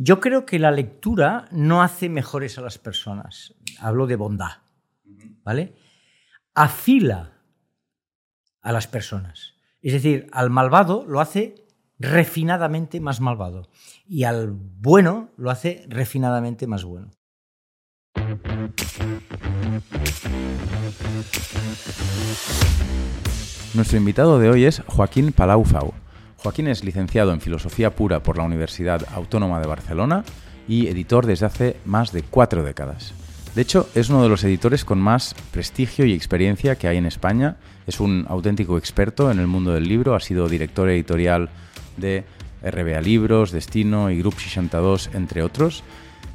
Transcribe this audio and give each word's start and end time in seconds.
Yo 0.00 0.20
creo 0.20 0.46
que 0.46 0.60
la 0.60 0.70
lectura 0.70 1.48
no 1.50 1.82
hace 1.82 2.08
mejores 2.08 2.56
a 2.56 2.60
las 2.60 2.78
personas. 2.78 3.54
Hablo 3.80 4.06
de 4.06 4.14
bondad, 4.14 4.58
¿vale? 5.42 5.74
Afila 6.54 7.32
a 8.62 8.72
las 8.72 8.86
personas. 8.86 9.54
Es 9.82 9.92
decir, 9.92 10.28
al 10.30 10.50
malvado 10.50 11.04
lo 11.04 11.20
hace 11.20 11.66
refinadamente 11.98 13.00
más 13.00 13.20
malvado 13.20 13.68
y 14.06 14.22
al 14.22 14.52
bueno 14.52 15.30
lo 15.36 15.50
hace 15.50 15.84
refinadamente 15.88 16.68
más 16.68 16.84
bueno. 16.84 17.10
Nuestro 23.74 23.98
invitado 23.98 24.38
de 24.38 24.48
hoy 24.48 24.64
es 24.64 24.80
Joaquín 24.86 25.32
Palau 25.32 25.64
Fau. 25.64 25.92
Joaquín 26.38 26.68
es 26.68 26.84
licenciado 26.84 27.32
en 27.32 27.40
Filosofía 27.40 27.90
Pura 27.90 28.22
por 28.22 28.38
la 28.38 28.44
Universidad 28.44 29.04
Autónoma 29.12 29.60
de 29.60 29.66
Barcelona 29.66 30.24
y 30.68 30.86
editor 30.86 31.26
desde 31.26 31.46
hace 31.46 31.76
más 31.84 32.12
de 32.12 32.22
cuatro 32.22 32.62
décadas. 32.62 33.12
De 33.56 33.62
hecho, 33.62 33.88
es 33.96 34.08
uno 34.08 34.22
de 34.22 34.28
los 34.28 34.44
editores 34.44 34.84
con 34.84 35.00
más 35.00 35.34
prestigio 35.50 36.04
y 36.04 36.12
experiencia 36.12 36.76
que 36.76 36.86
hay 36.86 36.96
en 36.96 37.06
España. 37.06 37.56
Es 37.88 37.98
un 37.98 38.24
auténtico 38.28 38.78
experto 38.78 39.32
en 39.32 39.40
el 39.40 39.48
mundo 39.48 39.72
del 39.72 39.88
libro, 39.88 40.14
ha 40.14 40.20
sido 40.20 40.48
director 40.48 40.88
editorial 40.88 41.48
de 41.96 42.24
RBA 42.62 43.00
Libros, 43.00 43.50
Destino 43.50 44.10
y 44.10 44.18
Grup 44.18 44.38
62, 44.38 45.10
entre 45.14 45.42
otros. 45.42 45.82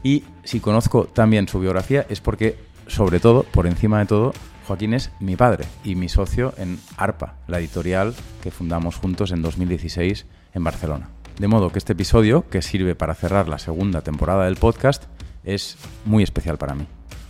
Y 0.04 0.26
si 0.44 0.60
conozco 0.60 1.06
también 1.06 1.48
su 1.48 1.62
biografía 1.62 2.06
es 2.10 2.20
porque, 2.20 2.58
sobre 2.88 3.22
todo, 3.22 3.44
por 3.44 3.68
encima 3.68 4.00
de 4.00 4.06
todo, 4.06 4.34
Joaquín 4.68 4.94
es 4.94 5.12
mi 5.20 5.36
padre 5.36 5.66
y 5.84 5.96
mi 5.96 6.10
socio 6.10 6.54
en 6.58 6.80
ARPA, 6.98 7.36
la 7.48 7.60
editorial 7.60 8.14
que 8.42 8.52
fundamos 8.52 8.96
juntos 8.96 9.32
en 9.32 9.42
2016 9.42 10.26
en 10.54 10.64
Barcelona. 10.64 11.10
De 11.38 11.48
modo 11.48 11.72
que 11.72 11.80
este 11.80 11.94
episodio, 11.94 12.48
que 12.50 12.62
sirve 12.62 12.96
para 12.96 13.16
cerrar 13.16 13.48
la 13.50 13.60
segunda 13.60 14.02
temporada 14.02 14.46
del 14.46 14.56
podcast, 14.56 15.06
es 15.44 15.78
muy 16.06 16.24
especial 16.24 16.58
para 16.58 16.76
mí. 16.76 16.86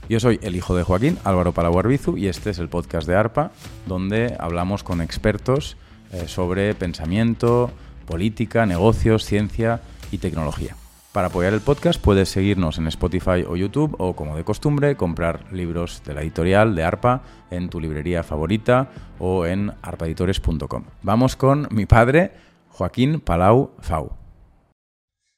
Yo 0.10 0.20
soy 0.20 0.40
el 0.44 0.56
hijo 0.56 0.76
de 0.76 0.84
Joaquín, 0.84 1.18
Álvaro 1.24 1.54
Palaguarbizu, 1.54 2.18
y 2.18 2.28
este 2.28 2.50
es 2.50 2.60
el 2.60 2.70
podcast 2.70 3.08
de 3.08 3.16
ARPA, 3.16 3.52
donde 3.88 4.36
hablamos 4.40 4.84
con 4.84 5.02
expertos 5.02 5.78
eh, 6.12 6.28
sobre 6.28 6.76
pensamiento, 6.76 7.72
política, 8.06 8.66
negocios, 8.66 9.26
ciencia 9.26 9.82
y 10.12 10.18
tecnología. 10.18 10.76
Para 11.14 11.28
apoyar 11.28 11.54
el 11.54 11.62
podcast 11.62 12.02
puedes 12.02 12.30
seguirnos 12.30 12.80
en 12.80 12.88
Spotify 12.88 13.46
o 13.48 13.56
YouTube 13.56 13.96
o, 14.00 14.16
como 14.16 14.36
de 14.36 14.44
costumbre, 14.44 14.98
comprar 14.98 15.54
libros 15.54 16.02
de 16.04 16.16
la 16.16 16.24
editorial 16.24 16.74
de 16.74 16.84
ARPA 16.84 17.22
en 17.52 17.70
tu 17.70 17.80
librería 17.80 18.24
favorita 18.24 18.90
o 19.20 19.46
en 19.46 19.72
arpaeditores.com. 19.84 20.86
Vamos 21.04 21.36
con 21.36 21.68
mi 21.70 21.86
padre, 21.86 22.32
Joaquín 22.70 23.20
Palau 23.20 23.76
Fau. 23.80 24.18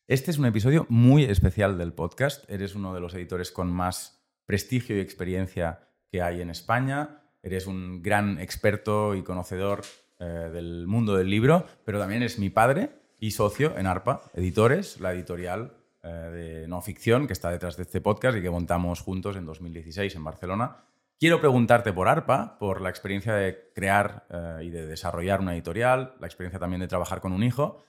Este 0.08 0.31
es 0.31 0.38
un 0.38 0.46
episodio 0.46 0.86
muy 0.88 1.26
especial 1.26 1.78
del 1.78 1.92
podcast. 1.92 2.50
Eres 2.50 2.73
uno 2.76 2.94
de 2.94 3.02
los 3.02 3.14
editores 3.14 3.52
con 3.52 3.70
más 3.70 4.26
prestigio 4.46 4.96
y 4.96 5.02
experiencia 5.02 5.90
que 6.09 6.22
hay 6.22 6.40
en 6.40 6.52
España. 6.52 7.22
Eres 7.44 7.68
un 7.68 8.02
gran 8.02 8.40
experto 8.40 9.14
y 9.14 9.23
conocedor 9.23 9.81
eh, 10.20 10.23
del 10.23 10.88
mundo 10.88 11.18
del 11.18 11.30
libro, 11.30 11.66
pero 11.84 12.00
también 12.00 12.22
eres 12.22 12.40
mi 12.40 12.50
padre 12.50 13.03
y 13.19 13.31
socio 13.31 13.77
en 13.77 13.88
ARPA 13.88 14.21
Editores, 14.33 14.99
la 14.99 15.13
editorial 15.13 15.73
eh, 16.03 16.08
de 16.08 16.67
no 16.67 16.81
ficción 16.81 17.27
que 17.27 17.33
está 17.33 17.49
detrás 17.49 17.77
de 17.77 17.83
este 17.83 18.02
podcast 18.02 18.38
y 18.38 18.41
que 18.41 18.49
montamos 18.49 19.02
juntos 19.02 19.35
en 19.38 19.45
2016 19.45 20.16
en 20.16 20.23
Barcelona. 20.23 20.77
Quiero 21.19 21.39
preguntarte 21.39 21.94
por 21.94 22.07
ARPA, 22.07 22.59
por 22.59 22.81
la 22.81 22.89
experiencia 22.89 23.33
de 23.33 23.72
crear 23.73 24.25
eh, 24.30 24.66
y 24.66 24.69
de 24.69 24.85
desarrollar 24.85 25.39
una 25.39 25.53
editorial, 25.53 26.16
la 26.19 26.27
experiencia 26.27 26.59
también 26.59 26.81
de 26.81 26.88
trabajar 26.88 27.22
con 27.22 27.31
un 27.31 27.41
hijo, 27.41 27.83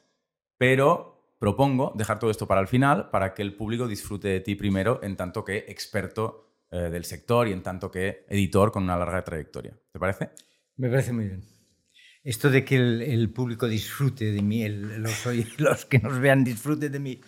pero 0.56 1.16
propongo 1.38 1.92
dejar 1.94 2.18
todo 2.18 2.30
esto 2.30 2.46
para 2.46 2.60
el 2.60 2.68
final 2.68 3.10
para 3.10 3.34
que 3.34 3.42
el 3.42 3.54
público 3.54 3.86
disfrute 3.86 4.28
de 4.28 4.40
ti 4.40 4.54
primero 4.54 5.00
en 5.02 5.16
tanto 5.16 5.44
que 5.44 5.66
experto 5.68 6.46
eh, 6.70 6.88
del 6.90 7.04
sector 7.04 7.48
y 7.48 7.52
en 7.52 7.62
tanto 7.62 7.90
que 7.90 8.24
editor 8.28 8.72
con 8.72 8.84
una 8.84 8.96
larga 8.96 9.22
trayectoria. 9.22 9.76
¿Te 9.92 9.98
parece? 9.98 10.30
Me 10.76 10.88
parece 10.88 11.12
muy 11.12 11.26
bien. 11.26 11.55
Esto 12.26 12.50
de 12.50 12.64
que 12.64 12.74
el, 12.74 13.30
público 13.30 13.68
disfrute 13.68 14.32
de 14.32 14.42
mí, 14.42 14.68
los, 14.68 15.26
los, 15.58 15.84
que 15.84 16.00
nos 16.00 16.18
vean 16.18 16.42
disfruten 16.42 16.90
de 16.90 16.98
mí. 16.98 17.20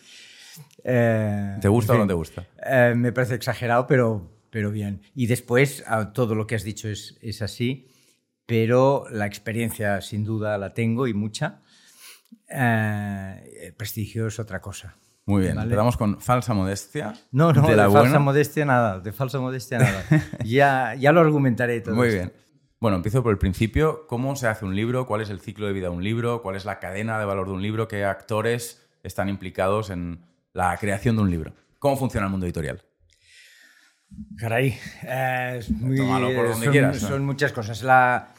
Eh, 0.83 1.57
¿Te 1.61 1.69
gusta 1.69 1.95
o 1.95 1.99
no 1.99 2.07
te 2.09 2.15
gusta? 2.15 2.45
Eh, 2.67 2.95
me 2.97 3.13
parece 3.13 3.37
exagerado, 3.37 3.87
pero, 3.87 4.29
pero 4.51 4.73
bien. 4.73 5.03
Y 5.15 5.27
después, 5.27 5.85
todo 6.15 6.35
lo 6.35 6.49
que 6.49 6.57
has 6.57 6.65
dicho 6.65 6.89
es, 6.89 7.17
es 7.23 7.43
así, 7.43 7.87
pero 8.45 9.05
la 9.13 9.27
experiencia 9.27 10.01
sin 10.01 10.25
duda 10.25 10.59
la 10.59 10.75
tengo 10.75 11.07
y 11.07 11.15
mucha. 11.15 11.61
Eh, 12.49 13.73
prestigio 13.77 14.27
es 14.27 14.41
otra 14.41 14.61
cosa. 14.61 14.97
Muy 15.27 15.43
bien, 15.43 15.61
empezamos 15.61 15.97
con 15.97 16.21
falsa 16.21 16.55
modestia. 16.55 17.13
No, 17.31 17.53
no, 17.53 17.69
de, 17.69 17.77
la 17.77 17.89
falsa 17.89 18.19
modestia 18.19 18.65
nada, 18.65 18.99
de 18.99 19.13
falsa 19.13 19.39
modestia 19.39 19.79
nada. 19.79 20.05
ya, 20.45 20.97
ya 20.97 21.13
lo 21.13 21.21
argumentaré 21.21 21.83
todo. 21.83 21.95
Muy 21.95 22.09
bien. 22.09 22.33
Bueno, 22.81 22.97
empiezo 22.97 23.25
por 23.25 23.33
el 23.33 23.39
principio. 23.39 24.06
¿Cómo 24.06 24.37
se 24.37 24.47
hace 24.47 24.65
un 24.65 24.77
libro? 24.77 25.06
¿Cuál 25.06 25.21
es 25.21 25.31
el 25.31 25.41
ciclo 25.41 25.66
de 25.66 25.72
vida 25.72 25.89
de 25.89 25.97
un 25.97 26.05
libro? 26.05 26.43
¿Cuál 26.43 26.55
es 26.55 26.65
la 26.65 26.78
cadena 26.78 27.19
de 27.19 27.25
valor 27.25 27.49
de 27.49 27.55
un 27.55 27.62
libro? 27.62 27.89
¿Qué 27.89 28.05
actores 28.05 28.87
están 29.03 29.28
implicados 29.28 29.91
en 29.91 30.21
la 30.53 30.77
creación 30.77 31.17
de 31.17 31.22
un 31.22 31.31
libro? 31.31 31.55
¿Cómo 31.81 31.97
funciona 31.97 32.27
el 32.27 32.31
mundo 32.31 32.47
editorial? 32.47 32.83
Caray, 34.37 34.78
Tómalo 35.97 36.28
por 36.34 36.49
donde 36.50 36.67
son, 36.67 36.72
quieras. 36.72 36.99
Son 36.99 37.25
muchas 37.27 37.53
cosas. 37.53 37.83
La, 37.83 38.33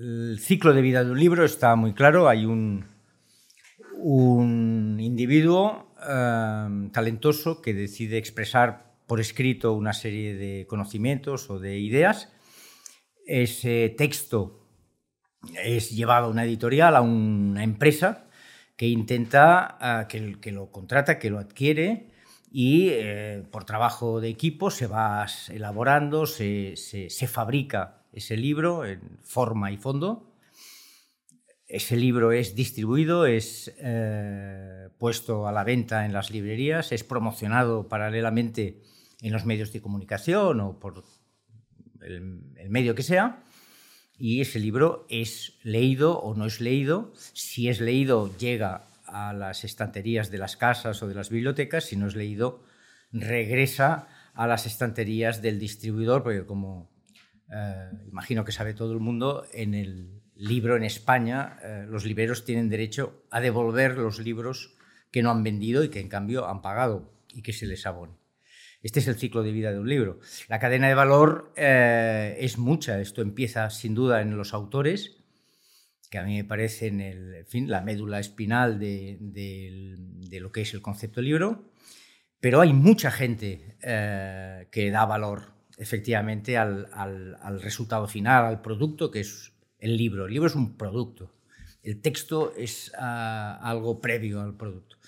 el 0.00 0.38
ciclo 0.40 0.72
de 0.72 0.80
vida 0.80 1.04
de 1.04 1.10
un 1.10 1.20
libro 1.20 1.44
está 1.44 1.76
muy 1.76 1.92
claro. 1.92 2.28
Hay 2.28 2.46
un, 2.46 2.86
un 3.98 4.98
individuo 4.98 5.94
eh, 6.08 6.88
talentoso 6.90 7.60
que 7.60 7.74
decide 7.74 8.16
expresar 8.16 8.83
por 9.06 9.20
escrito 9.20 9.72
una 9.72 9.92
serie 9.92 10.34
de 10.34 10.66
conocimientos 10.66 11.50
o 11.50 11.58
de 11.58 11.78
ideas. 11.78 12.32
Ese 13.26 13.94
texto 13.96 14.64
es 15.62 15.90
llevado 15.90 16.26
a 16.26 16.30
una 16.30 16.44
editorial, 16.44 16.96
a 16.96 17.02
una 17.02 17.64
empresa 17.64 18.26
que 18.76 18.88
intenta, 18.88 19.76
ah, 19.80 20.08
que, 20.08 20.52
lo 20.52 20.70
contrata, 20.70 21.18
que 21.18 21.30
lo 21.30 21.38
adquiere 21.38 22.10
y 22.50 22.88
eh, 22.90 23.42
por 23.50 23.64
trabajo 23.64 24.20
de 24.20 24.28
equipo 24.28 24.70
se 24.70 24.86
va 24.86 25.26
elaborando, 25.48 26.26
se, 26.26 26.76
fabrica 27.28 28.04
ese 28.12 28.36
libro 28.36 28.84
en 28.84 29.18
forma 29.22 29.72
y 29.72 29.76
fondo. 29.76 30.30
Ese 31.66 31.96
libro 31.96 32.30
es 32.30 32.54
distribuido, 32.54 33.26
es 33.26 33.74
eh, 33.78 34.88
puesto 34.98 35.48
a 35.48 35.52
la 35.52 35.64
venta 35.64 36.04
en 36.04 36.12
las 36.12 36.30
librerías, 36.30 36.92
es 36.92 37.02
promocionado 37.02 37.88
paralelamente 37.88 38.82
en 39.24 39.32
los 39.32 39.46
medios 39.46 39.72
de 39.72 39.80
comunicación 39.80 40.60
o 40.60 40.78
por 40.78 41.02
el, 42.02 42.68
medio 42.68 42.94
que 42.94 43.02
sea, 43.02 43.42
y 44.18 44.42
ese 44.42 44.60
libro 44.60 45.06
es 45.08 45.58
leído 45.62 46.20
o 46.20 46.34
no 46.34 46.44
es 46.44 46.60
leído. 46.60 47.12
Si 47.32 47.68
es 47.68 47.80
leído, 47.80 48.36
llega 48.36 48.86
a 49.06 49.32
las 49.32 49.64
estanterías 49.64 50.30
de 50.30 50.38
las 50.38 50.56
casas 50.58 51.02
o 51.02 51.08
de 51.08 51.14
las 51.14 51.30
bibliotecas, 51.30 51.84
si 51.84 51.96
no 51.96 52.06
es 52.06 52.14
leído, 52.14 52.64
regresa 53.12 54.08
a 54.34 54.46
las 54.46 54.66
estanterías 54.66 55.40
del 55.40 55.58
distribuidor, 55.58 56.22
porque 56.22 56.44
como 56.44 56.90
eh, 57.50 57.90
imagino 58.06 58.44
que 58.44 58.52
sabe 58.52 58.74
todo 58.74 58.92
el 58.92 59.00
mundo, 59.00 59.46
en 59.54 59.72
el 59.72 60.22
libro 60.34 60.76
en 60.76 60.84
España 60.84 61.58
eh, 61.62 61.86
los 61.88 62.04
libreros 62.04 62.44
tienen 62.44 62.68
derecho 62.68 63.24
a 63.30 63.40
devolver 63.40 63.96
los 63.96 64.18
libros 64.18 64.76
que 65.10 65.22
no 65.22 65.30
han 65.30 65.42
vendido 65.42 65.82
y 65.82 65.88
que 65.88 66.00
en 66.00 66.10
cambio 66.10 66.46
han 66.46 66.60
pagado 66.60 67.10
y 67.32 67.40
que 67.40 67.54
se 67.54 67.66
les 67.66 67.86
abone. 67.86 68.23
Este 68.84 69.00
es 69.00 69.08
el 69.08 69.16
ciclo 69.16 69.42
de 69.42 69.50
vida 69.50 69.72
de 69.72 69.78
un 69.78 69.88
libro. 69.88 70.20
La 70.46 70.58
cadena 70.58 70.88
de 70.88 70.94
valor 70.94 71.54
eh, 71.56 72.36
es 72.38 72.58
mucha. 72.58 73.00
Esto 73.00 73.22
empieza 73.22 73.70
sin 73.70 73.94
duda 73.94 74.20
en 74.20 74.36
los 74.36 74.52
autores, 74.52 75.24
que 76.10 76.18
a 76.18 76.22
mí 76.22 76.36
me 76.36 76.44
parecen 76.44 77.02
fin, 77.48 77.70
la 77.70 77.80
médula 77.80 78.20
espinal 78.20 78.78
de, 78.78 80.38
lo 80.38 80.52
que 80.52 80.60
es 80.60 80.74
el 80.74 80.82
concepto 80.82 81.22
libro. 81.22 81.72
Pero 82.40 82.60
hay 82.60 82.74
mucha 82.74 83.10
gente 83.10 83.78
eh, 83.80 84.68
que 84.70 84.90
da 84.90 85.06
valor 85.06 85.54
efectivamente 85.78 86.58
al, 86.58 86.86
resultado 87.62 88.06
final, 88.06 88.44
al 88.44 88.60
producto 88.60 89.10
que 89.10 89.20
es 89.20 89.54
el 89.78 89.96
libro. 89.96 90.26
El 90.26 90.34
libro 90.34 90.48
es 90.48 90.54
un 90.54 90.76
producto. 90.76 91.32
El 91.82 92.02
texto 92.02 92.52
es 92.54 92.92
ah, 92.98 93.58
algo 93.62 94.02
previo 94.02 94.42
al 94.42 94.58
producto. 94.58 94.98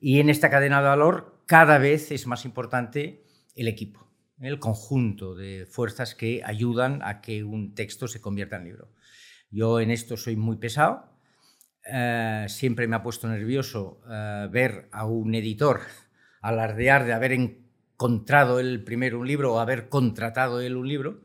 Y 0.00 0.18
en 0.20 0.30
esta 0.30 0.48
cadena 0.48 0.80
de 0.80 0.88
valor 0.88 1.37
cada 1.48 1.78
vez 1.78 2.12
es 2.12 2.26
más 2.26 2.44
importante 2.44 3.24
el 3.56 3.68
equipo, 3.68 4.06
el 4.38 4.58
conjunto 4.58 5.34
de 5.34 5.64
fuerzas 5.64 6.14
que 6.14 6.42
ayudan 6.44 7.00
a 7.02 7.22
que 7.22 7.42
un 7.42 7.74
texto 7.74 8.06
se 8.06 8.20
convierta 8.20 8.56
en 8.56 8.64
libro. 8.64 8.92
Yo 9.50 9.80
en 9.80 9.90
esto 9.90 10.18
soy 10.18 10.36
muy 10.36 10.58
pesado. 10.58 11.10
Eh, 11.90 12.44
siempre 12.50 12.86
me 12.86 12.96
ha 12.96 13.02
puesto 13.02 13.26
nervioso 13.28 14.02
eh, 14.10 14.46
ver 14.52 14.90
a 14.92 15.06
un 15.06 15.34
editor 15.34 15.80
alardear 16.42 17.06
de 17.06 17.14
haber 17.14 17.32
encontrado 17.32 18.60
él 18.60 18.84
primero 18.84 19.18
un 19.18 19.26
libro 19.26 19.54
o 19.54 19.58
haber 19.58 19.88
contratado 19.88 20.60
él 20.60 20.76
un 20.76 20.86
libro, 20.86 21.22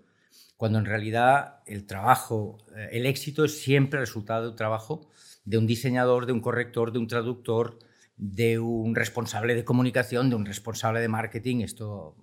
cuando 0.55 0.79
en 0.79 0.85
realidad 0.85 1.59
el 1.65 1.85
trabajo, 1.85 2.59
eh, 2.77 2.91
el 2.93 3.07
éxito 3.07 3.43
es 3.43 3.59
siempre 3.59 3.99
el 3.99 4.05
resultado 4.05 4.47
del 4.47 4.55
trabajo 4.55 5.09
de 5.43 5.57
un 5.57 5.67
diseñador, 5.67 6.27
de 6.27 6.31
un 6.31 6.39
corrector, 6.39 6.93
de 6.93 6.99
un 6.99 7.07
traductor, 7.07 7.77
de 8.15 8.60
un 8.60 8.95
responsable 8.95 9.56
de 9.56 9.65
comunicación, 9.65 10.30
de 10.30 10.36
un 10.36 10.45
responsable 10.45 11.00
de 11.01 11.07
marketing, 11.07 11.62
esto 11.62 12.15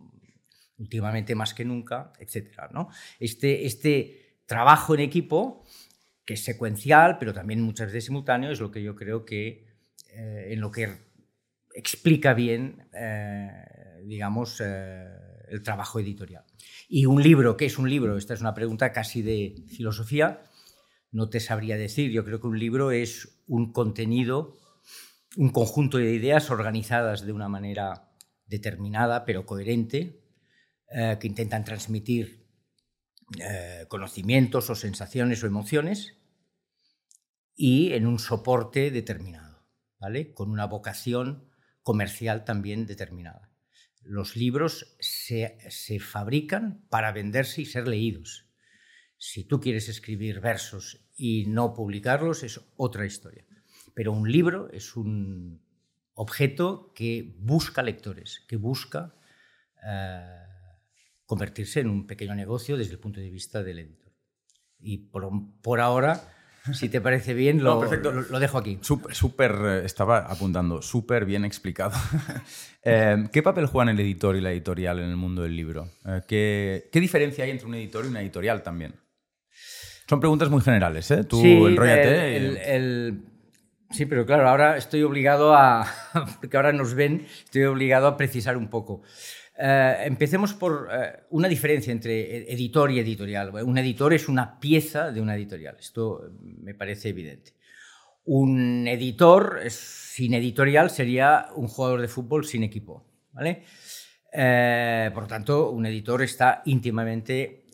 últimamente 0.79 1.35
más 1.35 1.53
que 1.55 1.65
nunca, 1.65 2.13
etc. 2.19 2.71
¿no? 2.73 2.89
Este, 3.19 3.67
este 3.67 4.41
trabajo 4.47 4.95
en 4.95 5.01
equipo, 5.01 5.65
que 6.25 6.35
es 6.35 6.45
secuencial, 6.45 7.19
pero 7.19 7.35
también 7.35 7.61
muchas 7.61 7.89
veces 7.89 8.07
simultáneo, 8.07 8.51
es 8.51 8.61
lo 8.61 8.71
que 8.71 8.83
yo 8.83 8.97
creo 8.97 9.25
que 9.25 9.67
eh, 10.13 10.49
en 10.51 10.61
lo 10.61 10.71
que 10.71 10.89
explica 11.75 12.35
bien, 12.35 12.89
eh, 12.93 13.51
digamos, 14.05 14.61
eh, 14.65 15.07
el 15.49 15.63
trabajo 15.63 16.01
editorial. 16.01 16.45
Y 16.89 17.07
un 17.07 17.23
libro, 17.23 17.57
¿qué 17.57 17.67
es 17.67 17.79
un 17.79 17.89
libro? 17.89 18.17
Esta 18.17 18.35
es 18.35 18.41
una 18.41 18.55
pregunta 18.55 18.93
casi 18.93 19.23
de 19.23 19.65
filosofía. 19.69 20.43
No 21.13 21.29
te 21.29 21.41
sabría 21.41 21.77
decir. 21.77 22.11
Yo 22.11 22.25
creo 22.25 22.41
que 22.41 22.47
un 22.47 22.59
libro 22.59 22.91
es 22.91 23.43
un 23.47 23.73
contenido, 23.73 24.57
un 25.37 25.51
conjunto 25.51 25.99
de 25.99 26.13
ideas 26.13 26.51
organizadas 26.51 27.25
de 27.25 27.33
una 27.33 27.49
manera 27.49 28.11
determinada, 28.47 29.25
pero 29.25 29.47
coherente, 29.47 30.21
eh, 30.91 31.19
que 31.21 31.29
intentan 31.29 31.65
transmitir 31.65 32.49
eh, 33.39 33.87
conocimientos 33.89 34.71
o 34.71 34.75
sensaciones 34.75 35.43
o 35.45 35.47
emociones 35.47 36.17
y 37.55 37.93
en 37.93 38.07
un 38.07 38.19
soporte 38.19 38.91
determinado, 38.91 39.65
¿vale? 40.01 40.35
Con 40.35 40.51
una 40.51 40.67
vocación 40.67 41.49
comercial 41.83 42.45
también 42.45 42.87
determinada. 42.87 43.53
Los 44.03 44.35
libros 44.35 44.97
se, 44.99 45.59
se 45.69 46.01
fabrican 46.01 46.87
para 46.89 47.13
venderse 47.13 47.63
y 47.63 47.67
ser 47.67 47.87
leídos. 47.87 48.47
Si 49.17 49.45
tú 49.45 49.61
quieres 49.61 49.89
escribir 49.89 50.41
versos 50.41 51.07
y 51.15 51.45
no 51.47 51.75
publicarlos 51.75 52.43
es 52.43 52.61
otra 52.77 53.07
historia. 53.07 53.47
Pero 54.01 54.13
un 54.13 54.33
libro 54.33 54.71
es 54.73 54.97
un 54.97 55.61
objeto 56.15 56.91
que 56.95 57.35
busca 57.39 57.83
lectores, 57.83 58.47
que 58.49 58.57
busca 58.57 59.15
eh, 59.87 60.37
convertirse 61.27 61.81
en 61.81 61.91
un 61.91 62.07
pequeño 62.07 62.35
negocio 62.35 62.79
desde 62.79 62.93
el 62.93 62.99
punto 62.99 63.21
de 63.21 63.29
vista 63.29 63.63
del 63.63 63.81
editor. 63.81 64.11
Y 64.79 65.11
por, 65.11 65.29
por 65.61 65.81
ahora, 65.81 66.19
si 66.73 66.89
te 66.89 67.03
parece 67.03 67.35
bien, 67.35 67.63
lo, 67.63 67.85
lo, 67.85 68.41
dejo 68.41 68.57
aquí. 68.57 68.79
Súper, 68.81 69.53
eh, 69.67 69.83
estaba 69.85 70.21
apuntando, 70.21 70.81
súper 70.81 71.27
bien 71.27 71.45
explicado. 71.45 71.93
Eh, 72.83 73.29
¿Qué 73.31 73.43
papel 73.43 73.67
juegan 73.67 73.91
el 73.91 74.01
editor 74.01 74.35
y 74.37 74.41
la 74.41 74.53
editorial 74.53 75.01
en 75.01 75.11
el 75.11 75.17
mundo 75.17 75.43
del 75.43 75.55
libro? 75.55 75.91
Eh, 76.07 76.23
¿qué, 76.27 76.89
¿qué, 76.91 76.99
diferencia 76.99 77.45
hay 77.45 77.51
entre 77.51 77.67
un 77.67 77.75
editor 77.75 78.07
y 78.07 78.09
una 78.09 78.23
editorial 78.23 78.63
también? 78.63 78.95
Son 80.09 80.19
preguntas 80.19 80.49
muy 80.49 80.63
generales, 80.63 81.11
¿eh? 81.11 81.25
Tú 81.25 81.43
sí, 81.43 81.63
el, 81.63 83.30
sí, 83.91 84.07
pero 84.07 84.25
claro, 84.27 84.49
ahora 84.49 84.77
estoy 84.77 85.03
obligado 85.03 85.55
a, 85.55 85.87
porque 86.41 86.57
ahora 86.57 86.73
nos 86.73 86.95
ven, 86.95 87.27
estoy 87.45 87.65
obligado 87.65 88.07
a 88.07 88.17
precisar 88.17 88.57
un 88.57 88.69
poco. 88.69 89.03
Eh, 89.59 90.05
empecemos 90.07 90.55
por 90.55 90.89
eh, 90.91 91.25
una 91.31 91.47
diferencia 91.47 91.93
entre 91.93 92.51
editor 92.51 92.91
y 92.91 92.99
editorial. 92.99 93.51
Un 93.63 93.77
editor 93.77 94.15
es 94.15 94.29
una 94.29 94.59
pieza 94.59 95.13
de 95.13 95.21
una 95.21 95.35
editorial, 95.35 95.77
esto 95.79 96.33
me 96.41 96.75
parece 96.75 97.11
evidente. 97.11 97.53
Un 98.25 98.89
editor 98.89 99.61
sin 99.69 100.35
editorial 100.35 100.91
sería 100.91 101.49
un 101.55 101.69
jugador 101.69 102.01
de 102.01 102.09
fútbol 102.09 102.47
sin 102.47 102.63
equipo. 102.63 103.05
¿vale? 103.33 103.65
Eh, 104.33 105.11
por 105.13 105.25
lo 105.25 105.29
tanto, 105.29 105.71
un 105.71 105.85
editor 105.85 106.23
está 106.23 106.63
íntimamente 106.65 107.67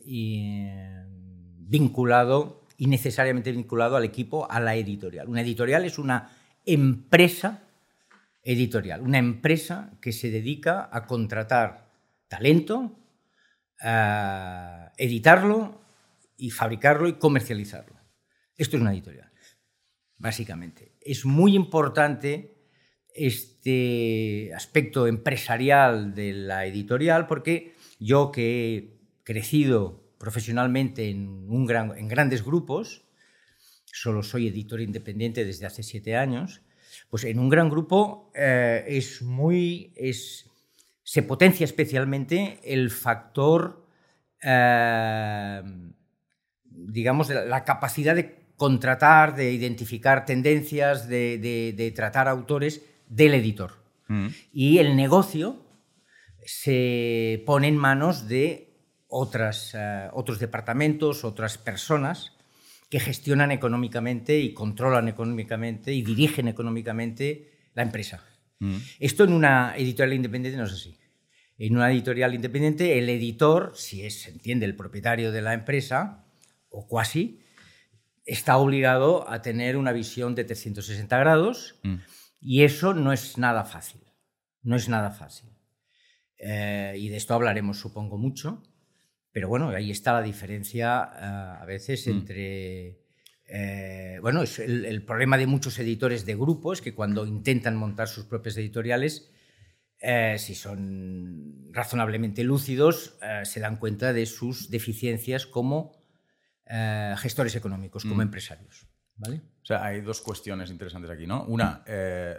vinculado 1.67 2.66
y 2.77 2.87
necesariamente 2.87 3.51
vinculado 3.51 3.97
al 3.97 4.05
equipo, 4.05 4.49
a 4.49 4.59
la 4.59 4.75
editorial. 4.75 5.27
Una 5.27 5.41
editorial 5.41 5.83
es 5.83 5.97
una 5.97 6.31
empresa 6.63 7.63
editorial, 8.43 9.01
una 9.01 9.17
empresa 9.17 9.91
que 9.99 10.13
se 10.13 10.29
dedica 10.29 10.87
a 10.91 11.05
contratar 11.05 11.89
talento, 12.27 12.97
a 13.81 14.93
editarlo 14.97 15.81
y 16.37 16.51
fabricarlo 16.51 17.07
y 17.07 17.13
comercializarlo. 17.13 17.97
Esto 18.55 18.77
es 18.77 18.81
una 18.81 18.93
editorial, 18.93 19.31
básicamente. 20.17 20.93
Es 21.01 21.25
muy 21.25 21.55
importante 21.55 22.57
este 23.13 24.51
aspecto 24.53 25.07
empresarial 25.07 26.13
de 26.13 26.33
la 26.33 26.65
editorial 26.65 27.25
porque 27.27 27.73
yo 27.99 28.31
que 28.31 28.75
he 28.75 28.97
crecido 29.23 30.06
profesionalmente 30.17 31.09
en, 31.09 31.47
un 31.49 31.65
gran, 31.65 31.97
en 31.97 32.07
grandes 32.07 32.43
grupos, 32.43 33.05
solo 33.85 34.23
soy 34.23 34.47
editor 34.47 34.81
independiente 34.81 35.45
desde 35.45 35.65
hace 35.65 35.83
siete 35.83 36.15
años, 36.15 36.61
pues 37.09 37.23
en 37.23 37.39
un 37.39 37.49
gran 37.49 37.69
grupo 37.69 38.31
eh, 38.35 38.83
es 38.87 39.21
muy, 39.21 39.93
es, 39.95 40.49
se 41.03 41.23
potencia 41.23 41.63
especialmente 41.63 42.59
el 42.63 42.89
factor, 42.89 43.85
eh, 44.41 45.61
digamos, 46.63 47.27
de 47.27 47.45
la 47.45 47.63
capacidad 47.63 48.15
de 48.15 48.47
contratar, 48.55 49.35
de 49.35 49.51
identificar 49.51 50.25
tendencias, 50.25 51.07
de, 51.07 51.93
tratar 51.95 52.27
autores 52.27 52.83
del 53.07 53.35
editor. 53.35 53.73
Mm. 54.07 54.27
Y 54.51 54.79
el 54.79 54.95
negocio 54.95 55.63
se 56.43 57.43
pone 57.45 57.67
en 57.67 57.77
manos 57.77 58.27
de 58.27 58.66
otras, 59.07 59.73
eh, 59.73 60.09
otros 60.13 60.39
departamentos, 60.39 61.23
otras 61.23 61.57
personas 61.57 62.33
que 62.89 62.99
gestionan 62.99 63.51
económicamente 63.51 64.39
y 64.39 64.53
controlan 64.53 65.07
económicamente 65.07 65.93
y 65.93 66.03
dirigen 66.03 66.47
económicamente 66.47 67.51
la 67.73 67.83
empresa. 67.83 68.23
Mm. 68.59 68.77
Esto 68.99 69.23
en 69.23 69.33
una 69.33 69.75
editorial 69.75 70.13
independiente 70.13 70.57
no 70.57 70.65
es 70.65 70.73
así. 70.73 70.97
En 71.57 71.75
una 71.75 71.91
editorial 71.91 72.33
independiente, 72.35 72.97
el 72.97 73.09
editor, 73.09 73.73
si 73.75 74.05
es, 74.05 74.21
se 74.21 74.29
entiende, 74.29 74.65
el 74.65 74.75
propietario 74.75 75.31
de 75.31 75.41
la 75.41 75.53
empresa, 75.53 76.25
o 76.69 76.87
cuasi, 76.87 77.41
está 78.25 78.57
obligado 78.57 79.29
a 79.29 79.41
tener 79.41 79.77
una 79.77 79.91
visión 79.91 80.35
de 80.35 80.43
360 80.43 81.17
grados 81.17 81.79
mm. 81.83 81.95
y 82.41 82.63
eso 82.63 82.93
no 82.93 83.11
es 83.11 83.37
nada 83.37 83.63
fácil. 83.63 84.01
No 84.61 84.75
es 84.75 84.89
nada 84.89 85.11
fácil. 85.11 85.49
Eh, 86.37 86.95
y 86.97 87.09
de 87.09 87.17
esto 87.17 87.33
hablaremos, 87.33 87.79
supongo, 87.79 88.17
mucho. 88.17 88.63
Pero 89.37 89.49
bueno, 89.49 89.69
ahí 89.69 89.91
está 89.91 90.13
la 90.13 90.23
diferencia 90.23 91.11
eh, 91.13 91.61
a 91.61 91.65
veces 91.67 92.07
mm. 92.07 92.09
entre... 92.09 92.97
Eh, 93.45 94.17
bueno, 94.19 94.41
es 94.41 94.57
el, 94.57 95.05
problema 95.05 95.37
de 95.37 95.45
muchos 95.45 95.77
editores 95.77 96.25
de 96.25 96.33
grupos 96.33 96.81
que 96.81 96.95
cuando 96.95 97.23
intentan 97.27 97.75
montar 97.75 98.07
sus 98.07 98.25
propias 98.25 98.57
editoriales, 98.57 99.31
eh, 99.99 100.37
si 100.39 100.55
son 100.55 101.71
razonablemente 101.71 102.43
lúcidos, 102.43 103.19
se 103.43 103.59
dan 103.59 103.77
cuenta 103.77 104.11
de 104.11 104.25
sus 104.25 104.71
deficiencias 104.71 105.45
como 105.45 105.91
gestores 107.17 107.55
económicos, 107.55 108.05
como 108.05 108.15
mm. 108.15 108.21
empresarios. 108.21 108.87
¿vale? 109.17 109.43
O 109.61 109.65
sea, 109.67 109.85
hay 109.85 110.01
dos 110.01 110.21
cuestiones 110.21 110.71
interesantes 110.71 111.11
aquí, 111.11 111.27
¿no? 111.27 111.43
Una, 111.43 111.83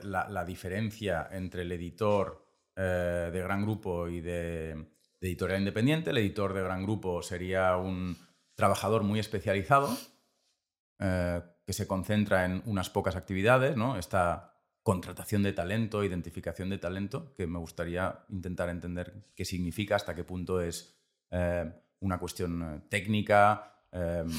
la, 0.02 0.44
diferencia 0.44 1.28
entre 1.30 1.62
el 1.62 1.70
editor 1.70 2.44
de 2.74 3.40
gran 3.40 3.62
grupo 3.62 4.08
y 4.08 4.20
de 4.20 4.97
de 5.20 5.28
editorial 5.28 5.60
independiente. 5.60 6.10
El 6.10 6.18
editor 6.18 6.54
de 6.54 6.62
gran 6.62 6.82
grupo 6.82 7.22
sería 7.22 7.76
un 7.76 8.16
trabajador 8.54 9.02
muy 9.04 9.20
especializado 9.20 9.96
eh, 11.00 11.40
que 11.64 11.72
se 11.72 11.86
concentra 11.86 12.44
en 12.44 12.62
unas 12.66 12.90
pocas 12.90 13.14
actividades, 13.14 13.76
¿no? 13.76 13.98
Esta 13.98 14.54
contratación 14.82 15.42
de 15.42 15.52
talento, 15.52 16.02
identificación 16.02 16.70
de 16.70 16.78
talento, 16.78 17.34
que 17.34 17.46
me 17.46 17.58
gustaría 17.58 18.24
intentar 18.30 18.68
entender 18.70 19.12
qué 19.34 19.44
significa, 19.44 19.96
hasta 19.96 20.14
qué 20.14 20.24
punto 20.24 20.60
es 20.60 20.98
eh, 21.30 21.70
una 22.00 22.18
cuestión 22.18 22.62
eh, 22.62 22.80
técnica 22.88 23.74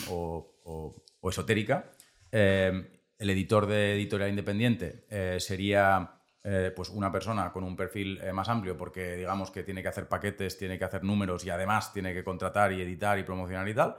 o, 0.09 0.61
o, 0.65 1.29
esotérica. 1.29 1.91
el 2.31 3.29
editor 3.29 3.65
de 3.65 3.95
editorial 3.95 4.29
independiente 4.29 5.05
sería 5.39 6.18
eh, 6.51 6.73
pues 6.75 6.89
una 6.89 7.11
persona 7.11 7.51
con 7.51 7.63
un 7.63 7.75
perfil 7.75 8.19
eh, 8.23 8.33
más 8.33 8.49
amplio 8.49 8.75
porque 8.75 9.15
digamos 9.15 9.51
que 9.51 9.61
tiene 9.61 9.83
que 9.83 9.89
hacer 9.89 10.07
paquetes, 10.07 10.57
tiene 10.57 10.79
que 10.79 10.85
hacer 10.85 11.03
números 11.03 11.45
y 11.45 11.51
además 11.51 11.93
tiene 11.93 12.11
que 12.11 12.23
contratar 12.23 12.73
y 12.73 12.81
editar 12.81 13.19
y 13.19 13.23
promocionar 13.23 13.69
y 13.69 13.75
tal. 13.75 13.95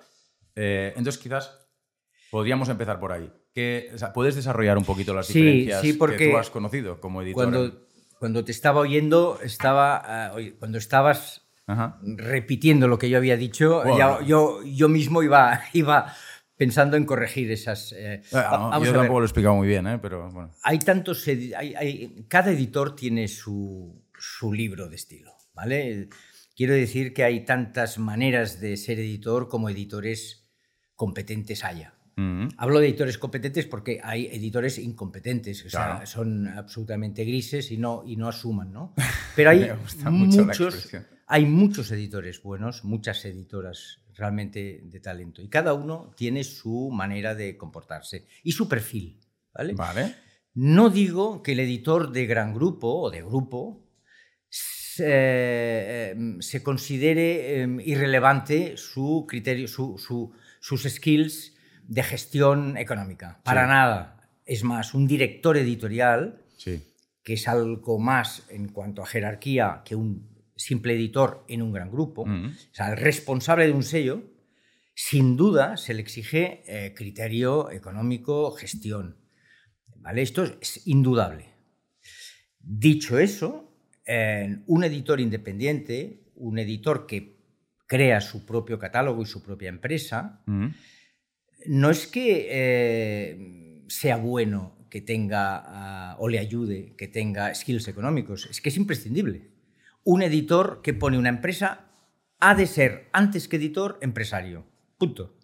Eh, 0.57 0.92
entonces 0.97 1.23
quizás 1.23 1.69
podríamos 2.28 2.69
empezar 2.69 2.99
por 2.99 3.12
ahí. 3.12 3.33
¿Puedes 4.12 4.35
desarrollar 4.35 4.78
un 4.78 4.85
poquito 4.85 5.14
las 5.14 5.28
diferencias 5.28 5.80
que 5.80 6.30
tú 6.30 6.37
has 6.37 6.50
conocido 6.50 7.00
como 7.00 7.23
editor? 7.23 7.35
Cuando, 7.45 7.87
cuando 8.19 8.45
te 8.45 8.50
estaba 8.50 8.80
oyendo, 8.80 9.38
estaba, 9.45 10.02
ah, 10.04 10.37
cuando 10.59 10.78
estabas 10.78 11.47
repitiendo 12.02 12.88
lo 12.88 12.99
que 12.99 13.09
yo 13.09 13.16
había 13.16 13.37
dicho, 13.37 13.85
yo, 14.26 14.61
yo 14.64 14.88
mismo 14.88 15.23
iba, 15.23 15.61
iba 15.73 16.12
pensando 16.61 16.99
en 16.99 17.07
corregir 17.07 17.50
esas... 17.50 17.95
Eh, 17.97 18.21
yo 18.31 18.93
tampoco 18.93 19.21
lo 19.21 19.25
he 19.25 19.26
explicado 19.26 19.55
muy 19.57 19.67
bien, 19.67 19.87
¿eh? 19.87 19.99
pero 19.99 20.31
bueno. 20.31 20.50
Hay 20.62 20.79
tantos... 20.79 21.26
Hay, 21.26 22.26
cada 22.29 22.50
editor 22.50 22.95
tiene 22.95 23.29
su, 23.29 24.05
su, 24.19 24.52
libro 24.52 24.87
de 24.87 24.97
estilo, 24.97 25.33
¿vale? 25.55 26.11
Quiero 26.55 26.75
decir 26.75 27.14
que 27.14 27.25
hay 27.25 27.47
tantas 27.47 27.97
maneras 27.97 28.61
de 28.61 28.76
ser 28.76 28.99
editor 28.99 29.49
como 29.49 29.71
editores 29.71 30.50
competentes 30.97 31.64
haya. 31.64 31.95
Mm. 32.17 32.49
Hablo 32.59 32.81
de 32.81 32.88
editores 32.88 33.17
competentes 33.17 33.64
porque 33.64 33.99
hay 34.05 34.26
editores 34.26 34.76
incompetentes, 34.76 35.64
o 35.64 35.71
sea, 35.71 35.93
Claro. 35.93 36.07
son 36.07 36.47
absolutamente 36.47 37.25
grises 37.25 37.71
y 37.71 37.79
no, 37.79 38.02
y 38.05 38.17
no 38.17 38.29
asuman, 38.29 38.71
¿no? 38.71 38.93
Pero 39.35 39.49
hay 39.49 39.71
muchos, 40.11 40.95
hay 41.26 41.47
muchos 41.47 41.90
editores 41.90 42.43
buenos, 42.43 42.85
muchas 42.85 43.25
editoras 43.25 44.00
realmente 44.21 44.83
de 44.85 45.00
talento, 45.00 45.41
y 45.43 45.49
cada 45.49 45.73
uno 45.75 46.12
tiene 46.17 46.45
su 46.45 46.91
manera 46.93 47.35
de 47.35 47.57
comportarse 47.57 48.27
y 48.45 48.53
su 48.53 48.69
perfil, 48.69 49.19
¿vale? 49.55 49.73
Vale. 49.75 50.15
No 50.55 50.91
digo 50.91 51.43
que 51.43 51.53
el 51.53 51.61
editor 51.61 52.12
de 52.12 52.27
gran 52.27 52.53
grupo 52.55 52.89
o 53.00 53.11
de 53.11 53.23
grupo 53.23 53.87
se, 54.49 55.05
eh, 55.09 56.17
se 56.41 56.62
considere 56.62 57.62
eh, 57.62 57.69
irrelevante 57.85 58.77
su 58.77 59.25
criterio, 59.29 59.69
su- 59.69 59.97
su- 59.99 60.33
sus 60.61 60.83
skills 60.83 61.55
de 61.85 62.03
gestión 62.03 62.77
económica. 62.77 63.41
Para 63.45 63.62
Sí. 63.65 63.69
nada. 63.69 64.29
Es 64.45 64.65
más, 64.65 64.95
un 64.95 65.07
director 65.07 65.57
editorial, 65.57 66.43
Sí. 66.57 66.83
que 67.23 67.35
es 67.35 67.47
algo 67.49 67.99
más 67.99 68.43
en 68.50 68.69
cuanto 68.69 69.03
a 69.03 69.07
jerarquía 69.07 69.83
que 69.85 69.95
un 69.95 70.29
simple 70.61 70.95
editor 70.95 71.45
en 71.49 71.62
un 71.62 71.73
gran 71.73 71.90
grupo, 71.90 72.26
Mm. 72.26 72.47
o 72.49 72.75
sea, 72.75 72.90
el 72.93 72.97
responsable 72.99 73.67
de 73.67 73.73
un 73.73 73.83
sello, 73.83 74.23
sin 74.95 75.37
duda 75.37 75.76
se 75.76 75.95
le 75.95 76.02
exige 76.02 76.62
eh, 76.67 76.93
criterio 76.95 77.71
económico, 77.71 78.50
gestión. 78.52 79.17
¿Vale? 79.97 80.23
Esto 80.23 80.45
es 80.61 80.87
indudable. 80.87 81.47
Dicho 82.59 83.19
eso, 83.19 83.73
eh, 84.07 84.59
un 84.67 84.85
editor 84.85 85.21
independiente, 85.21 86.31
un 86.37 86.59
editor 86.59 87.07
que 87.07 87.38
crea 87.87 88.21
su 88.21 88.45
propio 88.47 88.79
catálogo 88.79 89.23
y 89.23 89.26
su 89.26 89.43
propia 89.43 89.69
empresa, 89.69 90.43
Mm. 90.47 90.69
no 91.67 91.90
es 91.90 92.07
que 92.07 92.47
eh, 92.50 93.83
sea 93.88 94.17
bueno 94.17 94.76
que 94.90 95.00
tenga 95.00 95.62
ah, 95.67 96.17
o 96.19 96.29
le 96.29 96.38
ayude 96.38 96.95
que 96.97 97.09
tenga 97.09 97.55
skills 97.55 97.88
económicos, 97.88 98.47
es 98.50 98.61
que 98.61 98.69
es 98.71 98.76
imprescindible. 98.76 99.50
Un 100.04 100.23
editor 100.23 100.80
que 100.83 100.95
pone 100.95 101.19
una 101.19 101.28
empresa 101.28 101.87
ha 102.40 102.54
de 102.54 102.66
ser, 102.66 103.09
antes 103.12 103.49
que 103.49 103.57
editor, 103.57 103.99
empresario. 104.00 104.64
Punto. 104.99 105.35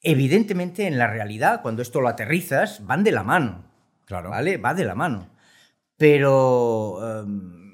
Evidentemente, 0.00 0.86
en 0.86 0.96
la 0.96 1.08
realidad, 1.08 1.60
cuando 1.60 1.82
esto 1.82 2.00
lo 2.00 2.08
aterrizas, 2.08 2.86
van 2.86 3.02
de 3.02 3.12
la 3.12 3.24
mano. 3.24 3.64
Claro. 4.04 4.30
¿Vale? 4.30 4.56
Va 4.56 4.74
de 4.74 4.84
la 4.84 4.94
mano. 4.94 5.28
Pero 5.96 7.22
em, 7.22 7.68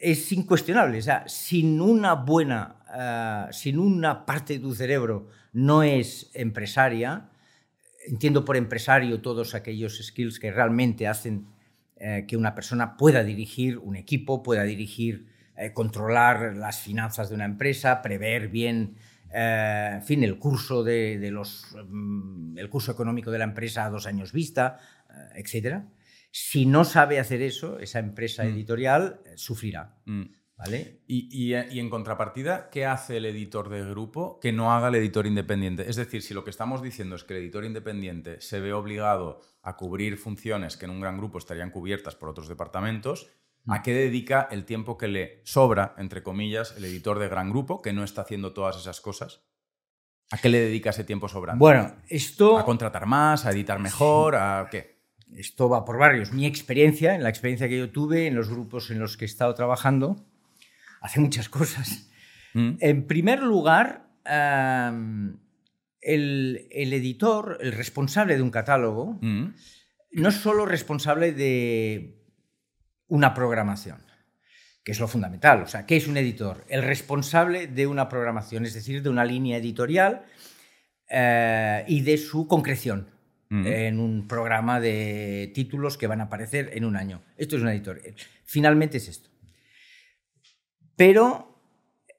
es 0.00 0.30
incuestionable. 0.32 0.98
O 0.98 1.02
sea, 1.02 1.26
sin 1.26 1.80
una 1.80 2.14
buena, 2.14 2.76
ah, 2.88 3.48
sin 3.52 3.78
una 3.78 4.26
parte 4.26 4.54
de 4.54 4.58
tu 4.60 4.74
cerebro 4.74 5.28
no 5.52 5.82
es 5.82 6.30
empresaria, 6.34 7.30
entiendo 8.06 8.44
por 8.44 8.56
empresario 8.56 9.20
todos 9.22 9.54
aquellos 9.54 9.98
skills 10.02 10.38
que 10.38 10.50
realmente 10.50 11.06
hacen 11.06 11.46
eh, 12.04 12.24
que 12.26 12.36
una 12.36 12.52
persona 12.52 12.96
pueda 12.96 13.22
dirigir 13.22 13.78
un 13.78 13.94
equipo, 13.94 14.42
pueda 14.42 14.64
dirigir, 14.64 15.28
eh, 15.56 15.72
controlar 15.72 16.56
las 16.56 16.80
finanzas 16.80 17.28
de 17.28 17.36
una 17.36 17.44
empresa, 17.44 18.02
prever 18.02 18.48
bien, 18.48 18.96
eh, 19.32 19.90
en 19.94 20.02
fin, 20.02 20.24
el 20.24 20.36
curso, 20.36 20.82
de, 20.82 21.20
de 21.20 21.30
los, 21.30 21.76
mm, 21.86 22.58
el 22.58 22.68
curso 22.68 22.90
económico 22.90 23.30
de 23.30 23.38
la 23.38 23.44
empresa 23.44 23.84
a 23.84 23.90
dos 23.90 24.06
años 24.06 24.32
vista, 24.32 24.78
etc. 25.36 25.84
Si 26.32 26.66
no 26.66 26.84
sabe 26.84 27.20
hacer 27.20 27.40
eso, 27.40 27.78
esa 27.78 28.00
empresa 28.00 28.42
Mm. 28.42 28.48
editorial 28.48 29.20
sufrirá. 29.36 29.94
Mm. 30.06 30.22
¿Vale? 30.56 31.02
Y, 31.06 31.28
y, 31.30 31.54
y 31.54 31.80
en 31.80 31.90
contrapartida, 31.90 32.70
¿qué 32.70 32.86
hace 32.86 33.16
el 33.16 33.26
editor 33.26 33.68
de 33.68 33.84
grupo 33.84 34.38
que 34.40 34.52
no 34.52 34.72
haga 34.72 34.88
el 34.88 34.94
editor 34.96 35.26
independiente? 35.26 35.88
Es 35.88 35.96
decir, 35.96 36.22
si 36.22 36.34
lo 36.34 36.44
que 36.44 36.50
estamos 36.50 36.82
diciendo 36.82 37.16
es 37.16 37.24
que 37.24 37.34
el 37.34 37.42
editor 37.42 37.64
independiente 37.64 38.40
se 38.40 38.60
ve 38.60 38.72
obligado 38.72 39.40
a 39.62 39.76
cubrir 39.76 40.16
funciones 40.16 40.76
que 40.76 40.86
en 40.86 40.92
un 40.92 41.00
gran 41.00 41.18
grupo 41.18 41.38
estarían 41.38 41.70
cubiertas 41.70 42.14
por 42.14 42.28
otros 42.28 42.48
departamentos, 42.48 43.30
¿a 43.66 43.82
qué 43.82 43.94
dedica 43.94 44.48
el 44.50 44.64
tiempo 44.64 44.98
que 44.98 45.08
le 45.08 45.40
sobra, 45.44 45.94
entre 45.98 46.22
comillas, 46.22 46.74
el 46.76 46.84
editor 46.84 47.18
de 47.18 47.28
gran 47.28 47.50
grupo 47.50 47.82
que 47.82 47.92
no 47.92 48.04
está 48.04 48.22
haciendo 48.22 48.52
todas 48.52 48.76
esas 48.76 49.00
cosas? 49.00 49.44
¿A 50.30 50.38
qué 50.38 50.48
le 50.48 50.60
dedica 50.60 50.90
ese 50.90 51.04
tiempo 51.04 51.28
sobrante? 51.28 51.58
Bueno, 51.58 51.94
esto... 52.08 52.58
¿A 52.58 52.64
contratar 52.64 53.06
más? 53.06 53.44
¿A 53.44 53.50
editar 53.50 53.78
mejor? 53.78 54.34
¿A 54.34 54.66
qué? 54.70 54.92
esto 55.36 55.68
va 55.68 55.84
por 55.84 55.98
barrios. 55.98 56.32
Mi 56.32 56.46
experiencia, 56.46 57.14
en 57.14 57.22
la 57.22 57.28
experiencia 57.28 57.68
que 57.68 57.78
yo 57.78 57.90
tuve 57.90 58.26
en 58.26 58.34
los 58.34 58.48
grupos 58.48 58.90
en 58.90 58.98
los 58.98 59.16
que 59.16 59.24
he 59.24 59.26
estado 59.26 59.54
trabajando, 59.54 60.24
hace 61.02 61.20
muchas 61.20 61.48
cosas. 61.48 62.08
Mm, 62.54 62.72
En 62.80 63.06
primer 63.06 63.42
lugar, 63.42 64.08
el, 66.00 66.68
el 66.70 66.92
editor, 66.92 67.58
el 67.60 67.72
responsable 67.72 68.36
de 68.36 68.42
un 68.42 68.50
catálogo, 68.50 69.18
mm, 69.20 69.46
no 70.12 70.28
es 70.28 70.34
solo 70.34 70.66
responsable 70.66 71.32
de 71.32 72.18
una 73.08 73.34
programación, 73.34 73.98
que 74.84 74.92
es 74.92 75.00
lo 75.00 75.08
fundamental. 75.08 75.62
O 75.62 75.66
sea, 75.66 75.86
¿qué 75.86 75.96
es 75.96 76.06
un 76.06 76.16
editor? 76.16 76.64
El 76.68 76.82
responsable 76.82 77.66
de 77.66 77.86
una 77.86 78.08
programación, 78.08 78.64
es 78.64 78.74
decir, 78.74 79.02
de 79.02 79.08
una 79.08 79.24
línea 79.24 79.56
editorial 79.58 80.24
eh, 81.08 81.84
y 81.88 82.02
de 82.02 82.16
su 82.18 82.46
concreción 82.46 83.08
mm. 83.48 83.66
en 83.66 83.98
un 83.98 84.28
programa 84.28 84.80
de 84.80 85.50
títulos 85.54 85.98
que 85.98 86.06
van 86.06 86.20
a 86.20 86.24
aparecer 86.24 86.70
en 86.74 86.84
un 86.84 86.96
año. 86.96 87.22
Esto 87.36 87.56
es 87.56 87.62
un 87.62 87.68
editor. 87.68 88.00
Finalmente 88.44 88.98
es 88.98 89.08
esto. 89.08 89.31
Pero 90.96 91.58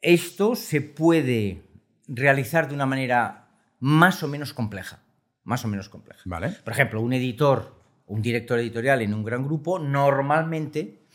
esto 0.01 0.55
se 0.55 0.81
puede 0.81 1.63
realizar 2.07 2.67
de 2.67 2.75
una 2.75 2.85
manera 2.85 3.47
más 3.79 4.23
o 4.23 4.27
menos 4.27 4.53
compleja. 4.53 5.03
Más 5.43 5.65
o 5.65 5.67
menos 5.67 5.89
compleja. 5.89 6.21
Vale. 6.25 6.49
Por 6.63 6.73
ejemplo, 6.73 7.01
un 7.01 7.13
editor, 7.13 7.81
un 8.07 8.21
director 8.21 8.59
editorial 8.59 9.01
en 9.01 9.13
un 9.13 9.23
gran 9.23 9.43
grupo 9.43 9.79
normalmente 9.79 11.05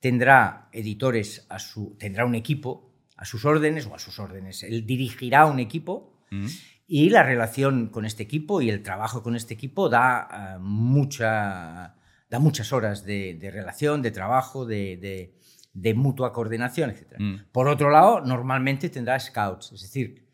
tendrá 0.00 0.68
editores 0.72 1.46
a 1.48 1.58
su 1.58 1.96
tendrá 1.98 2.24
un 2.24 2.34
equipo 2.34 2.90
a 3.16 3.24
sus 3.24 3.44
órdenes 3.44 3.86
o 3.86 3.94
a 3.94 3.98
sus 3.98 4.18
órdenes. 4.18 4.62
Él 4.64 4.84
dirigirá 4.86 5.46
un 5.46 5.58
equipo 5.60 6.10
Mm, 6.32 6.46
y 6.86 7.10
la 7.10 7.22
relación 7.22 7.88
con 7.88 8.06
este 8.06 8.22
equipo 8.22 8.62
y 8.62 8.70
el 8.70 8.82
trabajo 8.82 9.22
con 9.22 9.36
este 9.36 9.52
equipo 9.52 9.90
da, 9.90 10.54
ah, 10.54 10.58
mucha, 10.58 11.94
da 12.30 12.38
muchas 12.38 12.72
horas 12.72 13.04
de, 13.04 13.34
de 13.34 13.50
relación, 13.50 14.00
de 14.00 14.10
trabajo, 14.12 14.64
de, 14.64 14.96
de- 14.96 15.34
de 15.72 15.94
mutua 15.94 16.32
coordinación, 16.32 16.90
etc. 16.90 17.14
Mm. 17.18 17.34
Por 17.52 17.68
otro 17.68 17.90
lado, 17.90 18.20
normalmente 18.20 18.90
tendrá 18.90 19.18
scouts, 19.18 19.72
es 19.72 19.82
decir, 19.82 20.26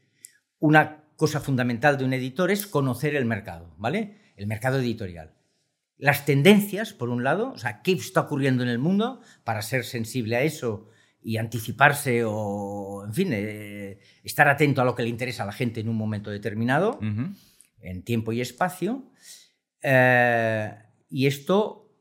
una 0.59 1.05
cosa 1.17 1.41
fundamental 1.41 1.99
de 1.99 2.05
un 2.05 2.13
editor 2.13 2.51
es 2.51 2.67
conocer 2.67 3.15
el 3.17 3.25
mercado, 3.25 3.75
¿vale? 3.77 4.33
El 4.37 4.47
mercado 4.47 4.79
editorial. 4.79 5.35
Las 5.97 6.25
tendencias, 6.25 6.93
por 6.93 7.09
un 7.09 7.25
lado, 7.25 7.51
o 7.53 7.59
sea, 7.59 7.83
qué 7.83 7.93
está 7.93 8.21
ocurriendo 8.21 8.63
en 8.63 8.69
el 8.69 8.79
mundo 8.79 9.21
para 9.43 9.63
ser 9.63 9.85
sensible 9.85 10.37
a 10.37 10.43
eso 10.43 10.89
y 11.21 11.37
anticiparse 11.37 12.23
o, 12.25 13.05
en 13.05 13.15
fin, 13.15 13.31
eh, 13.33 13.99
estar 14.23 14.49
atento 14.49 14.81
a 14.81 14.85
lo 14.85 14.95
que 14.95 15.03
le 15.03 15.09
interesa 15.09 15.43
a 15.43 15.47
la 15.47 15.53
gente 15.53 15.81
en 15.81 15.89
un 15.89 15.97
momento 15.97 16.31
determinado, 16.31 17.01
en 17.81 18.03
tiempo 18.05 18.33
y 18.33 18.41
espacio. 18.41 19.11
Eh, 19.83 20.73
y 21.11 21.27
esto 21.27 21.93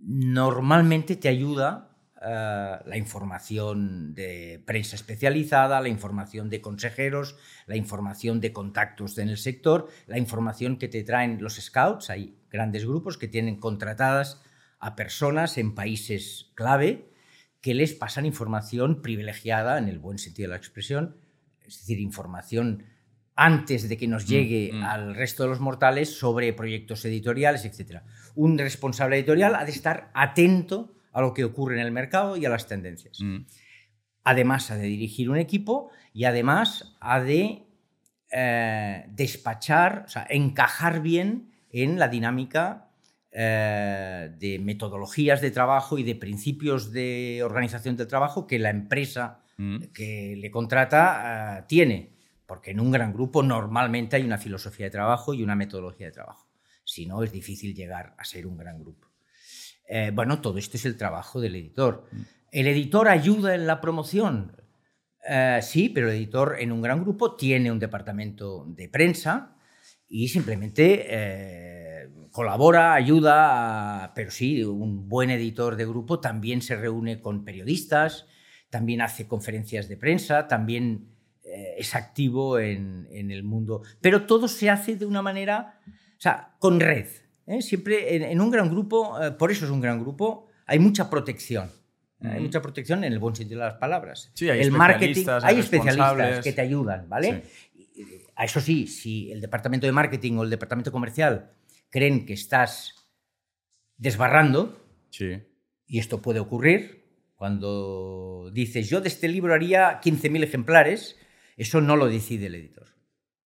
normalmente 0.00 1.16
te 1.16 1.28
ayuda 1.28 1.89
eh, 2.22 2.76
la 2.84 2.96
información 2.98 4.12
de 4.12 4.62
prensa 4.66 4.94
especializada, 4.94 5.80
la 5.80 5.88
información 5.88 6.50
de 6.50 6.60
consejeros, 6.60 7.36
la 7.66 7.76
información 7.76 8.42
de 8.42 8.52
contactos 8.52 9.16
en 9.16 9.30
el 9.30 9.38
sector, 9.38 9.88
la 10.06 10.18
información 10.18 10.76
que 10.76 10.88
te 10.88 11.02
traen 11.02 11.42
los 11.42 11.54
scouts. 11.54 12.10
Hay 12.10 12.36
grandes 12.50 12.84
grupos 12.84 13.16
que 13.16 13.26
tienen 13.26 13.56
contratadas 13.56 14.42
a 14.80 14.96
personas 14.96 15.56
en 15.56 15.74
países 15.74 16.50
clave 16.54 17.10
que 17.62 17.72
les 17.72 17.94
pasan 17.94 18.26
información 18.26 19.00
privilegiada, 19.00 19.78
en 19.78 19.88
el 19.88 19.98
buen 19.98 20.18
sentido 20.18 20.48
de 20.48 20.50
la 20.50 20.58
expresión, 20.58 21.16
es 21.66 21.78
decir, 21.78 22.00
información 22.00 22.84
antes 23.34 23.88
de 23.88 23.96
que 23.96 24.06
nos 24.06 24.26
llegue 24.26 24.72
mm. 24.74 24.82
al 24.82 25.14
resto 25.14 25.44
de 25.44 25.48
los 25.48 25.60
mortales 25.60 26.18
sobre 26.18 26.52
proyectos 26.52 27.02
editoriales, 27.06 27.64
etc. 27.64 28.02
Un 28.34 28.58
responsable 28.58 29.16
editorial 29.16 29.54
ha 29.54 29.64
de 29.64 29.70
estar 29.70 30.10
atento 30.12 30.94
a 31.12 31.20
lo 31.20 31.34
que 31.34 31.44
ocurre 31.44 31.74
en 31.80 31.86
el 31.86 31.92
mercado 31.92 32.36
y 32.36 32.44
a 32.44 32.50
las 32.50 32.66
tendencias. 32.66 33.18
Mm, 33.20 33.44
Además, 34.24 34.70
ha 34.70 34.76
de 34.76 34.86
dirigir 34.86 35.30
un 35.30 35.38
equipo 35.38 35.90
y 36.12 36.24
además 36.24 36.96
ha 37.00 37.20
de 37.20 37.66
eh, 38.30 39.04
despachar, 39.08 40.04
o 40.06 40.08
sea, 40.08 40.26
encajar 40.28 41.00
bien 41.00 41.52
en 41.70 41.98
la 41.98 42.08
dinámica 42.08 42.90
eh, 43.32 44.30
de 44.38 44.58
metodologías 44.58 45.40
de 45.40 45.50
trabajo 45.50 45.98
y 45.98 46.02
de 46.02 46.16
principios 46.16 46.92
de 46.92 47.42
organización 47.44 47.96
del 47.96 48.08
trabajo 48.08 48.46
que 48.46 48.58
la 48.58 48.70
empresa 48.70 49.42
mm. 49.56 49.84
que 49.94 50.36
le 50.36 50.50
contrata 50.50 51.58
eh, 51.58 51.64
tiene. 51.66 52.12
Porque 52.46 52.72
en 52.72 52.80
un 52.80 52.90
gran 52.90 53.12
grupo 53.12 53.42
normalmente 53.42 54.16
hay 54.16 54.24
una 54.24 54.38
filosofía 54.38 54.86
de 54.86 54.90
trabajo 54.90 55.32
y 55.32 55.42
una 55.42 55.54
metodología 55.54 56.06
de 56.06 56.12
trabajo. 56.12 56.48
Si 56.84 57.06
no, 57.06 57.22
es 57.22 57.32
difícil 57.32 57.74
llegar 57.74 58.14
a 58.18 58.24
ser 58.24 58.46
un 58.46 58.56
gran 58.56 58.80
grupo. 58.80 59.09
Eh, 59.92 60.12
bueno, 60.14 60.40
todo 60.40 60.56
esto 60.58 60.76
es 60.76 60.84
el 60.84 60.96
trabajo 60.96 61.40
del 61.40 61.56
editor. 61.56 62.06
¿El 62.52 62.68
editor 62.68 63.08
ayuda 63.08 63.54
en 63.54 63.66
la 63.66 63.80
promoción? 63.80 64.56
Eh, 65.28 65.58
sí, 65.62 65.88
pero 65.88 66.08
el 66.08 66.16
editor 66.16 66.56
en 66.60 66.70
un 66.70 66.80
gran 66.80 67.00
grupo 67.00 67.34
tiene 67.34 67.72
un 67.72 67.78
departamento 67.78 68.64
de 68.68 68.88
prensa 68.88 69.56
y 70.08 70.28
simplemente 70.28 71.06
eh, 71.08 72.08
colabora, 72.30 72.94
ayuda, 72.94 74.12
pero 74.14 74.30
sí, 74.30 74.62
un 74.64 75.08
buen 75.08 75.30
editor 75.30 75.76
de 75.76 75.86
grupo 75.86 76.20
también 76.20 76.62
se 76.62 76.76
reúne 76.76 77.20
con 77.20 77.44
periodistas, 77.44 78.26
también 78.70 79.02
hace 79.02 79.26
conferencias 79.26 79.88
de 79.88 79.96
prensa, 79.96 80.46
también 80.46 81.10
eh, 81.44 81.74
es 81.78 81.94
activo 81.94 82.58
en, 82.58 83.08
el 83.10 83.42
mundo, 83.42 83.82
pero 84.00 84.26
todo 84.26 84.48
se 84.48 84.70
hace 84.70 84.96
de 84.96 85.06
una 85.06 85.22
manera, 85.22 85.80
o 85.86 86.20
sea, 86.20 86.54
con 86.58 86.80
red. 86.80 87.08
¿Eh? 87.50 87.62
Siempre 87.62 88.30
en, 88.30 88.40
un 88.40 88.50
gran 88.50 88.70
grupo, 88.70 89.18
por 89.38 89.50
eso 89.50 89.64
es 89.64 89.70
un 89.70 89.80
gran 89.80 90.00
grupo, 90.00 90.46
hay 90.66 90.78
mucha 90.78 91.10
protección. 91.10 91.70
Hay 92.22 92.40
mucha 92.40 92.60
protección 92.60 93.02
en 93.04 93.14
el 93.14 93.18
buen 93.18 93.34
sentido 93.34 93.60
de 93.60 93.66
las 93.66 93.78
palabras. 93.78 94.30
Sí, 94.34 94.50
hay 94.50 94.60
el 94.60 94.72
marketing, 94.72 95.24
hay 95.42 95.58
especialistas 95.58 96.44
que 96.44 96.52
te 96.52 96.60
ayudan, 96.60 97.08
¿vale? 97.08 97.44
Eso 98.38 98.60
sí, 98.60 98.86
si 98.86 99.32
el 99.32 99.40
departamento 99.40 99.86
de 99.86 99.92
marketing 99.92 100.34
o 100.34 100.44
el 100.44 100.50
departamento 100.50 100.92
comercial 100.92 101.50
creen 101.88 102.26
que 102.26 102.34
estás 102.34 102.94
desbarrando, 103.96 104.86
y 105.86 105.98
esto 105.98 106.20
puede 106.20 106.40
ocurrir, 106.40 107.00
cuando 107.34 108.50
dices 108.52 108.90
yo 108.90 109.00
de 109.00 109.08
este 109.08 109.26
libro 109.26 109.54
haría 109.54 110.00
15.000 110.00 110.44
ejemplares, 110.44 111.16
eso 111.56 111.80
no 111.80 111.96
lo 111.96 112.06
decide 112.06 112.46
el 112.46 112.54
editor 112.54 112.88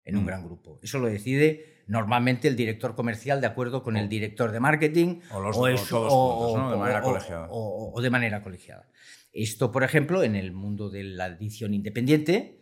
en 0.06 0.16
un 0.16 0.24
mm. 0.24 0.28
gran 0.28 0.44
grupo. 0.44 0.80
Eso 0.84 1.00
lo 1.00 1.08
decide 1.08 1.79
normalmente 1.90 2.48
el 2.48 2.56
director 2.56 2.96
comercial 2.96 3.42
de 3.42 3.48
acuerdo 3.48 3.84
con 3.84 3.98
el 3.98 4.08
director 4.08 4.52
de 4.52 4.62
marketing 4.62 5.20
o, 5.32 5.68
de 5.68 6.78
manera 6.78 7.02
colegiada. 7.02 7.48
o 7.52 8.02
de 8.02 8.10
manera 8.10 8.42
colegiada. 8.42 8.90
Esto, 9.34 9.72
por 9.72 9.84
ejemplo, 9.84 10.24
en 10.24 10.36
el 10.36 10.52
mundo 10.52 10.90
de 10.90 11.04
la 11.04 11.28
edición 11.28 11.74
independiente, 11.74 12.62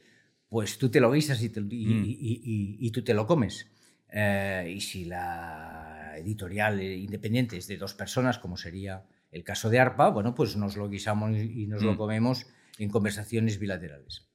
pues 0.50 0.77
tú 0.77 0.89
te 0.89 1.00
lo 1.00 1.12
guisas 1.12 1.41
y, 1.41 1.50
mm. 1.50 2.03
y, 2.05 2.91
tú 2.91 3.03
te 3.03 3.13
lo 3.13 3.25
comes. 3.25 3.69
Eh, 4.12 4.74
y 4.75 4.81
si 4.81 5.05
la 5.05 6.13
editorial 6.17 6.81
independiente 6.81 7.57
es 7.57 7.67
de 7.67 7.77
dos 7.77 7.93
personas, 7.93 8.39
como 8.39 8.57
sería 8.57 9.05
el 9.31 9.43
caso 9.43 9.69
de 9.69 9.79
ARPA, 9.79 10.10
bueno, 10.10 10.34
pues 10.34 10.55
nos 10.55 10.77
lo 10.77 10.89
guisamos 10.89 11.38
y 11.38 11.67
nos 11.67 11.84
lo 11.84 11.93
mm. 11.93 11.98
comemos 11.98 12.48
en 12.79 12.89
conversaciones 12.89 13.60
bilaterales. 13.60 14.27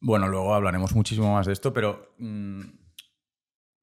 Bueno, 0.00 0.26
luego 0.26 0.54
hablaremos 0.54 0.94
muchísimo 0.94 1.32
más 1.32 1.46
de 1.46 1.52
esto, 1.52 1.72
pero 1.72 2.14
mm, 2.18 2.60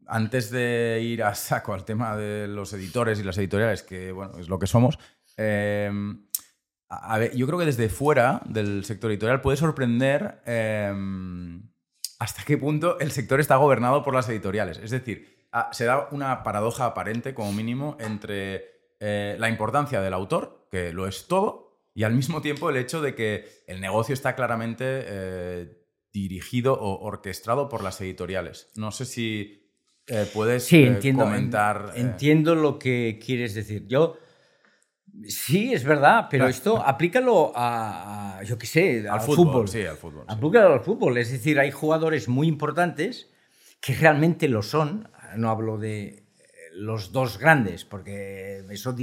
antes 0.09 0.49
de 0.51 0.99
ir 1.01 1.23
a 1.23 1.35
saco 1.35 1.73
al 1.73 1.85
tema 1.85 2.17
de 2.17 2.47
los 2.47 2.73
editores 2.73 3.19
y 3.19 3.23
las 3.23 3.37
editoriales, 3.37 3.83
que 3.83 4.11
bueno, 4.11 4.37
es 4.39 4.49
lo 4.49 4.59
que 4.59 4.67
somos, 4.67 4.97
eh, 5.37 5.91
yo 7.35 7.45
creo 7.45 7.59
que 7.59 7.65
desde 7.65 7.89
fuera 7.89 8.41
del 8.45 8.83
sector 8.83 9.11
editorial 9.11 9.41
puede 9.41 9.57
sorprender 9.57 10.41
em, 10.45 11.69
hasta 12.17 12.43
qué 12.43 12.57
punto 12.57 12.99
el 12.99 13.11
sector 13.11 13.39
está 13.39 13.55
gobernado 13.57 14.03
por 14.03 14.13
las 14.13 14.27
editoriales. 14.29 14.79
Es 14.79 14.91
decir, 14.91 15.47
ah, 15.51 15.69
se 15.71 15.85
da 15.85 16.09
una 16.11 16.43
paradoja 16.43 16.85
aparente, 16.85 17.33
como 17.33 17.53
mínimo, 17.53 17.95
entre 17.99 18.95
eh, 18.99 19.35
la 19.39 19.49
importancia 19.49 20.01
del 20.01 20.13
autor, 20.13 20.67
que 20.71 20.91
lo 20.91 21.07
es 21.07 21.27
todo, 21.27 21.79
y 21.93 22.03
al 22.03 22.13
mismo 22.13 22.41
tiempo 22.41 22.69
el 22.69 22.77
hecho 22.77 23.01
de 23.01 23.13
que 23.15 23.47
el 23.67 23.81
negocio 23.81 24.13
está 24.13 24.35
claramente 24.35 24.85
eh, 24.87 25.85
dirigido 26.11 26.73
o 26.73 27.05
orquestado 27.05 27.69
por 27.69 27.83
las 27.83 28.01
editoriales. 28.01 28.71
No 28.75 28.91
sé 28.91 29.05
si 29.05 29.58
eh, 30.09 30.29
puedes 30.33 30.69
comentar. 31.15 31.93
Entiendo 31.95 32.55
lo 32.55 32.79
que 32.79 33.19
quieres 33.23 33.53
decir. 33.53 33.85
Yo 33.87 34.17
Sí, 35.27 35.73
es 35.73 35.83
verdad, 35.83 36.27
pero 36.29 36.47
esto 36.47 36.81
aplícalo 36.81 37.51
a, 37.55 38.41
yo 38.45 38.57
qué 38.57 38.65
sé, 38.65 39.09
al, 39.09 39.19
fútbol, 39.19 39.67
Sí, 39.67 39.85
al 39.85 39.97
fútbol. 39.97 40.23
Aplícalo 40.27 40.73
al 40.73 40.79
fútbol. 40.81 41.17
Es 41.17 41.31
decir, 41.31 41.59
hay 41.59 41.71
jugadores 41.71 42.29
muy 42.29 42.47
importantes 42.47 43.29
que 43.81 43.95
realmente 43.95 44.47
lo 44.47 44.61
son. 44.61 45.09
No 45.35 45.49
hablo 45.49 45.77
de 45.77 46.23
los 46.73 47.11
dos 47.11 47.37
grandes, 47.37 47.83
porque 47.83 48.63
eso 48.69 48.95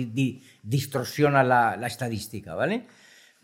distorsiona 0.63 1.45
la, 1.45 1.87
estadística, 1.87 2.55
¿vale? 2.55 2.87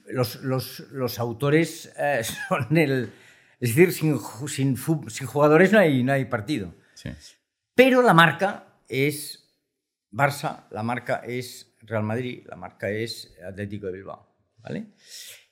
Los, 0.06 0.42
los, 0.42 0.80
los 0.92 1.18
autores 1.18 1.92
eh, 1.98 2.22
son 2.48 2.76
el... 2.76 3.12
Es 3.60 3.76
decir, 3.76 3.92
sin, 3.92 4.18
sin, 4.48 4.76
sin, 4.76 5.26
jugadores 5.26 5.72
no 5.72 5.78
hay, 5.78 6.02
no 6.02 6.12
hay 6.12 6.24
partido. 6.24 6.74
Sí. 6.94 7.10
Pero 7.74 8.02
la 8.02 8.14
marca 8.14 8.78
es 8.88 9.50
Barça, 10.10 10.66
la 10.70 10.82
marca 10.82 11.22
es 11.26 11.74
Real 11.80 12.02
Madrid, 12.02 12.44
la 12.48 12.56
marca 12.56 12.90
es 12.90 13.34
Atlético 13.46 13.86
de 13.86 13.92
Bilbao. 13.92 14.32
¿vale? 14.62 14.86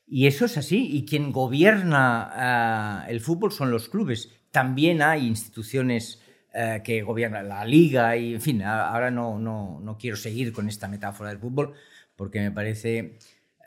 Y 0.06 0.26
eso 0.26 0.44
es 0.44 0.56
así. 0.58 0.88
Y 0.90 1.04
quien 1.04 1.32
gobierna 1.32 3.04
eh, 3.06 3.12
el 3.12 3.20
fútbol 3.20 3.52
son 3.52 3.70
los 3.70 3.88
clubes. 3.88 4.30
También 4.50 5.02
hay 5.02 5.26
instituciones 5.26 6.20
eh, 6.52 6.80
que 6.84 7.02
gobiernan 7.02 7.48
la 7.48 7.64
liga 7.64 8.16
y, 8.16 8.34
en 8.34 8.40
fin, 8.40 8.62
ahora 8.62 9.10
no, 9.10 9.38
no, 9.38 9.78
no, 9.80 9.98
quiero 9.98 10.16
seguir 10.16 10.52
con 10.52 10.68
esta 10.68 10.88
metáfora 10.88 11.30
del 11.30 11.38
fútbol 11.38 11.74
porque 12.16 12.40
me 12.40 12.50
parece 12.50 13.18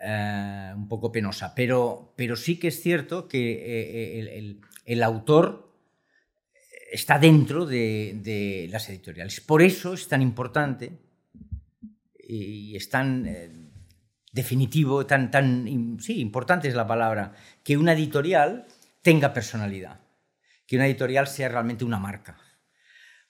eh, 0.02 0.74
un 0.76 0.88
poco 0.89 1.12
penosa. 1.12 1.56
Pero, 1.56 2.13
pero 2.18 2.36
sí 2.36 2.60
que 2.60 2.68
es 2.68 2.82
cierto 2.82 3.28
que 3.28 4.20
el, 4.20 4.62
el, 4.86 5.04
autor 5.04 5.73
está 6.93 7.17
dentro 7.17 7.65
de, 7.65 8.19
de 8.23 8.67
las 8.71 8.88
editoriales. 8.89 9.41
Por 9.41 9.63
eso 9.63 9.93
es 9.93 10.08
tan 10.08 10.21
importante 10.21 10.91
y 12.19 12.75
es 12.75 12.89
tan 12.89 13.25
eh, 13.25 13.49
definitivo, 14.32 15.06
tan, 15.06 15.32
tan, 15.32 15.97
sí, 15.99 16.19
importante 16.19 16.67
es 16.67 16.75
la 16.75 16.88
palabra, 16.88 17.34
que 17.63 17.77
una 17.77 17.93
editorial 17.93 18.65
tenga 19.01 19.34
personalidad, 19.34 19.99
que 20.67 20.75
una 20.75 20.86
editorial 20.86 21.27
sea 21.27 21.49
realmente 21.49 21.84
una 21.84 21.99
marca. 21.99 22.38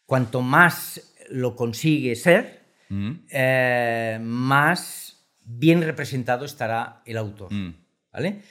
Cuanto 0.05 0.41
más 0.41 1.15
lo 1.29 1.55
consigue 1.55 2.15
ser, 2.17 2.65
mm. 2.89 3.11
eh, 3.29 4.19
más 4.21 5.25
bien 5.45 5.81
representado 5.81 6.43
estará 6.43 7.01
el 7.05 7.17
autor. 7.17 7.51
Mm. 7.51 7.75
¿Vale? 8.11 8.43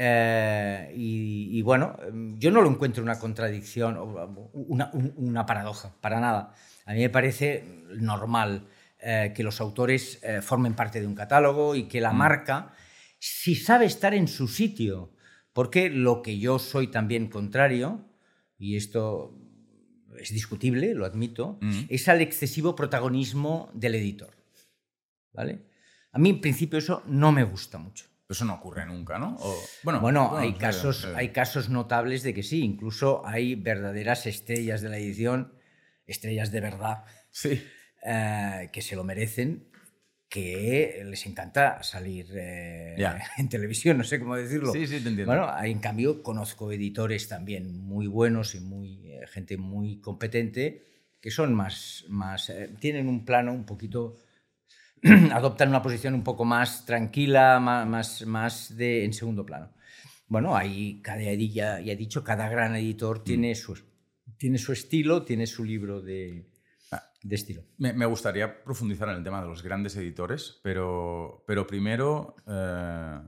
Eh, 0.00 0.92
y, 0.94 1.60
bueno, 1.62 1.96
yo 2.38 2.52
no 2.52 2.62
lo 2.62 2.70
encuentro 2.70 3.02
una 3.02 3.18
contradicción, 3.18 3.98
una, 4.52 4.92
una 4.92 5.44
paradoja, 5.44 5.92
para 6.00 6.20
nada. 6.20 6.54
A 6.86 6.92
mí 6.92 7.00
me 7.00 7.10
parece 7.10 7.64
normal 7.96 8.68
eh, 9.00 9.32
que 9.34 9.42
los 9.42 9.60
autores 9.60 10.20
eh, 10.22 10.40
formen 10.40 10.74
parte 10.74 11.00
de 11.00 11.06
un 11.08 11.16
catálogo 11.16 11.74
y 11.74 11.88
que 11.88 12.00
la 12.00 12.12
mm. 12.12 12.16
marca, 12.16 12.74
si 13.18 13.56
sabe 13.56 13.86
estar 13.86 14.14
en 14.14 14.28
su 14.28 14.46
sitio, 14.46 15.12
porque 15.52 15.90
lo 15.90 16.22
que 16.22 16.38
yo 16.38 16.60
soy 16.60 16.86
también 16.86 17.26
contrario, 17.26 18.08
y 18.56 18.76
esto 18.76 19.36
es 20.16 20.32
discutible, 20.32 20.94
lo 20.94 21.06
admito, 21.06 21.58
mm. 21.60 21.86
es 21.88 22.08
al 22.08 22.20
excesivo 22.20 22.76
protagonismo 22.76 23.68
del 23.74 23.96
editor. 23.96 24.30
¿Vale? 25.32 25.66
A 26.12 26.20
mí, 26.20 26.30
en 26.30 26.40
principio, 26.40 26.78
eso 26.78 27.02
no 27.06 27.32
me 27.32 27.42
gusta 27.42 27.78
mucho. 27.78 28.06
Eso 28.28 28.44
no 28.44 28.54
ocurre 28.54 28.84
nunca, 28.84 29.18
¿no? 29.18 29.38
bueno, 29.82 30.00
bueno, 30.00 30.36
hay, 30.36 30.52
casos, 30.54 31.06
hay 31.16 31.30
casos 31.30 31.70
notables 31.70 32.22
de 32.22 32.34
que 32.34 32.42
sí, 32.42 32.62
incluso 32.62 33.26
hay 33.26 33.54
verdaderas 33.54 34.26
estrellas 34.26 34.82
de 34.82 34.90
la 34.90 34.98
edición, 34.98 35.54
estrellas 36.06 36.50
de 36.52 36.60
verdad. 36.60 37.04
Sí. 37.30 37.62
Eh, 38.04 38.70
que 38.72 38.80
se 38.80 38.94
lo 38.94 39.02
merecen, 39.02 39.68
que 40.28 41.02
les 41.04 41.26
encanta 41.26 41.82
salir 41.82 42.26
eh, 42.34 42.96
en 43.38 43.48
televisión, 43.48 43.98
no 43.98 44.04
sé 44.04 44.20
cómo 44.20 44.36
decirlo. 44.36 44.72
Sí, 44.72 44.86
sí, 44.86 45.00
te 45.00 45.08
entiendo. 45.08 45.26
Bueno, 45.26 45.50
en 45.64 45.78
cambio 45.78 46.22
conozco 46.22 46.70
editores 46.70 47.28
también 47.28 47.76
muy 47.80 48.06
buenos 48.06 48.54
y 48.54 48.60
muy, 48.60 49.10
eh, 49.10 49.26
gente 49.26 49.56
muy 49.56 50.00
competente 50.00 50.84
que 51.20 51.30
son 51.32 51.52
más, 51.54 52.04
más 52.08 52.52
tienen 52.78 53.08
un 53.08 53.24
plano 53.24 53.52
un 53.52 53.66
poquito, 53.66 54.16
adoptan 55.32 55.68
una 55.68 55.82
posición 55.82 56.14
un 56.14 56.24
poco 56.24 56.44
más 56.44 56.84
tranquila, 56.86 57.60
más, 57.60 58.26
más 58.26 58.76
de, 58.76 59.04
en 59.04 59.12
segundo 59.12 59.44
plano. 59.44 59.72
Bueno, 60.26 60.56
ahí 60.56 61.00
cada, 61.02 61.22
ya, 61.22 61.80
ya 61.80 61.92
he 61.92 61.96
dicho, 61.96 62.22
cada 62.22 62.48
gran 62.48 62.76
editor 62.76 63.24
tiene, 63.24 63.52
mm. 63.52 63.56
su, 63.56 63.78
tiene 64.36 64.58
su 64.58 64.72
estilo, 64.72 65.22
tiene 65.24 65.46
su 65.46 65.64
libro 65.64 66.02
de, 66.02 66.46
de 67.22 67.34
estilo. 67.34 67.62
Me, 67.78 68.06
gustaría 68.06 68.62
profundizar 68.62 69.08
en 69.08 69.16
el 69.16 69.24
tema 69.24 69.40
de 69.40 69.48
los 69.48 69.62
grandes 69.62 69.96
editores, 69.96 70.60
pero, 70.62 71.44
pero 71.46 71.66
primero 71.66 72.36
eh, 72.46 73.20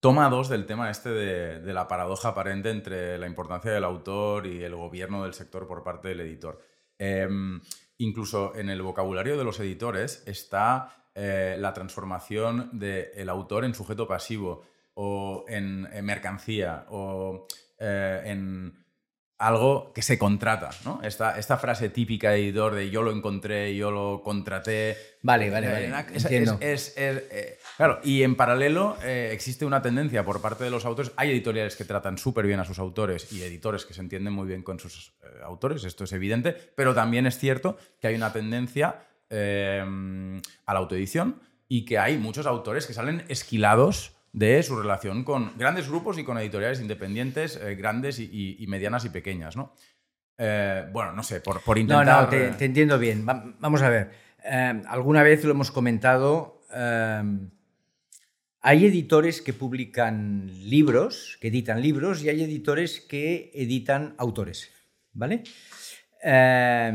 toma 0.00 0.28
dos 0.28 0.48
del 0.48 0.66
tema 0.66 0.90
este 0.90 1.10
de, 1.10 1.72
la 1.72 1.86
paradoja 1.86 2.30
aparente 2.30 2.70
entre 2.70 3.18
la 3.18 3.26
importancia 3.26 3.70
del 3.70 3.84
autor 3.84 4.46
y 4.46 4.62
el 4.62 4.74
gobierno 4.74 5.22
del 5.22 5.34
sector 5.34 5.66
por 5.66 5.84
parte 5.84 6.08
del 6.08 6.20
editor. 6.20 6.60
Em, 6.98 7.60
incluso 7.98 8.54
en 8.56 8.70
el 8.70 8.80
vocabulario 8.82 9.36
de 9.36 9.44
los 9.44 9.60
editores 9.60 10.22
está 10.26 10.94
eh, 11.14 11.56
la 11.58 11.72
transformación 11.74 12.70
del 12.78 13.28
autor 13.28 13.64
en 13.64 13.74
sujeto 13.74 14.06
pasivo 14.06 14.62
o 14.94 15.44
en, 15.48 15.82
mercancía 16.04 16.86
o 16.90 17.46
eh, 17.78 18.22
en 18.24 18.84
algo 19.40 19.92
que 19.92 20.02
se 20.02 20.18
contrata, 20.18 20.70
¿no? 20.84 21.00
Esta, 21.02 21.38
esta 21.38 21.58
frase 21.58 21.90
típica 21.90 22.30
de 22.30 22.38
editor 22.42 22.74
de 22.74 22.90
yo 22.90 23.02
lo 23.02 23.12
encontré, 23.12 23.74
yo 23.76 23.92
lo 23.92 24.20
contraté. 24.24 24.96
Vale, 25.22 25.48
vale, 25.50 25.68
vale. 25.72 25.88
Es, 26.16 26.24
es- 26.24 26.48
es- 26.60 26.94
eh, 26.96 27.57
claro, 27.78 28.00
y 28.04 28.22
en 28.24 28.34
paralelo 28.34 28.98
eh, 29.02 29.30
existe 29.32 29.64
una 29.64 29.80
tendencia 29.80 30.22
por 30.24 30.42
parte 30.42 30.64
de 30.64 30.70
los 30.70 30.84
autores. 30.84 31.12
Hay 31.16 31.30
editoriales 31.30 31.76
que 31.76 31.84
tratan 31.86 32.18
súper 32.18 32.44
bien 32.46 32.60
a 32.60 32.64
sus 32.66 32.78
autores 32.78 33.32
y 33.32 33.40
editores 33.42 33.86
que 33.86 33.94
se 33.94 34.02
entienden 34.02 34.34
muy 34.34 34.46
bien 34.46 34.62
con 34.62 34.78
sus 34.78 35.14
eh, 35.22 35.26
autores, 35.44 35.84
esto 35.84 36.04
es 36.04 36.12
evidente, 36.12 36.52
pero 36.74 36.92
también 36.94 37.26
es 37.26 37.38
cierto 37.38 37.78
que 38.00 38.08
hay 38.08 38.16
una 38.16 38.32
tendencia 38.34 39.06
eh, 39.30 39.80
a 40.66 40.72
la 40.74 40.78
autoedición 40.80 41.40
y 41.68 41.84
que 41.86 41.98
hay 41.98 42.18
muchos 42.18 42.46
autores 42.46 42.86
que 42.86 42.92
salen 42.94 43.24
esquilados 43.28 44.14
de 44.32 44.62
su 44.62 44.78
relación 44.78 45.24
con 45.24 45.56
grandes 45.56 45.88
grupos 45.88 46.18
y 46.18 46.24
con 46.24 46.36
editoriales 46.38 46.80
independientes, 46.80 47.56
eh, 47.56 47.74
grandes 47.76 48.18
y, 48.18 48.24
y- 48.24 48.56
y 48.62 48.66
medianas 48.66 49.04
y 49.06 49.08
pequeñas, 49.10 49.56
¿no? 49.56 49.72
Eh, 50.36 50.86
bueno, 50.92 51.12
no 51.12 51.22
sé, 51.22 51.40
por, 51.40 51.60
por 51.62 51.76
No, 51.78 51.82
intentar... 51.82 52.24
no, 52.24 52.28
te, 52.28 52.50
te 52.52 52.64
entiendo 52.66 52.98
bien. 52.98 53.26
Va- 53.28 53.42
vamos 53.58 53.82
a 53.82 53.88
ver. 53.88 54.10
Eh, 54.44 54.82
alguna 54.86 55.22
vez 55.22 55.44
lo 55.44 55.50
hemos 55.52 55.70
comentado. 55.70 56.62
eh, 56.74 57.22
hay 58.60 58.86
editores 58.86 59.40
que 59.42 59.52
publican 59.52 60.50
libros, 60.68 61.38
que 61.40 61.48
editan 61.48 61.80
libros, 61.80 62.22
y 62.22 62.28
hay 62.28 62.42
editores 62.42 63.00
que 63.00 63.50
editan 63.54 64.14
autores. 64.18 64.70
¿Vale? 65.12 65.42
Eh, 66.24 66.92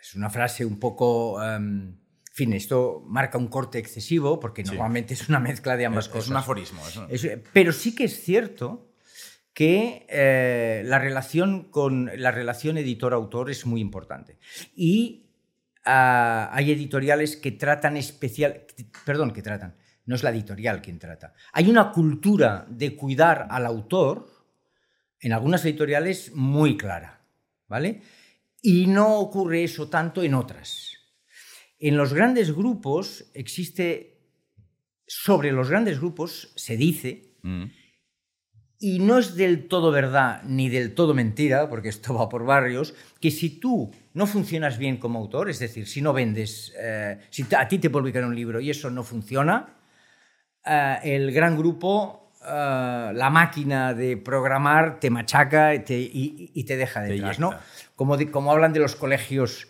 es 0.00 0.14
una 0.14 0.30
frase 0.30 0.64
un 0.64 0.78
poco. 0.78 1.42
eh, 1.42 1.56
en 1.56 1.98
fin, 2.32 2.52
esto 2.52 3.02
marca 3.06 3.36
un 3.36 3.48
corte 3.48 3.78
excesivo 3.78 4.38
porque 4.38 4.62
Sí. 4.64 4.70
normalmente 4.70 5.14
es 5.14 5.28
una 5.28 5.40
mezcla 5.40 5.76
de 5.76 5.86
ambas 5.86 6.04
es, 6.06 6.08
cosas. 6.12 6.24
es 6.26 6.30
un 6.30 6.36
aforismo. 6.36 6.86
es 6.86 6.96
un- 6.96 7.06
Es- 7.10 7.28
pero 7.52 7.72
sí 7.72 7.94
que 7.96 8.04
es 8.04 8.22
cierto 8.22 8.92
que 9.52 10.06
eh, 10.08 10.82
la, 10.84 11.00
relación 11.00 11.64
con, 11.64 12.12
la 12.14 12.30
relación 12.30 12.78
editor-autor 12.78 13.50
es 13.50 13.66
muy 13.66 13.80
importante. 13.80 14.38
Y 14.76 15.26
ah, 15.84 16.48
hay 16.52 16.70
editoriales 16.70 17.36
que 17.36 17.50
tratan 17.50 17.96
especial, 17.96 18.62
perdón, 19.04 19.32
que 19.32 19.42
tratan, 19.42 19.74
no 20.08 20.14
es 20.14 20.22
la 20.22 20.30
editorial 20.30 20.80
quien 20.80 20.98
trata. 20.98 21.34
Hay 21.52 21.68
una 21.68 21.92
cultura 21.92 22.66
de 22.70 22.96
cuidar 22.96 23.46
al 23.50 23.66
autor 23.66 24.26
en 25.20 25.34
algunas 25.34 25.62
editoriales 25.66 26.32
muy 26.34 26.78
clara, 26.78 27.20
¿vale? 27.68 28.00
Y 28.62 28.86
no 28.86 29.18
ocurre 29.18 29.64
eso 29.64 29.90
tanto 29.90 30.22
en 30.22 30.32
otras. 30.32 30.94
En 31.78 31.98
los 31.98 32.14
grandes 32.14 32.52
grupos 32.56 33.26
existe, 33.34 34.22
sobre 35.06 35.52
los 35.52 35.68
grandes 35.68 35.98
grupos 36.00 36.52
se 36.56 36.78
dice, 36.78 37.36
Mm. 37.42 37.64
y 38.80 38.98
no 38.98 39.18
es 39.18 39.36
del 39.36 39.68
todo 39.68 39.90
verdad 39.92 40.42
ni 40.44 40.68
del 40.68 40.94
todo 40.94 41.14
mentira, 41.14 41.68
porque 41.68 41.88
esto 41.90 42.14
va 42.14 42.28
por 42.28 42.44
barrios, 42.44 42.94
que 43.20 43.30
si 43.30 43.60
tú 43.60 43.92
no 44.14 44.26
funcionas 44.26 44.78
bien 44.78 44.96
como 44.96 45.18
autor, 45.18 45.50
es 45.50 45.58
decir, 45.58 45.86
si 45.86 46.00
no 46.00 46.12
vendes, 46.12 46.72
eh, 46.80 47.18
si 47.30 47.44
a 47.56 47.68
ti 47.68 47.78
te 47.78 47.90
publican 47.90 48.24
un 48.24 48.34
libro 48.34 48.58
y 48.58 48.70
eso 48.70 48.90
no 48.90 49.04
funciona, 49.04 49.77
eh, 50.68 50.98
el 51.02 51.32
gran 51.32 51.56
grupo, 51.56 52.30
eh, 52.44 53.10
la 53.14 53.30
máquina 53.30 53.94
de 53.94 54.16
programar 54.16 55.00
te 55.00 55.10
machaca 55.10 55.74
y 55.74 55.80
te, 55.80 55.98
y- 55.98 56.50
y 56.54 56.64
te 56.64 56.76
deja 56.76 57.00
detrás. 57.02 57.38
¿no? 57.40 57.50
Como, 57.96 58.16
de- 58.16 58.30
como 58.30 58.52
hablan 58.52 58.72
de 58.72 58.80
los 58.80 58.94
colegios, 58.96 59.68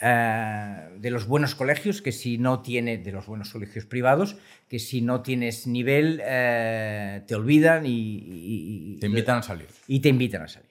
eh, 0.00 0.88
de 0.98 1.10
los 1.10 1.26
buenos 1.26 1.54
colegios, 1.54 2.02
que 2.02 2.12
si 2.12 2.36
no 2.38 2.60
tiene, 2.60 2.98
de 2.98 3.12
los 3.12 3.26
buenos 3.26 3.50
colegios 3.52 3.86
privados, 3.86 4.36
que 4.68 4.78
si 4.78 5.00
no 5.00 5.22
tienes 5.22 5.66
nivel 5.66 6.18
te 6.18 7.34
olvidan 7.34 7.84
y- 7.86 8.98
Te 9.00 9.06
invitan 9.06 9.38
a 9.38 9.42
salir. 9.42 9.68
y 9.86 10.00
te 10.00 10.08
invitan 10.08 10.42
a 10.42 10.48
salir. 10.48 10.70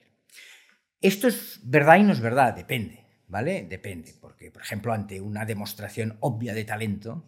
Esto 1.00 1.26
es 1.28 1.60
verdad 1.64 1.96
y 1.96 2.02
no 2.04 2.12
es 2.12 2.20
verdad, 2.20 2.54
depende, 2.54 3.04
¿vale? 3.26 3.66
Depende, 3.68 4.14
porque, 4.20 4.50
por 4.52 4.62
ejemplo, 4.62 4.92
ante 4.92 5.20
una 5.20 5.44
demostración 5.44 6.16
obvia 6.20 6.54
de 6.54 6.64
talento, 6.64 7.24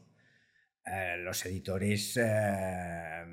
eh, 0.87 1.17
los 1.19 1.45
editores 1.47 2.19
eh, 2.23 3.25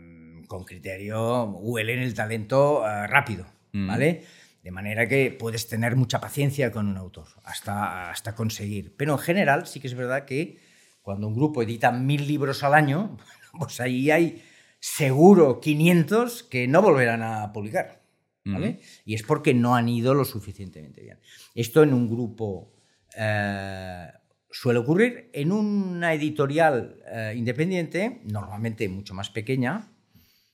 con 0.47 0.63
criterio 0.63 1.45
huelen 1.45 1.99
el 1.99 2.13
talento 2.13 2.85
eh, 2.87 3.07
rápido, 3.07 3.45
Mm. 3.73 3.87
¿vale? 3.87 4.23
De 4.63 4.71
manera 4.71 5.07
que 5.07 5.31
puedes 5.31 5.67
tener 5.67 5.95
mucha 5.95 6.19
paciencia 6.19 6.71
con 6.71 6.87
un 6.87 6.97
autor 6.97 7.27
hasta, 7.43 8.11
hasta 8.11 8.35
conseguir. 8.35 8.95
Pero 8.95 9.13
en 9.13 9.19
general 9.19 9.65
sí 9.65 9.79
que 9.79 9.87
es 9.87 9.95
verdad 9.95 10.25
que 10.25 10.59
cuando 11.01 11.27
un 11.27 11.33
grupo 11.33 11.63
edita 11.63 11.91
mil 11.91 12.27
libros 12.27 12.63
al 12.63 12.73
año, 12.73 13.17
pues 13.59 13.79
ahí 13.81 14.11
hay 14.11 14.43
seguro 14.79 15.59
500 15.59 16.43
que 16.43 16.67
no 16.67 16.81
volverán 16.81 17.23
a 17.23 17.51
publicar. 17.53 18.01
¿vale? 18.43 18.79
Y 19.05 19.13
es 19.13 19.21
porque 19.23 19.53
no 19.53 19.75
han 19.75 19.87
ido 19.87 20.15
lo 20.15 20.25
suficientemente 20.25 21.01
bien. 21.01 21.19
Esto 21.53 21.83
en 21.83 21.93
un 21.93 22.09
grupo 22.09 22.73
eh, 23.15 24.07
suele 24.51 24.79
ocurrir. 24.79 25.29
En 25.33 25.51
una 25.51 26.13
editorial 26.13 26.99
eh, 27.05 27.33
independiente, 27.35 28.21
normalmente 28.25 28.87
mucho 28.89 29.13
más 29.13 29.29
pequeña, 29.29 29.91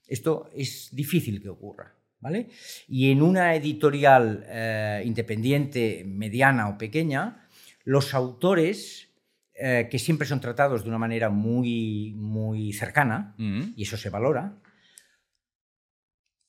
esto 0.08 0.50
es 0.56 0.90
difícil 0.92 1.42
que 1.42 1.50
ocurra. 1.50 1.94
¿vale? 2.20 2.50
Y 2.88 3.12
en 3.12 3.22
una 3.22 3.56
editorial 3.56 4.46
eh, 4.48 5.04
independiente, 5.06 6.04
mediana 6.06 6.70
o 6.70 6.78
pequeña, 6.78 7.48
los 7.84 8.14
autores, 8.14 9.10
eh, 9.54 9.88
que 9.90 10.00
siempre 10.00 10.28
son 10.28 10.42
tratados 10.42 10.84
de 10.84 10.90
una 10.90 10.98
manera 10.98 11.30
muy, 11.30 12.14
muy 12.16 12.74
cercana, 12.74 13.36
Mm. 13.38 13.74
y 13.76 13.84
eso 13.84 13.98
se 13.98 14.10
valora, 14.10 14.60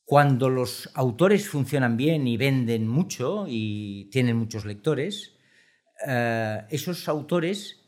cuando 0.04 0.48
los 0.48 0.90
autores 0.94 1.48
funcionan 1.48 1.98
bien 1.98 2.26
y 2.26 2.38
venden 2.38 2.88
mucho 2.88 3.44
y 3.46 4.08
tienen 4.10 4.36
muchos 4.36 4.64
lectores, 4.64 5.37
eh, 6.06 6.62
esos 6.70 7.08
autores 7.08 7.84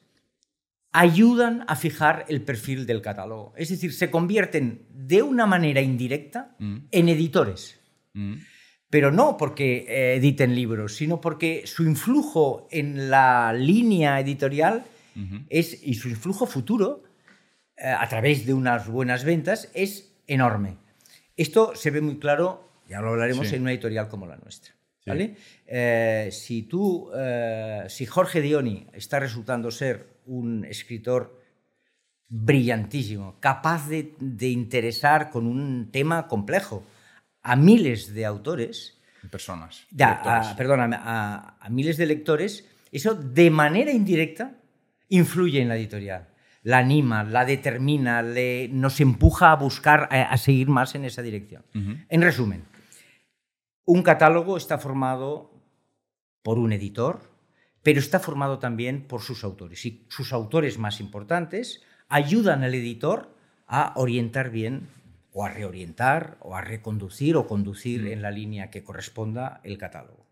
ayudan 0.92 1.64
a 1.68 1.76
fijar 1.76 2.24
el 2.28 2.42
perfil 2.42 2.84
del 2.86 3.00
catálogo. 3.00 3.52
Es 3.56 3.68
decir, 3.68 3.92
se 3.92 4.10
convierten 4.10 4.86
de 4.90 5.22
una 5.22 5.46
manera 5.46 5.80
indirecta 5.80 6.56
Mm. 6.58 6.76
en 6.90 7.08
editores. 7.08 7.78
Mm. 8.14 8.34
Pero 8.88 9.12
no 9.12 9.36
porque 9.36 9.86
eh, 9.88 10.14
editen 10.16 10.54
libros, 10.56 10.94
sino 10.96 11.20
porque 11.20 11.62
su 11.66 11.84
influjo 11.84 12.66
en 12.72 13.08
la 13.08 13.52
línea 13.52 14.18
editorial 14.18 14.84
es, 15.50 15.86
y 15.86 15.94
su 15.94 16.08
influjo 16.08 16.46
futuro 16.46 17.02
eh, 17.76 17.86
a 17.88 18.08
través 18.08 18.46
de 18.46 18.54
unas 18.54 18.88
buenas 18.88 19.22
ventas 19.24 19.70
es 19.74 20.12
enorme. 20.26 20.78
Esto 21.36 21.72
se 21.76 21.90
ve 21.90 22.00
muy 22.00 22.18
claro, 22.18 22.68
ya 22.88 23.00
lo 23.00 23.10
hablaremos, 23.10 23.46
Sí. 23.48 23.56
en 23.56 23.62
una 23.62 23.72
editorial 23.72 24.08
como 24.08 24.26
la 24.26 24.36
nuestra. 24.38 24.72
Sí. 25.00 25.08
¿vale? 25.10 25.36
Eh, 25.66 26.28
si 26.30 26.62
tú, 26.62 27.10
eh, 27.16 27.84
si 27.88 28.04
Jorge 28.04 28.40
Dioni 28.42 28.86
está 28.92 29.18
resultando 29.18 29.70
ser 29.70 30.20
un 30.26 30.64
escritor 30.66 31.40
brillantísimo, 32.28 33.36
capaz 33.40 33.88
de, 33.88 34.14
de 34.20 34.48
interesar 34.48 35.30
con 35.30 35.46
un 35.46 35.90
tema 35.90 36.28
complejo 36.28 36.84
a 37.42 37.56
miles 37.56 38.14
de 38.14 38.26
autores, 38.26 38.98
Personas. 39.30 39.86
ya, 39.90 40.20
a, 40.24 40.56
perdón, 40.56 40.92
a, 40.94 41.66
miles 41.70 41.96
de 41.96 42.06
lectores, 42.06 42.68
eso 42.92 43.14
de 43.14 43.50
manera 43.50 43.92
indirecta 43.92 44.52
influye 45.08 45.60
en 45.60 45.68
la 45.68 45.76
editorial. 45.76 46.28
La 46.62 46.78
anima, 46.78 47.24
la 47.24 47.44
determina, 47.44 48.22
le, 48.22 48.68
nos 48.68 49.00
empuja 49.00 49.50
a 49.50 49.56
buscar, 49.56 50.08
a, 50.10 50.22
a 50.22 50.36
seguir 50.36 50.68
más 50.68 50.94
en 50.94 51.06
esa 51.06 51.22
dirección. 51.22 51.64
En 52.08 52.22
resumen, 52.22 52.64
un 53.84 54.02
catálogo 54.02 54.56
está 54.56 54.78
formado 54.78 55.50
por 56.42 56.58
un 56.58 56.72
editor, 56.72 57.20
pero 57.82 58.00
está 58.00 58.20
formado 58.20 58.58
también 58.58 59.06
por 59.06 59.22
sus 59.22 59.44
autores. 59.44 59.84
Y 59.86 60.06
sus 60.08 60.32
autores 60.32 60.78
más 60.78 61.00
importantes 61.00 61.82
ayudan 62.08 62.62
al 62.62 62.74
editor 62.74 63.34
a 63.66 63.92
orientar 63.96 64.50
bien 64.50 64.88
o 65.32 65.44
a 65.44 65.48
reorientar 65.48 66.36
o 66.40 66.56
a 66.56 66.60
reconducir 66.60 67.36
o 67.36 67.46
conducir 67.46 68.08
en 68.08 68.22
la 68.22 68.30
línea 68.30 68.70
que 68.70 68.82
corresponda 68.82 69.60
el 69.64 69.78
catálogo. 69.78 70.26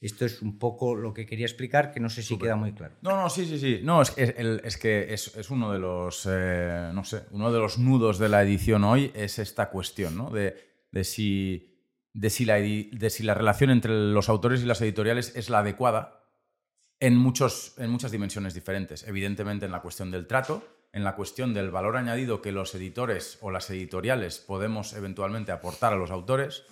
Esto 0.00 0.26
es 0.26 0.42
un 0.42 0.58
poco 0.58 0.94
lo 0.94 1.14
que 1.14 1.24
quería 1.24 1.46
explicar, 1.46 1.90
que 1.90 1.98
no 1.98 2.10
sé 2.10 2.22
si 2.22 2.36
queda 2.36 2.56
muy 2.56 2.74
claro. 2.74 2.94
No, 3.00 3.16
no, 3.16 3.30
sí, 3.30 3.46
sí, 3.46 3.58
sí. 3.58 3.80
No, 3.82 4.02
es, 4.02 4.12
es, 4.18 4.76
que 4.76 5.14
es, 5.14 5.34
es 5.34 5.48
uno 5.48 5.72
de 5.72 5.78
los, 5.78 6.28
eh, 6.30 6.90
no 6.92 7.04
sé, 7.04 7.22
uno 7.30 7.50
de 7.50 7.58
los 7.58 7.78
nudos 7.78 8.18
de 8.18 8.28
la 8.28 8.42
edición 8.42 8.84
hoy 8.84 9.10
es 9.14 9.38
esta 9.38 9.70
cuestión, 9.70 10.14
¿no? 10.14 10.28
De, 10.28 10.56
de 10.92 11.04
si, 11.04 11.73
de, 12.14 12.30
si 12.30 12.46
la, 12.46 12.54
de 12.54 13.10
si 13.10 13.22
la 13.22 13.34
relación 13.34 13.70
entre 13.70 13.92
los 13.92 14.28
autores 14.30 14.62
y 14.62 14.66
las 14.66 14.80
editoriales 14.80 15.36
es 15.36 15.50
la 15.50 15.58
adecuada 15.58 16.22
en, 17.00 17.16
muchos, 17.16 17.74
en 17.76 17.90
muchas 17.90 18.12
dimensiones 18.12 18.54
diferentes. 18.54 19.06
Evidentemente 19.06 19.66
en 19.66 19.72
la 19.72 19.82
cuestión 19.82 20.10
del 20.10 20.26
trato, 20.26 20.66
en 20.92 21.04
la 21.04 21.16
cuestión 21.16 21.52
del 21.52 21.70
valor 21.70 21.96
añadido 21.96 22.40
que 22.40 22.52
los 22.52 22.74
editores 22.74 23.36
o 23.42 23.50
las 23.50 23.68
editoriales 23.68 24.38
podemos 24.38 24.94
eventualmente 24.94 25.52
aportar 25.52 25.92
a 25.92 25.96
los 25.96 26.10
autores, 26.10 26.64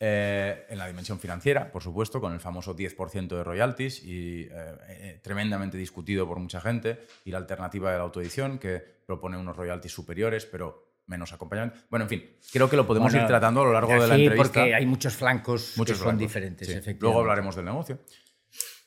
eh, 0.00 0.64
en 0.68 0.78
la 0.78 0.86
dimensión 0.86 1.18
financiera, 1.18 1.72
por 1.72 1.82
supuesto, 1.82 2.20
con 2.20 2.32
el 2.32 2.38
famoso 2.38 2.74
10% 2.76 3.36
de 3.36 3.42
royalties 3.42 4.04
y 4.04 4.42
eh, 4.42 4.48
eh, 4.50 5.20
tremendamente 5.22 5.76
discutido 5.76 6.26
por 6.26 6.38
mucha 6.38 6.60
gente, 6.60 7.04
y 7.24 7.32
la 7.32 7.38
alternativa 7.38 7.90
de 7.90 7.98
la 7.98 8.04
autoedición, 8.04 8.58
que 8.58 8.78
propone 8.78 9.36
unos 9.36 9.56
royalties 9.56 9.92
superiores, 9.92 10.46
pero 10.46 10.87
menos 11.08 11.32
acompañamiento. 11.32 11.80
Bueno, 11.90 12.04
en 12.04 12.08
fin, 12.08 12.24
creo 12.52 12.70
que 12.70 12.76
lo 12.76 12.86
podemos 12.86 13.10
Bueno, 13.10 13.24
ir 13.24 13.28
tratando 13.28 13.62
a 13.62 13.64
lo 13.64 13.72
largo 13.72 13.92
de 13.92 13.98
la 13.98 14.14
sí, 14.14 14.26
entrevista. 14.26 14.60
porque 14.60 14.74
hay 14.74 14.86
muchos 14.86 15.16
flancos 15.16 15.74
Muchos 15.76 15.98
que 15.98 16.04
son 16.04 16.16
diferentes, 16.16 16.68
sí. 16.68 16.74
efectivamente. 16.74 17.02
Luego 17.02 17.20
hablaremos 17.20 17.56
del 17.56 17.64
negocio. 17.64 17.98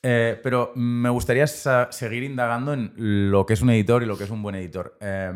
Eh, 0.02 0.40
pero 0.42 0.72
me 0.74 1.10
gustaría 1.10 1.46
seguir 1.46 2.24
indagando 2.24 2.72
en 2.72 2.92
lo 3.30 3.46
que 3.46 3.52
es 3.52 3.60
un 3.62 3.70
editor 3.70 4.02
y 4.02 4.06
lo 4.06 4.16
que 4.16 4.24
es 4.24 4.30
un 4.30 4.42
buen 4.42 4.54
editor. 4.54 4.96
Eh, 5.00 5.32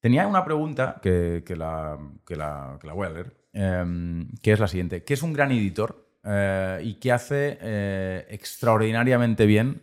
tenía 0.00 0.26
una 0.26 0.44
pregunta 0.44 0.98
que, 1.02 1.42
que 1.44 1.56
la, 1.56 1.98
que, 2.26 2.36
la, 2.36 2.78
que 2.80 2.86
la 2.86 2.92
voy 2.92 3.06
a 3.06 3.10
leer, 3.10 3.36
eh, 3.52 4.26
que 4.42 4.52
es 4.52 4.60
la 4.60 4.68
siguiente. 4.68 5.04
¿Qué 5.04 5.14
es 5.14 5.22
un 5.22 5.32
gran 5.32 5.52
editor 5.52 6.08
eh, 6.24 6.80
y 6.82 6.94
qué 6.94 7.12
hace 7.12 7.58
eh, 7.60 8.26
extraordinariamente 8.30 9.46
bien 9.46 9.82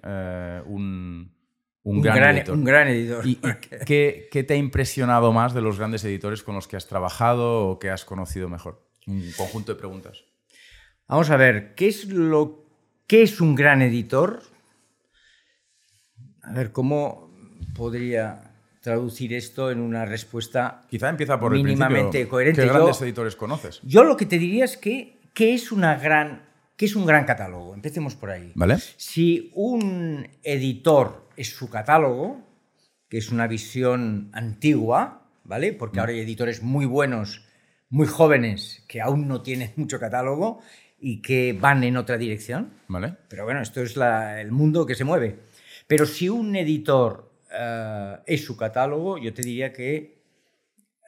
un, 0.65 1.36
un 1.89 1.97
Un 1.97 2.01
gran, 2.01 2.17
gran, 2.17 2.37
editor? 2.37 2.55
un 2.55 2.63
gran 2.65 2.87
editor. 2.89 3.25
¿Y, 3.27 3.31
y 3.31 3.39
qué, 3.85 4.27
qué 4.31 4.43
te 4.43 4.53
ha 4.53 4.57
impresionado 4.57 5.31
más 5.31 5.53
de 5.53 5.61
los 5.61 5.77
grandes 5.77 6.03
editores 6.03 6.43
con 6.43 6.55
los 6.55 6.67
que 6.67 6.75
has 6.75 6.87
trabajado 6.87 7.67
o 7.67 7.79
que 7.79 7.89
has 7.89 8.03
conocido 8.05 8.49
mejor? 8.49 8.85
Un 9.07 9.31
conjunto 9.37 9.73
de 9.73 9.79
preguntas. 9.79 10.23
Vamos 11.07 11.29
a 11.29 11.37
ver, 11.37 11.75
¿qué 11.75 11.87
es 11.87 12.05
lo 12.09 12.65
qué 13.07 13.21
es 13.23 13.39
un 13.39 13.55
gran 13.55 13.81
editor? 13.81 14.41
A 16.43 16.51
ver, 16.53 16.71
¿cómo 16.71 17.31
podría 17.75 18.51
traducir 18.81 19.33
esto 19.33 19.71
en 19.71 19.79
una 19.79 20.05
respuesta? 20.05 20.85
Quizá 20.89 21.09
empieza 21.09 21.39
por 21.39 21.53
Mínimamente 21.53 22.27
coherente. 22.27 22.61
¿Qué 22.61 22.67
Yo- 22.67 22.73
grandes 22.73 23.01
editores 23.01 23.35
conoces? 23.35 23.79
Yo 23.83 24.03
lo 24.03 24.17
que 24.17 24.25
te 24.25 24.37
diría 24.37 24.65
es 24.65 24.75
que 24.77 25.19
¿qué 25.33 25.53
es 25.53 25.71
una 25.71 25.95
gran 25.95 26.43
qué 26.75 26.85
es 26.85 26.95
un 26.95 27.05
gran 27.05 27.25
catálogo? 27.25 27.73
Empecemos 27.73 28.15
por 28.15 28.29
ahí. 28.31 28.51
¿Vale? 28.55 28.77
Si 28.97 29.51
un 29.55 30.27
editor 30.43 31.26
es 31.37 31.49
su 31.55 31.69
catálogo, 31.69 32.41
que 33.09 33.17
es 33.17 33.31
una 33.31 33.47
visión 33.47 34.29
antigua, 34.33 35.29
¿vale? 35.45 35.71
Porque 35.73 35.99
ahora 35.99 36.11
hay 36.11 36.19
editores 36.19 36.61
muy 36.61 36.85
buenos, 36.85 37.45
muy 37.89 38.07
jóvenes, 38.07 38.83
que 38.87 38.99
aún 39.01 39.27
no 39.27 39.41
tienen 39.41 39.71
mucho 39.77 39.99
catálogo 39.99 40.59
y 40.99 41.21
que 41.21 41.53
van 41.53 41.83
en 41.83 41.95
otra 41.95 42.17
dirección. 42.17 42.71
¿Vale? 42.87 43.13
Pero 43.29 43.45
bueno, 43.45 43.61
esto 43.61 43.81
es 43.81 43.95
la- 43.95 44.41
el 44.41 44.51
mundo 44.51 44.85
que 44.85 44.95
se 44.95 45.03
mueve. 45.05 45.39
Pero 45.87 46.05
si 46.05 46.27
un 46.27 46.55
editor 46.55 47.31
eh, 47.57 48.17
es 48.25 48.43
su 48.43 48.57
catálogo, 48.57 49.17
yo 49.17 49.33
te 49.33 49.41
diría 49.41 49.71
que, 49.71 50.17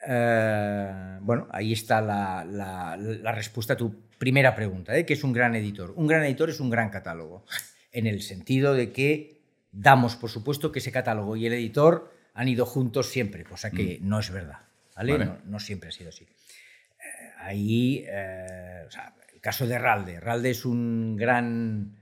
eh, 0.06 1.18
bueno, 1.20 1.46
ahí 1.50 1.72
está 1.72 2.00
la, 2.00 2.44
la- 2.44 2.96
la 2.96 3.32
respuesta 3.32 3.74
a 3.74 3.76
tu 3.76 3.94
primera 4.18 4.54
pregunta, 4.54 4.96
¿eh? 4.96 5.04
que 5.04 5.12
es 5.14 5.24
un 5.24 5.32
gran 5.32 5.54
editor. 5.54 5.92
Un 5.96 6.06
gran 6.06 6.24
editor 6.24 6.48
es 6.50 6.60
un 6.60 6.70
gran 6.70 6.88
catálogo, 6.90 7.44
en 7.92 8.06
el 8.06 8.22
sentido 8.22 8.74
de 8.74 8.92
que 8.92 9.39
damos 9.72 10.16
por 10.16 10.30
supuesto 10.30 10.72
que 10.72 10.80
ese 10.80 10.92
catálogo 10.92 11.36
y 11.36 11.46
el 11.46 11.52
editor 11.52 12.12
han 12.34 12.48
ido 12.48 12.66
juntos 12.66 13.08
siempre, 13.08 13.44
cosa 13.44 13.70
que 13.70 13.98
no 14.02 14.18
es 14.18 14.30
verdad. 14.30 14.60
¿vale? 14.96 15.12
Vale. 15.12 15.24
No, 15.26 15.38
no 15.44 15.60
siempre 15.60 15.88
ha 15.88 15.92
sido 15.92 16.10
así. 16.10 16.24
Eh, 16.24 17.30
ahí, 17.38 18.04
eh, 18.06 18.84
o 18.86 18.90
sea, 18.90 19.14
el 19.32 19.40
caso 19.40 19.66
de 19.66 19.78
Ralde. 19.78 20.20
Ralde 20.20 20.50
es 20.50 20.64
un 20.64 21.16
gran, 21.16 21.96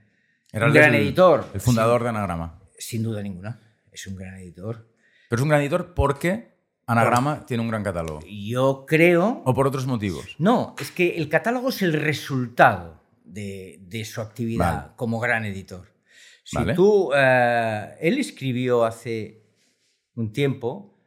un 0.53 0.73
gran 0.73 0.95
editor. 0.95 1.47
El 1.53 1.61
fundador 1.61 2.03
de 2.03 2.09
Anagrama. 2.09 2.59
Sin 2.77 3.03
duda 3.03 3.21
ninguna. 3.21 3.59
Es 3.91 4.07
un 4.07 4.15
gran 4.15 4.35
editor. 4.35 4.87
Pero 5.29 5.39
es 5.39 5.43
un 5.43 5.49
gran 5.49 5.61
editor 5.61 5.93
porque 5.93 6.55
Anagrama 6.85 7.45
tiene 7.45 7.61
un 7.61 7.69
gran 7.69 7.83
catálogo. 7.83 8.21
Yo 8.27 8.85
creo. 8.87 9.41
O 9.45 9.53
por 9.53 9.67
otros 9.67 9.85
motivos. 9.85 10.35
No, 10.39 10.75
es 10.79 10.91
que 10.91 11.17
el 11.17 11.29
catálogo 11.29 11.69
es 11.69 11.81
el 11.81 11.93
resultado 11.93 13.01
de, 13.23 13.79
de 13.81 14.05
su 14.05 14.21
actividad 14.21 14.75
Vale. 14.75 14.93
como 14.95 15.19
gran 15.19 15.45
editor. 15.45 15.93
Si 16.49 16.55
Vale. 16.57 16.73
tú. 16.73 17.11
eh, 17.15 17.95
él 18.01 18.17
escribió 18.17 18.83
hace 18.83 19.43
un 20.15 20.33
tiempo, 20.33 20.97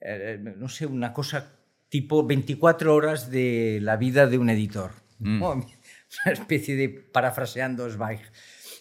eh, 0.00 0.38
no 0.56 0.68
sé, 0.68 0.86
una 0.86 1.12
cosa 1.12 1.54
tipo 1.88 2.26
24 2.26 2.92
horas 2.94 3.30
de 3.30 3.78
la 3.80 3.96
vida 3.96 4.26
de 4.26 4.38
un 4.38 4.50
editor. 4.50 4.90
Mm. 5.20 5.38
¿no? 5.38 5.50
Una 6.24 6.32
especie 6.32 6.74
de 6.74 6.88
parafraseando 6.88 7.88
Zweig. 7.88 8.20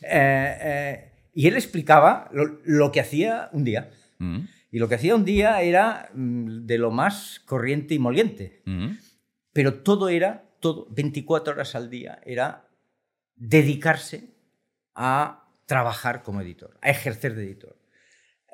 Eh, 0.01 0.58
eh, 0.62 1.12
y 1.34 1.47
él 1.47 1.56
explicaba 1.56 2.30
lo, 2.34 2.60
lo 2.65 2.91
que 2.91 2.99
hacía 3.01 3.49
un 3.53 3.63
día. 3.63 3.91
Mm, 4.17 4.39
Y 4.71 4.80
lo 4.80 4.88
que 4.89 4.95
hacía 4.95 5.15
un 5.15 5.23
día 5.25 5.62
era 5.62 6.10
mm, 6.15 6.65
de 6.65 6.77
lo 6.80 6.89
más 6.89 7.41
corriente 7.45 7.93
y 7.93 7.99
moliente. 7.99 8.63
mm, 8.65 8.88
Pero 9.53 9.75
todo 9.84 10.10
era, 10.10 10.49
todo, 10.62 10.88
24 10.89 11.53
horas 11.53 11.75
al 11.75 11.89
día, 11.91 12.19
era 12.25 12.67
dedicarse 13.36 14.34
a 14.95 15.46
trabajar 15.67 16.23
como 16.23 16.41
editor, 16.41 16.80
a 16.82 16.89
ejercer 16.89 17.36
de 17.36 17.43
editor. 17.43 17.77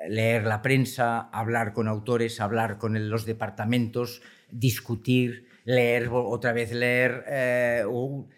Leer 0.08 0.44
la 0.44 0.60
prensa, 0.60 1.20
hablar 1.30 1.72
con 1.72 1.88
autores, 1.88 2.40
hablar 2.40 2.76
con 2.76 3.08
los 3.08 3.24
departamentos, 3.24 4.20
discutir, 4.50 5.48
leer, 5.64 6.10
otra 6.12 6.52
vez 6.52 6.72
leer. 6.72 7.24
eh, 7.28 7.84
o- 7.88 8.28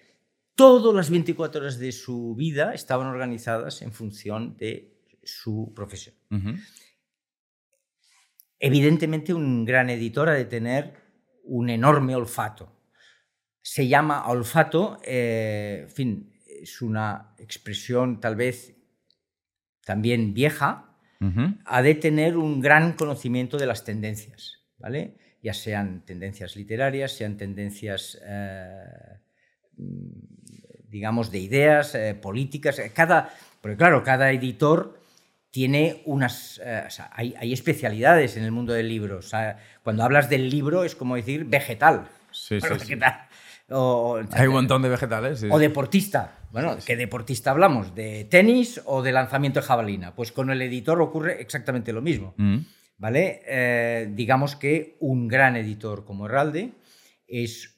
todas 0.55 0.95
las 0.95 1.11
24 1.11 1.61
horas 1.63 1.79
de 1.79 1.91
su 1.93 2.35
vida 2.37 2.73
estaban 2.75 3.09
organizadas 3.09 3.83
en 3.83 3.93
función 3.93 4.57
de 4.57 4.95
su 5.25 5.73
profesión. 5.75 6.15
Evidentemente, 8.59 9.35
un 9.35 9.65
gran 9.65 9.91
editor 9.91 10.29
ha 10.29 10.35
de 10.35 10.45
tener 10.47 10.95
un 11.45 11.69
enorme 11.69 12.15
olfato. 12.17 12.73
Se 13.63 13.89
llama 13.89 14.29
olfato, 14.29 14.99
eh, 15.05 15.81
en 15.85 15.91
fin, 15.91 16.33
es 16.67 16.83
una 16.83 17.35
expresión 17.39 18.21
tal 18.21 18.35
vez 18.37 18.75
también 19.85 20.35
vieja, 20.35 20.83
ha 21.65 21.83
de 21.83 21.95
tener 21.95 22.37
un 22.37 22.61
gran 22.61 22.93
conocimiento 22.93 23.57
de 23.57 23.67
las 23.67 23.85
tendencias, 23.85 24.61
¿vale? 24.79 25.17
Ya 25.43 25.55
sean 25.55 26.05
tendencias 26.05 26.57
literarias, 26.57 27.13
sean 27.13 27.37
tendencias, 27.37 28.19
eh, 28.25 29.21
digamos, 30.89 31.31
de 31.31 31.39
ideas, 31.39 31.95
eh, 31.95 32.15
políticas. 32.15 32.79
eh, 32.79 32.93
Cada, 32.95 33.31
porque 33.61 33.77
claro, 33.77 34.03
cada 34.03 34.31
editor 34.33 35.01
tiene 35.51 36.03
unas... 36.05 36.61
eh, 36.65 36.85
o 36.87 36.91
sea, 36.91 37.11
hay, 37.13 37.35
hay 37.39 37.53
especialidades 37.53 38.37
en 38.37 38.45
el 38.45 38.53
mundo 38.53 38.73
del 38.73 38.89
libro. 38.89 39.19
O 39.19 39.23
sea, 39.23 39.59
cuando 39.83 40.03
hablas 40.05 40.29
del 40.29 40.51
libro 40.51 40.85
es 40.85 40.95
como 40.95 41.17
decir 41.17 41.45
vegetal. 41.45 42.09
Sí, 42.31 42.55
sí, 42.61 42.61
Bueno, 42.61 42.77
sí. 42.79 42.81
vegetal. 42.91 43.26
O, 43.69 44.21
Hay 44.33 44.47
un 44.47 44.55
montón 44.55 44.83
de 44.83 44.89
vegetales. 44.89 45.41
sí. 45.41 45.49
o 45.51 45.59
deportista. 45.59 46.39
Bueno, 46.53 46.77
¿qué 46.87 46.97
deportista 46.97 47.51
hablamos? 47.51 47.95
¿De 47.95 48.25
tenis 48.25 48.81
o 48.85 49.03
de 49.03 49.13
lanzamiento 49.13 49.61
de 49.61 49.67
jabalina? 49.67 50.15
Pues 50.15 50.33
con 50.33 50.51
el 50.51 50.63
editor 50.63 51.01
ocurre 51.01 51.41
exactamente 51.41 51.93
lo 51.93 52.01
mismo. 52.01 52.35
Mm, 52.37 52.59
¿Vale? 52.99 53.43
Eh, 53.47 54.11
digamos 54.15 54.57
que 54.57 54.97
un 55.01 55.29
gran 55.29 55.57
editor 55.57 56.05
como 56.05 56.27
Herralde 56.27 56.73
es 57.27 57.77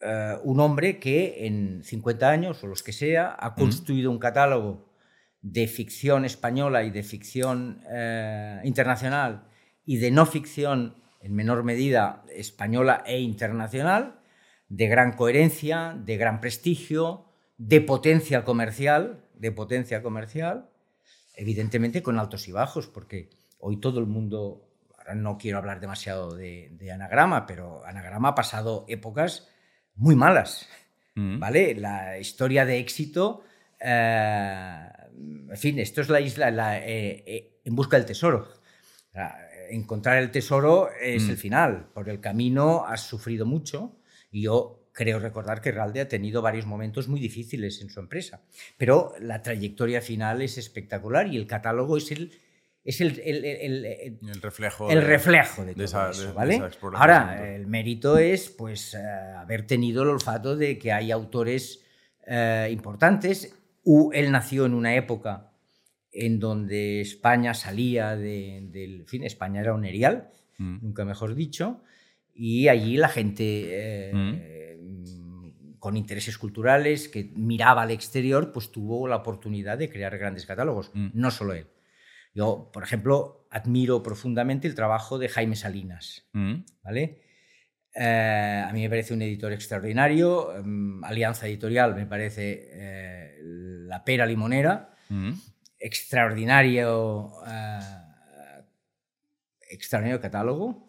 eh, 0.00 0.36
un 0.42 0.58
hombre 0.60 0.98
que 0.98 1.46
en 1.46 1.82
50 1.84 2.28
años 2.28 2.62
o 2.64 2.66
los 2.66 2.82
que 2.82 2.92
sea 2.92 3.36
ha 3.38 3.54
construido 3.54 4.10
un 4.10 4.18
catálogo 4.18 4.92
de 5.40 5.66
ficción 5.68 6.24
española 6.24 6.82
y 6.82 6.90
de 6.90 7.02
ficción 7.02 7.80
eh, 7.88 8.60
internacional 8.64 9.44
y 9.84 9.96
de 9.96 10.10
no 10.10 10.26
ficción 10.26 10.96
en 11.20 11.34
menor 11.34 11.62
medida 11.62 12.24
española 12.34 13.04
e 13.06 13.20
internacional, 13.20 14.21
de 14.72 14.88
gran 14.88 15.12
coherencia, 15.12 15.94
de 16.02 16.16
gran 16.16 16.40
prestigio, 16.40 17.26
de 17.58 17.82
potencia 17.82 18.42
comercial, 18.42 19.22
de 19.34 19.52
potencia 19.52 20.02
comercial, 20.02 20.70
evidentemente 21.36 22.02
con 22.02 22.18
altos 22.18 22.48
y 22.48 22.52
bajos, 22.52 22.86
porque 22.86 23.28
hoy 23.58 23.80
todo 23.80 24.00
el 24.00 24.06
mundo, 24.06 24.66
ahora 24.96 25.14
no 25.14 25.36
quiero 25.36 25.58
hablar 25.58 25.78
demasiado 25.78 26.34
de, 26.34 26.70
de 26.72 26.90
anagrama, 26.90 27.44
pero 27.44 27.84
anagrama 27.84 28.30
ha 28.30 28.34
pasado 28.34 28.86
épocas 28.88 29.46
muy 29.94 30.16
malas, 30.16 30.66
mm. 31.16 31.38
¿vale? 31.38 31.74
La 31.74 32.18
historia 32.18 32.64
de 32.64 32.78
éxito, 32.78 33.44
eh, 33.78 34.88
en 35.50 35.58
fin, 35.58 35.80
esto 35.80 36.00
es 36.00 36.08
la 36.08 36.22
isla 36.22 36.50
la, 36.50 36.78
eh, 36.78 37.22
eh, 37.26 37.60
en 37.62 37.76
busca 37.76 37.98
del 37.98 38.06
tesoro. 38.06 38.48
O 38.48 39.12
sea, 39.12 39.36
Encontrar 39.68 40.18
el 40.18 40.30
tesoro 40.30 40.90
es 41.00 41.24
Mm. 41.24 41.30
el 41.30 41.36
final. 41.36 41.86
Por 41.94 42.08
el 42.10 42.20
camino 42.20 42.84
has 42.86 43.02
sufrido 43.02 43.46
mucho 43.46 43.96
y 44.32 44.42
yo 44.42 44.80
creo 44.92 45.20
recordar 45.20 45.60
que 45.60 45.70
Ralde 45.70 46.00
ha 46.00 46.08
tenido 46.08 46.42
varios 46.42 46.66
momentos 46.66 47.06
muy 47.08 47.20
difíciles 47.20 47.80
en 47.80 47.88
su 47.90 48.00
empresa. 48.00 48.42
Pero 48.76 49.14
la 49.20 49.40
trayectoria 49.42 50.00
final 50.02 50.42
es 50.42 50.58
espectacular 50.58 51.28
y 51.28 51.36
el 51.36 51.46
catálogo 51.46 51.96
es 51.96 52.10
el, 52.10 52.32
es 52.84 53.00
el, 53.00 53.20
el- 53.24 53.44
el- 53.44 53.84
el- 53.86 54.42
reflejo. 54.42 54.90
el 54.90 55.00
de- 55.00 55.06
reflejo 55.06 55.62
de 55.62 55.68
de 55.68 55.74
todo 55.74 55.84
esa- 55.84 56.10
eso, 56.10 56.20
de- 56.22 56.26
de 56.28 56.32
¿vale? 56.34 56.54
esa. 56.56 56.70
Ahora, 56.94 57.54
el 57.54 57.66
mérito 57.68 58.18
es 58.18 58.50
pues, 58.50 58.94
eh, 58.94 58.98
haber 58.98 59.66
tenido 59.66 60.02
el 60.02 60.08
olfato 60.08 60.56
de 60.56 60.78
que 60.78 60.92
hay 60.92 61.10
autores 61.12 61.84
eh, 62.26 62.68
importantes. 62.72 63.54
U- 63.84 64.10
él 64.12 64.30
nació 64.30 64.66
en 64.66 64.74
una 64.74 64.94
época 64.94 65.50
en 66.12 66.38
donde 66.38 67.00
España 67.00 67.54
salía 67.54 68.14
de- 68.16 68.60
del... 68.70 69.00
En 69.00 69.06
fin, 69.06 69.24
España 69.24 69.60
era 69.60 69.74
un 69.74 69.84
erial, 69.84 70.28
Mm. 70.58 70.78
nunca 70.82 71.04
mejor 71.04 71.34
dicho, 71.34 71.82
y 72.34 72.68
allí 72.68 72.96
la 72.96 73.08
gente 73.08 73.44
eh, 73.44 74.76
mm, 74.80 75.78
con 75.78 75.96
intereses 75.96 76.38
culturales 76.38 77.08
que 77.08 77.30
miraba 77.34 77.82
al 77.82 77.90
exterior, 77.90 78.52
pues 78.52 78.70
tuvo 78.70 79.08
la 79.08 79.16
oportunidad 79.16 79.78
de 79.78 79.88
crear 79.90 80.16
grandes 80.18 80.46
catálogos, 80.46 80.90
Mm. 80.94 81.08
no 81.14 81.30
solo 81.30 81.54
él. 81.54 81.66
Yo, 82.34 82.70
por 82.72 82.82
ejemplo, 82.84 83.46
admiro 83.50 84.02
profundamente 84.02 84.66
el 84.68 84.74
trabajo 84.74 85.18
de 85.18 85.28
Jaime 85.28 85.56
Salinas, 85.56 86.28
Mm. 86.32 86.54
¿vale? 86.82 87.20
Eh, 87.94 88.64
a 88.66 88.72
mí 88.72 88.80
me 88.80 88.88
parece 88.88 89.12
un 89.12 89.20
editor 89.22 89.52
extraordinario. 89.52 90.56
em, 90.56 91.04
Alianza 91.04 91.46
Editorial 91.46 91.94
me 91.94 92.06
parece 92.06 92.68
eh, 92.72 93.36
la 93.42 94.02
pera 94.02 94.24
limonera. 94.24 94.94
Mm. 95.10 95.32
Extraordinario, 95.78 97.32
extraordinario 99.68 100.20
catálogo. 100.20 100.86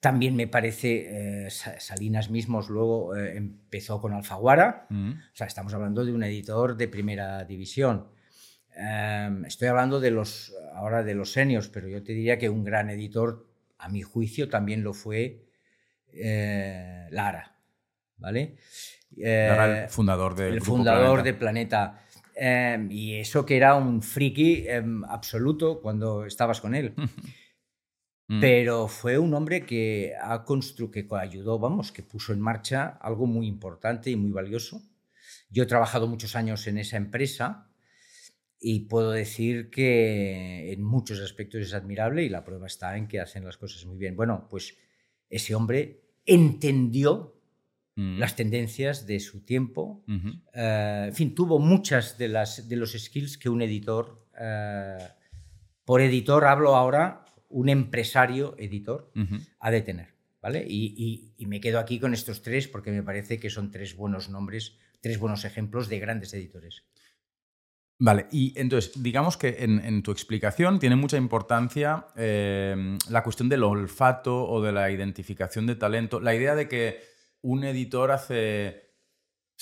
También 0.00 0.34
me 0.34 0.46
parece, 0.48 1.44
eh, 1.46 1.50
Sa- 1.50 1.78
Salinas 1.78 2.30
mismos 2.30 2.70
luego 2.70 3.14
eh, 3.16 3.36
empezó 3.36 4.00
con 4.00 4.14
Alfaguara. 4.14 4.86
Mm. 4.88 5.10
O 5.12 5.34
sea, 5.36 5.46
estamos 5.46 5.74
hablando 5.74 6.04
de 6.04 6.12
un 6.12 6.22
editor 6.22 6.76
de 6.76 6.88
primera 6.88 7.44
división. 7.44 8.08
Em, 8.74 9.44
estoy 9.44 9.68
hablando 9.68 10.00
de 10.00 10.10
los, 10.10 10.54
ahora 10.74 11.02
de 11.02 11.14
los 11.14 11.32
seniors, 11.32 11.68
pero 11.68 11.86
yo 11.88 12.02
te 12.02 12.12
diría 12.14 12.38
que 12.38 12.48
un 12.48 12.64
gran 12.64 12.88
editor, 12.88 13.46
a 13.78 13.88
mi 13.90 14.00
juicio, 14.02 14.48
también 14.48 14.82
lo 14.82 14.94
fue 14.94 15.44
eh, 16.12 17.06
Lara. 17.10 17.54
¿Vale? 18.16 18.56
Eh, 19.16 19.46
Lara, 19.50 19.82
el 19.84 19.88
fundador 19.90 20.34
del 20.34 20.54
el 20.54 20.62
fundador 20.62 21.22
Planeta. 21.22 21.22
de 21.24 21.34
Planeta. 21.34 22.02
Em, 22.34 22.90
y 22.90 23.16
eso 23.16 23.44
que 23.44 23.56
era 23.56 23.74
un 23.74 24.02
friki 24.02 24.66
em, 24.66 25.04
absoluto 25.04 25.80
cuando 25.82 26.24
estabas 26.24 26.60
con 26.60 26.74
él. 26.74 26.94
Mm. 28.30 28.40
Pero 28.40 28.86
fue 28.86 29.18
un 29.18 29.34
hombre 29.34 29.66
que 29.66 30.14
ha 30.20 30.44
constru 30.44 30.90
que 30.90 31.06
ayudó, 31.10 31.58
vamos, 31.58 31.90
que 31.90 32.02
puso 32.02 32.32
en 32.32 32.40
marcha 32.40 32.98
algo 33.00 33.26
muy 33.26 33.46
importante 33.46 34.10
y 34.10 34.16
muy 34.16 34.30
valioso. 34.30 34.82
Yo 35.50 35.64
he 35.64 35.66
trabajado 35.66 36.06
muchos 36.06 36.36
años 36.36 36.66
en 36.66 36.78
esa 36.78 36.96
empresa 36.96 37.68
y 38.60 38.80
puedo 38.80 39.10
decir 39.10 39.70
que 39.70 40.72
en 40.72 40.82
muchos 40.84 41.20
aspectos 41.20 41.62
es 41.62 41.74
admirable 41.74 42.22
y 42.22 42.28
la 42.28 42.44
prueba 42.44 42.66
está 42.66 42.96
en 42.96 43.08
que 43.08 43.20
hacen 43.20 43.44
las 43.44 43.56
cosas 43.56 43.84
muy 43.84 43.98
bien. 43.98 44.14
Bueno, 44.14 44.46
pues 44.48 44.76
ese 45.28 45.54
hombre 45.54 46.02
entendió 46.24 47.40
Mm. 48.00 48.18
las 48.18 48.34
tendencias 48.36 49.06
de 49.06 49.20
su 49.20 49.44
tiempo. 49.44 50.02
Eh, 50.54 51.04
en 51.08 51.14
fin, 51.14 51.34
tuvo 51.34 51.58
muchas 51.58 52.16
de, 52.16 52.28
las, 52.28 52.66
de 52.66 52.76
los 52.76 52.92
skills 52.92 53.36
que 53.36 53.50
un 53.50 53.60
editor, 53.60 54.26
eh, 54.38 54.96
por 55.84 56.00
editor 56.00 56.46
hablo 56.46 56.76
ahora, 56.76 57.19
un 57.50 57.68
empresario 57.68 58.54
editor 58.58 59.12
Ujú. 59.14 59.36
ha 59.58 59.70
de 59.70 59.82
tener. 59.82 60.14
¿vale? 60.42 60.64
Y, 60.66 60.94
y- 60.96 61.34
y 61.36 61.46
me 61.46 61.60
quedo 61.60 61.78
aquí 61.78 62.00
con 62.00 62.14
estos 62.14 62.40
tres 62.40 62.66
porque 62.66 62.90
me 62.90 63.02
parece 63.02 63.38
que 63.38 63.50
son 63.50 63.70
tres 63.70 63.94
buenos 63.94 64.30
nombres, 64.30 64.78
tres 65.02 65.18
buenos 65.18 65.44
ejemplos 65.44 65.88
de 65.90 65.98
grandes 65.98 66.32
editores. 66.32 66.84
Vale, 68.02 68.26
y 68.32 68.58
entonces, 68.58 69.02
digamos 69.02 69.36
que 69.36 69.56
en, 69.58 69.78
en 69.84 70.02
tu 70.02 70.10
explicación 70.10 70.78
tiene 70.78 70.96
mucha 70.96 71.18
importancia 71.18 72.06
eh, 72.16 72.96
la 73.10 73.22
cuestión 73.22 73.50
del 73.50 73.62
olfato 73.62 74.48
o 74.48 74.62
de 74.62 74.72
la 74.72 74.90
identificación 74.90 75.66
de 75.66 75.74
talento, 75.76 76.18
la 76.20 76.34
idea 76.34 76.54
de 76.54 76.66
que 76.66 77.00
un 77.42 77.62
editor 77.64 78.10
hace 78.10 78.89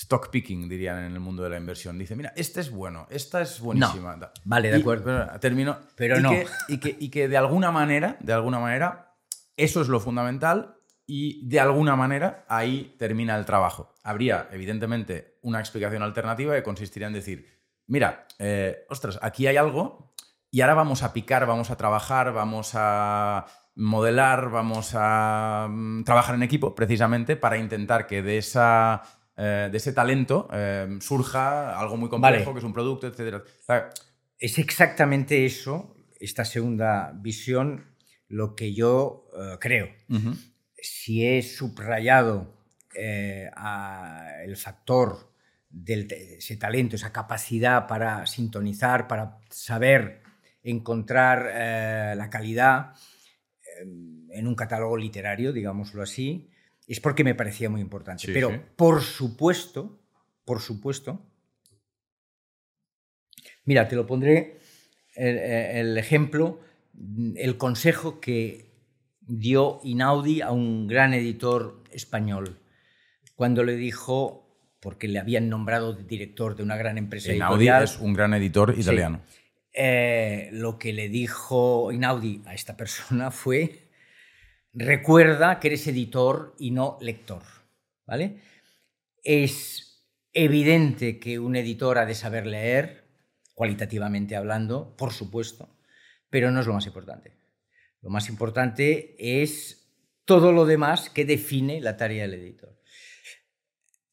stock 0.01 0.29
picking, 0.29 0.69
dirían 0.69 0.99
en 1.03 1.11
el 1.11 1.19
mundo 1.19 1.43
de 1.43 1.49
la 1.49 1.57
inversión. 1.57 1.97
Dice, 1.97 2.15
mira, 2.15 2.31
este 2.37 2.61
es 2.61 2.71
bueno, 2.71 3.05
esta 3.09 3.41
es 3.41 3.59
buenísima. 3.59 4.15
Da- 4.15 4.31
Vale, 4.45 4.71
de 4.71 4.77
Y- 4.77 4.81
acuerdo. 4.81 5.03
pero, 5.03 5.39
termino. 5.41 5.77
Pero 5.95 6.17
y 6.17 6.21
no. 6.21 6.29
Que, 6.29 6.47
y, 6.69 6.77
que, 6.79 6.95
y 6.99 7.09
que 7.09 7.27
de 7.27 7.35
alguna 7.37 7.69
manera, 7.71 8.15
de 8.21 8.31
alguna 8.31 8.59
manera, 8.59 9.13
eso 9.57 9.81
es 9.81 9.89
lo 9.89 9.99
fundamental 9.99 10.75
y 11.05 11.45
de 11.49 11.59
alguna 11.59 11.95
manera 11.97 12.45
ahí 12.47 12.95
termina 12.97 13.35
el 13.37 13.43
trabajo. 13.45 13.93
Habría, 14.03 14.47
evidentemente, 14.51 15.37
una 15.41 15.59
explicación 15.59 16.01
alternativa 16.01 16.55
que 16.55 16.63
consistiría 16.63 17.07
en 17.07 17.13
decir, 17.13 17.45
mira, 17.87 18.25
eh, 18.39 18.85
ostras, 18.89 19.19
aquí 19.21 19.47
hay 19.47 19.57
algo 19.57 20.13
y 20.49 20.61
ahora 20.61 20.75
vamos 20.75 21.03
a 21.03 21.11
picar, 21.11 21.45
vamos 21.45 21.71
a 21.71 21.75
trabajar, 21.75 22.31
vamos 22.31 22.71
a 22.75 23.45
modelar, 23.75 24.49
vamos 24.49 24.91
a 24.95 25.67
mm, 25.69 26.03
trabajar 26.03 26.35
en 26.35 26.43
equipo 26.43 26.73
precisamente 26.75 27.35
para 27.35 27.57
intentar 27.57 28.07
que 28.07 28.21
de 28.21 28.37
esa... 28.37 29.01
eh, 29.41 29.69
de 29.71 29.77
ese 29.77 29.93
talento 29.93 30.49
eh, 30.51 30.97
surja 30.99 31.79
algo 31.79 31.95
muy 31.95 32.09
complejo, 32.09 32.51
Vale. 32.51 32.53
que 32.53 32.59
es 32.59 32.65
un 32.65 32.73
producto, 32.73 33.07
etc. 33.07 33.41
Es 34.37 34.59
exactamente 34.59 35.45
eso, 35.45 35.95
esta 36.19 36.43
segunda 36.43 37.13
visión, 37.15 37.85
lo 38.27 38.53
que 38.53 38.73
yo 38.73 39.29
eh, 39.39 39.55
creo. 39.57 39.87
si 40.75 41.25
he 41.25 41.41
subrayado 41.41 42.53
eh, 42.93 43.49
a 43.55 44.43
el 44.43 44.57
factor 44.57 45.31
de 45.69 46.35
ese 46.39 46.57
talento, 46.57 46.97
esa 46.97 47.13
capacidad 47.13 47.87
para 47.87 48.25
sintonizar, 48.27 49.07
para 49.07 49.37
saber 49.49 50.21
encontrar 50.63 51.45
la 52.17 52.29
calidad 52.29 52.93
en 54.31 54.47
un 54.47 54.55
catálogo 54.55 54.97
literario, 54.97 55.53
digámoslo 55.53 56.03
así, 56.03 56.49
es 56.93 56.99
porque 56.99 57.23
me 57.23 57.35
parecía 57.35 57.69
muy 57.69 57.81
importante. 57.81 58.25
Sí, 58.25 58.31
Pero 58.33 58.49
sí. 58.49 58.57
por 58.75 59.01
supuesto, 59.01 59.99
por 60.45 60.59
supuesto, 60.61 61.25
mira, 63.65 63.87
te 63.87 63.95
lo 63.95 64.05
pondré 64.05 64.59
el, 65.15 65.37
el 65.37 65.97
ejemplo, 65.97 66.59
el 67.35 67.57
consejo 67.57 68.19
que 68.19 68.69
dio 69.21 69.79
Inaudi 69.83 70.41
a 70.41 70.51
un 70.51 70.87
gran 70.87 71.13
editor 71.13 71.83
español 71.91 72.59
cuando 73.35 73.63
le 73.63 73.75
dijo, 73.75 74.47
porque 74.81 75.07
le 75.07 75.19
habían 75.19 75.47
nombrado 75.49 75.93
director 75.93 76.55
de 76.55 76.63
una 76.63 76.75
gran 76.75 76.97
empresa 76.97 77.31
editorial, 77.31 77.83
es 77.83 77.97
un 77.99 78.13
gran 78.13 78.33
editor 78.33 78.75
italiano. 78.77 79.21
eh, 79.71 80.49
lo 80.51 80.77
que 80.77 80.91
le 80.91 81.07
dijo 81.09 81.91
Inaudi 81.91 82.41
a 82.45 82.53
esta 82.53 82.75
persona 82.75 83.31
fue, 83.31 83.88
recuerda 84.79 85.59
que 85.59 85.67
eres 85.67 85.87
editor 85.87 86.55
y 86.57 86.71
no 86.71 86.97
lector, 87.01 87.43
¿vale? 88.07 88.41
Es 89.23 90.07
evidente 90.31 91.19
que 91.19 91.37
un 91.37 91.55
editor 91.55 91.97
ha 91.97 92.05
de 92.05 92.15
saber 92.15 92.47
leer, 92.47 93.09
cualitativamente 93.53 94.37
hablando, 94.37 94.95
por 94.95 95.11
supuesto, 95.11 95.77
pero 96.29 96.49
no 96.49 96.61
es 96.61 96.67
lo 96.67 96.73
más 96.73 96.85
importante. 96.85 97.33
Lo 98.01 98.09
más 98.09 98.29
importante 98.29 99.15
es 99.17 99.93
todo 100.23 100.53
lo 100.53 100.65
demás 100.65 101.09
que 101.09 101.25
define 101.25 101.81
la 101.81 101.97
tarea 101.97 102.23
del 102.23 102.39
editor. 102.39 102.79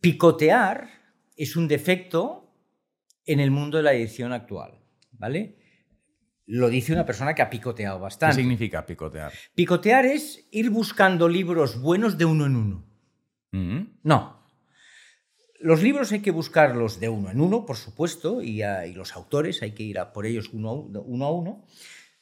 Picotear 0.00 0.90
es 1.37 1.55
un 1.55 1.68
defecto 1.68 2.52
en 3.24 3.38
el 3.38 3.52
mundo 3.52 3.76
de 3.76 3.85
la 3.85 3.92
edición 3.92 4.33
actual, 4.33 4.81
¿vale? 5.12 5.59
Lo 6.46 6.68
dice 6.68 6.92
una 6.92 7.04
persona 7.04 7.35
que 7.35 7.42
ha 7.42 7.50
picoteado 7.50 7.98
¿Qué 7.98 8.02
bastante. 8.02 8.37
significa 8.37 8.87
picotear? 8.87 9.32
Picotear 9.54 10.06
es 10.06 10.46
ir 10.52 10.70
buscando 10.70 11.28
libros 11.28 11.80
buenos 11.80 12.16
de 12.18 12.24
uno 12.24 12.46
en 12.46 12.56
uno. 12.56 12.85
Mm, 13.52 13.80
No. 14.04 14.37
Los 15.59 15.82
libros 15.82 16.12
hay 16.12 16.20
que 16.20 16.30
buscarlos 16.30 17.00
de 17.00 17.09
uno 17.09 17.30
en 17.30 17.40
uno, 17.40 17.64
por 17.64 17.76
supuesto, 17.76 18.42
y, 18.42 18.62
a- 18.62 18.87
y 18.87 18.92
los 18.92 19.16
autores 19.16 19.62
hay 19.62 19.72
que 19.72 19.82
ir 19.82 19.98
a 19.98 20.12
por 20.12 20.26
ellos 20.26 20.50
uno 20.52 20.68
a 20.68 20.72
uno, 20.74 21.00
uno 21.00 21.24
a 21.24 21.32
uno, 21.32 21.64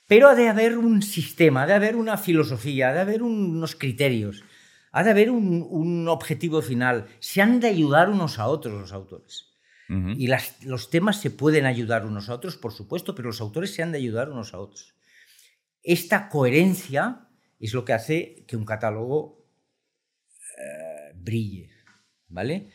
pero 0.07 0.29
ha 0.29 0.35
de 0.37 0.49
haber 0.49 0.79
un 0.79 1.03
sistema, 1.03 1.65
ha 1.65 1.67
de 1.67 1.75
haber 1.75 1.97
una 1.97 2.17
filosofía, 2.17 2.91
ha 2.91 2.93
de 2.95 3.01
haber 3.01 3.23
unos 3.23 3.75
criterios, 3.75 4.45
ha 4.93 5.03
de 5.03 5.11
haber 5.11 5.31
un, 5.31 5.67
un 5.69 6.07
objetivo 6.09 6.63
final. 6.63 7.07
Se 7.19 7.43
han 7.43 7.59
de 7.59 7.67
ayudar 7.69 8.09
unos 8.09 8.39
a 8.39 8.47
otros 8.47 8.81
los 8.81 8.93
autores. 8.93 9.49
Y 9.89 10.27
las- 10.29 10.63
los 10.65 10.89
temas 10.91 11.21
se 11.21 11.31
pueden 11.31 11.67
ayudar 11.67 12.07
unos 12.07 12.29
a 12.29 12.35
otros, 12.35 12.57
por 12.57 12.73
supuesto, 12.73 13.15
pero 13.15 13.29
los 13.29 13.41
autores 13.41 13.75
se 13.75 13.83
han 13.83 13.93
de 13.93 13.99
ayudar 13.99 14.31
unos 14.31 14.55
a 14.55 14.59
otros. 14.59 14.95
Esta 15.83 16.29
coherencia 16.31 17.29
es 17.61 17.75
lo 17.75 17.85
que 17.85 17.93
hace 17.93 18.45
que 18.49 18.57
un 18.57 18.65
catálogo 18.65 19.45
eh, 20.59 21.13
brille, 21.15 21.71
¿vale? 22.29 22.71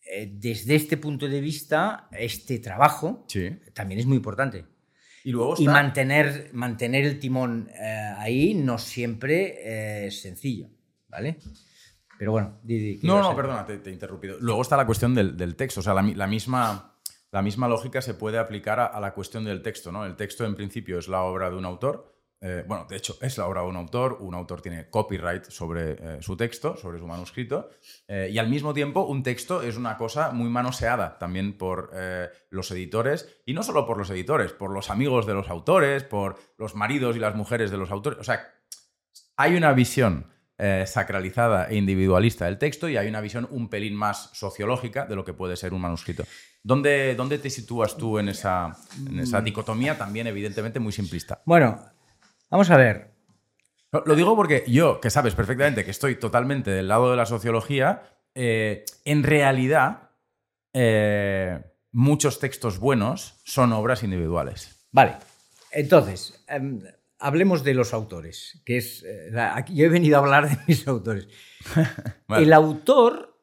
Eh, 0.00 0.30
desde 0.32 0.76
este 0.76 0.96
punto 0.96 1.28
de 1.28 1.40
vista, 1.40 2.08
este 2.12 2.58
trabajo 2.60 3.24
Sí. 3.28 3.50
también 3.74 4.00
es 4.00 4.06
muy 4.06 4.16
importante. 4.16 4.64
Y 5.24 5.32
luego 5.32 5.56
Y 5.58 5.66
mantener, 5.66 6.50
mantener 6.52 7.04
el 7.04 7.18
timón 7.18 7.68
eh, 7.74 8.14
ahí 8.16 8.54
no 8.54 8.78
siempre 8.78 9.56
eh, 9.58 10.06
es 10.06 10.20
sencillo, 10.22 10.70
¿vale? 11.08 11.38
Pero 12.18 12.32
bueno, 12.32 12.58
di- 12.62 12.78
di, 12.78 13.00
¿qué 13.00 13.06
No, 13.06 13.20
no, 13.20 13.36
perdona, 13.36 13.64
te, 13.66 13.78
te 13.78 13.90
he 13.90 13.92
interrumpido. 13.92 14.36
Luego 14.40 14.62
está 14.62 14.76
la 14.76 14.86
cuestión 14.86 15.14
del, 15.14 15.36
del 15.36 15.54
texto. 15.56 15.80
O 15.80 15.82
sea, 15.82 15.94
la, 15.94 16.02
la 16.02 16.26
misma, 16.26 16.94
la 17.30 17.42
misma 17.42 17.68
lógica 17.68 18.00
se 18.00 18.14
puede 18.14 18.38
aplicar 18.38 18.80
a, 18.80 18.86
a 18.86 19.00
la 19.00 19.12
cuestión 19.12 19.44
del 19.44 19.62
texto, 19.62 19.92
¿no? 19.92 20.04
El 20.06 20.16
texto, 20.16 20.44
en 20.44 20.54
principio, 20.54 20.98
es 20.98 21.08
la 21.08 21.22
obra 21.22 21.50
de 21.50 21.56
un 21.56 21.64
autor. 21.64 22.14
Eh, 22.38 22.64
bueno, 22.68 22.86
de 22.88 22.96
hecho, 22.96 23.16
es 23.22 23.38
la 23.38 23.46
obra 23.46 23.62
de 23.62 23.68
un 23.68 23.76
autor. 23.76 24.18
Un 24.20 24.34
autor 24.34 24.60
tiene 24.60 24.90
copyright 24.90 25.44
sobre 25.44 25.92
eh, 25.92 26.18
su 26.20 26.36
texto, 26.36 26.76
sobre 26.76 26.98
su 26.98 27.06
manuscrito. 27.06 27.70
Eh, 28.06 28.28
y 28.30 28.38
al 28.38 28.48
mismo 28.48 28.74
tiempo, 28.74 29.06
un 29.06 29.22
texto 29.22 29.62
es 29.62 29.76
una 29.76 29.96
cosa 29.96 30.32
muy 30.32 30.48
manoseada 30.50 31.18
también 31.18 31.56
por 31.56 31.90
eh, 31.94 32.28
los 32.50 32.70
editores. 32.70 33.40
Y 33.46 33.54
no 33.54 33.62
solo 33.62 33.86
por 33.86 33.96
los 33.96 34.10
editores, 34.10 34.52
por 34.52 34.70
los 34.70 34.90
amigos 34.90 35.26
de 35.26 35.32
los 35.34 35.48
autores, 35.48 36.04
por 36.04 36.36
los 36.58 36.74
maridos 36.74 37.16
y 37.16 37.20
las 37.20 37.34
mujeres 37.34 37.70
de 37.70 37.78
los 37.78 37.90
autores. 37.90 38.18
O 38.20 38.24
sea, 38.24 38.46
hay 39.36 39.56
una 39.56 39.72
visión 39.72 40.30
eh, 40.58 40.84
sacralizada 40.86 41.68
e 41.68 41.76
individualista 41.76 42.46
del 42.46 42.56
texto 42.56 42.88
y 42.88 42.96
hay 42.96 43.08
una 43.08 43.20
visión 43.20 43.46
un 43.50 43.68
pelín 43.68 43.94
más 43.94 44.30
sociológica 44.32 45.04
de 45.04 45.14
lo 45.14 45.24
que 45.24 45.34
puede 45.34 45.56
ser 45.56 45.74
un 45.74 45.82
manuscrito. 45.82 46.24
¿Dónde, 46.62 47.14
dónde 47.14 47.38
te 47.38 47.50
sitúas 47.50 47.96
tú 47.96 48.18
en 48.18 48.28
esa, 48.28 48.76
en 49.06 49.20
esa 49.20 49.40
dicotomía 49.40 49.98
también 49.98 50.26
evidentemente 50.26 50.80
muy 50.80 50.92
simplista? 50.92 51.42
Bueno, 51.44 51.78
vamos 52.50 52.70
a 52.70 52.76
ver. 52.76 53.16
Lo, 53.92 54.14
digo 54.14 54.34
porque 54.34 54.64
yo, 54.66 55.00
que 55.00 55.10
sabes 55.10 55.34
perfectamente 55.34 55.84
que 55.84 55.90
estoy 55.90 56.16
totalmente 56.16 56.70
del 56.70 56.88
lado 56.88 57.10
de 57.10 57.16
la 57.16 57.26
sociología, 57.26 58.02
eh, 58.34 58.84
en 59.04 59.22
realidad 59.22 60.10
eh, 60.72 61.60
muchos 61.92 62.38
textos 62.38 62.78
buenos 62.78 63.40
son 63.44 63.72
obras 63.72 64.02
individuales. 64.02 64.86
Vale, 64.90 65.16
entonces, 65.70 66.44
em, 66.48 66.80
hablemos 67.18 67.64
de 67.64 67.74
los 67.74 67.92
autores, 67.94 68.62
que 68.64 68.78
es... 68.78 69.02
eh, 69.04 69.30
aquí 69.38 69.74
yo 69.74 69.86
he 69.86 69.88
venido 69.88 70.16
a 70.16 70.20
hablar 70.20 70.48
de 70.48 70.58
mis 70.66 70.86
autores. 70.86 71.28
Vale. 72.28 72.44
El 72.44 72.52
autor... 72.52 73.40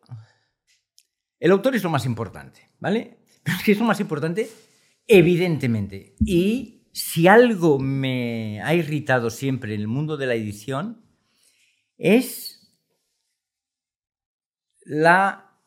El 1.39 1.51
autor 1.51 1.75
es 1.75 1.83
lo 1.83 1.89
más 1.89 2.05
importante, 2.05 2.69
¿vale? 2.79 3.17
Pero 3.43 3.57
es 3.57 3.63
que 3.63 3.73
es 3.73 3.79
lo 3.79 3.83
más 3.83 3.99
importante, 3.99 4.49
evidentemente. 5.05 6.15
Y 6.21 6.87
si 6.93 7.27
algo 7.27 7.79
me 7.79 8.61
ha 8.61 8.73
irritado 8.73 9.29
siempre 9.29 9.73
en 9.73 9.81
el 9.81 9.87
mundo 9.89 10.15
de 10.15 10.27
la 10.27 10.35
edición, 10.35 11.05
es 11.97 12.73
la... 14.85 15.59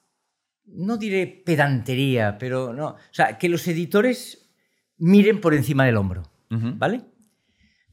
No 0.65 0.97
diré 0.97 1.27
pedantería, 1.27 2.39
pero 2.39 2.73
no. 2.73 2.89
O 2.89 2.99
sea, 3.13 3.37
que 3.37 3.51
los 3.51 3.69
editores 3.69 4.51
miren 4.97 5.43
por 5.43 5.53
encima 5.53 5.85
del 5.85 5.99
hombro. 5.99 6.23
¿Vale? 6.49 7.05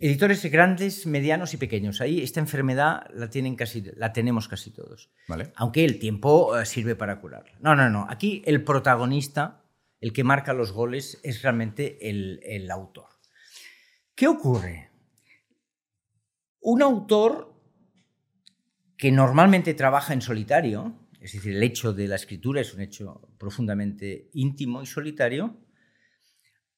Editores 0.06 0.44
grandes, 0.52 1.08
medianos 1.08 1.54
y 1.54 1.58
pequeños. 1.58 2.02
Ahí 2.02 2.22
esta 2.22 2.42
enfermedad 2.42 3.10
la, 3.14 3.30
tienen 3.30 3.56
casi, 3.56 3.82
la 3.96 4.12
tenemos 4.12 4.50
casi 4.50 4.70
todos. 4.70 5.10
Vale. 5.30 5.54
Aunque 5.56 5.86
el 5.86 5.98
tiempo 5.98 6.60
eh, 6.60 6.66
sirve 6.66 6.98
para 6.98 7.22
curarla. 7.22 7.54
No, 7.62 7.74
no, 7.74 7.90
no. 7.90 8.06
Aquí 8.10 8.42
el 8.46 8.66
protagonista, 8.66 9.64
el 10.02 10.12
que 10.12 10.26
marca 10.26 10.52
los 10.52 10.74
goles, 10.74 11.22
es 11.24 11.42
realmente 11.42 12.10
el, 12.10 12.42
el 12.44 12.70
autor. 12.70 13.08
¿Qué 14.14 14.28
ocurre? 14.28 14.90
Un 16.60 16.82
autor 16.82 17.58
que 18.98 19.10
normalmente 19.10 19.74
trabaja 19.74 20.12
en 20.12 20.20
solitario, 20.20 21.00
es 21.22 21.32
decir, 21.32 21.56
el 21.56 21.64
hecho 21.64 21.94
de 21.94 22.10
la 22.10 22.18
escritura 22.18 22.60
es 22.60 22.74
un 22.74 22.82
hecho 22.82 23.22
profundamente 23.38 24.30
íntimo 24.34 24.84
y 24.84 24.86
solitario, 24.86 25.63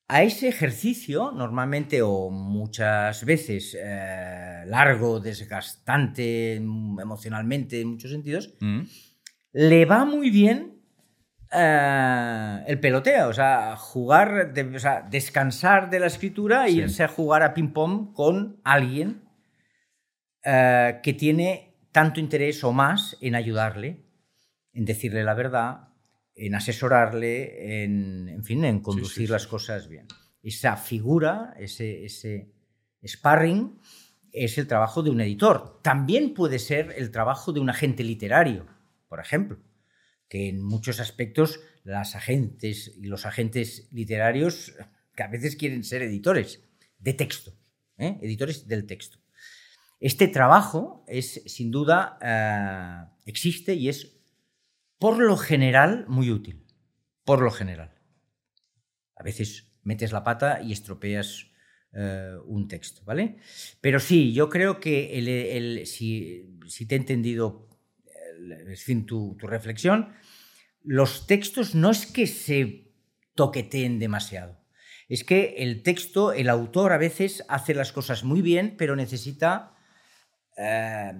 a 0.08 0.22
ese 0.24 0.48
ejercicio, 0.48 1.32
normalmente 1.32 2.02
o 2.04 2.30
muchas 2.30 3.26
veces 3.26 3.76
eh, 3.80 4.64
largo, 4.68 5.20
desgastante 5.20 6.60
mm, 6.62 7.00
emocionalmente 7.00 7.82
en 7.82 7.90
muchos 7.90 8.12
sentidos, 8.12 8.54
Mm. 8.60 8.82
le 9.54 9.86
va 9.86 10.06
muy 10.06 10.30
bien 10.30 10.74
eh, 11.52 12.64
el 12.68 12.80
peloteo, 12.80 13.30
o 13.30 13.34
sea, 13.34 13.76
jugar, 13.78 14.54
de- 14.54 14.76
o 14.76 14.80
sea, 14.80 15.02
descansar 15.10 15.90
de 15.90 16.00
la 16.00 16.08
escritura 16.08 16.68
e 16.68 16.72
Sí. 16.72 16.78
irse 16.80 17.04
a 17.04 17.08
jugar 17.08 17.44
a 17.44 17.54
ping-pong 17.54 18.14
con 18.14 18.60
alguien 18.64 19.22
eh, 20.44 21.00
que 21.02 21.14
tiene 21.14 21.76
tanto 21.92 22.20
interés 22.20 22.64
o 22.64 22.72
más 22.74 23.18
en 23.22 23.36
ayudarle, 23.36 24.04
en 24.74 24.86
decirle 24.86 25.24
la 25.24 25.34
verdad, 25.34 25.88
en 26.36 26.56
asesorarle, 26.56 27.84
en, 27.84 28.30
en 28.30 28.44
fin, 28.44 28.66
en 28.66 28.82
conducir 28.82 29.28
sí, 29.28 29.32
las 29.32 29.48
cosas 29.48 29.88
bien. 29.88 30.08
Esa 30.44 30.76
figura, 30.78 31.54
ese, 31.58 32.06
ese 32.06 32.52
sparring, 33.06 33.80
es 34.32 34.58
el 34.58 34.68
trabajo 34.68 35.02
de 35.02 35.10
un 35.10 35.22
editor. 35.22 35.80
También 35.82 36.34
puede 36.34 36.60
ser 36.60 36.94
el 36.98 37.10
trabajo 37.10 37.54
de 37.54 37.62
un 37.62 37.70
agente 37.70 38.04
literario, 38.04 38.68
por 39.08 39.20
ejemplo, 39.20 39.58
que 40.28 40.50
en 40.50 40.62
muchos 40.62 41.00
aspectos 41.00 41.62
las 41.84 42.16
agentes 42.16 42.92
y 42.98 43.06
los 43.06 43.26
agentes 43.26 43.88
literarios 43.92 44.74
que 45.16 45.24
a 45.24 45.28
veces 45.28 45.56
quieren 45.56 45.84
ser 45.84 46.02
editores 46.02 46.64
de 47.00 47.14
texto, 47.14 47.54
¿eh? 47.98 48.18
editores 48.22 48.68
del 48.68 48.86
texto. 48.86 49.20
Este 50.00 50.28
trabajo 50.28 51.06
es, 51.08 51.42
sin 51.46 51.72
duda, 51.72 52.18
eh, 52.22 53.12
existe 53.26 53.76
y 53.76 53.88
es, 53.88 54.15
por 55.00 55.18
lo 55.20 55.38
general, 55.38 56.06
muy 56.08 56.32
útil. 56.32 56.66
Por 57.24 57.42
lo 57.42 57.52
general. 57.52 57.96
A 59.16 59.24
veces 59.24 59.72
metes 59.84 60.12
la 60.12 60.24
pata 60.24 60.62
y 60.62 60.72
estropeas 60.72 61.48
eh, 61.94 62.34
un 62.46 62.68
texto, 62.68 63.02
¿vale? 63.06 63.38
Pero 63.82 64.00
sí, 64.00 64.34
yo 64.34 64.50
creo 64.50 64.80
que 64.80 65.84
si, 65.86 66.86
te 66.88 66.96
he 66.96 66.98
entendido 66.98 67.70
fin, 68.76 69.06
tu, 69.06 69.36
tu 69.40 69.48
reflexión, 69.48 70.14
los 70.84 71.26
textos 71.26 71.74
no 71.74 71.92
es 71.92 72.06
que 72.06 72.28
se 72.28 72.92
toqueteen 73.34 74.00
demasiado. 74.00 74.66
Es 75.08 75.24
que 75.24 75.56
el 75.60 75.84
texto, 75.84 76.34
el 76.34 76.50
autor 76.50 76.92
a 76.92 76.98
veces 76.98 77.44
hace 77.48 77.74
las 77.74 77.92
cosas 77.92 78.24
muy 78.24 78.42
bien, 78.42 78.76
pero 78.78 78.96
necesita 78.96 79.76
eh, 80.58 81.14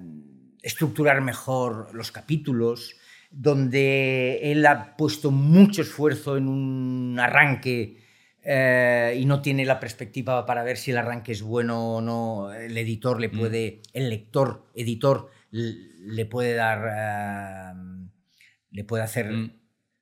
estructurar 0.62 1.22
mejor 1.22 1.94
los 1.94 2.12
capítulos, 2.12 2.96
donde 3.38 4.40
él 4.52 4.66
ha 4.66 4.96
puesto 4.96 5.30
mucho 5.30 5.82
esfuerzo 5.82 6.38
en 6.38 6.48
un 6.48 7.18
arranque 7.20 7.98
eh, 8.42 9.18
y 9.20 9.26
no 9.26 9.42
tiene 9.42 9.66
la 9.66 9.78
perspectiva 9.80 10.46
para 10.46 10.64
ver 10.64 10.78
si 10.78 10.92
el 10.92 10.98
arranque 10.98 11.34
es 11.34 11.42
bueno 11.42 11.96
o 11.96 12.02
no. 12.02 12.54
El 12.54 12.78
editor 12.78 13.20
le 13.20 13.30
puede, 13.30 13.82
el 13.94 14.10
lector, 14.10 14.68
editor, 14.74 15.32
le 15.52 16.26
puede 16.28 16.54
dar, 16.54 17.74
eh, 17.76 18.08
le 18.72 18.84
puede 18.86 19.04
hacer 19.04 19.32
Mm. 19.32 19.52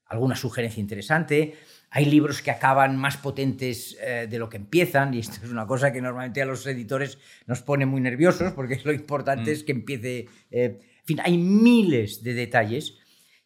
alguna 0.05 0.35
sugerencia 0.35 0.79
interesante. 0.81 1.55
Hay 1.89 2.05
libros 2.05 2.41
que 2.43 2.51
acaban 2.51 2.97
más 2.97 3.17
potentes 3.17 3.97
eh, 4.01 4.27
de 4.29 4.37
lo 4.37 4.47
que 4.49 4.57
empiezan, 4.57 5.13
y 5.13 5.19
esto 5.19 5.37
es 5.43 5.49
una 5.51 5.65
cosa 5.65 5.91
que 5.91 6.01
normalmente 6.01 6.41
a 6.41 6.45
los 6.45 6.67
editores 6.67 7.17
nos 7.47 7.61
pone 7.63 7.85
muy 7.87 8.01
nerviosos, 8.01 8.51
porque 8.53 8.79
lo 8.83 8.93
importante 8.93 9.49
Mm. 9.49 9.53
es 9.53 9.63
que 9.63 9.71
empiece... 9.71 10.27
eh, 10.51 10.79
en 11.03 11.05
fin, 11.05 11.19
hay 11.23 11.37
miles 11.37 12.23
de 12.23 12.33
detalles, 12.33 12.97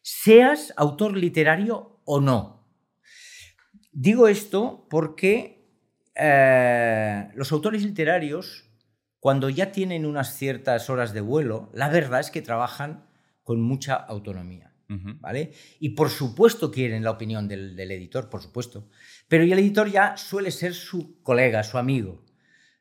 seas 0.02 0.72
autor 0.76 1.16
literario 1.16 2.00
o 2.04 2.20
no. 2.20 2.66
Digo 3.92 4.28
esto 4.28 4.86
porque 4.88 5.58
eh, 6.14 7.28
los 7.34 7.52
autores 7.52 7.82
literarios, 7.84 8.70
cuando 9.20 9.48
ya 9.48 9.72
tienen 9.72 10.06
unas 10.06 10.36
ciertas 10.36 10.90
horas 10.90 11.12
de 11.12 11.20
vuelo, 11.20 11.70
la 11.72 11.88
verdad 11.88 12.20
es 12.20 12.30
que 12.30 12.42
trabajan 12.42 13.06
con 13.42 13.60
mucha 13.60 13.94
autonomía. 13.94 14.74
¿vale? 15.20 15.52
Y 15.80 15.90
por 15.90 16.08
supuesto 16.08 16.70
quieren 16.70 17.04
la 17.04 17.10
opinión 17.10 17.46
del, 17.46 17.76
del 17.76 17.90
editor, 17.90 18.30
por 18.30 18.42
supuesto. 18.42 18.88
Pero 19.28 19.44
el 19.44 19.52
editor 19.52 19.90
ya 19.90 20.16
suele 20.16 20.50
ser 20.50 20.74
su 20.74 21.20
colega, 21.22 21.62
su 21.62 21.76
amigo, 21.76 22.24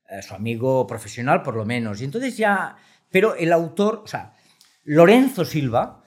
eh, 0.09 0.21
su 0.21 0.33
amigo 0.33 0.87
profesional 0.87 1.41
por 1.41 1.55
lo 1.55 1.65
menos. 1.65 2.01
Y 2.01 2.05
entonces 2.05 2.37
ya... 2.37 2.77
Pero 3.09 3.35
el 3.35 3.53
autor, 3.53 4.01
o 4.03 4.07
sea, 4.07 4.33
Lorenzo 4.83 5.45
Silva. 5.45 6.03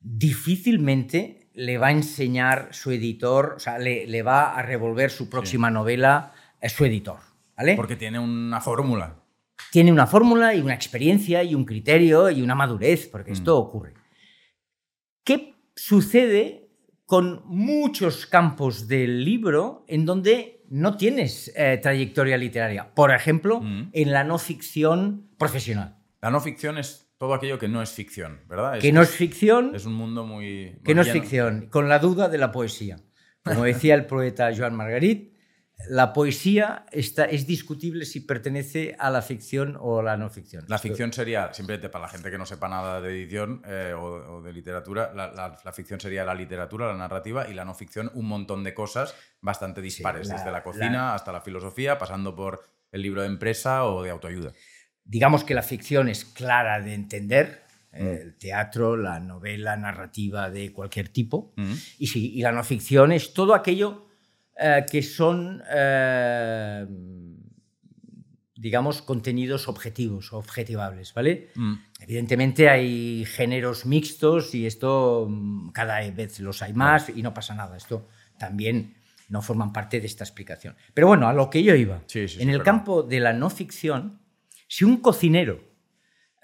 Difícilmente 0.00 1.50
le 1.54 1.78
va 1.78 1.88
a 1.88 1.92
enseñar 1.92 2.68
su 2.72 2.90
editor, 2.90 3.54
o 3.56 3.58
sea, 3.58 3.78
le, 3.78 4.06
le 4.06 4.22
va 4.22 4.54
a 4.54 4.62
revolver 4.62 5.10
su 5.10 5.28
próxima 5.28 5.70
novela 5.70 6.32
a 6.62 6.68
su 6.68 6.84
editor, 6.84 7.18
¿vale? 7.56 7.74
Porque 7.76 7.96
tiene 7.96 8.18
una 8.18 8.60
fórmula. 8.60 9.16
tiene 9.72 9.92
una 9.92 10.06
fórmula 10.06 10.54
y 10.54 10.60
una 10.60 10.74
experiencia 10.74 11.42
y 11.44 11.54
un 11.54 11.64
criterio 11.64 12.30
y 12.30 12.40
una 12.42 12.54
madurez, 12.54 13.06
porque 13.08 13.32
esto 13.32 13.54
Mm. 13.56 13.66
ocurre. 13.66 13.94
¿Qué 15.22 15.54
sucede 15.76 16.70
con 17.04 17.42
muchos 17.46 18.26
campos 18.26 18.88
del 18.88 19.24
libro 19.24 19.84
en 19.86 20.06
donde 20.06 20.64
no 20.70 20.96
tienes 20.96 21.52
eh, 21.56 21.78
trayectoria 21.82 22.36
literaria? 22.38 22.94
Por 22.94 23.12
ejemplo, 23.12 23.60
Mm. 23.60 23.90
en 23.92 24.12
la 24.12 24.24
no 24.24 24.38
ficción 24.38 25.28
profesional. 25.36 25.98
La 26.22 26.30
no 26.30 26.40
ficción 26.40 26.78
es 26.78 27.09
todo 27.20 27.34
aquello 27.34 27.58
que 27.58 27.68
no 27.68 27.82
es 27.82 27.90
ficción, 27.90 28.40
¿verdad? 28.48 28.78
que 28.78 28.92
no 28.92 29.02
es 29.02 29.10
ficción, 29.10 29.74
es 29.74 29.84
un 29.84 29.92
mundo 29.92 30.24
muy... 30.24 30.80
que 30.82 30.94
no 30.94 31.02
es 31.02 31.12
ficción, 31.12 31.68
con 31.68 31.86
la 31.90 31.98
duda 31.98 32.30
de 32.30 32.38
la 32.38 32.50
poesía. 32.50 32.96
Como 33.44 33.64
decía 33.64 33.94
el 33.94 34.06
poeta 34.06 34.48
Joan 34.56 34.74
Margarit, 34.74 35.34
la 35.90 36.14
poesía 36.14 36.86
está, 36.92 37.26
es 37.26 37.46
discutible 37.46 38.06
si 38.06 38.20
pertenece 38.20 38.96
a 38.98 39.10
la 39.10 39.20
ficción 39.20 39.76
o 39.78 39.98
a 39.98 40.02
la 40.02 40.16
no 40.16 40.30
ficción. 40.30 40.64
La 40.68 40.78
ficción 40.78 41.12
sería, 41.12 41.52
simplemente 41.52 41.90
para 41.90 42.04
la 42.06 42.08
gente 42.08 42.30
que 42.30 42.38
no 42.38 42.46
sepa 42.46 42.68
nada 42.70 43.02
de 43.02 43.10
edición 43.10 43.60
eh, 43.66 43.92
o, 43.94 44.36
o 44.38 44.42
de 44.42 44.54
literatura, 44.54 45.12
la, 45.14 45.30
la- 45.30 45.58
la 45.62 45.72
ficción 45.74 46.00
sería 46.00 46.24
la 46.24 46.34
literatura, 46.34 46.86
la 46.86 46.96
narrativa, 46.96 47.48
y 47.50 47.52
la 47.54 47.66
no 47.66 47.74
ficción 47.74 48.10
un 48.14 48.26
montón 48.28 48.64
de 48.64 48.72
cosas 48.72 49.14
bastante 49.42 49.82
dispares, 49.82 50.26
la- 50.28 50.36
desde 50.36 50.50
la 50.52 50.62
cocina 50.62 51.14
hasta 51.14 51.32
la 51.32 51.42
filosofía, 51.42 51.98
pasando 51.98 52.34
por 52.34 52.62
el 52.92 53.02
libro 53.02 53.20
de 53.20 53.26
empresa 53.28 53.84
o 53.84 54.02
de 54.02 54.08
autoayuda. 54.10 54.52
Digamos 55.04 55.44
que 55.44 55.54
la 55.54 55.62
ficción 55.62 56.08
es 56.08 56.24
clara 56.24 56.80
de 56.80 56.94
entender, 56.94 57.62
Mm. 57.92 57.96
el 58.06 58.34
teatro, 58.38 58.96
la 58.96 59.18
novela, 59.18 59.76
narrativa 59.76 60.48
de 60.48 60.72
cualquier 60.72 61.08
tipo, 61.08 61.52
Mm. 61.56 61.72
y, 61.98 62.06
sí, 62.06 62.32
y 62.34 62.40
la 62.42 62.52
no 62.52 62.62
ficción 62.62 63.10
es 63.10 63.34
todo 63.34 63.52
aquello 63.54 64.06
eh, 64.62 64.84
que 64.88 65.02
son, 65.02 65.62
eh, 65.74 66.86
digamos, 68.56 69.00
contenidos 69.02 69.68
objetivos, 69.68 70.32
objetivables, 70.34 71.14
¿vale? 71.14 71.48
Mm. 71.54 71.74
Evidentemente 72.00 72.68
hay 72.68 73.24
géneros 73.24 73.86
mixtos 73.86 74.54
y 74.54 74.66
esto 74.66 75.28
cada 75.72 76.00
vez 76.10 76.40
los 76.40 76.60
hay 76.62 76.74
más 76.74 77.08
y 77.08 77.22
no 77.22 77.32
pasa 77.32 77.54
nada. 77.54 77.76
Esto 77.76 78.06
también 78.38 78.94
no 79.30 79.40
forman 79.42 79.72
parte 79.72 79.98
de 80.00 80.06
esta 80.06 80.24
explicación. 80.24 80.76
Pero 80.92 81.06
bueno, 81.06 81.26
a 81.28 81.32
lo 81.32 81.48
que 81.48 81.62
yo 81.62 81.74
iba. 81.74 82.02
Sí, 82.06 82.28
sí, 82.28 82.36
sí, 82.36 82.42
en 82.42 82.50
el 82.50 82.62
campo 82.62 83.02
de 83.02 83.20
la 83.20 83.32
no 83.32 83.48
ficción, 83.48 84.19
si 84.72 84.84
un 84.84 84.98
cocinero 84.98 85.58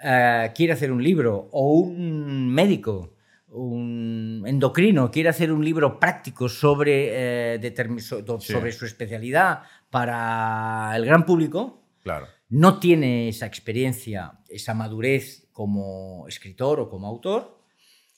eh, 0.03 0.51
quiere 0.55 0.72
hacer 0.72 0.91
un 0.91 1.01
libro 1.03 1.49
o 1.53 1.74
un 1.79 2.49
médico, 2.49 3.14
un 3.49 4.43
endocrino 4.45 5.11
quiere 5.12 5.29
hacer 5.29 5.53
un 5.53 5.64
libro 5.64 5.99
práctico 6.01 6.49
sobre, 6.49 7.55
eh, 7.55 7.74
so- 7.99 8.41
Sí. 8.41 8.53
sobre 8.53 8.72
su 8.72 8.85
especialidad 8.85 9.62
para 9.91 10.93
el 10.97 11.05
gran 11.07 11.24
público, 11.24 11.85
Claro. 12.03 12.27
no 12.49 12.81
tiene 12.81 13.29
esa 13.29 13.47
experiencia, 13.47 14.41
esa 14.49 14.74
madurez 14.74 15.49
como 15.53 16.27
escritor 16.29 16.81
o 16.81 16.91
como 16.91 17.07
autor, 17.07 17.62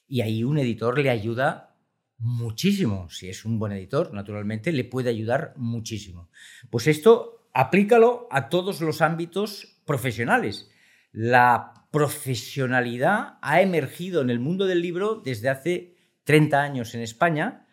y 0.09 0.23
ahí 0.23 0.43
un 0.43 0.59
editor 0.59 0.99
le 0.99 1.11
ayuda 1.11 1.77
muchísimo. 2.19 3.09
Si 3.11 3.29
es 3.29 3.45
un 3.45 3.59
buen 3.59 3.73
editor, 3.73 4.13
naturalmente, 4.15 4.73
le 4.73 4.85
puede 4.85 5.11
ayudar 5.11 5.53
muchísimo. 5.57 6.31
Pues 6.71 6.87
esto 6.87 7.47
aplícalo 7.53 8.27
a 8.31 8.49
todos 8.49 8.81
los 8.81 9.03
ámbitos 9.03 9.78
profesionales. 9.89 10.71
La 11.11 11.73
profesionalidad 11.91 13.39
ha 13.43 13.61
emergido 13.61 14.21
en 14.21 14.31
el 14.31 14.39
mundo 14.39 14.67
del 14.67 14.83
libro 14.83 15.21
desde 15.25 15.49
hace 15.49 15.97
30 16.25 16.63
años 16.63 16.95
en 16.95 17.01
España 17.01 17.67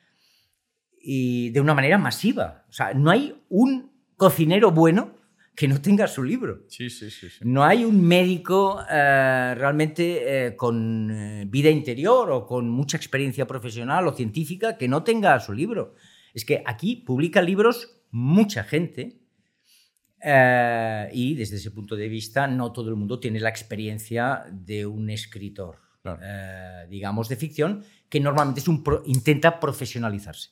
y 1.00 1.52
de 1.52 1.62
una 1.62 1.76
manera 1.76 2.00
masiva. 2.00 2.66
O 2.70 2.74
sea, 2.74 2.94
no 2.94 3.12
hay 3.12 3.44
un 3.50 3.92
cocinero 4.16 4.72
bueno 4.72 5.14
que 5.56 5.68
no 5.68 5.82
tenga 5.82 6.08
su 6.08 6.24
libro. 6.24 6.64
Sí, 6.70 6.90
sí, 6.90 7.12
sí. 7.12 7.30
sí. 7.30 7.40
No 7.42 7.64
hay 7.64 7.86
un 7.86 8.02
médico 8.02 8.82
eh, 8.90 9.54
realmente 9.56 10.48
eh, 10.48 10.56
con 10.56 11.12
eh, 11.12 11.46
vida 11.48 11.70
interior 11.70 12.32
o 12.32 12.46
con 12.46 12.70
mucha 12.70 12.98
experiencia 12.98 13.46
profesional 13.46 14.08
o 14.08 14.14
científica 14.14 14.78
que 14.78 14.88
no 14.88 15.04
tenga 15.04 15.40
su 15.40 15.54
libro. 15.54 15.96
Es 16.34 16.46
que 16.46 16.64
aquí 16.66 16.96
publica 16.96 17.42
libros 17.42 18.02
mucha 18.12 18.64
gente 18.64 19.25
eh, 20.28 21.08
y 21.14 21.36
desde 21.36 21.58
ese 21.58 21.70
punto 21.70 21.96
de 21.96 22.10
vista 22.10 22.48
no 22.48 22.72
todo 22.72 22.90
el 22.90 22.96
mundo 22.96 23.20
tiene 23.20 23.40
la 23.40 23.50
experiencia 23.50 24.44
de 24.52 24.84
un 24.88 25.12
escritor, 25.12 25.78
Claro. 26.02 26.20
eh, 26.24 26.88
digamos, 26.90 27.30
de 27.30 27.36
ficción, 27.36 27.84
que 28.10 28.20
normalmente 28.20 28.60
es 28.60 28.68
un 28.68 28.84
pro- 28.84 29.04
intenta 29.06 29.60
profesionalizarse. 29.60 30.50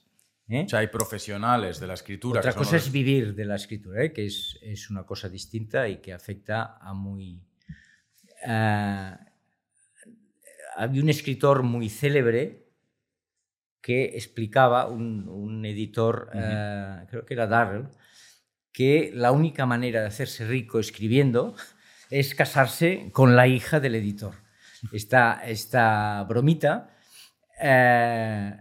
¿eh? 0.48 0.64
O 0.66 0.70
sea, 0.70 0.80
hay 0.80 0.88
profesionales 0.88 1.80
de 1.80 1.88
la 1.88 1.96
escritura. 1.96 2.40
Otra 2.40 2.54
cosa 2.54 2.76
los- 2.76 2.86
es 2.86 2.92
vivir 2.92 3.34
de 3.34 3.46
la 3.46 3.56
escritura, 3.56 4.14
que 4.14 4.26
es, 4.28 4.60
es 4.62 4.90
una 4.92 5.04
cosa 5.06 5.28
distinta 5.30 5.88
y 5.90 5.98
que 5.98 6.14
afecta 6.14 6.78
a 6.80 6.94
muy... 6.94 7.42
había 10.76 11.02
un 11.02 11.10
escritor 11.10 11.64
muy 11.64 11.90
célebre 11.90 12.68
que 13.82 14.06
explicaba, 14.16 14.88
un, 14.88 15.28
un 15.28 15.66
editor, 15.66 16.30
creo 17.10 17.26
que 17.26 17.34
era 17.34 17.48
Darrell, 17.48 17.88
que 18.74 19.12
la 19.14 19.32
única 19.32 19.66
manera 19.66 20.02
de 20.02 20.08
hacerse 20.08 20.46
rico 20.46 20.80
escribiendo 20.80 21.56
es 22.10 22.36
casarse 22.36 23.10
con 23.12 23.36
la 23.36 23.48
hija 23.48 23.80
del 23.80 23.96
editor. 23.96 24.34
Esta, 24.92 25.42
esta 25.46 26.24
bromita, 26.28 26.96
eh, 27.62 28.52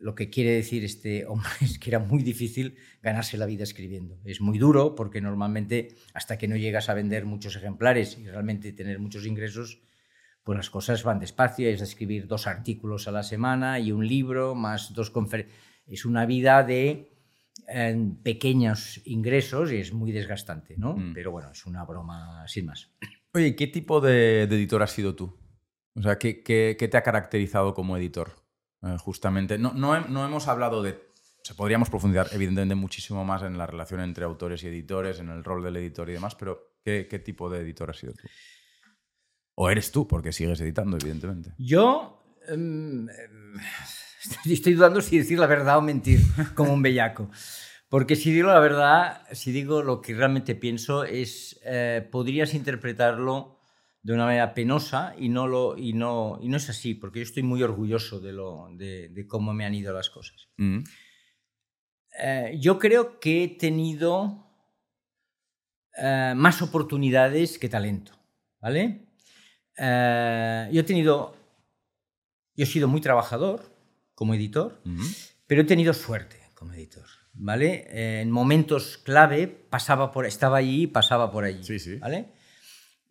lo 0.00 0.14
que 0.14 0.30
quiere 0.30 0.50
decir 0.50 0.84
este 0.84 1.26
hombre 1.26 1.48
es 1.62 1.78
que 1.78 1.90
era 1.90 1.98
muy 1.98 2.22
difícil 2.22 2.76
ganarse 3.02 3.38
la 3.38 3.46
vida 3.46 3.64
escribiendo. 3.64 4.20
Es 4.24 4.40
muy 4.40 4.58
duro 4.58 4.94
porque 4.94 5.20
normalmente 5.20 5.88
hasta 6.14 6.38
que 6.38 6.48
no 6.48 6.56
llegas 6.56 6.88
a 6.88 6.94
vender 6.94 7.24
muchos 7.24 7.56
ejemplares 7.56 8.18
y 8.18 8.28
realmente 8.28 8.72
tener 8.72 8.98
muchos 8.98 9.26
ingresos, 9.26 9.80
pues 10.44 10.56
las 10.56 10.70
cosas 10.70 11.02
van 11.02 11.18
despacio, 11.18 11.68
es 11.68 11.80
escribir 11.80 12.26
dos 12.26 12.46
artículos 12.46 13.08
a 13.08 13.10
la 13.12 13.22
semana 13.22 13.80
y 13.80 13.90
un 13.90 14.06
libro, 14.06 14.54
más 14.54 14.92
dos 14.92 15.10
conferencias. 15.10 15.58
Es 15.88 16.04
una 16.04 16.26
vida 16.26 16.62
de 16.62 17.15
eh, 17.68 18.12
pequeños 18.22 19.00
ingresos 19.04 19.72
y 19.72 19.76
es 19.76 19.92
muy 19.92 20.12
desgastante, 20.12 20.76
¿no? 20.76 20.96
Mm. 20.96 21.12
Pero 21.14 21.30
bueno, 21.30 21.50
es 21.50 21.66
una 21.66 21.84
broma 21.84 22.46
sin 22.48 22.66
más. 22.66 22.90
Oye, 23.34 23.54
¿qué 23.56 23.66
tipo 23.66 24.00
de, 24.00 24.46
de 24.46 24.56
editor 24.56 24.82
has 24.82 24.92
sido 24.92 25.14
tú? 25.14 25.36
O 25.94 26.02
sea, 26.02 26.18
¿qué, 26.18 26.42
qué- 26.42 26.76
qué 26.78 26.88
te 26.88 26.96
ha 26.96 27.02
caracterizado 27.02 27.74
como 27.74 27.96
editor? 27.96 28.32
Eh, 28.82 28.96
justamente, 28.98 29.58
no, 29.58 29.72
no, 29.72 29.96
he- 29.96 30.08
no 30.08 30.24
hemos 30.24 30.48
hablado 30.48 30.82
de... 30.82 30.90
O 30.92 31.44
sea, 31.46 31.56
podríamos 31.56 31.88
profundizar, 31.90 32.28
evidentemente, 32.32 32.74
muchísimo 32.74 33.24
más 33.24 33.42
en 33.42 33.56
la 33.56 33.66
relación 33.66 34.00
entre 34.00 34.24
autores 34.24 34.62
y 34.64 34.66
editores, 34.66 35.20
en 35.20 35.28
el 35.28 35.44
rol 35.44 35.62
del 35.62 35.76
editor 35.76 36.08
y 36.10 36.14
demás, 36.14 36.34
pero 36.34 36.76
¿qué, 36.84 37.06
qué 37.08 37.18
tipo 37.20 37.48
de 37.48 37.60
editor 37.60 37.88
has 37.90 37.98
sido 37.98 38.12
tú? 38.14 38.26
O 39.54 39.70
eres 39.70 39.90
tú, 39.92 40.06
porque 40.06 40.32
sigues 40.32 40.60
editando, 40.60 40.96
evidentemente. 41.00 41.52
Yo 41.56 42.22
em, 42.48 43.08
em, 43.08 43.54
estoy 44.44 44.74
dudando 44.74 45.00
si 45.00 45.18
decir 45.18 45.38
la 45.38 45.46
verdad 45.46 45.78
o 45.78 45.82
mentir, 45.82 46.20
como 46.54 46.72
un 46.72 46.82
bellaco. 46.82 47.30
Porque 47.88 48.16
si 48.16 48.32
digo 48.32 48.48
la 48.48 48.58
verdad, 48.58 49.22
si 49.32 49.52
digo 49.52 49.82
lo 49.82 50.00
que 50.00 50.14
realmente 50.14 50.54
pienso, 50.54 51.04
es 51.04 51.60
eh, 51.64 52.06
podrías 52.10 52.54
interpretarlo 52.54 53.60
de 54.02 54.12
una 54.12 54.24
manera 54.24 54.54
penosa 54.54 55.14
y 55.18 55.28
no, 55.28 55.46
lo, 55.46 55.76
y, 55.76 55.92
no, 55.92 56.38
y 56.40 56.48
no 56.48 56.56
es 56.56 56.68
así, 56.68 56.94
porque 56.94 57.20
yo 57.20 57.24
estoy 57.24 57.42
muy 57.42 57.62
orgulloso 57.62 58.20
de, 58.20 58.32
lo, 58.32 58.68
de, 58.72 59.08
de 59.08 59.26
cómo 59.26 59.52
me 59.52 59.64
han 59.64 59.74
ido 59.74 59.92
las 59.92 60.10
cosas. 60.10 60.48
Mm. 60.56 60.84
Eh, 62.18 62.56
yo 62.60 62.78
creo 62.78 63.18
que 63.20 63.44
he 63.44 63.48
tenido 63.48 64.46
eh, 65.96 66.34
más 66.36 66.62
oportunidades 66.62 67.58
que 67.58 67.68
talento, 67.68 68.12
¿vale? 68.60 69.08
Eh, 69.76 70.68
yo 70.72 70.80
he 70.80 70.84
tenido, 70.84 71.34
yo 72.54 72.64
he 72.64 72.66
sido 72.66 72.88
muy 72.88 73.00
trabajador 73.00 73.75
como 74.16 74.34
editor, 74.34 74.82
pero 75.46 75.60
he 75.60 75.64
tenido 75.64 75.92
suerte 75.94 76.40
como 76.54 76.72
editor, 76.72 77.04
¿vale? 77.34 77.86
Eh, 77.90 78.20
en 78.22 78.30
momentos 78.32 78.98
clave 78.98 79.46
pasaba 79.46 80.10
por, 80.10 80.26
estaba 80.26 80.56
allí 80.56 80.84
y 80.84 80.86
pasaba 80.88 81.30
por 81.30 81.44
allí, 81.44 81.62
Sí, 81.62 81.78
sí. 81.78 81.96
¿vale? 81.98 82.32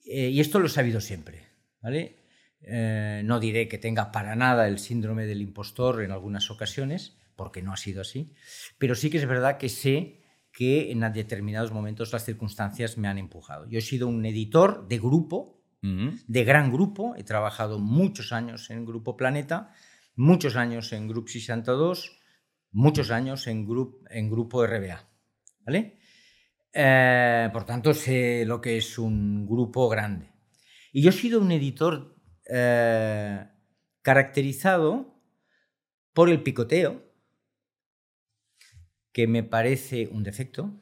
Eh, 0.05 0.29
y 0.29 0.39
esto 0.41 0.59
lo 0.59 0.65
he 0.65 0.69
sabido 0.69 0.99
siempre, 0.99 1.43
¿vale? 1.81 2.17
Eh, 2.61 3.21
no 3.23 3.39
diré 3.39 3.67
que 3.67 3.77
tenga 3.77 4.11
para 4.11 4.35
nada 4.35 4.67
el 4.67 4.79
síndrome 4.79 5.27
del 5.27 5.41
impostor 5.41 6.01
en 6.01 6.11
algunas 6.11 6.49
ocasiones, 6.49 7.17
porque 7.35 7.61
no 7.61 7.71
ha 7.71 7.77
sido 7.77 8.01
así, 8.01 8.33
pero 8.79 8.95
sí 8.95 9.11
que 9.11 9.19
es 9.19 9.27
verdad 9.27 9.57
que 9.57 9.69
sé 9.69 10.23
que 10.51 10.91
en 10.91 11.01
determinados 11.13 11.71
momentos 11.71 12.11
las 12.13 12.25
circunstancias 12.25 12.97
me 12.97 13.07
han 13.07 13.19
empujado. 13.19 13.67
Yo 13.67 13.77
he 13.77 13.81
sido 13.81 14.07
un 14.07 14.25
editor 14.25 14.87
de 14.87 14.97
grupo, 14.97 15.61
de 15.81 16.43
gran 16.43 16.71
grupo, 16.71 17.13
he 17.15 17.23
trabajado 17.23 17.77
muchos 17.77 18.31
años 18.31 18.71
en 18.71 18.85
Grupo 18.85 19.15
Planeta, 19.15 19.71
muchos 20.15 20.55
años 20.55 20.93
en 20.93 21.07
Grupo 21.07 21.27
62, 21.27 22.19
muchos 22.71 23.11
años 23.11 23.47
en, 23.47 23.67
en 24.09 24.29
Grupo 24.29 24.65
RBA, 24.65 25.07
¿vale? 25.65 25.99
Eh, 26.77 27.49
por 27.53 27.65
tanto, 27.65 27.93
sé 27.93 28.43
lo 28.45 28.59
que 28.59 28.77
es 28.77 28.99
un 28.99 29.47
grupo 29.47 29.87
grande. 29.87 30.29
Y 30.91 31.01
yo 31.01 31.09
he 31.09 31.13
sido 31.13 31.39
un 31.39 31.51
editor 31.51 32.15
eh, 32.49 33.45
caracterizado 34.01 35.21
por 36.13 36.29
el 36.29 36.43
picoteo, 36.43 37.01
que 39.13 39.27
me 39.27 39.43
parece 39.43 40.09
un 40.11 40.23
defecto, 40.23 40.81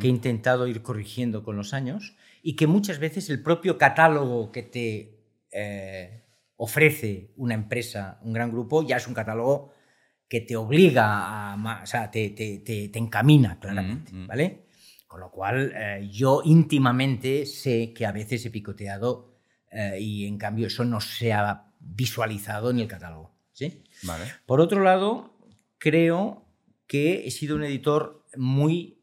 que 0.00 0.06
he 0.06 0.10
intentado 0.10 0.66
ir 0.66 0.82
corrigiendo 0.82 1.42
con 1.42 1.56
los 1.56 1.74
años 1.74 2.16
y 2.42 2.56
que 2.56 2.66
muchas 2.66 3.00
veces 3.00 3.28
el 3.28 3.42
propio 3.42 3.76
catálogo 3.76 4.50
que 4.50 4.62
te 4.62 5.24
eh, 5.50 6.23
ofrece 6.56 7.32
una 7.36 7.54
empresa, 7.54 8.18
un 8.22 8.32
gran 8.32 8.50
grupo, 8.50 8.86
ya 8.86 8.96
es 8.96 9.06
un 9.08 9.14
catálogo 9.14 9.72
que 10.28 10.40
te 10.40 10.56
obliga 10.56 11.52
a, 11.52 11.82
o 11.82 11.86
sea, 11.86 12.10
te, 12.10 12.30
te- 12.30 12.58
te- 12.58 12.88
te 12.88 12.98
encamina 12.98 13.58
claramente, 13.60 14.12
Mm, 14.12 14.24
mm. 14.24 14.26
¿vale? 14.26 14.66
Con 15.06 15.20
lo 15.20 15.30
cual, 15.30 15.72
eh, 15.76 16.08
yo 16.10 16.42
íntimamente 16.44 17.46
sé 17.46 17.92
que 17.92 18.06
a 18.06 18.12
veces 18.12 18.44
he 18.46 18.50
picoteado 18.50 19.36
eh, 19.70 19.98
y 20.00 20.26
en 20.26 20.38
cambio 20.38 20.66
eso 20.66 20.84
no 20.84 21.00
se 21.00 21.32
ha 21.32 21.72
visualizado 21.78 22.70
en 22.70 22.78
el 22.80 22.88
catálogo, 22.88 23.36
¿sí? 23.52 23.84
Vale. 24.02 24.24
Por 24.46 24.60
otro 24.60 24.82
lado, 24.82 25.36
creo 25.78 26.46
que 26.86 27.26
he 27.26 27.30
sido 27.30 27.56
un 27.56 27.64
editor 27.64 28.24
muy 28.36 29.00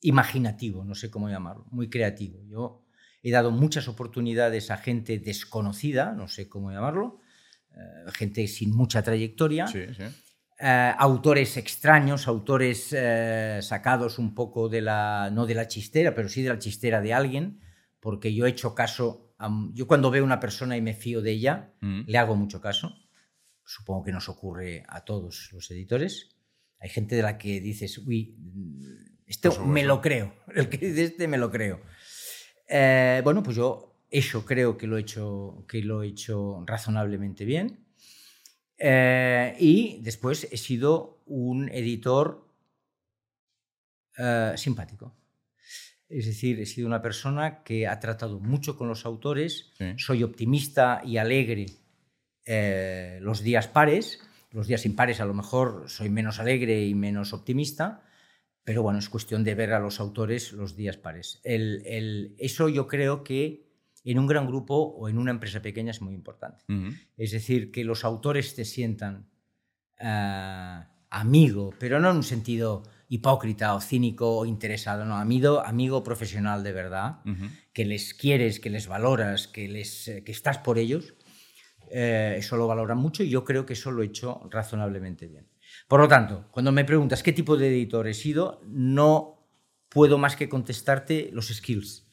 imaginativo, 0.00 0.84
no 0.84 0.94
sé 0.94 1.10
cómo 1.10 1.28
llamarlo, 1.28 1.66
muy 1.70 1.88
creativo. 1.90 2.42
Yo 2.46 2.84
he 3.22 3.30
dado 3.30 3.50
muchas 3.50 3.88
oportunidades 3.88 4.70
a 4.70 4.76
gente 4.76 5.18
desconocida, 5.18 6.12
no 6.12 6.28
sé 6.28 6.48
cómo 6.48 6.70
llamarlo, 6.70 7.20
eh, 7.72 8.10
gente 8.14 8.46
sin 8.48 8.70
mucha 8.74 9.02
trayectoria, 9.02 9.66
Sí, 9.66 9.80
sí. 9.96 10.02
eh, 10.60 10.92
autores 10.98 11.56
extraños, 11.56 12.28
autores 12.28 12.88
eh, 12.92 13.58
sacados 13.62 14.18
un 14.18 14.34
poco 14.34 14.68
de 14.68 14.80
la, 14.82 15.30
no 15.32 15.46
de 15.46 15.54
la 15.54 15.66
chistera, 15.68 16.14
pero 16.14 16.28
sí 16.28 16.42
de 16.42 16.48
la 16.50 16.58
chistera 16.58 17.00
de 17.00 17.12
alguien, 17.14 17.60
porque 18.00 18.32
yo 18.34 18.46
he 18.46 18.50
hecho 18.50 18.74
caso, 18.74 19.32
a, 19.38 19.50
yo 19.72 19.86
cuando 19.86 20.10
veo 20.10 20.24
una 20.24 20.40
persona 20.40 20.76
y 20.76 20.82
me 20.82 20.94
fío 20.94 21.20
de 21.22 21.32
ella, 21.32 21.72
Mm. 21.80 22.02
le 22.06 22.18
hago 22.18 22.34
mucho 22.36 22.60
caso. 22.60 22.94
Supongo 23.64 24.02
que 24.04 24.12
nos 24.12 24.28
ocurre 24.28 24.82
a 24.88 25.04
todos 25.04 25.50
los 25.52 25.70
editores. 25.70 26.30
Hay 26.80 26.88
gente 26.88 27.16
de 27.16 27.22
la 27.22 27.36
que 27.38 27.60
dices, 27.60 27.98
uy, 27.98 28.36
este 29.26 29.50
supuesto. 29.50 29.66
me 29.66 29.82
lo 29.84 30.00
creo. 30.00 30.34
El 30.54 30.68
que 30.68 30.78
dice 30.78 31.04
este 31.04 31.28
me 31.28 31.36
lo 31.38 31.50
creo. 31.50 31.82
Eh, 32.68 33.20
bueno, 33.24 33.42
pues 33.42 33.56
yo 33.56 33.94
eso 34.10 34.44
creo 34.44 34.76
que 34.76 34.86
lo 34.86 34.96
he 34.98 35.00
hecho, 35.00 35.64
que 35.68 35.82
lo 35.82 36.02
he 36.02 36.08
hecho 36.08 36.62
razonablemente 36.66 37.44
bien. 37.44 37.84
Eh, 38.78 39.56
y 39.58 40.00
después 40.02 40.46
he 40.50 40.56
sido 40.56 41.22
un 41.26 41.68
editor 41.70 42.46
eh, 44.16 44.52
simpático. 44.56 45.14
Es 46.08 46.24
decir, 46.26 46.58
he 46.60 46.66
sido 46.66 46.86
una 46.86 47.02
persona 47.02 47.62
que 47.62 47.86
ha 47.86 47.98
tratado 48.00 48.40
mucho 48.40 48.76
con 48.76 48.88
los 48.88 49.04
autores, 49.04 49.70
Sí. 49.76 49.92
soy 49.98 50.22
optimista 50.22 51.02
y 51.04 51.18
alegre 51.18 51.66
eh, 52.46 53.18
los 53.20 53.42
días 53.42 53.68
pares, 53.68 54.20
los 54.52 54.66
días 54.66 54.86
impares 54.86 55.20
a 55.20 55.26
lo 55.26 55.34
mejor 55.34 55.84
soy 55.88 56.08
menos 56.08 56.40
alegre 56.40 56.86
y 56.86 56.94
menos 56.94 57.34
optimista, 57.34 58.02
pero 58.68 58.82
bueno, 58.82 58.98
es 58.98 59.08
cuestión 59.08 59.44
de 59.44 59.54
ver 59.54 59.72
a 59.72 59.78
los 59.80 59.98
autores 59.98 60.52
los 60.52 60.76
días 60.76 60.98
pares. 60.98 61.40
El- 61.42 61.80
el- 61.86 62.34
eso 62.38 62.68
yo 62.68 62.86
creo 62.86 63.24
que 63.24 63.66
en 64.04 64.18
un 64.18 64.26
gran 64.26 64.46
grupo 64.46 64.74
o 64.76 65.08
en 65.08 65.16
una 65.16 65.30
empresa 65.30 65.62
pequeña 65.62 65.90
es 65.92 66.02
muy 66.02 66.12
importante. 66.14 66.64
Es 67.16 67.30
decir, 67.32 67.70
que 67.72 67.82
los 67.82 68.04
autores 68.04 68.54
te 68.54 68.66
sientan 68.66 69.30
ah, 70.00 70.86
amigo, 71.10 71.72
pero 71.78 71.98
no 71.98 72.10
en 72.10 72.16
un 72.16 72.22
sentido 72.22 72.82
hipócrita 73.08 73.74
o 73.74 73.80
cínico 73.80 74.36
o 74.36 74.44
interesado, 74.44 75.04
no, 75.06 75.16
amigo, 75.16 75.60
amigo 75.64 76.04
profesional 76.04 76.62
de 76.62 76.72
verdad, 76.72 77.20
que 77.72 77.86
les 77.86 78.12
quieres, 78.12 78.60
que 78.60 78.68
les 78.68 78.86
valoras, 78.86 79.48
que, 79.48 79.66
les, 79.66 80.08
eh, 80.08 80.24
que 80.24 80.32
estás 80.32 80.58
por 80.58 80.76
ellos, 80.78 81.14
eh, 81.90 82.34
eso 82.36 82.58
lo 82.58 82.66
valoran 82.66 82.98
mucho 82.98 83.22
y 83.22 83.30
yo 83.30 83.44
creo 83.44 83.64
que 83.64 83.72
eso 83.72 83.90
lo 83.90 84.02
he 84.02 84.06
hecho 84.06 84.46
razonablemente 84.50 85.26
bien. 85.26 85.48
Por 85.88 86.00
lo 86.00 86.06
tanto, 86.08 86.44
cuando 86.50 86.70
me 86.70 86.84
preguntas 86.84 87.22
qué 87.22 87.32
tipo 87.32 87.56
de 87.56 87.68
editor 87.68 88.06
he 88.06 88.14
sido, 88.14 88.60
no 88.66 89.42
puedo 89.88 90.18
más 90.18 90.36
que 90.36 90.48
contestarte 90.48 91.30
los 91.32 91.48
skills. 91.48 92.06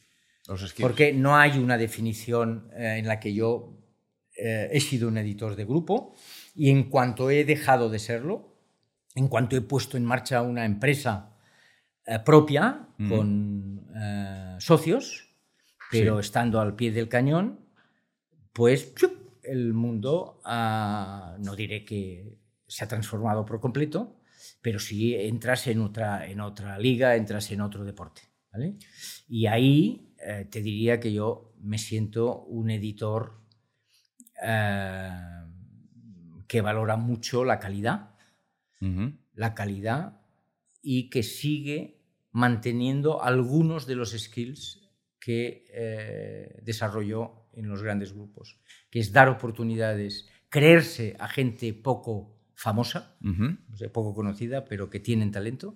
Los 0.47 0.61
skills. 0.61 0.81
Porque 0.81 1.11
no 1.13 1.35
hay 1.35 1.57
una 1.59 1.77
definición 1.77 2.69
eh, 2.73 2.95
en 2.99 3.07
la 3.07 3.19
que 3.19 3.33
yo 3.33 3.73
eh, 4.37 4.69
he 4.71 4.79
sido 4.79 5.09
un 5.09 5.17
editor 5.17 5.55
de 5.57 5.65
grupo 5.65 6.15
y 6.55 6.69
en 6.69 6.89
cuanto 6.89 7.29
he 7.29 7.43
dejado 7.43 7.89
de 7.89 7.99
serlo, 7.99 8.55
en 9.13 9.27
cuanto 9.27 9.57
he 9.57 9.61
puesto 9.61 9.97
en 9.97 10.05
marcha 10.05 10.41
una 10.41 10.65
empresa 10.65 11.35
eh, 12.05 12.19
propia 12.23 12.87
con 13.09 13.81
socios, 14.59 15.35
pero 15.91 16.15
Sí. 16.21 16.25
estando 16.27 16.59
al 16.61 16.75
pie 16.75 16.91
del 16.91 17.09
cañón, 17.09 17.59
pues 18.53 18.93
¡chup! 18.95 19.11
el 19.43 19.73
mundo, 19.73 20.41
ah, 20.43 21.35
no 21.39 21.55
diré 21.55 21.85
que 21.85 22.37
se 22.67 22.83
ha 22.83 22.87
transformado 22.87 23.45
por 23.45 23.59
completo, 23.59 24.19
pero 24.61 24.79
sí 24.79 25.15
entras 25.15 25.67
en 25.67 25.81
otra, 25.81 26.27
en 26.27 26.41
otra 26.41 26.77
liga, 26.77 27.15
entras 27.15 27.51
en 27.51 27.61
otro 27.61 27.83
deporte. 27.83 28.21
¿vale? 28.51 28.75
Y 29.27 29.47
ahí 29.47 30.13
eh, 30.25 30.47
te 30.49 30.61
diría 30.61 30.99
que 30.99 31.13
yo 31.13 31.53
me 31.61 31.77
siento 31.77 32.43
un 32.45 32.69
editor 32.69 33.39
eh, 34.41 35.09
que 36.47 36.61
valora 36.61 36.95
mucho 36.95 37.43
la 37.43 37.59
calidad, 37.59 38.11
la 39.33 39.55
calidad 39.55 40.21
y 40.81 41.09
que 41.09 41.23
sigue 41.23 42.03
manteniendo 42.31 43.23
algunos 43.23 43.87
de 43.87 43.95
los 43.95 44.11
skills 44.11 44.85
que 45.19 45.65
eh, 45.73 46.59
desarrolló 46.61 47.47
en 47.53 47.67
los 47.67 47.81
grandes 47.81 48.13
grupos, 48.13 48.59
que 48.91 48.99
es 48.99 49.11
dar 49.11 49.29
oportunidades, 49.29 50.27
creerse 50.49 51.15
a 51.17 51.27
gente 51.27 51.73
poco 51.73 52.34
famosa, 52.55 53.15
o 53.73 53.77
sea, 53.77 53.91
poco 53.91 54.13
conocida, 54.15 54.65
pero 54.65 54.89
que 54.89 54.99
tienen 54.99 55.31
talento, 55.31 55.75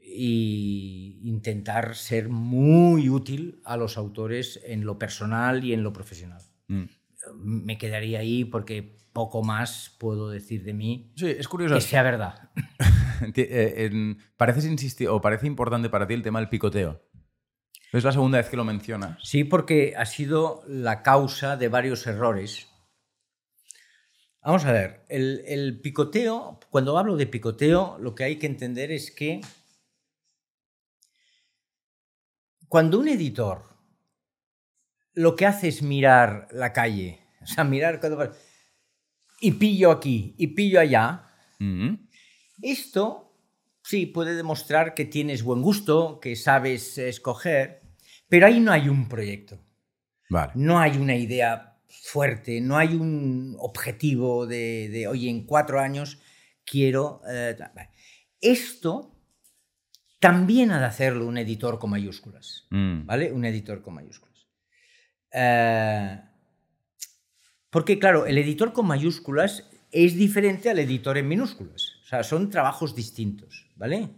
y 0.00 1.20
intentar 1.24 1.94
ser 1.94 2.28
muy 2.28 3.08
útil 3.10 3.60
a 3.64 3.76
los 3.76 3.98
autores 3.98 4.60
en 4.64 4.84
lo 4.84 4.98
personal 4.98 5.64
y 5.64 5.72
en 5.74 5.82
lo 5.82 5.92
profesional. 5.92 6.40
Mm. 6.68 6.84
Me 7.34 7.76
quedaría 7.76 8.20
ahí 8.20 8.44
porque 8.44 8.96
poco 9.12 9.42
más 9.42 9.94
puedo 9.98 10.30
decir 10.30 10.62
de 10.62 10.74
mí 10.74 11.12
Sí, 11.16 11.26
es 11.26 11.48
curioso. 11.48 11.74
que 11.74 11.80
sea 11.80 12.02
verdad. 12.02 12.50
Eh, 13.34 14.14
pareces 14.36 14.66
insistir, 14.66 15.08
o 15.08 15.22
parece 15.22 15.46
importante 15.46 15.88
para 15.88 16.06
ti 16.06 16.12
el 16.12 16.22
tema 16.22 16.38
del 16.38 16.50
picoteo. 16.50 17.02
Es 17.90 18.04
la 18.04 18.12
segunda 18.12 18.36
vez 18.36 18.50
que 18.50 18.58
lo 18.58 18.64
mencionas. 18.64 19.18
Sí, 19.22 19.42
porque 19.42 19.94
ha 19.96 20.04
sido 20.04 20.62
la 20.68 21.02
causa 21.02 21.56
de 21.56 21.68
varios 21.68 22.06
errores. 22.06 22.68
Vamos 24.46 24.64
a 24.64 24.70
ver, 24.70 25.04
el, 25.08 25.42
el 25.44 25.80
picoteo, 25.80 26.60
cuando 26.70 26.96
hablo 26.96 27.16
de 27.16 27.26
picoteo, 27.26 27.98
lo 27.98 28.14
que 28.14 28.22
hay 28.22 28.36
que 28.36 28.46
entender 28.46 28.92
es 28.92 29.10
que 29.10 29.40
cuando 32.68 33.00
un 33.00 33.08
editor 33.08 33.64
lo 35.14 35.34
que 35.34 35.46
hace 35.46 35.66
es 35.66 35.82
mirar 35.82 36.46
la 36.52 36.72
calle, 36.72 37.26
o 37.42 37.46
sea, 37.46 37.64
mirar 37.64 37.98
cuando 37.98 38.32
y 39.40 39.50
pillo 39.50 39.90
aquí 39.90 40.36
y 40.38 40.46
pillo 40.46 40.78
allá, 40.78 41.28
esto 42.62 43.36
sí 43.82 44.06
puede 44.06 44.36
demostrar 44.36 44.94
que 44.94 45.06
tienes 45.06 45.42
buen 45.42 45.60
gusto, 45.60 46.20
que 46.20 46.36
sabes 46.36 46.98
escoger, 46.98 47.82
pero 48.28 48.46
ahí 48.46 48.60
no 48.60 48.70
hay 48.70 48.88
un 48.88 49.08
proyecto, 49.08 49.58
Vale. 50.30 50.52
no 50.54 50.78
hay 50.78 50.98
una 50.98 51.16
idea 51.16 51.75
fuerte, 52.02 52.60
no 52.60 52.76
hay 52.76 52.94
un 52.94 53.56
objetivo 53.58 54.46
de, 54.46 54.88
de, 54.90 55.08
oye, 55.08 55.28
en 55.30 55.46
cuatro 55.46 55.80
años 55.80 56.18
quiero... 56.64 57.20
eh. 57.28 57.56
Esto 58.40 59.16
también 60.20 60.70
ha 60.70 60.78
de 60.78 60.86
hacerlo 60.86 61.26
un 61.26 61.38
editor 61.38 61.78
con 61.78 61.90
mayúsculas, 61.90 62.66
Mm. 62.70 63.06
¿vale? 63.06 63.32
Un 63.32 63.44
editor 63.44 63.82
con 63.82 63.94
mayúsculas. 63.94 64.46
Eh, 65.32 66.20
porque, 67.70 67.98
claro, 67.98 68.26
el 68.26 68.38
editor 68.38 68.72
con 68.72 68.86
mayúsculas 68.86 69.68
es 69.92 70.14
diferente 70.16 70.70
al 70.70 70.78
editor 70.78 71.18
en 71.18 71.28
minúsculas. 71.28 71.96
O 72.04 72.06
sea, 72.06 72.22
son 72.22 72.50
trabajos 72.50 72.94
distintos, 72.94 73.70
¿vale? 73.76 74.10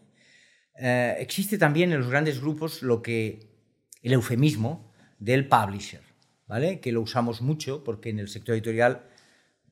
Eh, 0.81 1.17
existe 1.19 1.59
también 1.59 1.93
en 1.93 1.99
los 1.99 2.09
grandes 2.09 2.41
grupos 2.41 2.83
lo 2.83 3.03
que 3.03 3.51
el 4.03 4.13
eufemismo 4.13 4.93
del 5.19 5.49
publisher, 5.49 6.03
¿vale? 6.49 6.81
Que 6.81 6.91
lo 6.93 7.01
usamos 7.03 7.41
mucho 7.43 7.85
porque 7.85 8.11
en 8.11 8.19
el 8.19 8.29
sector 8.29 8.55
editorial 8.55 9.03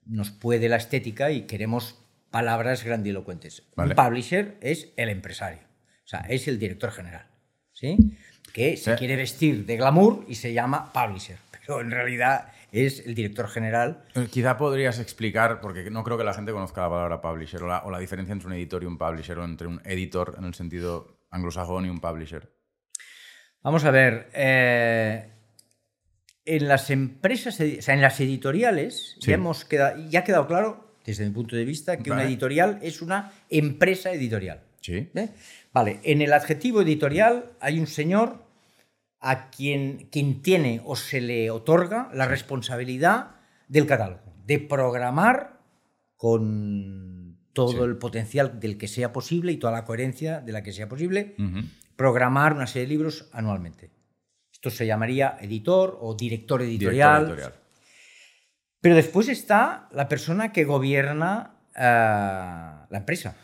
nos 0.04 0.30
puede 0.30 0.68
la 0.68 0.76
estética 0.76 1.30
y 1.32 1.42
queremos 1.42 1.98
palabras 2.30 2.84
grandilocuentes. 2.84 3.64
Vale. 3.74 3.94
Un 3.98 4.04
publisher 4.04 4.56
es 4.60 4.92
el 4.96 5.08
empresario, 5.08 5.60
o 6.04 6.06
sea, 6.08 6.20
es 6.28 6.46
el 6.48 6.58
director 6.58 6.90
general, 6.92 7.26
¿sí? 7.72 7.96
Que 8.52 8.76
se 8.76 8.92
Sí. 8.92 8.98
quiere 8.98 9.16
vestir 9.16 9.66
de 9.66 9.76
glamour 9.76 10.24
y 10.28 10.34
se 10.36 10.52
llama 10.52 10.92
publisher, 10.92 11.38
pero 11.66 11.80
en 11.80 11.90
realidad 11.90 12.52
es 12.72 13.06
el 13.06 13.14
director 13.14 13.48
general 13.48 14.04
Eh, 14.14 14.26
Quizá 14.30 14.56
podrías 14.58 14.98
explicar, 14.98 15.60
porque 15.60 15.90
no 15.90 16.04
creo 16.04 16.18
que 16.18 16.24
la 16.24 16.34
gente 16.34 16.52
conozca 16.52 16.82
la 16.82 16.90
palabra 16.90 17.20
publisher, 17.20 17.62
o 17.62 17.66
la, 17.66 17.78
o 17.84 17.90
la 17.90 17.98
diferencia 17.98 18.32
entre 18.32 18.48
un 18.48 18.54
editor 18.54 18.82
y 18.82 18.86
un 18.86 18.98
publisher, 18.98 19.38
o 19.38 19.44
entre 19.44 19.66
un 19.66 19.80
editor 19.84 20.34
en 20.38 20.44
el 20.44 20.54
sentido 20.54 21.18
anglosajón 21.30 21.86
y 21.86 21.88
un 21.88 22.00
publisher. 22.00 22.50
Vamos 23.62 23.84
a 23.84 23.90
ver. 23.90 24.28
eh, 24.34 25.32
en 26.46 26.68
las 26.68 26.90
empresas, 26.90 27.60
o 27.60 27.82
sea, 27.82 27.94
en 27.94 28.00
las 28.00 28.20
editoriales, 28.20 29.16
Sí. 29.20 29.28
ya, 29.28 29.34
hemos 29.34 29.64
quedado, 29.64 30.02
ya 30.08 30.20
ha 30.20 30.24
quedado 30.24 30.46
claro, 30.46 30.94
desde 31.04 31.24
mi 31.24 31.30
punto 31.32 31.54
de 31.56 31.64
vista, 31.64 31.98
que 31.98 32.10
una 32.10 32.24
editorial 32.24 32.78
es 32.82 33.02
una 33.02 33.32
empresa 33.50 34.12
editorial. 34.12 34.62
Sí. 34.80 35.08
¿eh? 35.14 35.28
Vale, 35.72 36.00
en 36.04 36.22
el 36.22 36.32
adjetivo 36.32 36.82
editorial 36.82 37.52
hay 37.60 37.78
un 37.80 37.86
señor 37.86 38.44
a 39.20 39.50
quien, 39.50 40.08
quien 40.10 40.42
tiene 40.42 40.80
o 40.84 40.94
se 40.96 41.20
le 41.20 41.50
otorga 41.50 42.08
la 42.14 42.26
responsabilidad 42.26 43.32
del 43.68 43.86
catálogo, 43.86 44.32
de 44.46 44.58
programar 44.60 45.60
con 46.16 47.38
todo 47.52 47.72
Sí. 47.72 47.78
el 47.90 47.96
potencial 47.96 48.60
del 48.60 48.76
que 48.78 48.86
sea 48.88 49.12
posible 49.12 49.52
y 49.52 49.56
toda 49.56 49.72
la 49.72 49.84
coherencia 49.84 50.40
de 50.40 50.52
la 50.52 50.62
que 50.62 50.72
sea 50.72 50.88
posible, 50.88 51.34
programar 51.96 52.52
una 52.52 52.66
serie 52.66 52.86
de 52.86 52.92
libros 52.94 53.28
anualmente. 53.32 53.90
Esto 54.56 54.70
se 54.70 54.86
llamaría 54.86 55.36
editor 55.42 55.98
o 56.00 56.14
director 56.14 56.62
Director 56.62 56.62
editorial. 56.62 57.22
editorial. 57.24 57.52
Pero 58.80 58.94
después 58.94 59.28
está 59.28 59.86
la 59.92 60.08
persona 60.08 60.50
que 60.50 60.64
gobierna 60.64 61.56
eh, 61.76 62.86
la 62.88 62.98
empresa. 62.98 63.36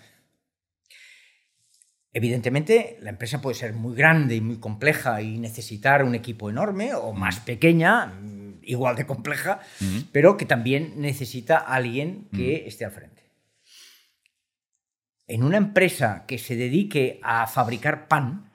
Evidentemente, 2.15 2.97
la 3.03 3.11
empresa 3.11 3.43
puede 3.43 3.55
ser 3.57 3.75
muy 3.75 3.95
grande 3.95 4.37
y 4.37 4.41
muy 4.41 4.59
compleja 4.59 5.21
y 5.21 5.39
necesitar 5.39 6.03
un 6.03 6.15
equipo 6.15 6.49
enorme 6.49 6.95
o 6.95 7.13
más 7.13 7.41
pequeña, 7.41 8.07
mm, 8.07 8.61
igual 8.63 8.97
de 8.97 9.05
compleja, 9.07 9.61
Ujú. 9.83 10.05
pero 10.13 10.39
que 10.39 10.47
también 10.47 10.95
necesita 10.97 11.59
alguien 11.59 12.29
que 12.35 12.67
esté 12.67 12.87
al 12.87 12.93
frente. 12.93 13.23
En 15.27 15.43
una 15.45 15.59
empresa 15.59 16.25
que 16.27 16.39
se 16.39 16.57
dedique 16.57 17.21
a 17.23 17.47
fabricar 17.47 18.09
pan, 18.09 18.51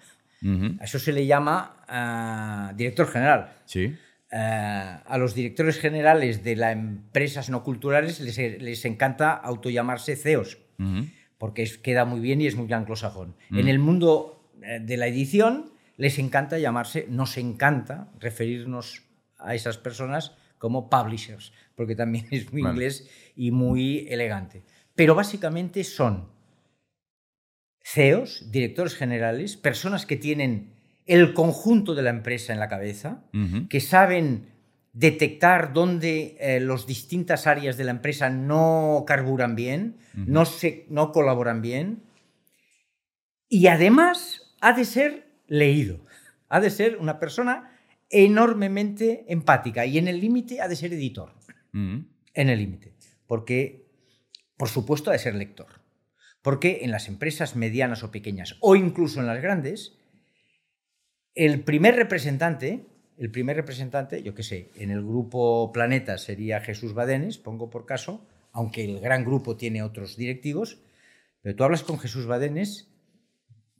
A 0.79 0.83
eso 0.83 0.99
se 0.99 1.11
le 1.13 1.25
llama 1.25 1.77
ah, 1.87 2.73
director 2.75 3.07
general. 3.07 3.53
Sí. 3.65 3.95
Eh, 4.31 4.35
a 4.37 5.17
los 5.17 5.33
directores 5.33 5.79
generales 5.79 6.43
de 6.43 6.55
las 6.57 6.73
empresas 6.73 7.49
no 7.49 7.63
culturales 7.63 8.19
les, 8.19 8.37
les 8.61 8.85
encanta 8.85 9.31
autollamarse 9.33 10.15
CEOs, 10.17 10.57
porque 11.37 11.63
es- 11.63 11.77
queda 11.77 12.03
muy 12.05 12.19
bien 12.19 12.41
y 12.41 12.47
es 12.47 12.55
muy 12.55 12.71
anglosajón. 12.73 13.35
En 13.51 13.67
el 13.67 13.79
mundo 13.79 14.51
eh, 14.61 14.79
de 14.81 14.97
la 14.97 15.07
edición 15.07 15.71
les 15.95 16.19
encanta 16.19 16.59
llamarse, 16.59 17.07
nos 17.09 17.37
encanta 17.37 18.09
referirnos 18.19 19.03
a 19.39 19.55
esas 19.55 19.77
personas 19.77 20.33
como 20.57 20.89
publishers, 20.89 21.53
porque 21.75 21.95
también 21.95 22.27
es 22.31 22.51
muy 22.51 22.61
Vale. 22.61 22.73
inglés 22.73 23.09
y 23.35 23.51
muy 23.51 24.07
elegante. 24.09 24.63
Pero 24.93 25.15
básicamente 25.15 25.83
son 25.83 26.27
CEOs, 27.89 28.51
directores 28.51 28.95
generales, 28.95 29.55
personas 29.55 30.05
que 30.05 30.17
tienen 30.17 30.73
el 31.05 31.33
conjunto 31.33 31.95
de 31.95 32.01
la 32.01 32.09
empresa 32.09 32.51
en 32.51 32.59
la 32.59 32.67
cabeza, 32.67 33.23
que 33.69 33.79
saben 33.79 34.49
detectar 34.91 35.71
dónde 35.71 36.35
eh, 36.41 36.59
las 36.59 36.85
distintas 36.85 37.47
áreas 37.47 37.77
de 37.77 37.85
la 37.85 37.91
empresa 37.91 38.29
no 38.29 39.05
carburan 39.07 39.55
bien, 39.55 39.99
no, 40.13 40.43
se, 40.43 40.85
no 40.89 41.13
colaboran 41.13 41.61
bien. 41.61 42.03
Y 43.47 43.67
además 43.67 44.53
ha 44.59 44.73
de 44.73 44.83
ser 44.83 45.31
leído, 45.47 46.05
ha 46.49 46.59
de 46.59 46.71
ser 46.71 46.97
una 46.97 47.19
persona 47.19 47.71
enormemente 48.09 49.23
empática 49.29 49.85
y 49.85 49.97
en 49.97 50.09
el 50.09 50.19
límite 50.19 50.59
ha 50.59 50.67
de 50.67 50.75
ser 50.75 50.91
editor, 50.91 51.33
en 51.71 52.09
el 52.33 52.59
límite, 52.59 52.93
porque 53.27 53.87
por 54.57 54.67
supuesto 54.67 55.09
ha 55.09 55.13
de 55.13 55.19
ser 55.19 55.35
lector, 55.35 55.67
porque 56.47 56.79
en 56.83 56.91
las 56.91 57.09
empresas 57.09 57.57
medianas 57.57 58.03
o 58.03 58.09
pequeñas 58.09 58.55
o 58.61 58.77
incluso 58.77 59.19
en 59.19 59.27
las 59.27 59.41
grandes, 59.41 59.97
el 61.35 61.59
primer 61.65 61.97
representante, 61.97 62.85
el 63.17 63.29
primer 63.31 63.57
representante, 63.57 64.23
yo 64.23 64.33
qué 64.33 64.43
sé, 64.43 64.71
en 64.77 64.89
el 64.89 65.03
grupo 65.03 65.73
Planeta 65.73 66.17
sería 66.17 66.61
Jesús 66.61 66.93
Badenes, 66.93 67.37
pongo 67.37 67.69
por 67.69 67.85
caso, 67.85 68.25
aunque 68.53 68.85
el 68.85 69.01
gran 69.01 69.25
grupo 69.25 69.57
tiene 69.57 69.83
otros 69.83 70.15
directivos, 70.15 70.79
pero 71.41 71.53
tú 71.53 71.65
hablas 71.65 71.83
con 71.83 71.99
Jesús 71.99 72.27
Badenes 72.27 72.95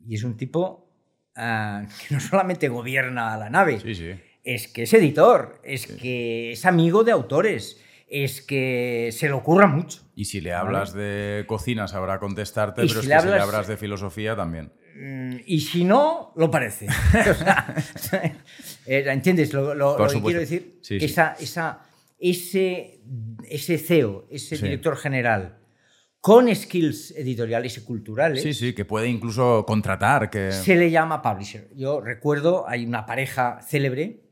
y 0.05 0.15
es 0.15 0.26
un 0.26 0.36
tipo 0.36 0.91
ah, 1.38 1.88
que 2.09 2.15
no 2.15 2.20
solamente 2.20 2.68
gobierna 2.68 3.38
la 3.38 3.49
nave, 3.49 3.80
Sí, 3.80 3.95
sí. 3.95 4.09
es 4.43 4.68
que 4.68 4.84
es 4.84 4.93
editor, 4.93 5.61
es 5.63 5.88
que 5.88 6.51
es 6.51 6.65
amigo 6.65 7.05
de 7.05 7.13
autores, 7.13 7.82
es 8.10 8.41
que 8.41 9.10
se 9.12 9.28
le 9.28 9.34
ocurra 9.34 9.68
mucho. 9.68 10.01
Y 10.16 10.26
si 10.26 10.41
le 10.41 10.53
hablas 10.53 10.93
de 10.93 11.43
cocina 11.47 11.88
sabrá 11.88 12.20
contestarte, 12.20 12.84
Y 12.86 12.88
pero 12.88 13.01
si 13.01 13.05
es 13.05 13.10
le 13.10 13.16
que 13.16 13.22
si 13.22 13.28
le 13.28 13.34
hablas- 13.34 13.47
hablas 13.47 13.68
de 13.68 13.78
filosofía 13.78 14.36
también. 14.36 14.72
Mm, 14.99 15.38
Y 15.45 15.60
si 15.62 15.84
no, 15.84 16.32
lo 16.36 16.49
parece. 16.49 16.88
O 17.28 17.34
sea, 17.34 17.76
eh, 18.86 19.03
¿Entiendes 19.08 19.53
lo, 19.53 19.76
lo- 19.76 19.97
Por 19.97 20.12
lo 20.14 20.20
que 20.20 20.26
quiero 20.26 20.39
decir? 20.39 20.80
Sí. 20.82 20.97
Esa, 21.01 21.36
esa, 21.39 21.82
ese, 22.20 23.01
ese 23.49 23.78
CEO, 23.78 24.26
ese 24.32 24.55
Sí. 24.58 24.64
director 24.64 24.97
general, 24.97 25.60
con 26.20 26.53
skills 26.53 27.12
editoriales 27.16 27.78
y 27.78 27.82
culturales, 27.82 28.41
Sí, 28.41 28.53
sí, 28.53 28.74
que 28.74 28.86
puede 28.86 29.08
incluso 29.08 29.64
contratar, 29.68 30.30
que... 30.30 30.51
se 30.51 30.76
le 30.76 30.89
llama 30.91 31.22
publisher. 31.22 31.70
Yo 31.76 32.01
recuerdo, 32.01 32.68
hay 32.68 32.86
una 32.86 33.05
pareja 33.05 33.60
célebre. 33.62 34.24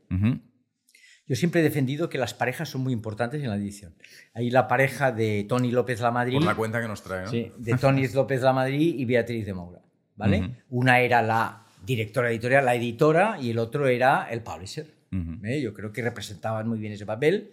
Yo 1.28 1.34
siempre 1.34 1.60
he 1.60 1.64
defendido 1.64 2.08
que 2.08 2.18
las 2.18 2.34
parejas 2.34 2.68
son 2.68 2.82
muy 2.82 2.92
importantes 2.92 3.42
en 3.42 3.50
la 3.50 3.56
edición. 3.56 3.94
Hay 4.32 4.50
la 4.50 4.68
pareja 4.68 5.10
de 5.10 5.44
Tony 5.48 5.72
López 5.72 6.00
Lamadrid. 6.00 6.36
Por 6.36 6.44
la 6.44 6.54
cuenta 6.54 6.80
que 6.80 6.86
nos 6.88 7.02
trae, 7.02 7.24
¿no? 7.24 7.30
Sí, 7.30 7.50
de 7.58 7.74
Tony 7.76 8.06
López 8.14 8.42
Lamadrid 8.42 8.98
y 8.98 9.04
Beatriz 9.04 9.44
de 9.46 9.54
Moura. 9.54 9.80
¿vale? 10.14 10.40
Ujú. 10.40 10.50
Una 10.70 11.00
era 11.00 11.22
la 11.22 11.64
directora 11.84 12.30
editorial, 12.30 12.64
la 12.64 12.74
editora, 12.74 13.38
y 13.40 13.50
el 13.50 13.58
otro 13.58 13.88
era 13.88 14.28
el 14.30 14.42
publisher. 14.42 14.86
Ujú. 15.12 15.44
¿eh? 15.44 15.60
Yo 15.60 15.74
creo 15.74 15.92
que 15.92 16.02
representaban 16.02 16.68
muy 16.68 16.78
bien 16.78 16.92
ese 16.92 17.06
papel 17.06 17.52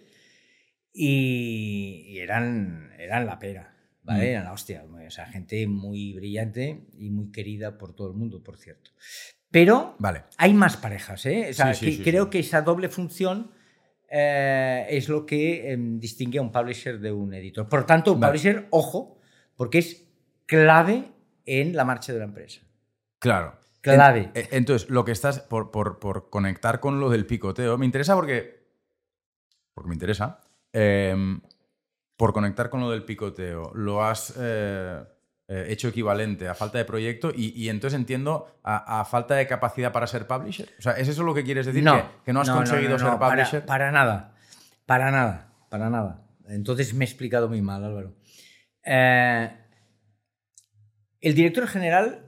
y, 0.92 2.04
y 2.08 2.18
eran, 2.20 2.90
eran 2.98 3.26
la 3.26 3.38
pera. 3.38 3.74
¿vale? 4.02 4.30
Eran 4.32 4.44
la 4.44 4.52
hostia. 4.52 4.84
O 4.84 5.10
sea, 5.10 5.26
gente 5.26 5.66
muy 5.66 6.12
brillante 6.14 6.86
y 6.98 7.10
muy 7.10 7.30
querida 7.32 7.78
por 7.78 7.94
todo 7.94 8.08
el 8.08 8.14
mundo, 8.14 8.42
por 8.42 8.56
cierto. 8.56 8.90
Pero 9.50 9.96
Vale. 9.98 10.22
hay 10.36 10.52
más 10.54 10.76
parejas. 10.76 11.24
¿eh? 11.26 11.48
O 11.50 11.54
sea, 11.54 11.74
Sí, 11.74 11.80
sí, 11.80 11.86
que 11.90 11.96
sí, 11.98 12.02
creo 12.10 12.30
que 12.30 12.38
esa 12.40 12.62
doble 12.62 12.88
función 12.88 13.50
eh, 14.16 14.86
es 14.90 15.08
lo 15.08 15.26
que 15.26 15.72
em, 15.72 15.98
distingue 15.98 16.38
a 16.38 16.42
un 16.42 16.52
publisher 16.52 17.00
de 17.00 17.10
un 17.10 17.34
editor. 17.34 17.68
Por 17.68 17.84
tanto, 17.84 18.12
un 18.12 18.20
Vale. 18.20 18.30
publisher, 18.32 18.66
ojo, 18.70 19.18
porque 19.56 19.78
es 19.78 20.06
clave 20.46 21.10
en 21.44 21.74
la 21.74 21.84
marcha 21.84 22.12
de 22.12 22.20
la 22.20 22.26
empresa. 22.26 22.60
Claro. 23.18 23.58
Clave. 23.80 24.30
En- 24.34 24.44
eh, 24.44 24.48
entonces, 24.52 24.88
lo 24.88 25.04
que 25.04 25.10
estás, 25.12 25.40
por, 25.40 25.70
por- 25.72 25.98
por 25.98 26.30
conectar 26.30 26.78
con 26.80 27.00
lo 27.00 27.10
del 27.10 27.26
picoteo, 27.26 27.76
me 27.76 27.86
interesa 27.86 28.14
porque, 28.14 28.68
porque 29.74 29.88
me 29.88 29.94
interesa, 29.94 30.40
em, 30.72 31.40
por 32.16 32.32
conectar 32.32 32.70
con 32.70 32.80
lo 32.80 32.90
del 32.90 33.04
picoteo, 33.04 33.72
lo 33.74 34.04
has 34.04 34.32
eh, 35.48 35.66
hecho 35.68 35.88
equivalente 35.88 36.48
a 36.48 36.54
falta 36.54 36.78
de 36.78 36.84
proyecto 36.84 37.30
y, 37.34 37.50
y 37.60 37.68
entonces 37.68 37.98
entiendo 37.98 38.58
a, 38.62 39.00
a 39.00 39.04
falta 39.04 39.34
de 39.34 39.46
capacidad 39.46 39.92
para 39.92 40.06
ser 40.06 40.26
publisher. 40.26 40.68
O 40.78 40.82
sea, 40.82 40.92
¿es 40.92 41.08
eso 41.08 41.22
lo 41.22 41.34
que 41.34 41.44
quieres 41.44 41.66
decir? 41.66 41.82
no, 41.82 41.96
¿Que, 41.96 42.24
que 42.26 42.32
no 42.32 42.40
has 42.40 42.48
no, 42.48 42.56
conseguido 42.56 42.92
no, 42.92 42.98
ser 42.98 43.18
para- 43.18 43.30
publisher? 43.42 43.66
Para, 43.66 43.90
nada. 43.92 44.34
Para 44.86 45.10
nada. 45.10 45.52
Para 45.68 45.90
nada. 45.90 46.26
Entonces 46.48 46.94
me 46.94 47.04
he 47.04 47.08
explicado 47.08 47.48
muy 47.48 47.60
mal, 47.62 47.84
Álvaro. 47.84 48.14
Eh, 48.84 49.50
el 51.20 51.34
director 51.34 51.66
general 51.66 52.20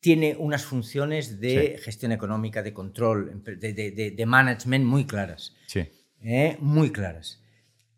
tiene 0.00 0.36
unas 0.38 0.64
funciones 0.64 1.40
de 1.40 1.78
gestión 1.82 2.12
económica, 2.12 2.62
de 2.62 2.72
control, 2.72 3.42
de, 3.44 3.72
de- 3.72 3.90
de- 3.90 4.10
de 4.12 4.26
management 4.26 4.84
muy 4.84 5.06
claras. 5.06 5.54
Sí. 5.66 5.88
¿eh? 6.22 6.56
muy 6.60 6.90
claras. 6.92 7.42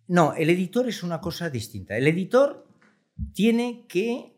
No, 0.06 0.34
el 0.34 0.50
editor 0.50 0.88
es 0.88 1.02
una 1.02 1.20
cosa 1.20 1.50
distinta. 1.50 1.96
El 1.96 2.06
editor 2.08 2.66
tiene 3.34 3.86
que 3.88 4.36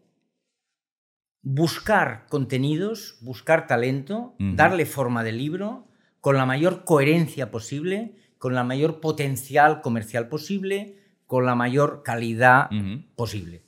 buscar 1.42 2.26
contenidos, 2.28 3.18
buscar 3.20 3.66
talento, 3.66 4.36
darle 4.38 4.86
forma 4.86 5.24
de 5.24 5.32
libro 5.32 5.88
con 6.20 6.36
la 6.36 6.46
mayor 6.46 6.84
coherencia 6.84 7.50
posible, 7.50 8.14
con 8.38 8.54
la 8.54 8.64
mayor 8.64 9.00
potencial 9.00 9.80
comercial 9.80 10.28
posible, 10.28 10.98
con 11.26 11.44
la 11.44 11.54
mayor 11.54 12.02
calidad 12.04 12.70
posible. 13.16 13.64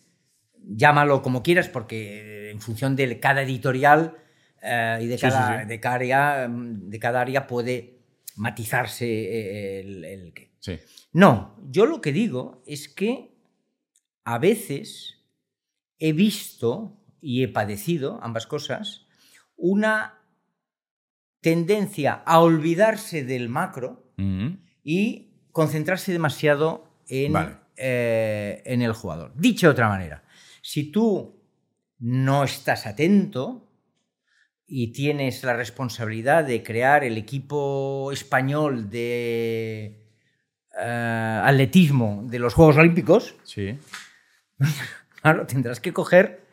Llámalo 0.67 1.21
como 1.23 1.43
quieras, 1.43 1.69
porque 1.69 2.49
eh, 2.49 2.51
en 2.51 2.61
función 2.61 2.97
de 2.97 3.21
cada 3.21 3.43
editorial 3.43 4.17
eh, 4.63 4.99
y 5.03 5.07
de, 5.07 5.19
Sí, 5.19 5.23
cada, 5.23 5.61
sí. 5.61 5.69
De, 5.69 5.81
cada 5.81 5.95
área, 5.97 6.49
mm, 6.49 6.89
de 6.89 6.99
cada 6.99 7.21
área 7.21 7.47
puede 7.47 7.99
matizarse 8.37 9.07
eh, 9.07 9.81
el, 9.81 10.05
el. 10.05 10.35
Sí. 10.61 10.79
No, 11.13 11.57
yo 11.69 11.85
lo 11.85 12.01
que 12.01 12.13
digo 12.13 12.63
es 12.67 12.89
que 12.89 13.34
a 14.25 14.39
veces 14.39 15.23
he 15.99 16.13
visto 16.13 17.01
y 17.21 17.43
he 17.43 17.49
padecido, 17.49 18.19
ambas 18.23 18.47
cosas, 18.47 19.07
una 19.57 20.21
tendencia 21.41 22.23
a 22.27 22.41
olvidarse 22.41 23.25
del 23.25 23.49
macro 23.49 24.13
y 24.83 25.31
concentrarse 25.53 26.13
demasiado 26.13 26.89
en, 27.09 27.33
Vale. 27.33 27.57
eh, 27.77 28.63
en 28.65 28.83
el 28.83 28.93
jugador. 28.93 29.33
Dicho 29.37 29.67
de 29.67 29.73
otra 29.73 29.89
manera, 29.89 30.25
si 30.63 30.91
tú 30.91 31.43
no 31.99 32.45
estás 32.45 32.87
atento 32.87 33.71
y 34.67 34.93
tienes 34.93 35.43
la 35.45 35.55
responsabilidad 35.55 36.45
de 36.45 36.63
crear 36.63 37.05
el 37.05 37.19
equipo 37.19 38.11
español 38.13 38.89
de 38.91 40.07
eh, 40.81 41.41
atletismo 41.45 42.23
de 42.27 42.39
los 42.39 42.55
Juegos 42.55 42.77
Olímpicos, 42.77 43.35
Sí. 43.45 43.79
claro, 45.23 45.47
tendrás 45.47 45.81
que 45.81 45.93
coger... 45.93 46.47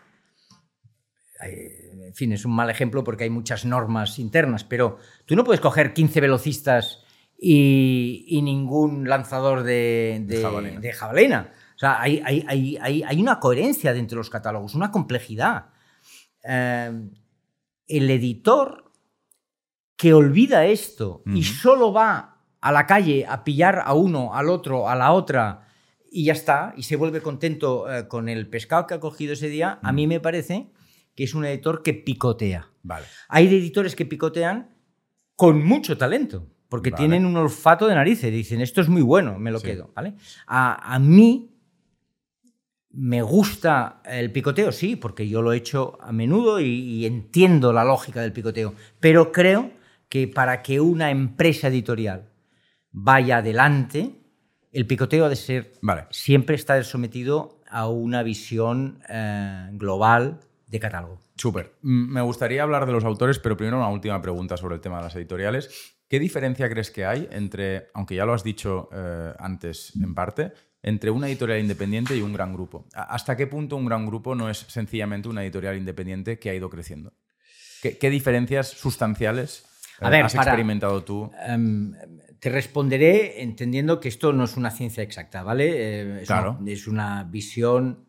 eh, 1.45 2.07
En 2.07 2.13
fin, 2.15 2.31
es 2.33 2.45
un 2.45 2.53
mal 2.53 2.69
ejemplo 2.69 3.03
porque 3.03 3.23
hay 3.25 3.29
muchas 3.29 3.63
normas 3.65 4.19
internas, 4.19 4.63
pero 4.63 4.97
tú 5.25 5.35
no 5.35 5.43
puedes 5.43 5.61
coger 5.61 5.93
15 5.93 6.19
velocistas 6.21 7.03
y, 7.37 8.25
y 8.27 8.41
ningún 8.41 9.07
lanzador 9.07 9.63
de, 9.63 10.21
De 10.25 10.35
de- 10.37 10.41
jabalina. 10.43 10.79
de 10.79 10.93
jabalina. 10.93 11.53
O 11.75 11.79
sea, 11.79 12.01
hay, 12.01 12.21
hay- 12.25 12.45
hay- 12.47 12.77
hay- 12.81 13.03
hay 13.03 13.21
una 13.21 13.39
coherencia 13.39 13.93
dentro 13.93 14.15
de 14.17 14.19
los 14.19 14.29
catálogos, 14.29 14.75
una 14.75 14.91
complejidad. 14.91 15.67
Eh, 16.43 17.09
el 17.87 18.09
editor 18.09 18.91
que 19.97 20.13
olvida 20.13 20.65
esto 20.65 21.21
y 21.25 21.43
solo 21.43 21.93
va 21.93 22.37
a 22.59 22.71
la 22.71 22.85
calle 22.85 23.25
a 23.27 23.43
pillar 23.43 23.81
a 23.83 23.93
uno, 23.93 24.33
al 24.35 24.49
otro, 24.49 24.87
a 24.89 24.95
la 24.95 25.11
otra 25.11 25.67
y 26.13 26.25
ya 26.25 26.33
está, 26.33 26.73
y 26.75 26.83
se 26.83 26.97
vuelve 26.97 27.21
contento 27.21 27.91
eh, 27.91 28.07
con 28.09 28.27
el 28.27 28.47
pescado 28.49 28.85
que 28.85 28.93
ha 28.95 28.99
cogido 28.99 29.31
ese 29.33 29.47
día, 29.47 29.79
a 29.81 29.91
mí 29.93 30.05
me 30.07 30.19
parece 30.19 30.69
que 31.15 31.23
es 31.23 31.33
un 31.33 31.45
editor 31.45 31.81
que 31.83 31.93
picotea. 31.93 32.67
Vale. 32.83 33.05
Hay 33.29 33.47
editores 33.47 33.95
que 33.95 34.05
picotean 34.05 34.75
con 35.37 35.63
mucho 35.65 35.97
talento, 35.97 36.47
porque 36.67 36.89
Vale. 36.91 36.99
tienen 37.01 37.25
un 37.25 37.37
olfato 37.37 37.87
de 37.87 37.95
narices, 37.95 38.31
dicen, 38.31 38.59
esto 38.61 38.81
es 38.81 38.89
muy 38.89 39.01
bueno, 39.01 39.39
me 39.39 39.51
lo 39.51 39.59
Sí. 39.59 39.67
quedo. 39.67 39.91
¿vale? 39.95 40.13
A, 40.47 40.93
a 40.95 40.99
mí 40.99 41.55
me 42.93 43.21
gusta 43.21 44.01
el 44.05 44.31
picoteo, 44.33 44.71
sí, 44.73 44.97
porque 44.97 45.27
yo 45.29 45.41
lo 45.41 45.53
he 45.53 45.57
hecho 45.57 45.97
a 46.01 46.11
menudo 46.11 46.59
y, 46.59 46.65
y 46.65 47.05
entiendo 47.05 47.71
la 47.71 47.85
lógica 47.85 48.21
del 48.21 48.33
picoteo, 48.33 48.73
pero 48.99 49.31
creo 49.31 49.71
que 50.09 50.27
para 50.27 50.61
que 50.61 50.81
una 50.81 51.09
empresa 51.09 51.69
editorial 51.69 52.29
vaya 52.91 53.37
adelante, 53.37 54.20
el 54.71 54.85
picoteo 54.87 55.25
ha 55.25 55.29
de 55.29 55.35
ser 55.35 55.73
Vale. 55.81 56.05
siempre 56.11 56.55
estar 56.55 56.83
sometido 56.83 57.61
a 57.69 57.87
una 57.87 58.23
visión 58.23 59.01
eh, 59.09 59.69
global 59.73 60.39
de 60.67 60.79
catálogo. 60.79 61.19
Súper. 61.35 61.73
Mm, 61.81 62.13
Me 62.13 62.21
gustaría 62.21 62.63
hablar 62.63 62.85
de 62.85 62.91
los 62.93 63.03
autores, 63.03 63.39
pero 63.39 63.57
primero 63.57 63.77
una 63.77 63.89
última 63.89 64.21
pregunta 64.21 64.57
sobre 64.57 64.75
el 64.75 64.81
tema 64.81 64.97
de 64.97 65.03
las 65.03 65.15
editoriales. 65.15 65.95
¿Qué 66.07 66.19
diferencia 66.19 66.69
crees 66.69 66.91
que 66.91 67.05
hay 67.05 67.27
entre, 67.31 67.87
aunque 67.93 68.15
ya 68.15 68.25
lo 68.25 68.33
has 68.33 68.43
dicho 68.43 68.89
eh, 68.93 69.33
antes 69.39 69.93
en 69.95 70.13
parte, 70.13 70.51
entre 70.83 71.09
una 71.09 71.27
editorial 71.27 71.59
independiente 71.59 72.15
y 72.17 72.21
un 72.21 72.33
gran 72.33 72.53
grupo? 72.53 72.85
¿A- 72.93 73.13
¿Hasta 73.15 73.35
qué 73.37 73.47
punto 73.47 73.75
un 73.77 73.85
gran 73.85 74.05
grupo 74.05 74.35
no 74.35 74.49
es 74.49 74.57
sencillamente 74.57 75.29
una 75.29 75.43
editorial 75.43 75.77
independiente 75.77 76.37
que 76.39 76.49
ha 76.49 76.53
ido 76.55 76.69
creciendo? 76.69 77.13
¿Qué, 77.81 77.97
qué 77.97 78.09
diferencias 78.09 78.67
sustanciales 78.69 79.65
A 80.01 80.07
eh, 80.07 80.11
ver, 80.11 80.25
has 80.25 80.33
para- 80.35 80.51
experimentado 80.51 81.03
tú? 81.03 81.31
Em, 81.47 81.93
te 82.41 82.49
responderé 82.49 83.41
entendiendo 83.43 83.99
que 83.99 84.09
esto 84.09 84.33
no 84.33 84.43
es 84.45 84.57
una 84.57 84.71
ciencia 84.71 85.03
exacta, 85.03 85.43
¿vale? 85.43 85.69
Eh, 85.75 86.21
es, 86.23 86.27
Claro. 86.27 86.57
una, 86.59 86.71
es 86.71 86.87
una 86.87 87.23
visión, 87.23 88.07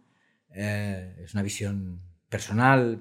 eh, 0.55 1.17
es 1.23 1.35
una 1.35 1.43
visión 1.43 2.01
personal, 2.31 2.99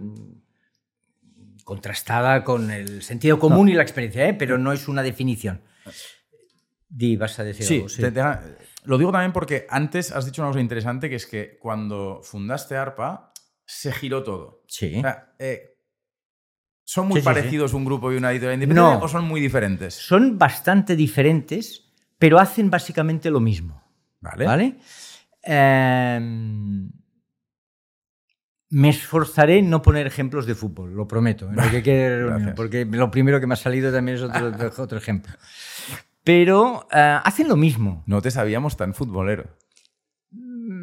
contrastada 1.63 2.43
con 2.43 2.69
el 2.71 3.01
sentido 3.01 3.39
común 3.39 3.69
y 3.69 3.73
la 3.73 3.81
experiencia, 3.83 4.27
¿eh? 4.27 4.33
pero 4.33 4.57
no 4.57 4.73
es 4.73 4.87
una 4.87 5.03
definición. 5.03 5.61
Di, 6.89 7.15
vas 7.15 7.39
a 7.39 7.43
decir 7.45 7.65
Sí, 7.65 7.75
algo, 7.77 7.89
sí. 7.89 8.01
te- 8.01 8.11
te- 8.11 8.21
lo 8.83 8.97
digo 8.97 9.11
también 9.11 9.31
porque 9.31 9.65
antes 9.69 10.11
has 10.11 10.25
dicho 10.25 10.41
una 10.41 10.49
cosa 10.49 10.59
interesante, 10.59 11.09
que 11.09 11.15
es 11.15 11.25
que 11.25 11.57
cuando 11.59 12.19
fundaste 12.23 12.75
ARPA 12.75 13.31
se 13.65 13.93
giró 13.93 14.23
todo. 14.23 14.63
Sí. 14.67 14.97
O 14.97 15.01
sea, 15.01 15.33
eh, 15.39 15.70
¿Son 16.93 17.07
muy 17.07 17.15
Sí, 17.15 17.21
sí, 17.21 17.21
sí. 17.21 17.25
parecidos 17.33 17.73
un 17.73 17.85
grupo 17.85 18.11
y 18.11 18.17
una 18.17 18.31
editorial 18.33 18.55
independiente 18.55 18.99
No. 18.99 19.05
o 19.05 19.07
son 19.07 19.23
muy 19.23 19.39
diferentes? 19.39 19.93
Son 19.93 20.37
bastante 20.37 20.97
diferentes, 20.97 21.85
pero 22.19 22.37
hacen 22.37 22.69
básicamente 22.69 23.29
lo 23.31 23.39
mismo. 23.39 23.81
Vale. 24.19 24.45
¿Vale? 24.45 24.75
Em, 25.41 26.91
me 28.71 28.89
esforzaré 28.89 29.59
en 29.59 29.69
no 29.69 29.81
poner 29.81 30.05
ejemplos 30.05 30.45
de 30.45 30.53
fútbol, 30.53 30.93
lo 30.93 31.07
prometo, 31.07 31.47
en 31.49 31.55
lo 31.55 31.71
que 31.71 31.81
quede 31.83 32.09
reunión, 32.09 32.29
Gracias. 32.39 32.55
porque 32.57 32.83
lo 32.85 33.09
primero 33.09 33.39
que 33.39 33.47
me 33.47 33.53
ha 33.53 33.57
salido 33.57 33.89
también 33.93 34.17
es 34.17 34.23
otro, 34.23 34.51
otro 34.83 34.97
ejemplo. 34.97 35.33
Pero 36.25 36.87
eh, 36.91 37.19
hacen 37.23 37.47
lo 37.47 37.55
mismo. 37.55 38.03
No 38.05 38.21
te 38.21 38.31
sabíamos 38.31 38.75
tan 38.75 38.93
futbolero. 38.93 39.45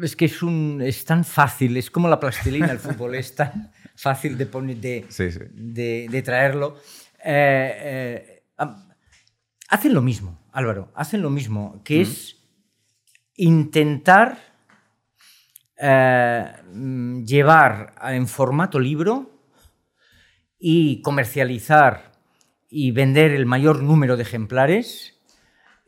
Es 0.01 0.15
que 0.15 0.25
es, 0.25 0.41
un, 0.41 0.81
es 0.83 1.05
tan 1.05 1.23
fácil, 1.23 1.77
es 1.77 1.91
como 1.91 2.07
la 2.07 2.19
plastilina, 2.19 2.71
el 2.71 2.79
fútbol 2.79 3.13
es 3.13 3.35
tan 3.35 3.71
fácil 4.01 4.37
de, 4.37 4.45
poner, 4.45 4.77
de, 4.77 5.05
Sí, 5.09 5.31
sí. 5.31 5.39
de, 5.51 6.07
de 6.09 6.21
traerlo. 6.21 6.77
Eh, 7.23 8.43
eh, 8.57 8.65
hacen 9.67 9.93
lo 9.93 10.01
mismo, 10.01 10.39
Álvaro, 10.53 10.91
hacen 10.95 11.21
lo 11.21 11.29
mismo, 11.29 11.81
que 11.83 12.01
es 12.01 12.37
intentar 13.35 14.37
eh, 15.77 16.45
llevar 17.25 17.93
en 18.03 18.27
formato 18.27 18.79
libro 18.79 19.31
y 20.57 21.01
comercializar 21.01 22.11
y 22.69 22.91
vender 22.91 23.31
el 23.31 23.45
mayor 23.45 23.81
número 23.81 24.15
de 24.17 24.23
ejemplares 24.23 25.15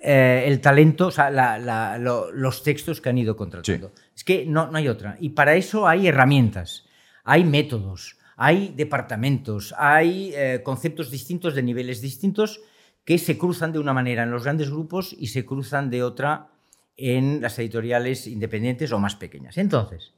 eh, 0.04 0.46
el 0.48 0.62
talento, 0.62 1.08
o 1.08 1.12
sea, 1.12 1.30
la- 1.30 1.60
la- 1.60 2.00
lo- 2.00 2.32
los 2.32 2.64
textos 2.64 3.02
que 3.02 3.10
han 3.10 3.20
ido 3.20 3.36
contratando. 3.36 3.94
Es 4.16 4.24
que 4.24 4.46
no, 4.48 4.72
no 4.72 4.78
hay 4.80 4.88
otra. 4.88 5.16
Y 5.20 5.30
para 5.30 5.54
eso 5.56 5.88
hay 5.88 6.08
herramientas, 6.08 6.88
hay 7.24 7.44
métodos, 7.44 8.18
hay 8.36 8.74
departamentos, 8.76 9.74
hay 9.78 10.34
eh, 10.36 10.62
conceptos 10.64 11.12
distintos 11.12 11.54
de 11.54 11.64
niveles 11.64 12.02
distintos 12.02 12.62
que 13.06 13.18
se 13.18 13.38
cruzan 13.38 13.72
de 13.72 13.80
una 13.80 13.94
manera 13.94 14.24
en 14.24 14.32
los 14.32 14.44
grandes 14.44 14.70
grupos 14.70 15.16
y 15.18 15.28
se 15.28 15.46
cruzan 15.46 15.90
de 15.90 16.04
otra 16.04 16.50
en 16.98 17.42
las 17.42 17.58
editoriales 17.60 18.28
independientes 18.28 18.92
o 18.92 19.00
más 19.00 19.16
pequeñas. 19.16 19.58
Entonces, 19.58 20.14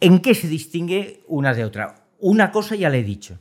¿en 0.00 0.20
qué 0.20 0.34
se 0.34 0.48
distingue 0.48 1.22
una 1.26 1.54
de 1.54 1.64
otra? 1.64 2.06
Una 2.18 2.52
cosa 2.52 2.76
ya 2.76 2.90
le 2.90 3.00
he 3.00 3.04
dicho. 3.04 3.40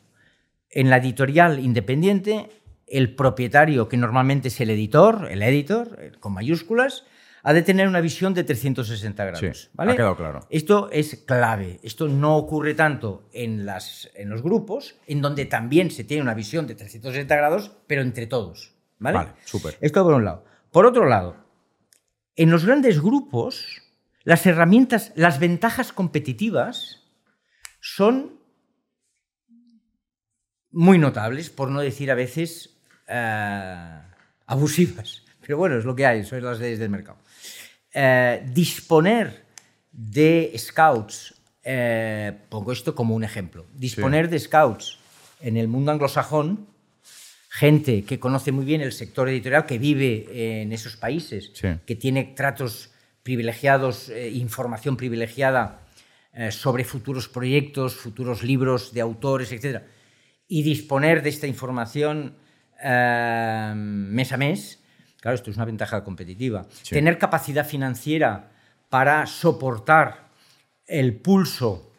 En 0.70 0.90
la 0.90 0.98
editorial 0.98 1.60
independiente, 1.60 2.50
el 2.88 3.16
propietario, 3.16 3.88
que 3.88 3.98
normalmente 3.98 4.48
es 4.48 4.60
el 4.60 4.72
editor, 4.72 5.28
el 5.30 5.44
editor, 5.44 5.98
eh, 6.02 6.12
con 6.20 6.34
mayúsculas, 6.34 7.06
ha 7.46 7.54
de 7.54 7.62
tener 7.62 7.90
una 7.90 8.00
visión 8.00 8.34
de 8.34 8.46
360 8.46 9.26
grados. 9.26 9.40
Sí, 9.40 9.70
¿vale? 9.74 9.92
ha 9.92 9.96
quedado 9.96 10.16
claro. 10.16 10.48
Esto 10.50 10.90
es 10.92 11.24
clave. 11.26 11.80
Esto 11.84 12.08
no 12.08 12.38
ocurre 12.38 12.74
tanto 12.74 13.28
en, 13.34 13.66
las, 13.66 14.10
en 14.16 14.30
los 14.30 14.42
grupos, 14.42 14.96
en 15.08 15.22
donde 15.22 15.46
también 15.46 15.92
se 15.92 16.06
tiene 16.06 16.24
una 16.24 16.34
visión 16.34 16.66
de 16.68 16.76
360 16.76 17.36
grados, 17.36 17.72
pero 17.86 18.02
entre 18.02 18.28
todos. 18.28 18.74
¿vale? 18.98 19.18
Vale, 19.18 19.32
súper. 19.44 19.78
Esto 19.82 20.04
por 20.04 20.14
un 20.14 20.24
lado. 20.24 20.46
Por 20.72 20.86
otro 20.86 21.06
lado, 21.06 21.36
en 22.38 22.50
los 22.50 22.66
grandes 22.66 23.02
grupos, 23.02 23.84
las 24.24 24.46
herramientas, 24.46 25.12
las 25.16 25.40
ventajas 25.40 25.92
competitivas 25.92 27.04
son 27.82 28.40
muy 30.72 30.98
notables, 30.98 31.50
por 31.50 31.70
no 31.70 31.82
decir 31.82 32.10
a 32.10 32.16
veces 32.16 32.78
eh, 33.10 34.02
abusivas. 34.46 35.24
Pero 35.42 35.58
bueno, 35.58 35.78
es 35.78 35.84
lo 35.84 35.94
que 35.94 36.06
hay, 36.06 36.24
son 36.24 36.42
las 36.42 36.60
leyes 36.60 36.80
del 36.80 36.90
mercado. 36.90 37.18
Eh, 37.94 38.42
disponer 38.52 39.46
de 39.92 40.52
scouts, 40.58 41.36
eh, 41.64 42.32
pongo 42.50 42.72
esto 42.72 42.96
como 42.96 43.14
un 43.14 43.24
ejemplo, 43.24 43.68
disponer 43.76 44.30
de 44.30 44.40
scouts 44.40 44.98
en 45.42 45.58
el 45.58 45.68
mundo 45.68 45.92
anglosajón, 45.92 46.66
gente 47.50 48.04
que 48.04 48.20
conoce 48.20 48.52
muy 48.52 48.66
bien 48.66 48.82
el 48.82 48.94
sector 48.94 49.30
editorial, 49.30 49.68
que 49.68 49.78
vive 49.78 50.62
en 50.62 50.72
esos 50.74 50.98
países, 50.98 51.52
Sí. 51.54 51.68
que 51.86 51.96
tiene 51.96 52.34
tratos 52.36 52.90
privilegiados, 53.22 54.10
eh, 54.10 54.30
información 54.32 54.98
privilegiada 54.98 55.80
sobre 56.50 56.84
futuros 56.84 57.30
proyectos, 57.30 57.94
futuros 57.94 58.42
libros 58.42 58.92
de 58.92 59.02
autores, 59.02 59.52
etc. 59.52 59.84
Y 60.48 60.64
disponer 60.64 61.22
de 61.22 61.30
esta 61.30 61.46
información 61.46 62.34
mes 62.84 64.32
a 64.34 64.38
mes, 64.38 64.83
claro, 65.24 65.36
esto 65.36 65.52
es 65.52 65.56
una 65.56 65.64
ventaja 65.66 66.04
competitiva. 66.04 66.66
Sí. 66.82 66.96
Tener 66.96 67.18
capacidad 67.18 67.66
financiera 67.66 68.52
para 68.90 69.26
soportar 69.26 70.28
el 70.86 71.16
pulso 71.16 71.90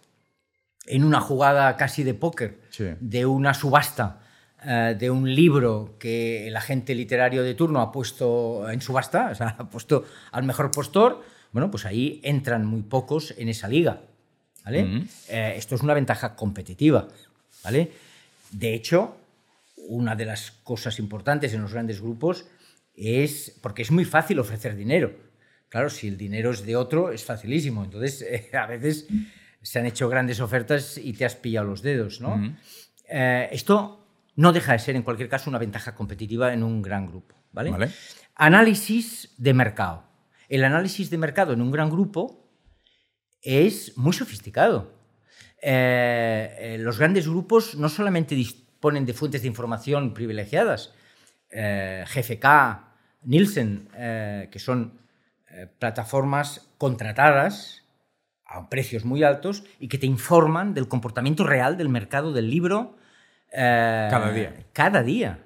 en 0.84 1.04
una 1.04 1.22
jugada 1.22 1.74
casi 1.78 2.02
de 2.04 2.12
póker, 2.12 2.60
Sí. 2.68 2.84
de 3.00 3.24
una 3.24 3.54
subasta, 3.54 4.20
eh, 4.62 4.94
de 4.98 5.10
un 5.10 5.34
libro 5.34 5.96
que 5.98 6.46
el 6.48 6.54
agente 6.54 6.94
literario 6.94 7.42
de 7.42 7.54
turno 7.54 7.80
ha 7.80 7.90
puesto 7.90 8.68
en 8.70 8.82
subasta, 8.82 9.30
o 9.30 9.34
sea, 9.34 9.48
ha 9.58 9.70
puesto 9.70 10.04
al 10.30 10.44
mejor 10.44 10.70
postor, 10.70 11.24
bueno, 11.50 11.70
pues 11.70 11.86
ahí 11.86 12.20
entran 12.24 12.66
muy 12.66 12.82
pocos 12.82 13.32
en 13.38 13.48
esa 13.48 13.68
liga. 13.68 14.02
Eh, 14.66 15.54
esto 15.56 15.76
es 15.76 15.80
una 15.80 15.94
ventaja 15.94 16.36
competitiva. 16.36 17.08
¿vale? 17.62 17.90
De 18.50 18.74
hecho, 18.74 19.16
una 19.88 20.14
de 20.14 20.26
las 20.26 20.50
cosas 20.50 20.98
importantes 20.98 21.54
en 21.54 21.62
los 21.62 21.72
grandes 21.72 22.02
grupos 22.02 22.44
es 22.96 23.58
porque 23.62 23.82
es 23.82 23.90
muy 23.90 24.04
fácil 24.04 24.38
ofrecer 24.38 24.76
dinero. 24.76 25.14
Claro, 25.68 25.90
si 25.90 26.08
el 26.08 26.16
dinero 26.16 26.50
es 26.50 26.64
de 26.64 26.76
otro, 26.76 27.10
es 27.10 27.24
facilísimo. 27.24 27.84
Entonces, 27.84 28.22
eh, 28.28 28.50
a 28.56 28.66
veces 28.66 29.08
se 29.60 29.78
han 29.78 29.86
hecho 29.86 30.08
grandes 30.08 30.40
ofertas 30.40 30.98
y 30.98 31.12
te 31.14 31.24
has 31.24 31.34
pillado 31.36 31.66
los 31.66 31.82
dedos. 31.82 32.20
¿no? 32.20 32.56
Eh, 33.08 33.48
esto 33.50 34.06
no 34.36 34.52
deja 34.52 34.72
de 34.72 34.78
ser, 34.78 34.96
en 34.96 35.02
cualquier 35.02 35.28
caso, 35.28 35.50
una 35.50 35.58
ventaja 35.58 35.94
competitiva 35.94 36.52
en 36.52 36.62
un 36.62 36.82
gran 36.82 37.06
grupo. 37.06 37.34
¿vale? 37.52 37.70
Vale. 37.70 37.90
Análisis 38.34 39.34
de 39.36 39.54
mercado. 39.54 40.04
El 40.48 40.64
análisis 40.64 41.10
de 41.10 41.18
mercado 41.18 41.54
en 41.54 41.62
un 41.62 41.70
gran 41.70 41.90
grupo 41.90 42.50
es 43.40 43.96
muy 43.96 44.12
sofisticado. 44.12 44.92
Eh, 45.60 46.76
los 46.80 46.98
grandes 46.98 47.26
grupos 47.26 47.74
no 47.76 47.88
solamente 47.88 48.34
disponen 48.34 49.06
de 49.06 49.14
fuentes 49.14 49.42
de 49.42 49.48
información 49.48 50.12
privilegiadas, 50.12 50.92
eh, 51.56 52.04
GFK, 52.12 52.46
Nielsen, 53.22 53.88
eh, 53.94 54.48
que 54.50 54.58
son 54.58 54.98
eh, 55.48 55.68
plataformas 55.78 56.68
contratadas 56.78 57.84
a 58.44 58.68
precios 58.68 59.04
muy 59.04 59.22
altos 59.22 59.62
y 59.78 59.86
que 59.86 59.96
te 59.96 60.06
informan 60.06 60.74
del 60.74 60.88
comportamiento 60.88 61.44
real 61.44 61.76
del 61.76 61.88
mercado 61.88 62.32
del 62.32 62.50
libro 62.50 62.96
Cada 63.52 64.32
día. 64.32 64.52
Cada 64.72 65.02
día. 65.04 65.38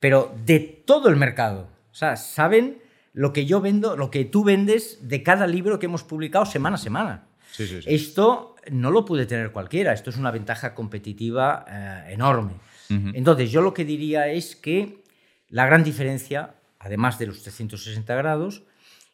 Pero 0.00 0.34
de 0.46 0.60
todo 0.60 1.10
el 1.10 1.16
mercado. 1.16 1.68
O 1.90 1.94
sea, 1.94 2.16
saben 2.16 2.78
lo 3.12 3.34
que 3.34 3.44
yo 3.44 3.60
vendo, 3.60 3.96
lo 3.96 4.10
que 4.10 4.24
tú 4.24 4.44
vendes 4.44 5.08
de 5.08 5.22
cada 5.22 5.46
libro 5.46 5.78
que 5.78 5.86
hemos 5.86 6.04
publicado 6.04 6.46
semana 6.46 6.76
a 6.76 6.78
semana. 6.78 7.26
Sí, 7.50 7.66
sí, 7.66 7.82
sí. 7.82 7.94
Esto 7.94 8.56
no 8.70 8.90
lo 8.90 9.04
puede 9.04 9.26
tener 9.26 9.52
cualquiera, 9.52 9.92
esto 9.92 10.08
es 10.08 10.16
una 10.16 10.30
ventaja 10.30 10.74
competitiva 10.74 11.66
enorme. 12.08 12.54
Entonces, 12.88 13.50
yo 13.50 13.60
lo 13.60 13.74
que 13.74 13.84
diría 13.84 14.28
es 14.28 14.56
que 14.56 15.02
la 15.48 15.66
gran 15.66 15.82
diferencia, 15.84 16.54
además 16.78 17.18
de 17.18 17.26
los 17.26 17.42
360 17.42 18.14
grados, 18.14 18.62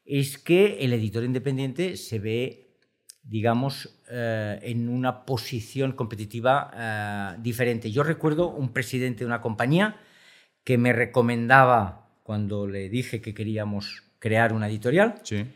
es 0.04 0.38
que 0.38 0.78
el 0.84 0.92
editor 0.92 1.24
independiente 1.24 1.96
se 1.96 2.18
ve, 2.18 2.76
digamos, 3.22 4.00
eh, 4.10 4.58
en 4.62 4.88
una 4.88 5.24
posición 5.24 5.92
competitiva 5.92 6.70
eh, 6.74 7.40
diferente. 7.40 7.90
Yo 7.90 8.02
recuerdo 8.02 8.48
un 8.48 8.72
presidente 8.72 9.20
de 9.20 9.26
una 9.26 9.40
compañía 9.40 9.96
que 10.62 10.76
me 10.78 10.92
recomendaba, 10.92 12.10
cuando 12.22 12.66
le 12.66 12.88
dije 12.88 13.20
que 13.20 13.34
queríamos 13.34 14.02
crear 14.18 14.52
una 14.52 14.68
editorial, 14.68 15.20
Sí. 15.22 15.46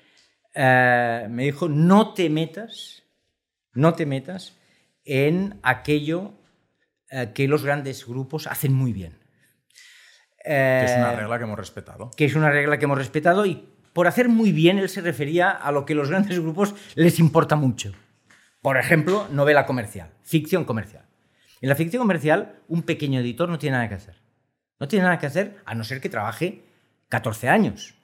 eh, 0.55 1.27
me 1.31 1.45
dijo, 1.45 1.69
no 1.69 2.15
te 2.15 2.29
metas, 2.31 3.03
no 3.73 3.95
te 3.95 4.07
metas 4.07 4.57
en 5.05 5.59
aquello 5.63 6.35
que 7.35 7.49
los 7.49 7.65
grandes 7.65 8.07
grupos 8.07 8.47
hacen 8.47 8.75
muy 8.75 8.93
bien. 8.93 9.15
Que 10.49 10.85
es 10.85 10.97
una 10.97 11.13
regla 11.13 11.39
que 11.39 11.45
hemos 11.45 11.59
respetado. 11.59 12.11
Que 12.17 12.25
es 12.25 12.35
una 12.35 12.51
regla 12.51 12.79
que 12.79 12.85
hemos 12.87 12.99
respetado 12.99 13.45
y 13.45 13.69
por 13.93 14.07
hacer 14.07 14.29
muy 14.29 14.53
bien 14.53 14.79
él 14.79 14.89
se 14.89 15.01
refería 15.01 15.51
a 15.51 15.73
lo 15.73 15.85
que 15.85 15.95
los 15.95 16.09
grandes 16.09 16.39
grupos 16.39 16.75
les 16.95 17.19
importa 17.19 17.57
mucho. 17.57 17.93
Por 18.63 18.79
ejemplo, 18.79 19.29
novela 19.31 19.67
comercial, 19.67 20.11
ficción 20.23 20.65
comercial. 20.65 21.05
En 21.61 21.69
la 21.69 21.75
ficción 21.75 22.01
comercial, 22.01 22.61
un 22.69 22.83
pequeño 22.83 23.21
editor 23.21 23.49
no 23.49 23.59
tiene 23.59 23.77
nada 23.77 23.89
que 23.89 23.97
hacer. 23.97 24.17
No 24.81 24.89
tiene 24.89 25.05
nada 25.05 25.19
que 25.19 25.27
hacer 25.27 25.57
a 25.65 25.75
no 25.75 25.85
ser 25.85 26.01
que 26.01 26.09
trabaje 26.09 26.65
14 27.09 27.49
años. 27.49 27.95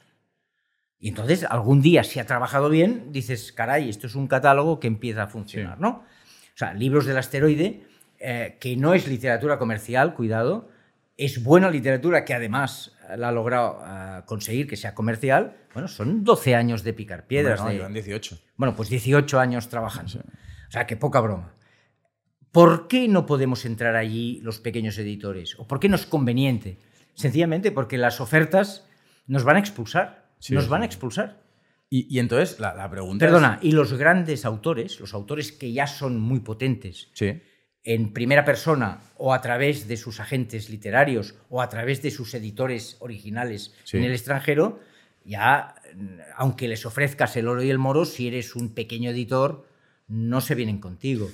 Y 0.99 1.09
entonces, 1.09 1.45
algún 1.45 1.81
día, 1.81 2.03
si 2.03 2.19
ha 2.19 2.27
trabajado 2.27 2.69
bien, 2.69 3.13
dices, 3.13 3.53
caray, 3.53 3.89
esto 3.89 4.07
es 4.07 4.15
un 4.15 4.27
catálogo 4.27 4.81
que 4.81 4.87
empieza 4.87 5.25
a 5.25 5.27
funcionar, 5.29 5.81
¿no? 5.81 5.89
O 5.89 6.57
sea, 6.57 6.75
libros 6.75 7.07
del 7.07 7.19
asteroide, 7.19 7.87
eh, 8.19 8.57
que 8.61 8.77
no 8.77 8.95
es 8.95 9.07
literatura 9.07 9.59
comercial, 9.59 10.15
cuidado, 10.15 10.69
es 11.17 11.43
buena 11.43 11.71
literatura 11.71 12.25
que 12.25 12.35
además 12.35 12.97
la 13.17 13.29
ha 13.29 13.33
logrado 13.33 13.83
eh, 13.87 14.23
conseguir 14.27 14.67
que 14.67 14.77
sea 14.77 14.95
comercial. 14.95 15.57
Bueno, 15.73 15.89
son 15.89 16.25
12 16.25 16.55
años 16.55 16.83
de 16.83 16.93
picar 16.93 17.27
piedras. 17.27 17.61
Bueno, 17.61 17.71
de, 17.71 17.77
llevan 17.77 17.93
18. 17.93 18.39
Bueno, 18.57 18.75
pues 18.75 18.89
18 18.89 19.39
años 19.39 19.69
trabajando. 19.69 20.19
O 20.19 20.71
sea, 20.71 20.87
que 20.87 20.97
poca 20.97 21.21
broma. 21.21 21.55
¿Por 22.51 22.89
qué 22.89 23.09
no 23.09 23.27
podemos 23.27 23.65
entrar 23.65 23.97
allí 23.97 24.41
los 24.43 24.61
pequeños 24.61 24.99
editores? 24.99 25.59
¿O 25.59 25.67
por 25.67 25.81
qué 25.81 25.89
no 25.89 25.97
es 25.97 26.07
conveniente? 26.07 26.79
Sencillamente 27.15 27.73
porque 27.73 27.99
las 27.99 28.21
ofertas 28.21 28.89
nos 29.27 29.45
van 29.45 29.57
a 29.57 29.59
expulsar. 29.61 30.31
Sí, 30.39 30.55
nos 30.55 30.65
sí. 30.65 30.71
van 30.71 30.83
a 30.83 30.87
expulsar. 30.87 31.43
Y, 31.91 32.15
y 32.15 32.19
entonces 32.19 32.59
la, 32.59 32.75
la 32.75 32.91
pregunta 32.91 33.25
Perdona, 33.25 33.59
y 33.63 33.73
los 33.73 33.93
grandes 33.93 34.45
autores, 34.45 34.99
los 35.01 35.15
autores 35.15 35.53
que 35.53 35.73
ya 35.73 35.87
son 35.87 36.19
muy 36.19 36.41
potentes, 36.41 37.09
es... 37.13 37.19
Sí. 37.19 37.43
En 37.85 38.13
primera 38.13 38.45
persona 38.45 39.01
o 39.19 39.35
a 39.35 39.41
través 39.43 39.87
de 39.89 39.97
sus 39.99 40.19
agentes 40.19 40.71
literarios 40.71 41.35
o 41.51 41.61
a 41.61 41.69
través 41.69 42.01
de 42.03 42.11
sus 42.11 42.33
editores 42.35 42.97
originales 43.01 43.75
Sí. 43.85 43.99
en 43.99 44.05
el 44.05 44.13
extranjero, 44.13 44.81
ya, 45.25 45.75
aunque 46.37 46.67
les 46.69 46.85
ofrezcas 46.87 47.37
el 47.37 47.47
oro 47.49 47.63
y 47.63 47.71
el 47.71 47.79
moro, 47.79 48.05
si 48.07 48.29
eres 48.29 48.57
un 48.57 48.75
pequeño 48.75 49.11
editor, 49.11 49.67
no 50.09 50.41
se 50.41 50.55
vienen 50.55 50.79
contigo. 50.79 51.31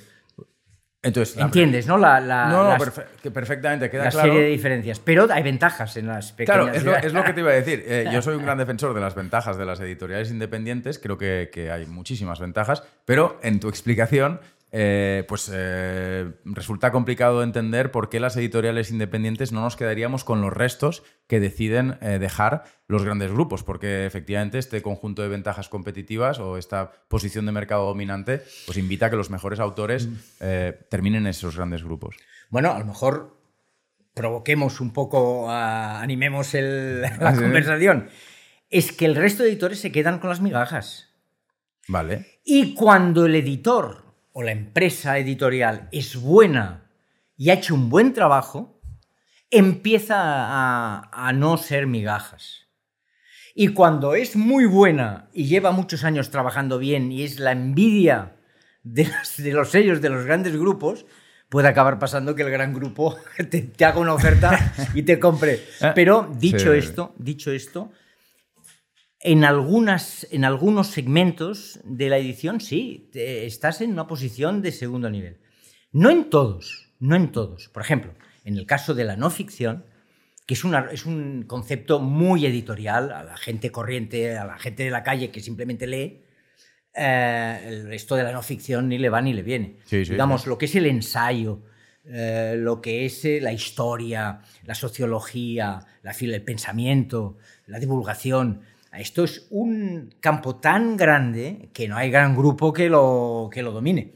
Entonces, 1.03 1.35
¿Entiendes, 1.37 1.87
no? 1.87 1.97
La, 1.97 2.19
la- 2.19 2.47
No, 2.49 2.63
no, 2.63 2.69
las- 2.69 2.81
perfe- 2.81 3.05
que 3.23 3.31
perfectamente, 3.31 3.89
queda 3.89 4.03
la 4.05 4.11
claro. 4.11 4.27
serie 4.33 4.43
de 4.43 4.49
diferencias. 4.51 4.99
Pero 4.99 5.27
hay 5.31 5.41
ventajas 5.41 5.97
en 5.97 6.05
las 6.07 6.31
pequeñas. 6.31 6.63
Claro, 6.63 6.77
es 6.77 6.83
lo, 6.83 6.95
es 6.95 7.11
lo 7.13 7.23
que 7.23 7.33
te 7.33 7.39
iba 7.39 7.49
a 7.49 7.53
decir. 7.55 7.83
Eh, 7.87 8.07
yo 8.13 8.21
soy 8.21 8.35
un 8.35 8.43
gran 8.43 8.59
defensor 8.59 8.93
de 8.93 9.01
las 9.01 9.15
ventajas 9.15 9.57
de 9.57 9.65
las 9.65 9.79
editoriales 9.79 10.29
independientes. 10.29 10.99
Creo 10.99 11.17
que, 11.17 11.49
que 11.51 11.71
hay 11.71 11.87
muchísimas 11.87 12.39
ventajas, 12.39 12.83
pero 13.05 13.39
en 13.41 13.59
tu 13.59 13.67
explicación, 13.67 14.41
eh, 14.73 15.25
pues 15.27 15.51
eh, 15.53 16.31
resulta 16.45 16.91
complicado 16.91 17.43
entender 17.43 17.91
por 17.91 18.09
qué 18.09 18.19
las 18.19 18.37
editoriales 18.37 18.89
independientes 18.91 19.51
no 19.51 19.61
nos 19.61 19.75
quedaríamos 19.75 20.23
con 20.23 20.39
los 20.41 20.53
restos 20.53 21.03
que 21.27 21.39
deciden 21.41 21.97
eh, 22.01 22.19
dejar 22.19 22.63
los 22.87 23.03
grandes 23.03 23.31
grupos, 23.31 23.63
porque 23.63 24.05
efectivamente 24.05 24.57
este 24.59 24.81
conjunto 24.81 25.21
de 25.21 25.27
ventajas 25.27 25.67
competitivas 25.69 26.39
o 26.39 26.57
esta 26.57 26.91
posición 27.09 27.45
de 27.45 27.51
mercado 27.51 27.85
dominante, 27.85 28.41
pues 28.65 28.77
invita 28.77 29.07
a 29.07 29.09
que 29.09 29.15
los 29.17 29.29
mejores 29.29 29.59
autores 29.59 30.07
eh, 30.39 30.79
terminen 30.89 31.23
en 31.23 31.27
esos 31.27 31.55
grandes 31.57 31.83
grupos. 31.83 32.15
Bueno, 32.49 32.71
a 32.71 32.79
lo 32.79 32.85
mejor 32.85 33.37
provoquemos 34.13 34.81
un 34.81 34.91
poco, 34.93 35.49
animemos 35.49 36.53
el- 36.53 37.01
la 37.19 37.33
conversación. 37.35 38.09
Es 38.69 38.91
que 38.93 39.05
el 39.05 39.15
resto 39.15 39.43
de 39.43 39.49
editores 39.49 39.79
se 39.79 39.91
quedan 39.91 40.19
con 40.19 40.29
las 40.29 40.41
migajas. 40.41 41.09
Vale. 41.87 42.39
Y 42.45 42.73
cuando 42.73 43.25
el 43.25 43.35
editor 43.35 44.10
o 44.33 44.43
la 44.43 44.51
empresa 44.51 45.17
editorial 45.17 45.87
es 45.91 46.15
buena 46.15 46.89
y 47.37 47.49
ha 47.49 47.53
hecho 47.55 47.73
un 47.75 47.89
buen 47.89 48.13
trabajo, 48.13 48.79
empieza 49.49 50.15
a, 50.19 51.09
a 51.11 51.33
no 51.33 51.57
ser 51.57 51.87
migajas. 51.87 52.67
Y 53.53 53.69
cuando 53.69 54.15
es 54.15 54.35
muy 54.35 54.65
buena 54.65 55.27
y 55.33 55.45
lleva 55.45 55.71
muchos 55.71 56.03
años 56.05 56.29
trabajando 56.29 56.77
bien 56.79 57.11
y 57.11 57.23
es 57.23 57.39
la 57.39 57.51
envidia 57.51 58.35
de, 58.83 59.05
las- 59.07 59.37
de 59.41 59.51
los 59.51 59.69
sellos 59.69 60.01
de 60.01 60.09
los 60.09 60.25
grandes 60.25 60.55
grupos, 60.57 61.05
puede 61.49 61.67
acabar 61.67 61.99
pasando 61.99 62.33
que 62.33 62.43
el 62.43 62.49
gran 62.51 62.73
grupo 62.73 63.17
te, 63.49 63.61
te 63.61 63.85
haga 63.85 63.99
una 63.99 64.13
oferta 64.13 64.73
y 64.93 65.03
te 65.03 65.19
compre. 65.19 65.59
Pero 65.93 66.31
dicho 66.37 66.71
Sí. 66.71 66.77
esto, 66.79 67.13
dicho 67.17 67.51
esto, 67.51 67.91
en, 69.23 69.43
algunas, 69.43 70.27
en 70.31 70.45
algunos 70.45 70.87
segmentos 70.87 71.79
de 71.83 72.09
la 72.09 72.17
edición 72.17 72.59
sí, 72.61 73.09
te- 73.11 73.45
estás 73.45 73.81
en 73.81 73.91
una 73.91 74.07
posición 74.07 74.61
de 74.61 74.71
segundo 74.71 75.09
nivel. 75.09 75.37
No 75.91 76.09
en 76.09 76.29
todos, 76.29 76.91
no 76.99 77.15
en 77.15 77.31
todos. 77.31 77.69
Por 77.69 77.81
ejemplo, 77.83 78.13
en 78.45 78.57
el 78.57 78.65
caso 78.65 78.93
de 78.93 79.03
la 79.03 79.15
no 79.17 79.29
ficción, 79.29 79.85
que 80.47 80.53
es, 80.55 80.63
una- 80.63 80.89
es 80.91 81.05
un 81.05 81.43
concepto 81.47 81.99
muy 81.99 82.45
editorial, 82.45 83.11
a 83.11 83.23
la 83.23 83.37
gente 83.37 83.71
corriente, 83.71 84.37
a 84.37 84.45
la 84.45 84.57
gente 84.57 84.83
de 84.83 84.89
la 84.91 85.03
calle 85.03 85.31
que 85.31 85.39
simplemente 85.41 85.87
lee, 85.87 86.23
eh, 86.93 87.61
el 87.67 87.87
resto 87.87 88.15
de 88.15 88.23
la 88.23 88.31
no 88.31 88.41
ficción 88.41 88.89
ni 88.89 88.97
le 88.97 89.09
va 89.09 89.21
ni 89.21 89.33
le 89.33 89.43
viene. 89.43 89.77
Sí, 89.85 90.03
sí, 90.05 90.11
Digamos, 90.11 90.43
sí. 90.43 90.49
lo 90.49 90.57
que 90.57 90.65
es 90.65 90.75
el 90.75 90.85
ensayo, 90.87 91.61
eh, 92.05 92.55
lo 92.57 92.81
que 92.81 93.05
es 93.05 93.23
eh, 93.25 93.39
la 93.41 93.53
historia, 93.53 94.41
la 94.65 94.75
sociología, 94.75 95.79
la 96.03 96.11
el 96.19 96.41
pensamiento, 96.43 97.37
la 97.67 97.79
divulgación. 97.79 98.61
Esto 98.93 99.23
es 99.23 99.47
un 99.51 100.13
campo 100.19 100.57
tan 100.57 100.97
grande 100.97 101.69
que 101.73 101.87
no 101.87 101.95
hay 101.97 102.11
gran 102.11 102.35
grupo 102.35 102.73
que 102.73 102.89
lo, 102.89 103.49
que 103.51 103.63
lo 103.63 103.71
domine. 103.71 104.13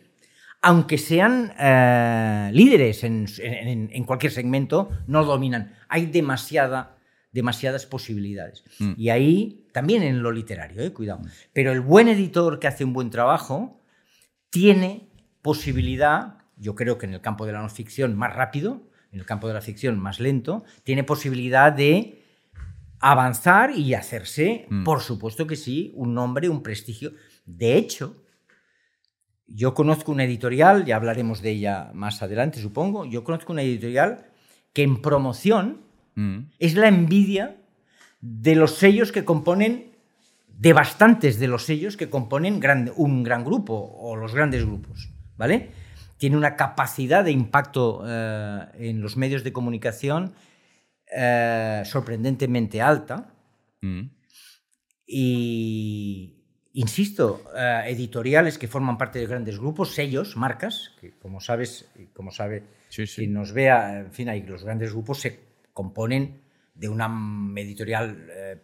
Aunque 0.62 0.98
sean 0.98 1.54
eh, 1.60 2.50
líderes 2.52 3.04
en, 3.04 3.26
en- 3.40 3.90
en 3.94 4.04
cualquier 4.04 4.32
segmento, 4.32 4.90
no 5.08 5.22
lo 5.22 5.28
dominan. 5.28 5.74
Hay 5.88 6.08
demasiada, 6.08 6.98
demasiadas 7.32 7.86
posibilidades. 7.86 8.64
Y 8.98 9.10
ahí, 9.10 9.68
también 9.72 10.02
en 10.04 10.24
lo 10.24 10.32
literario, 10.32 10.82
eh, 10.82 10.92
cuidado. 10.92 11.22
Pero 11.54 11.72
el 11.72 11.82
buen 11.82 12.08
editor 12.08 12.60
que 12.60 12.68
hace 12.68 12.84
un 12.84 12.94
buen 12.94 13.10
trabajo 13.12 13.80
tiene 14.50 15.10
posibilidad, 15.42 16.40
yo 16.58 16.76
creo 16.76 16.98
que 16.98 17.06
en 17.06 17.14
el 17.14 17.22
campo 17.22 17.46
de 17.46 17.54
la 17.54 17.62
no 17.62 17.70
ficción 17.70 18.16
más 18.18 18.34
rápido, 18.36 18.82
en 19.12 19.20
el 19.20 19.26
campo 19.26 19.48
de 19.48 19.54
la 19.54 19.62
ficción 19.62 20.00
más 20.00 20.20
lento, 20.20 20.64
tiene 20.84 21.04
posibilidad 21.04 21.72
de 21.72 22.25
avanzar 23.00 23.72
y 23.72 23.94
hacerse, 23.94 24.68
por 24.84 25.02
supuesto 25.02 25.46
que 25.48 25.56
sí, 25.56 25.92
un 25.96 26.14
nombre, 26.14 26.50
un 26.50 26.64
prestigio. 26.64 27.12
De 27.46 27.76
hecho, 27.78 28.16
yo 29.48 29.74
conozco 29.74 30.12
una 30.12 30.24
editorial, 30.24 30.86
ya 30.86 30.96
hablaremos 30.96 31.42
de 31.42 31.52
ella 31.52 31.92
más 31.94 32.22
adelante, 32.24 32.60
supongo, 32.60 33.06
yo 33.06 33.24
conozco 33.24 33.54
una 33.54 33.62
editorial 33.62 34.26
que 34.74 34.84
en 34.84 35.02
promoción 35.02 35.84
Mm. 36.18 36.48
es 36.60 36.76
la 36.76 36.88
envidia 36.88 37.58
de 38.22 38.56
los 38.56 38.76
sellos 38.76 39.12
que 39.12 39.26
componen, 39.26 39.92
de 40.48 40.72
bastantes 40.72 41.40
de 41.40 41.48
los 41.50 41.66
sellos 41.66 41.98
que 41.98 42.10
componen 42.10 42.62
gran- 42.62 42.92
un 42.96 43.22
gran 43.22 43.44
grupo 43.44 43.74
o 44.00 44.16
los 44.16 44.34
grandes 44.34 44.66
grupos, 44.66 45.10
¿vale? 45.38 45.72
Tiene 46.18 46.38
una 46.38 46.56
capacidad 46.56 47.26
de 47.26 47.32
impacto 47.32 48.04
eh, 48.08 48.66
en 48.80 49.02
los 49.02 49.18
medios 49.18 49.44
de 49.44 49.52
comunicación 49.52 50.32
eh, 51.16 51.82
sorprendentemente 51.86 52.82
alta 52.82 53.32
Mm. 53.82 54.10
y, 55.08 56.34
insisto, 56.74 57.44
eh, 57.56 57.84
editoriales 57.88 58.58
que 58.58 58.68
forman 58.68 58.98
parte 58.98 59.20
de 59.20 59.28
grandes 59.28 59.60
grupos, 59.60 59.94
sellos, 59.94 60.36
marcas, 60.36 60.92
que 61.00 61.12
como 61.20 61.40
sabes, 61.40 61.88
como 62.14 62.32
sabe 62.32 62.64
Sí, 62.90 63.06
sí. 63.08 63.16
quien 63.22 63.34
nos 63.34 63.52
vea, 63.54 64.00
en 64.00 64.12
fin, 64.12 64.30
ahí 64.30 64.42
los 64.44 64.64
grandes 64.64 64.92
grupos 64.94 65.20
se 65.22 65.40
componen 65.74 66.42
de 66.74 66.90
una 66.90 67.08
editorial 67.58 68.28
eh, 68.32 68.58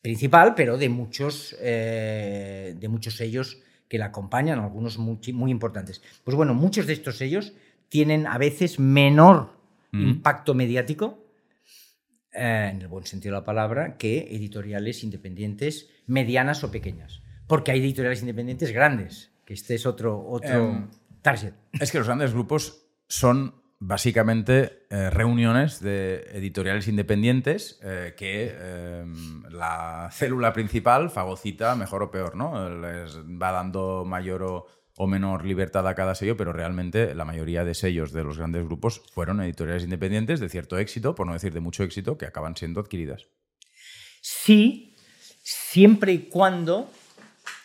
principal, 0.00 0.54
pero 0.54 0.78
de 0.78 0.88
muchos, 0.88 1.56
eh, 1.60 2.74
de 2.78 2.88
muchos 2.88 3.16
sellos 3.16 3.58
que 3.88 3.98
la 3.98 4.06
acompañan, 4.06 4.58
algunos 4.60 4.98
muy, 4.98 5.18
muy 5.32 5.50
importantes. 5.50 6.00
Pues 6.24 6.36
bueno, 6.36 6.54
muchos 6.54 6.86
de 6.86 6.92
estos 6.92 7.16
sellos 7.18 7.52
tienen 7.88 8.26
a 8.26 8.38
veces 8.38 8.78
menor 8.78 9.58
Mm. 9.92 10.02
impacto 10.08 10.54
mediático, 10.54 11.18
eh, 12.32 12.70
en 12.72 12.82
el 12.82 12.88
buen 12.88 13.06
sentido 13.06 13.34
de 13.34 13.40
la 13.40 13.44
palabra, 13.44 13.96
que 13.96 14.28
editoriales 14.30 15.02
independientes 15.04 15.88
medianas 16.06 16.64
o 16.64 16.70
pequeñas. 16.70 17.22
Porque 17.46 17.72
hay 17.72 17.80
editoriales 17.80 18.20
independientes 18.20 18.72
grandes, 18.72 19.32
que 19.44 19.54
este 19.54 19.74
es 19.74 19.86
otro, 19.86 20.24
otro 20.28 20.70
Em, 20.70 20.88
target. 21.22 21.54
Es 21.72 21.90
que 21.90 21.98
los 21.98 22.06
grandes 22.06 22.32
grupos 22.32 22.86
son 23.08 23.60
básicamente 23.80 24.86
eh, 24.90 25.08
reuniones 25.08 25.80
de 25.80 26.28
editoriales 26.34 26.86
independientes 26.86 27.80
eh, 27.82 28.14
que 28.16 28.52
eh, 28.52 29.04
la 29.50 30.10
célula 30.12 30.52
principal 30.52 31.08
fagocita 31.08 31.74
mejor 31.74 32.02
o 32.02 32.10
peor, 32.10 32.36
¿no? 32.36 32.68
Les 32.68 33.16
va 33.16 33.52
dando 33.52 34.04
mayor 34.04 34.42
o, 34.42 34.66
o 35.02 35.06
menor 35.06 35.46
libertad 35.46 35.88
a 35.88 35.94
cada 35.94 36.14
sello, 36.14 36.36
pero 36.36 36.52
realmente 36.52 37.14
la 37.14 37.24
mayoría 37.24 37.64
de 37.64 37.72
sellos 37.72 38.12
de 38.12 38.22
los 38.22 38.36
grandes 38.36 38.66
grupos 38.66 39.00
fueron 39.14 39.40
editoriales 39.40 39.82
independientes 39.82 40.40
de 40.40 40.50
cierto 40.50 40.76
éxito, 40.76 41.14
por 41.14 41.26
no 41.26 41.32
decir 41.32 41.54
de 41.54 41.60
mucho 41.60 41.82
éxito, 41.84 42.18
que 42.18 42.26
acaban 42.26 42.54
siendo 42.54 42.80
adquiridas. 42.80 43.26
Sí, 44.20 44.94
siempre 45.42 46.12
y 46.12 46.18
cuando 46.28 46.90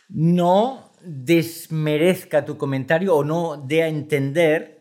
no 0.07 0.93
desmerezca 1.01 2.45
tu 2.45 2.57
comentario 2.57 3.13
o 3.13 3.25
no 3.25 3.57
dé 3.57 3.83
a 3.83 3.89
entender, 3.89 4.79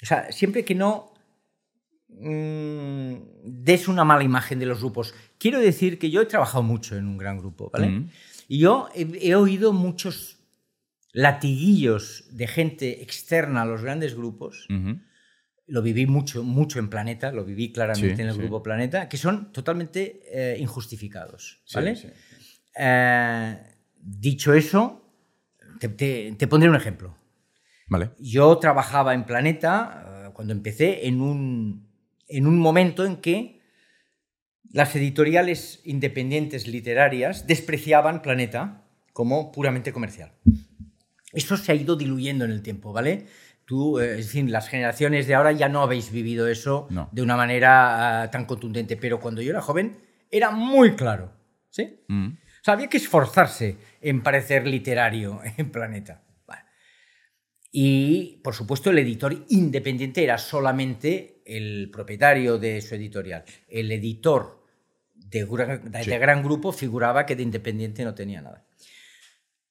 o 0.00 0.06
sea, 0.06 0.30
siempre 0.30 0.64
que 0.64 0.76
no 0.76 1.12
mm, 2.08 3.14
des 3.42 3.88
una 3.88 4.04
mala 4.04 4.22
imagen 4.22 4.60
de 4.60 4.66
los 4.66 4.78
grupos. 4.78 5.12
Quiero 5.38 5.58
decir 5.58 5.98
que 5.98 6.08
yo 6.08 6.22
he 6.22 6.26
trabajado 6.26 6.62
mucho 6.62 6.94
en 6.94 7.08
un 7.08 7.18
gran 7.18 7.36
grupo, 7.36 7.68
¿vale? 7.72 7.88
Mm. 7.88 8.10
Y 8.46 8.60
yo 8.60 8.88
he, 8.94 9.08
he 9.20 9.34
oído 9.34 9.72
muchos 9.72 10.37
latiguillos 11.22 12.24
de 12.30 12.46
gente 12.46 13.02
externa 13.02 13.62
a 13.62 13.66
los 13.66 13.82
grandes 13.82 14.14
grupos. 14.14 14.68
Lo 15.66 15.82
viví 15.82 16.06
mucho, 16.06 16.44
mucho 16.44 16.78
en 16.78 16.88
Planeta, 16.88 17.32
lo 17.32 17.44
viví 17.44 17.72
claramente 17.72 18.16
Sí, 18.16 18.22
en 18.22 18.28
el 18.28 18.34
sí. 18.34 18.38
grupo 18.40 18.62
Planeta, 18.62 19.08
que 19.08 19.16
son 19.16 19.52
totalmente 19.52 20.20
eh, 20.32 20.56
injustificados, 20.60 21.60
¿vale? 21.74 21.96
sí. 21.96 22.08
Eh, 22.78 23.58
dicho 24.00 24.54
eso, 24.54 25.04
te, 25.80 25.88
te- 25.88 26.36
te 26.38 26.46
pondré 26.46 26.68
un 26.70 26.76
ejemplo. 26.76 27.16
Vale. 27.88 28.10
Yo 28.20 28.56
trabajaba 28.58 29.12
en 29.12 29.24
Planeta 29.24 30.26
eh, 30.28 30.30
cuando 30.32 30.52
empecé 30.52 31.08
en 31.08 31.20
un, 31.20 31.88
en 32.28 32.46
un 32.46 32.58
momento 32.60 33.04
en 33.04 33.16
que 33.16 33.60
las 34.70 34.94
editoriales 34.94 35.80
independientes 35.84 36.68
literarias 36.68 37.46
despreciaban 37.48 38.22
Planeta 38.22 38.84
como 39.12 39.50
puramente 39.50 39.92
comercial. 39.92 40.30
Eso 41.32 41.56
se 41.56 41.72
ha 41.72 41.74
ido 41.74 41.96
diluyendo 41.96 42.44
en 42.44 42.50
el 42.52 42.62
tiempo, 42.62 42.92
¿vale? 42.92 43.26
Tú, 43.64 43.98
eh, 44.00 44.12
es 44.18 44.26
decir, 44.28 44.48
las 44.48 44.68
generaciones 44.68 45.26
de 45.26 45.34
ahora 45.34 45.52
ya 45.52 45.68
no 45.68 45.82
habéis 45.82 46.10
vivido 46.10 46.48
eso 46.48 46.86
No. 46.90 47.08
de 47.12 47.20
una 47.22 47.36
manera 47.36 48.22
ah, 48.22 48.30
tan 48.30 48.46
contundente, 48.46 48.96
pero 48.96 49.20
cuando 49.20 49.42
yo 49.42 49.50
era 49.50 49.60
joven 49.60 49.98
era 50.30 50.50
muy 50.50 50.92
claro, 50.96 51.32
¿sí? 51.68 52.00
Mm. 52.08 52.28
O 52.28 52.64
sea, 52.64 52.74
había 52.74 52.88
que 52.88 52.96
esforzarse 52.96 53.76
en 54.00 54.22
parecer 54.22 54.66
literario 54.66 55.40
en 55.58 55.70
Planeta. 55.70 56.22
Vale. 56.46 56.62
Y, 57.70 58.40
por 58.42 58.54
supuesto, 58.54 58.90
el 58.90 58.98
editor 58.98 59.44
independiente 59.50 60.24
era 60.24 60.38
solamente 60.38 61.42
el 61.44 61.90
propietario 61.92 62.58
de 62.58 62.80
su 62.80 62.94
editorial. 62.94 63.44
El 63.68 63.92
editor 63.92 64.64
de, 65.14 65.44
gran- 65.44 65.90
de 65.90 66.04
Sí. 66.04 66.10
gran 66.10 66.42
grupo 66.42 66.72
figuraba 66.72 67.26
que 67.26 67.36
de 67.36 67.42
independiente 67.42 68.04
no 68.04 68.14
tenía 68.14 68.40
nada. 68.40 68.66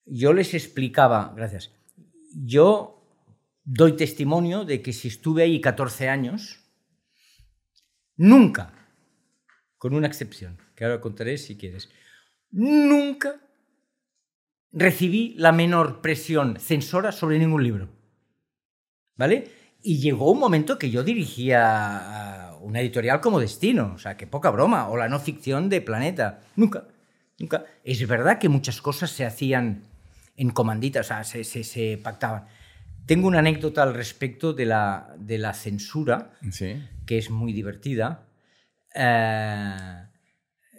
Yo 0.07 0.33
les 0.33 0.53
explicaba, 0.53 1.33
gracias, 1.35 1.71
yo 2.33 3.03
doy 3.63 3.97
testimonio 3.97 4.63
de 4.63 4.81
que 4.81 4.93
si 4.93 5.09
estuve 5.09 5.43
ahí 5.43 5.59
14 5.59 6.07
años, 6.07 6.63
nunca, 8.15 8.73
con 9.77 9.93
una 9.93 10.07
excepción, 10.07 10.57
que 10.75 10.85
ahora 10.85 11.01
contaré 11.01 11.37
si 11.37 11.57
quieres, 11.57 11.89
nunca 12.51 13.41
recibí 14.71 15.33
la 15.37 15.51
menor 15.51 16.01
presión 16.01 16.59
censora 16.59 17.11
sobre 17.11 17.39
ningún 17.39 17.63
libro. 17.63 17.89
¿Vale? 19.15 19.51
Y 19.81 19.99
llegó 19.99 20.31
un 20.31 20.39
momento 20.39 20.77
que 20.77 20.89
yo 20.89 21.03
dirigía 21.03 22.51
una 22.61 22.79
editorial 22.81 23.19
como 23.19 23.39
Destino, 23.39 23.93
o 23.95 23.97
sea, 23.97 24.15
que 24.15 24.27
poca 24.27 24.51
broma, 24.51 24.89
o 24.89 24.97
la 24.97 25.09
no 25.09 25.19
ficción 25.19 25.69
de 25.69 25.81
Planeta. 25.81 26.41
Nunca, 26.55 26.87
nunca. 27.39 27.65
Es 27.83 28.05
verdad 28.07 28.39
que 28.39 28.49
muchas 28.49 28.81
cosas 28.81 29.11
se 29.11 29.25
hacían 29.25 29.83
en 30.38 30.51
comandita, 30.51 31.01
o 31.01 31.03
sea, 31.03 31.23
se, 31.25 31.43
se- 31.43 31.63
se 31.65 31.99
pactaban. 32.01 32.45
Tengo 33.05 33.27
una 33.27 33.39
anécdota 33.39 33.83
al 33.83 33.93
respecto 33.93 34.53
de 34.53 34.65
la, 34.65 35.13
de 35.17 35.38
la 35.38 35.53
censura, 35.53 36.31
Sí. 36.51 36.81
que 37.05 37.17
es 37.17 37.29
muy 37.29 37.51
divertida. 37.53 38.27
Eh, 38.95 39.75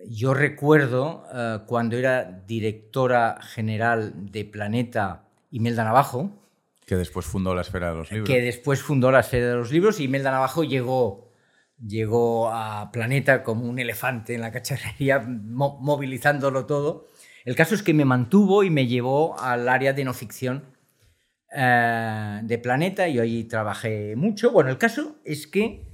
yo 0.09 0.35
recuerdo 0.35 1.25
eh, 1.35 1.59
cuando 1.67 1.97
era 1.97 2.25
directora 2.47 3.39
general 3.43 4.13
de 4.31 4.45
Planeta 4.45 5.25
Imelda 5.51 5.85
Navajo, 5.85 6.45
Que 6.87 6.97
después 6.97 7.27
fundó 7.27 7.55
la 7.55 7.63
Esfera 7.63 7.91
de 7.91 7.97
los 7.97 8.11
Libros. 8.11 8.29
que 8.29 8.41
después 8.41 8.81
fundó 8.83 9.11
la 9.11 9.21
Esfera 9.21 9.49
de 9.49 9.55
los 9.57 9.71
Libros 9.73 9.99
y 10.01 10.05
Imelda 10.05 10.31
Navajo 10.31 10.65
llegó, 10.65 11.33
llegó 11.85 12.51
a 12.53 12.91
Planeta 12.93 13.43
como 13.43 13.65
un 13.69 13.79
elefante 13.79 14.35
en 14.35 14.41
la 14.43 14.53
cacharrería, 14.53 15.19
mo- 15.21 15.79
movilizándolo 15.81 16.67
todo. 16.67 17.07
El 17.49 17.57
caso 17.57 17.75
es 17.75 17.83
que 17.83 17.95
me 17.95 18.05
mantuvo 18.05 18.63
y 18.63 18.69
me 18.69 18.87
llevó 18.87 19.41
al 19.41 19.71
área 19.71 19.95
de 19.95 20.05
no 20.05 20.13
ficción 20.13 20.65
eh, 21.57 22.41
de 22.43 22.59
Planeta 22.59 23.09
y 23.09 23.15
yo 23.15 23.23
allí 23.23 23.45
trabajé 23.45 24.17
mucho. 24.17 24.51
Bueno, 24.51 24.69
el 24.69 24.77
caso 24.77 25.17
es 25.25 25.47
que 25.47 25.87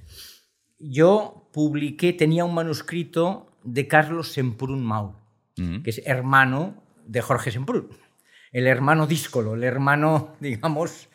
yo 0.81 1.49
publiqué, 1.53 2.13
tenía 2.13 2.45
un 2.45 2.55
manuscrito 2.55 3.53
de 3.63 3.87
Carlos 3.87 4.33
Semprún 4.33 4.85
Mau, 4.85 5.15
Mm. 5.57 5.83
que 5.83 5.91
es 5.91 6.03
hermano 6.05 6.83
de 7.07 7.21
Jorge 7.21 7.53
Semprún, 7.53 7.89
el 8.51 8.67
hermano 8.67 9.07
díscolo, 9.07 9.55
el 9.55 9.63
hermano, 9.63 10.35
digamos, 10.41 11.09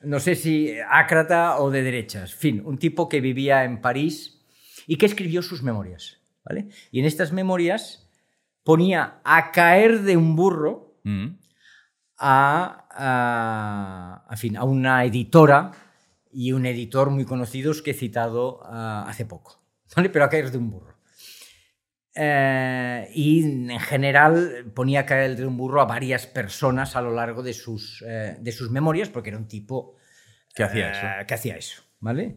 no 0.00 0.20
sé 0.20 0.36
si 0.36 0.72
ácrata 0.90 1.58
o 1.58 1.70
de 1.70 1.82
derechas, 1.82 2.32
en 2.32 2.38
fin, 2.38 2.62
un 2.64 2.78
tipo 2.78 3.10
que 3.10 3.20
vivía 3.20 3.64
en 3.64 3.82
París 3.82 4.40
y 4.86 4.96
que 4.96 5.04
escribió 5.04 5.42
sus 5.42 5.62
memorias, 5.62 6.22
¿vale? 6.44 6.68
Y 6.90 7.00
en 7.00 7.04
estas 7.04 7.30
memorias 7.30 8.01
ponía 8.62 9.20
a 9.24 9.50
caer 9.52 10.02
de 10.02 10.16
un 10.16 10.36
burro 10.36 10.90
Mm. 11.04 11.36
a, 12.18 14.24
a, 14.28 14.36
fin, 14.36 14.56
a 14.56 14.62
una 14.64 15.04
editora 15.04 15.72
y 16.30 16.52
un 16.52 16.64
editor 16.64 17.10
muy 17.10 17.24
conocidos 17.24 17.82
que 17.82 17.90
he 17.90 17.94
citado 17.94 18.60
ah, 18.64 19.04
hace 19.08 19.26
poco, 19.26 19.60
¿vale? 19.96 20.08
Pero 20.10 20.24
a 20.24 20.28
caer 20.28 20.50
de 20.52 20.58
un 20.58 20.70
burro. 20.70 20.96
Eh, 22.14 23.08
y 23.14 23.42
en 23.42 23.80
general 23.80 24.70
ponía 24.74 25.00
a 25.00 25.06
caer 25.06 25.34
de 25.36 25.46
un 25.46 25.56
burro 25.56 25.80
a 25.80 25.86
varias 25.86 26.26
personas 26.26 26.94
a 26.94 27.02
lo 27.02 27.12
largo 27.12 27.42
de 27.42 27.54
sus, 27.54 28.04
eh, 28.06 28.36
de 28.38 28.52
sus 28.52 28.70
memorias, 28.70 29.08
porque 29.08 29.30
era 29.30 29.38
un 29.38 29.48
tipo 29.48 29.96
¿Qué 30.54 30.62
hacía 30.62 30.88
eh, 30.88 30.92
eso? 30.92 31.26
que 31.26 31.34
hacía 31.34 31.56
eso, 31.56 31.82
¿vale? 32.00 32.36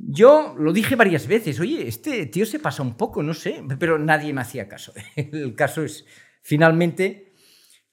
Yo 0.00 0.54
lo 0.56 0.72
dije 0.72 0.94
varias 0.94 1.26
veces, 1.26 1.58
oye, 1.58 1.88
este 1.88 2.26
tío 2.26 2.46
se 2.46 2.60
pasa 2.60 2.82
un 2.84 2.94
poco, 2.96 3.20
no 3.22 3.34
sé, 3.34 3.62
pero 3.80 3.98
nadie 3.98 4.32
me 4.32 4.40
hacía 4.42 4.68
caso. 4.68 4.92
El 5.16 5.54
caso 5.56 5.82
es, 5.82 6.06
finalmente, 6.42 7.32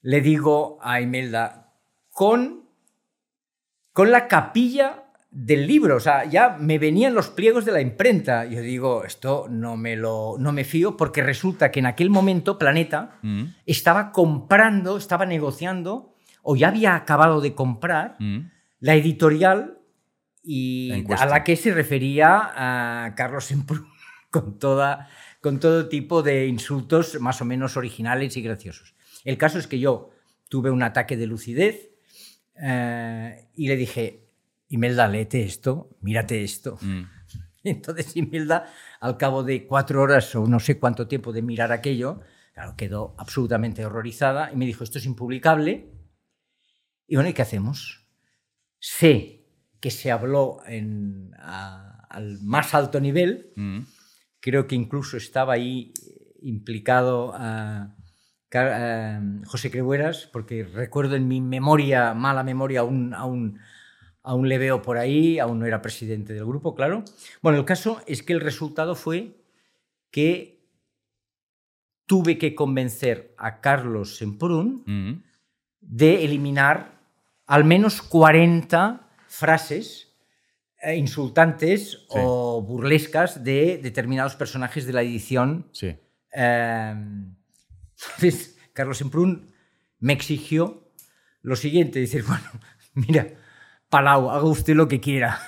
le 0.02 0.20
digo 0.20 0.78
a 0.82 1.00
Imelda, 1.00 1.74
con, 2.10 2.64
con 3.92 4.10
la 4.12 4.28
capilla 4.28 5.02
del 5.32 5.66
libro, 5.66 5.96
o 5.96 6.00
sea, 6.00 6.24
ya 6.24 6.56
me 6.58 6.78
venían 6.78 7.12
los 7.12 7.28
pliegos 7.28 7.64
de 7.64 7.72
la 7.72 7.80
imprenta. 7.80 8.46
Yo 8.46 8.60
digo, 8.60 9.04
esto 9.04 9.48
no 9.50 9.76
me, 9.76 9.96
lo, 9.96 10.36
no 10.38 10.52
me 10.52 10.64
fío 10.64 10.96
porque 10.96 11.22
resulta 11.22 11.70
que 11.72 11.80
en 11.80 11.86
aquel 11.86 12.08
momento 12.08 12.56
Planeta 12.56 13.18
Mm. 13.22 13.44
estaba 13.66 14.12
comprando, 14.12 14.96
estaba 14.96 15.26
negociando, 15.26 16.14
o 16.42 16.54
ya 16.56 16.68
había 16.68 16.94
acabado 16.94 17.40
de 17.40 17.54
comprar 17.54 18.16
Mm. 18.20 18.48
la 18.78 18.94
editorial 18.94 19.78
y 20.48 21.04
a 21.10 21.26
la 21.26 21.42
que 21.42 21.56
se 21.56 21.74
refería 21.74 22.52
a 22.54 23.14
Carlos 23.16 23.46
Semprún 23.46 23.88
con, 24.30 24.60
toda, 24.60 25.08
con 25.40 25.58
todo 25.58 25.88
tipo 25.88 26.22
de 26.22 26.46
insultos 26.46 27.20
más 27.20 27.42
o 27.42 27.44
menos 27.44 27.76
originales 27.76 28.36
y 28.36 28.42
graciosos. 28.42 28.94
El 29.24 29.38
caso 29.38 29.58
es 29.58 29.66
que 29.66 29.80
yo 29.80 30.10
tuve 30.48 30.70
un 30.70 30.84
ataque 30.84 31.16
de 31.16 31.26
lucidez 31.26 31.90
eh, 32.62 33.48
y 33.56 33.66
le 33.66 33.76
dije, 33.76 34.28
Imelda, 34.68 35.08
léete 35.08 35.42
esto, 35.42 35.90
mírate 36.00 36.44
esto. 36.44 36.78
Mm. 36.80 37.02
Entonces 37.64 38.16
Imelda, 38.16 38.72
al 39.00 39.16
cabo 39.16 39.42
de 39.42 39.66
cuatro 39.66 40.00
horas 40.00 40.32
o 40.36 40.46
no 40.46 40.60
sé 40.60 40.78
cuánto 40.78 41.08
tiempo 41.08 41.32
de 41.32 41.42
mirar 41.42 41.72
aquello, 41.72 42.20
claro, 42.54 42.76
quedó 42.76 43.16
absolutamente 43.18 43.84
horrorizada 43.84 44.52
y 44.52 44.56
me 44.56 44.64
dijo, 44.64 44.84
esto 44.84 44.98
es 44.98 45.06
impublicable. 45.06 45.90
Y 47.08 47.16
bueno, 47.16 47.30
¿y 47.30 47.32
qué 47.32 47.42
hacemos? 47.42 48.06
Sé 48.78 49.45
que 49.80 49.90
se 49.90 50.10
habló 50.10 50.58
en, 50.66 51.32
a- 51.38 52.06
al 52.10 52.40
más 52.42 52.74
alto 52.74 53.00
nivel, 53.00 53.52
Mm. 53.56 53.80
creo 54.40 54.66
que 54.66 54.74
incluso 54.74 55.16
estaba 55.16 55.54
ahí 55.54 55.92
implicado 56.42 57.32
a 57.34 57.94
Car- 58.48 58.72
a 58.72 59.22
José 59.46 59.70
Crebueras, 59.70 60.28
porque 60.32 60.62
recuerdo 60.64 61.16
en 61.16 61.26
mi 61.28 61.40
memoria, 61.40 62.14
mala 62.14 62.42
memoria, 62.44 62.80
aún, 62.80 63.12
aún, 63.12 63.58
aún 64.22 64.48
le 64.48 64.58
veo 64.58 64.82
por 64.82 64.98
ahí, 64.98 65.38
aún 65.40 65.58
no 65.58 65.66
era 65.66 65.82
presidente 65.82 66.32
del 66.32 66.46
grupo, 66.46 66.74
claro. 66.74 67.02
Bueno, 67.42 67.58
el 67.58 67.64
caso 67.64 68.00
es 68.06 68.22
que 68.22 68.32
el 68.32 68.40
resultado 68.40 68.94
fue 68.94 69.36
que 70.12 70.64
tuve 72.06 72.38
que 72.38 72.54
convencer 72.54 73.34
a 73.36 73.60
Carlos 73.60 74.16
Semprún 74.16 74.84
Mm. 74.86 75.22
de 75.80 76.24
eliminar 76.24 77.00
al 77.46 77.64
menos 77.64 78.00
40 78.02 79.05
frases 79.28 80.14
eh, 80.82 80.96
insultantes 80.96 82.06
o 82.08 82.62
burlescas 82.62 83.42
de 83.42 83.78
determinados 83.82 84.36
personajes 84.36 84.86
de 84.86 84.92
la 84.92 85.02
edición. 85.02 85.68
Sí. 85.72 85.96
Eh, 86.32 86.94
entonces, 86.94 88.58
Carlos 88.72 88.98
Semprún 88.98 89.52
me 89.98 90.12
exigió 90.12 90.90
lo 91.42 91.56
siguiente, 91.56 91.98
decir, 91.98 92.24
bueno, 92.26 92.44
mira, 92.94 93.28
Palau, 93.88 94.30
haga 94.30 94.44
usted 94.44 94.74
lo 94.74 94.88
que 94.88 95.00
quiera, 95.00 95.40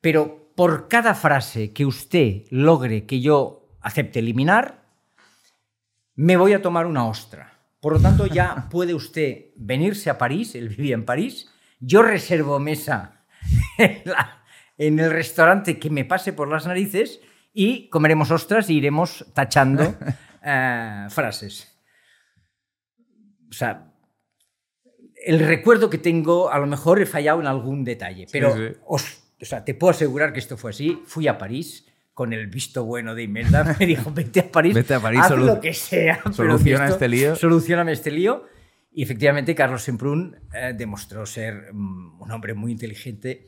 pero 0.00 0.52
por 0.54 0.88
cada 0.88 1.14
frase 1.14 1.72
que 1.72 1.86
usted 1.86 2.44
logre 2.50 3.06
que 3.06 3.20
yo 3.20 3.76
acepte 3.80 4.20
eliminar, 4.20 4.86
me 6.14 6.36
voy 6.36 6.52
a 6.52 6.62
tomar 6.62 6.86
una 6.86 7.06
ostra. 7.06 7.58
Por 7.80 7.94
lo 7.94 8.00
tanto, 8.00 8.26
ya 8.26 8.68
puede 8.70 8.94
usted 8.94 9.46
venirse 9.56 10.08
a 10.08 10.18
París, 10.18 10.54
él 10.54 10.68
vivía 10.68 10.94
en 10.94 11.04
París, 11.04 11.51
yo 11.84 12.02
reservo 12.02 12.58
mesa 12.58 13.24
en, 13.78 14.02
la- 14.04 14.42
en 14.78 14.98
el 14.98 15.10
restaurante 15.10 15.78
que 15.78 15.90
me 15.90 16.04
pase 16.04 16.32
por 16.32 16.48
las 16.48 16.66
narices 16.66 17.20
y 17.52 17.88
comeremos 17.90 18.30
ostras 18.30 18.70
y 18.70 18.76
iremos 18.78 19.26
tachando 19.34 19.94
eh, 20.44 21.06
frases. 21.10 21.68
O 23.50 23.52
sea, 23.52 23.92
el 25.26 25.40
recuerdo 25.40 25.90
que 25.90 25.98
tengo, 25.98 26.50
a 26.50 26.58
lo 26.58 26.66
mejor 26.66 27.00
he 27.00 27.06
fallado 27.06 27.40
en 27.40 27.46
algún 27.46 27.84
detalle, 27.84 28.26
pero 28.32 28.56
sí. 28.56 28.62
os- 28.86 29.22
o 29.40 29.44
sea, 29.44 29.64
te 29.64 29.74
puedo 29.74 29.90
asegurar 29.90 30.32
que 30.32 30.38
esto 30.38 30.56
fue 30.56 30.70
así. 30.70 31.02
Fui 31.06 31.26
a 31.28 31.36
París 31.36 31.86
con 32.14 32.32
el 32.32 32.46
visto 32.46 32.84
bueno 32.84 33.14
de 33.14 33.24
Imelda, 33.24 33.76
me 33.78 33.86
dijo, 33.86 34.10
vete 34.12 34.40
a 34.40 34.50
París, 34.52 34.74
Vete 34.80 34.94
a 34.94 35.00
París, 35.00 35.20
haz 35.22 35.32
lo 35.32 35.60
que 35.60 35.74
sea. 35.74 36.20
pero 36.22 36.34
soluciona 36.34 36.84
esto- 36.84 36.94
este 36.94 37.08
lío. 37.08 37.36
Solucioname 37.36 37.92
este 37.92 38.10
lío. 38.10 38.46
Y 38.94 39.02
efectivamente, 39.02 39.54
Carlos 39.54 39.82
Semprún 39.82 40.36
eh, 40.52 40.74
demostró 40.76 41.24
ser 41.24 41.72
mm, 41.72 42.20
un 42.20 42.30
hombre 42.30 42.54
muy 42.54 42.72
inteligente, 42.72 43.46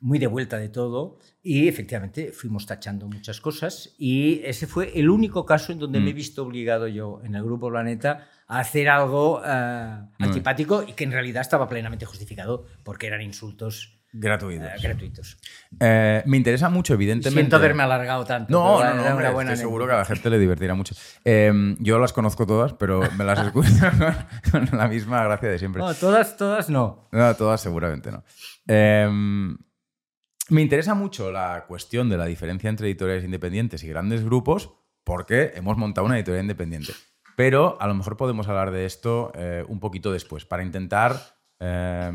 muy 0.00 0.18
de 0.18 0.26
vuelta 0.26 0.58
de 0.58 0.68
todo. 0.68 1.18
Y 1.42 1.66
efectivamente 1.68 2.32
fuimos 2.32 2.66
tachando 2.66 3.08
muchas 3.08 3.40
cosas. 3.40 3.94
Y 3.98 4.42
ese 4.44 4.66
fue 4.66 4.98
el 4.98 5.08
único 5.08 5.46
caso 5.46 5.72
en 5.72 5.78
donde 5.78 5.98
Mm. 6.00 6.04
me 6.04 6.10
he 6.10 6.14
visto 6.14 6.42
obligado 6.42 6.88
yo 6.88 7.20
en 7.24 7.34
el 7.34 7.42
Grupo 7.42 7.70
Planeta 7.70 8.28
a 8.46 8.58
hacer 8.60 8.88
algo 8.90 9.40
eh, 9.44 9.98
antipático 10.18 10.84
y 10.86 10.92
que 10.92 11.04
en 11.04 11.12
realidad 11.12 11.40
estaba 11.40 11.68
plenamente 11.68 12.04
justificado 12.04 12.66
porque 12.84 13.06
eran 13.06 13.22
insultos 13.22 14.01
Gratuitos. 14.12 14.68
eh, 14.68 14.82
gratuitos. 14.82 15.38
Eh, 15.80 16.22
me 16.26 16.36
interesa 16.36 16.68
mucho, 16.68 16.94
evidentemente. 16.94 17.40
Siento 17.40 17.56
haberme 17.56 17.82
alargado 17.82 18.24
tanto. 18.24 18.52
No, 18.52 18.84
no, 18.84 18.94
no, 18.94 19.10
hombre, 19.10 19.28
estoy 19.28 19.56
seguro 19.56 19.86
que 19.86 19.92
a 19.92 19.96
la 19.96 20.04
gente 20.04 20.28
le 20.28 20.38
divertirá 20.38 20.74
mucho. 20.74 20.94
Eh, 21.24 21.74
yo 21.78 21.98
las 21.98 22.12
conozco 22.12 22.46
todas, 22.46 22.74
pero 22.74 23.02
me 23.16 23.24
las 23.24 23.38
escucho 23.38 23.70
con 24.50 24.68
la 24.72 24.86
misma 24.88 25.24
gracia 25.24 25.48
de 25.48 25.58
siempre. 25.58 25.80
No, 25.80 25.94
todas, 25.94 26.36
todas 26.36 26.68
no. 26.68 27.08
No, 27.10 27.34
todas 27.36 27.60
seguramente 27.60 28.12
no. 28.12 28.22
Eh, 28.68 29.08
me 30.48 30.60
interesa 30.60 30.94
mucho 30.94 31.32
la 31.32 31.64
cuestión 31.66 32.10
de 32.10 32.18
la 32.18 32.26
diferencia 32.26 32.68
entre 32.68 32.88
editoriales 32.88 33.24
independientes 33.24 33.82
y 33.84 33.88
grandes 33.88 34.22
grupos 34.24 34.74
porque 35.04 35.52
hemos 35.54 35.76
montado 35.78 36.06
una 36.06 36.16
editorial 36.16 36.44
independiente. 36.44 36.92
Pero 37.36 37.80
a 37.80 37.86
lo 37.86 37.94
mejor 37.94 38.16
podemos 38.18 38.46
hablar 38.48 38.70
de 38.70 38.84
esto 38.84 39.32
eh, 39.34 39.64
un 39.66 39.80
poquito 39.80 40.12
después 40.12 40.44
para 40.44 40.62
intentar 40.62 41.16
eh, 41.60 42.12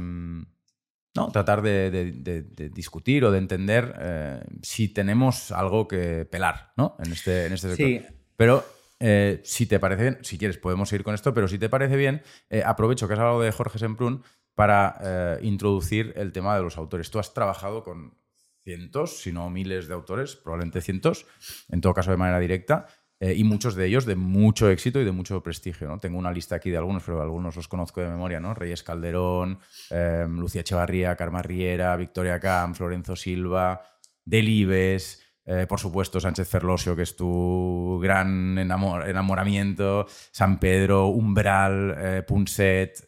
no, 1.18 1.32
tratar 1.32 1.62
de, 1.62 1.92
de- 1.92 2.12
de- 2.14 2.42
de 2.44 2.70
discutir 2.70 3.26
o 3.26 3.32
de 3.32 3.38
entender 3.40 3.94
eh, 4.00 4.40
si 4.62 4.88
tenemos 4.90 5.52
algo 5.52 5.88
que 5.88 6.26
pelar 6.26 6.72
¿no? 6.78 6.96
en, 7.04 7.12
este, 7.12 7.46
en 7.48 7.54
este 7.54 7.76
sector. 7.76 7.88
Sí. 7.88 8.02
Pero 8.36 8.64
eh, 9.00 9.42
si 9.44 9.66
te 9.66 9.80
parece 9.80 10.02
bien, 10.04 10.18
si 10.22 10.38
quieres 10.38 10.58
podemos 10.58 10.92
ir 10.94 11.04
con 11.04 11.14
esto, 11.14 11.34
pero 11.34 11.48
si 11.48 11.58
te 11.60 11.70
parece 11.70 11.96
bien, 11.98 12.22
eh, 12.50 12.64
aprovecho 12.66 13.08
que 13.08 13.14
has 13.16 13.20
hablado 13.20 13.42
de 13.42 13.52
Jorge 13.52 13.78
Semprún 13.80 14.24
para 14.56 15.38
introducir 15.44 16.14
el 16.16 16.32
tema 16.32 16.56
de 16.56 16.64
los 16.64 16.78
autores. 16.78 17.12
Tú 17.12 17.20
has 17.20 17.32
trabajado 17.34 17.84
con 17.84 18.18
cientos, 18.64 19.20
si 19.22 19.32
no 19.32 19.50
miles 19.52 19.88
de 19.88 19.94
autores, 19.94 20.36
probablemente 20.36 20.82
cientos, 20.82 21.28
en 21.70 21.80
todo 21.80 21.94
caso 21.94 22.10
de 22.10 22.18
manera 22.18 22.40
directa, 22.40 22.88
eh, 23.20 23.34
y 23.36 23.44
muchos 23.44 23.76
de 23.76 23.86
ellos 23.86 24.06
de 24.06 24.16
mucho 24.16 24.70
éxito 24.70 25.00
y 25.02 25.06
de 25.06 25.12
mucho 25.12 25.42
prestigio. 25.42 25.88
¿no? 25.88 26.00
Tengo 26.00 26.18
una 26.20 26.32
lista 26.32 26.56
aquí 26.56 26.70
de 26.70 26.78
algunos, 26.78 27.04
pero 27.04 27.22
algunos 27.22 27.56
los 27.56 27.68
conozco 27.68 28.02
de 28.02 28.10
memoria, 28.10 28.40
¿no? 28.40 28.54
Reyes 28.54 28.84
Calderón, 28.84 29.60
eh, 29.90 30.26
Lucía 30.30 30.62
Echevarría, 30.62 31.16
Carmen 31.16 31.44
Riera, 31.44 31.96
Victoria 31.98 32.40
Camps, 32.40 32.80
Lorenzo 32.80 33.16
Silva, 33.16 33.82
Delibes, 34.24 35.24
eh, 35.46 35.66
por 35.68 35.80
supuesto 35.80 36.20
Sánchez 36.20 36.50
Ferlosio, 36.50 36.96
que 36.96 37.04
es 37.04 37.16
tu 37.16 38.00
gran 38.04 38.58
enamor- 38.58 39.08
enamoramiento, 39.08 40.06
San 40.10 40.60
Pedro, 40.60 41.08
Umbral, 41.08 41.96
eh, 41.98 42.24
Punset, 42.28 43.00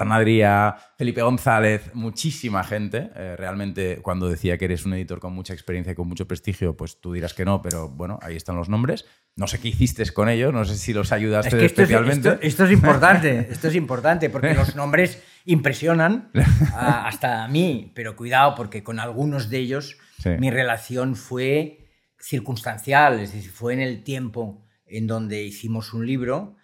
Farnadría, 0.00 0.76
Felipe 0.98 1.22
González, 1.22 1.90
muchísima 1.94 2.62
gente. 2.64 3.10
Eh, 3.16 3.34
realmente, 3.38 4.00
cuando 4.02 4.28
decía 4.28 4.58
que 4.58 4.66
eres 4.66 4.84
un 4.84 4.92
editor 4.92 5.20
con 5.20 5.32
mucha 5.32 5.54
experiencia 5.54 5.92
y 5.92 5.94
con 5.94 6.06
mucho 6.06 6.28
prestigio, 6.28 6.76
pues 6.76 7.00
tú 7.00 7.14
dirás 7.14 7.32
que 7.32 7.46
no, 7.46 7.62
pero 7.62 7.88
bueno, 7.88 8.18
ahí 8.20 8.36
están 8.36 8.56
los 8.56 8.68
nombres. 8.68 9.06
No 9.36 9.46
sé 9.46 9.58
qué 9.58 9.68
hiciste 9.68 10.04
con 10.12 10.28
ellos, 10.28 10.52
no 10.52 10.66
sé 10.66 10.76
si 10.76 10.92
los 10.92 11.12
ayudaste 11.12 11.48
Es 11.48 11.54
que 11.54 11.64
esto 11.64 11.82
es, 11.82 11.88
especialmente. 11.90 12.28
esto- 12.28 12.42
esto 12.42 12.64
es 12.66 12.72
importante, 12.72 13.38
esto 13.50 13.68
es 13.68 13.74
importante 13.74 14.28
porque 14.28 14.52
los 14.54 14.76
nombres 14.76 15.22
impresionan 15.46 16.30
a- 16.74 17.06
hasta 17.08 17.44
a 17.44 17.48
mí, 17.48 17.90
pero 17.94 18.16
cuidado 18.16 18.54
porque 18.54 18.82
con 18.82 19.00
algunos 19.00 19.48
de 19.48 19.58
ellos 19.58 19.96
Sí. 20.22 20.30
mi 20.38 20.50
relación 20.50 21.16
fue 21.16 21.88
circunstancial, 22.20 23.20
es 23.20 23.32
decir, 23.32 23.50
fue 23.50 23.72
en 23.72 23.80
el 23.80 24.02
tiempo 24.04 24.62
en 24.86 25.06
donde 25.06 25.42
hicimos 25.42 25.94
un 25.94 26.06
libro 26.06 26.56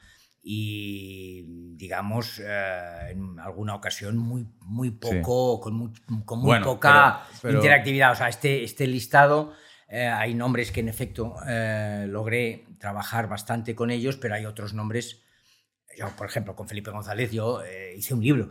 y 0.42 1.44
digamos 1.76 2.40
eh, 2.44 3.10
en 3.10 3.38
alguna 3.38 3.74
ocasión 3.74 4.16
muy, 4.18 4.46
muy 4.60 4.90
poco, 4.90 5.60
con 5.60 5.74
muy, 5.74 5.92
con 6.24 6.40
muy 6.40 6.46
Bueno, 6.48 6.66
poca 6.66 7.22
pero- 7.28 7.38
pero- 7.42 7.58
interactividad. 7.58 8.12
O 8.12 8.16
sea, 8.16 8.28
este, 8.28 8.64
este 8.64 8.86
listado 8.86 9.52
eh, 9.88 10.06
hay 10.08 10.34
nombres 10.34 10.72
que 10.72 10.80
en 10.80 10.88
efecto 10.88 11.36
eh, 11.46 12.06
logré 12.08 12.66
trabajar 12.78 13.28
bastante 13.28 13.74
con 13.74 13.90
ellos, 13.90 14.16
pero 14.16 14.34
hay 14.34 14.46
otros 14.46 14.74
nombres. 14.74 15.22
Yo, 15.96 16.08
por 16.16 16.26
ejemplo, 16.26 16.56
con 16.56 16.66
Felipe 16.66 16.90
González, 16.90 17.30
yo 17.30 17.62
eh, 17.62 17.94
hice 17.96 18.14
un 18.14 18.22
libro. 18.24 18.50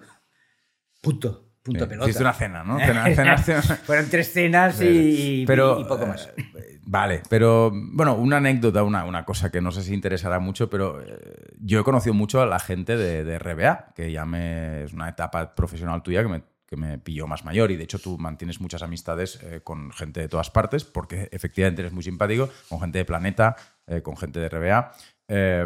Punto. 1.02 1.51
Punto 1.64 1.84
Sí, 1.86 1.90
pelota. 1.90 2.06
hiciste 2.10 2.24
una 2.24 2.34
cena, 2.34 2.64
¿no? 2.64 2.80
Cena- 3.14 3.38
Fueron 3.86 4.10
tres 4.10 4.32
cenas 4.34 4.82
y, 4.82 5.42
y- 5.42 5.46
pero, 5.46 5.80
y 5.80 5.84
poco 5.86 6.08
más. 6.08 6.28
eh, 6.56 6.80
vale, 6.84 7.22
pero 7.30 7.72
bueno, 7.74 8.16
una 8.16 8.38
anécdota, 8.38 8.84
una, 8.84 9.06
una 9.06 9.26
cosa 9.26 9.52
que 9.52 9.62
no 9.62 9.72
sé 9.72 9.84
si 9.84 9.94
interesará 9.94 10.40
mucho, 10.40 10.70
pero 10.70 11.02
eh, 11.02 11.54
yo 11.60 11.80
he 11.80 11.84
conocido 11.84 12.14
mucho 12.16 12.42
a 12.42 12.46
la 12.48 12.60
gente 12.60 12.98
de, 12.98 13.24
de 13.24 13.38
RBA, 13.38 13.94
que 13.96 14.12
ya 14.12 14.26
me, 14.26 14.84
es 14.86 14.94
una 14.94 15.10
etapa 15.10 15.54
profesional 15.54 16.02
tuya 16.02 16.24
que 16.24 16.30
me, 16.30 16.42
que 16.66 16.78
me 16.78 16.98
pilló 16.98 17.28
más 17.28 17.46
mayor 17.46 17.70
y 17.70 17.76
de 17.76 17.84
hecho 17.84 18.00
tú 18.00 18.18
mantienes 18.18 18.60
muchas 18.60 18.82
amistades 18.82 19.40
eh, 19.44 19.62
con 19.64 19.92
gente 19.92 20.20
de 20.22 20.30
todas 20.30 20.50
partes 20.50 20.84
porque 20.84 21.30
efectivamente 21.32 21.82
eres 21.84 21.94
muy 21.94 22.02
simpático, 22.04 22.50
con 22.70 22.80
gente 22.80 22.98
de 22.98 23.06
Planeta, 23.06 23.56
eh, 23.86 24.02
con 24.02 24.18
gente 24.18 24.40
de 24.40 24.50
RBA. 24.50 24.92
Eh, 25.34 25.66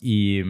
y, 0.00 0.40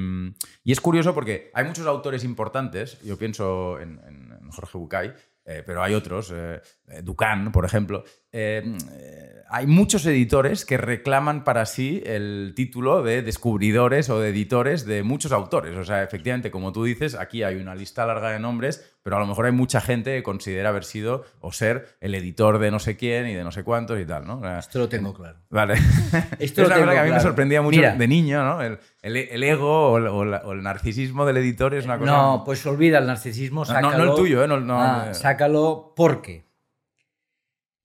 y 0.63 0.73
es 0.73 0.81
curioso 0.81 1.13
porque 1.15 1.51
hay 1.53 1.65
muchos 1.65 1.87
autores 1.87 2.25
importantes, 2.25 2.99
yo 3.03 3.19
pienso 3.19 3.79
en, 3.81 4.01
en- 4.09 4.24
en 4.24 4.24
Jorge 4.51 4.79
Bucay, 4.79 5.15
eh, 5.47 5.63
pero 5.65 5.83
hay 5.83 5.95
otros, 5.95 6.33
eh, 6.35 6.61
Ducan, 7.03 7.53
por 7.53 7.65
ejemplo. 7.65 8.05
Eh, 8.33 9.43
hay 9.51 9.67
muchos 9.67 10.07
editores 10.07 10.65
que 10.65 10.79
reclaman 10.79 11.45
para 11.45 11.67
sí 11.67 12.03
el 12.07 12.55
título 12.57 13.03
de 13.03 13.23
descubridores 13.23 14.09
o 14.09 14.21
de 14.21 14.31
editores 14.31 14.87
de 14.87 15.03
muchos 15.03 15.33
autores. 15.33 15.77
O 15.77 15.85
sea, 15.85 16.03
efectivamente, 16.03 16.51
como 16.51 16.73
tú 16.73 16.85
dices, 16.85 17.15
aquí 17.15 17.43
hay 17.43 17.57
una 17.57 17.75
lista 17.75 18.07
larga 18.07 18.31
de 18.31 18.41
nombres, 18.41 18.94
pero 19.05 19.17
a 19.17 19.21
lo 19.21 19.27
mejor 19.27 19.45
hay 19.45 19.53
mucha 19.53 19.83
gente 19.83 20.17
que 20.17 20.23
considera 20.23 20.71
haber 20.71 20.83
sido 20.83 21.25
o 21.41 21.53
ser 21.53 21.95
el 22.01 22.15
editor 22.15 22.59
de 22.59 22.71
no 22.71 22.79
sé 22.79 22.97
quién 22.97 23.27
y 23.29 23.35
de 23.35 23.45
no 23.45 23.53
sé 23.53 23.63
cuántos 23.63 24.01
y 24.01 24.07
tal, 24.07 24.27
¿no? 24.27 24.39
O 24.39 24.41
sea, 24.41 24.59
Esto 24.61 24.79
lo 24.79 24.89
tengo 24.89 25.13
claro. 25.13 25.39
Vale. 25.51 25.75
Esto 26.39 26.63
es 26.63 26.69
una 26.69 26.79
cosa 26.79 26.93
que 26.93 26.99
a 26.99 27.05
mí 27.05 27.11
me 27.11 27.21
sorprendía 27.21 27.61
mucho 27.61 27.77
Mira. 27.77 27.95
de 27.95 28.09
niño, 28.09 28.43
¿no? 28.43 28.63
El, 28.63 28.79
el- 29.03 29.17
el 29.19 29.43
ego 29.45 29.93
o 29.93 29.99
el, 29.99 30.07
o 30.35 30.55
narcisismo 30.55 31.27
del 31.27 31.37
editor 31.37 31.75
es 31.75 31.85
una 31.85 31.99
cosa... 31.99 32.11
No, 32.11 32.43
pues 32.47 32.65
olvida 32.65 32.97
el 32.99 33.07
narcisismo, 33.07 33.61
No, 33.61 33.65
sácalo. 33.67 33.91
no, 33.91 34.05
no 34.07 34.11
el 34.13 34.17
tuyo, 34.17 34.43
¿eh? 34.43 34.49
No, 34.49 34.59
no, 34.59 34.81
Ah, 34.83 35.09
eh. 35.11 35.15
sácalo 35.15 35.93
porque 35.95 36.49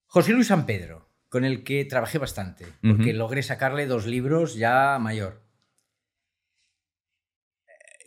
José 0.05 0.31
Luis 0.31 0.47
San 0.47 0.65
Pedro, 0.65 1.09
con 1.27 1.43
el 1.43 1.65
que 1.65 1.83
trabajé 1.83 2.17
bastante, 2.17 2.65
porque 2.81 3.11
logré 3.13 3.43
sacarle 3.43 3.85
dos 3.87 4.07
libros 4.07 4.55
ya 4.55 4.97
mayor. 4.99 5.43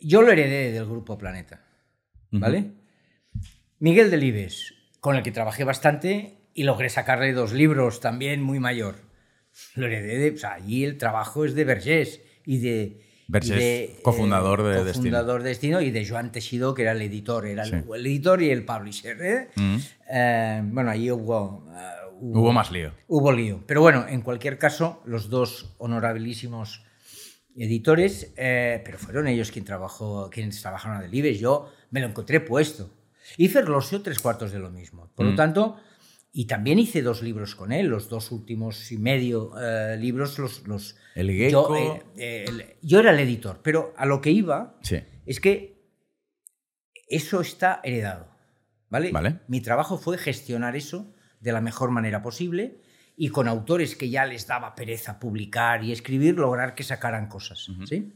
Yo 0.01 0.21
lo 0.23 0.31
heredé 0.31 0.71
del 0.71 0.85
grupo 0.85 1.17
Planeta, 1.17 1.63
¿vale? 2.31 2.73
Miguel 3.83 4.09
Delibes, 4.09 4.75
con 5.01 5.17
el 5.17 5.23
que 5.23 5.33
trabajé 5.33 5.65
bastante 5.65 6.37
y 6.53 6.63
logré 6.63 6.89
sacarle 6.89 7.33
dos 7.33 7.51
libros 7.51 7.99
también 7.99 8.41
muy 8.41 8.57
mayor. 8.57 8.95
Lo 9.75 9.87
heredé 9.87 10.19
de. 10.19 10.31
O 10.31 10.37
sea, 10.37 10.53
allí 10.53 10.85
el 10.85 10.97
trabajo 10.97 11.43
es 11.43 11.53
de 11.53 11.65
Vergés 11.65 12.21
y 12.45 12.59
de. 12.59 13.01
Vergés, 13.27 13.51
y 13.51 13.59
de, 13.59 13.99
cofundador 14.01 14.63
de 14.63 14.85
Destino. 14.85 14.93
cofundador 14.93 15.43
de 15.43 15.49
Destino 15.49 15.81
y 15.81 15.91
de 15.91 16.07
Joan 16.07 16.31
Tejido, 16.31 16.73
que 16.73 16.83
era 16.83 16.93
el 16.93 17.01
editor, 17.01 17.45
era 17.45 17.63
el, 17.63 17.71
Sí. 17.71 17.75
el 17.93 18.05
editor 18.05 18.41
y 18.41 18.51
el 18.51 18.63
publisher. 18.63 19.21
¿eh? 19.21 19.49
Mm. 19.57 19.77
Eh, 20.09 20.61
bueno, 20.63 20.89
ahí 20.89 21.11
hubo, 21.11 21.65
eh, 21.75 22.15
Hubo 22.21 22.53
más 22.53 22.71
lío. 22.71 22.93
Hubo 23.09 23.33
lío. 23.33 23.65
Pero 23.67 23.81
bueno, 23.81 24.05
en 24.07 24.21
cualquier 24.21 24.57
caso, 24.57 25.01
los 25.03 25.29
dos 25.29 25.75
honorabilísimos 25.77 26.85
editores, 27.57 28.31
eh, 28.37 28.81
pero 28.85 28.97
fueron 28.97 29.27
ellos 29.27 29.51
quien 29.51 29.65
trabajó, 29.65 30.29
quienes 30.29 30.61
trabajaron 30.61 30.99
a 30.99 31.01
Delibes. 31.01 31.37
Yo 31.37 31.69
me 31.91 31.99
lo 31.99 32.07
encontré 32.07 32.39
puesto. 32.39 32.89
Y 33.37 33.47
Ferlosio, 33.49 34.01
tres 34.01 34.19
cuartos 34.19 34.51
de 34.51 34.59
lo 34.59 34.69
mismo. 34.69 35.11
Por 35.15 35.25
Mm. 35.25 35.29
lo 35.29 35.35
tanto, 35.35 35.77
y 36.31 36.45
también 36.45 36.79
hice 36.79 37.01
dos 37.01 37.21
libros 37.21 37.55
con 37.55 37.71
él, 37.71 37.87
los 37.87 38.09
dos 38.09 38.31
últimos 38.31 38.91
y 38.91 38.97
medio 38.97 39.51
eh, 39.61 39.97
libros 39.97 40.37
los... 40.39 40.67
los 40.67 40.95
El 41.15 41.27
yo, 41.49 41.63
Gecko. 41.65 41.75
eh, 41.75 42.03
eh, 42.17 42.45
el- 42.47 42.65
yo 42.81 42.99
era 42.99 43.11
el 43.11 43.19
editor, 43.19 43.61
pero 43.63 43.93
a 43.97 44.05
lo 44.05 44.19
que 44.21 44.31
iba 44.31 44.77
Sí. 44.81 44.97
es 45.25 45.39
que 45.39 45.73
eso 47.07 47.41
está 47.41 47.79
heredado. 47.83 48.27
¿vale? 48.89 49.11
Vale. 49.11 49.39
Mi 49.47 49.59
trabajo 49.61 49.97
fue 49.97 50.17
gestionar 50.19 50.75
eso 50.75 51.13
de 51.39 51.51
la 51.51 51.61
mejor 51.61 51.89
manera 51.91 52.21
posible 52.21 52.79
y 53.17 53.29
con 53.29 53.47
autores 53.47 53.95
que 53.95 54.09
ya 54.09 54.25
les 54.25 54.45
daba 54.47 54.75
pereza 54.75 55.19
publicar 55.19 55.83
y 55.83 55.91
escribir, 55.91 56.35
lograr 56.35 56.73
que 56.75 56.83
sacaran 56.83 57.27
cosas. 57.27 57.67
¿sí? 57.87 58.13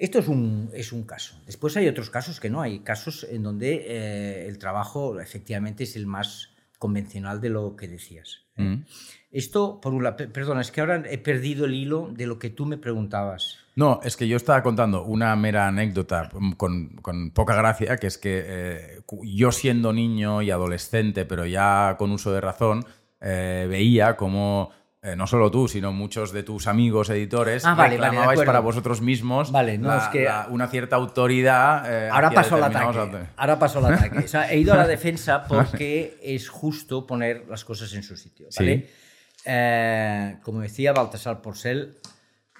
Esto 0.00 0.18
es 0.18 0.28
un, 0.28 0.70
es 0.72 0.92
un 0.92 1.04
caso. 1.04 1.34
Después 1.46 1.76
hay 1.76 1.86
otros 1.86 2.08
casos 2.08 2.40
que 2.40 2.48
no. 2.48 2.62
Hay 2.62 2.80
casos 2.80 3.26
en 3.30 3.42
donde 3.42 3.84
eh, 3.86 4.48
el 4.48 4.58
trabajo 4.58 5.20
efectivamente 5.20 5.84
es 5.84 5.94
el 5.94 6.06
más 6.06 6.48
convencional 6.78 7.40
de 7.42 7.50
lo 7.50 7.76
que 7.76 7.86
decías. 7.86 8.46
¿eh? 8.56 8.62
Mm. 8.62 8.84
Esto, 9.30 9.78
por 9.80 9.92
un 9.92 10.02
lado, 10.02 10.16
pe- 10.16 10.28
perdona, 10.28 10.62
es 10.62 10.70
que 10.72 10.80
ahora 10.80 11.02
he 11.08 11.18
perdido 11.18 11.66
el 11.66 11.74
hilo 11.74 12.08
de 12.12 12.26
lo 12.26 12.38
que 12.38 12.48
tú 12.48 12.64
me 12.64 12.78
preguntabas. 12.78 13.58
No, 13.76 14.00
es 14.02 14.16
que 14.16 14.26
yo 14.26 14.36
estaba 14.38 14.62
contando 14.62 15.04
una 15.04 15.36
mera 15.36 15.68
anécdota 15.68 16.30
mm, 16.32 16.52
con, 16.52 16.96
con 17.02 17.30
poca 17.32 17.54
gracia, 17.54 17.98
que 17.98 18.06
es 18.06 18.16
que 18.16 18.42
eh, 18.44 19.00
yo 19.22 19.52
siendo 19.52 19.92
niño 19.92 20.40
y 20.40 20.50
adolescente, 20.50 21.26
pero 21.26 21.44
ya 21.44 21.96
con 21.98 22.10
uso 22.10 22.32
de 22.32 22.40
razón, 22.40 22.84
eh, 23.20 23.66
veía 23.68 24.16
como 24.16 24.70
eh, 25.02 25.16
no 25.16 25.26
solo 25.26 25.50
tú, 25.50 25.66
sino 25.66 25.92
muchos 25.92 26.30
de 26.32 26.42
tus 26.42 26.66
amigos 26.66 27.08
editores 27.10 27.64
Ah, 27.64 27.74
vale, 27.74 27.96
vale, 27.96 28.08
reclamabais 28.08 28.36
acuerdo. 28.36 28.48
para 28.48 28.60
vosotros 28.60 29.00
mismos 29.00 29.50
Vale, 29.50 29.78
no, 29.78 29.88
la- 29.88 29.98
es 29.98 30.08
que- 30.08 30.24
la- 30.24 30.46
una 30.50 30.68
cierta 30.68 30.96
autoridad. 30.96 31.84
eh, 32.06 32.10
Ahora 32.10 32.30
pasó 32.30 32.56
el 32.58 32.64
ataque. 32.64 33.18
Ahora 33.36 33.58
pasó 33.58 33.78
el 33.78 33.94
ataque. 33.94 34.18
O 34.18 34.28
sea, 34.28 34.50
he 34.52 34.58
ido 34.58 34.74
a 34.74 34.76
la 34.76 34.86
defensa 34.96 35.44
porque 35.48 36.18
es 36.22 36.48
justo 36.48 37.06
poner 37.06 37.46
las 37.48 37.64
cosas 37.64 37.92
en 37.94 38.02
su 38.02 38.16
sitio. 38.16 38.48
¿vale? 38.58 38.86
Sí. 38.88 39.42
Eh, 39.46 40.36
como 40.42 40.60
decía 40.60 40.92
Baltasar 40.92 41.40
Porcel, 41.40 41.96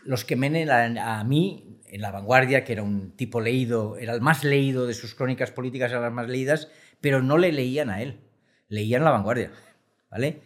los 0.04 0.24
que 0.24 0.34
menen 0.36 0.70
a, 0.70 1.20
a 1.20 1.24
mí 1.24 1.78
en 1.92 2.00
La 2.00 2.10
Vanguardia, 2.10 2.64
que 2.64 2.72
era 2.72 2.82
un 2.82 3.14
tipo 3.16 3.40
leído, 3.42 3.98
era 3.98 4.14
el 4.14 4.22
más 4.22 4.44
leído 4.44 4.86
de 4.86 4.94
sus 4.94 5.14
crónicas 5.14 5.50
políticas, 5.50 5.90
eran 5.90 6.04
las 6.04 6.12
más 6.12 6.26
leídas, 6.28 6.68
pero 7.02 7.20
no 7.20 7.36
le 7.36 7.52
leían 7.52 7.90
a 7.90 8.00
él, 8.00 8.20
leían 8.68 9.04
La 9.04 9.10
Vanguardia. 9.10 9.50
¿vale? 10.10 10.40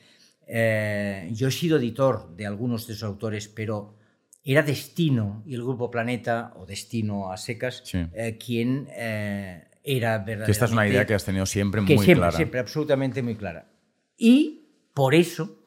Eh, 0.47 1.31
yo 1.33 1.49
he 1.49 1.51
sido 1.51 1.79
editor 1.79 2.35
de 2.37 2.47
algunos 2.47 2.87
de 2.87 2.95
sus 2.95 3.03
autores, 3.05 3.49
pero 3.49 3.97
era 4.43 4.63
Destino 4.63 5.43
y 5.47 5.55
el 5.55 5.63
Grupo 5.63 5.91
Planeta, 5.91 6.53
o 6.57 6.67
Destino 6.67 7.33
a 7.33 7.37
secas, 7.37 7.83
Sí. 7.85 7.99
eh, 8.13 8.37
quien 8.39 8.89
eh, 8.91 9.69
era. 9.83 10.25
Que 10.25 10.51
esta 10.51 10.67
es 10.67 10.73
una 10.73 10.87
idea 10.87 11.07
que 11.07 11.15
has 11.15 11.25
tenido 11.25 11.47
siempre 11.47 11.81
muy 11.81 11.89
siempre, 11.89 12.15
clara. 12.15 12.33
siempre, 12.37 12.61
absolutamente 12.61 13.23
muy 13.23 13.37
clara. 13.37 13.71
Y 14.17 14.69
por 14.93 15.15
eso 15.15 15.67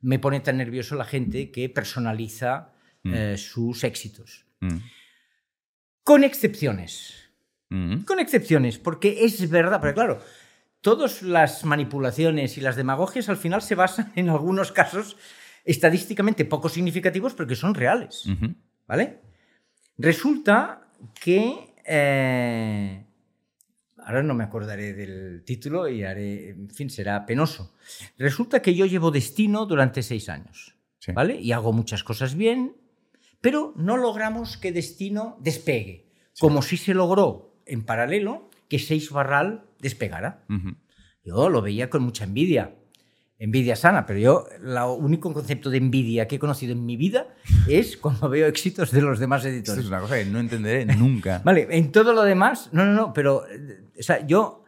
me 0.00 0.18
pone 0.18 0.40
tan 0.40 0.56
nervioso 0.56 0.94
la 0.96 1.04
gente 1.04 1.50
que 1.50 1.68
personaliza 1.68 2.72
eh, 3.04 3.36
sus 3.36 3.84
éxitos. 3.84 4.46
Mm. 4.60 4.76
Con 6.02 6.24
excepciones. 6.24 7.14
Mm. 7.70 8.02
Con 8.02 8.18
excepciones, 8.20 8.78
porque 8.78 9.24
es 9.24 9.48
verdad, 9.50 9.80
pero 9.80 9.94
claro, 9.94 10.18
todas 10.80 11.22
las 11.22 11.64
manipulaciones 11.64 12.58
y 12.58 12.60
las 12.60 12.76
demagogias 12.76 13.28
al 13.28 13.36
final 13.36 13.62
se 13.62 13.74
basan 13.74 14.12
en 14.16 14.28
algunos 14.28 14.72
casos 14.72 15.16
estadísticamente 15.64 16.44
poco 16.44 16.68
significativos, 16.68 17.34
pero 17.34 17.48
que 17.48 17.56
son 17.56 17.74
reales. 17.74 18.24
¿Vale? 18.86 19.20
Resulta 19.98 20.88
que. 21.20 21.74
eh, 21.84 23.04
ahora 23.98 24.22
no 24.22 24.34
me 24.34 24.44
acordaré 24.44 24.92
del 24.92 25.42
título 25.44 25.88
y 25.88 26.04
haré. 26.04 26.50
En 26.50 26.70
fin, 26.70 26.88
será 26.88 27.26
penoso. 27.26 27.74
Resulta 28.16 28.62
que 28.62 28.74
yo 28.74 28.86
llevo 28.86 29.10
destino 29.10 29.66
durante 29.66 30.02
seis 30.02 30.28
años. 30.28 30.76
Sí. 30.98 31.12
¿Vale? 31.12 31.40
Y 31.40 31.52
hago 31.52 31.72
muchas 31.72 32.04
cosas 32.04 32.34
bien, 32.36 32.76
pero 33.40 33.72
no 33.76 33.96
logramos 33.96 34.56
que 34.56 34.72
destino 34.72 35.36
despegue. 35.40 36.06
Como 36.38 36.62
si 36.62 36.76
se 36.76 36.94
logró 36.94 37.56
en 37.66 37.84
paralelo 37.84 38.45
que 38.68 38.78
Seis 38.78 39.10
Barral 39.10 39.64
despegara. 39.80 40.44
Yo 41.24 41.48
lo 41.48 41.62
veía 41.62 41.90
con 41.90 42.02
mucha 42.02 42.24
envidia. 42.24 42.74
Envidia 43.38 43.76
sana, 43.76 44.06
pero 44.06 44.18
yo 44.18 44.46
el 44.58 44.76
único 44.98 45.30
concepto 45.34 45.68
de 45.68 45.76
envidia 45.76 46.26
que 46.26 46.36
he 46.36 46.38
conocido 46.38 46.72
en 46.72 46.86
mi 46.86 46.96
vida 46.96 47.28
es 47.68 47.98
cuando 47.98 48.30
veo 48.30 48.46
éxitos 48.46 48.90
de 48.92 49.02
los 49.02 49.18
demás 49.18 49.44
Esto 49.44 49.54
editores. 49.72 49.84
es 49.84 49.90
una 49.90 50.00
cosa 50.00 50.16
que 50.18 50.24
no 50.24 50.40
entenderé 50.40 50.86
nunca. 50.86 51.42
Vale, 51.44 51.66
en 51.70 51.92
todo 51.92 52.14
lo 52.14 52.22
demás, 52.22 52.70
no, 52.72 52.86
no, 52.86 52.92
no, 52.94 53.12
pero, 53.12 53.44
o 53.98 54.02
sea, 54.02 54.26
yo, 54.26 54.62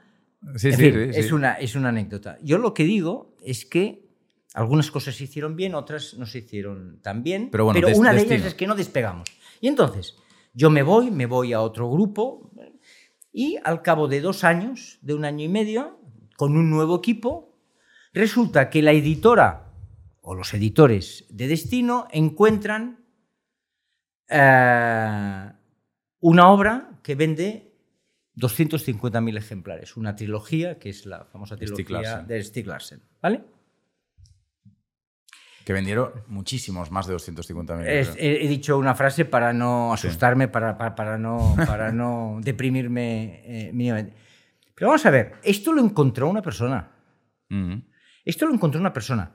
Sí, 0.57 0.69
en 0.69 0.77
sí, 0.77 0.93
fin, 0.93 1.13
sí. 1.15 1.19
Es, 1.21 1.33
una, 1.33 1.55
es 1.55 1.75
una 1.77 1.89
anécdota. 1.89 2.39
Yo 2.43 2.59
lo 2.59 2.73
que 2.75 2.85
digo 2.85 3.35
es 3.43 3.65
que 3.65 4.07
algunas 4.55 4.91
cosas 4.91 5.17
se 5.17 5.25
hicieron 5.25 5.57
bien, 5.57 5.75
otras 5.75 6.15
no 6.19 6.27
se 6.27 6.39
hicieron 6.39 7.01
tan 7.03 7.23
bien, 7.25 7.49
Pero 7.51 7.65
bueno, 7.65 7.85
des- 7.85 7.99
una 7.99 8.13
de 8.13 8.21
ellas 8.23 8.45
es 8.45 8.55
que 8.55 8.67
no 8.67 8.75
despegamos. 8.77 9.29
Y 9.63 9.67
entonces, 9.69 10.15
yo 10.53 10.69
me 10.71 10.83
voy, 10.83 11.11
me 11.11 11.27
voy 11.27 11.55
a 11.55 11.61
otro 11.61 11.91
grupo 11.91 12.48
y 13.39 13.57
al 13.63 13.83
cabo 13.83 14.09
de 14.09 14.21
dos 14.21 14.43
años, 14.43 14.99
de 15.01 15.15
un 15.15 15.25
año 15.25 15.45
y 15.45 15.49
medio, 15.49 16.01
con 16.37 16.57
un 16.57 16.71
nuevo 16.71 16.97
equipo, 16.97 17.57
resulta 18.13 18.69
que 18.69 18.83
la 18.83 18.91
editora 18.91 19.75
o 20.23 20.35
los 20.35 20.55
editores 20.55 21.25
de 21.31 21.47
Destino 21.47 22.09
encuentran 22.11 23.07
eh, 24.29 25.53
una 26.19 26.51
obra 26.51 26.99
que 27.05 27.15
vende 27.15 27.77
250.000 28.35 29.39
ejemplares, 29.39 29.97
una 29.97 30.17
trilogía 30.17 30.81
que 30.81 30.89
es 30.89 31.07
la 31.07 31.25
famosa 31.27 31.57
trilogía 31.57 32.25
de 32.27 32.43
Stieg 32.43 32.67
Larsson, 32.67 33.01
¿vale? 33.23 33.45
Que 35.69 35.75
vendieron 35.75 36.13
muchísimos, 36.29 36.91
más 36.91 37.07
de 37.07 37.15
250.000. 37.15 37.87
Es- 37.87 38.09
creo. 38.09 38.25
he, 38.25 38.43
he 38.47 38.49
dicho 38.49 38.79
una 38.79 38.95
frase 38.95 39.27
para 39.27 39.53
no 39.53 39.93
asustarme, 39.93 40.49
para, 40.49 40.79
para, 40.79 40.95
para 40.95 41.19
no, 41.19 41.55
para 41.67 41.93
no 41.93 42.39
deprimirme 42.43 43.43
eh, 43.45 43.71
mínimamente. 43.75 44.15
Pero 44.75 44.89
vamos 44.89 45.05
a 45.05 45.11
ver, 45.11 45.35
esto 45.43 45.75
lo 45.75 45.83
encontró 45.85 46.27
una 46.31 46.41
persona. 46.41 46.91
Ujú. 47.51 47.83
Esto 48.25 48.47
lo 48.47 48.55
encontró 48.55 48.81
una 48.81 48.95
persona. 48.95 49.31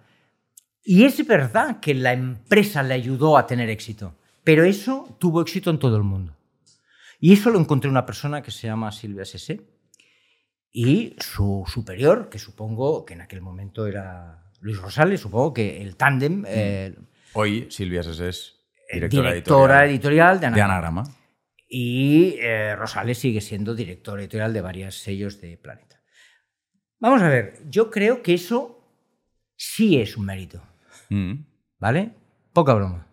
Y 0.83 1.03
es 1.05 1.23
verdad 1.27 1.79
que 1.79 1.93
la 1.93 2.13
empresa 2.13 2.81
le 2.81 2.95
ayudó 2.95 3.37
a 3.37 3.45
tener 3.45 3.69
éxito, 3.69 4.15
pero 4.43 4.63
eso 4.63 5.15
tuvo 5.19 5.39
éxito 5.39 5.69
en 5.69 5.77
todo 5.77 5.97
el 5.97 6.03
mundo. 6.03 6.35
Y 7.19 7.33
eso 7.33 7.51
lo 7.51 7.59
encontró 7.59 7.91
una 7.91 8.07
persona 8.07 8.41
que 8.41 8.49
se 8.49 8.65
llama 8.65 8.91
Silvia 8.91 9.23
Sese 9.23 9.61
y 10.71 11.15
su 11.19 11.63
superior, 11.67 12.27
que 12.29 12.39
supongo 12.39 13.05
que 13.05 13.13
en 13.13 13.21
aquel 13.21 13.41
momento 13.41 13.85
era 13.85 14.42
Luis 14.63 14.77
Rosales, 14.77 15.19
supongo 15.19 15.53
que 15.53 15.81
el 15.81 15.97
tándem, 15.97 16.45
eh, 16.47 16.95
Hoy 17.33 17.67
Silvia 17.69 18.01
Sese 18.01 18.29
es 18.29 18.55
directora, 18.91 19.31
directora, 19.31 19.85
editorial 19.85 20.39
de 20.39 20.45
Anagrama. 20.45 21.03
Y 21.67 22.37
eh, 22.39 22.73
Rosales 22.73 23.17
sigue 23.17 23.41
siendo 23.41 23.75
director 23.75 24.17
editorial 24.21 24.53
de 24.53 24.61
varios 24.61 24.95
sellos 24.99 25.41
de 25.41 25.57
Planeta. 25.57 26.01
Vamos 26.99 27.21
a 27.21 27.27
ver, 27.27 27.61
yo 27.69 27.91
creo 27.91 28.23
que 28.23 28.35
eso 28.35 28.87
sí 29.57 29.99
es 29.99 30.15
un 30.15 30.25
mérito, 30.25 30.63
Mm. 31.09 31.45
¿vale? 31.79 32.13
Poca 32.53 32.73
broma. 32.73 33.05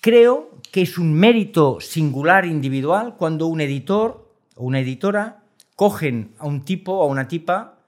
Creo 0.00 0.60
que 0.70 0.82
es 0.82 0.98
un 0.98 1.12
mérito 1.14 1.80
singular 1.80 2.46
individual 2.46 3.16
cuando 3.16 3.48
un 3.48 3.60
editor 3.60 4.32
o 4.54 4.64
una 4.64 4.78
editora 4.78 5.42
cogen 5.74 6.36
a 6.38 6.46
un 6.46 6.64
tipo 6.64 6.92
o 6.92 7.02
a 7.02 7.06
una 7.06 7.26
tipa 7.26 7.80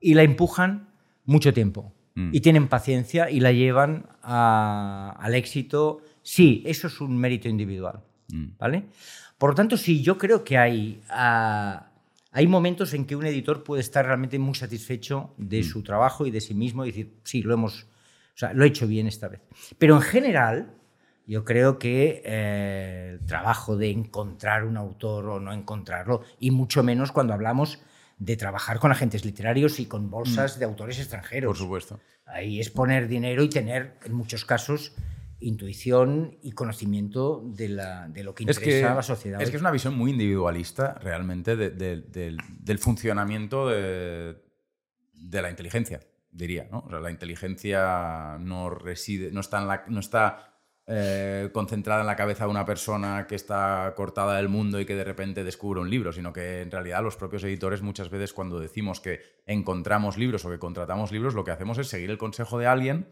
y 0.00 0.14
la 0.14 0.22
empujan 0.22 0.87
mucho 1.28 1.52
tiempo. 1.52 1.92
Mm. 2.14 2.30
Y 2.32 2.40
tienen 2.40 2.68
paciencia 2.68 3.30
y 3.30 3.38
la 3.40 3.52
llevan 3.52 4.06
a- 4.22 5.14
al 5.20 5.34
éxito. 5.34 6.00
Sí, 6.22 6.62
eso 6.66 6.86
es 6.88 7.00
un 7.00 7.16
mérito 7.16 7.48
individual. 7.48 8.00
Mm. 8.32 8.46
¿Vale? 8.58 8.84
Por 9.36 9.50
lo 9.50 9.54
tanto, 9.54 9.76
sí, 9.76 10.02
yo 10.02 10.16
creo 10.18 10.42
que 10.42 10.58
hay, 10.58 11.00
ah, 11.10 11.90
hay 12.32 12.46
momentos 12.46 12.92
en 12.94 13.04
que 13.04 13.14
un 13.14 13.24
editor 13.26 13.62
puede 13.62 13.80
estar 13.82 14.04
realmente 14.04 14.38
muy 14.38 14.54
satisfecho 14.54 15.32
de 15.36 15.62
su 15.62 15.82
trabajo 15.82 16.26
y 16.26 16.30
de 16.30 16.40
sí 16.40 16.54
mismo 16.54 16.84
y 16.84 16.88
decir, 16.88 17.14
sí, 17.24 17.42
lo 17.42 17.54
hemos, 17.54 17.84
o 17.84 18.36
sea, 18.38 18.52
lo 18.52 18.64
he 18.64 18.68
hecho 18.68 18.86
bien 18.86 19.06
esta 19.06 19.28
vez. 19.28 19.40
Pero 19.78 19.94
en 19.96 20.02
general, 20.02 20.74
yo 21.26 21.44
creo 21.44 21.78
que 21.78 22.22
eh, 22.24 23.10
el 23.20 23.26
trabajo 23.26 23.76
de 23.76 23.90
encontrar 23.90 24.64
un 24.64 24.76
autor 24.76 25.26
o 25.28 25.40
no 25.40 25.52
encontrarlo, 25.52 26.22
y 26.40 26.50
mucho 26.50 26.82
menos 26.82 27.12
cuando 27.12 27.34
hablamos 27.34 27.80
de 28.18 28.36
trabajar 28.36 28.78
con 28.80 28.90
agentes 28.92 29.24
literarios 29.24 29.78
y 29.80 29.86
con 29.86 30.10
bolsas 30.10 30.58
de 30.58 30.64
autores 30.64 30.98
extranjeros. 30.98 31.48
Por 31.50 31.56
supuesto. 31.56 32.00
Ahí 32.26 32.60
es 32.60 32.68
poner 32.70 33.08
dinero 33.08 33.42
y 33.42 33.48
tener, 33.48 33.98
en 34.04 34.12
muchos 34.12 34.44
casos, 34.44 34.92
intuición 35.40 36.36
y 36.42 36.52
conocimiento 36.52 37.42
de, 37.44 37.68
la- 37.68 38.08
de 38.08 38.24
lo 38.24 38.34
que 38.34 38.44
Es 38.44 38.56
interesa 38.58 38.86
que, 38.88 38.92
a 38.92 38.94
la 38.94 39.02
sociedad. 39.02 39.40
es 39.40 39.50
que 39.50 39.56
es 39.56 39.62
una 39.62 39.70
visión 39.70 39.96
muy 39.96 40.10
individualista 40.10 40.94
realmente 41.00 41.56
de- 41.56 41.70
de- 41.70 42.00
del- 42.02 42.38
del 42.60 42.78
funcionamiento 42.78 43.68
de, 43.68 44.36
de 45.14 45.42
la 45.42 45.48
inteligencia, 45.50 46.00
diría. 46.32 46.68
¿no? 46.70 46.80
O 46.80 46.90
sea, 46.90 46.98
la 47.00 47.10
inteligencia 47.10 48.36
no 48.40 48.68
reside, 48.70 49.30
no 49.30 49.40
está, 49.40 49.60
en 49.62 49.68
la- 49.68 49.84
no 49.88 50.00
está 50.00 50.47
eh, 50.90 51.50
concentrada 51.52 52.00
en 52.00 52.06
la 52.06 52.16
cabeza 52.16 52.44
de 52.44 52.50
una 52.50 52.64
persona 52.64 53.26
que 53.26 53.34
está 53.34 53.92
cortada 53.94 54.38
del 54.38 54.48
mundo 54.48 54.80
y 54.80 54.86
que 54.86 54.96
de 54.96 55.04
repente 55.04 55.44
descubre 55.44 55.82
un 55.82 55.90
libro, 55.90 56.14
sino 56.14 56.32
que 56.32 56.62
en 56.62 56.70
realidad 56.70 57.02
los 57.02 57.14
propios 57.14 57.44
editores 57.44 57.82
muchas 57.82 58.08
veces 58.08 58.32
cuando 58.32 58.58
decimos 58.58 58.98
que 58.98 59.20
encontramos 59.44 60.16
libros 60.16 60.46
o 60.46 60.50
que 60.50 60.58
contratamos 60.58 61.12
libros, 61.12 61.34
lo 61.34 61.44
que 61.44 61.50
hacemos 61.50 61.76
es 61.76 61.88
seguir 61.88 62.08
el 62.08 62.16
consejo 62.16 62.58
de 62.58 62.68
alguien 62.68 63.10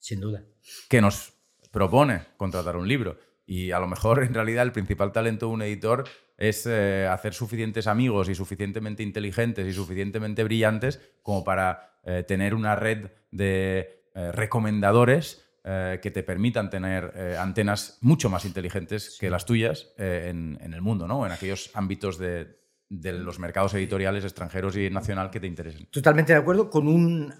Sin 0.00 0.20
duda. 0.20 0.44
que 0.90 1.00
nos 1.00 1.32
propone 1.70 2.26
contratar 2.36 2.76
un 2.76 2.86
libro. 2.86 3.18
Y 3.46 3.70
a 3.70 3.78
lo 3.78 3.88
mejor 3.88 4.22
en 4.22 4.34
realidad 4.34 4.64
el 4.64 4.72
principal 4.72 5.10
talento 5.10 5.46
de 5.46 5.52
un 5.52 5.62
editor 5.62 6.04
es 6.36 6.66
eh, 6.66 7.06
hacer 7.10 7.32
suficientes 7.32 7.86
amigos 7.86 8.28
y 8.28 8.34
suficientemente 8.34 9.02
inteligentes 9.02 9.66
y 9.66 9.72
suficientemente 9.72 10.44
brillantes 10.44 11.00
como 11.22 11.42
para 11.42 12.00
eh, 12.04 12.22
tener 12.22 12.54
una 12.54 12.76
red 12.76 13.12
de 13.30 14.02
recomendadores 14.14 15.43
eh, 15.64 15.98
que 16.02 16.10
te 16.10 16.22
permitan 16.22 16.68
tener 16.68 17.12
eh, 17.16 17.36
antenas 17.38 17.98
mucho 18.02 18.28
más 18.28 18.44
inteligentes 18.44 19.16
que 19.18 19.30
las 19.30 19.46
tuyas 19.46 19.94
eh, 19.96 20.28
en, 20.30 20.58
en 20.60 20.74
el 20.74 20.82
mundo, 20.82 21.08
¿no? 21.08 21.24
En 21.24 21.32
aquellos 21.32 21.70
ámbitos 21.72 22.18
de, 22.18 22.58
de 22.88 23.12
los 23.12 23.38
mercados 23.38 23.72
editoriales 23.74 24.24
extranjeros 24.24 24.76
y 24.76 24.90
nacional 24.90 25.30
que 25.30 25.40
te 25.40 25.46
interesen. 25.46 25.86
Totalmente 25.86 26.32
de 26.32 26.38
acuerdo 26.38 26.70
con 26.70 26.86
un 26.86 27.34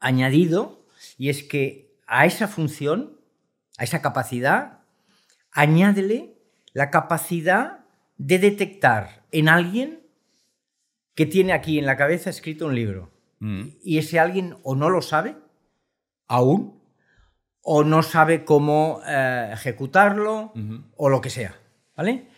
añadido 0.00 0.84
y 1.16 1.28
es 1.28 1.42
que 1.42 1.96
a 2.06 2.26
esa 2.26 2.48
función, 2.48 3.20
a 3.78 3.84
esa 3.84 4.02
capacidad, 4.02 4.80
añádele 5.52 6.34
la 6.72 6.90
capacidad 6.90 7.84
de 8.18 8.38
detectar 8.38 9.24
en 9.30 9.48
alguien 9.48 10.00
que 11.14 11.26
tiene 11.26 11.52
aquí 11.52 11.78
en 11.78 11.86
la 11.86 11.96
cabeza 11.96 12.30
escrito 12.30 12.66
un 12.66 12.74
libro. 12.74 13.10
Mm. 13.38 13.68
Y 13.82 13.98
ese 13.98 14.18
alguien 14.18 14.56
o 14.62 14.74
no 14.74 14.90
lo 14.90 15.02
sabe 15.02 15.36
aún, 16.26 16.79
o 17.62 17.84
no 17.84 18.02
sabe 18.02 18.44
cómo 18.44 19.00
eh, 19.06 19.50
ejecutarlo, 19.52 20.52
o 20.96 21.08
lo 21.08 21.20
que 21.20 21.30
sea. 21.30 21.56
¿Vale? 21.96 22.28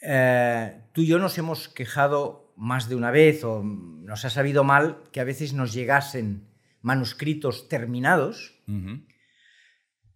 Eh, 0.00 0.82
tú 0.92 1.02
y 1.02 1.06
yo 1.06 1.18
nos 1.18 1.38
hemos 1.38 1.68
quejado 1.68 2.52
más 2.56 2.88
de 2.88 2.96
una 2.96 3.10
vez, 3.10 3.44
o 3.44 3.62
nos 3.62 4.24
ha 4.24 4.30
sabido 4.30 4.64
mal 4.64 4.98
que 5.12 5.20
a 5.20 5.24
veces 5.24 5.52
nos 5.52 5.72
llegasen 5.72 6.48
manuscritos 6.82 7.68
terminados 7.68 8.60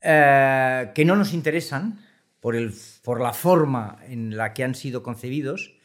eh, 0.00 0.90
que 0.94 1.04
no 1.04 1.14
nos 1.14 1.32
interesan 1.32 2.00
por, 2.40 2.56
el, 2.56 2.74
por 3.04 3.20
la 3.20 3.32
forma 3.32 3.98
en 4.08 4.36
la 4.36 4.52
que 4.52 4.64
han 4.64 4.74
sido 4.74 5.02
concebidos, 5.02 5.76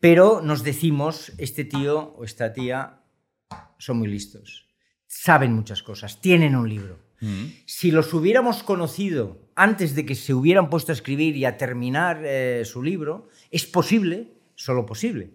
pero 0.00 0.42
nos 0.42 0.62
decimos, 0.62 1.32
este 1.38 1.64
tío 1.64 2.14
o 2.16 2.24
esta 2.24 2.52
tía 2.52 3.00
son 3.78 3.98
muy 3.98 4.08
listos, 4.08 4.68
saben 5.06 5.54
muchas 5.54 5.82
cosas, 5.82 6.20
tienen 6.20 6.54
un 6.54 6.68
libro. 6.68 7.07
Ujú. 7.20 7.50
Si 7.66 7.90
los 7.90 8.12
hubiéramos 8.14 8.62
conocido 8.62 9.38
antes 9.54 9.94
de 9.94 10.06
que 10.06 10.14
se 10.14 10.34
hubieran 10.34 10.70
puesto 10.70 10.92
a 10.92 10.94
escribir 10.94 11.36
y 11.36 11.44
a 11.44 11.56
terminar 11.56 12.22
eh, 12.24 12.62
su 12.64 12.82
libro, 12.82 13.28
es 13.50 13.66
posible, 13.66 14.32
solo 14.54 14.86
posible. 14.86 15.30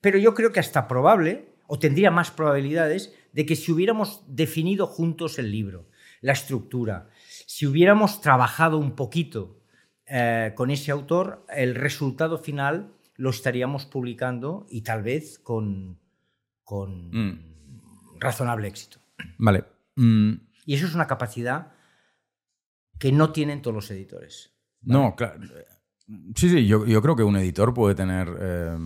Pero 0.00 0.18
yo 0.18 0.34
creo 0.34 0.52
que 0.52 0.60
hasta 0.60 0.86
probable, 0.86 1.48
o 1.66 1.78
tendría 1.78 2.10
más 2.10 2.30
probabilidades, 2.30 3.12
de 3.32 3.46
que 3.46 3.56
si 3.56 3.72
hubiéramos 3.72 4.22
definido 4.28 4.86
juntos 4.86 5.38
el 5.38 5.50
libro, 5.50 5.88
la 6.20 6.32
estructura, 6.32 7.08
si 7.46 7.66
hubiéramos 7.66 8.20
trabajado 8.20 8.78
un 8.78 8.94
poquito 8.94 9.60
eh, 10.06 10.52
con 10.54 10.70
ese 10.70 10.90
autor, 10.92 11.44
el 11.48 11.74
resultado 11.74 12.38
final 12.38 12.92
lo 13.16 13.30
estaríamos 13.30 13.86
publicando 13.86 14.66
y 14.70 14.82
tal 14.82 15.02
vez 15.02 15.38
con, 15.38 15.98
con 16.62 17.10
Mm. 17.10 18.18
razonable 18.20 18.68
éxito. 18.68 18.98
Vale. 19.38 19.64
Mm, 19.96 20.32
Y 20.64 20.74
eso 20.74 20.86
es 20.86 20.94
una 20.94 21.06
capacidad 21.06 21.72
que 22.98 23.12
no 23.12 23.32
tienen 23.32 23.62
todos 23.62 23.74
los 23.74 23.90
editores. 23.90 24.54
No, 24.82 25.14
claro. 25.16 25.40
Sí, 26.36 26.50
sí, 26.50 26.66
yo, 26.66 26.84
yo 26.86 27.00
creo 27.02 27.16
que 27.16 27.22
un 27.22 27.36
editor 27.36 27.72
puede 27.72 27.94
tener 27.94 28.28
eh, 28.38 28.76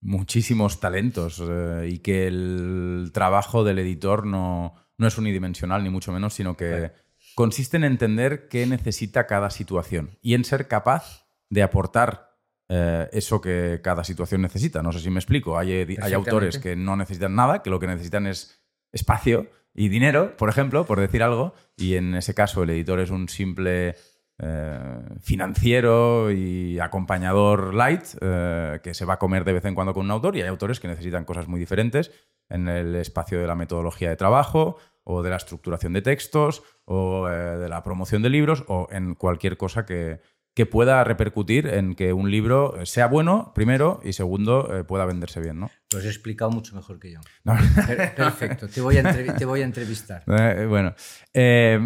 muchísimos 0.00 0.80
talentos 0.80 1.42
eh, 1.46 1.88
y 1.90 1.98
que 1.98 2.26
el 2.26 3.10
trabajo 3.12 3.64
del 3.64 3.78
editor 3.80 4.24
no, 4.26 4.74
no 4.96 5.06
es 5.06 5.18
unidimensional, 5.18 5.82
ni 5.82 5.90
mucho 5.90 6.12
menos, 6.12 6.34
sino 6.34 6.56
que 6.56 6.68
Claro. 6.68 6.94
consiste 7.34 7.76
en 7.76 7.84
entender 7.84 8.48
qué 8.48 8.66
necesita 8.66 9.26
cada 9.26 9.50
situación 9.50 10.18
y 10.22 10.34
en 10.34 10.44
ser 10.44 10.68
capaz 10.68 11.26
de 11.50 11.62
aportar 11.62 12.38
eh, 12.68 13.08
eso 13.12 13.40
que 13.40 13.80
cada 13.82 14.04
situación 14.04 14.40
necesita. 14.42 14.82
No 14.82 14.92
sé 14.92 15.00
si 15.00 15.10
me 15.10 15.18
explico. 15.18 15.58
Hay, 15.58 15.72
hay 15.72 16.12
autores 16.12 16.58
que 16.58 16.76
no 16.76 16.96
necesitan 16.96 17.34
nada, 17.34 17.62
que 17.62 17.70
lo 17.70 17.80
que 17.80 17.86
necesitan 17.88 18.26
es 18.26 18.62
espacio 18.92 19.50
y 19.74 19.88
dinero, 19.88 20.36
por 20.36 20.48
ejemplo, 20.48 20.86
por 20.86 21.00
decir 21.00 21.22
algo, 21.22 21.54
y 21.76 21.96
en 21.96 22.14
ese 22.14 22.34
caso 22.34 22.62
el 22.62 22.70
editor 22.70 23.00
es 23.00 23.10
un 23.10 23.28
simple 23.28 23.96
eh, 24.38 24.78
financiero 25.20 26.32
y 26.32 26.80
acompañador 26.80 27.72
light 27.72 28.02
eh, 28.20 28.80
que 28.82 28.92
se 28.92 29.04
va 29.04 29.14
a 29.14 29.18
comer 29.18 29.44
de 29.44 29.52
vez 29.52 29.64
en 29.64 29.76
cuando 29.76 29.94
con 29.94 30.06
un 30.06 30.10
autor 30.10 30.36
y 30.36 30.42
hay 30.42 30.48
autores 30.48 30.80
que 30.80 30.88
necesitan 30.88 31.24
cosas 31.24 31.46
muy 31.46 31.60
diferentes 31.60 32.10
en 32.48 32.66
el 32.66 32.96
espacio 32.96 33.40
de 33.40 33.46
la 33.46 33.54
metodología 33.54 34.10
de 34.10 34.16
trabajo 34.16 34.76
o 35.04 35.22
de 35.22 35.30
la 35.30 35.36
estructuración 35.36 35.92
de 35.92 36.02
textos 36.02 36.64
o 36.84 37.28
eh, 37.28 37.32
de 37.32 37.68
la 37.68 37.84
promoción 37.84 38.22
de 38.22 38.30
libros 38.30 38.64
o 38.66 38.88
en 38.90 39.14
cualquier 39.14 39.56
cosa 39.56 39.86
que, 39.86 40.20
que 40.52 40.66
pueda 40.66 41.04
repercutir 41.04 41.68
en 41.68 41.94
que 41.94 42.12
un 42.12 42.28
libro 42.28 42.84
sea 42.86 43.06
bueno, 43.06 43.52
primero, 43.54 44.00
y 44.02 44.14
segundo, 44.14 44.84
pueda 44.88 45.04
venderse 45.04 45.40
bien, 45.40 45.60
¿no? 45.60 45.70
Lo 45.94 46.00
has 46.00 46.06
explicado 46.06 46.50
mucho 46.50 46.74
mejor 46.76 46.98
que 46.98 47.12
yo. 47.12 47.20
No. 47.44 47.54
Per- 47.86 48.14
Perfecto, 48.14 48.68
te 48.68 48.80
voy 48.80 48.96
a, 48.98 49.02
entrevi- 49.02 49.36
te 49.36 49.44
voy 49.44 49.60
a 49.62 49.64
entrevistar. 49.64 50.22
Eh, 50.28 50.66
bueno, 50.66 50.94
eh, 51.32 51.78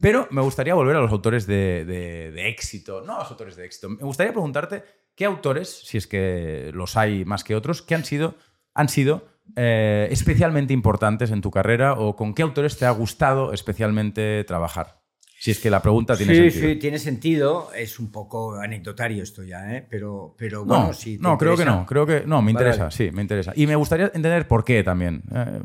pero 0.00 0.26
me 0.30 0.40
gustaría 0.42 0.74
volver 0.74 0.96
a 0.96 1.00
los 1.00 1.10
autores 1.12 1.46
de, 1.46 1.84
de- 1.84 2.32
de 2.32 2.48
éxito, 2.48 3.02
no 3.02 3.16
a 3.16 3.18
los 3.20 3.30
autores 3.30 3.56
de 3.56 3.64
éxito. 3.66 3.88
Me 3.90 4.02
gustaría 4.02 4.32
preguntarte 4.32 4.82
qué 5.14 5.24
autores, 5.26 5.82
si 5.84 5.98
es 5.98 6.06
que 6.06 6.70
los 6.74 6.96
hay 6.96 7.24
más 7.24 7.44
que 7.44 7.54
otros, 7.54 7.82
que 7.82 7.94
han 7.94 8.04
sido, 8.04 8.34
han 8.74 8.88
sido 8.88 9.28
eh, 9.56 10.08
especialmente 10.10 10.72
importantes 10.72 11.30
en 11.30 11.42
tu 11.42 11.50
carrera 11.50 11.94
o 11.94 12.16
con 12.16 12.32
qué 12.34 12.42
autores 12.42 12.78
te 12.78 12.86
ha 12.86 12.90
gustado 12.90 13.52
especialmente 13.52 14.44
trabajar. 14.44 15.01
Si 15.42 15.50
es 15.50 15.58
que 15.58 15.70
la 15.70 15.82
pregunta 15.82 16.16
tiene 16.16 16.36
sí, 16.36 16.50
sentido. 16.52 16.68
sí, 16.72 16.78
tiene 16.78 16.98
sentido. 17.00 17.72
Es 17.74 17.98
un 17.98 18.12
poco 18.12 18.54
anecdotario 18.54 19.24
esto 19.24 19.42
ya, 19.42 19.74
¿eh? 19.76 19.84
pero, 19.90 20.36
pero 20.38 20.64
No, 20.64 20.76
bueno, 20.76 20.94
si 20.94 21.16
te 21.16 21.22
no 21.24 21.36
creo 21.36 21.56
que 21.56 21.64
no, 21.64 21.84
creo 21.84 22.06
que 22.06 22.20
no, 22.24 22.40
me 22.42 22.52
Vale, 22.52 22.68
interesa, 22.68 22.92
sí, 22.92 23.10
me 23.10 23.22
interesa. 23.22 23.52
Y 23.56 23.66
me 23.66 23.74
gustaría 23.74 24.06
entender 24.14 24.46
por 24.46 24.64
qué 24.64 24.84
también. 24.84 25.24
Eh, 25.34 25.60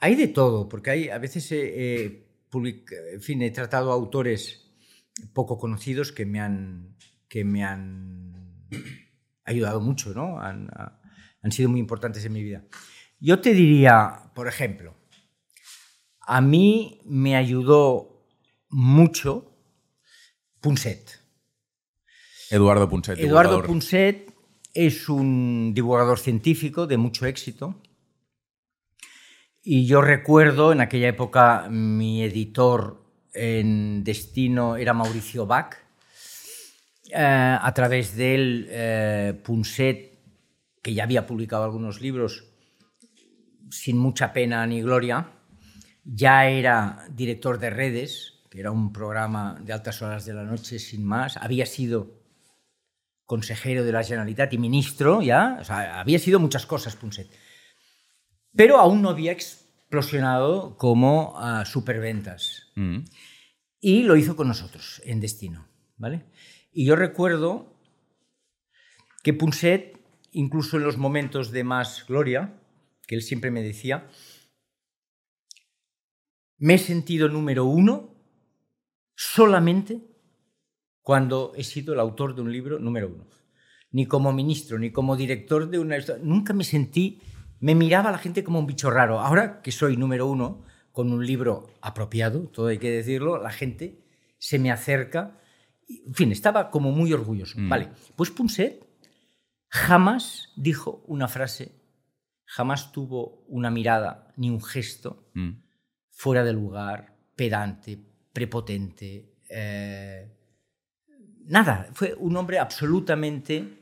Hay 0.00 0.14
de 0.14 0.28
todo, 0.28 0.70
porque 0.70 0.90
hay, 0.90 1.10
a 1.10 1.18
veces 1.18 1.46
public- 2.50 2.92
en 3.12 3.20
fin, 3.20 3.42
he 3.42 3.50
tratado 3.50 3.90
a 3.90 3.94
autores 3.94 4.72
poco 5.34 5.58
conocidos 5.58 6.12
que 6.12 6.24
me 6.24 6.40
han, 6.40 6.96
que 7.28 7.44
me 7.44 7.62
han 7.62 8.64
ayudado 9.44 9.82
mucho, 9.82 10.14
¿no? 10.14 10.40
Han 10.40 11.52
sido 11.52 11.68
muy 11.68 11.78
importantes 11.80 12.24
en 12.24 12.32
mi 12.32 12.42
vida. 12.42 12.64
Yo 13.20 13.38
te 13.40 13.52
diría, 13.52 14.30
por 14.34 14.48
ejemplo, 14.48 14.94
a 16.32 16.40
mí 16.40 16.98
me 17.04 17.36
ayudó 17.36 18.24
mucho 18.70 19.52
Punset. 20.62 21.20
Eduardo 22.48 22.88
Punset. 22.88 23.18
Eduardo 23.18 23.50
divulgador. 23.50 23.66
Punset 23.66 24.34
es 24.72 25.10
un 25.10 25.72
divulgador 25.74 26.18
científico 26.18 26.86
de 26.86 26.96
mucho 26.96 27.26
éxito. 27.26 27.82
Y 29.62 29.84
yo 29.84 30.00
recuerdo 30.00 30.72
en 30.72 30.80
aquella 30.80 31.08
época 31.08 31.68
mi 31.68 32.22
editor 32.22 33.04
en 33.34 34.02
Destino 34.02 34.76
era 34.76 34.94
Mauricio 34.94 35.46
Bach. 35.46 35.76
Eh, 37.10 37.58
a 37.60 37.74
través 37.74 38.16
de 38.16 38.34
él, 38.34 38.66
eh, 38.70 39.38
Punset, 39.44 40.18
que 40.80 40.94
ya 40.94 41.04
había 41.04 41.26
publicado 41.26 41.64
algunos 41.64 42.00
libros 42.00 42.44
sin 43.70 43.98
mucha 43.98 44.32
pena 44.32 44.66
ni 44.66 44.80
gloria, 44.80 45.28
ya 46.04 46.48
era 46.48 47.06
director 47.10 47.58
de 47.58 47.70
redes, 47.70 48.42
que 48.50 48.60
era 48.60 48.70
un 48.70 48.92
programa 48.92 49.58
de 49.64 49.72
altas 49.72 50.02
horas 50.02 50.24
de 50.24 50.34
la 50.34 50.44
noche 50.44 50.78
sin 50.78 51.04
más, 51.04 51.36
había 51.36 51.66
sido 51.66 52.22
consejero 53.24 53.84
de 53.84 53.92
la 53.92 54.04
Generalitat 54.04 54.52
y 54.52 54.58
ministro, 54.58 55.22
ya, 55.22 55.56
o 55.60 55.64
sea, 55.64 56.00
había 56.00 56.18
sido 56.18 56.38
muchas 56.38 56.66
cosas 56.66 56.96
Punset. 56.96 57.30
Pero 58.54 58.78
aún 58.78 59.00
no 59.00 59.08
había 59.08 59.32
explosionado 59.32 60.76
como 60.76 61.34
ah, 61.36 61.64
superventas. 61.64 62.70
Mm. 62.74 63.04
Y 63.80 64.02
lo 64.02 64.16
hizo 64.16 64.36
con 64.36 64.48
nosotros 64.48 65.00
en 65.04 65.20
Destino, 65.20 65.66
¿vale? 65.96 66.26
Y 66.72 66.84
yo 66.84 66.94
recuerdo 66.94 67.80
que 69.22 69.32
Punset, 69.32 69.98
incluso 70.32 70.76
en 70.76 70.84
los 70.84 70.98
momentos 70.98 71.52
de 71.52 71.64
más 71.64 72.04
gloria, 72.06 72.60
que 73.06 73.14
él 73.14 73.22
siempre 73.22 73.50
me 73.50 73.62
decía, 73.62 74.08
me 76.62 76.74
he 76.74 76.78
sentido 76.78 77.28
número 77.28 77.64
uno 77.64 78.14
solamente 79.16 80.00
cuando 81.00 81.52
he 81.56 81.64
sido 81.64 81.92
el 81.92 81.98
autor 81.98 82.36
de 82.36 82.42
un 82.42 82.52
libro 82.52 82.78
número 82.78 83.08
uno. 83.08 83.26
Ni 83.90 84.06
como 84.06 84.32
ministro, 84.32 84.78
ni 84.78 84.92
como 84.92 85.16
director 85.16 85.68
de 85.68 85.80
una... 85.80 85.96
Nunca 86.22 86.52
me 86.52 86.62
sentí... 86.62 87.20
Me 87.58 87.74
miraba 87.74 88.12
la 88.12 88.18
gente 88.18 88.44
como 88.44 88.60
un 88.60 88.66
bicho 88.66 88.90
raro. 88.90 89.18
Ahora 89.18 89.60
que 89.60 89.72
soy 89.72 89.96
número 89.96 90.28
uno, 90.28 90.64
con 90.92 91.12
un 91.12 91.26
libro 91.26 91.68
apropiado, 91.80 92.48
todo 92.48 92.68
hay 92.68 92.78
que 92.78 92.90
decirlo, 92.90 93.42
la 93.42 93.50
gente 93.50 94.04
se 94.38 94.60
me 94.60 94.70
acerca. 94.70 95.40
y, 95.88 96.04
En 96.06 96.14
fin, 96.14 96.30
estaba 96.30 96.70
como 96.70 96.92
muy 96.92 97.12
orgulloso. 97.12 97.58
Mm. 97.58 97.68
Vale, 97.68 97.88
pues 98.16 98.30
Punset 98.30 98.86
jamás 99.68 100.52
dijo 100.56 101.02
una 101.08 101.26
frase, 101.26 101.72
jamás 102.44 102.92
tuvo 102.92 103.44
una 103.48 103.70
mirada 103.70 104.32
ni 104.36 104.48
un 104.48 104.62
gesto 104.62 105.28
Mm. 105.34 105.71
Fuera 106.12 106.44
de 106.44 106.52
lugar, 106.52 107.14
pedante, 107.34 107.98
prepotente. 108.32 109.34
eh, 109.48 110.28
nada, 111.46 111.88
fue 111.92 112.14
un 112.14 112.36
hombre 112.36 112.58
absolutamente 112.58 113.78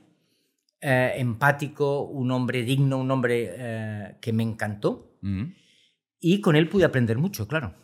eh, 0.81 1.13
empático, 1.17 2.03
un 2.05 2.31
hombre 2.31 2.63
digno, 2.63 2.99
un 2.99 3.11
hombre 3.11 3.51
eh, 3.57 4.17
que 4.21 4.33
me 4.33 4.43
encantó 4.43 5.07
Mm. 5.23 5.45
y 6.21 6.41
con 6.41 6.57
él 6.57 6.67
pude 6.71 6.85
aprender 6.87 7.19
mucho, 7.19 7.47
claro. 7.47 7.75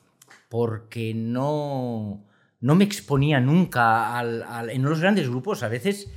porque 0.49 1.13
no, 1.15 2.25
no 2.61 2.75
me 2.75 2.85
exponía 2.85 3.39
nunca 3.41 4.17
al, 4.19 4.43
al- 4.43 4.71
en 4.71 4.83
los 4.83 5.01
grandes 5.01 5.29
grupos. 5.29 5.63
A 5.63 5.69
veces 5.69 6.11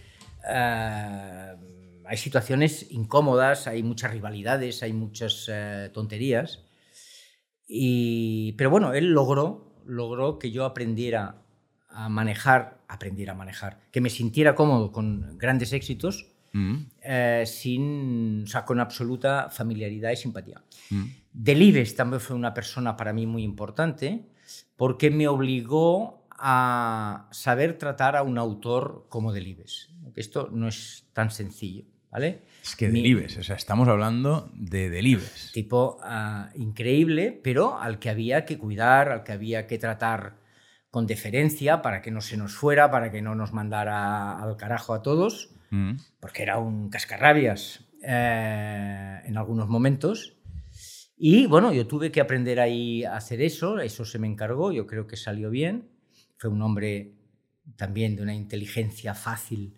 hay 2.05 2.17
situaciones 2.17 2.91
incómodas, 2.91 3.67
hay 3.67 3.83
muchas 3.83 4.11
rivalidades, 4.11 4.81
hay 4.83 4.93
muchas 4.93 5.49
tonterías. 5.93 6.63
Y, 7.69 8.53
pero 8.57 8.69
bueno, 8.69 8.93
él 8.93 9.13
logró, 9.13 9.73
logró 9.85 10.39
que 10.39 10.51
yo 10.51 10.65
aprendiera 10.65 11.35
a 11.89 12.09
manejar, 12.09 12.79
aprendiera 12.89 13.31
a 13.33 13.35
manejar, 13.35 13.79
que 13.91 14.01
me 14.01 14.09
sintiera 14.09 14.55
cómodo 14.55 14.91
con 14.91 15.37
grandes 15.37 15.71
éxitos, 15.71 16.25
Mm, 16.51 16.75
eh, 17.03 17.43
sin, 17.45 18.43
o 18.43 18.47
sea, 18.47 18.65
con 18.65 18.79
absoluta 18.79 19.49
familiaridad 19.49 20.11
y 20.11 20.15
simpatía. 20.15 20.61
mm, 20.89 21.05
Delibes 21.31 21.95
también 21.95 22.19
fue 22.19 22.35
una 22.35 22.53
persona 22.53 22.97
para 22.97 23.13
mí 23.13 23.27
muy 23.27 23.43
importante 23.43 24.25
porque 24.75 25.11
me 25.11 25.27
obligó 25.27 26.25
a 26.31 27.27
saber 27.31 27.77
tratar 27.77 28.15
a 28.15 28.23
un 28.23 28.37
autor 28.37 29.05
como 29.09 29.31
Delibes. 29.31 29.89
Esto 30.15 30.49
no 30.51 30.67
es 30.67 31.05
tan 31.13 31.29
sencillo, 31.29 31.83
¿vale? 32.09 32.41
Es 32.63 32.75
que 32.75 32.87
Mi- 32.89 33.01
Delibes, 33.01 33.37
o 33.37 33.43
sea, 33.43 33.55
estamos 33.55 33.87
hablando 33.87 34.51
de 34.53 34.89
Delibes. 34.89 35.51
Tipo 35.53 35.97
ah, 36.03 36.49
increíble, 36.55 37.39
pero 37.43 37.79
al 37.79 37.99
que 37.99 38.09
había 38.09 38.45
que 38.45 38.57
cuidar, 38.57 39.11
al 39.11 39.23
que 39.23 39.31
había 39.31 39.65
que 39.67 39.77
tratar 39.77 40.37
con 40.91 41.05
deferencia 41.07 41.81
para 41.81 42.01
que 42.01 42.11
no 42.11 42.19
se 42.21 42.35
nos 42.37 42.53
fuera, 42.55 42.89
para 42.91 43.11
que 43.11 43.21
no 43.21 43.35
nos 43.35 43.53
mandara 43.53 44.39
al 44.41 44.57
carajo 44.57 44.93
a 44.93 45.01
todos, 45.01 45.51
Mm, 45.71 45.97
porque 46.19 46.41
era 46.41 46.57
un 46.57 46.89
cascarrabias 46.89 47.85
eh, 48.03 49.19
en 49.23 49.37
algunos 49.37 49.67
momentos. 49.69 50.35
Y 51.15 51.45
bueno, 51.45 51.71
yo 51.73 51.85
tuve 51.85 52.11
que 52.11 52.21
aprender 52.21 52.59
ahí 52.59 53.03
a 53.03 53.15
hacer 53.17 53.39
eso, 53.41 53.79
eso 53.79 54.03
se 54.03 54.17
me 54.17 54.25
encargó, 54.25 54.71
yo 54.71 54.87
creo 54.87 55.05
que 55.05 55.15
salió 55.15 55.51
bien. 55.51 55.89
Fue 56.37 56.49
un 56.49 56.61
hombre 56.63 57.13
también 57.75 58.15
de 58.15 58.23
una 58.23 58.33
inteligencia 58.33 59.13
fácil, 59.13 59.77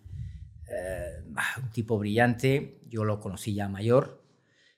eh, 0.72 1.22
un 1.62 1.70
tipo 1.70 1.98
brillante, 1.98 2.80
yo 2.88 3.04
lo 3.04 3.20
conocí 3.20 3.54
ya 3.54 3.68
mayor, 3.68 4.22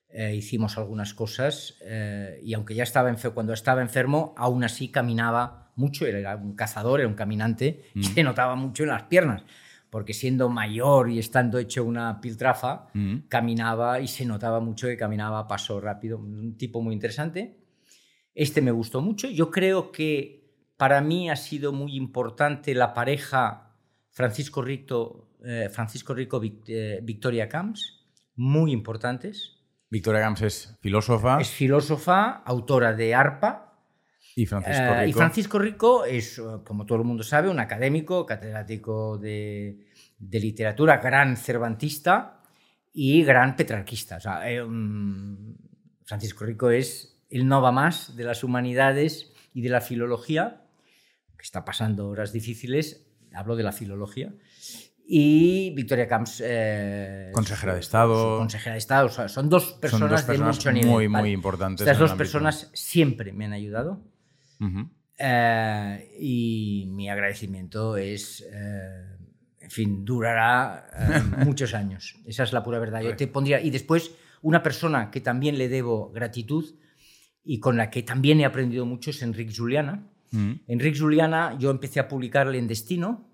eh, 0.09 0.35
hicimos 0.35 0.79
algunas 0.79 1.15
cosas 1.15 1.77
eh, 1.83 2.41
y 2.43 2.55
aunque 2.55 2.75
ya 2.75 2.83
estaba 2.85 3.11
enfermo, 3.11 3.35
cuando 3.35 3.53
estaba 3.53 3.83
enfermo, 3.83 4.35
aún 4.37 4.65
así 4.65 4.89
caminaba 4.89 5.73
mucho, 5.77 6.07
era 6.07 6.37
un 6.37 6.55
cazador, 6.55 7.01
era 7.01 7.09
un 7.09 7.15
caminante 7.15 7.85
y 7.95 8.05
se 8.05 8.23
notaba 8.23 8.55
mucho 8.55 8.85
en 8.85 8.91
las 8.91 9.05
piernas, 9.05 9.43
porque 9.91 10.15
siendo 10.15 10.49
mayor 10.49 11.11
y 11.11 11.19
estando 11.19 11.59
hecho 11.59 11.85
una 11.85 12.21
piltrafa, 12.21 12.87
mm. 12.95 13.27
caminaba 13.29 14.01
y 14.01 14.09
se 14.09 14.25
notaba 14.25 14.61
mucho 14.61 14.87
que 14.87 14.97
caminaba 14.97 15.41
a 15.41 15.49
paso 15.49 15.81
rápido, 15.81 16.19
un 16.19 16.57
tipo 16.57 16.81
muy 16.81 16.95
interesante. 16.95 17.59
Este 18.35 18.61
me 18.61 18.71
gustó 18.71 19.01
mucho, 19.01 19.29
yo 19.29 19.51
creo 19.51 19.91
que 19.91 20.45
para 20.77 21.01
mí 21.01 21.31
ha 21.31 21.37
sido 21.37 21.73
muy 21.73 21.97
importante 21.97 22.75
la 22.75 22.95
pareja 22.95 23.77
Francisco 24.11 24.63
Rico, 24.63 25.34
eh, 25.45 25.69
Francisco 25.71 26.15
Rico 26.15 26.41
Vic- 26.41 26.65
eh, 26.69 27.01
Victoria 27.03 27.49
Camps, 27.49 28.01
muy 28.37 28.73
importantes. 28.73 29.53
Victoria 29.91 30.21
Gams 30.23 30.43
es 30.43 30.77
filósofa 30.81 31.41
Es 31.41 31.51
filósofa, 31.51 32.43
autora 32.45 32.93
de 32.95 33.15
arpa. 33.15 33.79
y 34.35 34.47
Francisco 34.47 34.83
eh, 34.83 34.97
Rico. 35.01 35.09
y 35.09 35.13
Francisco 35.13 35.59
Rico 35.59 36.05
es, 36.05 36.43
como 36.65 36.85
todo 36.87 36.99
el 36.99 37.05
mundo 37.05 37.23
sabe, 37.23 37.49
un 37.49 37.61
académico, 37.61 38.27
catedrático 38.27 39.19
de, 39.19 39.87
de 40.19 40.41
literatura, 40.41 40.97
gran 40.97 41.37
cervantista 41.37 42.43
y 42.93 43.23
gran 43.23 43.55
petrarquista. 43.55 44.17
O 44.17 44.21
sea, 44.21 44.41
mm, 44.67 45.55
Francisco 46.05 46.45
Rico 46.45 46.71
es 46.71 47.23
el 47.31 47.47
nova 47.47 47.71
más 47.71 48.17
de 48.17 48.25
las 48.25 48.43
humanidades 48.43 49.33
y 49.53 49.63
de 49.63 49.69
la 49.69 49.81
filología, 49.81 50.63
que 51.37 51.43
está 51.45 51.65
pasando 51.65 52.09
horas 52.09 52.33
difíciles, 52.33 53.07
hablo 53.33 53.55
de 53.55 53.63
la 53.63 53.73
filología. 53.73 54.35
Y 55.07 55.71
Victoria 55.75 56.09
Camps. 56.09 56.43
eh, 56.45 57.31
Consejera 57.33 57.75
de 57.75 57.81
Estado. 57.81 58.39
consejera 58.39 58.73
de 58.73 58.79
Estado. 58.79 59.07
O 59.07 59.11
sea, 59.11 59.29
son 59.29 59.49
dos 59.51 59.71
Son 59.73 59.81
personas, 59.81 60.11
dos 60.11 60.23
personas 60.23 60.57
de 60.57 60.59
mucho 60.59 60.73
nivel. 60.73 60.91
muy, 60.91 61.09
muy 61.09 61.31
importantes. 61.33 61.87
Estas 61.87 61.99
dos 61.99 62.13
personas 62.15 62.71
siempre 62.73 63.33
me 63.33 63.45
han 63.45 63.53
ayudado. 63.53 64.03
Ujú. 64.61 64.89
Eh, 65.19 66.17
y 66.19 66.87
mi 66.91 67.09
agradecimiento 67.11 67.97
es, 67.97 68.45
eh, 68.51 69.05
en 69.61 69.71
fin, 69.71 70.05
durará 70.05 70.87
muchos 71.45 71.75
años. 71.75 72.17
Esa 72.27 72.45
es 72.45 72.53
la 72.53 72.63
pura 72.63 72.79
verdad. 72.79 73.03
Yo 73.03 73.15
te 73.15 73.27
pondría, 73.27 73.61
y 73.61 73.71
después, 73.71 74.13
una 74.43 74.63
persona 74.63 75.11
que 75.11 75.21
también 75.21 75.59
le 75.59 75.69
debo 75.69 76.11
gratitud 76.13 76.65
y 77.45 77.61
con 77.61 77.77
la 77.77 77.91
que 77.91 78.03
también 78.03 78.41
he 78.41 78.45
aprendido 78.47 78.87
mucho 78.87 79.11
es 79.11 79.21
Enrique 79.23 79.53
Juliana. 79.55 80.07
Mm, 80.31 80.53
Enrique 80.67 80.99
Juliana, 80.99 81.57
yo 81.59 81.71
empecé 81.71 82.01
a 82.01 82.09
publicarle 82.09 82.59
en 82.59 82.67
Destino, 82.67 83.29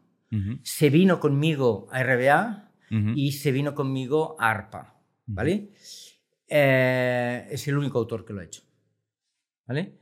se 0.62 0.90
vino 0.90 1.19
conmigo 1.20 1.89
a 1.90 2.02
RBA 2.02 2.70
y 3.16 3.32
se 3.32 3.52
vino 3.52 3.74
conmigo 3.74 4.36
a 4.39 4.51
ARPA. 4.51 4.94
¿Vale? 5.27 5.70
Eh, 6.48 7.47
es 7.51 7.69
el 7.69 7.77
único 7.78 7.98
autor 7.98 8.24
que 8.24 8.32
lo 8.32 8.40
ha 8.40 8.44
hecho. 8.44 8.62
¿Vale? 9.66 9.98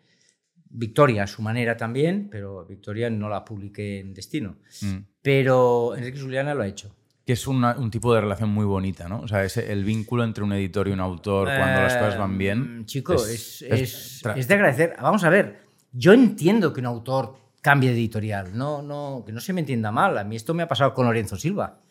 Victoria 0.71 1.25
a 1.25 1.27
su 1.27 1.43
manera 1.43 1.77
también, 1.77 2.29
pero 2.31 2.65
Victoria 2.67 3.11
no 3.11 3.29
la 3.29 3.45
publiqué 3.45 4.01
en 4.01 4.15
Destino. 4.15 4.57
Mm. 4.83 4.97
Pero 5.23 5.95
Enrique 5.97 6.21
Juliana 6.21 6.55
lo 6.55 6.63
ha 6.63 6.67
hecho. 6.67 6.95
Que 7.27 7.35
es 7.35 7.47
una- 7.47 7.77
un 7.77 7.91
tipo 7.91 8.15
de 8.15 8.23
relación 8.23 8.49
muy 8.51 8.65
bonita, 8.65 9.07
¿no? 9.09 9.21
O 9.21 9.29
sea, 9.29 9.45
ese, 9.45 9.71
el 9.71 9.85
vínculo 9.85 10.25
entre 10.25 10.43
un 10.45 10.53
editor 10.55 10.89
y 10.89 10.93
un 10.93 11.01
autor 11.01 11.47
cuando 11.49 11.83
las 11.83 11.95
cosas 11.97 12.19
van 12.19 12.39
bien. 12.39 12.79
Eh, 12.81 12.85
Chico, 12.87 13.15
es, 13.15 13.23
es- 13.23 13.63
es- 13.63 14.23
es 14.25 14.27
es 14.37 14.49
de 14.49 14.55
agradecer. 14.55 14.97
Vamos 15.01 15.25
a 15.25 15.29
ver, 15.29 15.61
yo 15.93 16.13
entiendo 16.15 16.73
que 16.73 16.81
un 16.81 16.87
autor 16.87 17.37
cambie 17.69 17.91
de 17.91 17.97
editorial, 17.97 18.57
no, 18.57 18.81
no, 18.83 19.23
que 19.27 19.33
no 19.33 19.41
se 19.41 19.53
me 19.53 19.61
entienda 19.61 19.91
mal. 19.93 20.17
A 20.17 20.25
mí 20.25 20.37
esto 20.37 20.55
me 20.55 20.63
ha 20.63 20.69
pasado 20.69 20.95
con 20.95 21.05
Lorenzo 21.07 21.37
Silva, 21.37 21.83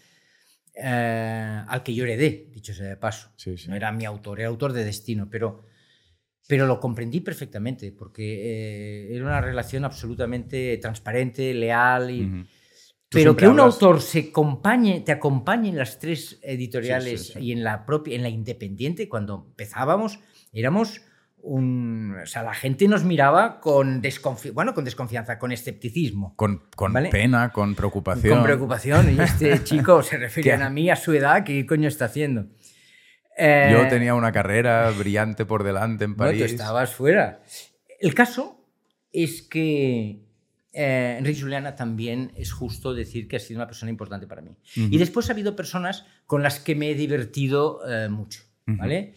eh, 0.73 1.63
al 1.67 1.83
que 1.83 1.93
yo 1.93 2.03
heredé, 2.03 2.49
dicho 2.51 2.73
sea 2.73 2.87
de 2.87 2.97
paso. 2.97 3.29
Sí, 3.35 3.57
sí. 3.57 3.69
No 3.69 3.75
era 3.75 3.91
mi 3.91 4.05
autor, 4.05 4.39
era 4.39 4.49
autor 4.49 4.73
de 4.73 4.83
Destino, 4.83 5.27
pero, 5.29 5.63
pero 6.47 6.65
lo 6.65 6.79
comprendí 6.79 7.19
perfectamente, 7.21 7.91
porque 7.91 8.23
eh, 9.09 9.15
era 9.15 9.23
una 9.25 9.41
relación 9.41 9.85
absolutamente 9.85 10.77
transparente, 10.77 11.53
leal 11.53 12.09
y... 12.11 12.21
Ujú. 12.25 12.45
Tú 13.09 13.19
Pero 13.19 13.37
que 13.37 13.47
un 13.47 13.57
hablas- 13.57 13.75
autor 13.75 14.01
se 14.01 14.19
acompañe, 14.31 14.99
te 14.99 15.13
acompañe 15.13 15.69
en 15.69 15.77
las 15.77 15.97
tres 15.97 16.39
editoriales 16.41 17.27
sí. 17.27 17.39
y 17.39 17.51
en 17.53 17.63
la 17.63 17.85
propia, 17.85 18.15
en 18.17 18.21
la 18.21 18.27
independiente, 18.27 19.07
cuando 19.07 19.45
empezábamos, 19.47 20.19
éramos 20.51 20.99
un. 21.41 22.15
O 22.21 22.25
sea, 22.25 22.43
la 22.43 22.53
gente 22.53 22.87
nos 22.87 23.03
miraba 23.03 23.59
con 23.59 24.01
desconfianza, 24.01 24.53
bueno, 24.53 24.73
con 24.73 24.85
desconfianza, 24.85 25.39
con 25.39 25.51
escepticismo. 25.51 26.35
Con, 26.35 26.63
con 26.75 26.93
¿Vale? 26.93 27.09
pena, 27.09 27.51
con 27.51 27.75
preocupación. 27.75 28.35
Con 28.35 28.43
preocupación. 28.43 29.15
Y 29.15 29.21
este 29.21 29.63
chico 29.63 30.03
se 30.03 30.17
referían 30.17 30.61
a 30.61 30.69
mí, 30.69 30.89
a 30.89 30.95
su 30.95 31.13
edad, 31.13 31.43
¿qué 31.43 31.65
coño 31.65 31.87
está 31.87 32.05
haciendo? 32.05 32.47
Eh, 33.37 33.69
Yo 33.71 33.87
tenía 33.87 34.15
una 34.15 34.31
carrera 34.31 34.89
brillante 34.91 35.45
por 35.45 35.63
delante 35.63 36.05
en 36.05 36.11
no, 36.11 36.17
París. 36.17 36.39
tú 36.39 36.45
estabas 36.45 36.93
fuera. 36.93 37.41
El 37.99 38.13
caso 38.13 38.65
es 39.11 39.43
que 39.43 40.23
eh, 40.73 41.15
Enrique 41.19 41.41
Juliana 41.41 41.75
también 41.75 42.31
es 42.35 42.51
justo 42.51 42.93
decir 42.93 43.27
que 43.27 43.35
ha 43.35 43.39
sido 43.39 43.59
una 43.59 43.67
persona 43.67 43.91
importante 43.91 44.27
para 44.27 44.41
mí. 44.41 44.57
Ujú. 44.75 44.87
Y 44.91 44.97
después 44.97 45.29
ha 45.29 45.33
habido 45.33 45.55
personas 45.55 46.05
con 46.25 46.41
las 46.43 46.59
que 46.59 46.75
me 46.75 46.89
he 46.89 46.95
divertido 46.95 47.79
eh, 47.87 48.09
mucho. 48.09 48.41
¿vale? 48.65 49.13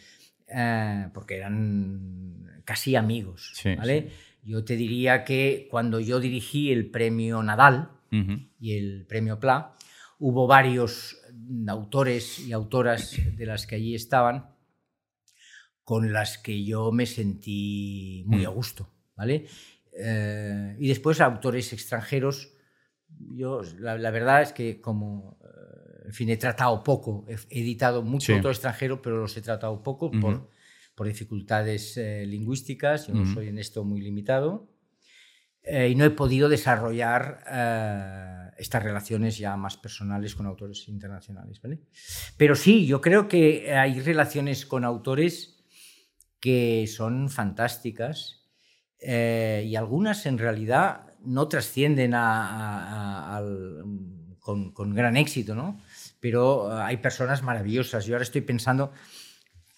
Eh, 0.52 1.08
porque 1.14 1.36
eran 1.36 2.62
casi 2.64 2.96
amigos, 2.96 3.52
Sí, 3.54 3.74
¿vale? 3.74 4.10
Yo 4.42 4.64
te 4.64 4.74
diría 4.76 5.22
que 5.24 5.68
cuando 5.70 6.00
yo 6.00 6.18
dirigí 6.18 6.72
el 6.72 6.90
premio 6.90 7.42
Nadal 7.42 7.90
y 8.58 8.76
el 8.76 9.06
premio 9.06 9.38
Pla, 9.38 9.74
hubo 10.18 10.46
varios 10.46 11.16
autores 11.68 12.40
y 12.40 12.52
autoras 12.52 13.16
de 13.36 13.46
las 13.46 13.66
que 13.66 13.76
allí 13.76 13.94
estaban 13.94 14.50
con 15.84 16.12
las 16.12 16.38
que 16.38 16.64
yo 16.64 16.92
me 16.92 17.06
sentí 17.06 18.24
muy 18.26 18.44
Mm. 18.44 18.46
a 18.46 18.50
gusto, 18.50 18.88
¿vale? 19.16 19.46
Eh, 19.92 20.76
y 20.78 20.88
después 20.88 21.20
autores 21.20 21.72
extranjeros, 21.72 22.52
yo 23.34 23.62
la, 23.78 23.98
la 23.98 24.10
verdad 24.10 24.42
es 24.42 24.52
que 24.52 24.80
como, 24.80 25.38
en 26.10 26.14
fin, 26.14 26.28
he 26.28 26.36
tratado 26.36 26.82
poco, 26.82 27.24
he 27.28 27.36
editado 27.60 28.02
mucho 28.02 28.26
Sí. 28.26 28.32
autor 28.32 28.50
extranjero, 28.50 29.00
pero 29.00 29.18
los 29.20 29.36
he 29.36 29.42
tratado 29.42 29.80
poco 29.80 30.10
por, 30.10 30.34
Ujú. 30.34 30.48
por 30.96 31.06
dificultades 31.06 31.96
eh, 31.96 32.26
lingüísticas, 32.26 33.06
yo 33.06 33.14
no 33.14 33.22
Ujú. 33.22 33.34
soy 33.34 33.46
en 33.48 33.58
esto 33.58 33.84
muy 33.84 34.00
limitado, 34.00 34.68
eh, 35.62 35.88
y 35.88 35.94
no 35.94 36.04
he 36.04 36.10
podido 36.10 36.48
desarrollar 36.48 37.44
eh, 37.48 38.50
estas 38.58 38.82
relaciones 38.82 39.38
ya 39.38 39.56
más 39.56 39.76
personales 39.76 40.34
con 40.34 40.46
autores 40.46 40.88
internacionales, 40.88 41.60
¿vale? 41.62 41.78
Pero 42.36 42.56
sí, 42.56 42.86
yo 42.86 43.00
creo 43.00 43.28
que 43.28 43.72
hay 43.72 44.00
relaciones 44.00 44.66
con 44.66 44.84
autores 44.84 45.62
que 46.40 46.86
son 46.88 47.28
fantásticas 47.30 48.48
eh, 48.98 49.64
y 49.64 49.76
algunas 49.76 50.26
en 50.26 50.38
realidad 50.38 51.06
no 51.22 51.46
trascienden 51.46 52.14
a- 52.14 52.48
a- 52.48 52.88
a- 53.34 53.36
al- 53.36 53.84
con, 54.40 54.72
con 54.72 54.94
gran 54.94 55.16
éxito, 55.18 55.54
¿no? 55.54 55.78
Pero 56.20 56.70
eh, 56.70 56.82
hay 56.82 56.96
personas 56.98 57.42
maravillosas. 57.42 58.04
Yo 58.06 58.14
ahora 58.14 58.22
estoy 58.24 58.42
pensando, 58.42 58.92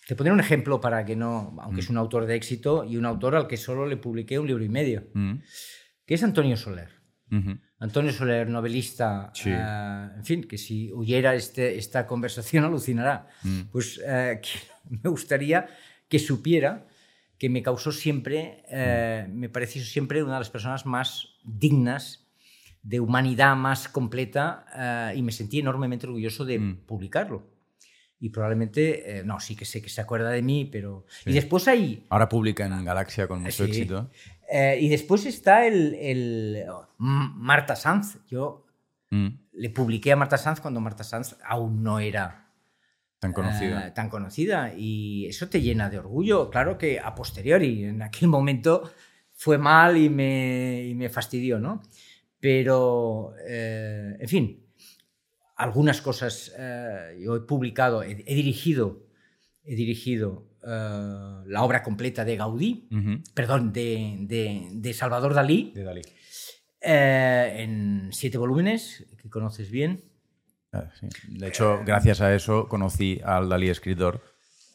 Te 0.07 0.17
pondré 0.17 0.33
un 0.33 0.41
ejemplo 0.41 0.81
para 0.81 1.05
que 1.05 1.15
no, 1.15 1.57
aunque 1.61 1.81
es 1.81 1.89
un 1.89 1.97
autor 1.97 2.27
de 2.27 2.35
éxito 2.35 2.83
y 2.85 2.97
un 2.97 3.07
autor 3.07 3.37
al 3.37 3.47
que 3.47 3.57
solo 3.57 3.87
le 3.87 3.97
publiqué 3.97 4.37
un 4.41 4.49
libro 4.49 4.65
y 4.65 4.69
medio, 4.69 5.05
Mm. 5.15 5.35
que 6.05 6.15
es 6.15 6.23
Antonio 6.25 6.57
Soler. 6.57 6.89
Antonio 7.79 8.13
Soler, 8.13 8.49
novelista, 8.49 9.31
Sí. 9.33 9.51
eh, 9.51 10.09
en 10.17 10.25
fin, 10.25 10.43
que 10.45 10.59
si 10.59 10.93
huyera 10.93 11.35
este, 11.37 11.79
esta 11.79 12.07
conversación 12.07 12.65
alucinará. 12.65 13.29
Mm. 13.45 13.61
Pues 13.71 13.99
que 13.99 14.43
me 15.03 15.09
gustaría 15.09 15.67
que 16.09 16.19
supiera 16.19 16.87
que 17.39 17.49
me 17.49 17.63
causó 17.63 17.91
siempre, 17.93 18.65
eh, 18.71 19.27
me 19.33 19.49
pareció 19.49 19.83
siempre 19.83 20.23
una 20.23 20.35
de 20.35 20.41
las 20.41 20.51
personas 20.51 20.85
más 20.85 21.29
dignas, 21.45 22.22
de 22.83 23.01
humanidad 23.01 23.55
más 23.57 23.89
completa, 23.89 24.67
eh, 25.13 25.15
y 25.17 25.23
me 25.23 25.33
sentí 25.33 25.61
enormemente 25.61 26.07
orgulloso 26.07 26.45
de 26.45 26.59
Mm. 26.59 26.77
publicarlo. 26.87 27.47
Y 28.19 28.29
probablemente, 28.31 29.19
eh, 29.19 29.25
no, 29.25 29.41
sí 29.41 29.57
que 29.57 29.65
sé 29.65 29.83
que 29.83 29.89
se 29.89 30.01
acuerda 30.01 30.31
de 30.31 30.43
mí, 30.43 30.65
pero... 30.71 31.07
Y 31.27 31.33
después 31.33 31.67
hay, 31.69 32.05
Ahora 32.09 32.29
publica 32.29 32.65
en 32.65 32.85
Galaxia 32.85 33.27
con 33.27 33.43
mucho 33.43 33.65
Sí. 33.65 33.71
éxito. 33.71 34.11
eh, 34.55 34.79
y 34.81 34.89
después 34.89 35.25
está 35.27 35.67
el, 35.67 35.95
el- 35.95 36.65
mm, 36.99 37.33
Marta 37.37 37.75
Sanz. 37.75 38.19
Yo 38.29 38.67
Mm. 39.11 39.29
le 39.53 39.71
publiqué 39.71 40.13
a 40.13 40.17
Marta 40.17 40.37
Sanz 40.39 40.61
cuando 40.61 40.81
Marta 40.81 41.05
Sanz 41.05 41.37
aún 41.45 41.83
no 41.83 41.99
era 42.01 42.49
Tan 43.19 43.33
conocida. 43.33 43.93
tan 43.95 44.09
conocida 44.09 44.73
y 44.77 45.27
eso 45.27 45.49
te 45.49 45.61
llena 45.63 45.89
de 45.91 45.99
orgullo. 45.99 46.49
Claro 46.51 46.77
que 46.79 46.99
a 47.01 47.15
posteriori, 47.15 47.85
en 47.85 48.03
aquel 48.03 48.29
momento 48.29 48.91
fue 49.33 49.59
mal 49.59 49.97
y 49.97 50.09
me, 50.11 50.85
y 50.87 50.95
me 50.95 51.09
fastidió, 51.09 51.59
¿no? 51.59 51.83
Pero, 52.43 53.35
eh, 53.47 54.17
en 54.19 54.29
fin, 54.29 54.67
algunas 55.57 56.03
cosas 56.03 56.53
eh, 56.59 57.17
yo 57.23 57.37
he 57.37 57.41
publicado, 57.43 58.03
he, 58.03 58.25
he 58.27 58.35
dirigido, 58.35 59.07
he 59.65 59.77
dirigido 59.77 60.49
eh, 60.67 60.69
la 61.47 61.63
obra 61.63 61.85
completa 61.85 62.25
de 62.25 62.37
Gaudí, 62.37 62.89
perdón, 63.33 63.73
de, 63.73 64.17
de- 64.23 64.69
de 64.73 64.93
Salvador 64.93 65.35
Dalí, 65.35 65.71
De 65.73 65.85
Dalí. 65.85 66.03
eh, 66.81 67.59
en 67.61 68.09
siete 68.13 68.39
volúmenes, 68.39 69.07
que 69.23 69.31
conoces 69.31 69.71
bien. 69.71 70.03
Ah, 70.73 70.91
sí. 70.99 71.07
De 71.29 71.47
hecho, 71.47 71.81
gracias 71.87 72.21
a 72.23 72.35
eso 72.35 72.67
conocí 72.67 73.21
al 73.25 73.49
Dalí 73.49 73.69
escritor, 73.69 74.21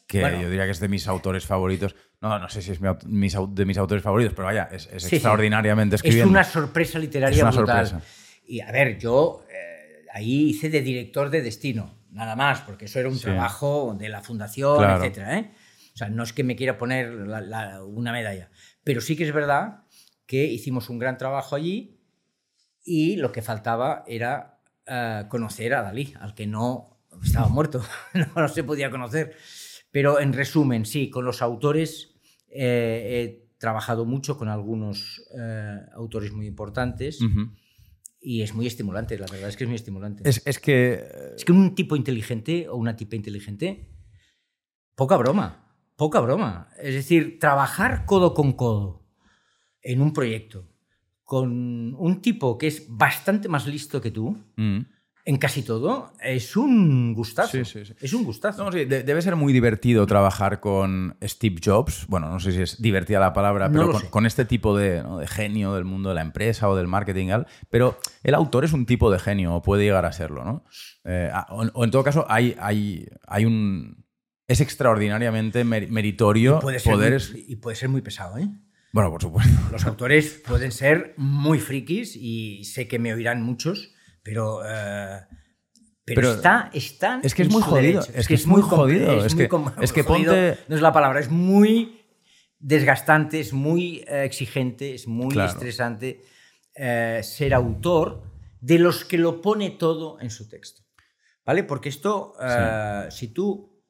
que 0.08 0.20
Bueno. 0.20 0.40
yo 0.40 0.48
diría 0.50 0.64
que 0.64 0.70
es 0.72 0.80
de 0.80 0.88
mis 0.88 1.06
autores 1.06 1.44
favoritos. 1.46 1.94
No, 2.20 2.36
no 2.40 2.48
sé 2.48 2.62
si 2.62 2.72
es 2.72 2.80
mi 2.80 2.88
mis 3.06 3.36
de 3.50 3.64
mis 3.66 3.78
autores 3.78 4.02
favoritos, 4.02 4.32
pero 4.34 4.46
vaya, 4.46 4.68
es, 4.72 4.86
es 4.90 5.02
Sí, 5.04 5.10
sí. 5.10 5.16
extraordinariamente 5.16 5.94
Es 5.96 6.00
escribiendo. 6.00 6.30
una 6.30 6.42
sorpresa 6.44 6.98
literaria 6.98 7.36
Es 7.36 7.42
una 7.42 7.50
brutal. 7.52 7.86
sorpresa. 7.86 8.10
Y 8.46 8.60
a 8.60 8.72
ver, 8.72 8.98
yo 8.98 9.44
eh, 9.50 10.06
ahí 10.14 10.48
hice 10.48 10.70
de 10.70 10.80
director 10.80 11.28
de 11.30 11.42
destino, 11.42 11.94
nada 12.10 12.34
más, 12.34 12.62
porque 12.62 12.86
eso 12.86 12.98
era 12.98 13.08
un 13.10 13.16
Sí. 13.16 13.22
trabajo 13.24 13.94
de 13.98 14.08
la 14.08 14.22
fundación, 14.22 14.78
Claro. 14.78 14.96
etcétera. 15.04 15.38
¿eh? 15.38 15.50
O 15.94 15.96
sea, 15.98 16.08
no 16.08 16.22
es 16.22 16.32
que 16.32 16.42
me 16.42 16.56
quiera 16.56 16.78
poner 16.78 17.12
la- 17.12 17.40
la- 17.42 17.84
una 17.84 18.10
medalla, 18.10 18.50
pero 18.82 19.00
sí 19.02 19.14
que 19.14 19.24
es 19.24 19.32
verdad 19.32 19.82
que 20.26 20.44
hicimos 20.44 20.88
un 20.88 20.98
gran 20.98 21.18
trabajo 21.18 21.54
allí 21.54 22.00
y 22.82 23.16
lo 23.16 23.30
que 23.32 23.42
faltaba 23.42 24.04
era 24.06 24.54
eh, 24.86 25.24
conocer 25.28 25.74
a 25.74 25.82
Dalí, 25.82 26.14
al 26.18 26.34
que 26.34 26.46
no 26.46 26.98
estaba 27.22 27.48
muerto, 27.48 27.82
no, 28.14 28.26
no 28.36 28.48
se 28.48 28.64
podía 28.64 28.90
conocer. 28.90 29.36
Pero 29.90 30.20
en 30.20 30.32
resumen, 30.32 30.84
sí, 30.84 31.10
con 31.10 31.24
los 31.24 31.42
autores 31.42 32.14
eh, 32.48 33.08
he 33.08 33.56
trabajado 33.58 34.04
mucho 34.04 34.36
con 34.36 34.48
algunos 34.48 35.22
eh, 35.38 35.78
autores 35.94 36.32
muy 36.32 36.46
importantes 36.46 37.18
y 38.20 38.42
es 38.42 38.54
muy 38.54 38.66
estimulante, 38.66 39.18
la 39.18 39.26
verdad 39.30 39.48
es 39.48 39.56
que 39.56 39.64
es 39.64 39.68
muy 39.68 39.76
estimulante. 39.76 40.28
es, 40.28 40.42
es 40.44 40.58
que. 40.58 41.04
Es 41.36 41.44
que 41.44 41.52
un 41.52 41.74
tipo 41.74 41.96
inteligente 41.96 42.68
o 42.68 42.76
una 42.76 42.96
tipa 42.96 43.16
inteligente, 43.16 43.90
poca 44.94 45.16
broma, 45.16 45.74
poca 45.96 46.20
broma. 46.20 46.68
Es 46.80 46.94
decir, 46.94 47.38
trabajar 47.38 48.04
codo 48.06 48.34
con 48.34 48.52
codo 48.52 49.06
en 49.82 50.02
un 50.02 50.12
proyecto 50.12 50.68
con 51.28 51.94
un 51.98 52.22
tipo 52.22 52.56
que 52.56 52.68
es 52.68 52.86
bastante 52.88 53.50
más 53.50 53.66
listo 53.66 54.00
que 54.00 54.10
tú 54.10 54.30
mm. 54.56 54.78
En 55.28 55.36
casi 55.36 55.62
todo, 55.62 56.14
es 56.22 56.56
un 56.56 57.12
gustazo. 57.12 57.50
Sí, 57.58 57.64
sí, 57.64 57.84
sí. 57.84 57.92
Es 58.00 58.14
un 58.14 58.24
gustazo. 58.24 58.64
No, 58.64 58.72
sí, 58.72 58.86
de- 58.86 59.02
debe 59.02 59.20
ser 59.20 59.36
muy 59.36 59.52
divertido 59.52 60.06
trabajar 60.06 60.58
con 60.60 61.16
Steve 61.22 61.56
Jobs. 61.62 62.06
Bueno, 62.08 62.30
no 62.30 62.40
sé 62.40 62.52
si 62.52 62.62
es 62.62 62.80
divertida 62.80 63.20
la 63.20 63.34
palabra, 63.34 63.70
pero 63.70 63.92
con, 64.10 64.24
este 64.24 64.46
tipo 64.46 64.74
de, 64.76 65.02
¿no? 65.02 65.18
de 65.18 65.26
genio 65.26 65.74
del 65.74 65.84
mundo 65.84 66.08
de 66.08 66.14
la 66.14 66.22
empresa 66.22 66.68
o 66.70 66.74
del 66.76 66.86
marketing. 66.86 67.28
y. 67.28 67.46
Pero 67.68 67.98
el 68.22 68.34
autor 68.34 68.64
es 68.64 68.72
un 68.72 68.86
tipo 68.86 69.10
de 69.10 69.18
genio, 69.18 69.54
o 69.56 69.60
puede 69.60 69.84
llegar 69.84 70.06
a 70.06 70.12
serlo, 70.12 70.44
¿no? 70.44 70.64
Eh, 71.04 71.30
o, 71.50 71.62
o 71.74 71.84
en 71.84 71.90
todo 71.90 72.02
caso, 72.04 72.24
hay, 72.28 72.56
hay, 72.58 73.06
hay 73.26 73.44
un. 73.44 74.06
Es 74.46 74.62
extraordinariamente 74.62 75.62
mer- 75.64 75.90
meritorio 75.90 76.58
puede 76.60 76.78
ser 76.78 76.96
muy, 76.96 77.44
y 77.48 77.56
puede 77.56 77.76
ser 77.76 77.90
muy 77.90 78.00
pesado, 78.00 78.38
¿eh? 78.38 78.48
Bueno, 78.94 79.10
por 79.10 79.20
supuesto. 79.20 79.52
Los 79.70 79.84
autores 79.84 80.42
pueden 80.48 80.72
ser 80.72 81.12
muy 81.18 81.58
frikis 81.58 82.16
y 82.16 82.64
sé 82.64 82.88
que 82.88 82.98
me 82.98 83.12
oirán 83.12 83.42
muchos, 83.42 83.92
pero, 84.22 84.60
eh, 84.64 85.20
pero, 86.04 86.20
Pero 86.22 86.32
está, 86.34 86.70
están 86.72 87.20
es 87.22 87.34
que 87.34 87.42
es 87.42 87.50
muy 87.50 87.62
jodido, 87.62 88.00
es 88.14 88.26
que 88.28 88.34
es 88.34 88.46
muy 88.46 88.62
jodido, 88.62 89.24
es 89.24 89.34
que- 89.34 89.48
es 89.82 89.92
que 89.92 90.02
jodido 90.02 90.32
ponte- 90.32 90.58
No 90.68 90.76
es 90.76 90.82
la 90.82 90.92
palabra, 90.92 91.20
es 91.20 91.30
muy 91.30 92.00
desgastante, 92.58 93.40
es 93.40 93.52
muy 93.52 94.04
eh, 94.08 94.24
exigente, 94.24 94.94
es 94.94 95.06
muy 95.06 95.28
Claro. 95.34 95.50
estresante 95.50 96.22
eh, 96.74 97.20
ser 97.24 97.54
autor 97.54 98.22
de 98.60 98.78
los 98.78 99.04
que 99.04 99.18
lo 99.18 99.40
pone 99.40 99.70
todo 99.70 100.18
en 100.20 100.30
su 100.30 100.48
texto. 100.48 100.82
¿Vale? 101.44 101.64
Porque 101.64 101.88
esto, 101.88 102.34
eh, 102.40 103.06
si 103.10 103.28
tú 103.28 103.82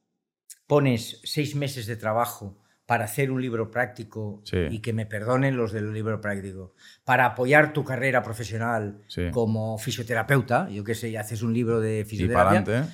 pones 0.67 1.21
seis 1.25 1.55
meses 1.55 1.87
de 1.87 1.97
trabajo 1.97 2.59
para 2.89 3.05
hacer 3.05 3.31
un 3.31 3.43
libro 3.43 3.71
práctico 3.71 4.41
Sí. 4.47 4.57
y 4.71 4.79
que 4.81 4.95
me 4.95 5.05
perdonen 5.05 5.59
los 5.59 5.73
del 5.73 5.93
libro 5.93 6.23
práctico, 6.23 6.75
para 7.05 7.27
apoyar 7.27 7.75
tu 7.75 7.85
carrera 7.85 8.23
profesional 8.23 9.03
Sí. 9.09 9.25
como 9.31 9.77
fisioterapeuta, 9.77 10.71
yo 10.71 10.83
qué 10.85 10.95
sé, 10.95 11.11
y 11.11 11.17
haces 11.17 11.43
un 11.43 11.53
libro 11.53 11.81
de 11.83 11.99
Y 11.99 12.03
para 12.03 12.09
fisioterapia, 12.09 12.59
adelante. 12.61 12.93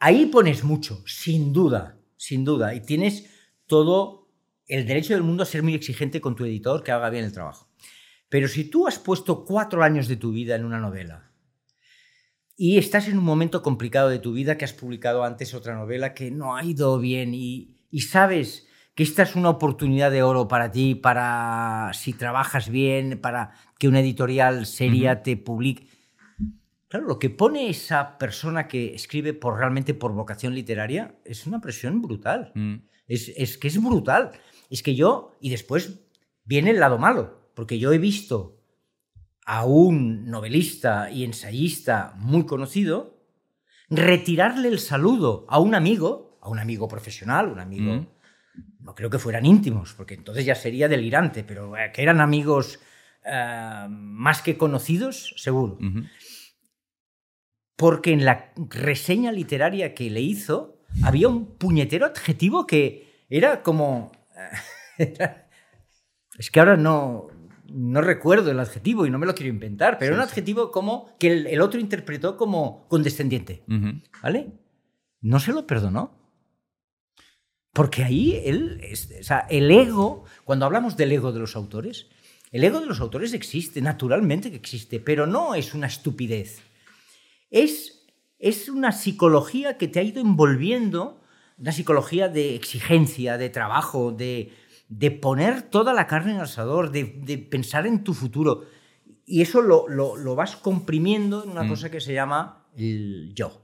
ahí 0.00 0.26
pones 0.26 0.64
mucho, 0.64 1.00
sin 1.06 1.52
duda, 1.52 1.96
sin 2.16 2.44
duda, 2.44 2.74
y 2.74 2.80
tienes 2.82 3.30
todo 3.66 4.28
el 4.66 4.84
derecho 4.84 5.14
del 5.14 5.22
mundo 5.22 5.44
a 5.44 5.46
ser 5.46 5.62
muy 5.62 5.74
exigente 5.74 6.20
con 6.20 6.34
tu 6.34 6.44
editor 6.44 6.82
que 6.82 6.90
haga 6.90 7.08
bien 7.08 7.24
el 7.24 7.30
trabajo. 7.32 7.68
Pero 8.28 8.48
si 8.48 8.64
tú 8.68 8.88
has 8.88 8.98
puesto 8.98 9.44
cuatro 9.44 9.84
años 9.84 10.08
de 10.08 10.16
tu 10.16 10.32
vida 10.32 10.56
en 10.56 10.64
una 10.64 10.80
novela 10.80 11.30
y 12.56 12.78
estás 12.78 13.06
en 13.06 13.16
un 13.18 13.22
momento 13.24 13.62
complicado 13.62 14.08
de 14.08 14.18
tu 14.18 14.32
vida 14.32 14.58
que 14.58 14.64
has 14.64 14.72
publicado 14.72 15.22
antes 15.22 15.54
otra 15.54 15.76
novela 15.76 16.14
que 16.14 16.32
no 16.32 16.56
ha 16.56 16.64
ido 16.64 16.98
bien 16.98 17.32
y, 17.32 17.76
y 17.92 18.00
sabes 18.00 18.65
que 18.96 19.02
esta 19.02 19.22
es 19.22 19.36
una 19.36 19.50
oportunidad 19.50 20.10
de 20.10 20.22
oro 20.22 20.48
para 20.48 20.70
ti, 20.70 20.94
para 20.94 21.90
si 21.92 22.14
trabajas 22.14 22.70
bien, 22.70 23.20
para 23.20 23.52
que 23.78 23.88
una 23.88 24.00
editorial 24.00 24.64
seria 24.64 25.22
te 25.22 25.36
publique. 25.36 25.86
Claro, 26.88 27.06
lo 27.06 27.18
que 27.18 27.28
pone 27.28 27.68
esa 27.68 28.16
persona 28.16 28.66
que 28.66 28.94
escribe 28.94 29.34
por 29.34 29.58
realmente 29.58 29.92
por 29.92 30.14
vocación 30.14 30.54
literaria 30.54 31.14
es 31.26 31.46
una 31.46 31.60
presión 31.60 32.00
brutal. 32.00 32.52
Mm. 32.54 32.76
Es, 33.06 33.30
es 33.36 33.58
que 33.58 33.68
es 33.68 33.82
brutal. 33.82 34.30
Es 34.70 34.82
que 34.82 34.94
yo, 34.94 35.36
y 35.42 35.50
después 35.50 36.00
viene 36.44 36.70
el 36.70 36.80
lado 36.80 36.96
malo, 36.96 37.50
porque 37.54 37.78
yo 37.78 37.92
he 37.92 37.98
visto 37.98 38.62
a 39.44 39.66
un 39.66 40.30
novelista 40.30 41.10
y 41.10 41.24
ensayista 41.24 42.14
muy 42.16 42.46
conocido 42.46 43.20
retirarle 43.90 44.68
el 44.68 44.78
saludo 44.78 45.44
a 45.50 45.58
un 45.58 45.74
amigo, 45.74 46.38
a 46.40 46.48
un 46.48 46.58
amigo 46.58 46.88
profesional, 46.88 47.48
un 47.48 47.60
amigo, 47.60 47.92
Mm. 47.92 48.15
No 48.80 48.94
creo 48.94 49.10
que 49.10 49.18
fueran 49.18 49.44
íntimos, 49.46 49.92
porque 49.94 50.14
entonces 50.14 50.44
ya 50.44 50.54
sería 50.54 50.88
delirante, 50.88 51.44
pero 51.44 51.76
eh, 51.76 51.90
que 51.92 52.02
eran 52.02 52.20
amigos 52.20 52.78
eh, 53.24 53.86
más 53.88 54.42
que 54.42 54.56
conocidos, 54.56 55.34
seguro 55.36 55.78
porque 57.76 58.12
en 58.12 58.24
la 58.24 58.52
reseña 58.70 59.32
literaria 59.32 59.94
que 59.94 60.08
le 60.10 60.20
hizo 60.22 60.78
había 61.02 61.28
un 61.28 61.56
puñetero 61.58 62.06
adjetivo 62.06 62.66
que 62.66 63.24
era 63.28 63.62
como... 63.62 64.12
era- 64.98 65.48
es 66.38 66.50
que 66.50 66.60
ahora 66.60 66.76
no, 66.76 67.28
no 67.68 68.00
recuerdo 68.02 68.50
el 68.50 68.60
adjetivo 68.60 69.06
y 69.06 69.10
no 69.10 69.18
me 69.18 69.26
lo 69.26 69.34
quiero 69.34 69.50
inventar, 69.50 69.98
pero 69.98 70.14
era 70.14 70.22
un 70.22 70.28
adjetivo 70.28 70.70
como 70.70 71.16
que 71.18 71.32
el, 71.32 71.46
el 71.48 71.60
otro 71.60 71.80
interpretó 71.80 72.36
como 72.36 72.86
condescendiente. 72.88 73.62
¿vale? 74.22 74.52
No 75.20 75.40
se 75.40 75.52
lo 75.52 75.66
perdonó. 75.66 76.12
Porque 77.76 78.02
ahí 78.02 78.40
él, 78.44 78.80
es- 78.82 79.10
o 79.20 79.22
sea, 79.22 79.40
el 79.50 79.70
ego, 79.70 80.24
cuando 80.44 80.64
hablamos 80.66 80.96
del 80.96 81.12
ego 81.12 81.30
de 81.32 81.40
los 81.40 81.54
autores, 81.56 82.06
el 82.50 82.64
ego 82.64 82.80
de 82.80 82.86
los 82.86 83.00
autores 83.00 83.34
existe, 83.34 83.80
naturalmente 83.82 84.50
que 84.50 84.56
existe, 84.56 84.98
pero 84.98 85.26
no 85.26 85.54
es 85.54 85.74
una 85.74 85.86
estupidez 85.86 86.62
es, 87.50 88.06
es 88.38 88.68
una 88.68 88.90
psicología 88.92 89.76
que 89.78 89.86
te 89.88 90.00
ha 90.00 90.02
ido 90.02 90.20
envolviendo, 90.20 91.20
una 91.58 91.70
psicología 91.72 92.28
de 92.28 92.54
exigencia, 92.56 93.38
de 93.38 93.50
trabajo, 93.50 94.10
de, 94.10 94.52
de 94.88 95.10
poner 95.12 95.62
toda 95.62 95.92
la 95.94 96.06
carne 96.08 96.32
en 96.32 96.36
el 96.38 96.42
asador, 96.42 96.90
de, 96.90 97.04
de 97.24 97.38
pensar 97.38 97.86
en 97.86 98.02
tu 98.02 98.14
futuro. 98.14 98.64
Y 99.24 99.42
eso 99.42 99.62
lo, 99.62 99.88
lo- 99.88 100.16
lo 100.16 100.34
vas 100.34 100.56
comprimiendo 100.56 101.44
en 101.44 101.50
una 101.50 101.62
Mm. 101.62 101.68
cosa 101.68 101.90
que 101.90 102.00
se 102.00 102.14
llama 102.14 102.66
el 102.76 103.32
yo. 103.34 103.62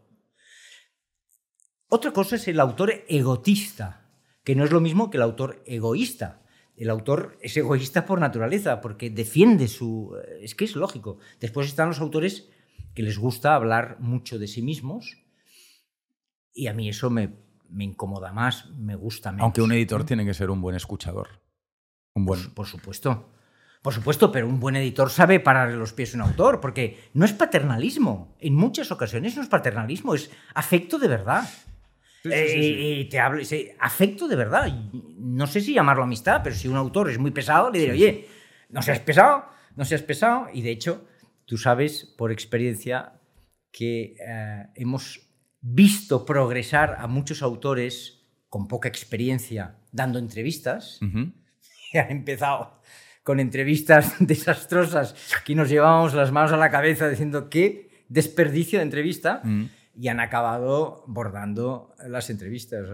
Otra 1.89 2.13
cosa 2.13 2.37
es 2.37 2.47
el 2.49 2.61
autor 2.61 2.93
egotista. 3.09 4.02
Que 4.45 4.55
no 4.55 4.65
es 4.65 4.71
lo 4.71 4.81
mismo 4.81 5.11
que 5.11 5.19
el 5.19 5.23
autor 5.23 5.63
egoísta. 5.67 6.43
El 6.77 6.91
autor 6.91 7.39
es 7.41 7.57
egoísta 7.57 8.07
por 8.07 8.21
naturaleza, 8.21 8.81
porque 8.81 9.11
defiende 9.11 9.69
su... 9.69 10.17
Es 10.41 10.55
que 10.55 10.65
es 10.65 10.75
lógico. 10.75 11.19
Después 11.41 11.69
están 11.69 11.89
los 11.89 12.01
autores 12.01 12.49
que 12.95 13.03
les 13.03 13.19
gusta 13.19 13.55
hablar 13.55 13.99
mucho 14.01 14.39
de 14.39 14.49
sí 14.49 14.63
mismos 14.63 15.19
y 16.55 16.67
a 16.67 16.75
mí 16.75 16.89
eso 16.89 17.11
me, 17.11 17.35
me 17.69 17.85
incomoda 17.85 18.33
más, 18.33 18.71
me 18.71 18.97
gusta 18.97 19.33
menos. 19.33 19.45
Aunque 19.45 19.63
un 19.63 19.73
editor 19.73 20.05
tiene 20.05 20.25
que 20.25 20.35
ser 20.35 20.51
un 20.51 20.61
buen 20.61 20.77
escuchador. 20.77 21.29
Un 22.15 22.27
buen... 22.27 22.43
Por, 22.43 22.55
por 22.55 22.67
supuesto. 22.67 23.31
Por 23.83 23.93
supuesto, 23.93 24.31
pero 24.31 24.47
un 24.47 24.61
buen 24.61 24.77
editor 24.77 25.11
sabe 25.11 25.41
pararle 25.41 25.77
los 25.77 25.93
pies 25.93 26.15
a 26.15 26.19
un 26.19 26.23
autor, 26.23 26.61
porque 26.61 27.11
no 27.15 27.25
es 27.25 27.33
paternalismo. 27.33 28.37
En 28.39 28.55
muchas 28.55 28.93
ocasiones 28.93 29.35
no 29.35 29.43
es 29.43 29.49
paternalismo, 29.49 30.15
es 30.15 30.31
afecto 30.55 30.99
de 30.99 31.09
verdad. 31.09 31.49
Sí, 32.23 32.29
sí, 32.31 32.35
sí, 32.35 32.35
Eh, 32.35 32.63
sí. 32.63 33.01
y 33.01 33.05
te 33.09 33.19
hablo, 33.19 33.43
afecto 33.81 34.29
de 34.29 34.37
verdad. 34.37 34.67
Y 34.69 35.03
No 35.19 35.47
sé 35.47 35.61
si 35.61 35.75
llamarlo 35.75 36.05
amistad, 36.05 36.41
pero 36.45 36.55
si 36.55 36.69
un 36.69 36.77
autor 36.77 37.11
es 37.11 37.19
muy 37.19 37.31
pesado, 37.33 37.71
le 37.71 37.79
diré, 37.81 37.93
oye, 37.93 38.29
no 38.71 38.81
seas 38.83 39.01
pesado, 39.01 39.45
no 39.77 39.85
seas 39.85 40.03
pesado. 40.03 40.47
Y 40.53 40.63
de 40.63 40.71
hecho, 40.71 41.07
tú 41.47 41.57
sabes 41.59 42.05
por 42.17 42.31
experiencia 42.33 43.15
que 43.73 44.15
eh, 44.27 44.67
hemos 44.77 45.29
visto 45.61 46.25
progresar 46.25 46.97
a 46.99 47.07
muchos 47.07 47.43
autores 47.43 48.21
con 48.49 48.69
poca 48.69 48.89
experiencia 48.89 49.77
dando 49.93 50.19
entrevistas 50.19 51.01
Ujú. 51.03 51.33
que 51.91 51.99
han 51.99 52.11
empezado 52.11 52.81
con 53.25 53.41
entrevistas 53.41 54.15
desastrosas. 54.21 55.15
Aquí 55.41 55.55
nos 55.55 55.69
llevábamos 55.69 56.15
las 56.15 56.31
manos 56.33 56.53
a 56.53 56.57
la 56.57 56.71
cabeza 56.71 57.09
diciendo 57.09 57.49
qué 57.49 58.05
desperdicio 58.09 58.79
de 58.79 58.85
entrevista 58.85 59.41
Mm. 59.45 59.65
Y 59.95 60.09
han 60.09 60.21
acabado 60.21 61.05
bordando 61.07 61.95
las 62.09 62.31
entrevistas. 62.31 62.89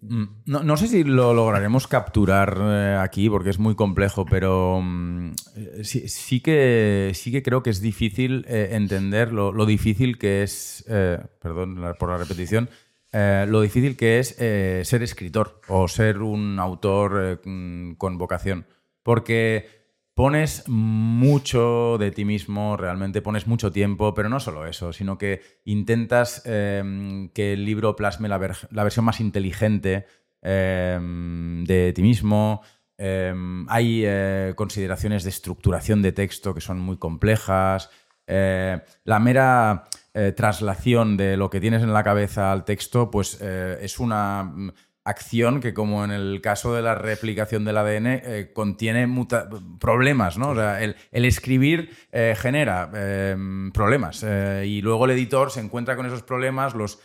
Mm, 0.00 0.24
No, 0.46 0.62
no 0.62 0.76
sé 0.76 0.88
si 0.88 1.04
lo 1.04 1.34
lograremos 1.34 1.86
capturar 1.86 2.56
eh, 2.60 2.96
aquí 2.98 3.28
porque 3.28 3.50
es 3.50 3.58
muy 3.58 3.74
complejo, 3.74 4.24
pero 4.24 4.80
mm, 4.82 5.32
eh, 5.56 5.80
sí, 5.84 6.08
sí 6.08 6.40
que, 6.40 7.12
sí 7.14 7.30
que 7.30 7.42
creo 7.42 7.62
que 7.62 7.70
es 7.70 7.80
difícil 7.80 8.46
eh, 8.48 8.70
entender 8.72 9.32
lo, 9.32 9.52
lo 9.52 9.66
difícil 9.66 10.18
que 10.18 10.42
es, 10.42 10.84
perdón 10.86 11.94
por 11.98 12.10
la 12.10 12.16
repetición, 12.16 12.70
lo 13.12 13.60
difícil 13.60 13.96
que 13.96 14.18
es 14.18 14.28
ser 14.36 15.02
escritor 15.02 15.60
o 15.68 15.88
ser 15.88 16.22
un 16.22 16.58
autor 16.58 17.40
mm, 17.44 17.94
con 17.94 18.16
vocación. 18.18 18.66
Porque 19.02 19.79
pones 20.20 20.64
mucho 20.68 21.96
de 21.98 22.10
ti 22.10 22.26
mismo, 22.26 22.76
realmente 22.76 23.22
pones 23.22 23.46
mucho 23.46 23.72
tiempo, 23.72 24.12
pero 24.12 24.28
no 24.28 24.38
solo 24.38 24.66
eso, 24.66 24.92
sino 24.92 25.16
que 25.16 25.40
intentas 25.64 26.42
eh, 26.44 27.30
que 27.32 27.54
el 27.54 27.64
libro 27.64 27.96
plasme 27.96 28.28
la, 28.28 28.36
ver- 28.36 28.68
la 28.70 28.82
versión 28.82 29.06
más 29.06 29.18
inteligente 29.20 30.04
eh, 30.42 30.98
de 31.64 31.92
ti 31.94 32.02
mismo. 32.02 32.60
Eh, 32.98 33.32
hay 33.68 34.02
eh, 34.04 34.52
consideraciones 34.56 35.24
de 35.24 35.30
estructuración 35.30 36.02
de 36.02 36.12
texto 36.12 36.52
que 36.52 36.60
son 36.60 36.78
muy 36.78 36.98
complejas. 36.98 37.88
Eh, 38.26 38.78
la 39.04 39.18
mera 39.20 39.84
eh, 40.12 40.32
traslación 40.36 41.16
de 41.16 41.38
lo 41.38 41.48
que 41.48 41.62
tienes 41.62 41.82
en 41.82 41.94
la 41.94 42.04
cabeza 42.04 42.52
al 42.52 42.66
texto, 42.66 43.10
pues 43.10 43.40
es 43.40 43.98
una 43.98 44.52
acción 45.10 45.60
que, 45.60 45.74
como 45.74 46.04
en 46.04 46.10
el 46.10 46.40
caso 46.40 46.74
de 46.74 46.82
la 46.82 46.94
replicación 46.94 47.64
del 47.64 47.76
ADN, 47.76 48.06
eh, 48.06 48.50
contiene 48.52 49.06
problemas, 49.78 50.38
¿no? 50.38 50.50
O 50.50 50.54
sea, 50.54 50.82
el, 50.82 50.96
escribir 51.12 51.90
eh, 52.12 52.34
genera 52.36 52.90
eh, 52.94 53.36
problemas 53.74 54.24
eh, 54.26 54.64
y 54.66 54.80
luego 54.80 55.04
el 55.04 55.12
editor 55.12 55.50
se 55.50 55.60
encuentra 55.60 55.96
con 55.96 56.06
esos 56.06 56.22
problemas, 56.22 56.74
los 56.74 56.98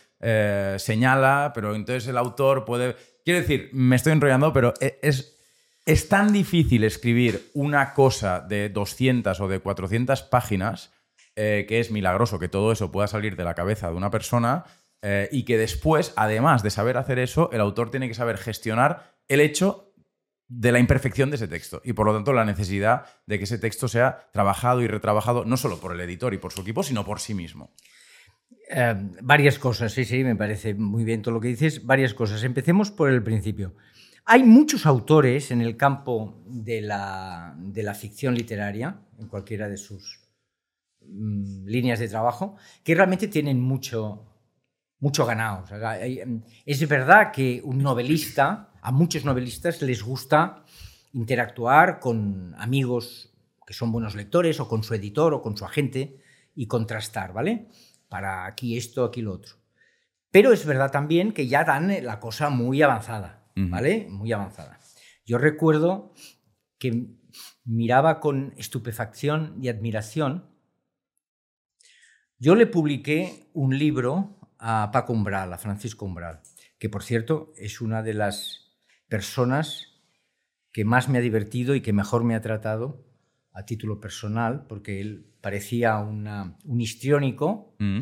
señala, 0.78 1.52
pero 1.54 1.76
entonces 1.76 2.08
el 2.08 2.18
autor 2.18 2.66
puede... 2.66 2.96
Quiero 3.24 3.42
decir, 3.42 3.70
me 3.74 3.96
estoy 3.96 4.14
enrollando, 4.14 4.52
pero 4.54 4.74
e- 4.80 4.98
es, 5.04 5.38
es 5.86 6.10
tan 6.10 6.34
difícil 6.34 6.84
escribir 6.84 7.52
una 7.54 7.94
cosa 7.94 8.40
de 8.40 8.70
200 8.70 9.40
o 9.40 9.48
de 9.48 9.60
400 9.60 10.24
páginas 10.24 10.92
que 11.36 11.80
es 11.80 11.92
milagroso 11.92 12.40
que 12.40 12.48
todo 12.48 12.72
eso 12.72 12.94
pueda 12.94 13.08
salir 13.08 13.36
de 13.36 13.44
la 13.44 13.56
cabeza 13.56 13.90
de 13.90 13.96
una 13.96 14.10
persona 14.10 14.64
eh, 15.08 15.30
y 15.32 15.44
que 15.44 15.56
después, 15.60 16.14
además 16.16 16.64
de 16.64 16.72
saber 16.72 16.98
hacer 16.98 17.20
eso, 17.20 17.52
el 17.54 17.62
autor 17.62 17.92
tiene 17.92 18.08
que 18.08 18.16
saber 18.16 18.40
gestionar 18.40 19.14
el 19.28 19.40
hecho 19.40 19.94
de 20.48 20.72
la 20.72 20.80
imperfección 20.80 21.30
de 21.30 21.36
ese 21.36 21.48
texto 21.48 21.80
y 21.86 21.94
por 21.94 22.08
lo 22.08 22.14
tanto 22.14 22.34
la 22.34 22.44
necesidad 22.44 23.06
de 23.28 23.38
que 23.38 23.44
ese 23.44 23.60
texto 23.60 23.88
sea 23.88 24.30
trabajado 24.34 24.82
y 24.82 24.88
retrabajado 24.88 25.46
no 25.46 25.58
solo 25.58 25.78
por 25.78 25.94
el 25.94 26.02
editor 26.02 26.34
y 26.34 26.40
por 26.40 26.54
su 26.54 26.62
equipo, 26.62 26.82
sino 26.82 27.06
por 27.06 27.20
sí 27.20 27.36
mismo. 27.36 27.72
eh, 28.68 28.96
varias 29.22 29.60
cosas, 29.60 29.94
sí, 29.94 30.06
sí, 30.06 30.24
me 30.24 30.36
parece 30.36 30.74
muy 30.74 31.04
bien 31.04 31.22
todo 31.22 31.36
lo 31.36 31.40
que 31.40 31.50
dices. 31.50 31.86
Varias 31.86 32.16
cosas. 32.16 32.44
Empecemos 32.44 32.90
por 32.90 33.12
el 33.12 33.22
principio. 33.22 33.76
Hay 34.26 34.44
muchos 34.44 34.88
autores 34.88 35.52
en 35.52 35.62
el 35.62 35.78
campo 35.78 36.42
de 36.48 36.82
la, 36.82 37.54
de 37.60 37.84
la 37.84 37.94
ficción 37.94 38.34
literaria, 38.34 39.02
en 39.20 39.28
cualquiera 39.28 39.70
de 39.70 39.78
sus 39.78 40.20
mm, 41.02 41.68
líneas 41.68 42.00
de 42.00 42.08
trabajo, 42.08 42.56
que 42.84 42.96
realmente 42.96 43.28
tienen 43.28 43.62
mucho, 43.62 44.35
mucho 45.00 45.26
ganado. 45.26 45.64
O 45.64 45.68
sea, 45.68 45.90
hay- 45.92 46.26
mm, 46.26 46.44
es 46.66 46.88
verdad 46.88 47.32
que 47.32 47.62
un 47.64 47.80
novelista, 47.80 48.72
a 48.82 48.92
muchos 48.92 49.26
novelistas 49.26 49.82
les 49.82 50.02
gusta 50.04 50.64
interactuar 51.14 52.00
con 52.00 52.54
amigos 52.58 53.32
que 53.66 53.74
son 53.74 53.92
buenos 53.92 54.16
lectores 54.16 54.60
o 54.60 54.68
con 54.68 54.84
su 54.84 54.94
editor 54.94 55.34
o 55.34 55.42
con 55.42 55.58
su 55.58 55.66
agente 55.66 56.22
y 56.56 56.68
contrastar, 56.68 57.34
¿vale? 57.34 57.68
Para 58.10 58.46
aquí 58.46 58.78
esto, 58.78 59.04
aquí 59.06 59.22
lo 59.22 59.34
otro. 59.34 59.56
Pero 60.32 60.52
es 60.52 60.66
verdad 60.66 60.92
también 60.92 61.32
que 61.32 61.48
ya 61.48 61.64
dan 61.64 61.90
eh, 61.92 62.02
la 62.02 62.20
cosa 62.20 62.50
muy 62.50 62.82
avanzada. 62.82 63.42
¿vale? 63.70 64.08
Muy 64.10 64.34
avanzada. 64.34 64.78
Yo 65.26 65.38
recuerdo 65.38 66.14
que 66.78 67.08
miraba 67.64 68.20
con 68.20 68.54
estupefacción 68.58 69.56
y 69.62 69.70
admiración. 69.70 70.50
Yo 72.38 72.56
le 72.56 72.68
publiqué 72.68 73.50
un 73.54 73.78
libro 73.80 74.38
a 74.68 74.90
Paco 74.92 75.14
Umbral, 75.14 75.54
a 75.54 75.58
Francisco 75.60 76.06
Umbral, 76.06 76.42
que 76.80 76.90
por 76.90 77.04
cierto 77.04 77.54
es 77.56 77.82
una 77.82 78.02
de 78.02 78.16
las 78.16 78.72
personas 79.08 80.02
que 80.72 80.86
más 80.86 81.08
me 81.08 81.20
ha 81.20 81.22
divertido 81.22 81.76
y 81.76 81.82
que 81.82 81.94
mejor 81.94 82.24
me 82.24 82.34
ha 82.36 82.42
tratado 82.42 83.06
a 83.54 83.64
título 83.66 84.00
personal, 84.02 84.66
porque 84.68 85.00
él 85.02 85.32
parecía 85.40 86.00
una- 86.00 86.58
un 86.66 86.82
histriónico 86.82 87.76
Mm. 87.80 88.00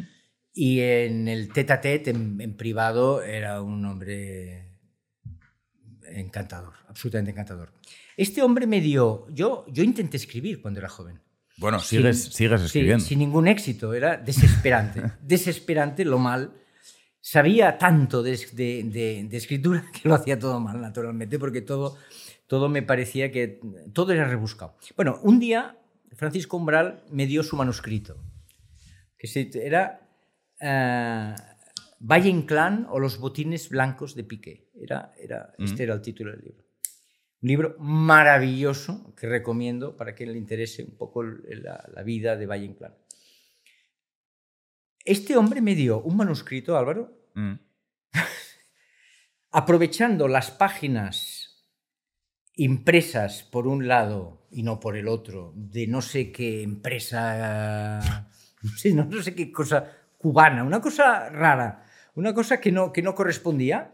y 0.54 0.80
en 0.80 1.28
el 1.28 1.52
tete 1.52 1.74
a 1.74 1.82
tete, 1.82 2.12
en, 2.12 2.40
en 2.40 2.56
privado, 2.56 3.22
era 3.24 3.62
un 3.62 3.84
hombre 3.86 4.80
encantador, 6.06 6.74
absolutamente 6.88 7.32
encantador. 7.32 7.74
Este 8.18 8.42
hombre 8.42 8.68
me 8.68 8.80
dio. 8.82 9.28
Yo, 9.32 9.66
yo 9.68 9.84
intenté 9.84 10.18
escribir 10.18 10.62
cuando 10.62 10.80
era 10.80 10.90
joven. 10.90 11.20
Bueno, 11.58 11.80
Sin- 11.80 12.00
sigues, 12.00 12.24
sigues 12.26 12.60
sí, 12.62 12.66
escribiendo. 12.68 13.04
sin 13.06 13.20
ningún 13.20 13.48
éxito, 13.48 13.94
era 13.94 14.18
desesperante. 14.18 15.02
desesperante 15.22 16.04
lo 16.06 16.18
mal. 16.20 16.54
Sabía 17.22 17.78
tanto 17.78 18.22
de, 18.24 18.38
de- 18.54 18.84
de- 18.84 19.28
de 19.30 19.38
escritura 19.38 19.86
que 19.94 20.10
lo 20.10 20.16
hacía 20.16 20.38
todo 20.38 20.60
mal, 20.60 20.82
naturalmente, 20.82 21.40
porque 21.40 21.62
todo, 21.62 21.98
todo 22.48 22.70
me 22.70 22.82
parecía 22.82 23.32
que 23.32 23.60
todo 23.94 24.12
era 24.14 24.26
rebuscado. 24.28 24.76
Bueno, 24.96 25.20
un 25.24 25.40
día 25.40 25.78
Francisco 26.16 26.58
Umbral 26.58 27.04
me 27.12 27.26
dio 27.28 27.44
su 27.44 27.56
manuscrito, 27.56 28.18
que 29.18 29.50
era 29.64 30.10
eh, 30.60 31.34
Valle 32.00 32.30
Inclán 32.30 32.88
o 32.90 33.00
los 33.00 33.18
botines 33.20 33.70
blancos 33.70 34.16
de 34.16 34.24
Piqué. 34.26 34.70
Era, 34.76 35.14
era, 35.18 35.54
Mm. 35.58 35.64
Este 35.64 35.84
era 35.84 35.94
el 35.94 36.02
título 36.02 36.32
del 36.32 36.42
libro. 36.42 36.63
Un 37.44 37.50
libro 37.50 37.76
maravilloso 37.78 39.14
que 39.16 39.28
recomiendo 39.28 39.96
para 39.96 40.16
quien 40.16 40.32
le 40.32 40.38
interese 40.40 40.84
un 40.84 40.98
poco 40.98 41.22
la, 41.22 41.88
la 41.94 42.02
vida 42.02 42.36
de 42.36 42.46
Valle 42.48 42.66
Inclán. 42.66 42.96
Este 45.06 45.38
hombre 45.38 45.62
me 45.62 45.76
dio 45.76 46.02
un 46.02 46.16
manuscrito, 46.16 46.78
Álvaro, 46.78 47.24
Mm. 47.36 47.54
aprovechando 49.52 50.28
las 50.28 50.52
páginas 50.52 51.66
impresas 52.56 53.44
por 53.44 53.68
un 53.68 53.88
lado 53.88 54.48
y 54.52 54.64
no 54.64 54.80
por 54.80 54.96
el 54.96 55.08
otro, 55.08 55.54
de 55.56 55.88
no 55.88 56.02
sé 56.02 56.32
qué 56.32 56.62
empresa, 56.62 58.30
no, 58.94 59.06
no 59.06 59.24
sé 59.24 59.34
qué 59.34 59.52
cosa 59.52 59.92
cubana, 60.18 60.64
una 60.64 60.80
cosa 60.80 61.30
rara, 61.30 61.86
una 62.16 62.34
cosa 62.34 62.62
que 62.62 62.72
no, 62.72 62.94
que 62.94 63.02
no 63.02 63.16
correspondía, 63.16 63.92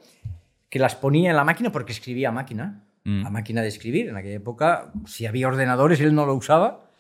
que 0.70 0.80
las 0.80 0.96
ponía 0.96 1.30
en 1.30 1.38
la 1.38 1.46
máquina 1.46 1.72
porque 1.72 1.94
escribía 1.94 2.32
máquina, 2.32 2.86
Mm. 3.06 3.26
a 3.26 3.30
máquina 3.30 3.62
de 3.62 3.70
escribir. 3.70 4.10
En 4.10 4.18
aquella 4.18 4.36
época, 4.36 4.92
si 5.08 5.26
había 5.26 5.48
ordenadores, 5.48 6.00
él 6.02 6.14
no 6.14 6.26
lo 6.26 6.36
usaba. 6.36 6.92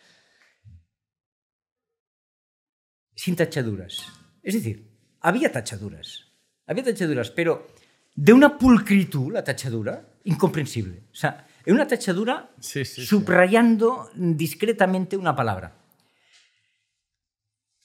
Sin 3.15 3.35
tachaduras. 3.35 4.05
Es 4.41 4.53
decir, 4.53 4.89
había 5.21 5.51
tachaduras. 5.51 6.25
Había 6.65 6.83
tachaduras, 6.83 7.31
pero 7.31 7.67
de 8.15 8.33
una 8.33 8.57
pulcritud 8.57 9.33
la 9.33 9.43
tachadura 9.43 10.07
incomprensible. 10.23 11.03
O 11.11 11.15
sea, 11.15 11.47
en 11.65 11.73
una 11.73 11.87
tachadura 11.87 12.51
Sí, 12.59 12.85
sí, 12.85 13.01
sí. 13.01 13.05
subrayando 13.05 14.09
discretamente 14.15 15.17
una 15.17 15.35
palabra. 15.35 15.75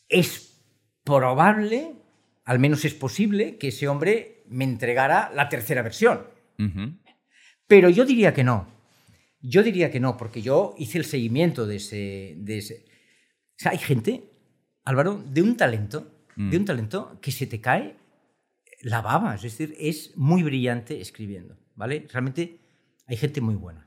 Es 0.09 0.63
probable, 1.03 1.97
al 2.45 2.59
menos 2.59 2.85
es 2.85 2.95
posible, 2.95 3.59
que 3.59 3.69
ese 3.69 3.89
hombre 3.89 4.45
me 4.49 4.65
entregara 4.65 5.31
la 5.35 5.49
tercera 5.49 5.83
versión. 5.83 6.27
Ujú. 6.59 6.97
Pero 7.67 7.89
yo 7.89 8.05
diría 8.05 8.33
que 8.35 8.45
no. 8.45 8.69
Yo 9.41 9.63
diría 9.63 9.91
que 9.91 10.01
no, 10.01 10.17
porque 10.17 10.43
yo 10.43 10.75
hice 10.79 10.99
el 10.99 11.05
seguimiento 11.05 11.67
de 11.67 11.77
ese. 11.77 12.35
De 12.39 12.59
ese... 12.59 12.85
O 13.51 13.57
sea, 13.59 13.73
hay 13.73 13.79
gente, 13.79 14.25
Álvaro, 14.85 15.23
de 15.27 15.43
un 15.43 15.57
talento, 15.57 16.11
de 16.37 16.57
un 16.57 16.65
talento 16.65 17.19
que 17.23 17.31
se 17.31 17.47
te 17.47 17.61
cae 17.61 17.97
la 18.83 19.01
baba. 19.01 19.35
Es 19.35 19.43
decir, 19.43 19.75
es 19.79 20.17
muy 20.17 20.43
brillante 20.43 21.01
escribiendo. 21.01 21.57
¿Vale? 21.77 22.07
Realmente 22.11 22.59
hay 23.07 23.17
gente 23.17 23.41
muy 23.41 23.55
buena. 23.55 23.87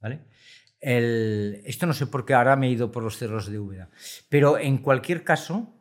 ¿Vale? 0.00 0.20
El- 0.80 1.62
esto 1.64 1.86
no 1.86 1.94
sé 1.94 2.06
por 2.06 2.24
qué 2.26 2.34
ahora 2.34 2.56
me 2.56 2.66
he 2.68 2.70
ido 2.70 2.92
por 2.92 3.02
los 3.02 3.16
cerros 3.16 3.50
de 3.50 3.58
Úbeda. 3.58 3.90
Pero 4.28 4.58
en 4.58 4.78
cualquier 4.78 5.24
caso, 5.24 5.74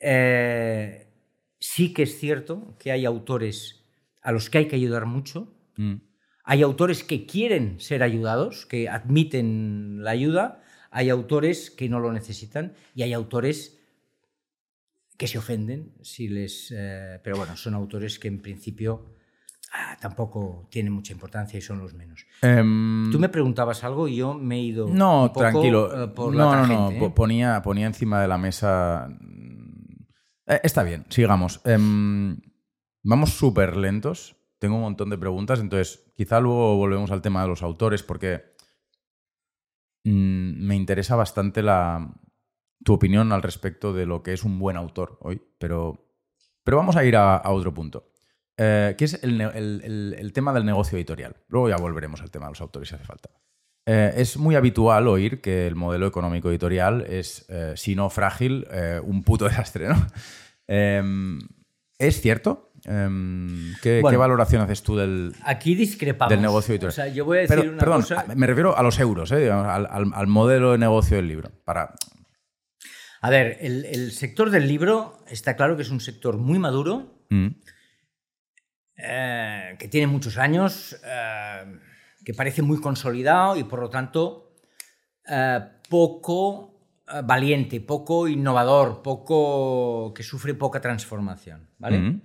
eh, 0.00 1.08
sí 1.58 1.92
que 1.92 2.04
es 2.04 2.18
cierto 2.18 2.76
que 2.78 2.92
hay 2.92 3.04
autores 3.04 3.82
a 4.22 4.30
los 4.32 4.48
que 4.48 4.58
hay 4.58 4.68
que 4.68 4.76
ayudar 4.76 5.06
mucho. 5.06 5.52
Mm. 5.76 5.94
Hay 6.44 6.62
autores 6.62 7.02
que 7.04 7.26
quieren 7.26 7.80
ser 7.80 8.02
ayudados, 8.02 8.66
que 8.66 8.88
admiten 8.88 10.04
la 10.04 10.10
ayuda. 10.10 10.62
Hay 10.90 11.08
autores 11.10 11.70
que 11.70 11.88
no 11.88 11.98
lo 12.00 12.12
necesitan 12.12 12.74
y 12.94 13.02
hay 13.02 13.12
autores 13.14 13.78
que 15.16 15.26
se 15.26 15.38
ofenden 15.38 15.94
si 16.02 16.28
les. 16.28 16.72
eh, 16.76 17.20
pero 17.22 17.36
bueno, 17.36 17.56
son 17.56 17.74
autores 17.74 18.18
que 18.18 18.28
en 18.28 18.42
principio 18.42 19.06
ah, 19.72 19.96
tampoco 20.00 20.68
tienen 20.70 20.92
mucha 20.92 21.12
importancia 21.12 21.56
y 21.58 21.62
son 21.62 21.78
los 21.78 21.94
menos. 21.94 22.26
Em, 22.42 23.10
Tú 23.10 23.18
me 23.18 23.28
preguntabas 23.28 23.82
algo 23.84 24.06
y 24.08 24.16
yo 24.16 24.34
me 24.34 24.56
he 24.56 24.60
ido. 24.62 24.86
No, 24.88 25.22
un 25.22 25.28
poco, 25.28 25.40
tranquilo. 25.40 26.04
eh, 26.04 26.08
por 26.08 26.34
no, 26.34 26.50
la 26.50 26.66
no, 26.66 26.66
no. 26.66 26.90
¿eh? 26.90 26.98
po- 26.98 27.14
Ponía, 27.14 27.62
ponía 27.62 27.86
encima 27.86 28.20
de 28.20 28.28
la 28.28 28.38
mesa. 28.38 29.08
Eh, 30.46 30.60
está 30.62 30.82
bien, 30.82 31.06
sigamos. 31.08 31.60
Em, 31.64 32.36
vamos 33.02 33.30
súper 33.30 33.76
lentos. 33.76 34.36
Tengo 34.58 34.76
un 34.76 34.82
montón 34.82 35.10
de 35.10 35.18
preguntas, 35.18 35.60
entonces 35.60 36.03
quizá 36.14 36.40
luego 36.40 36.76
volvemos 36.76 37.10
al 37.10 37.22
tema 37.22 37.42
de 37.42 37.48
los 37.48 37.62
autores 37.62 38.02
porque 38.02 38.54
mm, 40.04 40.66
me 40.66 40.76
interesa 40.76 41.16
bastante 41.16 41.62
la, 41.62 42.14
tu 42.84 42.92
opinión 42.92 43.32
al 43.32 43.42
respecto 43.42 43.92
de 43.92 44.06
lo 44.06 44.22
que 44.22 44.34
es 44.34 44.44
un 44.44 44.58
buen 44.58 44.76
autor 44.76 45.18
hoy, 45.20 45.42
pero, 45.58 46.06
pero 46.62 46.76
vamos 46.76 46.96
a 46.96 47.04
ir 47.04 47.16
a, 47.16 47.42
otro 47.46 47.72
punto. 47.74 48.10
Eh, 48.56 48.94
que 48.96 49.06
es 49.06 49.18
el, 49.24 50.32
tema 50.32 50.52
del 50.52 50.64
negocio 50.64 50.96
editorial. 50.96 51.34
Luego 51.48 51.70
ya 51.70 51.76
volveremos 51.76 52.20
al 52.20 52.30
tema 52.30 52.46
de 52.46 52.52
los 52.52 52.60
autores 52.60 52.88
si 52.88 52.94
hace 52.94 53.04
falta. 53.04 53.30
Eh, 53.86 54.14
es 54.16 54.36
muy 54.36 54.54
habitual 54.54 55.08
oír 55.08 55.40
que 55.40 55.66
el 55.66 55.74
modelo 55.74 56.06
económico 56.06 56.50
editorial 56.50 57.04
es, 57.08 57.46
eh, 57.48 57.72
si 57.76 57.96
no 57.96 58.10
frágil, 58.10 58.66
un 59.02 59.24
puto 59.24 59.44
desastre, 59.48 59.88
¿no? 59.88 60.06
Em, 60.66 61.38
¿Es 61.98 62.20
cierto? 62.20 62.72
Em, 62.86 63.74
¿qué, 63.82 64.00
Bueno. 64.00 64.14
qué 64.14 64.18
valoración 64.18 64.60
haces 64.62 64.82
tú 64.82 64.96
del, 64.96 65.32
Aquí 65.44 65.74
discrepamos. 65.74 66.30
del 66.30 66.42
negocio 66.42 66.72
editorial? 66.74 66.90
O 66.92 66.94
sea, 66.94 67.08
yo 67.08 67.24
voy 67.24 67.38
a 67.38 67.40
decir 67.42 67.56
Pero- 67.56 67.70
una 67.70 67.78
perdón, 67.78 68.00
cosa. 68.02 68.24
me 68.34 68.46
refiero 68.46 68.76
a 68.76 68.82
los 68.82 68.98
euros, 68.98 69.32
¿eh? 69.32 69.38
digamos, 69.38 69.66
al, 69.66 69.86
al- 69.90 70.12
al 70.14 70.26
modelo 70.26 70.72
de 70.72 70.78
negocio 70.78 71.16
del 71.16 71.28
libro. 71.28 71.50
Para... 71.64 71.94
A 73.22 73.30
ver, 73.30 73.56
el, 73.60 73.86
el 73.86 74.12
sector 74.12 74.50
del 74.50 74.68
libro 74.68 75.18
está 75.28 75.56
claro 75.56 75.76
que 75.76 75.82
es 75.82 75.90
un 75.90 76.00
sector 76.00 76.36
muy 76.36 76.58
maduro, 76.58 77.10
Mm, 77.30 77.46
eh, 78.96 79.76
que 79.78 79.88
tiene 79.88 80.06
muchos 80.06 80.36
años, 80.38 80.94
eh, 81.04 81.78
que 82.24 82.34
parece 82.34 82.62
muy 82.62 82.80
consolidado 82.80 83.56
y 83.56 83.64
por 83.64 83.80
lo 83.80 83.88
tanto 83.90 84.52
poco 85.88 86.70
valiente, 87.24 87.80
poco 87.80 88.28
innovador, 88.28 89.02
poco 89.02 90.12
que 90.14 90.22
sufre 90.22 90.54
poca 90.54 90.80
transformación, 90.80 91.68
¿vale? 91.78 91.98
mm, 91.98 92.22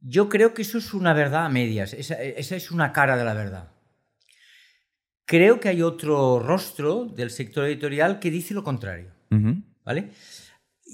Yo 0.00 0.28
creo 0.28 0.54
que 0.54 0.62
eso 0.62 0.78
es 0.78 0.94
una 0.94 1.12
verdad 1.12 1.46
a 1.46 1.48
medias, 1.48 1.92
esa, 1.94 2.14
esa 2.22 2.56
es 2.56 2.70
una 2.70 2.92
cara 2.92 3.16
de 3.16 3.24
la 3.24 3.34
verdad. 3.34 3.72
Creo 5.24 5.58
que 5.58 5.68
hay 5.68 5.82
otro 5.82 6.38
rostro 6.38 7.04
del 7.04 7.30
sector 7.30 7.64
editorial 7.64 8.20
que 8.20 8.30
dice 8.30 8.54
lo 8.54 8.62
contrario. 8.62 9.10
¿vale? 9.84 10.10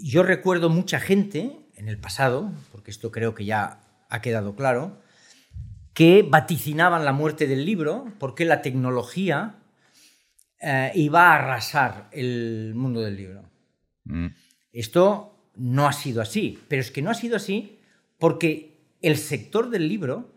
Yo 0.02 0.22
recuerdo 0.22 0.70
mucha 0.70 1.00
gente 1.00 1.66
en 1.74 1.88
el 1.88 1.98
pasado, 1.98 2.52
porque 2.70 2.90
esto 2.90 3.10
creo 3.10 3.34
que 3.34 3.44
ya 3.44 3.80
ha 4.08 4.20
quedado 4.20 4.54
claro, 4.54 5.00
que 5.92 6.26
vaticinaban 6.28 7.04
la 7.04 7.12
muerte 7.12 7.46
del 7.46 7.66
libro 7.66 8.06
porque 8.18 8.44
la 8.44 8.62
tecnología 8.62 9.56
eh, 10.60 10.92
iba 10.94 11.30
a 11.30 11.34
arrasar 11.34 12.08
el 12.12 12.72
mundo 12.74 13.00
del 13.00 13.16
libro. 13.16 13.42
mm. 14.04 14.26
Esto 14.72 15.50
no 15.56 15.86
ha 15.86 15.92
sido 15.92 16.22
así, 16.22 16.58
pero 16.68 16.80
es 16.80 16.90
que 16.90 17.02
no 17.02 17.10
ha 17.10 17.14
sido 17.14 17.36
así 17.36 17.78
porque 18.18 18.71
el 19.02 19.18
sector 19.18 19.68
del 19.70 19.88
libro 19.88 20.32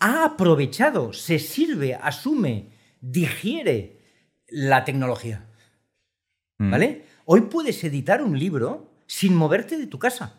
ha 0.00 0.24
aprovechado, 0.24 1.12
se 1.12 1.38
sirve, 1.38 1.94
asume, 1.94 2.70
digiere 3.00 4.00
la 4.48 4.84
tecnología. 4.84 5.46
Mm. 6.58 6.70
¿Vale? 6.70 7.04
Hoy 7.24 7.42
puedes 7.42 7.82
editar 7.84 8.22
un 8.22 8.38
libro 8.38 8.90
sin 9.06 9.34
moverte 9.34 9.78
de 9.78 9.86
tu 9.86 9.98
casa. 9.98 10.38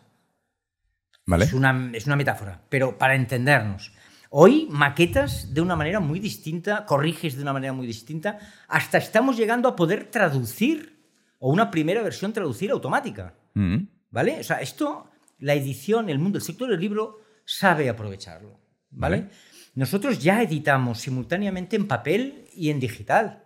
¿Vale? 1.24 1.44
Es 1.44 1.52
una, 1.52 1.90
es 1.94 2.06
una 2.06 2.16
metáfora, 2.16 2.62
pero 2.68 2.98
para 2.98 3.14
entendernos. 3.14 3.92
Hoy 4.30 4.66
maquetas 4.70 5.54
de 5.54 5.60
una 5.60 5.76
manera 5.76 6.00
muy 6.00 6.18
distinta, 6.18 6.84
corriges 6.86 7.36
de 7.36 7.42
una 7.42 7.52
manera 7.52 7.72
muy 7.72 7.86
distinta, 7.86 8.38
hasta 8.66 8.98
estamos 8.98 9.36
llegando 9.36 9.68
a 9.68 9.76
poder 9.76 10.10
traducir 10.10 11.00
o 11.38 11.52
una 11.52 11.70
primera 11.70 12.02
versión 12.02 12.32
traducir 12.32 12.70
automática. 12.70 13.34
Mm, 13.54 13.84
¿Vale? 14.10 14.40
O 14.40 14.42
sea, 14.42 14.56
esto, 14.56 15.10
la 15.38 15.54
edición, 15.54 16.08
el 16.08 16.18
mundo, 16.18 16.38
el 16.38 16.44
sector 16.44 16.68
del 16.68 16.80
libro 16.80 17.21
sabe 17.44 17.88
aprovecharlo. 17.88 18.60
¿Vale? 18.90 19.20
Vale. 19.20 19.30
Nosotros 19.74 20.22
ya 20.22 20.42
editamos 20.42 21.00
simultáneamente 21.00 21.76
en 21.76 21.88
papel 21.88 22.44
y 22.54 22.70
en 22.70 22.78
digital. 22.78 23.44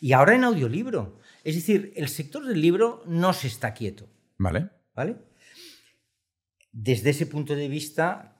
Y 0.00 0.12
ahora 0.12 0.34
en 0.34 0.44
audiolibro. 0.44 1.18
Es 1.44 1.54
decir, 1.54 1.92
el 1.96 2.08
sector 2.08 2.46
del 2.46 2.60
libro 2.60 3.02
no 3.06 3.32
se 3.32 3.48
está 3.48 3.74
quieto. 3.74 4.08
¿Vale? 4.38 4.70
¿Vale? 4.94 5.16
Desde 6.72 7.10
ese 7.10 7.26
punto 7.26 7.54
de 7.54 7.68
vista, 7.68 8.36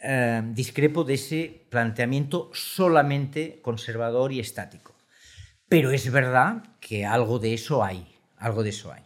eh, 0.00 0.42
discrepo 0.52 1.02
de 1.04 1.14
ese 1.14 1.66
planteamiento 1.70 2.50
solamente 2.52 3.60
conservador 3.60 4.32
y 4.32 4.40
estático. 4.40 4.94
Pero 5.68 5.90
es 5.90 6.10
verdad 6.12 6.76
que 6.80 7.04
algo 7.04 7.40
de 7.40 7.54
eso 7.54 7.82
hay, 7.82 8.06
algo 8.36 8.62
de 8.62 8.70
eso 8.70 8.92
hay. 8.92 9.02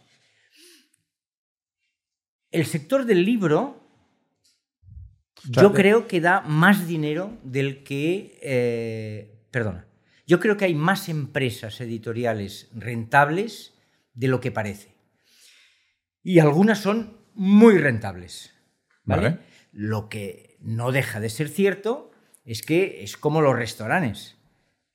El 2.51 2.65
sector 2.65 3.05
del 3.05 3.25
libro, 3.25 3.80
yo 5.49 5.69
de- 5.69 5.75
creo 5.75 6.07
que 6.07 6.21
da 6.21 6.41
más 6.41 6.87
dinero 6.87 7.37
del 7.43 7.83
que... 7.83 8.37
eh, 8.41 9.39
perdona. 9.51 9.85
Yo 10.27 10.39
creo 10.39 10.55
que 10.57 10.65
hay 10.65 10.75
más 10.75 11.09
empresas 11.09 11.81
editoriales 11.81 12.69
rentables 12.73 13.73
de 14.13 14.27
lo 14.27 14.39
que 14.39 14.51
parece. 14.51 14.95
Y 16.23 16.39
algunas 16.39 16.79
son 16.79 17.17
muy 17.33 17.77
rentables. 17.77 18.53
¿vale? 19.03 19.21
Vale. 19.21 19.37
Lo 19.71 20.09
que 20.09 20.57
no 20.61 20.91
deja 20.91 21.19
de 21.19 21.29
ser 21.29 21.49
cierto 21.49 22.11
es 22.45 22.61
que 22.61 23.03
es 23.03 23.17
como 23.17 23.41
los 23.41 23.55
restaurantes. 23.55 24.37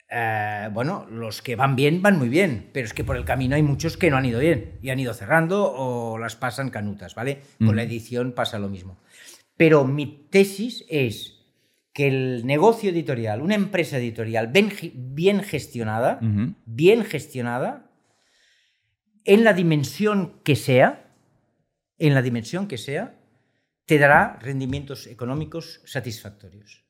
Eh, 0.09 0.69
bueno, 0.73 1.07
los 1.11 1.43
que 1.43 1.57
van 1.57 1.75
bien 1.75 2.01
van 2.01 2.17
muy 2.17 2.29
bien, 2.29 2.71
pero 2.73 2.87
es 2.87 2.95
que 2.95 3.03
por 3.03 3.17
el 3.17 3.25
camino 3.25 3.57
hay 3.57 3.63
muchos 3.63 3.97
que 3.97 4.09
no 4.11 4.17
han 4.17 4.25
ido 4.25 4.39
bien 4.39 4.79
y 4.81 4.91
han 4.91 5.01
ido 5.01 5.13
cerrando 5.15 5.73
o 5.75 6.17
las 6.19 6.37
pasan 6.37 6.71
canutas, 6.71 7.17
¿vale? 7.17 7.41
Con 7.59 7.75
la 7.75 7.83
edición 7.83 8.33
pasa 8.33 8.59
lo 8.61 8.69
mismo. 8.69 8.99
Pero 9.57 9.85
mi 9.85 10.29
tesis 10.31 10.85
es 10.89 11.33
que 11.93 12.09
el 12.09 12.47
negocio 12.47 12.91
editorial, 12.91 13.41
una 13.41 13.55
empresa 13.55 13.97
editorial 13.99 14.49
bien, 14.49 14.71
ge- 14.71 14.93
bien 14.95 15.43
gestionada, 15.43 16.19
bien 16.67 17.05
gestionada, 17.05 17.91
en 19.25 19.45
la 19.45 19.55
dimensión 19.55 20.41
que 20.45 20.57
sea, 20.57 21.15
en 21.99 22.15
la 22.15 22.23
dimensión 22.23 22.69
que 22.69 22.79
sea, 22.79 23.19
te 23.87 23.99
dará 23.99 24.39
rendimientos 24.41 25.07
económicos 25.07 25.81
satisfactorios. 25.85 26.85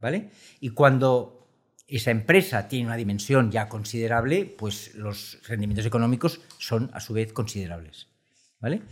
¿Vale? 0.00 0.30
Y 0.60 0.70
cuando 0.70 1.48
esa 1.88 2.10
empresa 2.10 2.68
tiene 2.68 2.86
una 2.86 2.96
dimensión 2.96 3.50
ya 3.50 3.68
considerable, 3.68 4.44
pues 4.44 4.94
los 4.94 5.40
rendimientos 5.48 5.86
económicos 5.86 6.40
son 6.58 6.90
a 6.92 7.00
su 7.00 7.14
vez 7.14 7.32
considerables. 7.32 8.08
¿Vale? 8.60 8.82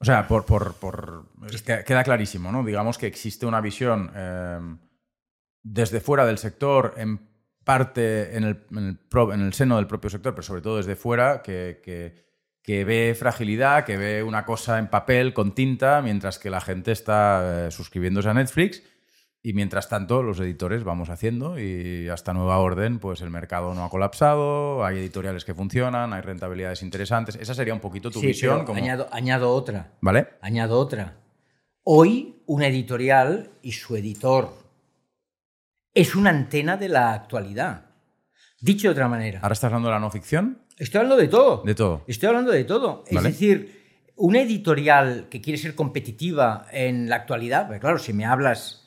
O 0.00 0.04
sea, 0.04 0.26
por, 0.26 0.46
por, 0.46 0.74
por- 0.76 1.26
queda 1.84 2.02
clarísimo, 2.04 2.50
¿no? 2.50 2.64
Digamos 2.64 2.96
que 2.96 3.06
existe 3.06 3.44
una 3.46 3.60
visión 3.60 4.10
eh, 4.14 4.58
desde 5.62 6.00
fuera 6.00 6.24
del 6.24 6.38
sector, 6.38 6.94
en 6.96 7.28
parte 7.64 8.34
en 8.36 8.44
el, 8.44 8.64
en 8.70 8.78
el 8.88 8.98
pro- 8.98 9.32
en 9.34 9.42
el 9.42 9.52
seno 9.52 9.76
del 9.76 9.86
propio 9.86 10.08
sector, 10.08 10.32
pero 10.34 10.42
sobre 10.42 10.62
todo 10.62 10.78
desde 10.78 10.96
fuera, 10.96 11.42
que, 11.42 11.80
que- 11.84 12.28
que 12.62 12.84
ve 12.84 13.14
fragilidad, 13.18 13.84
que 13.84 13.96
ve 13.96 14.22
una 14.22 14.44
cosa 14.44 14.78
en 14.78 14.88
papel 14.88 15.32
con 15.32 15.54
tinta, 15.54 16.02
mientras 16.02 16.38
que 16.38 16.50
la 16.50 16.60
gente 16.60 16.92
está 16.92 17.66
eh, 17.68 17.70
suscribiéndose 17.70 18.28
a 18.28 18.34
Netflix. 18.34 18.82
Y 19.42 19.54
mientras 19.54 19.88
tanto, 19.88 20.22
los 20.22 20.38
editores 20.38 20.84
vamos 20.84 21.08
haciendo 21.08 21.58
y 21.58 22.08
hasta 22.10 22.34
nueva 22.34 22.58
orden, 22.58 22.98
pues 22.98 23.22
el 23.22 23.30
mercado 23.30 23.72
no 23.74 23.84
ha 23.84 23.88
colapsado, 23.88 24.84
hay 24.84 24.98
editoriales 24.98 25.46
que 25.46 25.54
funcionan, 25.54 26.12
hay 26.12 26.20
rentabilidades 26.20 26.82
interesantes. 26.82 27.36
Esa 27.36 27.54
sería 27.54 27.72
un 27.72 27.80
poquito 27.80 28.10
tu 28.10 28.20
Sí, 28.20 28.26
visión. 28.26 28.66
como- 28.66 28.78
añado, 28.78 29.08
añado 29.12 29.50
otra. 29.54 29.92
¿Vale? 30.02 30.28
Añado 30.42 30.78
otra. 30.78 31.16
Hoy 31.84 32.42
una 32.46 32.66
editorial 32.66 33.50
y 33.62 33.72
su 33.72 33.96
editor 33.96 34.52
es 35.94 36.14
una 36.14 36.28
antena 36.30 36.76
de 36.76 36.90
la 36.90 37.14
actualidad. 37.14 37.86
Dicho 38.60 38.88
de 38.88 38.92
otra 38.92 39.08
manera. 39.08 39.40
¿Ahora 39.40 39.54
estás 39.54 39.68
hablando 39.68 39.88
de 39.88 39.94
la 39.94 40.00
no 40.00 40.10
ficción? 40.10 40.62
Estoy 40.76 40.98
hablando 40.98 41.16
de 41.16 41.28
todo. 41.28 41.62
De 41.64 41.74
todo. 41.74 42.04
Estoy 42.06 42.26
hablando 42.28 42.52
de 42.52 42.64
todo. 42.64 43.04
Es 43.06 43.22
decir, 43.22 44.04
una 44.16 44.42
editorial 44.42 45.28
que 45.30 45.40
quiere 45.40 45.56
ser 45.58 45.74
competitiva 45.74 46.66
en 46.72 47.08
la 47.08 47.16
actualidad, 47.16 47.66
porque 47.66 47.80
claro, 47.80 47.98
si 47.98 48.12
me 48.12 48.26
hablas 48.26 48.79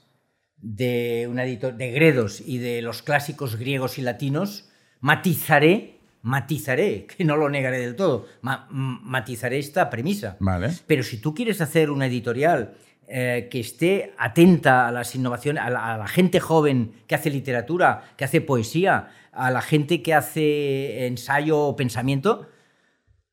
de 0.64 1.28
una 1.30 1.44
editor 1.44 1.76
de 1.76 1.92
Gredos 1.92 2.42
y 2.46 2.58
de 2.58 2.82
los 2.82 3.04
clásicos 3.04 3.58
griegos 3.58 3.98
y 4.00 4.02
latinos, 4.02 4.70
matizaré, 5.02 6.00
matizaré, 6.22 7.06
que 7.18 7.24
no 7.26 7.36
lo 7.36 7.50
negaré 7.50 7.80
del 7.80 7.96
todo, 7.96 8.26
ma- 8.42 8.68
matizaré 8.72 9.60
esta 9.60 9.90
premisa. 9.90 10.38
Vale. 10.40 10.70
Pero 10.88 11.04
si 11.04 11.18
tú 11.18 11.34
quieres 11.36 11.62
hacer 11.62 11.92
una 11.92 12.06
editorial 12.08 12.76
eh, 13.08 13.50
que 13.52 13.60
esté 13.60 14.14
atenta 14.18 14.88
a 14.88 14.92
las 14.92 15.14
innovaciones, 15.14 15.62
a 15.62 15.70
la, 15.70 15.94
a 15.94 15.98
la 15.98 16.08
gente 16.08 16.40
joven 16.40 16.94
que 17.08 17.16
hace 17.16 17.30
literatura, 17.30 18.14
que 18.18 18.24
hace 18.24 18.40
poesía, 18.40 19.10
a 19.34 19.52
la 19.52 19.62
gente 19.62 20.02
que 20.02 20.14
hace 20.14 21.06
ensayo 21.08 21.60
o 21.60 21.76
pensamiento, 21.76 22.48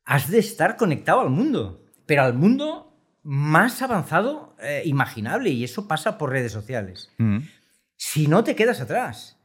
has 0.04 0.28
de 0.28 0.40
estar 0.40 0.76
conectado 0.76 1.20
al 1.20 1.30
mundo, 1.30 1.84
pero 2.06 2.22
al 2.24 2.34
mundo 2.34 2.89
más 3.22 3.82
avanzado 3.82 4.56
eh, 4.60 4.82
imaginable, 4.84 5.50
y 5.50 5.64
eso 5.64 5.86
pasa 5.86 6.18
por 6.18 6.30
redes 6.30 6.52
sociales. 6.52 7.10
Mm. 7.18 7.38
Si 7.96 8.26
no 8.26 8.44
te 8.44 8.56
quedas 8.56 8.80
atrás. 8.80 9.36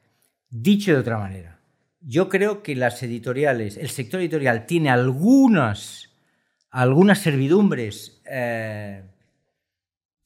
Dicho 0.50 0.94
de 0.94 1.00
otra 1.00 1.18
manera, 1.18 1.60
yo 2.00 2.30
creo 2.30 2.62
que 2.64 2.76
las 2.76 3.02
editoriales, 3.04 3.78
el 3.78 3.90
sector 3.90 4.22
editorial 4.22 4.66
tiene 4.68 4.90
algunas, 4.90 6.12
algunas 6.70 7.20
servidumbres 7.20 8.22
eh, 8.30 9.04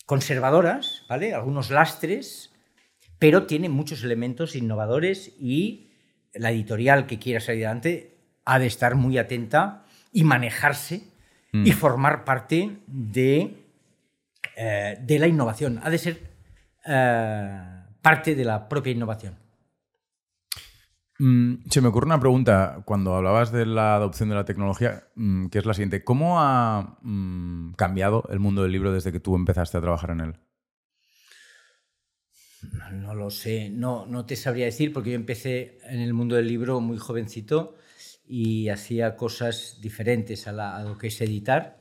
conservadoras, 0.05 1.05
¿vale? 1.07 1.33
Algunos 1.33 1.71
lastres, 1.71 2.51
pero 3.17 3.47
tiene 3.47 3.69
muchos 3.69 4.03
elementos 4.03 4.55
innovadores 4.55 5.33
y 5.39 5.91
la 6.33 6.51
editorial 6.51 7.07
que 7.07 7.17
quiera 7.17 7.39
salir 7.39 7.65
adelante 7.65 8.17
ha 8.45 8.59
de 8.59 8.67
estar 8.67 8.95
muy 8.95 9.17
atenta 9.17 9.85
y 10.11 10.25
manejarse 10.25 11.03
y 11.51 11.71
formar 11.71 12.23
parte 12.23 12.81
de, 12.87 13.65
eh, 14.55 14.97
de 15.01 15.19
la 15.19 15.27
innovación. 15.27 15.79
Ha 15.83 15.89
de 15.89 15.97
ser 15.97 16.29
eh, 16.85 17.83
parte 18.01 18.35
de 18.35 18.45
la 18.45 18.67
propia 18.67 18.91
innovación. 18.91 19.37
Mm, 21.19 21.69
se 21.69 21.81
me 21.81 21.89
ocurre 21.89 22.05
una 22.05 22.19
pregunta 22.19 22.81
cuando 22.85 23.13
hablabas 23.13 23.51
de 23.51 23.65
la 23.65 23.95
adopción 23.95 24.29
de 24.29 24.35
la 24.35 24.45
tecnología, 24.45 25.03
mm, 25.15 25.47
que 25.47 25.59
es 25.59 25.65
la 25.65 25.73
siguiente. 25.73 26.03
¿Cómo 26.03 26.39
ha 26.39 26.97
mm, 27.01 27.73
cambiado 27.73 28.23
el 28.29 28.39
mundo 28.39 28.63
del 28.63 28.71
libro 28.71 28.93
desde 28.93 29.11
que 29.11 29.19
tú 29.19 29.35
empezaste 29.35 29.77
a 29.77 29.81
trabajar 29.81 30.11
en 30.11 30.21
él? 30.21 30.35
No 32.93 33.15
lo 33.15 33.29
sé, 33.29 33.69
no, 33.69 34.05
no 34.05 34.25
te 34.25 34.35
sabría 34.35 34.65
decir 34.65 34.91
porque 34.93 35.11
yo 35.11 35.15
empecé 35.15 35.79
en 35.83 35.99
el 35.99 36.13
mundo 36.13 36.35
del 36.35 36.47
libro 36.47 36.79
muy 36.81 36.97
jovencito 36.97 37.75
y 38.31 38.69
hacía 38.69 39.15
cosas 39.17 39.79
diferentes 39.81 40.47
a, 40.47 40.51
la- 40.51 40.77
a 40.77 40.83
lo 40.83 40.97
que 40.97 41.07
es 41.07 41.19
editar, 41.19 41.77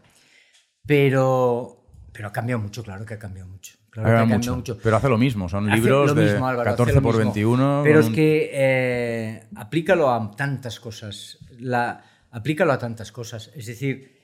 pero, 0.87 1.85
pero 2.13 2.29
ha 2.29 2.33
cambiado 2.33 2.61
mucho, 2.63 2.83
claro 2.83 3.05
que 3.05 3.15
ha 3.15 3.19
cambiado 3.19 3.49
mucho. 3.49 3.75
Claro 3.91 4.07
que 4.09 4.13
Haga 4.15 4.25
ha 4.25 4.29
cambiado 4.31 4.57
mucho. 4.57 4.79
Pero 4.83 4.97
hace 4.97 5.09
lo 5.09 5.19
mismo, 5.19 5.49
son 5.49 5.69
Hace 5.71 5.81
libros 5.81 6.15
de 6.15 6.23
mismo, 6.25 6.47
Álvaro, 6.49 6.71
hace 6.71 6.77
14 6.77 6.95
lo 6.95 7.03
por 7.03 7.15
mismo. 7.17 7.33
21. 7.33 7.81
Pero 7.85 8.01
es 8.01 8.11
que 8.11 8.51
eh, 8.53 9.47
aplícalo 9.57 10.11
a 10.11 10.31
tantas 10.37 10.79
cosas. 10.81 11.39
La, 11.59 12.05
aplícalo 12.31 12.73
a 12.73 12.79
tantas 12.79 13.13
cosas. 13.13 13.51
Es 13.55 13.67
decir, 13.67 14.19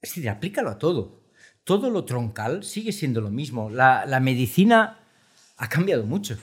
es 0.00 0.10
decir, 0.14 0.28
aplícalo 0.28 0.70
a 0.70 0.78
todo. 0.78 1.24
Todo 1.64 1.90
lo 1.90 2.04
troncal 2.04 2.62
sigue 2.62 2.92
siendo 2.92 3.20
lo 3.22 3.30
mismo. 3.30 3.70
La, 3.70 4.04
la 4.06 4.20
medicina 4.20 4.98
ha 5.56 5.68
cambiado 5.68 6.04
mucho. 6.04 6.36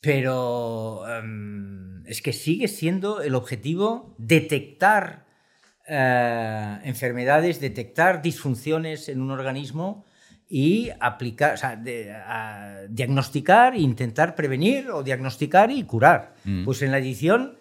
Pero 0.00 1.02
em, 1.08 2.02
es 2.06 2.22
que 2.22 2.32
sigue 2.32 2.68
siendo 2.68 3.20
el 3.22 3.34
objetivo 3.34 4.14
detectar 4.18 5.26
eh, 5.86 6.78
enfermedades, 6.84 7.60
detectar 7.60 8.22
disfunciones 8.22 9.08
en 9.08 9.20
un 9.20 9.30
organismo 9.30 10.04
y 10.48 10.88
aplicar, 11.00 11.54
o 11.54 11.56
sea, 11.56 11.76
de- 11.76 12.12
a- 12.12 12.82
diagnosticar, 12.88 13.74
e 13.74 13.80
intentar 13.80 14.34
prevenir 14.34 14.90
o 14.90 15.02
diagnosticar 15.02 15.70
y 15.70 15.82
curar. 15.84 16.34
Mm. 16.44 16.64
Pues 16.64 16.82
en 16.82 16.90
la 16.92 16.98
edición, 16.98 17.56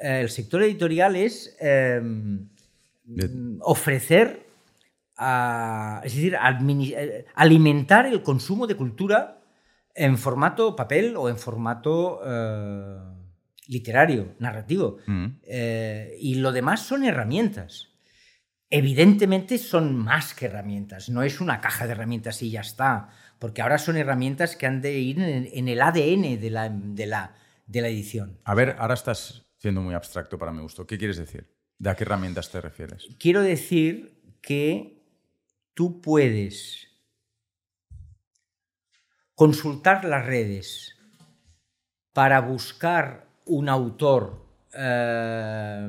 eh, 0.00 0.20
el 0.22 0.30
sector 0.30 0.62
editorial 0.62 1.14
es 1.16 1.56
em, 1.60 2.48
ofrecer, 3.60 4.46
a- 5.16 6.00
es 6.04 6.14
decir, 6.14 6.34
eh, 6.36 7.24
alimentar 7.34 8.06
el 8.06 8.22
consumo 8.22 8.66
de 8.66 8.74
cultura 8.76 9.38
en 9.94 10.18
formato 10.18 10.74
papel 10.74 11.16
o 11.16 11.28
en 11.28 11.38
formato 11.38 12.20
eh, 12.26 12.98
literario, 13.68 14.34
narrativo. 14.38 14.98
Mm. 15.06 15.26
Eh, 15.42 16.16
y 16.20 16.36
lo 16.36 16.52
demás 16.52 16.80
son 16.80 17.04
herramientas. 17.04 17.90
Evidentemente 18.70 19.58
son 19.58 19.94
más 19.94 20.34
que 20.34 20.46
herramientas, 20.46 21.08
no 21.08 21.22
es 21.22 21.40
una 21.40 21.60
caja 21.60 21.86
de 21.86 21.92
herramientas 21.92 22.42
y 22.42 22.50
ya 22.50 22.62
está, 22.62 23.10
porque 23.38 23.62
ahora 23.62 23.78
son 23.78 23.96
herramientas 23.96 24.56
que 24.56 24.66
han 24.66 24.80
de 24.80 24.98
ir 24.98 25.20
en, 25.20 25.48
en 25.52 25.68
el 25.68 25.80
ADN 25.80 26.40
de 26.40 26.50
la, 26.50 26.68
de, 26.70 27.06
la, 27.06 27.36
de 27.66 27.80
la 27.82 27.88
edición. 27.88 28.40
A 28.42 28.54
ver, 28.54 28.74
ahora 28.78 28.94
estás 28.94 29.44
siendo 29.58 29.80
muy 29.80 29.94
abstracto 29.94 30.38
para 30.38 30.50
mi 30.50 30.60
gusto. 30.60 30.86
¿Qué 30.86 30.98
quieres 30.98 31.18
decir? 31.18 31.46
¿De 31.78 31.90
a 31.90 31.94
qué 31.94 32.04
herramientas 32.04 32.50
te 32.50 32.60
refieres? 32.60 33.06
Quiero 33.18 33.42
decir 33.42 34.20
que 34.40 35.04
tú 35.74 36.00
puedes 36.00 36.93
consultar 39.34 40.04
las 40.04 40.24
redes 40.26 40.94
para 42.12 42.40
buscar 42.40 43.26
un 43.46 43.68
autor 43.68 44.44
eh, 44.72 45.88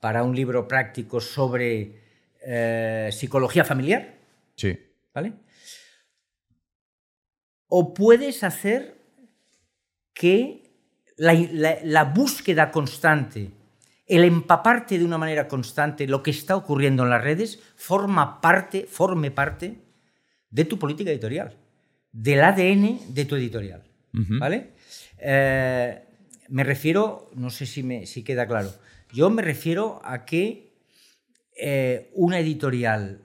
para 0.00 0.22
un 0.22 0.34
libro 0.34 0.66
práctico 0.68 1.20
sobre 1.20 2.00
eh, 2.44 3.08
psicología 3.12 3.64
familiar, 3.64 4.14
Sí. 4.56 4.78
¿vale? 5.14 5.32
O 7.68 7.94
puedes 7.94 8.44
hacer 8.44 8.98
que 10.12 10.70
la, 11.16 11.32
la- 11.34 11.78
la 11.82 12.04
búsqueda 12.04 12.70
constante, 12.70 13.50
el 14.06 14.24
empaparte 14.24 14.98
de 14.98 15.04
una 15.04 15.16
manera 15.18 15.48
constante 15.48 16.06
lo 16.06 16.22
que 16.22 16.30
está 16.32 16.56
ocurriendo 16.56 17.02
en 17.04 17.10
las 17.10 17.22
redes, 17.22 17.60
forma 17.76 18.40
parte, 18.40 18.86
forme 18.86 19.30
parte 19.30 19.78
de 20.50 20.64
tu 20.66 20.78
política 20.78 21.10
editorial, 21.10 21.56
del 22.12 22.42
ADN 22.42 23.14
de 23.14 23.24
tu 23.24 23.36
editorial. 23.36 23.82
¿Vale? 24.12 24.72
Eh, 25.18 25.98
me 26.48 26.64
refiero, 26.64 27.30
no 27.34 27.48
sé 27.50 27.64
si, 27.64 27.82
me, 27.82 28.04
si 28.06 28.22
queda 28.22 28.46
claro, 28.46 28.70
yo 29.12 29.30
me 29.30 29.40
refiero 29.42 30.00
a 30.04 30.24
que 30.26 30.72
eh, 31.58 32.10
una 32.14 32.38
editorial 32.38 33.22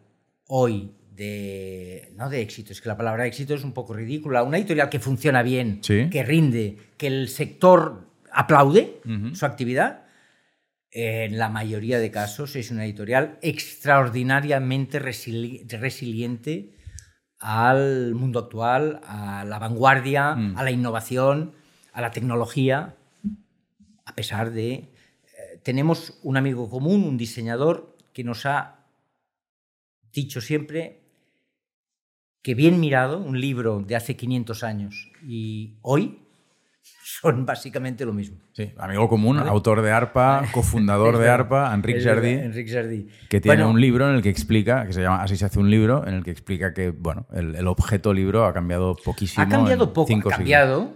hoy 0.47 0.93
de, 1.13 2.11
no 2.15 2.29
de 2.29 2.41
éxito, 2.41 2.71
es 2.71 2.79
que 2.79 2.87
la 2.87 2.95
palabra 2.95 3.25
éxito 3.25 3.53
es 3.53 3.63
un 3.63 3.73
poco 3.73 3.93
ridícula, 3.93 4.43
una 4.43 4.57
editorial 4.57 4.89
que 4.89 4.99
funciona 4.99 5.41
bien, 5.43 5.79
Sí. 5.81 6.09
que 6.09 6.23
rinde, 6.23 6.77
que 6.95 7.07
el 7.07 7.27
sector 7.27 8.07
aplaude 8.31 9.01
su 9.33 9.45
actividad, 9.45 10.05
en 10.91 11.37
la 11.37 11.49
mayoría 11.49 11.99
de 11.99 12.11
casos 12.11 12.55
es 12.55 12.71
una 12.71 12.85
editorial 12.85 13.39
extraordinariamente 13.41 15.01
resili- 15.01 15.67
resiliente 15.69 16.76
al 17.39 18.13
mundo 18.15 18.39
actual, 18.39 18.99
a 19.05 19.45
la 19.45 19.59
vanguardia, 19.59 20.35
Mm. 20.35 20.57
a 20.57 20.63
la 20.63 20.71
innovación, 20.71 21.53
a 21.93 22.01
la 22.01 22.11
tecnología, 22.11 22.95
a 24.05 24.15
pesar 24.15 24.51
de... 24.51 24.73
eh, 24.73 24.89
tenemos 25.63 26.19
un 26.23 26.37
amigo 26.37 26.69
común, 26.69 27.03
un 27.03 27.17
diseñador, 27.17 27.95
que 28.13 28.23
nos 28.23 28.45
ha 28.45 28.79
dicho 30.11 30.41
siempre 30.41 31.01
que 32.41 32.55
bien 32.55 32.79
mirado, 32.79 33.19
un 33.19 33.39
libro 33.41 33.81
de 33.85 33.95
hace 33.95 34.15
500 34.15 34.63
años 34.63 35.11
y 35.21 35.75
hoy 35.81 36.19
son 37.09 37.45
básicamente 37.45 38.05
lo 38.05 38.11
mismo. 38.11 38.37
Sí, 38.51 38.73
amigo 38.77 39.07
común, 39.07 39.37
¿Vale? 39.37 39.49
autor 39.49 39.81
de 39.81 39.91
ARPA, 39.91 40.43
cofundador 40.51 41.17
de. 41.17 41.29
ARPA, 41.29 41.73
verdad, 41.77 42.03
Jardí, 42.03 42.29
Enric 42.31 42.69
Jardí. 42.69 43.07
que 43.29 43.39
tiene 43.39 43.57
Bueno, 43.63 43.71
un 43.71 43.79
libro 43.79 44.09
en 44.09 44.15
el 44.15 44.21
que 44.21 44.29
explica, 44.29 44.85
que 44.85 44.91
se 44.91 45.01
llama 45.01 45.23
Así 45.23 45.37
se 45.37 45.45
hace 45.45 45.57
un 45.57 45.71
libro, 45.71 46.05
en 46.05 46.15
el 46.15 46.23
que 46.23 46.31
explica 46.31 46.73
que, 46.73 46.89
bueno, 46.89 47.25
el, 47.31 47.55
el 47.55 47.65
objeto 47.67 48.13
libro 48.13 48.45
ha 48.45 48.53
cambiado 48.53 48.95
poquísimo. 48.95 49.41
Ha 49.45 49.47
cambiado 49.47 49.93
poco, 49.93 50.03
ha 50.11 50.15
siglos. 50.15 50.33
cambiado, 50.33 50.93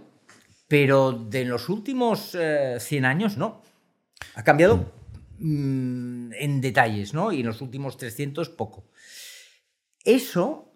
pero 0.68 1.12
de 1.12 1.46
los 1.46 1.70
últimos 1.70 2.36
eh, 2.38 2.76
100 2.78 3.04
años 3.06 3.38
no. 3.38 3.62
Ha 4.34 4.44
cambiado 4.44 4.92
mm, 5.38 6.32
en 6.34 6.60
detalles, 6.60 7.14
¿no? 7.14 7.32
Y 7.32 7.40
en 7.40 7.46
los 7.46 7.62
últimos 7.62 7.96
300 7.96 8.50
poco. 8.50 8.84
Eso 10.04 10.71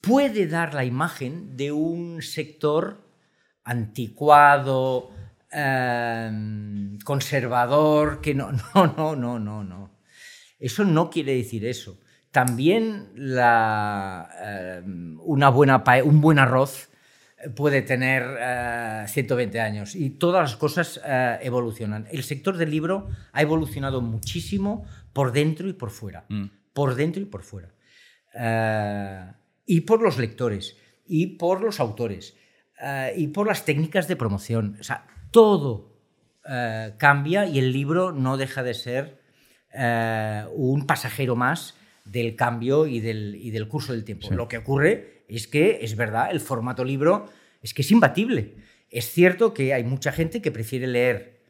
puede 0.00 0.46
dar 0.46 0.74
la 0.74 0.84
imagen 0.84 1.56
de 1.56 1.72
un 1.72 2.22
sector 2.22 3.06
anticuado, 3.64 5.10
eh, 5.52 6.98
conservador, 7.04 8.20
que 8.20 8.34
no, 8.34 8.52
no, 8.74 8.86
no, 8.96 9.16
no, 9.16 9.38
no, 9.38 9.64
no. 9.64 9.90
Eso 10.58 10.84
no 10.84 11.10
quiere 11.10 11.34
decir 11.34 11.64
eso. 11.64 11.98
también 12.30 13.10
la, 13.16 14.28
eh, 14.40 14.82
una 14.84 15.48
buena, 15.48 15.82
un 16.04 16.20
buen 16.20 16.38
arroz 16.38 16.90
puede 17.56 17.82
tener 17.82 18.22
120 19.08 19.56
eh, 19.56 19.60
años 19.60 19.94
y 19.94 20.10
todas 20.10 20.42
las 20.42 20.56
cosas 20.56 21.00
eh, 21.04 21.38
evolucionan. 21.42 22.06
El 22.10 22.22
sector 22.22 22.56
del 22.56 22.70
libro 22.70 23.08
ha 23.32 23.42
evolucionado 23.42 24.00
muchísimo 24.02 24.84
por 25.12 25.32
dentro 25.32 25.68
y 25.68 25.72
por 25.72 25.90
fuera. 25.90 26.26
Mm. 26.28 26.46
Por 26.72 26.94
dentro 26.94 27.22
y 27.22 27.24
por 27.24 27.42
fuera. 27.42 27.70
Y 29.70 29.82
por 29.82 30.02
los 30.02 30.18
lectores, 30.18 30.76
y 31.06 31.38
por 31.38 31.60
los 31.62 31.78
autores, 31.78 32.36
y 33.16 33.28
por 33.28 33.46
las 33.46 33.64
técnicas 33.64 34.08
de 34.08 34.16
promoción. 34.16 34.76
O 34.80 34.82
sea, 34.82 35.06
todo 35.30 35.96
cambia 36.98 37.46
y 37.46 37.60
el 37.60 37.72
libro 37.72 38.10
no 38.10 38.36
deja 38.36 38.64
de 38.64 38.74
ser 38.74 39.20
un 40.52 40.88
pasajero 40.88 41.36
más 41.36 41.76
del 42.04 42.34
cambio 42.34 42.88
y 42.88 42.98
del, 42.98 43.40
del 43.52 43.68
curso 43.68 43.92
del 43.92 44.02
tiempo. 44.02 44.28
Lo 44.32 44.48
que 44.48 44.58
ocurre 44.58 45.22
es 45.28 45.46
que, 45.46 45.78
es 45.82 45.94
verdad, 45.94 46.32
el 46.32 46.40
formato 46.40 46.84
libro 46.84 47.26
es 47.62 47.72
que 47.72 47.82
es 47.82 47.92
imbatible. 47.92 48.56
Es 48.90 49.12
cierto 49.12 49.54
que 49.54 49.72
hay 49.72 49.84
mucha 49.84 50.10
gente 50.10 50.42
que 50.42 50.50
prefiere 50.50 50.88
leer 50.88 51.44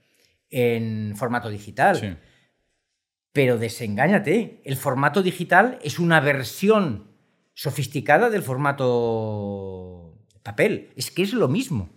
en 0.51 1.15
formato 1.17 1.49
digital, 1.49 2.21
pero 3.33 3.57
desengáñate, 3.57 4.61
el 4.63 4.77
formato 4.77 5.23
digital 5.23 5.79
es 5.83 5.99
una 5.99 6.21
versión 6.21 7.09
sofisticada 7.61 8.31
del 8.31 8.43
formato 8.43 10.15
papel. 10.43 10.89
Es 10.97 11.11
que 11.11 11.21
es 11.21 11.35
lo 11.35 11.47
mismo. 11.47 11.91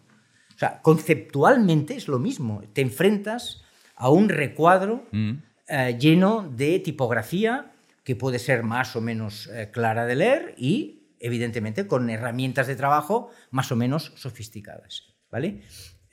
O 0.54 0.60
sea, 0.60 0.82
conceptualmente 0.82 1.96
es 1.96 2.10
lo 2.10 2.20
mismo. 2.20 2.62
Te 2.74 2.82
enfrentas 2.82 3.64
a 3.96 4.10
un 4.10 4.28
recuadro 4.28 5.06
mm. 5.14 5.32
eh, 5.70 5.98
lleno 5.98 6.52
de 6.54 6.80
tipografía, 6.80 7.72
que 8.04 8.18
puede 8.18 8.40
ser 8.40 8.64
más 8.64 8.98
o 8.98 9.02
menos 9.02 9.48
eh, 9.54 9.70
clara 9.72 10.06
de 10.06 10.16
leer 10.18 10.54
y, 10.58 11.08
evidentemente, 11.22 11.88
con 11.88 12.10
herramientas 12.10 12.68
de 12.68 12.76
trabajo 12.76 13.30
más 13.50 13.72
o 13.72 13.78
menos 13.78 14.12
sofisticadas. 14.18 15.16
¿vale? 15.32 15.62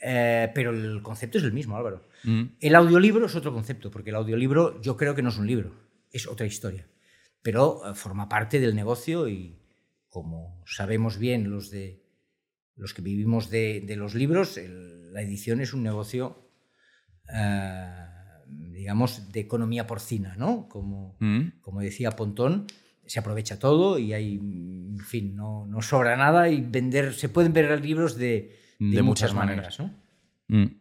Eh, 0.00 0.48
pero 0.54 0.70
el 0.70 1.02
concepto 1.02 1.38
es 1.38 1.44
el 1.44 1.52
mismo, 1.52 1.76
Álvaro. 1.76 2.06
Mm. 2.22 2.42
El 2.60 2.74
audiolibro 2.76 3.26
es 3.26 3.34
otro 3.34 3.52
concepto, 3.52 3.90
porque 3.90 4.10
el 4.10 4.16
audiolibro 4.16 4.80
yo 4.80 4.96
creo 4.96 5.16
que 5.16 5.22
no 5.22 5.30
es 5.30 5.38
un 5.38 5.48
libro, 5.48 5.74
es 6.12 6.28
otra 6.28 6.46
historia. 6.46 6.86
Pero 7.42 7.82
eh, 7.84 7.94
forma 7.94 8.28
parte 8.28 8.60
del 8.60 8.74
negocio 8.74 9.28
y, 9.28 9.58
como 10.08 10.62
sabemos 10.66 11.18
bien 11.18 11.50
los, 11.50 11.70
de, 11.70 12.02
los 12.76 12.94
que 12.94 13.02
vivimos 13.02 13.50
de, 13.50 13.84
los 13.96 14.14
libros, 14.14 14.58
la 15.12 15.22
edición 15.22 15.60
es 15.60 15.72
un 15.72 15.82
negocio 15.82 16.46
digamos, 18.50 19.30
de 19.32 19.40
economía 19.40 19.86
porcina, 19.86 20.34
¿no? 20.36 20.68
Como, 20.68 21.16
mm. 21.20 21.60
como 21.60 21.80
decía 21.80 22.12
Pontón, 22.12 22.66
se 23.06 23.18
aprovecha 23.18 23.58
todo 23.58 23.98
y 23.98 24.12
hay, 24.12 24.36
en 24.36 24.98
fin, 25.04 25.34
no, 25.34 25.66
no 25.66 25.82
sobra 25.82 26.16
nada 26.16 26.48
y 26.48 26.60
vender, 26.60 27.14
se 27.14 27.28
pueden 27.28 27.52
ver 27.52 27.84
libros 27.84 28.16
de, 28.16 28.56
de, 28.78 29.02
muchas, 29.02 29.34
maneras, 29.34 29.78
¿no? 29.78 29.94
Mm. 30.48 30.79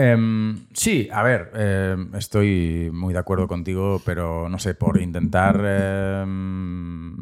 Em, 0.00 0.66
sí, 0.74 1.08
a 1.12 1.24
ver, 1.24 1.50
em, 1.56 2.14
estoy 2.14 2.88
muy 2.92 3.12
de 3.12 3.18
acuerdo 3.18 3.48
contigo, 3.48 4.00
pero 4.04 4.48
no 4.48 4.60
sé, 4.60 4.74
por 4.74 5.00
intentar... 5.00 5.60
Em, 5.60 7.16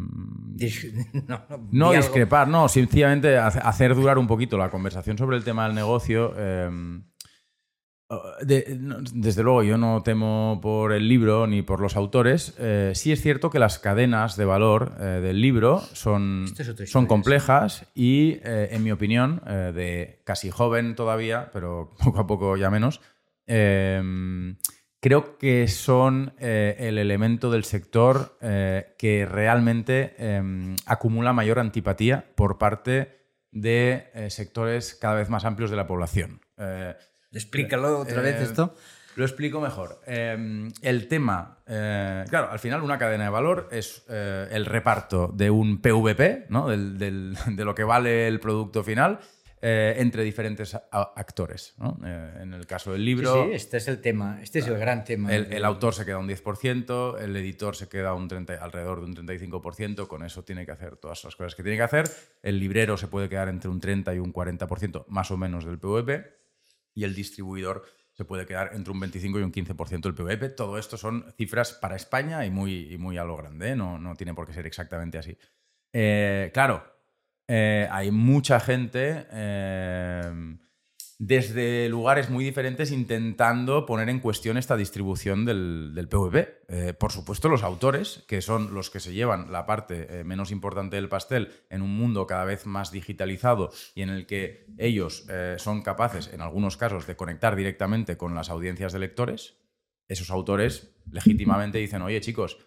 no, 1.26 1.40
no 1.70 1.92
discrepar, 1.92 2.48
no, 2.48 2.68
sencillamente 2.68 3.38
hacer 3.38 3.94
durar 3.94 4.18
un 4.18 4.26
poquito 4.26 4.58
la 4.58 4.70
conversación 4.70 5.16
sobre 5.16 5.38
el 5.38 5.44
tema 5.44 5.66
del 5.66 5.74
negocio. 5.74 6.34
Uh, 8.08 8.44
desde 8.44 9.42
luego, 9.42 9.64
yo 9.64 9.78
no 9.78 10.02
temo 10.04 10.60
por 10.62 10.92
el 10.92 11.08
libro 11.08 11.48
ni 11.48 11.62
por 11.62 11.80
los 11.80 11.96
autores. 11.96 12.54
Eh, 12.58 12.92
sí 12.94 13.10
es 13.10 13.20
cierto 13.20 13.50
que 13.50 13.58
las 13.58 13.80
cadenas 13.80 14.36
de 14.36 14.44
valor 14.44 14.94
eh, 15.00 15.04
del 15.20 15.40
libro 15.40 15.80
son, 15.92 16.46
son 16.86 17.06
complejas 17.06 17.86
y, 17.96 18.38
eh, 18.44 18.68
en 18.70 18.84
mi 18.84 18.92
opinión, 18.92 19.42
de 19.44 20.22
casi 20.24 20.50
joven 20.50 20.94
todavía, 20.94 21.50
pero 21.52 21.96
poco 22.04 22.20
a 22.20 22.26
poco 22.28 22.56
ya 22.56 22.70
menos, 22.70 23.00
em, 23.46 24.56
creo 25.00 25.36
que 25.36 25.66
son 25.66 26.34
el 26.38 26.98
elemento 26.98 27.50
del 27.50 27.64
sector 27.64 28.38
que 28.40 29.26
realmente 29.28 30.14
em, 30.18 30.76
acumula 30.86 31.32
mayor 31.32 31.58
antipatía 31.58 32.24
por 32.36 32.58
parte 32.58 33.16
de 33.50 34.28
sectores 34.28 34.94
cada 34.94 35.16
vez 35.16 35.28
más 35.28 35.44
amplios 35.44 35.70
de 35.70 35.76
la 35.76 35.86
población. 35.86 36.40
Explícalo 37.36 38.00
otra 38.00 38.22
vez 38.22 38.36
eh, 38.36 38.44
esto. 38.44 38.74
Lo 39.14 39.24
explico 39.24 39.60
mejor. 39.60 40.00
Em, 40.06 40.70
el 40.82 41.08
tema, 41.08 41.58
eh, 41.66 42.24
claro, 42.28 42.50
al 42.50 42.58
final 42.58 42.82
una 42.82 42.98
cadena 42.98 43.24
de 43.24 43.30
valor 43.30 43.68
es 43.70 44.04
eh, 44.08 44.48
el 44.50 44.66
reparto 44.66 45.28
de 45.28 45.50
un 45.50 45.80
PVP, 45.80 46.46
¿no? 46.48 46.68
de 46.68 47.64
lo 47.64 47.74
que 47.74 47.84
vale 47.84 48.26
el 48.26 48.40
producto 48.40 48.82
final, 48.82 49.20
entre 49.58 50.22
diferentes 50.22 50.78
actores. 50.92 51.74
en 52.02 52.52
el 52.52 52.66
caso 52.66 52.92
del 52.92 53.04
libro... 53.04 53.46
Sí, 53.46 53.50
este 53.52 53.78
es 53.78 53.88
el 53.88 54.00
tema, 54.00 54.38
este 54.40 54.60
es 54.60 54.68
el 54.68 54.78
gran 54.78 55.02
tema. 55.02 55.34
El, 55.34 55.64
autor 55.64 55.92
se 55.92 56.04
queda 56.04 56.18
un 56.18 56.28
10%, 56.28 57.20
el 57.20 57.36
editor 57.36 57.74
se 57.74 57.88
queda 57.88 58.14
un 58.14 58.28
30, 58.28 58.62
alrededor 58.62 59.00
de 59.00 59.06
un 59.06 59.16
35%, 59.26 60.06
con 60.06 60.24
eso 60.24 60.44
tiene 60.44 60.64
que 60.66 60.72
hacer 60.72 60.98
todas 60.98 61.24
las 61.24 61.34
cosas 61.34 61.56
que 61.56 61.64
tiene 61.64 61.78
que 61.78 61.82
hacer. 61.82 62.08
El 62.44 62.60
librero 62.60 62.96
se 62.96 63.08
puede 63.08 63.28
quedar 63.28 63.48
entre 63.48 63.68
un 63.68 63.80
30 63.80 64.14
y 64.14 64.18
un 64.20 64.32
40% 64.32 65.04
más 65.08 65.32
o 65.32 65.36
menos 65.36 65.64
del 65.64 65.80
PVP 65.80 66.45
y 66.96 67.04
el 67.04 67.14
distribuidor 67.14 67.84
se 68.14 68.24
puede 68.24 68.46
quedar 68.46 68.70
entre 68.72 68.92
un 68.92 68.98
25 68.98 69.38
y 69.38 69.42
un 69.42 69.52
15% 69.52 70.00
del 70.00 70.14
PVP. 70.14 70.48
Todo 70.48 70.78
esto 70.78 70.96
son 70.96 71.26
cifras 71.36 71.74
para 71.74 71.94
España 71.94 72.44
y 72.46 72.50
muy, 72.50 72.96
muy 72.98 73.18
a 73.18 73.24
lo 73.24 73.36
grande, 73.36 73.70
¿eh? 73.70 73.76
no, 73.76 73.98
no 73.98 74.16
tiene 74.16 74.34
por 74.34 74.46
qué 74.46 74.54
ser 74.54 74.66
exactamente 74.66 75.18
así. 75.18 75.36
Eh, 75.92 76.50
claro, 76.54 76.82
eh, 77.46 77.86
hay 77.90 78.10
mucha 78.10 78.58
gente 78.58 79.26
desde 81.18 81.88
lugares 81.88 82.28
muy 82.28 82.44
diferentes 82.44 82.90
intentando 82.90 83.86
poner 83.86 84.10
en 84.10 84.20
cuestión 84.20 84.58
esta 84.58 84.76
distribución 84.76 85.46
del, 85.46 86.08
PVP. 86.10 86.64
Eh, 86.68 86.92
por 86.92 87.10
supuesto, 87.10 87.48
los 87.48 87.62
autores, 87.62 88.24
que 88.28 88.42
son 88.42 88.74
los 88.74 88.90
que 88.90 89.00
se 89.00 89.14
llevan 89.14 89.50
la 89.50 89.64
parte 89.64 90.20
eh, 90.20 90.24
menos 90.24 90.50
importante 90.50 90.96
del 90.96 91.08
pastel 91.08 91.52
en 91.70 91.80
un 91.80 91.96
mundo 91.96 92.26
cada 92.26 92.44
vez 92.44 92.66
más 92.66 92.92
digitalizado 92.92 93.70
y 93.94 94.02
en 94.02 94.10
el 94.10 94.26
que 94.26 94.66
ellos 94.76 95.26
eh, 95.30 95.56
son 95.58 95.82
capaces, 95.82 96.30
en 96.32 96.42
algunos 96.42 96.76
casos, 96.76 97.06
de 97.06 97.16
conectar 97.16 97.56
directamente 97.56 98.18
con 98.18 98.34
las 98.34 98.50
audiencias 98.50 98.92
de 98.92 98.98
lectores. 98.98 99.56
Esos 100.08 100.30
autores 100.30 100.94
legítimamente 101.10 101.78
dicen, 101.78 102.02
oye 102.02 102.20
chicos, 102.20 102.58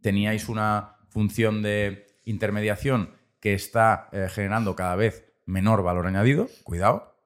teníais 0.00 0.48
una 0.48 0.96
función 1.10 1.62
de 1.62 2.06
intermediación 2.24 3.14
que 3.40 3.54
está 3.54 4.10
generando 4.30 4.74
cada 4.74 4.96
vez 4.96 5.32
menor 5.46 5.84
valor 5.84 6.08
añadido, 6.08 6.48
cuidado, 6.64 7.17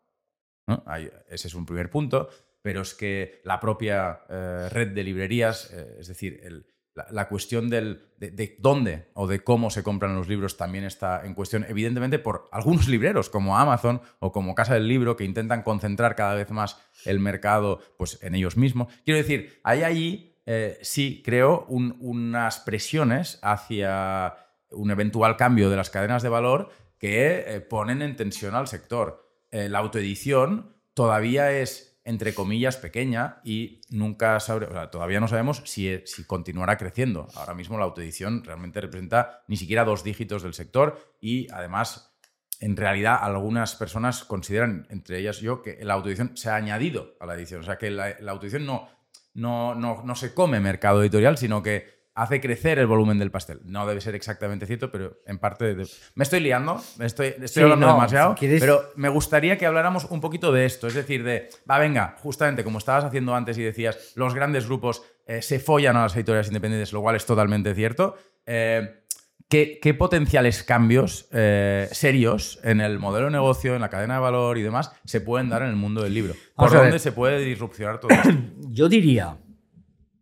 ese 1.28 1.49
es 1.49 1.55
un 1.55 1.66
primer 1.66 1.90
punto, 1.90 2.28
pero 2.62 2.82
es 2.82 2.94
que 2.94 3.40
la 3.44 3.61
propia 3.61 4.20
eh, 4.28 4.69
red 4.70 4.89
de 4.89 5.03
librerías, 5.03 5.70
eh, 5.73 5.97
es 5.99 6.07
decir, 6.07 6.65
la, 6.94 7.28
cuestión 7.28 7.69
del, 7.69 8.12
de, 8.19 8.57
dónde 8.61 9.09
o 9.15 9.27
de 9.27 9.43
cómo 9.43 9.70
se 9.70 9.82
compran 9.82 10.15
los 10.15 10.28
libros 10.28 10.57
también 10.57 10.85
está 10.85 11.24
en 11.24 11.35
cuestión, 11.35 11.66
evidentemente 11.69 12.19
por 12.19 12.49
algunos 12.53 12.86
libreros 12.89 13.31
como 13.31 13.59
Amazon 13.59 14.01
o 14.20 14.31
como 14.31 14.55
Casa 14.55 14.74
del 14.74 14.86
Libro, 14.86 15.16
que 15.16 15.24
intentan 15.24 15.62
concentrar 15.62 16.15
cada 16.15 16.35
vez 16.35 16.51
más 16.51 16.78
el 17.05 17.19
mercado 17.19 17.81
pues, 17.99 18.19
en 18.23 18.35
ellos 18.35 18.57
mismos. 18.57 18.93
Quiero 19.05 19.19
decir, 19.19 19.59
hay 19.65 19.82
allí, 19.82 20.36
eh, 20.47 20.78
sí, 20.82 21.23
creo, 21.24 21.66
unas 21.69 22.61
presiones 22.61 23.39
hacia 23.43 24.36
un 24.70 24.90
eventual 24.90 25.36
cambio 25.36 25.70
de 25.70 25.77
las 25.77 25.90
cadenas 25.90 26.23
de 26.23 26.28
valor 26.28 26.70
que 26.99 27.66
ponen 27.69 28.03
en 28.03 28.15
tensión 28.15 28.55
al 28.55 28.69
sector. 28.69 29.32
Eh, 29.53 29.69
la 29.69 29.79
autoedición 29.79 30.74
todavía 30.95 31.53
es, 31.53 32.01
entre 32.05 32.35
comillas, 32.35 32.77
pequeña 32.77 33.41
y 33.45 33.83
nunca 33.91 34.41
sabe, 34.41 34.66
todavía 34.91 35.20
no 35.20 35.29
sabemos 35.29 35.62
si, 35.66 36.01
si 36.07 36.24
continuará 36.24 36.77
creciendo. 36.77 37.29
Ahora 37.35 37.55
mismo 37.55 37.79
la 37.79 37.85
autoedición 37.85 38.43
realmente 38.45 38.81
representa 38.81 39.45
ni 39.47 39.57
siquiera 39.57 39.85
dos 39.85 40.03
dígitos 40.03 40.43
del 40.43 40.55
sector 40.55 41.15
y 41.20 41.49
además 41.53 42.16
en 42.61 42.77
realidad 42.77 43.19
algunas 43.20 43.74
personas 43.74 44.24
consideran, 44.24 44.87
entre 44.89 45.19
ellas 45.19 45.41
yo, 45.41 45.62
que 45.62 45.79
la 45.85 45.95
autoedición 45.95 46.37
se 46.37 46.49
ha 46.49 46.57
añadido 46.57 47.16
a 47.20 47.27
la 47.27 47.35
edición. 47.35 47.61
O 47.61 47.65
sea, 47.65 47.77
que 47.77 47.91
la, 47.91 48.16
la 48.20 48.33
autoedición 48.33 48.65
no, 48.65 48.89
no, 49.35 49.74
no, 49.74 50.03
no, 50.05 50.15
se 50.15 50.33
come 50.33 50.61
mercado 50.61 51.03
editorial, 51.03 51.37
sino 51.37 51.62
que 51.62 52.02
hace 52.15 52.41
crecer 52.41 52.79
el 52.79 52.87
volumen 52.87 53.19
del 53.19 53.31
pastel. 53.31 53.61
No 53.65 53.87
debe 53.87 54.01
ser 54.01 54.15
exactamente 54.15 54.67
cierto, 54.67 54.91
pero 54.91 55.21
en 55.27 55.39
parte... 55.39 55.75
Me 56.15 56.25
estoy 56.25 56.41
liando, 56.41 56.81
me 56.99 57.07
estoy, 57.07 57.35
estoy 57.41 57.63
hablando 57.63 57.87
demasiado, 57.87 58.35
pero 58.39 58.83
me 58.97 59.09
gustaría 59.09 59.57
que 59.57 59.67
habláramos 59.67 60.05
un 60.07 60.21
poquito 60.21 60.53
de 60.53 60.67
esto, 60.67 60.87
es 60.87 60.95
decir, 60.95 61.25
de, 61.25 61.49
va, 61.71 61.79
venga, 61.79 62.17
justamente 62.19 62.65
como 62.65 62.79
estabas 62.79 63.05
haciendo 63.05 63.35
antes 63.35 63.57
y 63.57 63.63
decías, 63.63 64.13
los 64.15 64.35
grandes 64.35 64.67
grupos 64.67 65.03
eh, 65.27 65.41
se 65.41 65.59
follan 65.59 65.97
a 65.97 66.03
las 66.03 66.17
editoriales 66.17 66.49
independientes, 66.49 66.93
lo 66.93 67.01
cual 67.01 67.17
es 67.17 67.25
totalmente 67.25 67.75
cierto. 67.75 68.17
Eh, 68.45 69.05
¿qué, 69.49 69.97
potenciales 69.99 70.63
cambios 70.63 71.29
eh, 71.33 71.89
serios 71.93 72.59
en 72.63 72.81
el 72.81 72.99
modelo 72.99 73.27
de 73.27 73.33
negocio, 73.33 73.75
en 73.75 73.81
la 73.81 73.89
cadena 73.89 74.15
de 74.15 74.21
valor 74.21 74.59
y 74.59 74.63
demás 74.63 74.93
se 75.05 75.21
pueden 75.21 75.49
dar 75.49 75.63
en 75.63 75.69
el 75.69 75.77
mundo 75.77 76.03
del 76.03 76.13
libro? 76.13 76.35
¿Por 76.57 76.73
dónde 76.73 76.99
se 76.99 77.13
puede 77.13 77.43
disrupcionar 77.45 78.01
todo 78.01 78.11
esto? 78.11 78.31
Yo 78.71 78.89
diría, 78.89 79.39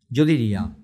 yo 0.09 0.25
diría 0.25 0.75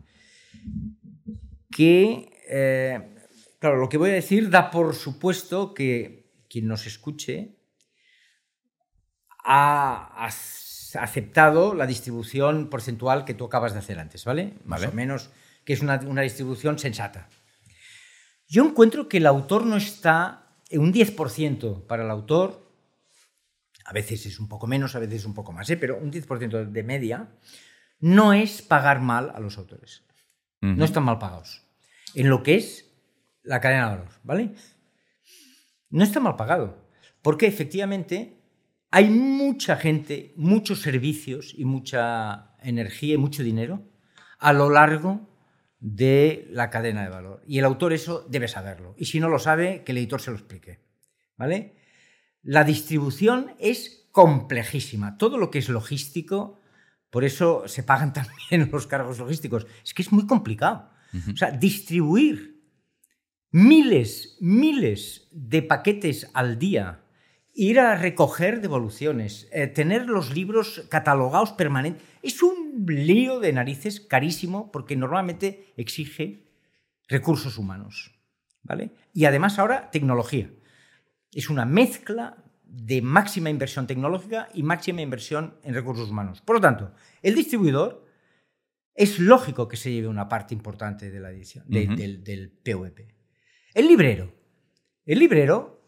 que 1.77 2.33
eh, 2.49 3.17
claro, 3.59 3.77
lo 3.77 3.89
que 3.89 3.99
voy 3.99 4.11
a 4.11 4.15
decir 4.15 4.49
da 4.49 4.71
por 4.71 4.95
supuesto 4.95 5.75
que 5.75 6.33
quien 6.49 6.67
nos 6.67 6.87
escuche 6.87 7.59
ha 9.45 10.27
aceptado 10.95 11.75
la 11.75 11.87
distribución 11.87 12.71
porcentual 12.71 13.25
que 13.25 13.35
tú 13.35 13.45
acabas 13.45 13.75
de 13.75 13.81
hacer 13.81 13.99
antes, 13.99 14.25
¿vale? 14.25 14.55
Más 14.65 14.81
Vale. 14.81 14.93
o 14.93 14.93
menos, 14.93 15.31
que 15.65 15.75
es 15.75 15.83
una, 15.83 16.01
una 16.07 16.23
distribución 16.23 16.79
sensata. 16.79 17.29
Yo 18.49 18.65
encuentro 18.65 19.09
que 19.09 19.19
el 19.19 19.27
autor 19.27 19.67
no 19.67 19.77
está 19.77 20.57
en 20.71 20.81
un 20.81 20.93
10% 20.93 21.87
para 21.87 22.05
el 22.05 22.11
autor, 22.11 22.73
a 23.85 23.93
veces 23.93 24.25
es 24.27 24.41
un 24.41 24.49
poco 24.49 24.67
menos, 24.67 24.97
a 24.97 24.99
veces 24.99 25.27
un 25.27 25.35
poco 25.35 25.53
más, 25.53 25.69
¿eh? 25.71 25.77
pero 25.77 25.99
un 25.99 26.11
10% 26.11 26.71
de 26.71 26.83
media, 26.83 27.29
no 28.01 28.33
es 28.33 28.63
pagar 28.63 29.01
mal 29.01 29.31
a 29.35 29.41
los 29.41 29.59
autores. 29.59 30.03
No 30.61 30.85
están 30.85 31.05
mal 31.05 31.19
pagados. 31.19 31.66
En 32.17 32.31
lo 32.31 32.43
que 32.43 32.55
es 32.55 32.91
la 33.43 33.61
cadena 33.61 33.91
de 33.91 33.97
valor, 33.97 34.13
¿vale? 34.25 34.55
No 35.91 36.03
está 36.03 36.19
mal 36.19 36.37
pagado. 36.37 36.89
Porque 37.21 37.47
efectivamente 37.47 38.41
hay 38.91 39.11
mucha 39.11 39.77
gente, 39.77 40.33
muchos 40.35 40.81
servicios 40.81 41.53
y 41.55 41.67
mucha 41.67 42.57
energía 42.63 43.15
y 43.15 43.19
mucho 43.19 43.43
dinero 43.43 43.83
a 44.39 44.55
lo 44.55 44.71
largo 44.71 45.29
de 45.79 46.49
la 46.51 46.71
cadena 46.71 47.03
de 47.03 47.11
valor. 47.11 47.43
Y 47.47 47.59
el 47.59 47.67
autor 47.67 47.93
eso 47.93 48.27
debe 48.31 48.49
saberlo. 48.49 48.95
Y 48.97 49.05
si 49.05 49.21
no 49.21 49.29
lo 49.29 49.39
sabe, 49.39 49.85
que 49.85 49.93
el 49.93 49.99
editor 49.99 50.23
se 50.23 50.31
lo 50.31 50.39
explique. 50.39 50.81
¿Vale? 51.37 51.77
La 52.41 52.65
distribución 52.65 53.55
es 53.59 54.09
complejísima. 54.11 55.19
Todo 55.19 55.37
lo 55.37 55.51
que 55.51 55.59
es 55.59 55.69
logístico, 55.69 56.63
por 57.11 57.25
eso 57.25 57.69
se 57.69 57.83
pagan 57.83 58.13
también 58.15 58.71
los 58.73 58.87
cargos 58.87 59.19
logísticos. 59.19 59.67
Es 59.85 59.93
que 59.93 60.01
es 60.01 60.13
muy 60.13 60.27
complicado. 60.27 60.96
O 61.33 61.37
sea, 61.37 61.51
distribuir 61.51 62.61
miles, 63.51 64.37
miles 64.41 65.29
de 65.31 65.63
paquetes 65.63 66.31
al 66.35 66.59
día, 66.59 67.01
ir 67.55 67.81
a 67.81 67.97
recoger 67.97 68.61
devoluciones, 68.61 69.49
eh, 69.53 69.67
tener 69.67 70.07
los 70.07 70.35
libros 70.35 70.87
catalogados 70.91 71.53
permanentes, 71.53 72.03
es 72.23 72.43
un 72.43 72.85
lío 72.87 73.41
de 73.41 73.53
narices 73.53 74.01
carísimo 74.01 74.71
porque 74.71 74.97
normalmente 74.97 75.73
exige 75.77 76.47
recursos 77.09 77.57
humanos. 77.57 78.13
¿vale? 78.63 78.91
Y 79.15 79.25
además 79.25 79.59
ahora 79.59 79.91
tecnología. 79.91 80.51
Es 81.33 81.49
una 81.49 81.65
mezcla 81.65 82.37
de 82.65 83.01
máxima 83.01 83.49
inversión 83.49 83.87
tecnológica 83.87 84.49
y 84.53 84.63
máxima 84.63 85.01
inversión 85.01 85.55
en 85.63 85.75
recursos 85.75 86.11
humanos. 86.11 86.43
Por 86.43 86.57
lo 86.57 86.61
tanto, 86.61 86.93
el 87.23 87.35
distribuidor 87.35 88.06
es 88.97 89.19
lógico 89.19 89.69
que 89.69 89.77
se 89.77 89.93
lleve 89.93 90.09
una 90.09 90.29
parte 90.29 90.55
importante 90.55 91.11
de 91.11 91.21
la 91.21 91.31
edición, 91.31 91.65
de- 91.69 91.87
del, 91.87 92.25
del 92.25 92.51
PVP. 92.51 93.07
El 93.75 93.89
librero. 93.89 94.33
El 95.05 95.19
librero, 95.19 95.83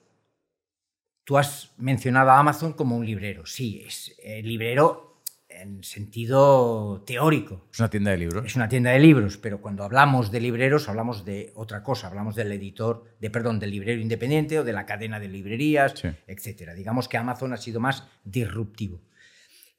tú 1.24 1.39
has 1.39 1.72
mencionado 1.78 2.30
a 2.30 2.39
Amazon 2.39 2.72
como 2.74 2.97
un 2.97 3.05
librero. 3.06 3.47
Sí, 3.47 3.82
es 3.86 4.14
el 4.22 4.47
librero 4.47 5.22
en 5.48 5.82
sentido 5.82 7.02
teórico. 7.06 7.66
Es 7.72 7.80
una 7.80 7.90
tienda 7.90 8.10
de 8.12 8.18
libros. 8.18 8.47
Es 8.47 8.55
una 8.55 8.68
tienda 8.68 8.90
de 8.90 9.01
libros, 9.01 9.39
pero 9.39 9.60
cuando 9.60 9.82
hablamos 9.82 10.30
de 10.30 10.40
libreros 10.40 10.89
hablamos 10.89 11.24
de 11.24 11.51
otra 11.56 11.82
cosa, 11.82 12.06
hablamos 12.06 12.36
del 12.36 12.52
editor, 12.52 13.05
de 13.18 13.30
perdón, 13.30 13.59
del 13.59 13.70
librero 13.70 14.01
independiente 14.01 14.59
o 14.60 14.64
de 14.64 14.72
la 14.72 14.86
cadena 14.86 15.18
de 15.18 15.28
librerías, 15.28 15.94
Sí. 15.98 16.09
etcétera. 16.26 16.74
Digamos 16.74 17.09
que 17.09 17.16
Amazon 17.16 17.52
ha 17.55 17.56
sido 17.56 17.80
más 17.80 18.06
disruptivo. 18.24 19.01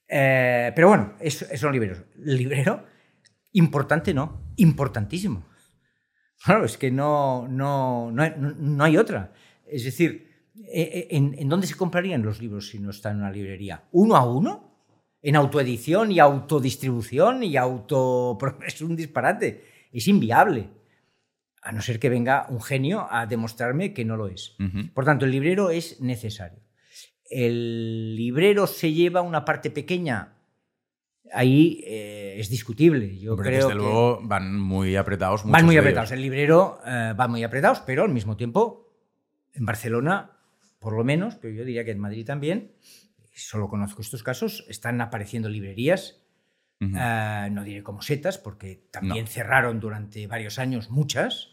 Eh, 0.07 0.71
pero 0.75 0.89
bueno, 0.89 1.13
es, 1.19 1.43
es 1.43 1.63
un 1.63 1.71
librero. 1.71 2.03
El 2.25 2.35
librero, 2.37 2.83
importante 3.53 4.13
no, 4.13 4.53
importantísimo. 4.57 5.43
Claro, 6.43 6.65
es 6.65 6.77
que 6.77 6.89
no, 6.91 7.47
no, 7.47 8.11
no, 8.11 8.23
hay, 8.23 8.33
no- 8.37 8.83
hay 8.83 8.97
otra. 8.97 9.33
Es 9.67 9.83
decir, 9.83 10.27
eh, 10.55 10.81
eh, 10.93 11.07
¿en, 11.11 11.35
en 11.37 11.49
dónde 11.49 11.67
se 11.67 11.75
comprarían 11.75 12.21
los 12.23 12.39
libros 12.41 12.69
si 12.69 12.79
no 12.79 12.89
están 12.91 13.13
en 13.17 13.19
una 13.23 13.31
librería? 13.31 13.83
¿Uno 13.91 14.15
a 14.15 14.25
uno? 14.25 14.67
¿En 15.21 15.35
autoedición 15.35 16.11
y 16.11 16.19
autodistribución 16.19 17.43
y 17.43 17.57
auto... 17.57 18.37
Es 18.65 18.81
un 18.81 18.95
disparate. 18.95 19.65
Es 19.91 20.07
inviable. 20.07 20.69
A 21.61 21.73
no 21.73 21.81
ser 21.81 21.99
que 21.99 22.07
venga 22.09 22.47
un 22.49 22.61
genio 22.61 23.05
a 23.11 23.25
demostrarme 23.25 23.93
que 23.93 24.05
no 24.05 24.15
lo 24.15 24.27
es. 24.29 24.55
Por 24.93 25.03
tanto, 25.03 25.25
el 25.25 25.31
librero 25.31 25.71
es 25.71 25.99
necesario. 25.99 26.61
El 27.29 28.15
librero 28.15 28.65
se 28.65 28.93
lleva 28.93 29.21
una 29.21 29.43
parte 29.43 29.69
pequeña. 29.69 30.38
Ahí 31.33 31.83
eh, 31.85 32.35
es 32.37 32.49
discutible. 32.49 33.17
Yo 33.19 33.35
creo 33.37 33.55
desde 33.55 33.69
que 33.69 33.75
luego 33.75 34.19
van 34.23 34.59
muy 34.59 34.95
apretados. 34.95 35.43
van 35.45 35.65
muy 35.65 35.77
apretados. 35.77 36.11
El 36.11 36.21
librero 36.21 36.79
eh, 36.85 37.13
va 37.19 37.27
muy 37.27 37.43
apretados, 37.43 37.81
pero 37.81 38.03
al 38.03 38.09
mismo 38.09 38.35
tiempo, 38.37 38.91
en 39.53 39.65
Barcelona, 39.65 40.31
por 40.79 40.93
lo 40.95 41.03
menos, 41.03 41.35
pero 41.35 41.53
yo 41.53 41.63
diría 41.65 41.83
que 41.85 41.91
en 41.91 41.99
Madrid 41.99 42.25
también, 42.25 42.71
solo 43.33 43.67
conozco 43.69 44.01
estos 44.01 44.23
casos, 44.23 44.65
están 44.67 44.99
apareciendo 45.01 45.49
librerías, 45.49 46.21
eh, 46.81 47.49
no 47.51 47.63
diré 47.63 47.83
como 47.83 48.01
setas, 48.01 48.37
porque 48.37 48.87
también 48.91 49.25
No. 49.25 49.31
cerraron 49.31 49.79
durante 49.79 50.27
varios 50.27 50.59
años 50.59 50.89
muchas, 50.89 51.49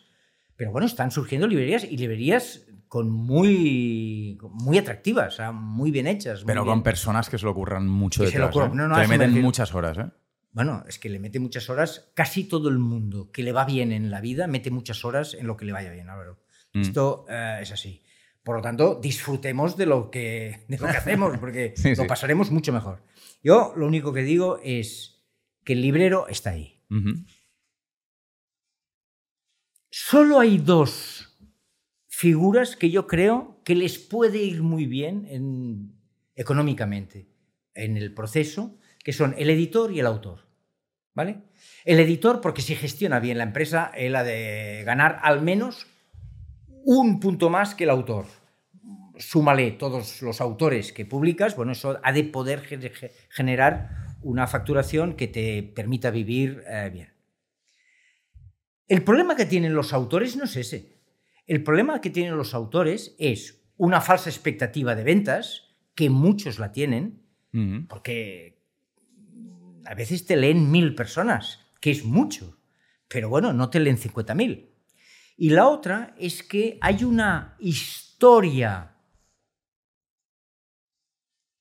pero 0.57 0.70
bueno, 0.70 0.86
están 0.86 1.11
surgiendo 1.11 1.47
librerías 1.48 1.85
y 1.85 1.97
librerías 1.97 2.66
con 2.89 3.11
muy, 3.11 4.39
muy 4.51 4.79
atractivas, 4.79 5.35
o 5.35 5.37
sea, 5.37 5.53
muy 5.53 5.91
bien 5.91 6.07
hechas. 6.07 6.41
muy 6.41 6.47
Pero 6.47 6.63
bien. 6.65 6.75
con 6.75 6.83
personas 6.83 7.29
que 7.29 7.39
se 7.39 7.45
lo 7.45 7.51
ocurran 7.53 7.87
mucho 7.89 8.25
Que 8.25 8.31
se 8.31 8.39
lo 8.39 8.47
detrás. 8.47 8.69
¿eh? 8.69 8.75
No, 8.75 8.89
no, 8.89 8.95
que 8.95 8.95
a 8.95 8.99
le 8.99 9.05
eso 9.05 9.13
me 9.13 9.19
meten 9.27 9.43
muchas 9.43 9.75
horas, 9.75 9.99
¿eh? 9.99 10.11
Bueno, 10.53 10.85
es 10.89 10.99
que 10.99 11.11
le 11.11 11.19
mete 11.19 11.39
muchas 11.39 11.69
horas, 11.69 12.11
casi 12.15 12.45
todo 12.45 12.69
el 12.71 12.79
mundo 12.79 13.31
que 13.31 13.43
le 13.43 13.53
va 13.53 13.65
bien 13.67 13.93
en 13.93 14.11
la 14.11 14.21
vida 14.23 14.47
mete 14.47 14.71
muchas 14.71 15.05
horas 15.05 15.35
en 15.35 15.47
lo 15.47 15.57
que 15.57 15.67
le 15.67 15.73
vaya 15.73 15.91
bien, 15.91 16.09
Álvaro. 16.09 16.39
Mm. 16.73 16.81
Esto 16.81 17.27
eh, 17.29 17.59
es 17.61 17.73
así. 17.73 18.03
Por 18.43 18.57
lo 18.57 18.63
tanto, 18.63 18.95
disfrutemos 19.03 19.77
de 19.77 19.87
lo 19.87 20.11
que, 20.11 20.65
de 20.69 20.79
lo 20.79 20.87
que 20.87 20.97
hacemos, 20.97 21.37
porque 21.39 21.75
Sí, 21.77 21.91
lo 21.91 22.03
sí. 22.03 22.09
pasaremos 22.09 22.51
mucho 22.51 22.73
mejor. 22.73 23.03
Yo 23.43 23.75
lo 23.77 23.87
único 23.87 24.13
que 24.13 24.23
digo 24.23 24.59
es 24.63 25.27
que 25.65 25.75
el 25.75 25.83
librero 25.83 26.27
está 26.29 26.51
ahí. 26.51 26.81
Ujú. 26.91 27.25
Solo 29.91 30.39
hay 30.41 30.59
dos 30.59 31.26
figuras 32.18 32.76
que 32.76 32.88
yo 32.90 33.06
creo 33.06 33.60
que 33.62 33.74
les 33.74 33.98
puede 33.98 34.38
ir 34.38 34.62
muy 34.62 34.86
bien 34.86 35.26
en- 35.28 35.93
económicamente 36.34 37.26
en 37.74 37.98
el 37.98 38.14
proceso, 38.14 38.78
que 39.05 39.12
son 39.12 39.34
el 39.36 39.51
editor 39.51 39.93
y 39.93 40.01
el 40.01 40.06
autor. 40.06 40.47
¿Vale? 41.14 41.43
El 41.84 42.01
editor, 42.01 42.40
porque 42.40 42.62
si 42.62 42.74
gestiona 42.74 43.20
bien 43.20 43.36
la 43.36 43.44
empresa, 43.44 43.90
él 43.94 44.16
ha 44.16 44.24
de 44.24 44.82
ganar 44.86 45.18
al 45.22 45.43
menos 45.43 45.86
un 46.84 47.20
punto 47.20 47.51
más 47.51 47.74
que 47.74 47.84
el 47.84 47.90
autor. 47.90 48.24
Súmale 49.18 49.72
todos 49.72 50.22
los 50.22 50.40
autores 50.40 50.93
que 50.93 51.05
publicas, 51.05 51.55
bueno, 51.55 51.72
eso 51.72 51.98
ha 52.02 52.12
de 52.12 52.24
poder 52.24 52.60
ge- 52.62 52.90
ge- 52.90 53.12
generar 53.28 54.16
una 54.22 54.47
facturación 54.47 55.16
que 55.16 55.28
te 55.28 55.62
permita 55.62 56.10
vivir 56.10 56.62
eh, 56.66 56.90
bien. 56.93 57.09
El 58.88 59.02
problema 59.05 59.36
que 59.36 59.44
tienen 59.47 59.74
los 59.74 59.93
autores 59.93 60.34
no 60.36 60.44
es 60.44 60.56
ese. 60.56 60.95
El 61.47 61.62
problema 61.62 62.01
que 62.01 62.10
tienen 62.10 62.36
los 62.36 62.55
autores 62.55 63.14
es 63.18 63.62
una 63.77 64.01
falsa 64.01 64.31
expectativa 64.31 64.94
de 64.94 65.05
ventas, 65.05 65.77
que 65.94 66.10
muchos 66.10 66.59
la 66.59 66.73
tienen, 66.73 67.23
porque 67.89 68.60
a 69.86 69.94
veces 69.94 70.27
te 70.27 70.36
leen 70.36 70.70
mil 70.70 70.94
personas, 70.94 71.60
que 71.81 71.90
es 71.90 72.05
mucho, 72.05 72.59
pero 73.09 73.31
bueno, 73.31 73.55
no 73.55 73.70
te 73.70 73.81
leen 73.81 73.97
50.000. 73.97 74.68
Y 75.39 75.51
la 75.51 75.68
otra 75.68 76.14
es 76.18 76.43
que 76.43 76.78
hay 76.82 77.05
una 77.05 77.56
historia 77.59 78.97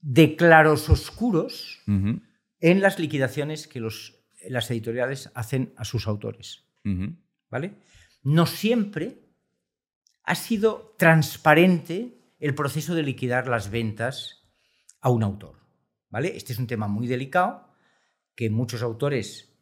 de 0.02 0.36
claros 0.36 0.90
oscuros 0.90 1.82
en 1.86 2.82
las 2.82 3.00
liquidaciones 3.00 3.68
que 3.68 3.80
los, 3.80 4.26
las 4.50 4.70
editoriales 4.72 5.32
hacen 5.34 5.74
a 5.78 5.86
sus 5.86 6.08
autores. 6.08 6.66
¿vale? 7.50 7.76
No 8.22 8.46
siempre 8.46 9.25
ha 10.26 10.36
sido 10.36 10.96
transparente 10.98 12.18
el 12.40 12.56
proceso 12.56 12.96
de 12.96 13.04
liquidar 13.04 13.48
las 13.48 13.70
ventas 13.70 14.44
a 15.02 15.10
un 15.10 15.24
autor, 15.24 15.56
¿vale? 16.10 16.36
Este 16.36 16.54
es 16.54 16.60
un 16.60 16.68
tema 16.68 16.88
muy 16.88 17.08
delicado 17.08 17.70
que 18.36 18.50
muchos 18.50 18.82
autores 18.82 19.54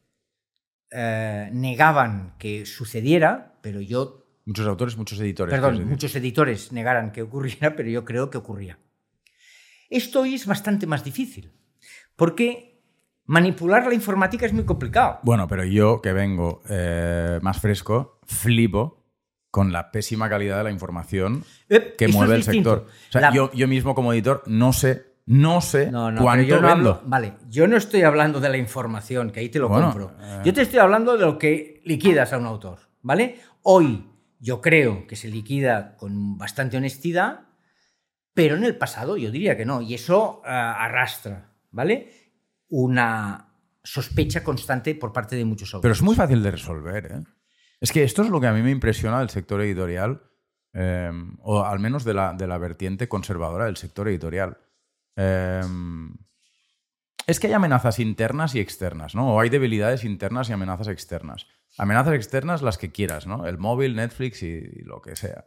eh, 0.89 1.49
negaban 1.51 2.35
que 2.37 2.65
sucediera, 2.65 3.59
pero 3.61 3.81
yo, 3.81 4.21
Muchos 4.45 4.67
autores, 4.67 4.97
muchos 4.97 5.19
editores. 5.19 5.53
perdón, 5.53 5.87
muchos 5.87 6.15
editores 6.15 6.71
negaran 6.71 7.11
que 7.11 7.21
ocurriera, 7.21 7.75
pero 7.75 7.89
yo 7.89 8.03
creo 8.03 8.29
que 8.29 8.37
ocurría. 8.37 8.77
Esto 9.89 10.21
hoy 10.21 10.33
es 10.33 10.45
bastante 10.45 10.87
más 10.87 11.03
difícil, 11.03 11.51
porque 12.15 12.81
manipular 13.25 13.85
la 13.87 13.93
informática 13.93 14.45
es 14.45 14.53
muy 14.53 14.65
complicado. 14.65 15.19
Bueno, 15.23 15.47
pero 15.47 15.63
yo 15.63 16.01
que 16.01 16.13
vengo 16.13 16.61
eh, 16.69 17.39
más 17.41 17.59
fresco, 17.59 18.19
flipo 18.25 19.02
con 19.53 19.71
la 19.71 19.91
pésima 19.91 20.27
calidad 20.29 20.57
de 20.57 20.63
la 20.63 20.71
información 20.71 21.43
Eh, 21.69 21.93
que 21.95 22.07
mueve 22.07 22.33
el 22.33 22.41
sector. 22.43 22.87
O 22.87 23.11
sea, 23.11 23.21
La- 23.21 23.31
yo, 23.31 23.51
yo 23.53 23.67
mismo 23.67 23.93
como 23.93 24.11
editor 24.11 24.41
no 24.47 24.73
sé, 24.73 25.13
no 25.27 25.61
sé 25.61 25.91
No, 25.91 26.11
no, 26.11 26.23
cuánto 26.23 26.47
yo 26.47 26.59
no 26.59 26.67
vendo. 26.69 26.91
hablo- 26.95 27.01
vale, 27.07 27.33
yo 27.49 27.67
no 27.67 27.77
estoy 27.77 28.01
hablando 28.01 28.39
de 28.39 28.49
la 28.49 28.57
información, 28.57 29.29
que 29.29 29.41
ahí 29.41 29.49
te 29.49 29.59
lo 29.59 29.69
Bueno, 29.69 29.91
compro. 29.91 30.15
eh. 30.19 30.41
Yo 30.43 30.53
te 30.55 30.63
estoy 30.63 30.79
hablando 30.79 31.15
de 31.15 31.25
lo 31.27 31.37
que 31.37 31.83
liquidas 31.85 32.33
a 32.33 32.39
un 32.39 32.47
autor. 32.47 32.79
¿vale? 33.03 33.41
Hoy 33.61 34.09
yo 34.39 34.59
creo 34.59 35.05
que 35.05 35.15
se 35.15 35.27
liquida 35.27 35.97
con 35.97 36.35
bastante 36.35 36.77
honestidad, 36.77 37.41
pero 38.33 38.55
en 38.55 38.63
el 38.63 38.75
pasado 38.75 39.17
yo 39.17 39.29
diría 39.29 39.55
que 39.55 39.65
no, 39.65 39.83
y 39.83 39.93
eso 39.93 40.39
uh, 40.43 40.47
arrastra, 40.47 41.51
¿vale? 41.69 42.09
Una 42.69 43.49
sospecha 43.83 44.43
constante 44.43 44.95
por 44.95 45.13
parte 45.13 45.35
de 45.35 45.45
muchos 45.45 45.71
autores. 45.75 45.83
Pero 45.83 45.93
es 45.93 46.01
muy 46.01 46.15
fácil 46.15 46.41
de 46.41 46.49
resolver, 46.49 47.05
¿eh? 47.05 47.23
Es 47.83 47.91
que 47.91 48.03
esto 48.03 48.21
es 48.21 48.29
lo 48.29 48.39
que 48.39 48.47
a 48.47 48.53
mí 48.53 48.61
me 48.61 48.71
impresiona 48.71 49.19
del 49.19 49.29
sector 49.29 49.59
editorial, 49.59 50.21
eh, 50.71 51.11
o 51.41 51.65
al 51.65 51.79
menos 51.79 52.05
de 52.05 52.13
la, 52.13 52.33
de 52.33 52.47
la, 52.47 52.57
vertiente 52.57 53.09
conservadora 53.09 53.65
del 53.65 53.75
sector 53.75 54.07
editorial. 54.07 54.57
Eh, 55.17 55.61
es 57.27 57.41
que 57.41 57.47
hay 57.47 57.53
amenazas 57.53 57.99
internas 57.99 58.55
y 58.55 58.61
externas, 58.61 59.15
¿no? 59.15 59.35
O 59.35 59.39
hay 59.41 59.49
debilidades 59.49 60.05
internas 60.05 60.49
y 60.49 60.53
amenazas 60.53 60.87
externas. 60.87 61.45
Amenazas 61.77 62.13
externas 62.13 62.61
las 62.61 62.77
que 62.77 62.93
quieras, 62.93 63.27
¿no? 63.27 63.45
El 63.45 63.57
móvil, 63.57 63.97
Netflix 63.97 64.43
y 64.43 64.61
lo 64.83 65.01
que 65.01 65.17
sea. 65.17 65.43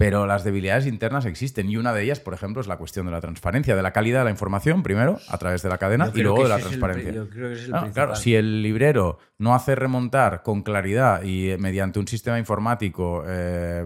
Pero 0.00 0.26
las 0.26 0.44
debilidades 0.44 0.86
internas 0.86 1.26
existen 1.26 1.68
y 1.68 1.76
una 1.76 1.92
de 1.92 2.02
ellas, 2.02 2.20
por 2.20 2.32
ejemplo, 2.32 2.62
es 2.62 2.66
la 2.66 2.78
cuestión 2.78 3.04
de 3.04 3.12
la 3.12 3.20
transparencia, 3.20 3.76
de 3.76 3.82
la 3.82 3.92
calidad 3.92 4.20
de 4.20 4.24
la 4.24 4.30
información, 4.30 4.82
primero, 4.82 5.18
a 5.28 5.36
través 5.36 5.60
de 5.60 5.68
la 5.68 5.76
cadena, 5.76 6.10
y 6.14 6.22
luego 6.22 6.42
de 6.42 6.48
la 6.48 6.58
transparencia. 6.58 7.10
El, 7.10 7.28
creo 7.28 7.50
que 7.50 7.56
es 7.56 7.64
el 7.64 7.70
no, 7.70 7.92
claro, 7.92 8.16
si 8.16 8.34
el 8.34 8.62
librero 8.62 9.18
no 9.36 9.54
hace 9.54 9.74
remontar 9.74 10.42
con 10.42 10.62
claridad 10.62 11.22
y 11.22 11.54
mediante 11.58 11.98
un 11.98 12.08
sistema 12.08 12.38
informático 12.38 13.24
eh, 13.26 13.84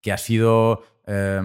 que 0.00 0.12
ha 0.12 0.18
sido 0.18 0.84
eh, 1.08 1.42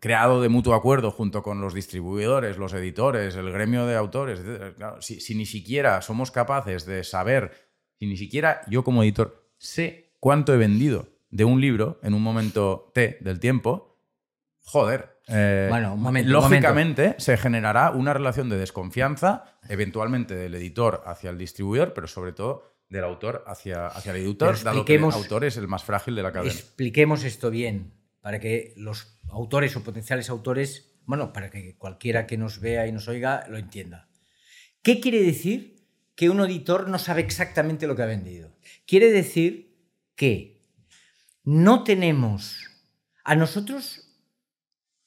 creado 0.00 0.42
de 0.42 0.48
mutuo 0.50 0.74
acuerdo 0.74 1.10
junto 1.10 1.42
con 1.42 1.62
los 1.62 1.72
distribuidores, 1.72 2.58
los 2.58 2.74
editores, 2.74 3.36
el 3.36 3.50
gremio 3.50 3.86
de 3.86 3.96
autores, 3.96 4.40
etc. 4.40 4.76
Claro, 4.76 5.00
si, 5.00 5.18
si 5.22 5.34
ni 5.34 5.46
siquiera 5.46 6.02
somos 6.02 6.30
capaces 6.30 6.84
de 6.84 7.04
saber, 7.04 7.52
si 7.98 8.06
ni 8.06 8.18
siquiera 8.18 8.60
yo 8.68 8.84
como 8.84 9.02
editor 9.02 9.48
sé 9.56 10.12
cuánto 10.20 10.52
he 10.52 10.58
vendido 10.58 11.08
de 11.30 11.44
un 11.44 11.60
libro 11.60 11.98
en 12.02 12.14
un 12.14 12.22
momento 12.22 12.90
T 12.94 13.18
del 13.20 13.40
tiempo, 13.40 13.98
joder. 14.62 15.20
Eh, 15.28 15.66
bueno, 15.70 15.94
un 15.94 16.02
momento, 16.02 16.30
lógicamente 16.30 17.02
un 17.02 17.08
momento. 17.08 17.24
se 17.24 17.36
generará 17.36 17.90
una 17.90 18.12
relación 18.12 18.48
de 18.48 18.58
desconfianza, 18.58 19.58
eventualmente 19.68 20.34
del 20.34 20.54
editor 20.54 21.02
hacia 21.06 21.30
el 21.30 21.38
distribuidor, 21.38 21.92
pero 21.94 22.08
sobre 22.08 22.32
todo 22.32 22.64
del 22.88 23.04
autor 23.04 23.44
hacia, 23.46 23.86
hacia 23.86 24.10
el 24.10 24.18
editor, 24.18 24.60
dado 24.62 24.84
que 24.84 24.96
el 24.96 25.04
autor 25.04 25.44
es 25.44 25.56
el 25.56 25.68
más 25.68 25.84
frágil 25.84 26.16
de 26.16 26.22
la 26.22 26.32
cadena. 26.32 26.52
Expliquemos 26.52 27.22
esto 27.22 27.50
bien, 27.50 27.94
para 28.20 28.40
que 28.40 28.74
los 28.76 29.20
autores 29.28 29.76
o 29.76 29.84
potenciales 29.84 30.28
autores, 30.28 30.98
bueno, 31.06 31.32
para 31.32 31.50
que 31.50 31.76
cualquiera 31.76 32.26
que 32.26 32.36
nos 32.36 32.60
vea 32.60 32.88
y 32.88 32.92
nos 32.92 33.06
oiga 33.06 33.46
lo 33.48 33.58
entienda. 33.58 34.08
¿Qué 34.82 35.00
quiere 35.00 35.22
decir 35.22 35.86
que 36.16 36.30
un 36.30 36.40
editor 36.40 36.88
no 36.88 36.98
sabe 36.98 37.20
exactamente 37.20 37.86
lo 37.86 37.94
que 37.94 38.02
ha 38.02 38.06
vendido? 38.06 38.56
Quiere 38.86 39.12
decir 39.12 39.76
que 40.16 40.59
no 41.44 41.84
tenemos 41.84 42.66
a 43.24 43.34
nosotros, 43.36 44.06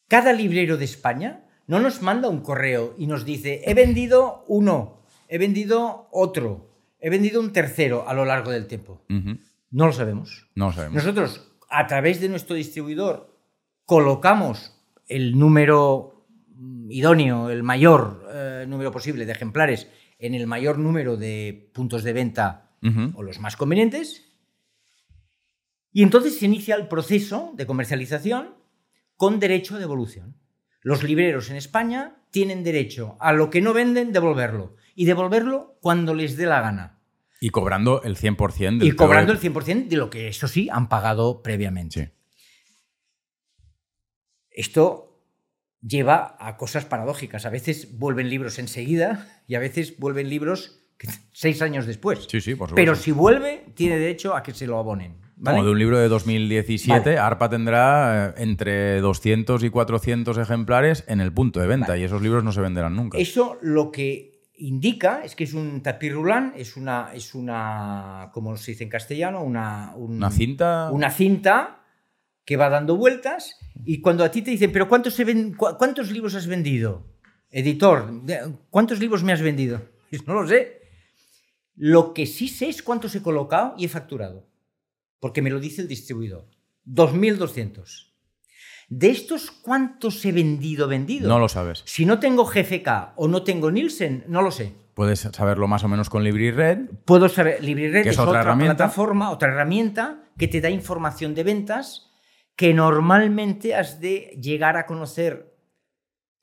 cada 0.08 0.34
librero 0.34 0.78
de 0.78 0.86
España 0.86 1.46
no 1.68 1.80
nos 1.80 2.02
manda 2.02 2.30
un 2.30 2.42
correo 2.42 2.96
y 2.98 3.08
nos 3.08 3.26
dice, 3.26 3.62
he 3.66 3.74
vendido 3.74 4.44
uno, 4.48 5.02
he 5.28 5.38
vendido 5.38 6.08
otro, 6.12 6.70
he 7.00 7.10
vendido 7.10 7.40
un 7.40 7.54
tercero 7.54 8.08
a 8.08 8.14
lo 8.14 8.26
largo 8.26 8.52
del 8.52 8.68
tiempo. 8.68 9.04
Uh 9.10 9.14
-huh. 9.14 9.40
No 9.72 9.88
lo 9.88 9.94
sabemos. 9.94 10.48
No 10.56 10.68
lo 10.68 10.74
sabemos. 10.74 10.96
Nosotros, 10.96 11.52
a 11.70 11.88
través 11.88 12.22
de 12.22 12.30
nuestro 12.30 12.56
distribuidor, 12.56 13.36
colocamos 13.86 14.80
el 15.08 15.38
número 15.38 16.26
idóneo, 16.90 17.50
el 17.50 17.64
mayor 17.64 18.28
eh, 18.32 18.66
número 18.68 18.92
posible 18.92 19.26
de 19.26 19.32
ejemplares 19.32 19.88
en 20.20 20.34
el 20.36 20.48
mayor 20.48 20.78
número 20.78 21.18
de 21.18 21.72
puntos 21.74 22.04
de 22.04 22.14
venta 22.14 22.72
uh 22.82 22.88
-huh. 22.88 23.12
o 23.16 23.24
los 23.24 23.40
más 23.40 23.58
convenientes 23.58 24.33
y 25.94 26.02
entonces 26.02 26.40
se 26.40 26.46
inicia 26.46 26.76
el 26.76 26.88
proceso 26.88 27.54
de 27.56 27.68
comercialización 27.68 28.56
con 29.16 29.40
derecho 29.40 29.76
a 29.76 29.80
devolución. 29.80 30.36
Los 30.82 31.04
libreros 31.04 31.50
en 31.50 31.56
España 31.56 32.18
tienen 32.32 32.64
derecho 32.64 33.16
a 33.22 33.32
lo 33.32 33.50
que 33.52 33.62
no 33.62 33.74
venden, 33.74 34.12
devolverlo. 34.12 34.76
Y 34.96 35.06
devolverlo 35.06 35.78
cuando 35.82 36.14
les 36.14 36.36
dé 36.36 36.48
la 36.48 36.62
gana. 36.62 37.00
Y 37.40 37.52
cobrando 37.52 38.02
el 38.04 38.18
100% 38.18 38.80
del 38.80 38.88
Y 38.88 38.92
cobrando 38.94 39.32
el 39.32 39.40
100% 39.40 39.88
de 39.88 39.98
lo 39.98 40.10
que, 40.10 40.28
eso 40.28 40.48
sí, 40.48 40.68
han 40.72 40.90
pagado 40.90 41.44
previamente. 41.44 42.06
Sí. 42.06 42.12
Esto 44.50 45.22
lleva 45.82 46.38
a 46.40 46.58
cosas 46.58 46.86
paradójicas. 46.86 47.46
A 47.46 47.50
veces 47.50 47.98
vuelven 47.98 48.30
libros 48.30 48.60
enseguida 48.60 49.44
y 49.48 49.56
a 49.56 49.60
veces 49.60 49.98
vuelven 50.00 50.30
libros 50.30 50.80
seis 51.32 51.62
años 51.62 51.86
después. 51.86 52.28
Sí, 52.30 52.42
sí, 52.42 52.56
por 52.56 52.70
supuesto. 52.70 52.76
Pero 52.76 52.96
si 52.96 53.12
vuelve, 53.12 53.66
tiene 53.76 53.98
derecho 53.98 54.36
a 54.36 54.44
que 54.44 54.54
se 54.54 54.68
lo 54.68 54.78
abonen. 54.78 55.23
¿Vale? 55.44 55.58
Como 55.58 55.66
de 55.66 55.72
un 55.74 55.80
libro 55.80 56.00
de 56.00 56.08
2017, 56.08 56.98
vale. 56.98 57.20
ARPA 57.20 57.50
tendrá 57.50 58.30
eh, 58.30 58.34
entre 58.38 59.02
200 59.02 59.62
y 59.66 59.70
400 59.70 60.38
ejemplares 60.38 61.04
en 61.08 61.20
el 61.20 61.34
punto 61.34 61.60
de 61.60 61.68
venta 61.68 61.90
vale. 61.90 62.00
y 62.00 62.04
esos 62.06 62.22
libros 62.22 62.46
no 62.46 62.54
se 62.54 62.62
venderán 62.62 62.96
nunca. 62.96 63.18
Eso 63.18 63.58
lo 63.62 63.92
que 63.92 64.40
indica 64.56 65.22
es 65.26 65.36
que 65.36 65.44
es 65.44 65.54
un 65.54 65.84
tapirulán, 65.84 66.54
es 66.56 66.78
una, 66.78 67.10
es 67.14 67.36
una, 67.36 68.30
como 68.34 68.56
se 68.56 68.72
dice 68.72 68.86
en 68.86 68.90
castellano, 68.90 69.44
una, 69.44 69.92
un, 69.98 70.16
una 70.16 70.32
cinta. 70.32 70.90
Una 70.94 71.12
cinta 71.12 71.84
que 72.46 72.56
va 72.56 72.70
dando 72.70 72.96
vueltas 72.96 73.58
y 73.84 74.00
cuando 74.00 74.24
a 74.24 74.32
ti 74.32 74.44
te 74.44 74.52
dicen, 74.52 74.72
pero 74.72 74.88
¿cuántos, 74.88 75.14
se 75.14 75.26
ven, 75.26 75.56
¿cuántos 75.56 76.10
libros 76.10 76.36
has 76.36 76.48
vendido? 76.48 77.06
Editor, 77.52 78.10
¿cuántos 78.70 78.98
libros 78.98 79.24
me 79.24 79.34
has 79.34 79.42
vendido? 79.42 79.82
No 80.26 80.36
lo 80.36 80.48
sé. 80.48 80.80
Lo 81.76 82.14
que 82.14 82.28
sí 82.28 82.48
sé 82.48 82.70
es 82.70 82.82
cuántos 82.82 83.14
he 83.16 83.22
colocado 83.22 83.74
y 83.78 83.86
he 83.86 83.90
facturado 83.90 84.53
porque 85.24 85.42
me 85.42 85.50
lo 85.50 85.62
dice 85.62 85.82
el 85.82 85.88
distribuidor. 85.88 86.50
2.200. 86.86 88.12
¿De 88.90 89.10
estos 89.10 89.52
cuántos 89.52 90.26
he 90.26 90.34
vendido, 90.34 90.90
vendido? 90.90 91.30
No 91.30 91.40
lo 91.40 91.48
sabes. 91.48 91.82
Si 91.86 92.06
no 92.06 92.20
tengo 92.20 92.44
GFK 92.44 93.14
o 93.16 93.30
no 93.30 93.42
tengo 93.42 93.72
Nielsen, 93.72 94.26
no 94.28 94.42
lo 94.42 94.52
sé. 94.52 94.74
Puedes 94.94 95.22
saberlo 95.22 95.70
más 95.70 95.86
o 95.86 95.88
menos 95.88 96.10
con 96.10 96.26
LibriRed. 96.26 96.90
Puedo 97.06 97.30
saber. 97.30 97.64
LibriRed 97.64 98.04
que 98.04 98.10
es, 98.10 98.16
es, 98.16 98.20
otra, 98.20 98.42
otra 98.42 98.58
plataforma, 98.58 99.32
otra 99.32 99.48
herramienta 99.48 100.26
que 100.38 100.50
te 100.50 100.60
da 100.60 100.70
información 100.70 101.34
de 101.36 101.44
ventas 101.46 102.12
que 102.58 102.74
normalmente 102.74 103.76
has 103.76 104.02
de 104.02 104.38
llegar 104.42 104.76
a 104.76 104.86
conocer 104.86 105.53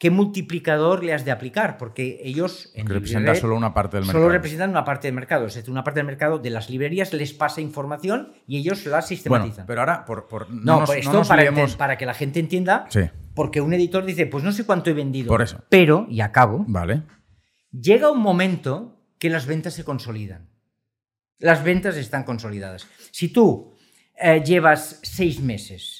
qué 0.00 0.10
multiplicador 0.10 1.04
le 1.04 1.12
has 1.12 1.26
de 1.26 1.30
aplicar, 1.30 1.76
porque 1.76 2.20
ellos 2.24 2.72
en 2.74 2.86
que 2.86 2.94
representa 2.94 3.34
solo 3.34 3.54
una 3.54 3.74
parte 3.74 3.98
del 3.98 4.06
mercado. 4.06 4.24
Solo 4.24 4.32
representan 4.32 4.70
una 4.70 4.82
parte 4.82 5.08
del 5.08 5.14
mercado, 5.14 5.46
es 5.46 5.54
decir, 5.54 5.70
una 5.70 5.84
parte 5.84 6.00
del 6.00 6.06
mercado 6.06 6.38
de 6.38 6.48
las 6.48 6.70
librerías 6.70 7.12
les 7.12 7.34
pasa 7.34 7.60
información 7.60 8.32
y 8.46 8.56
ellos 8.56 8.86
la 8.86 9.02
sistematizan. 9.02 9.50
Bueno, 9.50 9.66
pero 9.66 9.80
ahora, 9.80 10.06
por, 10.06 10.26
por 10.26 10.50
no, 10.50 10.56
no, 10.64 10.80
nos, 10.80 10.90
esto 10.96 11.12
no 11.12 11.18
nos 11.18 11.28
para, 11.28 11.42
liemos... 11.42 11.76
para, 11.76 11.98
que 11.98 12.06
la 12.06 12.14
gente 12.14 12.40
entienda, 12.40 12.86
sí. 12.88 13.02
porque 13.34 13.60
un 13.60 13.74
editor 13.74 14.06
dice, 14.06 14.24
pues 14.24 14.42
no 14.42 14.52
sé 14.52 14.64
cuánto 14.64 14.88
he 14.88 14.94
vendido, 14.94 15.28
por 15.28 15.42
eso. 15.42 15.62
pero, 15.68 16.06
y 16.08 16.22
acabo, 16.22 16.64
vale. 16.66 17.02
llega 17.70 18.10
un 18.10 18.20
momento 18.20 19.04
que 19.18 19.28
las 19.28 19.44
ventas 19.44 19.74
se 19.74 19.84
consolidan. 19.84 20.48
Las 21.38 21.62
ventas 21.62 21.98
están 21.98 22.24
consolidadas. 22.24 22.86
Si 23.10 23.28
tú 23.28 23.74
eh, 24.18 24.42
llevas 24.42 25.00
seis 25.02 25.40
meses 25.40 25.99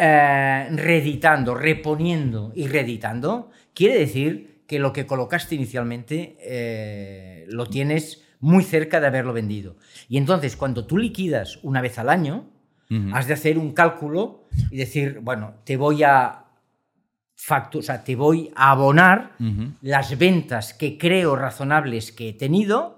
eh, 0.00 0.68
reeditando, 0.70 1.54
reponiendo 1.56 2.52
y 2.54 2.68
reeditando, 2.68 3.50
quiere 3.74 3.98
decir 3.98 4.62
que 4.68 4.78
lo 4.78 4.92
que 4.92 5.06
colocaste 5.06 5.56
inicialmente 5.56 6.36
eh, 6.40 7.46
lo 7.48 7.66
tienes 7.66 8.22
muy 8.38 8.62
cerca 8.62 9.00
de 9.00 9.08
haberlo 9.08 9.32
vendido. 9.32 9.76
Y 10.08 10.18
entonces, 10.18 10.56
cuando 10.56 10.86
tú 10.86 10.98
liquidas 10.98 11.58
una 11.64 11.80
vez 11.80 11.98
al 11.98 12.10
año, 12.10 12.48
uh 12.90 12.94
-huh. 12.94 13.10
has 13.12 13.26
de 13.26 13.34
hacer 13.34 13.58
un 13.58 13.72
cálculo 13.72 14.48
y 14.70 14.76
decir, 14.76 15.18
bueno, 15.20 15.54
te 15.64 15.76
voy 15.76 16.04
a 16.04 16.44
facto, 17.34 17.78
o 17.78 17.82
sea, 17.82 18.04
te 18.04 18.14
voy 18.14 18.52
a 18.54 18.70
abonar 18.70 19.32
uh 19.40 19.44
-huh. 19.44 19.72
las 19.82 20.16
ventas 20.16 20.74
que 20.74 20.96
creo 20.96 21.34
razonables 21.34 22.12
que 22.12 22.28
he 22.28 22.32
tenido 22.34 22.97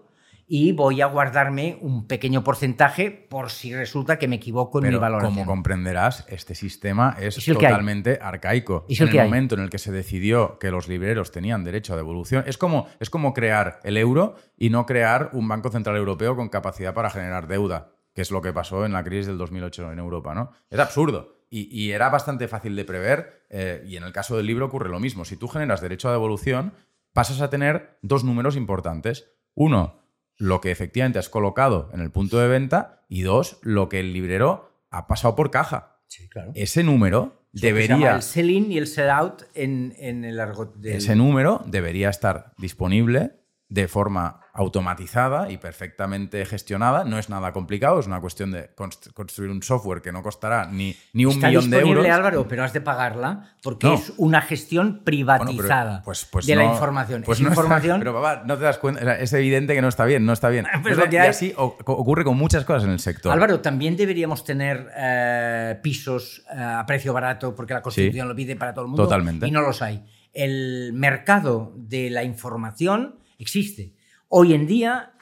y 0.53 0.73
voy 0.73 1.01
a 1.01 1.07
guardarme 1.07 1.79
un 1.81 2.09
pequeño 2.09 2.43
porcentaje 2.43 3.13
por 3.13 3.51
si 3.51 3.73
resulta 3.73 4.19
que 4.19 4.27
me 4.27 4.35
equivoco 4.35 4.81
en 4.81 4.83
Pero, 4.83 4.99
mi 4.99 5.01
valoración. 5.01 5.35
Como 5.35 5.47
comprenderás, 5.47 6.27
este 6.29 6.57
sistema 6.57 7.17
es, 7.21 7.39
es 7.39 7.45
totalmente 7.45 8.19
arcaico. 8.21 8.85
¿Es 8.89 9.01
en 9.01 9.07
el, 9.07 9.15
el 9.15 9.21
hay? 9.21 9.29
momento 9.29 9.55
en 9.55 9.61
el 9.61 9.71
que 9.71 9.79
se 9.79 9.93
decidió 9.93 10.59
que 10.59 10.73
los 10.73 10.89
libreros 10.89 11.31
tenían 11.31 11.63
derecho 11.63 11.95
a 11.95 11.97
devolución, 11.97 12.43
es 12.49 12.59
como, 12.59 12.89
es 12.99 13.11
como 13.11 13.33
crear 13.33 13.79
el 13.85 13.97
euro 13.97 14.35
y 14.57 14.71
no 14.71 14.87
crear 14.87 15.31
un 15.35 15.47
Banco 15.47 15.71
Central 15.71 15.97
Europeo 15.97 16.35
con 16.35 16.49
capacidad 16.49 16.95
para 16.95 17.11
generar 17.11 17.47
deuda, 17.47 17.93
que 18.13 18.23
es 18.23 18.33
lo 18.33 18.43
que 18.43 18.53
pasó 18.53 18.85
en 18.85 18.93
la 18.93 19.05
crisis 19.05 19.29
del 19.29 19.39
2008 19.39 19.93
en 19.93 20.01
Europa. 20.01 20.35
¿no? 20.35 20.51
Es 20.69 20.81
absurdo. 20.81 21.45
Y, 21.49 21.69
y 21.71 21.93
era 21.93 22.09
bastante 22.09 22.49
fácil 22.49 22.75
de 22.75 22.85
prever, 22.85 23.45
eh, 23.51 23.85
y 23.87 23.97
en 23.97 24.03
el 24.03 24.13
caso 24.13 24.37
del 24.37 24.47
libro 24.47 24.67
ocurre 24.67 24.89
lo 24.89 24.99
mismo. 24.99 25.25
Si 25.25 25.37
tú 25.37 25.47
generas 25.47 25.81
derecho 25.81 26.09
a 26.09 26.13
devolución, 26.13 26.73
pasas 27.13 27.41
a 27.41 27.51
tener 27.51 27.99
dos 28.03 28.25
números 28.25 28.57
importantes. 28.57 29.31
Uno, 29.55 30.00
lo 30.41 30.63
que 30.63 30.71
efectivamente 30.71 31.19
has 31.19 31.29
colocado 31.29 31.91
en 31.93 32.01
el 32.01 32.11
punto 32.11 32.39
de 32.39 32.49
venta 32.49 33.05
y 33.11 33.21
dos, 33.23 33.59
lo 33.61 33.91
que 33.91 34.01
el 34.01 34.15
librero 34.15 34.73
ha 34.91 35.07
pasado 35.07 35.37
por 35.37 35.51
caja. 35.51 35.99
Sí, 36.07 36.29
claro. 36.31 36.53
Ese 36.55 36.83
número 36.83 37.45
Eso 37.53 37.67
debería... 37.67 38.15
el 38.17 38.23
sell-in 38.23 38.73
y 38.73 38.79
el 38.79 38.87
sell-out 38.87 39.43
en, 39.55 39.95
en, 39.99 40.25
el 40.25 40.41
argot 40.41 40.75
del... 40.77 40.95
Ese 40.97 41.15
número 41.15 41.63
debería 41.67 42.09
estar 42.09 42.55
disponible 42.57 43.40
de 43.71 43.87
forma 43.87 44.41
automatizada 44.53 45.49
y 45.49 45.57
perfectamente 45.57 46.45
gestionada. 46.45 47.05
No 47.05 47.19
es 47.19 47.31
nada 47.31 47.53
complicado, 47.53 48.01
es 48.01 48.07
una 48.09 48.21
cuestión 48.21 48.51
de 48.51 48.71
construir 49.15 49.51
un 49.51 49.63
software 49.63 50.03
que 50.03 50.11
no 50.11 50.25
costará 50.25 50.67
ni, 50.67 50.97
ni 51.13 51.25
un 51.25 51.39
millón 51.39 51.71
de 51.71 51.79
euros. 51.79 52.07
Álvaro, 52.07 52.49
pero 52.49 52.65
has 52.65 52.73
de 52.73 52.81
pagarla 52.81 53.55
porque 53.63 53.95
es 53.95 54.13
una 54.17 54.43
gestión 54.43 55.03
privatizada 55.05 56.03
pues, 56.05 56.25
pues 56.25 56.47
de 56.47 56.57
la 56.57 56.65
información. 56.65 57.23
Pues 57.25 57.41
no 57.41 57.49
información. 57.49 58.01
pero 58.01 58.13
papá, 58.13 58.43
no 58.45 58.59
te 58.59 58.65
das 58.65 58.79
cuenta. 58.79 59.19
es 59.19 59.33
evidente 59.33 59.75
que 59.75 59.83
no 59.83 59.89
está 59.89 60.05
bien, 60.05 60.27
no 60.27 60.33
está 60.33 60.49
bien. 60.49 60.67
y 61.13 61.17
así 61.17 61.55
ocurre 61.57 62.25
con 62.25 62.37
muchas 62.37 62.65
cosas 62.65 62.85
en 62.85 62.91
el 62.91 62.99
sector. 62.99 63.33
Álvaro, 63.33 63.61
también 63.61 63.97
deberíamos 63.97 64.45
tener 64.45 64.91
eh, 64.97 65.79
pisos 65.81 66.45
eh, 66.53 66.61
a 66.61 66.85
precio 66.87 67.13
barato 67.13 67.55
porque 67.55 67.73
la 67.73 67.83
Constitución 67.83 68.27
lo 68.27 68.35
pide 68.35 68.57
para 68.57 68.75
todo 68.75 68.85
el 68.85 68.89
mundo. 68.89 69.05
Totalmente. 69.05 69.47
Y 69.47 69.53
no 69.53 69.61
los 69.61 69.81
hay. 69.81 70.05
El 70.33 70.93
mercado 70.93 71.73
de 71.77 72.11
la 72.11 72.25
información 72.25 73.20
existe. 73.43 73.95
Hoy 74.29 74.55
en 74.55 74.67
día, 74.67 75.13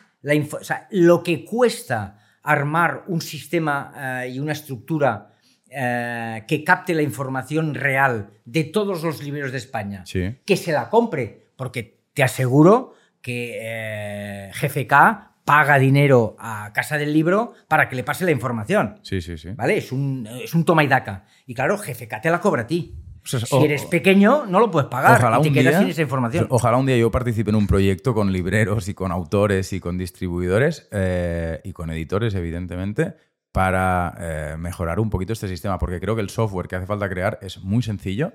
lo 0.90 1.22
que 1.22 1.44
cuesta 1.44 2.18
armar 2.42 3.04
un 3.08 3.20
sistema 3.20 4.22
eh, 4.24 4.30
y 4.30 4.40
una 4.40 4.52
estructura 4.52 5.34
eh, 5.70 6.44
que 6.46 6.64
capte 6.64 6.94
la 6.94 7.02
información 7.02 7.74
real 7.74 8.30
de 8.44 8.64
todos 8.64 9.02
los 9.02 9.22
libros 9.22 9.52
de 9.52 9.58
España, 9.58 10.04
que 10.44 10.56
se 10.56 10.72
la 10.72 10.88
compre, 10.88 11.50
porque 11.56 12.00
te 12.14 12.22
aseguro 12.22 12.94
que 13.20 13.58
eh, 13.60 14.50
GFK 14.54 15.44
paga 15.44 15.78
dinero 15.78 16.36
a 16.38 16.72
Casa 16.74 16.98
del 16.98 17.12
Libro 17.12 17.54
para 17.68 17.88
que 17.88 17.96
le 17.96 18.04
pase 18.04 18.24
la 18.24 18.30
información. 18.30 19.00
Sí, 19.02 19.20
sí, 19.20 19.38
sí. 19.38 19.50
¿Vale? 19.54 19.78
Es 19.78 19.92
un, 19.92 20.26
es 20.26 20.54
un 20.54 20.64
toma 20.64 20.84
y 20.84 20.88
daca. 20.88 21.24
Y 21.46 21.54
claro, 21.54 21.78
GFK 21.78 22.20
te 22.20 22.30
la 22.30 22.40
cobra 22.40 22.62
a 22.62 22.66
ti 22.66 22.94
si 23.28 23.56
eres 23.64 23.84
pequeño, 23.84 24.46
no 24.46 24.60
lo 24.60 24.70
puedes 24.70 24.88
pagar 24.88 25.18
ojalá 25.18 25.38
y 25.40 25.42
te 25.42 25.52
quedas 25.52 25.80
sin 25.80 25.88
esa 25.88 26.02
información. 26.02 26.46
Ojalá 26.50 26.76
un 26.76 26.86
día 26.86 26.96
yo 26.96 27.10
participe 27.10 27.50
en 27.50 27.56
un 27.56 27.66
proyecto 27.66 28.14
con 28.14 28.32
libreros 28.32 28.88
y 28.88 28.94
con 28.94 29.12
autores 29.12 29.72
y 29.72 29.80
con 29.80 29.98
distribuidores 29.98 30.88
eh, 30.90 31.60
y 31.64 31.72
con 31.72 31.90
editores, 31.90 32.34
evidentemente, 32.34 33.14
para 33.52 34.14
eh, 34.18 34.56
mejorar 34.58 35.00
un 35.00 35.10
poquito 35.10 35.32
este 35.32 35.48
sistema, 35.48 35.78
porque 35.78 36.00
creo 36.00 36.14
que 36.14 36.22
el 36.22 36.30
software 36.30 36.68
que 36.68 36.76
hace 36.76 36.86
falta 36.86 37.08
crear 37.08 37.38
es 37.42 37.62
muy 37.62 37.82
sencillo, 37.82 38.32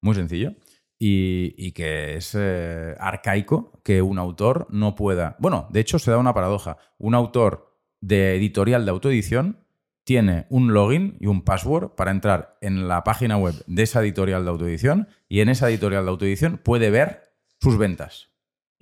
muy 0.00 0.14
sencillo, 0.14 0.54
y, 0.98 1.72
que 1.72 2.16
es 2.16 2.36
eh, 2.38 2.94
arcaico 3.00 3.80
que 3.82 4.02
un 4.02 4.18
autor 4.18 4.66
no 4.70 4.94
pueda... 4.94 5.36
Bueno, 5.38 5.66
de 5.70 5.80
hecho 5.80 5.98
se 5.98 6.10
da 6.10 6.18
una 6.18 6.34
paradoja. 6.34 6.76
Un 6.98 7.14
autor 7.14 7.74
de 8.02 8.36
editorial 8.36 8.84
de 8.84 8.90
autoedición 8.90 9.64
tiene 10.04 10.46
un 10.50 10.72
login 10.72 11.16
y 11.20 11.26
un 11.26 11.42
password 11.44 11.90
para 11.90 12.10
entrar 12.10 12.56
en 12.60 12.88
la 12.88 13.04
página 13.04 13.36
web 13.36 13.54
de 13.66 13.82
esa 13.82 14.00
editorial 14.00 14.44
de 14.44 14.50
autoedición 14.50 15.08
y 15.28 15.40
en 15.40 15.48
esa 15.48 15.68
editorial 15.68 16.04
de 16.04 16.10
autoedición 16.10 16.58
puede 16.58 16.90
ver 16.90 17.34
sus 17.60 17.78
ventas. 17.78 18.30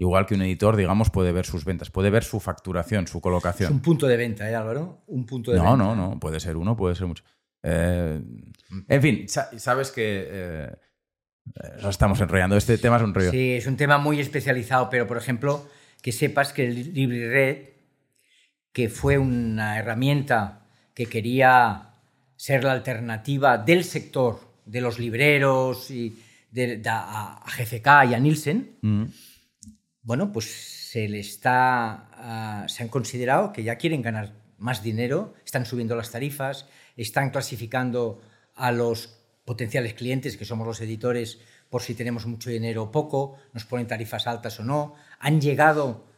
Igual 0.01 0.27
que 0.27 0.37
un 0.37 0.43
editor, 0.43 0.77
digamos, 0.77 1.11
puede 1.11 1.33
ver 1.33 1.45
sus 1.45 1.65
ventas, 1.65 1.91
puede 1.91 2.11
ver 2.11 2.23
su 2.23 2.39
facturación, 2.39 3.09
su 3.09 3.21
colocación. 3.21 3.71
Es 3.71 3.75
un 3.75 3.83
punto 3.83 4.07
de 4.07 4.17
venta, 4.17 4.49
¿eh, 4.49 4.55
Álvaro? 4.55 5.03
Un 5.09 5.27
punto 5.27 5.51
de 5.51 5.59
no, 5.59 5.65
venta. 5.65 5.77
No, 5.77 5.97
no, 5.97 6.11
no. 6.11 6.21
Puede 6.21 6.39
ser 6.39 6.57
uno, 6.57 6.77
puede 6.77 6.95
ser 6.95 7.09
mucho. 7.09 7.25
Eh, 7.65 8.23
en 8.87 9.03
fin, 9.03 9.27
sabes 9.29 9.91
que 9.91 10.29
eh, 10.31 10.77
estamos 11.89 12.21
enrollando. 12.21 12.57
Este 12.57 12.79
tema 12.79 12.97
es 12.97 13.03
un 13.03 13.13
rollo. 13.13 13.33
Sí, 13.33 13.55
es 13.55 13.67
un 13.67 13.77
tema 13.77 13.99
muy 13.99 14.21
especializado, 14.21 14.89
pero 14.89 15.09
por 15.09 15.17
ejemplo, 15.17 15.69
que 16.01 16.13
sepas 16.13 16.53
que 16.53 16.69
el 16.69 16.95
LibriRed, 16.95 17.71
que 18.73 18.89
fue 18.89 19.19
una 19.19 19.81
herramienta 19.81 20.58
que 20.99 21.07
quería 21.07 21.91
ser 22.35 22.65
la 22.65 22.73
alternativa 22.73 23.57
del 23.57 23.85
sector 23.85 24.41
de 24.67 24.81
los 24.81 24.99
libreros 24.99 25.93
y 25.93 26.19
de, 26.51 26.83
a, 26.87 27.41
GFK 27.47 28.11
y 28.11 28.15
a 28.15 28.19
Nielsen, 28.19 28.79
mm. 28.83 29.05
bueno, 30.03 30.33
pues 30.33 30.47
se 30.47 31.09
le 31.09 31.21
está, 31.21 32.09
ah, 32.15 32.65
se 32.67 32.83
han 32.83 32.89
considerado 32.89 33.53
que 33.53 33.63
ya 33.63 33.77
quieren 33.77 34.03
ganar 34.03 34.35
más 34.59 34.83
dinero, 34.83 35.35
están 35.47 35.67
subiendo 35.67 35.95
las 35.95 36.11
tarifas, 36.11 36.67
están 36.97 37.31
clasificando 37.31 38.21
a 38.57 38.73
los 38.73 39.21
potenciales 39.45 39.95
clientes, 39.95 40.37
que 40.37 40.45
somos 40.45 40.67
los 40.67 40.81
editores, 40.81 41.39
por 41.71 41.83
si 41.83 41.95
tenemos 41.95 42.27
mucho 42.27 42.51
dinero 42.51 42.83
o 42.83 42.91
poco, 42.91 43.37
nos 43.53 43.65
ponen 43.67 43.87
tarifas 43.87 44.27
altas 44.27 44.59
o 44.59 44.65
no, 44.65 44.95
han 45.21 45.41
llegado 45.41 46.09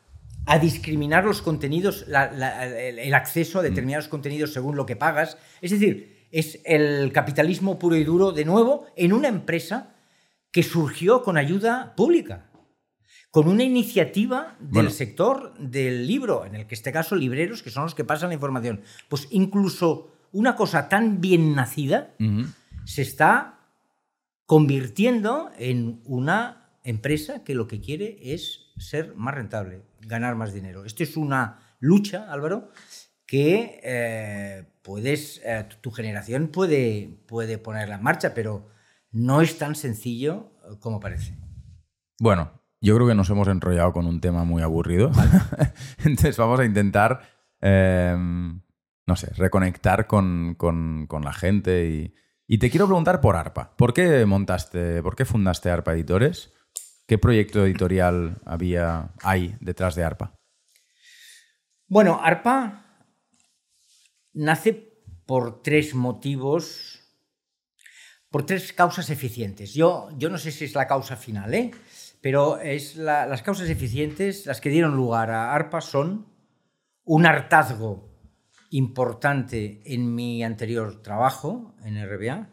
a 0.46 0.58
discriminar 0.58 1.24
los 1.24 1.42
contenidos, 1.42 2.06
el, 2.08 3.14
acceso 3.14 3.58
a 3.60 3.62
determinados 3.62 4.08
mm. 4.08 4.10
contenidos 4.10 4.52
según 4.52 4.76
lo 4.76 4.86
que 4.86 4.96
pagas. 4.96 5.38
Es 5.60 5.70
decir, 5.70 6.26
es 6.30 6.60
el 6.64 7.12
capitalismo 7.12 7.78
puro 7.78 7.96
y 7.96 8.04
duro 8.04 8.32
de 8.32 8.44
nuevo 8.44 8.86
en 8.96 9.12
una 9.12 9.28
empresa 9.28 9.94
que 10.52 10.62
surgió 10.62 11.22
con 11.22 11.36
ayuda 11.36 11.94
pública, 11.96 12.50
con 13.30 13.48
una 13.48 13.62
iniciativa 13.62 14.56
del 14.58 14.90
sector 14.90 15.56
del 15.58 16.06
libro, 16.06 16.44
en 16.44 16.56
el 16.56 16.66
que 16.66 16.74
este 16.74 16.92
caso 16.92 17.14
libreros, 17.14 17.62
que 17.62 17.70
son 17.70 17.84
los 17.84 17.94
que 17.94 18.04
pasan 18.04 18.30
la 18.30 18.34
información. 18.34 18.82
Pues 19.08 19.28
incluso 19.30 20.12
una 20.32 20.56
cosa 20.56 20.88
tan 20.88 21.20
bien 21.20 21.54
nacida 21.54 22.14
se 22.84 23.02
está 23.02 23.60
convirtiendo 24.46 25.50
en 25.58 26.00
una 26.04 26.72
empresa 26.82 27.44
que 27.44 27.54
lo 27.54 27.68
que 27.68 27.80
quiere 27.80 28.18
es 28.20 28.72
ser 28.78 29.14
más 29.14 29.34
rentable, 29.34 29.82
ganar 30.00 30.36
más 30.36 30.52
dinero. 30.52 30.84
Esto 30.84 31.02
es 31.02 31.16
una 31.16 31.60
lucha, 31.78 32.30
Álvaro, 32.30 32.70
que 33.26 33.80
eh, 33.84 34.64
puedes, 34.82 35.40
eh, 35.44 35.66
tu 35.80 35.90
generación 35.90 36.48
puede, 36.48 37.22
puede 37.26 37.58
ponerla 37.58 37.96
en 37.96 38.02
marcha, 38.02 38.34
pero 38.34 38.68
no 39.12 39.40
es 39.40 39.58
tan 39.58 39.74
sencillo 39.74 40.52
eh, 40.64 40.76
como 40.80 41.00
parece. 41.00 41.38
Bueno, 42.18 42.50
yo 42.80 42.94
creo 42.96 43.06
que 43.06 43.14
nos 43.14 43.30
hemos 43.30 43.48
enrollado 43.48 43.92
con 43.92 44.06
un 44.06 44.20
tema 44.20 44.44
muy 44.44 44.62
aburrido. 44.62 45.10
Entonces 45.98 46.36
vamos 46.36 46.60
a 46.60 46.64
intentar, 46.64 47.22
no 47.62 49.16
sé, 49.16 49.32
reconectar 49.36 50.06
con, 50.06 50.56
la 51.22 51.32
gente. 51.32 51.88
Y, 51.88 52.14
y, 52.46 52.58
te 52.58 52.68
quiero 52.68 52.86
preguntar 52.86 53.20
por 53.20 53.36
ARPA. 53.36 53.76
¿Por 53.76 53.94
qué 53.94 54.26
montaste, 54.26 55.02
por 55.02 55.14
qué 55.14 55.24
fundaste 55.24 55.70
ARPA 55.70 55.92
Editores? 55.92 56.52
¿Qué 57.10 57.18
proyecto 57.18 57.66
editorial 57.66 58.40
había, 58.44 59.10
hay 59.20 59.56
detrás 59.60 59.96
de 59.96 60.04
ARPA? 60.04 60.36
Bueno, 61.88 62.20
ARPA 62.22 62.84
nace 64.32 64.94
por 65.26 65.60
tres 65.60 65.92
motivos, 65.96 67.00
por 68.30 68.46
tres 68.46 68.72
causas 68.72 69.10
eficientes. 69.10 69.74
Yo, 69.74 70.10
yo 70.18 70.28
no 70.28 70.38
sé 70.38 70.52
si 70.52 70.66
es 70.66 70.76
la 70.76 70.86
causa 70.86 71.16
final, 71.16 71.52
¿eh? 71.52 71.72
pero 72.20 72.60
es 72.60 72.94
las 72.94 73.42
causas 73.42 73.68
eficientes, 73.68 74.46
las 74.46 74.60
que 74.60 74.70
dieron 74.70 74.94
lugar 74.94 75.32
a 75.32 75.52
ARPA 75.52 75.80
son 75.80 76.32
un 77.02 77.26
hartazgo 77.26 78.08
importante 78.70 79.82
en 79.84 80.14
mi 80.14 80.44
anterior 80.44 81.02
trabajo 81.02 81.74
en 81.82 82.00
RBA, 82.08 82.50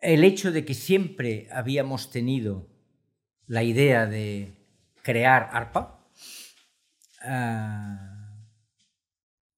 el 0.00 0.24
hecho 0.24 0.52
de 0.52 0.64
que 0.64 0.74
siempre 0.74 1.48
habíamos 1.52 2.10
tenido 2.10 2.68
la 3.46 3.62
idea 3.62 4.06
de 4.06 4.54
crear 5.02 5.48
ARPA, 5.52 6.06
ah, 7.22 8.34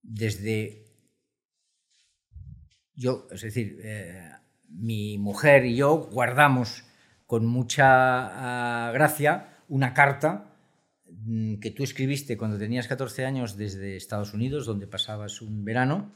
desde 0.01 0.81
yo, 2.95 3.27
es 3.31 3.41
decir, 3.41 3.79
eh, 3.83 4.29
mi 4.69 5.17
mujer 5.17 5.65
y 5.65 5.75
yo 5.75 6.09
guardamos 6.11 6.83
con 7.25 7.45
mucha 7.45 8.87
ah, 8.87 8.91
gracia 8.91 9.57
una 9.67 9.93
carta 9.93 10.55
mm, 11.07 11.55
que 11.55 11.71
tú 11.71 11.83
escribiste 11.83 12.37
cuando 12.37 12.57
tenías 12.57 12.87
14 12.87 13.25
años 13.25 13.57
desde 13.57 13.95
Estados 13.95 14.33
Unidos, 14.33 14.65
donde 14.65 14.87
pasabas 14.87 15.41
un 15.41 15.63
verano, 15.63 16.13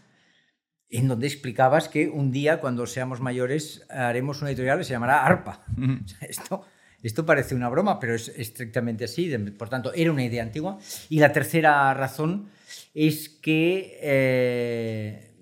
en 0.89 1.07
donde 1.07 1.27
explicabas 1.27 1.89
que 1.89 2.07
un 2.09 2.31
día, 2.31 2.59
cuando 2.59 2.85
seamos 2.85 3.19
mayores, 3.19 3.85
haremos 3.89 4.41
una 4.41 4.51
editorial 4.51 4.77
que 4.77 4.83
se 4.83 4.93
llamará 4.93 5.25
ARPA. 5.25 5.65
esto, 6.21 6.63
esto 7.01 7.25
parece 7.25 7.55
una 7.55 7.69
broma, 7.69 7.99
pero 7.99 8.15
es 8.15 8.29
estrictamente 8.29 9.05
así. 9.05 9.35
Por 9.57 9.69
tanto, 9.69 9.93
era 9.93 10.11
una 10.11 10.23
idea 10.25 10.43
antigua. 10.43 10.79
Y 11.09 11.19
la 11.19 11.31
tercera 11.31 11.93
razón 11.93 12.49
es 12.93 13.29
que 13.29 13.99
eh, 14.01 15.35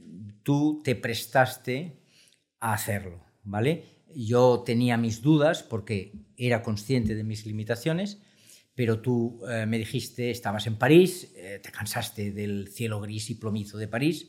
tú 0.44 0.82
te 0.84 0.95
prestaste 0.95 1.99
a 2.60 2.74
hacerlo, 2.74 3.24
¿vale? 3.44 4.03
Yo 4.15 4.64
tenía 4.65 4.98
mis 4.98 5.22
dudas 5.22 5.64
porque 5.64 6.14
era 6.38 6.61
consciente 6.61 7.15
de 7.15 7.24
mis 7.24 7.45
limitaciones, 7.45 8.22
pero 8.76 9.02
tú 9.02 9.41
eh, 9.49 9.65
me 9.65 9.78
dijiste, 9.78 10.32
estabas 10.32 10.68
en 10.68 10.78
París, 10.78 11.32
eh, 11.36 11.60
te 11.61 11.72
cansaste 11.72 12.32
del 12.32 12.70
cielo 12.70 12.99
gris 13.02 13.30
y 13.30 13.36
plomizo 13.36 13.78
de 13.78 13.88
París, 13.88 14.28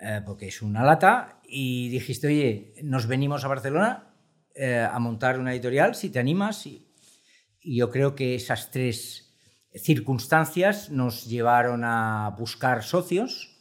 eh, 0.00 0.22
porque 0.24 0.46
es 0.46 0.62
una 0.62 0.84
lata, 0.84 1.40
y 1.44 1.88
dijiste, 1.88 2.28
oye, 2.28 2.74
nos 2.82 3.06
venimos 3.06 3.44
a 3.44 3.48
Barcelona 3.48 4.14
eh, 4.54 4.78
a 4.78 4.98
montar 4.98 5.38
una 5.38 5.52
editorial, 5.52 5.94
si 5.94 6.10
te 6.10 6.18
animas. 6.18 6.66
Y, 6.66 6.84
yo 7.60 7.90
creo 7.90 8.14
que 8.14 8.34
esas 8.34 8.70
tres 8.70 9.34
circunstancias 9.74 10.90
nos 10.90 11.26
llevaron 11.26 11.84
a 11.84 12.34
buscar 12.38 12.82
socios. 12.82 13.56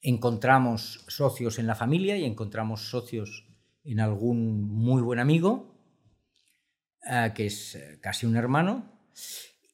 Encontramos 0.00 1.04
socios 1.06 1.58
en 1.58 1.66
la 1.66 1.74
familia 1.74 2.16
y 2.16 2.24
encontramos 2.24 2.88
socios 2.88 3.46
en 3.84 4.00
algún 4.00 4.62
muy 4.62 5.02
buen 5.02 5.18
amigo. 5.18 5.74
eh, 7.08 7.32
que 7.34 7.46
es 7.46 7.78
casi 8.00 8.26
un 8.26 8.36
hermano, 8.36 8.90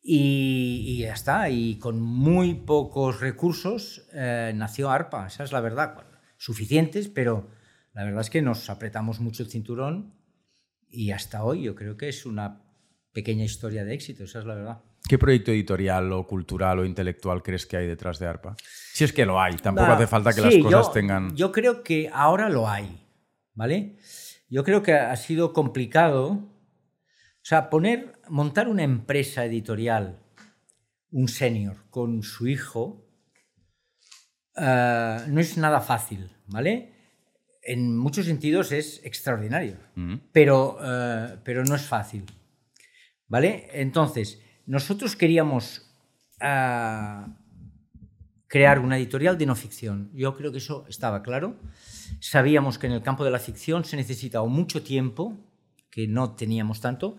y, 0.02 0.84
y, 0.86 0.98
ya 0.98 1.14
está. 1.14 1.48
Y 1.48 1.76
con 1.76 2.00
muy 2.00 2.54
pocos 2.54 3.20
recursos 3.20 4.08
eh, 4.12 4.52
nació 4.54 4.90
ARPA, 4.90 5.28
esa 5.28 5.44
es 5.44 5.52
la 5.52 5.60
verdad. 5.60 6.04
suficientes, 6.36 7.08
pero 7.08 7.48
la 7.94 8.04
verdad 8.04 8.22
es 8.22 8.30
que 8.30 8.42
nos 8.42 8.68
apretamos 8.68 9.20
mucho 9.20 9.42
el 9.42 9.48
cinturón 9.48 10.14
y 10.90 11.12
hasta 11.12 11.44
hoy 11.44 11.62
yo 11.62 11.74
creo 11.74 11.96
que 11.96 12.08
es 12.08 12.26
una 12.26 12.62
pequeña 13.12 13.44
historia 13.44 13.84
de 13.84 13.94
éxito, 13.94 14.24
esa 14.24 14.40
es 14.40 14.46
la 14.46 14.54
verdad. 14.54 14.82
¿Qué 15.08 15.18
proyecto 15.18 15.50
editorial 15.50 16.12
o 16.12 16.26
cultural 16.26 16.78
o 16.78 16.84
intelectual 16.84 17.42
crees 17.42 17.66
que 17.66 17.76
hay 17.76 17.86
detrás 17.86 18.18
de 18.18 18.26
ARPA? 18.26 18.56
Si 18.92 19.04
es 19.04 19.12
que 19.12 19.26
lo 19.26 19.40
hay, 19.40 19.56
tampoco 19.56 19.92
hace 19.92 20.06
falta 20.06 20.32
que 20.32 20.40
las 20.40 20.56
cosas 20.56 20.92
tengan... 20.92 21.34
Yo 21.34 21.52
creo 21.52 21.82
que 21.82 22.10
ahora 22.12 22.48
lo 22.48 22.68
hay, 22.68 23.04
¿vale? 23.54 23.96
Yo 24.48 24.64
creo 24.64 24.82
que 24.82 24.92
ha 24.92 25.16
sido 25.16 25.52
complicado, 25.52 26.51
o 27.42 27.44
sea, 27.44 27.70
poner, 27.70 28.20
montar 28.28 28.68
una 28.68 28.84
empresa 28.84 29.44
editorial, 29.44 30.20
un 31.10 31.26
senior, 31.26 31.76
con 31.90 32.22
su 32.22 32.46
hijo, 32.46 33.04
eh, 34.56 35.18
no 35.26 35.40
es 35.40 35.58
nada 35.58 35.80
fácil, 35.80 36.30
¿vale? 36.46 36.92
En 37.62 37.98
muchos 37.98 38.26
sentidos 38.26 38.70
es 38.70 39.04
extraordinario, 39.04 39.76
mm. 39.96 40.14
pero, 40.30 40.78
eh, 40.82 41.38
pero 41.42 41.64
no 41.64 41.74
es 41.74 41.82
fácil, 41.82 42.24
¿vale? 43.26 43.68
Entonces, 43.72 44.40
nosotros 44.66 45.16
queríamos 45.16 45.92
ah, 46.40 47.26
crear 48.46 48.78
una 48.78 48.98
editorial 48.98 49.36
de 49.36 49.46
no 49.46 49.56
ficción. 49.56 50.10
Yo 50.14 50.36
creo 50.36 50.52
que 50.52 50.58
eso 50.58 50.84
estaba 50.88 51.22
claro. 51.22 51.56
Sabíamos 52.20 52.78
que 52.78 52.86
en 52.86 52.92
el 52.92 53.02
campo 53.02 53.24
de 53.24 53.32
la 53.32 53.40
ficción 53.40 53.84
se 53.84 53.96
necesitaba 53.96 54.46
mucho 54.46 54.84
tiempo, 54.84 55.36
que 55.90 56.06
no 56.06 56.36
teníamos 56.36 56.80
tanto, 56.80 57.18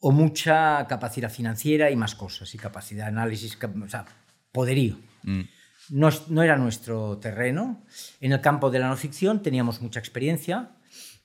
o 0.00 0.12
mucha 0.12 0.86
capacidad 0.88 1.30
financiera 1.30 1.90
y 1.90 1.96
más 1.96 2.14
cosas, 2.14 2.54
y 2.54 2.58
capacidad 2.58 3.04
de 3.04 3.08
análisis, 3.10 3.58
o 3.62 3.88
sea, 3.88 4.04
poderío. 4.52 4.96
Mm. 5.22 5.40
No, 5.90 6.10
no, 6.28 6.42
era 6.42 6.56
nuestro 6.56 7.18
terreno. 7.18 7.84
En 8.20 8.32
el 8.32 8.40
campo 8.40 8.70
de 8.70 8.78
la 8.78 8.88
no 8.88 8.96
ficción 8.96 9.42
teníamos 9.42 9.80
mucha 9.80 9.98
experiencia, 9.98 10.70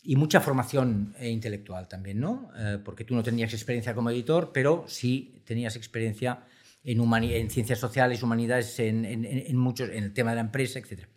y 0.04 0.18
mucha 0.18 0.42
formación 0.42 1.16
eh, 1.18 1.30
intelectual 1.30 1.88
también, 1.88 2.20
¿no? 2.20 2.52
Eh, 2.58 2.78
porque 2.84 3.06
tú 3.06 3.16
no 3.16 3.24
tenías 3.24 3.54
experiencia 3.54 3.96
como 3.96 4.10
editor, 4.10 4.52
pero 4.54 4.84
sí 4.88 5.42
tenías 5.46 5.78
experiencia 5.78 6.44
en, 6.84 7.00
en 7.00 7.50
ciencias 7.50 7.80
sociales, 7.80 8.22
humanidades, 8.22 8.78
en, 8.80 9.06
en, 9.06 9.56
muchos, 9.56 9.90
en 9.90 10.04
el 10.04 10.14
tema 10.14 10.32
de 10.32 10.36
la 10.36 10.42
empresa, 10.42 10.80
etc. 10.80 11.08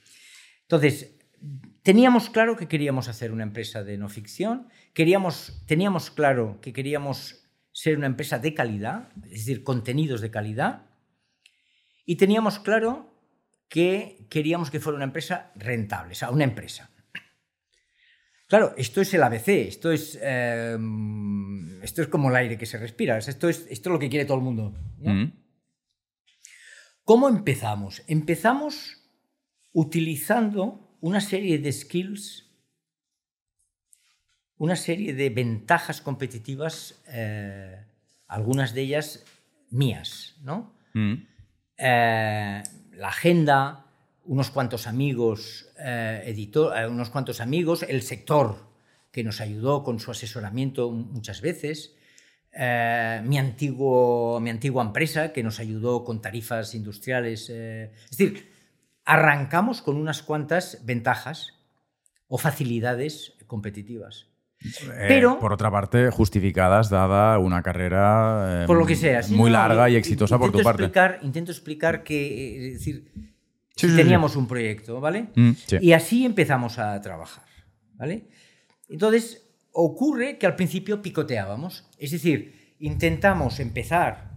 Entonces, 0.63 1.17
teníamos 1.83 2.31
claro 2.31 2.57
que 2.57 2.69
queríamos 2.69 3.09
hacer 3.09 3.33
una 3.33 3.43
empresa 3.43 3.83
de 3.83 3.99
no 3.99 4.09
ficción, 4.09 4.69
queríamos, 4.95 5.65
teníamos 5.67 6.11
claro 6.11 6.61
que 6.61 6.73
queríamos 6.73 7.46
ser 7.77 7.99
una 7.99 8.07
empresa 8.07 8.39
de 8.39 8.55
calidad, 8.55 9.11
es 9.25 9.45
decir, 9.45 9.63
contenidos 9.63 10.23
de 10.23 10.31
calidad, 10.31 10.87
y 12.07 12.17
teníamos 12.17 12.59
claro 12.59 13.13
que 13.69 14.27
queríamos 14.31 14.71
que 14.71 14.81
fuera 14.81 14.97
una 14.97 15.05
empresa 15.05 15.53
rentable, 15.57 16.13
o 16.13 16.15
sea, 16.15 16.31
una 16.31 16.45
empresa. 16.45 16.91
Claro, 18.49 18.73
esto 18.79 19.03
es 19.03 19.13
el 19.13 19.23
ABC, 19.23 19.49
esto 19.69 19.93
es, 19.93 20.19
em, 20.23 21.83
esto 21.83 22.01
es 22.01 22.09
como 22.09 22.31
el 22.31 22.37
aire 22.37 22.57
que 22.57 22.65
se 22.65 22.79
respira, 22.79 23.19
esto 23.19 23.47
es, 23.47 23.67
esto 23.69 23.91
es 23.91 23.93
lo 23.93 23.99
que 23.99 24.09
quiere 24.09 24.25
todo 24.25 24.39
el 24.39 24.45
mundo. 24.45 24.73
Mm. 25.01 25.27
¿Cómo 27.05 27.29
empezamos? 27.29 28.03
Empezamos 28.07 29.03
utilizando 29.73 30.97
una 31.03 31.21
serie 31.21 31.59
de 31.59 31.71
skills, 31.73 32.46
una 34.59 34.77
serie 34.77 35.15
de 35.15 35.31
ventajas 35.31 36.01
competitivas, 36.01 37.03
eh, 37.09 37.85
algunas 38.27 38.75
de 38.75 38.83
ellas 38.83 39.25
mías, 39.71 40.37
¿no? 40.43 40.75
Mm. 40.95 41.15
Eh, 41.77 42.63
la 42.93 43.09
agenda, 43.09 43.87
unos 44.25 44.51
cuantos 44.51 44.87
amigos, 44.87 45.69
eh, 45.79 46.23
editor, 46.27 46.73
unos 46.89 47.11
cuantos 47.11 47.41
amigos, 47.41 47.83
el 47.83 48.03
sector 48.03 48.67
que 49.13 49.23
nos 49.23 49.41
ayudó 49.41 49.83
con 49.83 50.01
su 50.01 50.11
asesoramiento 50.11 50.91
muchas 50.91 51.41
veces, 51.41 51.95
mi, 52.53 53.37
antiguo, 53.37 54.41
mi 54.41 54.49
antigua 54.49 54.83
empresa 54.83 55.35
que 55.35 55.43
nos 55.43 55.61
ayudó 55.61 56.05
con 56.05 56.23
tarifas 56.23 56.75
industriales. 56.75 57.51
es 57.51 58.11
decir, 58.11 58.51
arrancamos 59.05 59.83
con 59.83 59.97
unas 59.97 60.23
cuantas 60.23 60.81
ventajas 60.85 61.53
o 62.29 62.39
facilidades 62.39 63.35
competitivas. 63.47 64.27
Pero, 65.09 65.39
por 65.39 65.53
otra 65.53 65.71
parte, 65.71 66.11
justificadas 66.11 66.89
dada 66.89 67.39
una 67.39 67.63
carrera 67.63 68.65
por 68.67 68.79
lo 68.79 68.87
que 68.87 68.97
sea, 68.97 69.21
muy 69.31 69.51
larga 69.51 69.89
y 69.91 69.97
exitosa 69.97 70.39
por 70.39 70.51
tu 70.51 70.63
parte. 70.63 70.85
Explicar, 70.85 71.19
intento 71.23 71.53
explicar 71.53 72.03
que, 72.03 72.69
es 72.69 72.73
decir, 72.75 73.13
teníamos 73.77 74.37
un 74.37 74.49
proyecto, 74.49 75.01
¿vale? 75.01 75.29
Mm, 75.35 75.53
y 75.81 75.93
así 75.93 76.25
empezamos 76.25 76.79
a 76.79 77.01
trabajar, 77.01 77.45
¿vale? 77.95 78.29
Entonces, 78.89 79.47
ocurre 79.73 80.39
que 80.39 80.47
al 80.47 80.57
principio 80.57 81.03
picoteábamos, 81.03 81.85
es 81.99 82.11
decir, 82.11 82.75
intentamos 82.79 83.61
empezar 83.61 84.31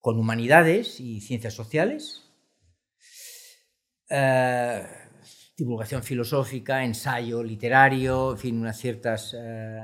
con 0.00 0.18
humanidades 0.18 1.00
y 1.00 1.20
ciencias 1.20 1.54
sociales, 1.54 2.30
eh, 4.08 4.82
divulgación 5.56 6.02
filosófica, 6.02 6.84
ensayo 6.84 7.42
literario, 7.42 8.32
en 8.32 8.38
fin, 8.38 8.60
unas 8.60 8.78
ciertas 8.78 9.34
eh, 9.38 9.80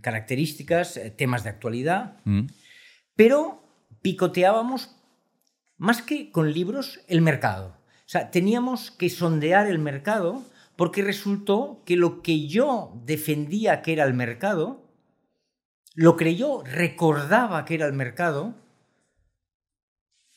características, 0.00 0.96
eh, 0.96 1.10
temas 1.10 1.44
de 1.44 1.50
actualidad, 1.50 2.16
mm. 2.24 2.46
pero 3.14 3.62
picoteábamos 4.02 4.96
más 5.76 6.02
que 6.02 6.30
con 6.32 6.52
libros, 6.52 7.00
el 7.06 7.20
mercado. 7.20 7.76
O 8.06 8.10
sea, 8.10 8.30
teníamos 8.30 8.90
que 8.90 9.10
sondear 9.10 9.68
el 9.68 9.78
mercado 9.78 10.42
porque 10.76 11.02
resultó 11.02 11.82
que 11.84 11.96
lo 11.96 12.22
que 12.22 12.46
yo 12.46 13.00
defendía 13.04 13.82
que 13.82 13.92
era 13.92 14.04
el 14.04 14.14
mercado, 14.14 14.88
lo 15.94 16.16
que 16.16 16.36
yo 16.36 16.62
recordaba 16.64 17.64
que 17.64 17.74
era 17.74 17.86
el 17.86 17.92
mercado, 17.92 18.54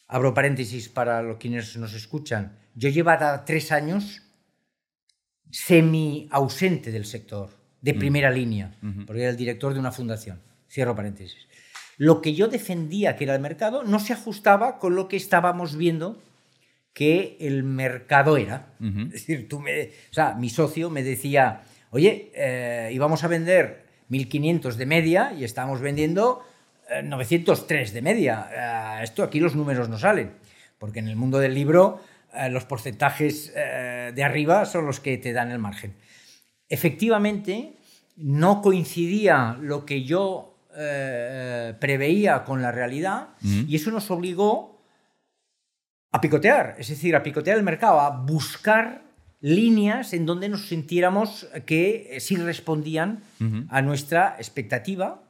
abro 0.07 0.33
paréntesis 0.33 0.89
para 0.89 1.21
los 1.21 1.37
quienes 1.37 1.77
nos 1.77 1.93
escuchan, 1.93 2.60
yo 2.75 2.89
llevaba 2.89 3.45
tres 3.45 3.71
años 3.71 4.23
semi 5.49 6.27
ausente 6.31 6.91
del 6.91 7.05
sector, 7.05 7.49
de 7.81 7.93
mm. 7.93 7.99
primera 7.99 8.31
línea, 8.31 8.71
porque 9.05 9.21
era 9.21 9.31
el 9.31 9.37
director 9.37 9.73
de 9.73 9.79
una 9.79 9.91
fundación. 9.91 10.39
Cierro 10.69 10.95
paréntesis 10.95 11.47
lo 12.01 12.19
que 12.19 12.33
yo 12.33 12.47
defendía 12.47 13.15
que 13.15 13.25
era 13.25 13.35
el 13.35 13.41
mercado 13.41 13.83
no 13.83 13.99
se 13.99 14.13
ajustaba 14.13 14.79
con 14.79 14.95
lo 14.95 15.07
que 15.07 15.17
estábamos 15.17 15.75
viendo 15.75 16.19
que 16.93 17.37
el 17.39 17.63
mercado 17.63 18.37
era. 18.37 18.73
Es 18.79 19.11
decir, 19.11 19.47
tú 19.47 19.59
me, 19.59 19.83
o 20.09 20.13
sea, 20.13 20.33
mi 20.33 20.49
socio 20.49 20.89
me 20.89 21.03
decía, 21.03 21.61
oye, 21.91 22.31
eh, 22.33 22.89
íbamos 22.91 23.23
a 23.23 23.27
vender 23.27 23.85
1.500 24.09 24.73
de 24.73 24.85
media 24.87 25.33
y 25.37 25.43
estábamos 25.43 25.79
vendiendo 25.79 26.43
903 27.03 27.91
eh, 27.91 27.93
de 27.93 28.01
media. 28.01 28.49
Eh, 28.51 29.03
esto 29.03 29.21
aquí 29.21 29.39
los 29.39 29.55
números 29.55 29.87
no 29.87 29.99
salen, 29.99 30.31
porque 30.79 30.99
en 30.99 31.07
el 31.07 31.15
mundo 31.15 31.37
del 31.37 31.53
libro 31.53 32.01
los 32.49 32.65
porcentajes 32.65 33.53
de 33.53 34.23
arriba 34.23 34.65
son 34.65 34.85
los 34.85 34.99
que 34.99 35.17
te 35.17 35.33
dan 35.33 35.51
el 35.51 35.59
margen. 35.59 35.95
Efectivamente, 36.69 37.77
no 38.15 38.61
coincidía 38.61 39.57
lo 39.59 39.85
que 39.85 40.03
yo 40.03 40.51
eh, 40.75 41.73
preveía 41.79 42.45
con 42.45 42.61
la 42.61 42.71
realidad 42.71 43.29
y 43.41 43.75
eso 43.75 43.91
nos 43.91 44.09
obligó 44.11 44.81
a 46.11 46.21
picotear, 46.21 46.75
es 46.77 46.89
decir, 46.89 47.15
a 47.15 47.23
picotear 47.23 47.57
el 47.57 47.63
mercado, 47.63 47.99
a 47.99 48.09
buscar 48.09 49.03
líneas 49.41 50.13
en 50.13 50.25
donde 50.25 50.47
nos 50.49 50.67
sintiéramos 50.67 51.47
que 51.65 52.17
sí 52.19 52.35
respondían 52.37 53.23
a 53.69 53.81
nuestra 53.81 54.35
expectativa, 54.37 55.23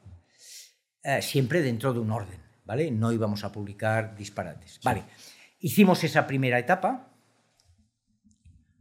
eh, 1.02 1.22
siempre 1.22 1.62
dentro 1.62 1.92
de 1.92 2.00
un 2.00 2.10
orden, 2.10 2.38
¿vale? 2.64 2.90
No 2.90 3.10
íbamos 3.10 3.42
a 3.42 3.50
publicar 3.50 4.16
disparates. 4.16 4.80
Vale, 4.84 5.02
hicimos 5.62 6.04
esa 6.04 6.26
primera 6.26 6.58
etapa 6.58 7.08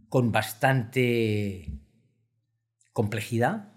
con 0.10 0.34
bastante 0.34 1.80
complejidad. 2.92 3.72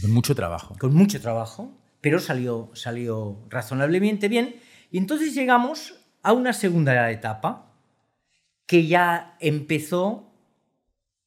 Con 0.00 0.10
mucho 0.10 0.34
trabajo. 0.34 0.74
Con 0.80 0.92
mucho 0.94 1.20
trabajo 1.20 1.76
pero 2.06 2.20
salió, 2.20 2.70
salió 2.74 3.44
razonablemente 3.50 4.28
bien. 4.28 4.60
Y 4.92 4.98
entonces 4.98 5.34
llegamos 5.34 6.06
a 6.22 6.32
una 6.32 6.52
segunda 6.52 7.10
etapa 7.10 7.74
que 8.64 8.86
ya 8.86 9.36
empezó 9.40 10.32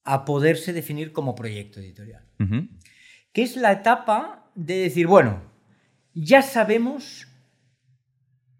a 0.05 0.23
poderse 0.23 0.71
definir 0.71 1.11
como 1.11 1.35
proyecto 1.35 1.81
editorial, 1.81 2.25
que 3.33 3.43
es 3.43 3.57
la 3.57 3.73
etapa 3.73 4.49
de 4.55 4.77
decir, 4.77 5.07
bueno, 5.07 5.41
ya 6.13 6.41
sabemos 6.41 7.27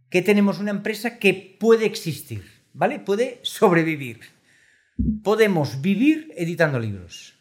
que 0.10 0.22
tenemos 0.22 0.60
una 0.60 0.72
empresa 0.72 1.20
que 1.20 1.58
puede 1.60 1.86
existir, 1.86 2.44
¿vale? 2.74 3.00
Puede 3.00 3.40
sobrevivir. 3.44 4.20
Podemos 5.24 5.82
vivir 5.82 6.34
editando 6.36 6.80
libros. 6.80 7.36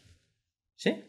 ¿Sí? 0.77 1.05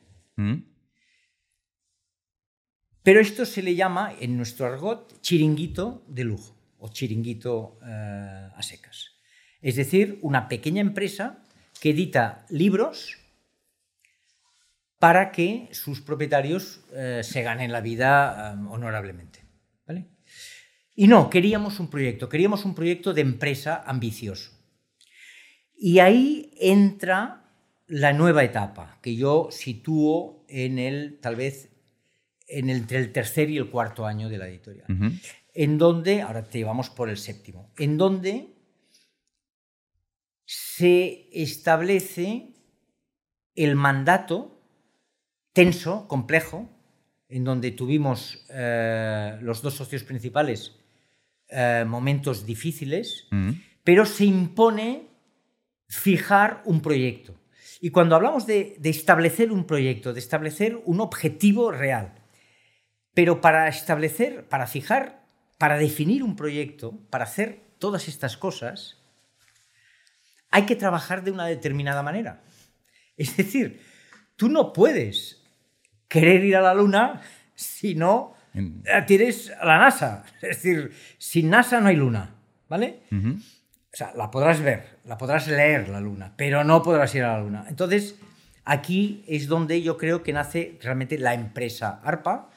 Pero 3.03 3.19
esto 3.19 3.45
se 3.45 3.61
le 3.61 3.75
llama, 3.75 4.13
en 4.19 4.37
nuestro 4.37 4.65
argot, 4.65 5.21
chiringuito 5.21 6.03
de 6.07 6.23
lujo 6.23 6.55
o 6.79 6.89
chiringuito 6.89 7.79
eh, 7.85 8.49
a 8.55 8.61
secas. 8.63 9.15
Es 9.61 9.75
decir, 9.75 10.19
una 10.21 10.47
pequeña 10.47 10.81
empresa 10.81 11.43
que 11.81 11.91
edita 11.91 12.45
libros 12.49 13.17
para 14.97 15.31
que 15.31 15.69
sus 15.71 16.01
propietarios 16.01 16.81
eh, 16.93 17.21
se 17.23 17.41
ganen 17.41 17.71
la 17.71 17.81
vida 17.81 18.53
eh, 18.53 18.67
honorablemente. 18.69 19.38
Y 20.99 21.07
no, 21.07 21.29
queríamos 21.29 21.79
un 21.79 21.89
proyecto, 21.89 22.27
queríamos 22.27 22.65
un 22.65 22.75
proyecto 22.75 23.13
de 23.13 23.21
empresa 23.21 23.81
ambicioso. 23.87 24.51
Y 25.73 25.99
ahí 25.99 26.51
entra 26.59 27.53
la 27.87 28.11
nueva 28.11 28.43
etapa, 28.43 28.99
que 29.01 29.15
yo 29.15 29.47
sitúo 29.49 30.43
en 30.49 30.77
el, 30.77 31.17
tal 31.21 31.37
vez, 31.37 31.69
en 32.49 32.69
el, 32.69 32.79
entre 32.79 32.97
el 32.97 33.13
tercer 33.13 33.49
y 33.49 33.55
el 33.55 33.69
cuarto 33.69 34.05
año 34.05 34.27
de 34.27 34.37
la 34.39 34.49
editorial. 34.49 34.87
En 35.53 35.77
donde, 35.77 36.21
ahora 36.21 36.49
te 36.49 36.57
llevamos 36.57 36.89
por 36.89 37.09
el 37.09 37.15
séptimo, 37.15 37.71
en 37.77 37.97
donde 37.97 38.49
se 40.43 41.29
establece 41.31 42.55
el 43.55 43.77
mandato 43.77 44.61
tenso, 45.53 46.09
complejo, 46.09 46.69
en 47.29 47.45
donde 47.45 47.71
tuvimos 47.71 48.45
eh, 48.49 49.37
los 49.41 49.61
dos 49.61 49.75
socios 49.75 50.03
principales 50.03 50.75
eh, 51.49 51.83
momentos 51.87 52.45
difíciles, 52.45 53.27
Mm. 53.31 53.51
pero 53.83 54.05
se 54.05 54.25
impone 54.25 55.07
fijar 55.87 56.61
un 56.65 56.81
proyecto. 56.81 57.35
Y 57.81 57.89
cuando 57.91 58.15
hablamos 58.15 58.45
de, 58.45 58.75
de 58.79 58.89
establecer 58.89 59.51
un 59.51 59.65
proyecto, 59.65 60.13
de 60.13 60.19
establecer 60.19 60.79
un 60.85 60.99
objetivo 60.99 61.71
real, 61.71 62.13
pero 63.13 63.41
para 63.41 63.67
establecer, 63.67 64.47
para 64.47 64.67
fijar, 64.67 65.25
para 65.57 65.77
definir 65.77 66.23
un 66.23 66.35
proyecto, 66.35 66.99
para 67.09 67.23
hacer 67.23 67.61
todas 67.79 68.07
estas 68.07 68.37
cosas, 68.37 68.97
hay 70.51 70.65
que 70.65 70.75
trabajar 70.75 71.23
de 71.23 71.31
una 71.31 71.45
determinada 71.45 72.03
manera. 72.03 72.41
Es 73.17 73.35
decir, 73.37 73.81
tú 74.35 74.49
no 74.49 74.71
puedes 74.73 75.41
querer 76.07 76.43
ir 76.43 76.55
a 76.55 76.61
la 76.61 76.73
Luna 76.73 77.21
si 77.55 77.95
no 77.95 78.33
tienes 79.07 79.51
a 79.51 79.65
la 79.65 79.77
NASA. 79.77 80.23
Es 80.41 80.61
decir, 80.61 80.91
sin 81.17 81.49
NASA 81.49 81.79
no 81.79 81.87
hay 81.87 81.95
Luna, 81.95 82.35
¿vale? 82.67 83.01
O 83.11 83.97
sea, 83.97 84.13
la 84.15 84.29
podrás 84.29 84.61
ver, 84.61 84.99
la 85.05 85.17
podrás 85.17 85.47
leer 85.47 85.89
la 85.89 85.99
Luna, 85.99 86.33
pero 86.35 86.63
no 86.63 86.83
podrás 86.83 87.13
ir 87.15 87.23
a 87.23 87.33
la 87.33 87.43
Luna. 87.43 87.65
Entonces, 87.69 88.15
aquí 88.65 89.23
es 89.27 89.47
donde 89.47 89.81
yo 89.81 89.97
creo 89.97 90.21
que 90.21 90.33
nace 90.33 90.77
realmente 90.81 91.17
la 91.17 91.33
empresa 91.33 91.99
ARPA 92.03 92.49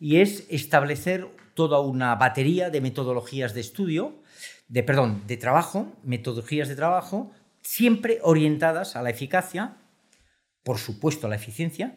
y 0.00 0.20
es 0.20 0.46
establecer 0.50 1.28
toda 1.54 1.80
una 1.80 2.14
batería 2.16 2.70
de 2.70 2.80
metodologías 2.80 3.54
de 3.54 3.60
estudio, 3.60 4.16
de 4.68 4.82
perdón, 4.82 5.22
de 5.26 5.36
trabajo, 5.36 5.92
metodologías 6.02 6.68
de 6.68 6.76
trabajo, 6.76 7.30
siempre 7.62 8.18
orientadas 8.22 8.96
a 8.96 9.02
la 9.02 9.10
eficacia, 9.10 9.76
por 10.64 10.78
supuesto 10.78 11.26
a 11.26 11.30
la 11.30 11.36
eficiencia, 11.36 11.96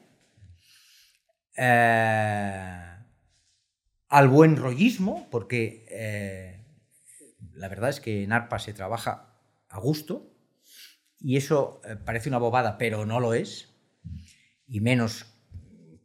eh, 1.55 2.92
al 4.13 4.27
buen 4.27 4.57
rollismo, 4.57 5.27
porque 5.31 5.87
eh, 5.89 6.63
la 7.55 7.67
verdad 7.67 7.89
es 7.89 7.99
que 7.99 8.23
en 8.23 8.31
ARPA 8.31 8.59
se 8.59 8.71
trabaja 8.71 9.39
a 9.69 9.79
gusto 9.79 10.31
y 11.19 11.35
eso 11.37 11.81
eh, 11.83 11.95
parece 11.95 12.29
una 12.29 12.37
bobada, 12.37 12.77
pero 12.77 13.07
no 13.07 13.19
lo 13.19 13.33
es, 13.33 13.73
y 14.67 14.81
menos 14.81 15.25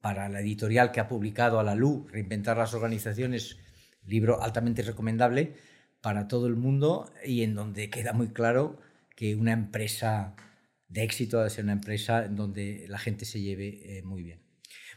para 0.00 0.30
la 0.30 0.40
editorial 0.40 0.90
que 0.90 1.00
ha 1.00 1.06
publicado 1.06 1.60
a 1.60 1.62
la 1.62 1.74
LU, 1.74 2.06
Reinventar 2.08 2.56
las 2.56 2.72
Organizaciones, 2.72 3.58
libro 4.06 4.42
altamente 4.42 4.80
recomendable 4.80 5.56
para 6.00 6.28
todo 6.28 6.46
el 6.46 6.56
mundo 6.56 7.12
y 7.26 7.42
en 7.42 7.54
donde 7.54 7.90
queda 7.90 8.14
muy 8.14 8.28
claro 8.28 8.78
que 9.16 9.36
una 9.36 9.52
empresa 9.52 10.34
de 10.88 11.02
éxito 11.02 11.36
debe 11.36 11.50
ser 11.50 11.64
una 11.64 11.74
empresa 11.74 12.24
en 12.24 12.36
donde 12.36 12.86
la 12.88 12.98
gente 12.98 13.26
se 13.26 13.42
lleve 13.42 13.98
eh, 13.98 14.02
muy 14.02 14.22
bien. 14.22 14.40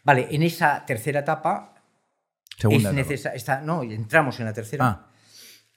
Vale, 0.06 0.30
en 0.32 0.44
esa 0.44 0.86
tercera 0.86 1.20
etapa 1.20 1.81
Segunda. 2.58 2.90
es 2.90 2.96
necesaria. 2.96 3.62
No, 3.62 3.84
entramos 3.84 4.40
en 4.40 4.46
la 4.46 4.54
tercera 4.54 4.86
Ah, 4.86 5.08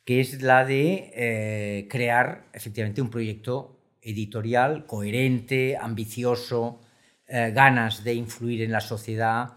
que 0.05 0.21
es 0.21 0.43
la 0.43 0.65
de 0.65 1.13
eh, 1.15 1.89
crear 1.89 2.47
efectivamente 2.53 3.01
un 3.01 3.11
proyecto 3.11 3.81
editorial 4.03 4.87
coherente, 4.87 5.79
ambicioso, 5.81 6.81
eh, 7.27 7.53
ganas 7.55 8.05
de 8.05 8.15
influir 8.15 8.63
en 8.63 8.71
la 8.71 8.83
sociedad, 8.83 9.55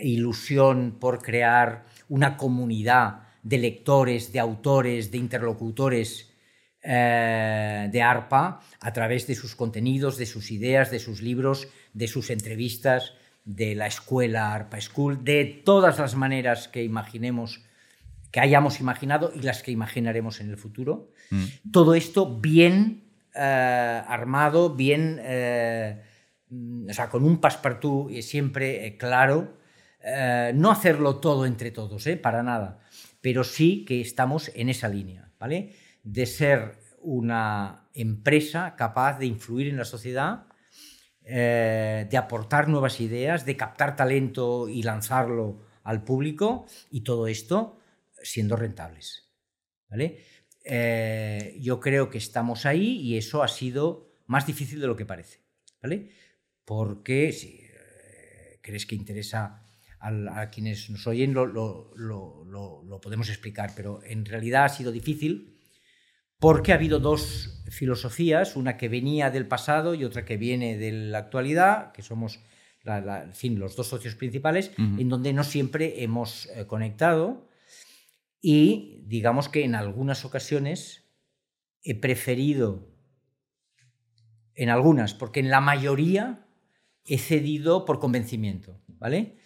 ilusión 0.00 0.96
por 0.98 1.22
crear 1.22 1.84
una 2.08 2.36
comunidad 2.36 3.20
de 3.42 3.58
lectores, 3.58 4.32
de 4.32 4.40
autores, 4.40 5.10
de 5.10 5.18
interlocutores 5.18 6.30
eh, 6.82 7.88
de 7.92 8.02
ARPA 8.02 8.60
a 8.80 8.92
través 8.92 9.26
de 9.26 9.34
sus 9.34 9.54
contenidos, 9.54 10.16
de 10.16 10.26
sus 10.26 10.50
ideas, 10.50 10.90
de 10.90 10.98
sus 10.98 11.22
libros, 11.22 11.68
de 11.92 12.08
sus 12.08 12.30
entrevistas, 12.30 13.14
de 13.44 13.74
la 13.74 13.86
escuela 13.86 14.54
ARPA 14.54 14.80
School, 14.80 15.22
de 15.24 15.44
todas 15.64 15.98
las 15.98 16.14
maneras 16.14 16.68
que 16.68 16.82
imaginemos 16.82 17.64
que 18.30 18.40
hayamos 18.40 18.80
imaginado 18.80 19.32
y 19.32 19.42
las 19.42 19.62
que 19.62 19.70
imaginaremos 19.70 20.40
en 20.40 20.50
el 20.50 20.56
futuro. 20.56 21.12
mm. 21.30 21.70
Todo 21.70 21.94
esto 21.94 22.40
bien 22.40 23.04
eh, 23.34 24.02
armado, 24.08 24.74
bien, 24.74 25.20
eh, 25.22 26.02
o 26.88 26.92
sea, 26.92 27.08
con 27.08 27.24
un 27.24 27.38
passepartout 27.38 28.10
eh, 28.10 28.22
siempre 28.22 28.96
claro. 28.98 29.56
Eh, 30.06 30.52
no 30.54 30.70
hacerlo 30.70 31.16
todo 31.16 31.46
entre 31.46 31.70
todos, 31.70 32.06
eh, 32.06 32.18
para 32.18 32.42
nada, 32.42 32.80
pero 33.22 33.42
sí 33.42 33.86
que 33.86 34.02
estamos 34.02 34.50
en 34.54 34.68
esa 34.68 34.88
línea, 34.88 35.30
¿vale? 35.38 35.72
De 36.02 36.26
ser 36.26 36.78
una 37.00 37.88
empresa 37.94 38.74
capaz 38.76 39.18
de 39.18 39.26
influir 39.26 39.68
en 39.68 39.78
la 39.78 39.86
sociedad, 39.86 40.46
eh, 41.24 42.06
de 42.10 42.16
aportar 42.16 42.68
nuevas 42.68 43.00
ideas, 43.00 43.44
de 43.46 43.56
captar 43.56 43.96
talento 43.96 44.68
y 44.68 44.82
lanzarlo 44.82 45.62
al 45.82 46.02
público 46.04 46.66
y 46.90 47.00
todo 47.02 47.26
esto 47.26 47.78
siendo 48.22 48.56
rentables. 48.56 49.30
¿vale? 49.88 50.18
Eh, 50.64 51.56
yo 51.60 51.80
creo 51.80 52.08
que 52.10 52.18
estamos 52.18 52.66
ahí 52.66 52.98
y 53.00 53.16
eso 53.18 53.42
ha 53.42 53.48
sido 53.48 54.12
más 54.26 54.46
difícil 54.46 54.80
de 54.80 54.86
lo 54.86 54.96
que 54.96 55.06
parece. 55.06 55.40
¿vale? 55.82 56.10
Porque 56.64 57.32
si 57.32 57.58
eh, 57.60 58.58
crees 58.62 58.86
que 58.86 58.94
interesa 58.94 59.62
al- 60.00 60.28
a, 60.28 60.50
quienes 60.50 60.88
nos 60.90 61.06
oyen, 61.06 61.32
lo- 61.34 61.46
lo- 61.46 61.92
lo- 61.96 62.82
lo 62.84 63.00
podemos 63.00 63.28
explicar, 63.28 63.72
pero 63.76 64.02
en 64.04 64.24
realidad 64.24 64.64
ha 64.64 64.68
sido 64.68 64.92
difícil 64.92 65.53
porque 66.38 66.72
ha 66.72 66.76
habido 66.76 66.98
dos 67.00 67.62
filosofías, 67.70 68.56
una 68.56 68.76
que 68.76 68.88
venía 68.88 69.30
del 69.30 69.46
pasado 69.48 69.94
y 69.94 70.04
otra 70.04 70.24
que 70.24 70.36
viene 70.36 70.76
de 70.76 70.92
la 70.92 71.18
actualidad, 71.18 71.92
que 71.92 72.02
somos 72.02 72.40
la- 72.82 73.00
la- 73.00 73.22
en 73.24 73.32
fin, 73.32 73.58
los 73.58 73.76
dos 73.76 73.88
socios 73.88 74.14
principales, 74.14 74.70
en 74.76 75.08
donde 75.08 75.32
no 75.32 75.42
siempre 75.44 76.02
hemos 76.02 76.46
eh, 76.54 76.66
conectado. 76.66 77.48
Y 78.42 79.02
digamos 79.06 79.48
que 79.48 79.64
en 79.64 79.74
algunas 79.74 80.24
ocasiones 80.26 81.04
he 81.82 81.94
preferido, 81.94 82.86
en 84.54 84.68
algunas, 84.68 85.14
porque 85.14 85.40
en 85.40 85.50
la 85.50 85.60
mayoría 85.60 86.46
he 87.06 87.18
cedido 87.18 87.84
por 87.84 87.98
convencimiento, 87.98 88.80
¿vale? 88.86 89.36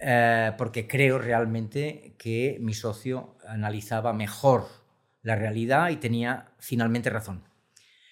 Eh, 0.00 0.52
porque 0.56 0.86
creo 0.86 1.18
realmente 1.18 2.14
que 2.18 2.58
mi 2.60 2.72
socio 2.72 3.36
analizaba 3.46 4.12
mejor 4.12 4.66
la 5.22 5.34
realidad 5.36 5.90
y 5.90 5.96
tenía 5.96 6.52
finalmente 6.58 7.10
razón. 7.10 7.42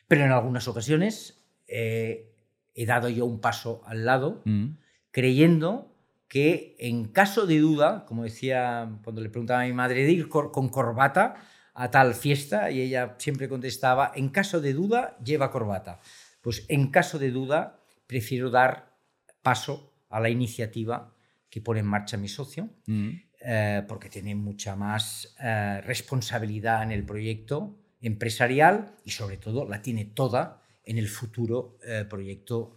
Pero 0.08 0.24
en 0.24 0.32
algunas 0.32 0.68
ocasiones 0.68 1.44
eh, 1.68 2.32
he 2.74 2.86
dado 2.86 3.08
yo 3.08 3.24
un 3.26 3.40
paso 3.40 3.82
al 3.86 4.04
lado 4.04 4.42
Mm. 4.44 4.76
creyendo 5.10 5.92
que 6.28 6.76
en 6.78 7.06
caso 7.08 7.46
de 7.46 7.58
duda, 7.60 8.04
como 8.06 8.24
decía 8.24 8.98
cuando 9.04 9.20
le 9.22 9.30
preguntaba 9.30 9.62
a 9.62 9.66
mi 9.66 9.72
madre 9.72 10.04
de 10.04 10.12
ir 10.12 10.28
con 10.28 10.68
corbata 10.68 11.36
a 11.74 11.90
tal 11.90 12.14
fiesta 12.14 12.70
y 12.70 12.80
ella 12.80 13.14
siempre 13.18 13.48
contestaba, 13.48 14.10
en 14.14 14.28
caso 14.30 14.60
de 14.60 14.72
duda, 14.72 15.16
lleva 15.24 15.50
corbata. 15.50 16.00
Pues 16.40 16.64
en 16.68 16.90
caso 16.90 17.18
de 17.18 17.30
duda, 17.30 17.80
prefiero 18.06 18.50
dar 18.50 18.96
paso 19.42 19.92
a 20.10 20.20
la 20.20 20.28
iniciativa 20.30 21.12
que 21.50 21.60
pone 21.60 21.80
en 21.80 21.86
marcha 21.86 22.16
mi 22.16 22.28
socio, 22.28 22.68
Mm. 22.86 23.10
Eh, 23.48 23.84
porque 23.86 24.08
tiene 24.08 24.34
mucha 24.34 24.74
más 24.74 25.36
eh, 25.40 25.80
responsabilidad 25.82 26.82
en 26.82 26.90
el 26.90 27.04
proyecto 27.04 27.78
empresarial 28.00 28.96
y 29.04 29.10
sobre 29.12 29.36
todo 29.36 29.68
la 29.68 29.80
tiene 29.80 30.04
toda 30.04 30.62
en 30.82 30.98
el 30.98 31.06
futuro 31.06 31.78
eh, 31.86 32.04
proyecto 32.10 32.76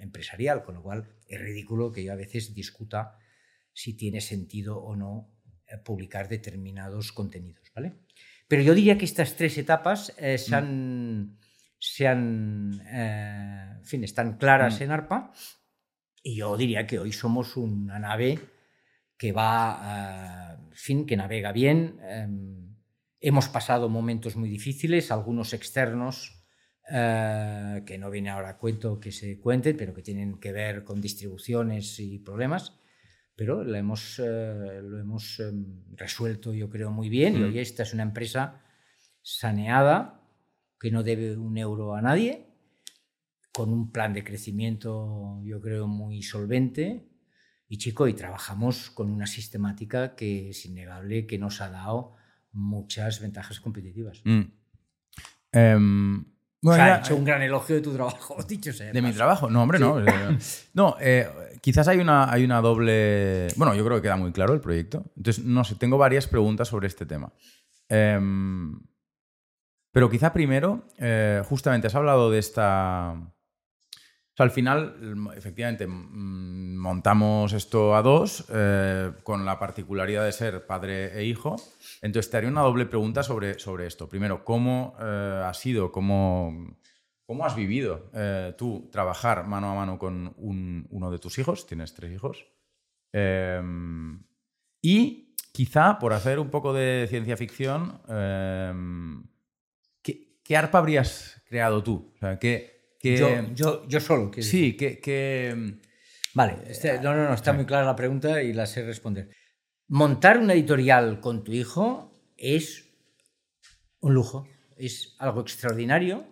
empresarial, 0.00 0.64
con 0.64 0.74
lo 0.74 0.82
cual 0.82 1.06
es 1.28 1.40
ridículo 1.40 1.92
que 1.92 2.02
yo 2.02 2.12
a 2.12 2.16
veces 2.16 2.52
discuta 2.52 3.18
si 3.72 3.94
tiene 3.94 4.20
sentido 4.20 4.78
o 4.78 4.96
no 4.96 5.30
publicar 5.84 6.28
determinados 6.28 7.12
contenidos. 7.12 7.70
¿vale? 7.72 7.94
Pero 8.48 8.62
yo 8.62 8.74
diría 8.74 8.98
que 8.98 9.04
estas 9.04 9.36
tres 9.36 9.56
etapas 9.58 10.12
eh, 10.18 10.38
se 10.38 10.56
han, 10.56 11.38
se 11.78 12.08
han, 12.08 12.80
en 12.84 13.84
fin, 13.84 14.02
están 14.02 14.38
claras 14.38 14.80
Mm. 14.80 14.82
en 14.82 14.90
ARPA 14.90 15.32
y 16.24 16.34
yo 16.34 16.56
diría 16.56 16.84
que 16.84 16.98
hoy 16.98 17.12
somos 17.12 17.56
una 17.56 18.00
nave 18.00 18.40
que 19.20 19.32
va, 19.32 20.56
en 20.70 20.72
fin, 20.72 21.04
que 21.04 21.14
navega 21.14 21.52
bien. 21.52 22.00
Em, 22.08 22.74
hemos 23.20 23.50
pasado 23.50 23.90
momentos 23.90 24.34
muy 24.34 24.48
difíciles, 24.48 25.10
algunos 25.10 25.52
externos, 25.52 26.42
eh, 26.90 27.82
que 27.84 27.98
no 27.98 28.10
viene 28.10 28.30
ahora 28.30 28.48
a 28.48 28.56
cuento 28.56 28.98
que 28.98 29.12
se 29.12 29.38
cuenten, 29.38 29.76
pero 29.76 29.92
que 29.92 30.00
tienen 30.00 30.40
que 30.40 30.52
ver 30.52 30.84
con 30.84 31.02
distribuciones 31.02 32.00
y 32.00 32.20
problemas. 32.20 32.80
Pero 33.36 33.62
lo 33.62 33.76
hemos, 33.76 34.18
eh, 34.24 34.80
lo 34.82 34.98
hemos 34.98 35.38
em, 35.40 35.84
resuelto, 35.96 36.54
yo 36.54 36.70
creo, 36.70 36.90
muy 36.90 37.10
bien. 37.10 37.36
Y 37.36 37.42
hoy 37.42 37.58
esta 37.58 37.82
es 37.82 37.92
una 37.92 38.04
empresa 38.04 38.64
saneada, 39.20 40.26
que 40.80 40.90
no 40.90 41.02
debe 41.02 41.36
un 41.36 41.58
euro 41.58 41.94
a 41.94 42.00
nadie, 42.00 42.46
con 43.52 43.70
un 43.70 43.92
plan 43.92 44.14
de 44.14 44.24
crecimiento, 44.24 45.42
yo 45.44 45.60
creo, 45.60 45.86
muy 45.86 46.22
solvente. 46.22 47.09
Y 47.72 47.78
chico, 47.78 48.08
y 48.08 48.14
trabajamos 48.14 48.90
con 48.90 49.08
una 49.10 49.26
sistemática 49.28 50.16
que 50.16 50.50
es 50.50 50.66
innegable, 50.66 51.26
que 51.26 51.38
nos 51.38 51.60
ha 51.60 51.70
dado 51.70 52.16
muchas 52.52 53.20
ventajas 53.20 53.60
competitivas. 53.60 54.20
Mm. 54.24 54.40
Em, 55.52 56.24
bueno, 56.62 56.72
o 56.72 56.74
sea, 56.74 56.86
ya- 56.88 56.94
ha 56.96 56.98
hecho 56.98 57.14
un 57.16 57.24
gran 57.24 57.42
elogio 57.42 57.76
de 57.76 57.80
tu 57.82 57.92
trabajo, 57.94 58.36
dicho 58.48 58.72
sea. 58.72 58.92
¿De 58.92 59.00
mi 59.00 59.12
trabajo? 59.12 59.48
No, 59.48 59.62
hombre, 59.62 59.78
no. 59.78 60.00
Eh, 60.04 60.38
No, 60.74 60.96
eh, 61.00 61.28
quizás 61.60 61.86
hay 61.88 61.98
una, 61.98 62.30
hay 62.30 62.44
una 62.44 62.60
doble... 62.60 63.46
Bueno, 63.56 63.74
yo 63.76 63.84
creo 63.84 63.96
que 63.98 64.02
queda 64.02 64.16
muy 64.16 64.32
claro 64.32 64.52
el 64.52 64.60
proyecto. 64.60 65.04
Entonces, 65.16 65.44
no 65.44 65.62
sé, 65.64 65.76
tengo 65.76 65.96
varias 65.96 66.26
preguntas 66.26 66.66
sobre 66.68 66.88
este 66.88 67.06
tema. 67.06 67.32
Em, 67.88 68.80
pero 69.92 70.10
quizá 70.10 70.32
primero, 70.32 70.88
eh, 70.98 71.42
justamente 71.48 71.86
has 71.86 71.94
hablado 71.94 72.30
de 72.32 72.38
esta... 72.40 73.14
Al 74.42 74.50
final, 74.50 74.96
mm, 75.00 75.28
efectivamente, 75.36 75.86
mm, 75.86 76.76
montamos 76.76 77.52
esto 77.52 77.94
a 77.94 78.02
dos, 78.02 78.44
eh, 78.52 79.12
con 79.22 79.44
la 79.44 79.58
particularidad 79.58 80.24
de 80.24 80.32
ser 80.32 80.66
padre 80.66 81.18
e 81.18 81.24
hijo. 81.24 81.56
Entonces, 82.02 82.30
te 82.30 82.36
haré 82.38 82.46
una 82.48 82.62
doble 82.62 82.86
pregunta 82.86 83.22
sobre, 83.22 83.58
sobre 83.58 83.86
esto. 83.86 84.08
Primero, 84.08 84.44
¿cómo 84.44 84.94
eh, 85.00 85.42
ha 85.44 85.52
sido, 85.54 85.92
cómo, 85.92 86.76
cómo 87.26 87.44
has 87.44 87.54
vivido 87.54 88.10
eh, 88.14 88.54
tú 88.56 88.88
trabajar 88.90 89.46
mano 89.46 89.70
a 89.70 89.74
mano 89.74 89.98
con 89.98 90.34
un- 90.36 90.86
uno 90.90 91.10
de 91.10 91.18
tus 91.18 91.38
hijos? 91.38 91.66
Tienes 91.66 91.94
tres 91.94 92.12
hijos. 92.12 92.46
Eh, 93.12 93.60
y 94.82 95.34
quizá, 95.52 95.98
por 95.98 96.12
hacer 96.12 96.38
un 96.38 96.50
poco 96.50 96.72
de 96.72 97.06
ciencia 97.08 97.36
ficción, 97.36 98.00
eh, 98.08 98.72
¿qué, 100.02 100.38
qué 100.42 100.56
arpa 100.56 100.78
habrías 100.78 101.42
creado 101.48 101.82
tú? 101.82 102.12
O 102.14 102.18
sea, 102.18 102.38
¿qué, 102.38 102.69
qué- 103.00 103.16
Yo, 103.18 103.54
yo, 103.54 103.88
yo 103.88 103.98
solo. 104.00 104.26
decir. 104.30 104.44
Sí, 104.44 104.76
que, 104.76 105.00
que- 105.00 105.80
Vale, 106.34 106.58
este- 106.68 107.00
no, 107.00 107.14
no, 107.16 107.24
no, 107.28 107.34
está 107.34 107.52
muy 107.52 107.64
clara 107.66 107.84
la 107.84 107.96
pregunta 107.96 108.40
y 108.42 108.52
la 108.52 108.66
sé 108.66 108.84
responder. 108.84 109.30
Montar 109.88 110.38
una 110.38 110.52
editorial 110.52 111.18
con 111.20 111.42
tu 111.42 111.52
hijo 111.52 112.12
es 112.36 112.86
un 114.00 114.14
lujo, 114.14 114.46
es 114.76 115.16
algo 115.18 115.40
extraordinario, 115.40 116.24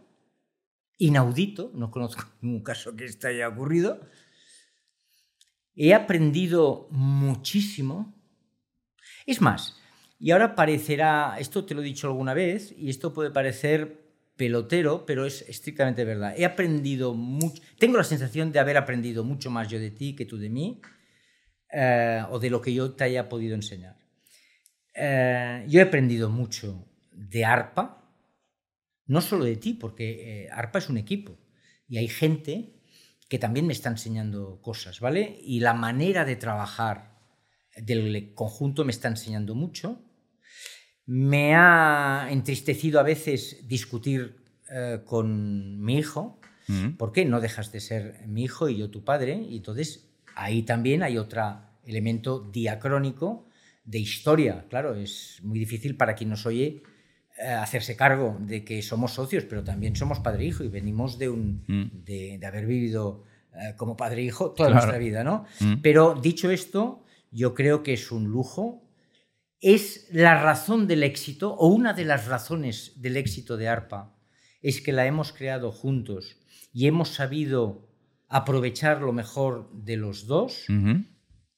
inaudito, 0.99 1.73
no 1.75 1.91
conozco 1.91 2.23
ningún 2.43 2.63
caso 2.63 2.95
que 2.95 3.07
esto 3.07 3.27
haya 3.27 3.49
ocurrido. 3.49 4.01
He 5.75 5.95
aprendido 5.95 6.89
muchísimo. 6.91 8.15
Es 9.27 9.41
más, 9.41 9.77
y 10.19 10.31
ahora 10.33 10.55
parecerá, 10.55 11.37
esto 11.39 11.65
te 11.65 11.75
lo 11.75 11.83
he 11.83 11.85
dicho 11.85 12.07
alguna 12.09 12.35
vez, 12.35 12.73
y 12.77 12.89
esto 12.91 13.13
puede 13.13 13.31
parecer 13.31 14.08
pelotero, 14.39 15.05
pero 15.05 15.27
es 15.27 15.43
estrictamente 15.43 16.05
verdad. 16.05 16.33
He 16.35 16.47
aprendido 16.47 17.13
mucho, 17.13 17.61
tengo 17.79 17.99
la 17.99 18.05
sensación 18.05 18.53
de 18.53 18.61
haber 18.61 18.79
aprendido 18.79 19.25
mucho 19.25 19.51
más 19.51 19.69
yo 19.69 19.79
de 19.79 19.91
ti 19.91 20.17
que 20.17 20.25
tú 20.25 20.39
de 20.39 20.49
mí, 20.49 20.81
eh, 21.71 22.23
o 22.31 22.39
de 22.39 22.49
lo 22.49 22.63
que 22.63 22.73
yo 22.73 22.93
te 22.93 23.05
haya 23.05 23.29
podido 23.29 23.55
enseñar. 23.55 23.99
Eh, 24.95 25.67
yo 25.69 25.81
he 25.81 25.83
aprendido 25.83 26.31
mucho 26.31 26.89
de 27.13 27.45
ARPA, 27.45 28.11
no 29.07 29.21
solo 29.21 29.45
de 29.45 29.57
ti, 29.57 29.75
porque 29.75 30.45
eh, 30.45 30.49
ARPA 30.51 30.79
es 30.79 30.89
un 30.89 30.97
equipo 30.97 31.39
y 31.87 31.99
hay 31.99 32.09
gente 32.09 32.81
que 33.29 33.39
también 33.39 33.67
me 33.67 33.73
está 33.73 33.91
enseñando 33.91 34.63
cosas, 34.63 35.01
¿vale? 35.01 35.39
Y 35.43 35.61
la 35.61 35.75
manera 35.75 36.25
de 36.25 36.37
trabajar 36.37 37.19
del 37.77 38.33
conjunto 38.35 38.85
me 38.85 38.93
está 38.93 39.09
enseñando 39.09 39.55
mucho. 39.55 40.08
Me 41.11 41.55
ha 41.57 42.29
entristecido 42.31 43.01
a 43.01 43.03
veces 43.03 43.67
discutir 43.67 44.37
eh, 44.71 45.01
con 45.07 45.81
mi 45.83 45.97
hijo, 45.99 46.39
Mm. 46.69 46.99
porque 46.99 47.25
no 47.25 47.41
dejas 47.41 47.73
de 47.73 47.81
ser 47.81 48.27
mi 48.27 48.45
hijo 48.45 48.69
y 48.69 48.77
yo 48.77 48.91
tu 48.91 49.03
padre, 49.03 49.35
y 49.49 49.57
entonces 49.57 50.11
ahí 50.37 50.65
también 50.65 51.03
hay 51.03 51.17
otro 51.17 51.63
elemento 51.87 52.41
diacrónico 52.53 53.49
de 53.87 53.99
historia. 54.01 54.67
Claro, 54.69 54.95
es 54.95 55.41
muy 55.43 55.59
difícil 55.59 55.97
para 55.97 56.15
quien 56.15 56.29
nos 56.29 56.45
oye 56.45 56.83
eh, 57.43 57.49
hacerse 57.53 57.97
cargo 57.97 58.37
de 58.41 58.65
que 58.67 58.83
somos 58.83 59.13
socios, 59.15 59.45
pero 59.45 59.65
también 59.65 59.97
somos 59.97 60.19
padre 60.21 60.43
e 60.45 60.49
hijo 60.49 60.63
y 60.63 60.69
venimos 60.69 61.19
de, 61.19 61.31
un, 61.31 61.65
Mm. 61.67 62.05
de, 62.05 62.37
de 62.39 62.47
haber 62.47 62.67
vivido 62.67 63.25
eh, 63.55 63.73
como 63.79 63.97
padre 63.97 64.21
e 64.21 64.25
hijo 64.27 64.51
toda 64.51 64.69
Claro. 64.69 64.85
nuestra 64.85 64.99
vida, 64.99 65.25
¿no? 65.25 65.47
Mm. 65.61 65.81
Pero 65.81 66.19
dicho 66.21 66.51
esto, 66.51 67.03
yo 67.31 67.55
creo 67.55 67.83
que 67.83 67.95
es 67.95 68.13
un 68.13 68.25
lujo. 68.27 68.83
Es 69.61 70.07
la 70.13 70.41
razón 70.43 70.87
del 70.87 71.03
éxito, 71.03 71.53
o 71.55 71.69
una 71.69 71.93
de 71.93 72.05
las 72.05 72.27
razones 72.27 72.93
del 72.97 73.17
éxito 73.17 73.57
de 73.57 73.69
ARPA, 73.69 74.15
es 74.63 74.81
que 74.81 74.93
la 74.93 75.07
hemos 75.07 75.33
creado 75.33 75.73
juntos 75.73 76.37
y 76.73 76.87
hemos 76.87 77.11
sabido 77.11 77.89
aprovechar 78.29 79.01
lo 79.01 79.13
mejor 79.13 79.71
de 79.73 79.97
los 79.97 80.27
dos. 80.27 80.65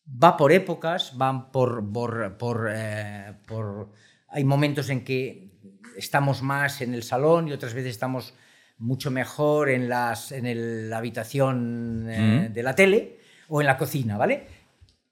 Va 0.06 0.36
por 0.36 0.52
épocas, 0.52 1.16
van 1.16 1.50
por... 1.52 1.92
por, 1.92 2.36
por, 2.38 2.70
eh, 2.74 3.34
por- 3.46 3.92
hay 4.28 4.44
momentos 4.44 4.88
en 4.90 5.04
que 5.04 5.50
estamos 5.96 6.40
más 6.42 6.80
en 6.80 6.94
el 6.94 7.02
salón 7.02 7.48
y 7.48 7.52
otras 7.52 7.74
veces 7.74 7.90
estamos 7.90 8.32
mucho 8.78 9.10
mejor 9.10 9.68
en, 9.68 9.88
las, 9.88 10.32
en 10.32 10.46
el- 10.46 10.88
la 10.88 10.98
habitación 10.98 12.06
eh, 12.08 12.48
de 12.52 12.62
la 12.62 12.74
tele 12.74 13.18
o 13.48 13.60
en 13.60 13.66
la 13.66 13.76
cocina, 13.76 14.16
¿vale? 14.16 14.46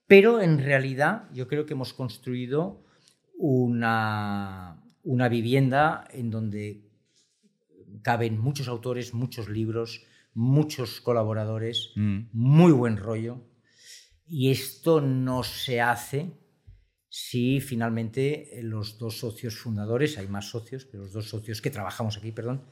Pero 0.09 0.41
en 0.41 0.57
realidad 0.57 1.29
yo 1.31 1.47
creo 1.47 1.67
que 1.67 1.73
hemos 1.73 1.93
construido 1.93 2.83
una, 3.37 4.83
una 5.03 5.29
vivienda 5.29 6.07
en 6.11 6.31
donde 6.31 6.81
caben 8.01 8.39
muchos 8.39 8.67
autores, 8.67 9.13
muchos 9.13 9.49
libros, 9.49 10.03
muchos 10.33 10.99
colaboradores, 10.99 11.91
Mm. 11.95 12.21
muy 12.33 12.71
buen 12.71 12.97
rollo. 12.97 13.45
Y 14.25 14.49
esto 14.49 14.99
no 14.99 15.43
se 15.43 15.79
hace 15.79 16.31
si 17.07 17.61
finalmente 17.61 18.59
los 18.63 18.97
dos 18.97 19.19
socios 19.19 19.57
fundadores, 19.57 20.17
hay 20.17 20.27
más 20.27 20.49
socios, 20.49 20.85
pero 20.85 21.03
los 21.03 21.13
dos 21.13 21.29
socios 21.29 21.61
que 21.61 21.69
trabajamos 21.69 22.17
aquí, 22.17 22.31
perdón, 22.31 22.65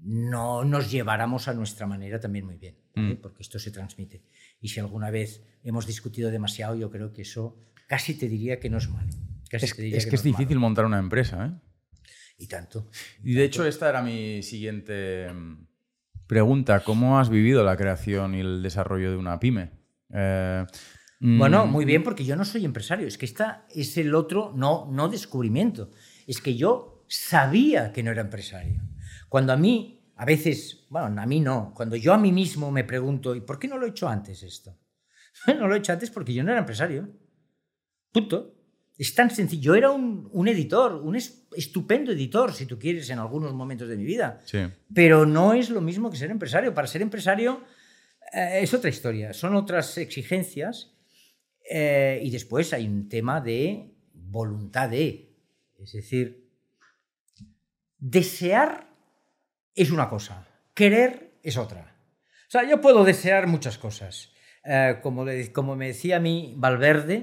no 0.00 0.64
nos 0.64 0.90
lleváramos 0.90 1.46
a 1.46 1.54
nuestra 1.54 1.86
manera 1.86 2.18
también 2.18 2.44
muy 2.44 2.56
bien, 2.58 2.76
¿vale? 2.94 3.14
Mm. 3.14 3.20
porque 3.20 3.42
esto 3.44 3.58
se 3.60 3.70
transmite. 3.70 4.24
Y 4.66 4.68
si 4.68 4.80
alguna 4.80 5.10
vez 5.12 5.44
hemos 5.62 5.86
discutido 5.86 6.28
demasiado, 6.32 6.74
yo 6.74 6.90
creo 6.90 7.12
que 7.12 7.22
eso 7.22 7.56
casi 7.86 8.14
te 8.14 8.28
diría 8.28 8.58
que 8.58 8.68
no 8.68 8.78
es 8.78 8.88
malo. 8.88 9.06
Casi 9.48 9.66
Es, 9.66 9.76
te 9.76 9.82
diría 9.82 9.98
es 9.98 10.06
que 10.06 10.10
no 10.10 10.16
es 10.16 10.22
difícil 10.24 10.56
malo. 10.56 10.60
montar 10.62 10.84
una 10.86 10.98
empresa, 10.98 11.46
¿eh? 11.46 11.52
Y 12.36 12.48
tanto. 12.48 12.90
Y 13.22 13.34
de 13.34 13.44
hecho, 13.44 13.64
esta 13.64 13.88
era 13.88 14.02
mi 14.02 14.42
siguiente 14.42 15.32
mm, 15.32 15.66
pregunta. 16.26 16.80
¿Cómo 16.82 17.20
has 17.20 17.28
vivido 17.30 17.62
la 17.62 17.76
creación 17.76 18.34
y 18.34 18.40
el 18.40 18.60
desarrollo 18.60 19.08
de 19.12 19.16
una 19.16 19.38
pyme? 19.38 19.70
Eh, 20.12 20.66
mm, 21.20 21.38
Bueno, 21.38 21.66
muy 21.68 21.84
bien, 21.84 22.02
porque 22.02 22.24
yo 22.24 22.34
no 22.34 22.44
soy 22.44 22.64
empresario. 22.64 23.06
Es 23.06 23.16
que 23.18 23.26
esta 23.26 23.68
es 23.72 23.96
el 23.98 24.16
otro, 24.16 24.52
no, 24.52 24.88
no 24.90 25.08
descubrimiento. 25.08 25.92
Es 26.26 26.40
que 26.40 26.56
yo 26.56 27.04
sabía 27.06 27.92
que 27.92 28.02
no 28.02 28.10
era 28.10 28.22
empresario. 28.22 28.82
Cuando 29.28 29.52
a 29.52 29.56
mí, 29.56 29.95
a 30.16 30.24
veces, 30.24 30.86
bueno, 30.88 31.20
a 31.20 31.26
mí 31.26 31.40
no, 31.40 31.72
cuando 31.74 31.94
yo 31.96 32.12
a 32.12 32.18
mí 32.18 32.32
mismo 32.32 32.70
me 32.70 32.84
pregunto, 32.84 33.34
¿y 33.34 33.40
por 33.42 33.58
qué 33.58 33.68
no 33.68 33.78
lo 33.78 33.86
he 33.86 33.90
hecho 33.90 34.08
antes 34.08 34.42
esto? 34.42 34.76
No 35.46 35.68
lo 35.68 35.74
he 35.74 35.78
hecho 35.78 35.92
antes 35.92 36.10
porque 36.10 36.32
yo 36.32 36.42
no 36.42 36.50
era 36.50 36.60
empresario. 36.60 37.08
Punto. 38.12 38.54
Es 38.96 39.14
tan 39.14 39.30
sencillo. 39.30 39.62
Yo 39.62 39.74
era 39.74 39.90
un, 39.90 40.28
un 40.32 40.48
editor, 40.48 40.94
un 40.94 41.16
es- 41.16 41.46
estupendo 41.54 42.12
editor, 42.12 42.54
si 42.54 42.64
tú 42.64 42.78
quieres, 42.78 43.10
en 43.10 43.18
algunos 43.18 43.52
momentos 43.52 43.86
de 43.88 43.96
mi 43.98 44.04
vida. 44.04 44.40
Sí. 44.46 44.60
Pero 44.94 45.26
no 45.26 45.52
es 45.52 45.68
lo 45.68 45.82
mismo 45.82 46.10
que 46.10 46.16
ser 46.16 46.30
empresario. 46.30 46.72
Para 46.72 46.86
ser 46.86 47.02
empresario 47.02 47.62
eh, 48.32 48.60
es 48.62 48.72
otra 48.72 48.88
historia, 48.88 49.34
son 49.34 49.54
otras 49.54 49.98
exigencias 49.98 50.94
eh, 51.70 52.20
y 52.22 52.30
después 52.30 52.72
hay 52.72 52.86
un 52.86 53.06
tema 53.08 53.42
de 53.42 53.92
voluntad 54.14 54.88
de. 54.88 55.36
Es 55.78 55.92
decir, 55.92 56.48
desear 57.98 58.88
es 59.76 59.90
una 59.92 60.08
cosa, 60.08 60.46
querer 60.74 61.32
es 61.42 61.56
otra. 61.56 61.94
O 62.48 62.50
sea, 62.50 62.68
yo 62.68 62.80
puedo 62.80 63.04
desear 63.04 63.46
muchas 63.46 63.78
cosas. 63.78 64.32
Eh, 64.64 64.96
como, 65.02 65.24
le- 65.24 65.52
como 65.52 65.76
me 65.76 65.88
decía 65.88 66.16
a 66.16 66.20
mí 66.20 66.54
Valverde, 66.56 67.22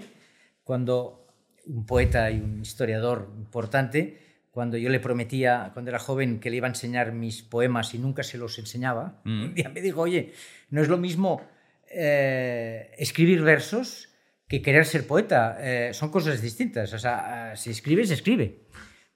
cuando 0.63 1.27
un 1.65 1.85
poeta 1.85 2.29
y 2.31 2.39
un 2.39 2.61
historiador 2.61 3.31
importante, 3.37 4.19
cuando 4.51 4.77
yo 4.77 4.89
le 4.89 4.99
prometía, 4.99 5.71
cuando 5.73 5.89
era 5.89 5.99
joven, 5.99 6.39
que 6.39 6.49
le 6.51 6.57
iba 6.57 6.67
a 6.67 6.69
enseñar 6.69 7.11
mis 7.11 7.41
poemas 7.41 7.93
y 7.93 7.97
nunca 7.99 8.21
se 8.23 8.37
los 8.37 8.59
enseñaba, 8.59 9.21
Mm. 9.25 9.43
un 9.45 9.53
día 9.55 9.69
me 9.69 9.81
dijo, 9.81 10.01
oye, 10.01 10.31
no 10.69 10.81
es 10.81 10.87
lo 10.89 10.97
mismo 10.97 11.41
eh, 11.87 12.91
escribir 12.97 13.41
versos 13.41 14.09
que 14.47 14.61
querer 14.61 14.85
ser 14.85 15.07
poeta. 15.07 15.57
Eh, 15.59 15.93
son 15.93 16.09
cosas 16.11 16.41
distintas. 16.41 16.93
O 16.93 16.99
sea, 16.99 17.53
si 17.55 17.69
escribe, 17.71 18.05
se 18.05 18.13
escribe. 18.15 18.61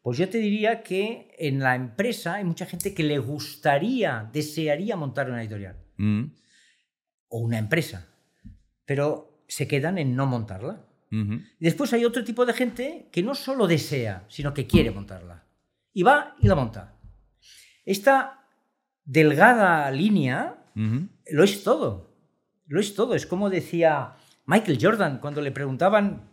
Pues 0.01 0.17
yo 0.17 0.30
te 0.30 0.38
diría 0.38 0.84
que 0.84 1.35
en 1.38 1.59
la 1.59 1.76
empresa 1.76 2.35
hay 2.35 2.43
mucha 2.43 2.66
gente 2.66 2.93
que 2.93 3.03
le 3.03 3.19
gustaría, 3.19 4.30
desearía 4.32 4.95
montar 4.95 5.30
una 5.30 5.42
editorial. 5.42 5.77
Mm. 5.98 6.24
O 7.30 7.40
una 7.40 7.58
empresa. 7.58 8.08
Pero 8.85 9.43
se 9.48 9.67
quedan 9.67 9.98
en 9.98 10.16
no 10.16 10.26
montarla. 10.26 10.84
Y 11.09 11.64
después 11.64 11.93
hay 11.93 12.03
otro 12.03 12.24
tipo 12.26 12.45
de 12.45 12.51
gente 12.51 13.08
que 13.14 13.24
no 13.24 13.34
solo 13.34 13.66
desea, 13.66 14.26
sino 14.27 14.53
que 14.53 14.67
quiere 14.67 14.92
montarla. 14.92 15.45
Y 15.93 16.03
va 16.03 16.35
y 16.40 16.48
la 16.48 16.56
monta. 16.56 16.98
Esta 17.85 18.45
delgada 19.06 19.90
línea 19.90 20.66
lo 21.30 21.43
es 21.43 21.64
todo. 21.64 22.14
Lo 22.66 22.82
es 22.82 22.93
todo. 22.93 23.16
Es 23.16 23.26
como 23.26 23.50
decía 23.50 24.16
Michael 24.45 24.80
Jordan 24.82 25.19
cuando 25.19 25.42
le 25.42 25.51
preguntaban 25.51 26.26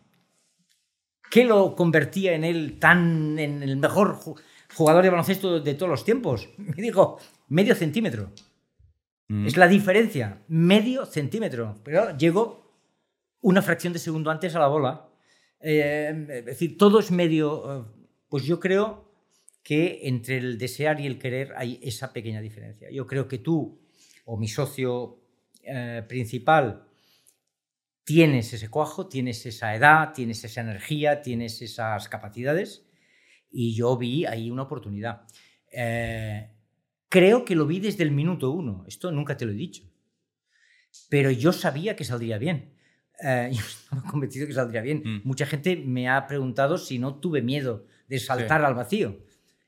qué 1.34 1.44
lo 1.44 1.74
convertía 1.74 2.32
en 2.34 2.44
él 2.44 2.78
tan 2.78 3.38
en 3.40 3.62
el 3.64 3.76
mejor 3.76 4.14
ju- 4.22 4.40
jugador 4.76 5.02
de 5.02 5.10
baloncesto 5.10 5.58
de 5.60 5.74
todos 5.74 5.90
los 5.90 6.04
tiempos. 6.04 6.48
Me 6.58 6.80
dijo, 6.88 7.18
medio 7.48 7.74
centímetro. 7.74 8.30
Mm. 9.28 9.46
Es 9.48 9.56
la 9.56 9.66
diferencia, 9.66 10.26
medio 10.48 11.04
centímetro. 11.06 11.74
Pero 11.84 12.16
llegó 12.16 12.44
una 13.40 13.62
fracción 13.62 13.92
de 13.92 13.98
segundo 13.98 14.30
antes 14.30 14.54
a 14.54 14.60
la 14.60 14.68
bola. 14.68 15.08
Eh, 15.60 16.26
es 16.38 16.44
decir, 16.44 16.78
todo 16.78 17.00
es 17.00 17.10
medio... 17.10 17.48
eh, 17.70 17.84
Pues 18.28 18.44
yo 18.44 18.58
creo 18.60 18.86
que 19.62 20.00
entre 20.12 20.36
el 20.38 20.56
desear 20.58 21.00
y 21.00 21.06
el 21.06 21.18
querer 21.18 21.52
hay 21.56 21.80
esa 21.82 22.12
pequeña 22.12 22.40
diferencia. 22.40 22.88
Yo 22.92 23.06
creo 23.06 23.26
que 23.26 23.38
tú 23.38 23.80
o 24.24 24.36
mi 24.36 24.46
socio 24.48 25.18
eh, 25.62 26.02
principal 26.06 26.84
tienes 28.04 28.52
ese 28.52 28.68
cuajo, 28.68 29.08
tienes 29.08 29.44
esa 29.46 29.74
edad, 29.74 30.12
tienes 30.12 30.44
esa 30.44 30.60
energía, 30.60 31.22
tienes 31.22 31.60
esas 31.62 32.08
capacidades 32.08 32.86
y 33.50 33.74
yo 33.74 33.96
vi 33.96 34.26
ahí 34.26 34.50
una 34.50 34.62
oportunidad. 34.62 35.22
Eh, 35.72 36.50
creo 37.08 37.44
que 37.44 37.56
lo 37.56 37.66
vi 37.66 37.80
desde 37.80 38.04
el 38.04 38.10
minuto 38.10 38.50
uno, 38.50 38.84
esto 38.86 39.10
nunca 39.10 39.36
te 39.36 39.46
lo 39.46 39.52
he 39.52 39.56
dicho, 39.56 39.84
pero 41.08 41.30
yo 41.30 41.52
sabía 41.52 41.96
que 41.96 42.04
saldría 42.04 42.38
bien. 42.38 42.74
Eh, 43.22 43.50
yo 43.52 43.60
estaba 43.60 44.02
convencido 44.02 44.46
que 44.46 44.52
saldría 44.52 44.82
bien. 44.82 45.02
Mm. 45.04 45.20
Mucha 45.24 45.46
gente 45.46 45.76
me 45.76 46.08
ha 46.08 46.26
preguntado 46.26 46.78
si 46.78 46.98
no 46.98 47.16
tuve 47.16 47.42
miedo 47.42 47.86
de 48.06 48.18
saltar 48.18 48.64
al 48.64 48.74
vacío. 48.74 49.18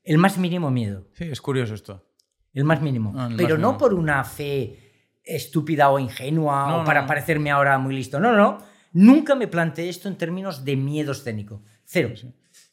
El 0.02 0.18
más 0.18 0.39
mínimo 0.39 0.70
miedo. 0.70 1.08
Sí, 1.15 1.24
es 1.24 1.40
curioso 1.40 1.74
esto. 1.74 2.06
El 2.52 2.65
más 2.65 2.81
mínimo. 2.81 3.12
Ah, 3.16 3.28
el 3.31 3.36
Pero 3.36 3.50
más 3.50 3.58
no 3.60 3.68
mínimo. 3.68 3.78
por 3.78 3.94
una 3.94 4.24
fe 4.24 4.85
estúpida 5.26 5.90
o 5.90 5.98
ingenua 5.98 6.68
No, 6.68 6.80
o 6.82 6.84
para 6.84 7.02
no. 7.02 7.06
parecerme 7.08 7.50
ahora 7.50 7.76
muy 7.78 7.94
listo. 7.96 8.20
No, 8.20 8.34
no. 8.36 8.58
Nunca 8.92 9.34
me 9.34 9.48
planteé 9.48 9.88
esto 9.90 10.08
en 10.08 10.16
términos 10.16 10.64
de 10.64 10.76
miedo 10.76 11.12
escénico. 11.12 11.60
Cero. 11.84 12.10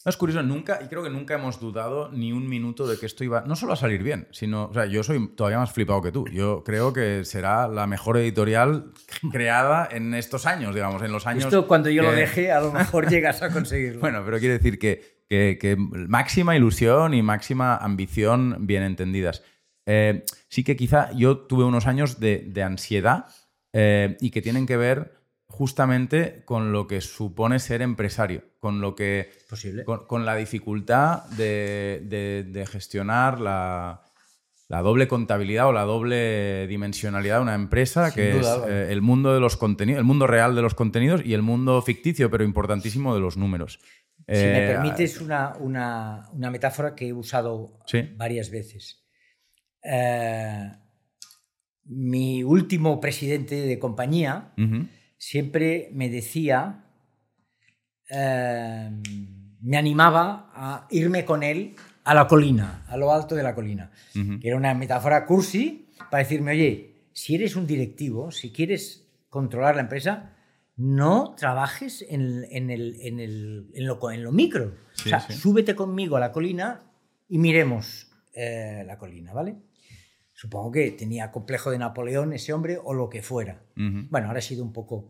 No, 0.05 0.09
es 0.09 0.17
curioso, 0.17 0.43
nunca, 0.43 0.79
y 0.83 0.87
creo 0.89 1.01
que 1.01 1.09
nunca 1.09 1.35
hemos 1.35 1.61
dudado 1.61 2.09
ni 2.11 2.33
un 2.33 2.47
minuto 2.49 2.85
de 2.87 2.97
que 2.99 3.05
esto 3.05 3.23
iba 3.23 3.41
no 3.47 3.55
solo 3.55 3.71
a 3.71 3.75
salir 3.77 4.03
bien, 4.03 4.27
sino, 4.31 4.65
o 4.65 4.73
sea, 4.73 4.85
yo 4.85 5.01
soy 5.01 5.29
todavía 5.29 5.59
más 5.59 5.71
flipado 5.71 6.01
que 6.01 6.11
tú. 6.11 6.25
Yo 6.29 6.61
creo 6.65 6.91
que 6.91 7.23
será 7.23 7.69
la 7.69 7.87
mejor 7.87 8.17
editorial 8.17 8.91
creada 9.31 9.87
en 9.89 10.13
estos 10.13 10.45
años, 10.45 10.75
digamos, 10.75 11.01
en 11.03 11.11
los 11.13 11.25
años. 11.25 11.45
Esto 11.45 11.67
cuando 11.67 11.89
yo 11.89 12.03
lo 12.03 12.11
deje, 12.11 12.51
a 12.51 12.59
lo 12.59 12.71
mejor 12.73 13.07
llegas 13.09 13.41
a 13.41 13.49
conseguirlo. 13.49 14.01
Bueno, 14.01 14.21
pero 14.25 14.39
quiere 14.39 14.57
decir 14.57 14.77
que, 14.77 15.23
que- 15.29 15.57
que 15.59 15.75
máxima 15.77 16.55
ilusión 16.55 17.13
y 17.13 17.21
máxima 17.21 17.77
ambición 17.77 18.57
bien 18.67 18.83
entendidas. 18.83 19.41
Eh, 19.85 20.23
sí 20.49 20.63
que 20.63 20.75
quizá 20.75 21.11
yo 21.13 21.39
tuve 21.39 21.63
unos 21.65 21.87
años 21.87 22.19
de, 22.19 22.45
de 22.47 22.63
ansiedad 22.63 23.25
eh, 23.73 24.17
y 24.21 24.31
que 24.31 24.41
tienen 24.41 24.65
que 24.65 24.77
ver 24.77 25.13
justamente 25.47 26.43
con 26.45 26.71
lo 26.71 26.87
que 26.87 26.99
supone 27.01 27.59
ser 27.59 27.81
empresario, 27.81 28.43
con 28.59 28.81
lo 28.81 28.95
que 28.95 29.29
Posible. 29.49 29.83
con, 29.83 30.05
con 30.07 30.25
la 30.25 30.35
dificultad 30.35 31.25
de, 31.37 32.01
de- 32.05 32.43
de 32.49 32.65
gestionar 32.65 33.39
la, 33.39 34.01
la 34.67 34.81
doble 34.81 35.07
contabilidad 35.07 35.67
o 35.67 35.71
la 35.73 35.83
doble 35.83 36.65
dimensionalidad 36.67 37.37
de 37.37 37.41
una 37.43 37.53
empresa, 37.55 38.07
Sin 38.09 38.15
que 38.15 38.31
duda, 38.33 38.55
es 38.55 38.63
eh, 38.89 38.91
el 38.93 39.01
mundo 39.01 39.33
de 39.33 39.39
los 39.39 39.55
contenidos, 39.57 39.99
el 39.99 40.05
mundo 40.05 40.25
real 40.27 40.55
de 40.55 40.61
los 40.63 40.73
contenidos 40.73 41.21
y 41.23 41.33
el 41.35 41.43
mundo 41.43 41.81
ficticio, 41.81 42.31
pero 42.31 42.43
importantísimo, 42.43 43.13
de 43.13 43.21
los 43.21 43.37
números. 43.37 43.79
Si 44.27 44.33
me 44.45 44.65
permites 44.65 45.21
una, 45.21 45.53
una- 45.59 46.29
una 46.31 46.49
metáfora 46.49 46.95
que 46.95 47.09
he 47.09 47.13
usado 47.13 47.77
Sí. 47.85 48.09
varias 48.15 48.49
veces. 48.49 49.02
Eh, 49.83 50.71
mi 51.85 52.43
último 52.43 52.99
presidente 53.01 53.55
de 53.55 53.77
compañía 53.79 54.53
siempre 55.17 55.89
me 55.93 56.09
decía, 56.09 56.85
eh, 58.09 58.89
me 59.61 59.77
animaba 59.77 60.49
a 60.53 60.87
irme 60.91 61.25
con 61.25 61.43
él 61.43 61.75
a 62.03 62.13
la 62.13 62.27
colina, 62.27 62.83
a 62.87 62.97
lo 62.97 63.11
alto 63.13 63.35
de 63.35 63.43
la 63.43 63.55
colina. 63.55 63.91
era 64.41 64.57
una 64.57 64.73
metáfora 64.73 65.25
cursi 65.25 65.87
para 66.11 66.23
decirme, 66.23 66.51
oye, 66.51 67.07
si 67.13 67.35
eres 67.35 67.55
un 67.55 67.65
directivo, 67.67 68.31
si 68.31 68.51
quieres 68.51 69.07
controlar 69.29 69.75
la 69.75 69.81
empresa, 69.81 70.33
no 70.75 71.35
trabajes 71.35 72.03
en, 72.09 72.45
en 72.49 72.69
el- 72.71 72.97
en 73.01 73.19
el- 73.19 73.69
en 73.73 73.85
lo, 73.87 74.11
en 74.11 74.23
lo 74.23 74.31
micro. 74.31 74.75
Sí, 74.93 75.03
o 75.05 75.09
sea, 75.09 75.19
sí. 75.21 75.33
súbete 75.33 75.75
conmigo 75.75 76.15
a 76.17 76.19
la 76.19 76.31
colina 76.31 76.81
y 77.29 77.37
miremos 77.37 78.09
eh, 78.33 78.83
la 78.87 78.97
colina, 78.97 79.31
¿vale? 79.33 79.55
Supongo 80.43 80.73
que 80.73 80.91
tenía 80.91 81.31
complejo 81.31 81.71
de 81.71 81.77
Napoleón 81.77 82.33
ese 82.33 82.51
hombre 82.51 82.77
o 82.83 82.93
lo 82.93 83.09
que 83.09 83.21
fuera. 83.21 83.63
Bueno, 83.77 84.27
ahora 84.27 84.39
he 84.39 84.41
sido 84.41 84.61
un 84.61 84.73
poco 84.73 85.09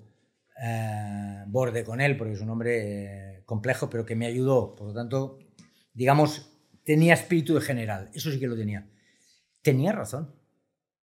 eh, 0.64 1.44
borde 1.48 1.84
con 1.84 2.02
él 2.02 2.16
porque 2.18 2.34
es 2.34 2.42
un 2.42 2.52
hombre 2.52 3.38
eh, 3.38 3.44
complejo, 3.44 3.90
pero 3.90 4.06
que 4.06 4.16
me 4.16 4.28
ayudó. 4.28 4.76
Por 4.76 4.90
lo 4.90 4.94
tanto, 4.94 5.40
digamos, 5.92 6.52
tenía 6.84 7.16
espíritu 7.16 7.56
de 7.56 7.62
general. 7.62 8.12
Eso 8.14 8.30
sí 8.30 8.40
que 8.40 8.46
lo 8.46 8.56
tenía. 8.56 8.88
Tenía 9.64 9.92
razón. 9.92 10.36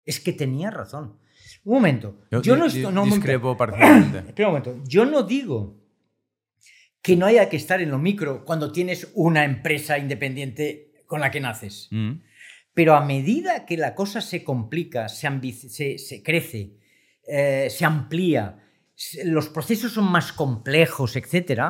Es 0.05 0.21
que 0.21 0.33
tenía 0.33 0.71
razón. 0.71 1.19
Un 1.65 1.75
momento. 1.75 2.21
Yo, 2.31 2.41
Yo 2.41 2.55
no 2.55 3.05
discrepo 3.05 3.57
parcialmente. 3.57 4.19
Espera 4.29 4.47
un 4.47 4.55
momento. 4.55 4.81
Yo 4.87 5.07
no 5.07 5.25
digo 5.25 5.83
que 7.03 7.17
no 7.17 7.27
haya 7.27 7.49
que 7.49 7.57
estar 7.57 7.81
en 7.81 7.91
lo 7.91 7.99
micro 7.99 8.45
cuando 8.45 8.71
tienes 8.71 9.11
una 9.15 9.45
empresa 9.45 9.99
independiente 9.99 11.03
con 11.07 11.19
la 11.19 11.33
que 11.33 11.41
naces. 11.41 11.89
Mm, 11.91 12.13
Pero 12.81 12.95
a 12.97 13.05
medida 13.05 13.67
que 13.67 13.77
la 13.77 13.95
cosa 13.95 14.23
se 14.23 14.43
complica, 14.43 15.11
se, 15.11 15.29
ambi- 15.29 15.53
se- 15.53 15.99
se 15.99 16.23
crece, 16.23 16.79
eh, 17.29 17.69
se 17.69 17.85
amplía, 17.85 18.65
los 19.25 19.51
procesos 19.51 19.93
son 19.93 20.11
más 20.11 20.33
complejos, 20.33 21.15
etc., 21.15 21.61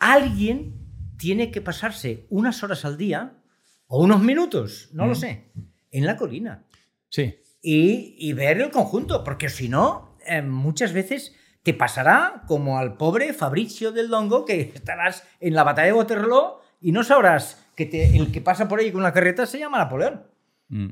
alguien 0.00 0.74
tiene 1.16 1.52
que 1.52 1.60
pasarse 1.60 2.26
unas 2.28 2.60
horas 2.64 2.84
al 2.84 2.96
día 2.98 3.34
o 3.86 4.02
unos 4.02 4.20
minutos, 4.20 4.88
no 4.94 5.06
lo 5.06 5.12
Mm. 5.12 5.16
sé, 5.16 5.44
en 5.92 6.06
la 6.06 6.16
colina 6.16 6.64
Sí. 7.08 7.36
y, 7.62 8.16
y 8.18 8.32
ver 8.32 8.60
el 8.60 8.70
conjunto, 8.72 9.22
porque 9.22 9.48
si 9.48 9.68
no, 9.68 10.18
eh, 10.26 10.42
muchas 10.42 10.92
veces 10.92 11.36
te 11.62 11.72
pasará 11.72 12.42
como 12.48 12.78
al 12.80 12.96
pobre 12.96 13.32
Fabricio 13.32 13.92
del 13.92 14.08
Dongo, 14.08 14.44
que 14.44 14.60
estarás 14.74 15.22
en 15.38 15.54
la 15.54 15.62
batalla 15.62 15.86
de 15.86 15.92
Waterloo 15.92 16.58
y 16.80 16.90
no 16.90 17.04
sabrás 17.04 17.62
que 17.76 17.86
te- 17.86 18.16
el 18.16 18.32
que 18.32 18.40
pasa 18.40 18.66
por 18.66 18.80
ahí 18.80 18.90
con 18.90 19.02
la 19.04 19.12
carreta 19.12 19.46
se 19.46 19.58
llama 19.60 19.78
Napoleón. 19.78 20.26
Mm. 20.68 20.88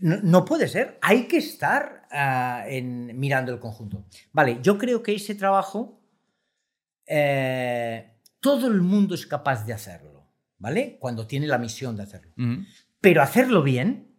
No, 0.00 0.16
no 0.22 0.44
puede 0.44 0.66
ser, 0.66 0.98
hay 1.02 1.24
que 1.28 1.36
estar 1.36 2.06
ah, 2.10 2.64
en, 2.66 3.18
mirando 3.18 3.52
el 3.52 3.60
conjunto. 3.60 4.04
Vale, 4.32 4.58
yo 4.62 4.78
creo 4.78 5.02
que 5.02 5.14
ese 5.14 5.34
trabajo 5.34 6.00
eh, 7.06 8.10
todo 8.40 8.68
el 8.68 8.80
mundo 8.82 9.14
es 9.14 9.26
capaz 9.26 9.64
de 9.66 9.72
hacerlo, 9.72 10.26
¿vale? 10.58 10.96
Cuando 11.00 11.26
tiene 11.26 11.46
la 11.46 11.58
misión 11.58 11.96
de 11.96 12.02
hacerlo. 12.04 12.32
Ujú. 12.38 12.64
Pero 13.00 13.22
hacerlo 13.22 13.62
bien 13.62 14.14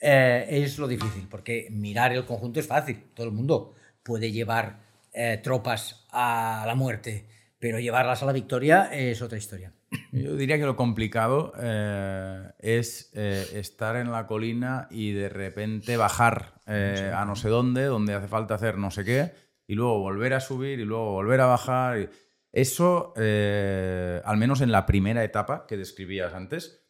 eh, 0.00 0.46
es 0.48 0.78
lo 0.78 0.88
difícil, 0.88 1.26
porque 1.28 1.68
mirar 1.70 2.12
el 2.12 2.24
conjunto 2.24 2.60
es 2.60 2.66
fácil. 2.66 3.04
Todo 3.14 3.26
el 3.26 3.32
mundo 3.32 3.74
puede 4.02 4.30
llevar 4.32 4.80
eh, 5.12 5.40
tropas 5.42 6.06
a 6.10 6.64
la 6.66 6.74
muerte, 6.74 7.26
pero 7.58 7.78
llevarlas 7.78 8.22
a 8.22 8.26
la 8.26 8.32
victoria 8.32 8.84
es 8.92 9.20
otra 9.22 9.38
historia. 9.38 9.72
Yo 10.12 10.36
diría 10.36 10.58
que 10.58 10.66
lo 10.66 10.76
complicado 10.76 11.52
eh, 11.58 12.50
es 12.58 13.10
eh, 13.14 13.46
estar 13.54 13.96
en 13.96 14.12
la 14.12 14.26
colina 14.26 14.88
y 14.90 15.12
de 15.12 15.28
repente 15.28 15.96
bajar 15.96 16.60
eh, 16.66 17.12
a 17.14 17.24
no 17.24 17.36
sé 17.36 17.48
dónde, 17.48 17.84
donde 17.84 18.14
hace 18.14 18.28
falta 18.28 18.54
hacer 18.54 18.78
no 18.78 18.90
sé 18.90 19.04
qué, 19.04 19.32
y 19.66 19.74
luego 19.74 19.98
volver 20.00 20.34
a 20.34 20.40
subir 20.40 20.80
y 20.80 20.84
luego 20.84 21.12
volver 21.12 21.40
a 21.40 21.46
bajar. 21.46 22.10
Eso, 22.52 23.14
al 23.16 24.36
menos 24.36 24.60
en 24.60 24.72
la 24.72 24.84
primera 24.84 25.24
etapa 25.24 25.66
que 25.66 25.78
describías 25.78 26.34
antes, 26.34 26.84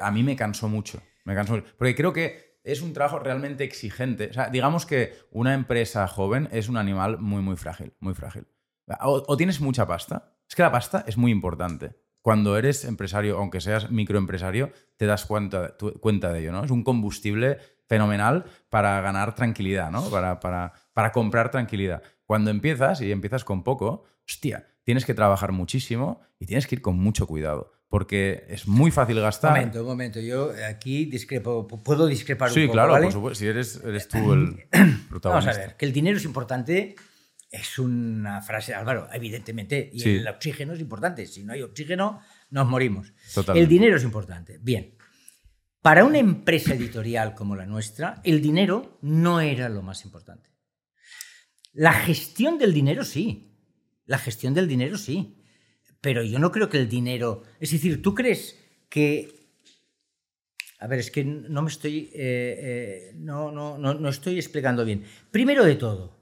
a 0.00 0.10
mí 0.12 0.22
me 0.22 0.36
cansó 0.36 0.68
mucho. 0.68 1.02
Me 1.24 1.34
cansó 1.34 1.54
mucho. 1.54 1.66
Porque 1.76 1.96
creo 1.96 2.12
que 2.12 2.60
es 2.62 2.80
un 2.80 2.92
trabajo 2.92 3.18
realmente 3.18 3.64
exigente. 3.64 4.28
O 4.30 4.32
sea, 4.32 4.50
digamos 4.50 4.86
que 4.86 5.14
una 5.32 5.54
empresa 5.54 6.06
joven 6.06 6.48
es 6.52 6.68
un 6.68 6.76
animal 6.76 7.18
muy, 7.18 7.42
muy 7.42 7.56
frágil, 7.56 7.94
muy 7.98 8.14
frágil. 8.14 8.46
O, 9.00 9.24
o 9.26 9.36
tienes 9.36 9.60
mucha 9.60 9.88
pasta. 9.88 10.36
Es 10.48 10.54
que 10.54 10.62
la 10.62 10.70
pasta 10.70 11.04
es 11.08 11.16
muy 11.16 11.32
importante. 11.32 11.96
Cuando 12.22 12.56
eres 12.58 12.84
empresario, 12.84 13.38
aunque 13.38 13.60
seas 13.60 13.90
microempresario, 13.90 14.70
te 14.96 15.06
das 15.06 15.24
cuenta, 15.24 15.76
tu- 15.76 15.94
cuenta 16.00 16.32
de 16.32 16.40
ello, 16.40 16.52
¿no? 16.52 16.64
Es 16.64 16.70
un 16.70 16.82
combustible 16.84 17.58
fenomenal 17.86 18.44
para 18.68 19.00
ganar 19.00 19.34
tranquilidad, 19.34 19.90
¿no? 19.90 20.08
Para, 20.10 20.38
para, 20.40 20.72
para 20.92 21.12
comprar 21.12 21.50
tranquilidad. 21.50 22.02
Cuando 22.24 22.50
empiezas 22.50 23.00
y 23.00 23.10
empiezas 23.10 23.44
con 23.44 23.64
poco, 23.64 24.04
hostia, 24.28 24.66
tienes 24.84 25.04
que 25.04 25.14
trabajar 25.14 25.52
muchísimo 25.52 26.20
y 26.38 26.46
tienes 26.46 26.66
que 26.66 26.76
ir 26.76 26.82
con 26.82 26.98
mucho 26.98 27.26
cuidado. 27.26 27.72
Porque 27.88 28.44
es 28.48 28.68
muy 28.68 28.92
fácil 28.92 29.18
gastar. 29.20 29.50
Un 29.52 29.58
momento, 29.58 29.80
un 29.80 29.86
momento. 29.88 30.20
Yo 30.20 30.52
aquí 30.68 31.06
discrepo, 31.06 31.66
puedo 31.66 32.06
discrepar 32.06 32.50
sí, 32.50 32.60
un 32.60 32.66
poco. 32.66 32.74
claro, 32.74 32.92
¿vale? 32.92 33.06
por 33.06 33.12
supuesto. 33.12 33.38
Si 33.40 33.46
eres, 33.48 33.80
eres 33.84 34.06
tú 34.06 34.32
el 34.32 34.62
protagonista. 35.08 35.20
Vamos 35.24 35.46
a 35.48 35.52
ver, 35.58 35.76
que 35.76 35.86
el 35.86 35.92
dinero 35.92 36.16
es 36.18 36.24
importante 36.24 36.94
es 37.50 37.78
una 37.78 38.40
frase, 38.42 38.74
Álvaro, 38.74 39.08
evidentemente. 39.12 39.90
Y 39.92 40.00
Sí. 40.00 40.10
el 40.16 40.28
oxígeno 40.28 40.72
es 40.74 40.80
importante. 40.80 41.26
Si 41.26 41.42
no 41.42 41.52
hay 41.52 41.62
oxígeno, 41.62 42.20
nos 42.50 42.66
morimos. 42.68 43.12
Totalmente. 43.34 43.64
El 43.64 43.68
dinero 43.68 43.96
es 43.96 44.04
importante. 44.04 44.58
Bien. 44.62 44.94
Para 45.82 46.04
una 46.04 46.18
empresa 46.18 46.74
editorial 46.74 47.34
como 47.34 47.56
la 47.56 47.66
nuestra, 47.66 48.20
el 48.24 48.40
dinero 48.42 48.98
no 49.02 49.40
era 49.40 49.68
lo 49.68 49.82
más 49.82 50.04
importante. 50.04 50.50
La 51.72 51.92
gestión 51.92 52.58
del 52.58 52.72
dinero 52.74 53.04
sí. 53.04 53.56
La 54.06 54.18
gestión 54.18 54.54
del 54.54 54.68
dinero 54.68 54.98
sí. 54.98 55.36
Pero 56.00 56.22
yo 56.22 56.38
no 56.38 56.52
creo 56.52 56.68
que 56.68 56.78
el 56.78 56.88
dinero. 56.88 57.42
Es 57.60 57.70
decir, 57.72 58.00
¿tú 58.02 58.14
crees 58.14 58.58
que. 58.88 59.32
A 60.78 60.86
ver, 60.86 60.98
es 61.00 61.10
que 61.10 61.24
no 61.24 61.62
me 61.62 61.68
estoy. 61.70 62.10
eh, 62.14 62.58
eh, 62.62 63.12
no, 63.16 63.50
no, 63.50 63.76
no, 63.78 63.94
no 63.94 64.08
estoy 64.08 64.36
explicando 64.36 64.84
bien. 64.84 65.04
Primero 65.30 65.64
de 65.64 65.76
todo, 65.76 66.19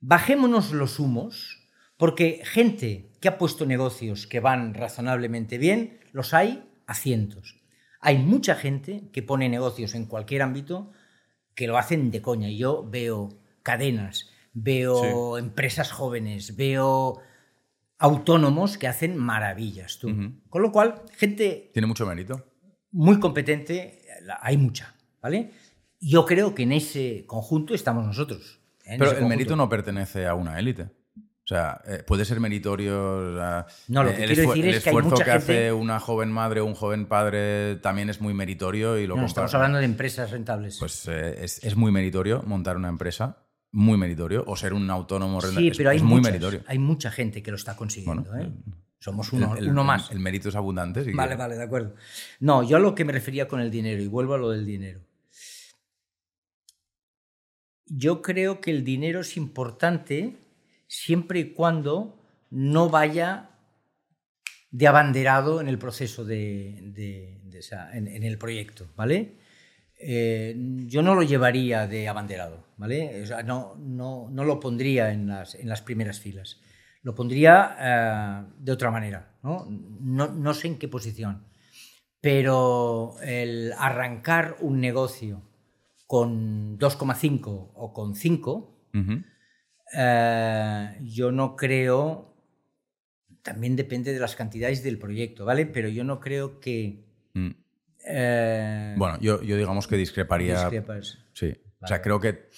bajémonos 0.00 0.72
los 0.72 0.98
humos, 0.98 1.68
porque 1.96 2.42
gente 2.44 3.12
que 3.20 3.28
ha 3.28 3.38
puesto 3.38 3.66
negocios 3.66 4.26
que 4.26 4.40
van 4.40 4.74
razonablemente 4.74 5.58
bien, 5.58 6.00
los 6.12 6.34
hay 6.34 6.70
a 6.86 6.94
cientos. 6.94 7.60
Hay 8.00 8.18
mucha 8.18 8.54
gente 8.54 9.10
que 9.12 9.22
pone 9.22 9.48
negocios 9.48 9.94
en 9.94 10.06
cualquier 10.06 10.42
ámbito 10.42 10.92
que 11.54 11.66
lo 11.66 11.76
hacen 11.76 12.10
de 12.10 12.22
coña. 12.22 12.48
Yo 12.50 12.88
veo 12.88 13.40
cadenas, 13.64 14.30
veo 14.52 15.38
empresas 15.38 15.90
jóvenes, 15.90 16.56
veo 16.56 17.20
autónomos 17.98 18.78
que 18.78 18.86
hacen 18.86 19.16
maravillas. 19.16 19.98
Tú. 19.98 20.08
Con 20.48 20.62
lo 20.62 20.70
cual, 20.70 21.02
gente 21.16 21.70
Tiene 21.72 21.88
mucho 21.88 22.06
mérito. 22.06 22.46
muy 22.92 23.18
competente, 23.18 24.02
hay 24.40 24.56
mucha, 24.56 24.94
¿vale? 25.20 25.50
Yo 26.00 26.24
creo 26.24 26.54
que 26.54 26.62
en 26.62 26.72
ese 26.72 27.24
conjunto 27.26 27.74
estamos 27.74 28.06
nosotros. 28.06 28.57
En 28.88 28.98
Pero 28.98 29.12
el 29.18 29.26
mérito 29.26 29.54
no 29.56 29.68
pertenece 29.68 30.26
a 30.26 30.34
una 30.34 30.58
élite. 30.58 30.82
O 30.84 31.48
sea, 31.48 31.80
eh, 31.86 32.02
puede 32.06 32.24
ser 32.26 32.40
meritorio. 32.40 33.32
o 33.32 33.36
sea, 33.36 33.66
No, 33.88 34.02
lo 34.02 34.10
eh, 34.10 34.16
que 34.16 34.24
el, 34.24 34.34
quiero 34.34 34.48
decir 34.50 34.64
el 34.66 34.74
es 34.74 34.82
que 34.82 34.90
hay 34.90 34.92
esfuerzo 34.96 35.10
mucha 35.10 35.24
que 35.24 35.30
gente- 35.30 35.52
hace 35.68 35.72
una 35.72 35.98
joven 35.98 36.30
madre 36.30 36.60
o 36.60 36.66
un 36.66 36.74
joven 36.74 37.06
padre 37.06 37.76
también 37.76 38.10
es 38.10 38.20
muy 38.20 38.34
meritorio 38.34 38.98
y 38.98 39.06
lo 39.06 39.14
No, 39.16 39.22
compara- 39.22 39.26
estamos 39.28 39.54
hablando 39.54 39.78
de 39.78 39.84
empresas 39.86 40.30
rentables. 40.30 40.76
Pues 40.78 41.06
eh, 41.08 41.42
es, 41.44 41.64
es 41.64 41.74
muy 41.76 41.90
meritorio 41.90 42.42
montar 42.46 42.76
una 42.76 42.88
empresa, 42.90 43.38
muy 43.72 43.96
meritorio, 43.96 44.44
o 44.46 44.56
ser 44.56 44.74
un 44.74 44.90
autónomo 44.90 45.40
sí, 45.40 45.46
rentable. 45.46 45.70
es, 45.70 45.76
pero 45.78 45.90
hay, 45.90 45.96
es 45.96 46.02
muy 46.02 46.16
muchas- 46.18 46.32
meritorio. 46.32 46.60
hay 46.66 46.78
mucha 46.78 47.10
gente 47.10 47.42
que 47.42 47.50
lo 47.50 47.56
está 47.56 47.76
consiguiendo. 47.76 48.30
Bueno, 48.30 48.44
¿eh? 48.44 48.52
Somos 49.00 49.32
El- 49.32 49.38
uno, 49.42 49.56
el- 49.56 49.68
uno 49.70 49.80
el- 49.82 49.86
más. 49.86 50.10
El, 50.10 50.20
mérito 50.20 50.50
es 50.50 50.54
abundante. 50.56 51.02
si 51.04 51.12
Vale, 51.12 51.34
vale, 51.36 51.56
de 51.56 51.62
acuerdo. 51.62 51.94
No, 52.40 52.62
yo 52.62 52.76
a 52.76 52.80
lo 52.80 52.94
que 52.94 53.06
me 53.06 53.12
refería 53.12 53.48
con 53.48 53.60
el 53.60 53.70
dinero, 53.70 54.02
y 54.02 54.06
vuelvo 54.08 54.34
a 54.34 54.38
lo 54.38 54.50
del 54.50 54.66
dinero. 54.66 55.00
Yo 57.88 58.22
creo 58.22 58.60
que 58.60 58.70
el 58.70 58.84
dinero 58.84 59.20
es 59.20 59.36
importante 59.36 60.36
siempre 60.86 61.40
y 61.40 61.52
cuando 61.52 62.18
no 62.50 62.88
vaya 62.88 63.50
de 64.70 64.86
abanderado 64.86 65.60
en 65.60 65.68
el 65.68 65.78
proceso 65.78 66.24
de, 66.24 67.38
en, 67.92 68.22
el 68.22 68.38
proyecto, 68.38 68.86
¿vale? 68.96 69.36
Eh, 70.00 70.54
yo 70.86 71.02
no 71.02 71.14
lo 71.14 71.22
llevaría 71.22 71.86
de 71.86 72.08
abanderado, 72.08 72.64
¿vale? 72.76 73.24
No, 73.44 73.74
no, 73.78 74.28
no 74.30 74.44
lo 74.44 74.60
pondría 74.60 75.10
en 75.10 75.26
las, 75.26 75.54
en 75.54 75.68
las 75.68 75.82
primeras 75.82 76.20
filas. 76.20 76.60
Lo 77.02 77.14
pondría 77.14 77.76
eh, 77.80 78.52
de 78.58 78.72
otra 78.72 78.90
manera, 78.90 79.34
¿no? 79.42 79.66
¿no? 79.68 80.28
No 80.28 80.54
sé 80.54 80.68
en 80.68 80.78
qué 80.78 80.88
posición. 80.88 81.44
Pero 82.20 83.16
el 83.22 83.72
arrancar 83.78 84.56
un 84.60 84.80
negocio 84.80 85.47
con 86.08 86.78
2,5 86.78 87.70
o 87.74 87.92
con 87.92 88.14
5, 88.16 88.88
Ujú. 88.94 89.22
eh, 89.94 90.98
yo 91.02 91.30
no 91.32 91.54
creo, 91.54 92.34
también 93.42 93.76
depende 93.76 94.12
de 94.12 94.18
las 94.18 94.34
cantidades 94.34 94.82
del 94.82 94.98
proyecto, 94.98 95.44
¿vale? 95.44 95.66
Pero 95.66 95.88
yo 95.88 96.04
no 96.04 96.18
creo 96.18 96.60
que... 96.60 97.04
Mm. 97.34 97.50
eh, 98.06 98.94
Bueno, 98.96 99.18
yo, 99.20 99.42
yo 99.42 99.56
digamos 99.56 99.86
que 99.86 99.96
discreparía. 99.96 100.60
discrepas. 100.60 101.18
Sí. 101.34 101.54
O 101.80 101.86
sea, 101.86 102.02
creo 102.02 102.18
que. 102.20 102.48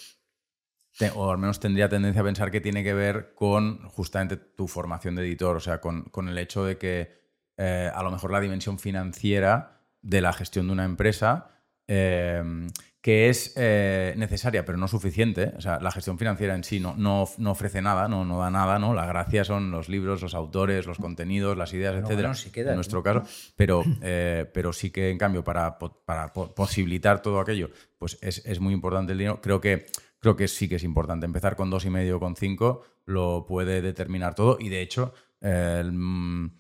o 1.15 1.31
al 1.31 1.39
menos 1.39 1.61
tendría 1.61 1.89
tendencia 1.89 2.23
a 2.23 2.25
pensar 2.25 2.51
que 2.51 2.61
tiene 2.61 2.83
que 2.85 2.95
ver 2.95 3.35
con 3.35 3.83
justamente 3.89 4.37
tu 4.37 4.67
formación 4.69 5.15
de 5.17 5.23
editor. 5.23 5.57
O 5.57 5.61
sea, 5.61 5.81
con, 5.81 6.05
con 6.05 6.29
el 6.29 6.39
hecho 6.39 6.65
de 6.65 6.79
que 6.79 7.21
eh, 7.59 7.91
a 7.93 8.03
lo 8.03 8.11
mejor 8.11 8.31
la 8.31 8.41
dimensión 8.41 8.79
financiera 8.79 9.83
de 10.03 10.21
la 10.21 10.33
gestión 10.33 10.67
de 10.69 10.73
una 10.73 10.85
empresa. 10.85 11.51
eh, 11.89 12.43
que 13.03 13.31
es 13.31 13.55
eh, 13.57 14.15
necesaria, 14.19 14.65
pero 14.67 14.77
no 14.77 14.87
suficiente. 14.87 15.53
O 15.57 15.61
sea, 15.61 15.81
la 15.81 15.91
gestión 15.91 16.19
financiera 16.19 16.55
en 16.55 16.65
sí 16.65 16.81
no, 16.81 16.95
no, 16.97 17.27
no 17.39 17.51
ofrece 17.53 17.81
nada, 17.81 18.09
no, 18.09 18.25
no 18.27 18.39
da 18.41 18.51
nada, 18.51 18.79
¿no? 18.79 18.93
La 18.93 19.07
gracia 19.07 19.43
son 19.45 19.71
los 19.71 19.89
libros, 19.89 20.21
los 20.21 20.35
autores, 20.35 20.87
los 20.87 20.99
contenidos, 20.99 21.57
las 21.57 21.73
ideas, 21.73 21.95
etcétera. 21.95 22.29
bueno, 22.29 22.35
sí 22.35 22.51
en 22.55 22.75
nuestro 22.75 23.03
caso. 23.03 23.23
Pero, 23.57 23.83
eh, 24.03 24.51
pero 24.53 24.73
sí 24.73 24.91
que, 24.91 25.11
en 25.11 25.17
cambio, 25.19 25.43
para, 25.45 25.79
para 25.79 26.33
po- 26.33 26.55
posibilitar 26.55 27.23
todo 27.23 27.41
aquello, 27.41 27.71
pues 27.99 28.19
es, 28.21 28.45
es 28.45 28.61
muy 28.61 28.75
importante 28.75 29.13
el 29.13 29.19
dinero. 29.19 29.41
Creo 29.41 29.61
que, 29.61 29.87
creo 30.19 30.37
que 30.37 30.47
sí 30.49 30.69
que 30.69 30.77
es 30.77 30.85
importante. 30.85 31.25
Empezar 31.27 31.57
con 31.57 31.71
dos 31.71 31.85
y 31.87 31.91
medio 31.91 32.19
o 32.19 32.21
con 32.21 32.37
cinco 32.37 32.83
lo 33.07 33.47
puede 33.47 33.81
determinar 33.83 34.35
todo. 34.35 34.59
Y 34.61 34.69
de 34.69 34.83
hecho, 34.83 35.15
eh, 35.41 35.79
el, 35.81 35.93
mm, 35.93 36.60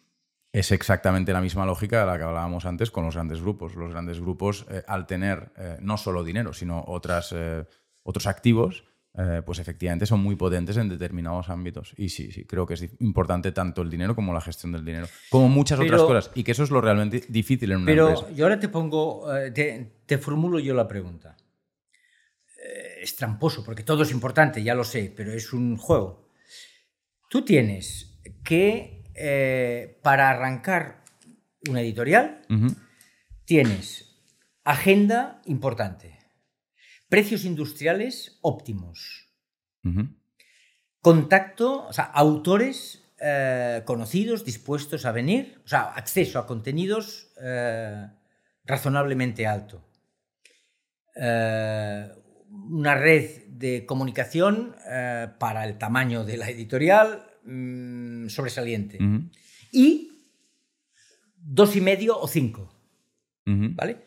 es 0.52 0.72
exactamente 0.72 1.32
la 1.32 1.40
misma 1.40 1.64
lógica 1.64 2.00
de 2.00 2.06
la 2.06 2.18
que 2.18 2.24
hablábamos 2.24 2.64
antes 2.66 2.90
con 2.90 3.04
los 3.04 3.14
grandes 3.14 3.40
grupos. 3.40 3.76
Los 3.76 3.90
grandes 3.92 4.20
grupos, 4.20 4.66
eh, 4.70 4.82
al 4.86 5.06
tener 5.06 5.52
eh, 5.56 5.76
no 5.80 5.96
solo 5.96 6.24
dinero, 6.24 6.52
sino 6.52 6.84
otras, 6.86 7.32
eh, 7.32 7.64
otros 8.02 8.26
activos, 8.26 8.84
pues 9.44 9.58
efectivamente 9.58 10.06
son 10.06 10.20
muy 10.20 10.36
potentes 10.36 10.76
en 10.76 10.88
determinados 10.88 11.50
ámbitos. 11.50 11.92
Y 11.96 12.08
sí, 12.10 12.30
sí, 12.30 12.44
creo 12.46 12.64
que 12.64 12.74
es 12.74 12.88
importante 13.00 13.50
tanto 13.52 13.82
el 13.82 13.90
dinero 13.90 14.14
como 14.14 14.32
la 14.32 14.40
gestión 14.40 14.70
del 14.72 14.84
dinero. 14.84 15.08
Como 15.30 15.48
muchas 15.48 15.78
otras 15.80 16.00
Pero- 16.00 16.06
cosas. 16.06 16.30
Y 16.34 16.44
que 16.44 16.52
eso 16.52 16.62
es 16.62 16.70
lo 16.70 16.80
realmente 16.80 17.24
difícil 17.28 17.72
en 17.72 17.78
una 17.78 17.86
Pero 17.86 18.08
empresa. 18.10 18.32
yo 18.32 18.44
ahora 18.44 18.60
te 18.60 18.68
pongo, 18.68 19.26
te, 19.52 20.00
te 20.06 20.16
formulo 20.16 20.60
yo 20.60 20.74
la 20.74 20.86
pregunta. 20.86 21.36
Es 23.02 23.16
tramposo, 23.16 23.64
porque 23.64 23.82
todo 23.82 24.04
es 24.04 24.12
importante, 24.12 24.62
ya 24.62 24.74
lo 24.74 24.84
sé, 24.84 25.12
pero 25.14 25.32
es 25.32 25.52
un 25.52 25.76
juego. 25.76 26.28
Tú 27.28 27.42
tienes 27.44 28.20
que, 28.44 28.99
eh, 29.20 30.00
para 30.02 30.30
arrancar 30.30 31.04
una 31.68 31.82
editorial, 31.82 32.40
tienes 33.44 34.16
agenda 34.64 35.42
importante, 35.44 36.18
precios 37.08 37.44
industriales 37.44 38.38
óptimos, 38.40 39.28
contacto, 41.02 41.86
o 41.86 41.92
sea, 41.92 42.04
autores 42.04 43.00
eh, 43.22 43.82
conocidos, 43.84 44.46
dispuestos 44.46 45.04
a 45.04 45.12
venir, 45.12 45.60
o 45.66 45.68
sea, 45.68 45.92
acceso 45.92 46.38
a 46.38 46.46
contenidos 46.46 47.30
eh, 47.42 48.06
razonablemente 48.64 49.46
alto. 49.46 49.84
Eh, 51.14 52.08
una 52.48 52.94
red 52.94 53.46
de 53.48 53.84
comunicación 53.84 54.74
para 55.38 55.64
el 55.64 55.76
tamaño 55.76 56.24
de 56.24 56.36
la 56.38 56.48
editorial 56.48 57.29
mm, 57.50 58.28
sobresaliente. 58.28 58.98
Y 59.72 60.12
dos 61.36 61.74
y 61.76 61.80
medio 61.80 62.18
o 62.18 62.28
cinco. 62.28 62.72
¿vale? 63.44 64.04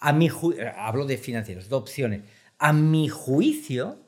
A 0.00 0.12
mi 0.12 0.28
hablo 0.76 1.06
de 1.06 1.18
financieros, 1.18 1.68
de 1.68 1.74
opciones. 1.74 2.22
A 2.58 2.72
mi 2.72 3.08
juicio, 3.08 3.98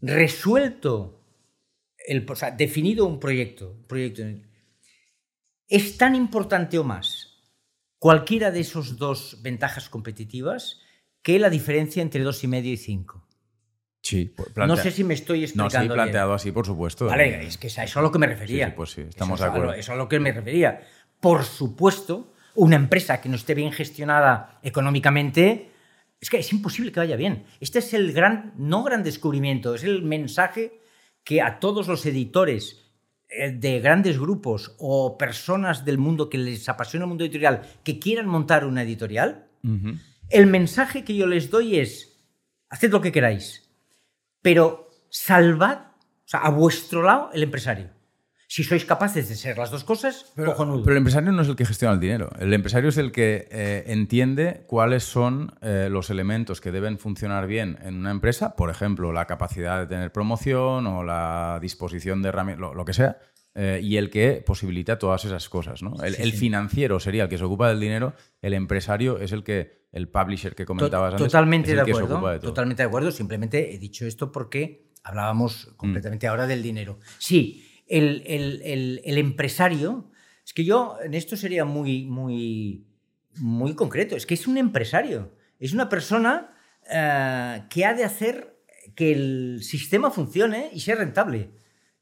resuelto, 0.00 1.24
el, 2.06 2.26
o 2.28 2.36
sea, 2.36 2.50
definido 2.50 3.06
un 3.06 3.18
proyecto, 3.18 3.72
un 3.72 3.86
proyecto, 3.86 4.22
es 5.66 5.96
tan 5.96 6.14
importante 6.14 6.78
o 6.78 6.84
más 6.84 7.28
cualquiera 7.98 8.50
de 8.50 8.60
esos 8.60 8.96
dos 8.96 9.38
ventajas 9.42 9.88
competitivas 9.88 10.80
que 11.22 11.38
la 11.38 11.50
diferencia 11.50 12.02
entre 12.02 12.22
dos 12.22 12.44
y 12.44 12.48
medio 12.48 12.72
y 12.72 12.76
cinco. 12.76 13.27
Sí, 14.08 14.32
pues 14.34 14.48
No 14.56 14.76
sé 14.76 14.90
si 14.90 15.04
me 15.04 15.14
estoy 15.14 15.40
No, 15.40 15.44
explicando 15.44 15.70
sí, 15.78 15.78
bien. 15.80 15.92
planteado 15.94 16.32
así, 16.34 16.50
por 16.52 16.64
supuesto. 16.66 17.06
Vale, 17.06 17.46
es 17.46 17.58
que 17.58 17.66
es 17.66 17.78
a 17.78 17.84
eso 17.84 17.98
a 17.98 18.02
lo 18.02 18.10
que 18.10 18.18
me 18.18 18.26
refería. 18.26 18.66
Sí, 18.66 18.70
sí, 18.70 18.76
pues 18.76 18.90
sí, 18.92 19.00
estamos 19.02 19.38
Eso 19.40 19.44
de 19.44 19.48
es 19.48 19.52
a 19.52 19.58
lo- 19.58 19.62
acuerdo. 19.64 19.72
Eso 19.80 19.92
es 19.92 19.94
a 19.94 19.96
lo 19.96 20.08
que 20.08 20.20
me 20.20 20.32
refería. 20.32 20.80
Por 21.20 21.44
supuesto, 21.44 22.32
una 22.54 22.76
empresa 22.76 23.20
que 23.20 23.28
no 23.28 23.36
esté 23.36 23.54
bien 23.54 23.72
gestionada 23.72 24.58
económicamente, 24.62 25.70
es 26.20 26.30
que 26.30 26.38
es 26.38 26.52
imposible 26.52 26.90
que 26.92 27.00
vaya 27.00 27.16
bien. 27.16 27.44
Este 27.60 27.78
es 27.80 27.92
el 27.94 28.12
gran, 28.12 28.52
no 28.56 28.82
gran 28.82 29.02
descubrimiento, 29.02 29.74
es 29.74 29.84
el 29.84 30.02
mensaje 30.02 30.80
que 31.24 31.42
a 31.42 31.60
todos 31.60 31.86
los 31.88 32.04
editores 32.06 32.90
eh, 33.28 33.50
de 33.50 33.80
grandes 33.80 34.18
grupos 34.18 34.74
o 34.78 35.18
personas 35.18 35.84
del 35.84 35.98
mundo 35.98 36.30
que 36.30 36.38
les 36.38 36.68
apasiona 36.68 37.04
el 37.04 37.08
mundo 37.10 37.24
editorial 37.24 37.60
que 37.84 37.98
quieran 37.98 38.26
montar 38.26 38.64
una 38.64 38.82
editorial, 38.82 39.44
el 40.30 40.46
mensaje 40.46 41.04
que 41.04 41.14
yo 41.14 41.26
les 41.26 41.50
doy 41.50 41.78
es, 41.78 42.16
haced 42.70 42.90
lo 42.90 43.00
que 43.02 43.12
queráis, 43.12 43.67
pero 44.48 44.88
salvad, 45.10 45.78
O 46.24 46.30
sea, 46.30 46.40
a 46.40 46.50
vuestro 46.50 47.02
lado 47.02 47.30
el 47.34 47.42
empresario. 47.42 47.88
Si 48.50 48.64
sois 48.64 48.84
capaces 48.86 49.28
de 49.28 49.34
ser 49.36 49.58
las 49.58 49.70
dos 49.70 49.84
cosas, 49.84 50.32
Pero, 50.36 50.52
cojonudo. 50.52 50.82
pero 50.82 50.92
el 50.92 50.98
empresario 50.98 51.32
no 51.32 51.42
es 51.42 51.48
el 51.48 51.56
que 51.56 51.66
gestiona 51.66 51.92
el 51.92 52.00
dinero. 52.00 52.30
El 52.38 52.54
empresario 52.54 52.88
es 52.88 52.96
el 52.96 53.12
que 53.12 53.46
eh, 53.50 53.84
entiende 53.88 54.64
cuáles 54.66 55.04
son 55.04 55.52
eh, 55.60 55.88
los 55.90 56.08
elementos 56.08 56.62
que 56.62 56.72
deben 56.72 56.98
funcionar 56.98 57.46
bien 57.46 57.76
en 57.82 57.96
una 57.96 58.10
empresa, 58.10 58.56
por 58.56 58.70
ejemplo, 58.70 59.12
la 59.12 59.26
capacidad 59.26 59.80
de 59.80 59.86
tener 59.86 60.12
promoción 60.12 60.86
o 60.86 61.02
la 61.04 61.58
disposición 61.60 62.22
de 62.22 62.30
herramientas, 62.30 62.60
lo, 62.62 62.74
lo 62.74 62.84
que 62.86 62.94
sea, 62.94 63.18
eh, 63.54 63.80
y 63.82 63.96
el 63.98 64.08
que 64.08 64.42
posibilita 64.46 64.98
todas 64.98 65.26
esas 65.26 65.46
cosas. 65.50 65.82
¿no? 65.82 65.92
El, 66.02 66.14
Sí, 66.14 66.22
el 66.22 66.30
sí. 66.32 66.36
financiero 66.38 67.00
sería 67.00 67.24
el 67.24 67.28
que 67.28 67.36
se 67.38 67.44
ocupa 67.44 67.68
del 67.68 67.80
dinero, 67.80 68.14
el 68.40 68.54
empresario 68.54 69.18
es 69.18 69.32
el 69.32 69.44
que, 69.44 69.77
el 69.92 70.08
publisher 70.08 70.54
que 70.54 70.64
comentabas 70.64 71.14
antes, 71.14 71.26
Totalmente 71.26 71.74
de 71.74 71.80
acuerdo. 71.80 72.28
de. 72.30 72.38
Totalmente 72.40 72.82
de 72.82 72.86
acuerdo. 72.88 73.10
Simplemente 73.10 73.74
he 73.74 73.78
dicho 73.78 74.06
esto 74.06 74.30
porque 74.32 74.90
hablábamos 75.02 75.68
Mm. 75.72 75.76
completamente 75.76 76.26
ahora 76.26 76.46
del 76.46 76.62
dinero. 76.62 76.98
Sí, 77.18 77.64
el, 77.86 78.22
el- 78.26 78.60
el- 78.62 79.00
el 79.04 79.18
empresario. 79.18 80.10
Es 80.44 80.52
que 80.52 80.64
yo 80.64 80.96
en 81.02 81.14
esto 81.14 81.36
sería 81.36 81.64
muy, 81.64 82.04
muy, 82.04 82.86
muy 83.36 83.74
concreto. 83.74 84.16
Es 84.16 84.26
que 84.26 84.34
es 84.34 84.46
un 84.46 84.58
empresario. 84.58 85.32
Es 85.58 85.72
una 85.72 85.88
persona 85.88 86.54
eh, 86.90 87.64
que 87.68 87.84
ha 87.84 87.92
de 87.94 88.04
hacer 88.04 88.56
que 88.94 89.12
el 89.12 89.58
sistema 89.62 90.10
funcione 90.10 90.70
y 90.72 90.80
sea 90.80 90.94
rentable. 90.96 91.50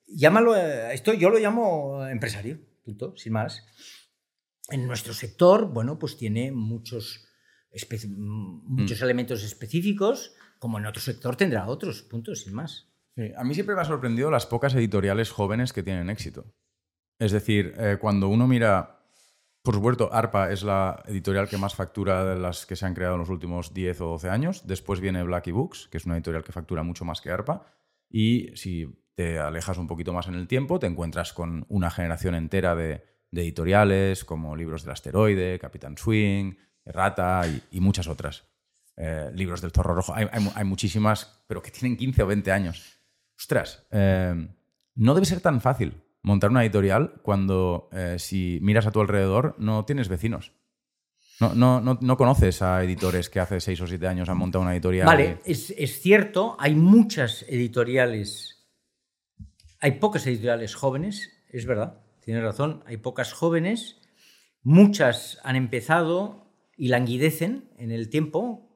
Llámalo, 0.07 0.57
eh, 0.57 0.95
esto 0.95 1.13
yo 1.13 1.29
lo 1.31 1.39
llamo 1.41 2.07
empresario, 2.07 2.61
punto, 2.85 3.17
sin 3.17 3.33
más. 3.33 3.67
En 4.71 4.87
nuestro 4.87 5.13
sector, 5.13 5.67
bueno, 5.73 5.99
pues 5.99 6.17
tiene 6.17 6.53
muchos, 6.53 7.26
espe- 7.77 8.09
muchos 8.09 9.01
elementos 9.03 9.43
específicos, 9.45 10.35
como 10.59 10.79
en 10.79 10.87
otro 10.87 11.01
sector 11.03 11.37
tendrá 11.37 11.67
otros, 11.67 12.03
punto, 12.03 12.35
sin 12.35 12.55
más. 12.55 12.89
Sí, 13.17 13.31
A 13.37 13.45
mí 13.45 13.55
siempre 13.55 13.75
me 13.75 13.83
ha 13.83 13.85
sorprendido 13.85 14.31
las 14.31 14.47
pocas 14.47 14.75
editoriales 14.75 15.31
jóvenes 15.31 15.73
que 15.73 15.83
tienen 15.83 16.11
éxito. 16.11 16.53
Es 17.19 17.33
decir, 17.33 17.75
eh, 17.79 17.97
cuando 18.01 18.29
uno 18.29 18.47
mira, 18.47 19.01
por 19.63 19.75
supuesto, 19.75 20.13
ARPA 20.13 20.53
es 20.53 20.63
la 20.63 21.03
editorial 21.07 21.49
que 21.49 21.57
más 21.57 21.75
factura 21.75 22.25
de 22.25 22.39
las 22.39 22.67
que 22.67 22.77
se 22.77 22.85
han 22.87 22.95
creado 22.95 23.15
en 23.15 23.21
los 23.21 23.31
últimos 23.31 23.73
10 23.73 24.01
o 24.03 24.07
12 24.11 24.29
años. 24.29 24.67
Después 24.67 25.01
viene 25.01 25.23
Blacky 25.23 25.51
Books, 25.51 25.89
que 25.91 25.97
es 25.97 26.05
una 26.05 26.15
editorial 26.17 26.45
que 26.45 26.53
factura 26.53 26.83
mucho 26.83 27.05
más 27.07 27.21
que 27.23 27.31
ARPA. 27.31 27.67
Y 28.11 28.51
si 28.55 29.03
te 29.15 29.39
alejas 29.39 29.79
un 29.79 29.87
poquito 29.87 30.13
más 30.13 30.29
en 30.29 30.35
el 30.35 30.47
tiempo, 30.47 30.79
te 30.79 30.87
encuentras 30.87 31.33
con 31.33 31.65
una 31.71 31.91
generación 31.91 32.35
entera 32.35 32.75
de, 32.77 33.03
de 33.31 33.43
editoriales 33.43 34.25
como 34.27 34.55
Libros 34.55 34.83
del 34.83 34.93
Asteroide, 34.93 35.59
Capitán 35.59 35.97
Swing, 35.97 36.53
Errata 36.87 37.43
y, 37.71 37.81
muchas 37.81 38.07
otras. 38.09 38.45
Eh, 38.97 39.31
libros 39.35 39.61
del 39.61 39.73
Zorro 39.73 39.95
Rojo. 39.95 40.15
Hay, 40.15 40.27
hay 40.33 40.41
mu- 40.43 40.53
hay 40.55 40.65
muchísimas, 40.65 41.43
pero 41.47 41.61
que 41.61 41.71
tienen 41.71 41.99
15 41.99 42.23
o 42.23 42.27
20 42.29 42.51
años. 42.53 42.99
Ostras, 43.39 43.87
eh, 43.91 44.49
no 44.95 45.15
debe 45.15 45.27
ser 45.27 45.41
tan 45.43 45.61
fácil 45.61 46.03
montar 46.23 46.51
una 46.51 46.63
editorial 46.63 47.21
cuando 47.23 47.91
eh, 47.93 48.17
si 48.19 48.59
miras 48.63 48.87
a 48.87 48.93
tu 48.93 49.01
alrededor 49.01 49.55
no 49.59 49.85
tienes 49.85 50.09
vecinos. 50.09 50.53
No, 51.39 51.55
no, 51.55 51.83
no, 51.83 51.99
no 52.01 52.17
conoces 52.17 52.63
a 52.63 52.83
editores 52.83 53.29
que 53.29 53.41
hace 53.41 53.61
6 53.61 53.83
o 53.83 53.87
7 53.87 54.09
años 54.09 54.29
han 54.31 54.39
montado 54.39 54.63
una 54.63 54.73
editorial. 54.73 55.07
Vale, 55.07 55.39
es, 55.45 55.75
es 55.77 56.01
cierto, 56.01 56.57
hay 56.59 56.75
muchas 56.75 57.45
editoriales, 57.49 58.67
hay 59.81 59.93
pocas 59.93 60.27
editoriales 60.27 60.75
jóvenes, 60.75 61.31
es 61.51 61.67
verdad, 61.67 62.01
tienes 62.25 62.43
razón, 62.43 62.83
hay 62.87 62.97
pocas 62.97 63.35
jóvenes, 63.35 64.01
muchas 64.63 65.39
han 65.45 65.57
empezado 65.57 66.46
y 66.77 66.89
languidecen 66.89 67.71
en 67.79 67.91
el 67.91 68.09
tiempo, 68.11 68.69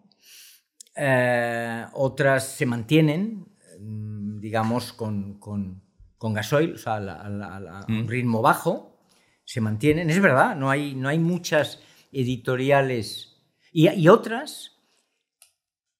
eh, 0.96 1.84
otras 1.92 2.44
se 2.48 2.66
mantienen, 2.66 3.46
mm, 3.78 4.40
digamos, 4.40 4.92
con, 4.92 5.38
con- 5.38 5.82
con 6.18 6.34
gasoil, 6.34 6.74
o 6.74 6.78
sea, 6.78 6.96
a, 6.96 7.00
la- 7.00 7.14
a 7.20 7.28
la- 7.30 7.56
a 7.56 7.60
la- 7.60 7.78
a 7.80 7.86
un 7.88 8.04
Mm. 8.04 8.08
ritmo 8.08 8.42
bajo, 8.42 8.98
se 9.44 9.60
mantienen, 9.60 10.10
es 10.10 10.20
verdad, 10.20 10.54
no 10.56 10.70
hay, 10.70 10.94
no 10.94 11.08
hay 11.08 11.18
muchas 11.18 11.80
editoriales 12.12 13.36
y, 13.72 13.88
y 13.88 14.08
otras 14.08 14.76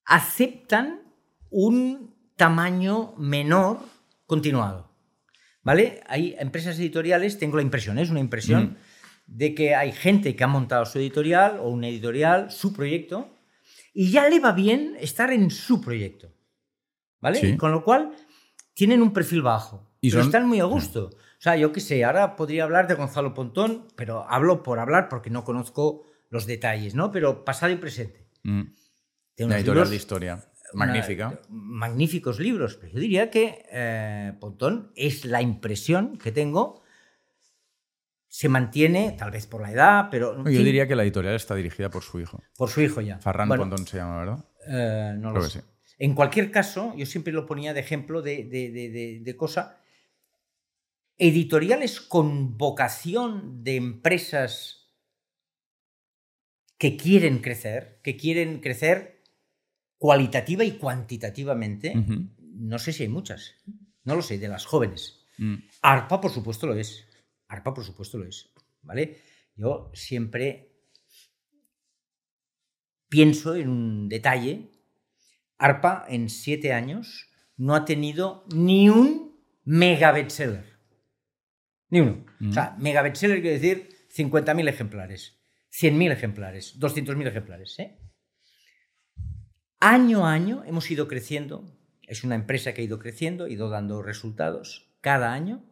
aceptan 0.05 1.01
un 1.51 2.15
tamaño 2.37 3.15
menor 3.17 3.81
continuado. 4.27 4.89
¿Vale? 5.63 6.01
Hay 6.07 6.35
empresas 6.39 6.79
editoriales, 6.79 7.39
tengo 7.39 7.57
la 7.57 7.63
impresión, 7.63 7.99
es 7.99 8.09
una 8.11 8.21
impresión, 8.21 8.79
de 9.33 9.55
que 9.55 9.75
hay 9.77 9.93
gente 9.93 10.35
que 10.35 10.43
ha 10.45 10.49
montado 10.49 10.85
su 10.85 10.99
editorial 10.99 11.59
o 11.61 11.69
una 11.71 11.89
editorial, 11.89 12.51
su 12.51 12.73
proyecto, 12.73 13.29
y 13.95 14.11
ya 14.11 14.29
le 14.29 14.41
va 14.41 14.53
bien 14.53 14.97
estar 15.01 15.31
en 15.33 15.51
su 15.51 15.81
proyecto. 15.81 16.33
¿Vale? 17.21 17.39
Sí. 17.41 17.57
Con 17.57 17.71
lo 17.71 17.85
cual, 17.85 18.13
tienen 18.75 19.03
un 19.03 19.13
perfil 19.13 19.43
bajo. 19.43 19.89
Y 20.01 20.11
pero 20.11 20.23
son- 20.23 20.29
están 20.29 20.49
muy 20.49 20.59
a 20.61 20.65
gusto. 20.65 21.11
O 21.15 21.43
sea, 21.43 21.57
yo 21.57 21.71
qué 21.73 21.81
sé, 21.81 22.05
ahora 22.05 22.35
podría 22.37 22.65
hablar 22.65 22.87
de 22.89 22.95
Gonzalo 22.95 23.33
Pontón, 23.35 23.87
pero 23.97 24.27
hablo 24.29 24.63
por 24.63 24.79
hablar 24.79 25.09
porque 25.09 25.31
no 25.31 25.45
conozco 25.45 26.03
los 26.29 26.47
detalles, 26.47 26.95
¿no? 26.95 27.11
Pero 27.13 27.45
pasado 27.45 27.73
y 27.73 27.77
presente. 27.77 28.27
Mm, 28.43 28.63
Tiene 29.35 29.47
una 29.47 29.57
editorial 29.57 29.75
libros- 29.77 29.91
de 29.91 29.97
historia. 29.97 30.45
una- 30.75 30.87
Magnífica. 30.87 31.41
magníficos 31.49 32.39
libros, 32.41 32.77
pero 32.77 32.93
yo 32.93 33.01
diría 33.01 33.31
que 33.31 33.65
eh, 33.71 34.33
Pontón 34.41 34.93
es 34.97 35.25
la 35.25 35.43
impresión 35.43 36.17
que 36.19 36.31
tengo. 36.33 36.80
Se 38.33 38.49
mantiene, 38.49 39.17
tal 39.19 39.33
vez 39.33 39.47
por 39.49 39.61
la 39.61 39.73
edad, 39.73 40.07
pero 40.09 40.37
Yo 40.39 40.45
fin, 40.45 40.65
diría 40.65 40.87
que 40.87 40.95
la 40.95 41.03
editorial 41.03 41.35
está 41.35 41.57
dirigida 41.57 41.91
por 41.91 42.05
su 42.05 42.21
hijo. 42.21 42.41
por 42.57 42.71
su 42.71 42.81
hijo 42.81 43.01
ya. 43.01 43.19
Farran 43.19 43.49
Bueno, 43.49 43.77
se 43.79 43.97
llama, 43.97 44.19
¿verdad? 44.21 44.45
eh, 44.69 45.15
no 45.19 45.33
lo 45.33 45.41
que 45.43 45.49
sé. 45.51 45.61
sí. 45.61 45.67
En 45.99 46.15
cualquier 46.15 46.53
caso, 46.53 46.95
yo 46.97 47.07
siempre 47.07 47.33
lo 47.33 47.45
ponía 47.45 47.75
de 47.75 47.81
ejemplo 47.81 48.23
de, 48.23 48.45
de- 48.45 49.21
de- 49.21 49.37
cosa. 49.37 49.81
Editoriales 51.19 52.01
con 52.01 52.57
vocación 52.57 53.63
de 53.65 53.77
empresas 53.77 54.89
que 56.79 56.97
quieren 56.97 57.41
crecer, 57.41 58.01
que 58.03 58.17
quieren 58.17 58.61
crecer 58.61 59.23
cualitativa 59.99 60.65
y 60.65 60.79
cuantitativamente, 60.79 61.95
no 62.39 62.79
sé 62.79 62.93
si 62.95 63.03
hay 63.03 63.09
muchas. 63.11 63.57
No 64.05 64.15
lo 64.15 64.23
sé, 64.23 64.39
de 64.39 64.49
las 64.49 64.65
jóvenes. 64.65 65.27
Mm. 65.37 65.57
ARPA, 65.83 66.21
por 66.23 66.31
supuesto, 66.31 66.67
lo 66.67 66.75
es. 66.75 67.07
ARPA, 67.51 67.75
por 67.75 67.85
supuesto, 67.85 68.17
lo 68.17 68.27
es. 68.27 68.53
¿Vale? 68.83 69.19
Yo 69.57 69.91
siempre 69.93 70.73
pienso 73.09 73.55
en 73.57 73.69
un 73.69 74.09
detalle. 74.09 74.71
ARPA, 75.59 76.07
en 76.09 76.31
siete 76.31 76.73
años, 76.73 77.29
no 77.57 77.75
ha 77.75 77.85
tenido 77.85 78.45
ni 78.55 78.89
un 78.89 79.39
mega 79.65 80.13
bestseller. 80.13 80.79
Ni 81.91 82.01
uno. 82.01 82.25
O 82.49 82.53
sea, 82.53 82.77
mega 82.79 83.03
bestseller 83.03 83.43
quiere 83.43 83.59
decir 83.59 83.89
50.000 84.17 84.69
ejemplares, 84.69 85.39
100.000 85.73 86.13
ejemplares, 86.13 86.79
200.000 86.79 87.27
ejemplares. 87.27 87.79
¿eh? 87.79 87.99
Año 89.81 90.27
a 90.27 90.33
año 90.33 90.63
hemos 90.65 90.91
ido 90.91 91.09
creciendo. 91.09 91.77
Es 92.07 92.25
una 92.25 92.37
empresa 92.37 92.73
que 92.73 92.81
ha 92.81 92.85
ido 92.85 92.99
creciendo, 92.99 93.45
ha 93.45 93.51
ido 93.51 93.69
dando 93.69 94.03
resultados 94.03 94.95
cada 95.01 95.33
año. 95.33 95.70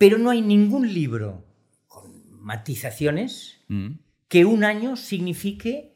Pero 0.00 0.16
no 0.16 0.30
hay 0.30 0.40
ningún 0.40 0.94
libro 0.94 1.44
con 1.86 2.10
matizaciones 2.40 3.58
Mm. 3.68 3.98
que 4.28 4.46
un 4.46 4.64
año 4.64 4.96
signifique 4.96 5.94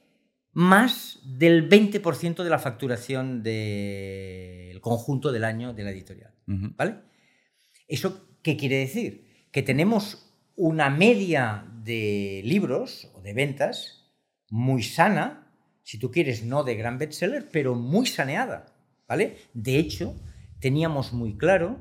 más 0.52 1.20
del 1.24 1.68
20% 1.68 2.44
de 2.44 2.50
la 2.50 2.58
facturación 2.58 3.42
del 3.42 4.78
conjunto 4.83 5.33
del 5.33 5.44
año 5.44 5.73
de 5.73 5.84
la 5.84 5.91
editorial. 5.91 6.34
¿Vale? 6.47 6.97
¿Eso 7.89 8.28
qué 8.42 8.57
quiere 8.58 8.76
decir? 8.76 9.49
Que 9.50 9.62
tenemos 9.62 10.31
una 10.55 10.91
media 10.91 11.66
de 11.83 12.42
libros 12.44 13.10
o 13.15 13.23
de 13.23 13.33
ventas 13.33 14.05
muy 14.50 14.83
sana, 14.83 15.50
si 15.83 15.99
tú 15.99 16.10
quieres, 16.10 16.44
no 16.44 16.62
de 16.62 16.74
gran 16.76 16.99
bestseller, 16.99 17.49
pero 17.50 17.74
muy 17.74 18.07
saneada. 18.07 18.66
¿Vale? 19.08 19.39
De 19.55 19.78
hecho, 19.78 20.15
teníamos 20.60 21.12
muy 21.15 21.36
claro 21.39 21.78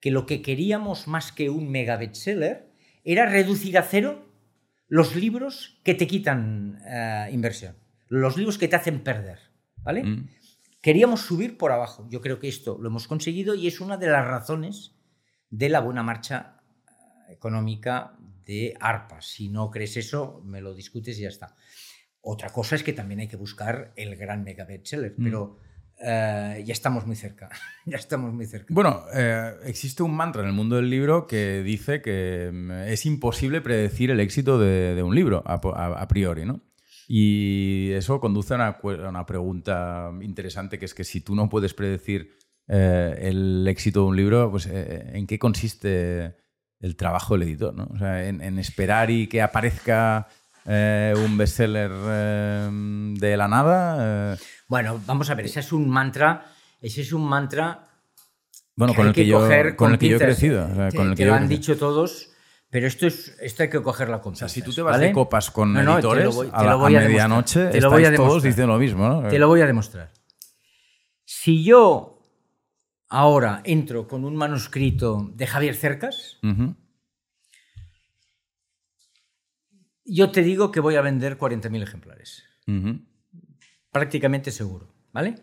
que 0.00 0.10
lo 0.10 0.26
que 0.26 0.42
queríamos 0.42 1.06
más 1.06 1.32
que 1.32 1.50
un 1.50 1.70
mega 1.70 1.96
bestseller 1.96 2.70
era 3.04 3.26
reducir 3.26 3.78
a 3.78 3.82
cero 3.82 4.26
los 4.88 5.14
libros 5.14 5.80
que 5.84 5.94
te 5.94 6.06
quitan 6.06 6.80
eh, 6.86 7.28
inversión, 7.32 7.76
los 8.08 8.36
libros 8.36 8.58
que 8.58 8.68
te 8.68 8.76
hacen 8.76 9.00
perder. 9.00 9.38
¿Vale? 9.82 10.02
Mm. 10.02 10.28
Queríamos 10.82 11.20
subir 11.22 11.56
por 11.56 11.72
abajo. 11.72 12.06
Yo 12.10 12.20
creo 12.20 12.38
que 12.38 12.48
esto 12.48 12.76
lo 12.78 12.88
hemos 12.88 13.06
conseguido 13.08 13.54
y 13.54 13.66
es 13.66 13.80
una 13.80 13.96
de 13.96 14.08
las 14.08 14.26
razones 14.26 14.94
de 15.48 15.68
la 15.68 15.80
buena 15.80 16.02
marcha 16.02 16.60
eh, 17.28 17.32
económica 17.32 18.16
de 18.44 18.74
ARPA. 18.80 19.20
Si 19.22 19.48
no 19.48 19.70
crees 19.70 19.96
eso, 19.96 20.42
me 20.44 20.60
lo 20.60 20.74
discutes 20.74 21.18
y 21.18 21.22
ya 21.22 21.28
está. 21.28 21.56
Otra 22.20 22.50
cosa 22.50 22.76
es 22.76 22.82
que 22.82 22.92
también 22.92 23.20
hay 23.20 23.28
que 23.28 23.36
buscar 23.36 23.92
el 23.96 24.16
gran 24.16 24.44
mega 24.44 24.64
bestseller, 24.64 25.14
Mm. 25.16 25.24
pero 25.24 25.58
eh, 26.00 26.62
ya 26.64 26.72
estamos 26.72 27.06
muy 27.06 27.16
cerca. 27.16 27.50
ya 27.86 27.96
estamos 27.96 28.32
muy 28.32 28.46
cerca. 28.46 28.72
Bueno, 28.72 29.04
eh, 29.14 29.52
existe 29.64 30.02
un 30.02 30.14
mantra 30.14 30.42
en 30.42 30.48
el 30.48 30.54
mundo 30.54 30.76
del 30.76 30.88
libro 30.88 31.26
que 31.26 31.62
dice 31.62 32.00
que 32.00 32.50
mm, 32.52 32.70
es 32.88 33.04
imposible 33.06 33.60
predecir 33.60 34.10
el 34.10 34.20
éxito 34.20 34.58
de, 34.58 35.02
un 35.02 35.14
libro 35.14 35.42
a, 35.44 36.08
priori, 36.08 36.44
¿no? 36.44 36.62
Y 37.06 37.90
eso 37.92 38.20
conduce 38.20 38.54
a 38.54 38.78
una, 38.82 39.26
pregunta 39.26 40.10
interesante, 40.22 40.78
que 40.78 40.84
es 40.84 40.94
que 40.94 41.04
si 41.04 41.20
tú 41.20 41.34
no 41.34 41.48
puedes 41.48 41.74
predecir 41.74 42.38
eh, 42.68 43.18
el 43.22 43.66
éxito 43.66 44.02
de 44.02 44.06
un 44.06 44.16
libro, 44.16 44.50
pues 44.50 44.66
¿en 44.66 45.26
qué 45.26 45.38
consiste 45.38 46.36
el 46.78 46.96
trabajo 46.96 47.34
del 47.34 47.48
editor? 47.48 47.74
¿no? 47.74 47.88
O 47.92 47.98
sea, 47.98 48.28
en 48.28 48.58
esperar 48.60 49.10
y 49.10 49.26
que 49.26 49.42
aparezca 49.42 50.28
eh, 50.66 51.14
un 51.16 51.36
bestseller 51.38 51.90
eh, 51.92 52.68
de 53.18 53.36
la 53.36 53.48
nada. 53.48 54.34
eh, 54.34 54.36
Bueno, 54.68 55.00
vamos 55.06 55.30
a 55.30 55.34
ver, 55.34 55.46
ese 55.46 55.60
es 55.60 55.72
un 55.72 55.88
mantra, 55.88 56.46
ese 56.80 57.00
es 57.02 57.12
un 57.12 57.24
mantra 57.28 57.86
bueno, 58.76 58.92
que 58.92 58.96
con 58.96 59.04
hay 59.06 59.08
el 59.10 59.14
que, 59.14 59.22
que 59.22 59.26
yo, 59.28 59.38
coger 59.40 59.76
con 59.76 59.92
el 59.92 59.98
que 59.98 60.08
yo 60.08 60.16
he 60.16 60.20
crecido. 60.20 60.64
o 60.70 60.74
sea, 60.74 60.88
Te- 60.90 60.96
con 60.96 61.06
el 61.08 61.14
te 61.14 61.16
que 61.18 61.24
lo 61.26 61.32
yo 61.32 61.36
han 61.36 61.48
dicho 61.48 61.76
todos, 61.76 62.30
pero 62.70 62.86
esto 62.86 63.06
es 63.06 63.36
esto 63.40 63.62
hay 63.64 63.68
que 63.70 63.82
cogerlo 63.82 64.20
con 64.22 64.32
O 64.32 64.36
sea, 64.36 64.48
si 64.48 64.62
tú 64.62 64.72
te 64.72 64.80
vas 64.82 64.92
¿vale? 64.92 65.08
de 65.08 65.12
copas 65.12 65.50
con 65.50 65.72
No, 65.72 65.82
no, 65.82 65.96
te 65.96 66.02
lo 66.02 66.08
editores 66.12 66.34
voy- 66.34 66.50
te 66.50 66.56
a, 66.56 66.60
lo 66.62 66.66
la, 66.68 66.74
voy 66.76 66.96
a 66.96 67.00
medianoche, 67.00 67.66
Te 67.68 67.80
lo 67.80 67.90
voy 67.90 68.04
a 68.04 68.14
todos 68.14 68.42
diciendo 68.42 68.72
lo 68.74 68.78
mismo, 68.78 69.08
¿no? 69.08 69.28
Te 69.28 69.38
lo 69.38 69.48
voy 69.48 69.60
a 69.60 69.66
demostrar. 69.66 70.12
Si 71.24 71.62
yo 71.64 72.16
ahora 73.08 73.60
entro 73.64 74.06
con 74.06 74.24
un 74.24 74.36
manuscrito 74.36 75.30
de 75.34 75.46
Javier 75.46 75.74
Cercas. 75.74 76.38
Yo 80.14 80.30
te 80.30 80.42
digo 80.42 80.72
que 80.72 80.80
voy 80.80 80.96
a 80.96 81.02
vender 81.02 81.38
40.000 81.38 81.82
ejemplares. 81.82 82.44
Prácticamente 83.90 84.50
seguro, 84.50 84.92
¿vale? 85.12 85.36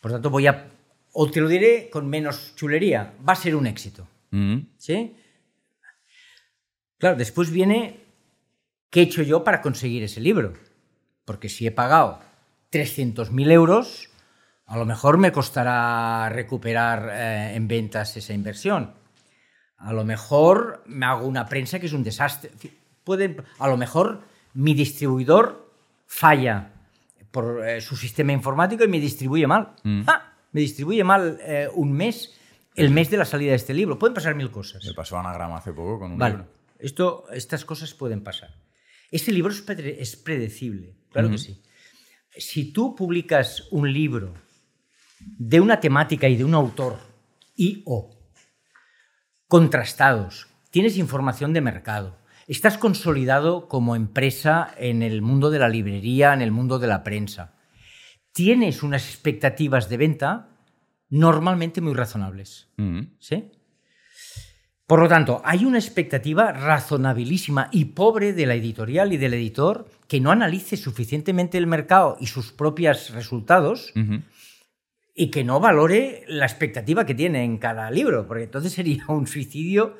Por 0.00 0.12
tanto, 0.12 0.30
voy 0.30 0.46
a... 0.46 0.70
O 1.12 1.30
te 1.30 1.40
lo 1.40 1.48
diré 1.48 1.90
con 1.90 2.08
menos 2.08 2.54
chulería, 2.56 3.14
va 3.26 3.32
a 3.32 3.36
ser 3.36 3.56
un 3.56 3.66
éxito. 3.66 4.06
¿Sí? 4.76 5.16
Claro, 6.98 7.16
después 7.16 7.50
viene 7.50 8.00
qué 8.90 9.00
he 9.00 9.04
hecho 9.04 9.22
yo 9.22 9.42
para 9.42 9.60
conseguir 9.60 10.02
ese 10.02 10.20
libro. 10.20 10.52
Porque 11.24 11.48
si 11.48 11.66
he 11.66 11.70
pagado 11.70 12.20
300.000 12.70 13.50
euros, 13.50 14.10
a 14.66 14.76
lo 14.76 14.84
mejor 14.84 15.18
me 15.18 15.32
costará 15.32 16.28
recuperar 16.28 17.10
eh, 17.12 17.56
en 17.56 17.66
ventas 17.66 18.16
esa 18.16 18.32
inversión. 18.32 18.94
A 19.76 19.92
lo 19.92 20.04
mejor 20.04 20.82
me 20.86 21.06
hago 21.06 21.26
una 21.26 21.46
prensa 21.46 21.80
que 21.80 21.86
es 21.86 21.92
un 21.92 22.04
desastre. 22.04 22.50
Pueden, 23.10 23.42
a 23.58 23.66
lo 23.66 23.76
mejor 23.76 24.22
mi 24.54 24.72
distribuidor 24.72 25.68
falla 26.06 26.70
por 27.32 27.66
eh, 27.66 27.80
su 27.80 27.96
sistema 27.96 28.32
informático 28.32 28.84
y 28.84 28.88
me 28.88 29.00
distribuye 29.00 29.48
mal. 29.48 29.74
Ah, 30.06 30.32
me 30.52 30.60
distribuye 30.60 31.02
mal 31.02 31.36
eh, 31.42 31.68
un 31.74 31.90
mes, 31.92 32.38
el 32.76 32.90
mes 32.92 33.10
de 33.10 33.16
la 33.16 33.24
salida 33.24 33.50
de 33.50 33.56
este 33.56 33.74
libro. 33.74 33.98
Pueden 33.98 34.14
pasar 34.14 34.36
mil 34.36 34.52
cosas. 34.52 34.84
Me 34.84 34.94
pasó 34.94 35.18
anagrama 35.18 35.56
hace 35.56 35.72
poco 35.72 35.98
con 35.98 36.12
un 36.12 36.18
Vale, 36.18 36.36
libro. 36.36 36.48
esto, 36.78 37.24
estas 37.32 37.64
cosas 37.64 37.94
pueden 37.94 38.22
pasar. 38.22 38.54
Ese 39.10 39.32
libro 39.32 39.50
es, 39.50 39.66
predre- 39.66 39.96
es 39.98 40.14
predecible, 40.14 40.94
claro 41.10 41.30
que 41.30 41.38
sí. 41.38 41.60
Si 42.38 42.72
tú 42.72 42.94
publicas 42.94 43.66
un 43.72 43.92
libro 43.92 44.34
de 45.18 45.58
una 45.58 45.80
temática 45.80 46.28
y 46.28 46.36
de 46.36 46.44
un 46.44 46.54
autor 46.54 46.96
y 47.56 47.82
o 47.86 48.16
contrastados, 49.48 50.46
tienes 50.70 50.96
información 50.96 51.52
de 51.52 51.60
mercado, 51.60 52.16
estás 52.52 52.78
consolidado 52.78 53.68
como 53.68 53.94
empresa 53.94 54.74
en 54.76 55.02
el 55.02 55.22
mundo 55.22 55.50
de 55.50 55.60
la 55.60 55.68
librería, 55.68 56.34
en 56.34 56.42
el 56.42 56.50
mundo 56.50 56.78
de 56.78 56.88
la 56.88 57.04
prensa, 57.04 57.54
tienes 58.32 58.82
unas 58.82 59.08
expectativas 59.08 59.88
de 59.88 59.96
venta 59.96 60.48
normalmente 61.08 61.80
muy 61.80 61.94
razonables. 61.94 62.68
Ujú. 62.76 63.06
¿Sí? 63.18 63.50
Por 64.86 64.98
lo 64.98 65.08
tanto, 65.08 65.40
hay 65.44 65.64
una 65.64 65.78
expectativa 65.78 66.50
razonabilísima 66.50 67.68
y 67.70 67.84
pobre 67.84 68.32
de 68.32 68.46
la 68.46 68.56
editorial 68.56 69.12
y 69.12 69.18
del 69.18 69.34
editor 69.34 69.88
que 70.08 70.18
no 70.18 70.32
analice 70.32 70.76
suficientemente 70.76 71.56
el 71.56 71.68
mercado 71.68 72.16
y 72.18 72.26
sus 72.26 72.50
propios 72.50 73.10
resultados 73.10 73.92
y 75.14 75.30
que 75.30 75.44
no 75.44 75.60
valore 75.60 76.24
la 76.26 76.46
expectativa 76.46 77.06
que 77.06 77.14
tiene 77.14 77.44
en 77.44 77.58
cada 77.58 77.88
libro, 77.92 78.26
porque 78.26 78.44
entonces 78.44 78.72
sería 78.72 79.04
un 79.06 79.28
suicidio, 79.28 79.96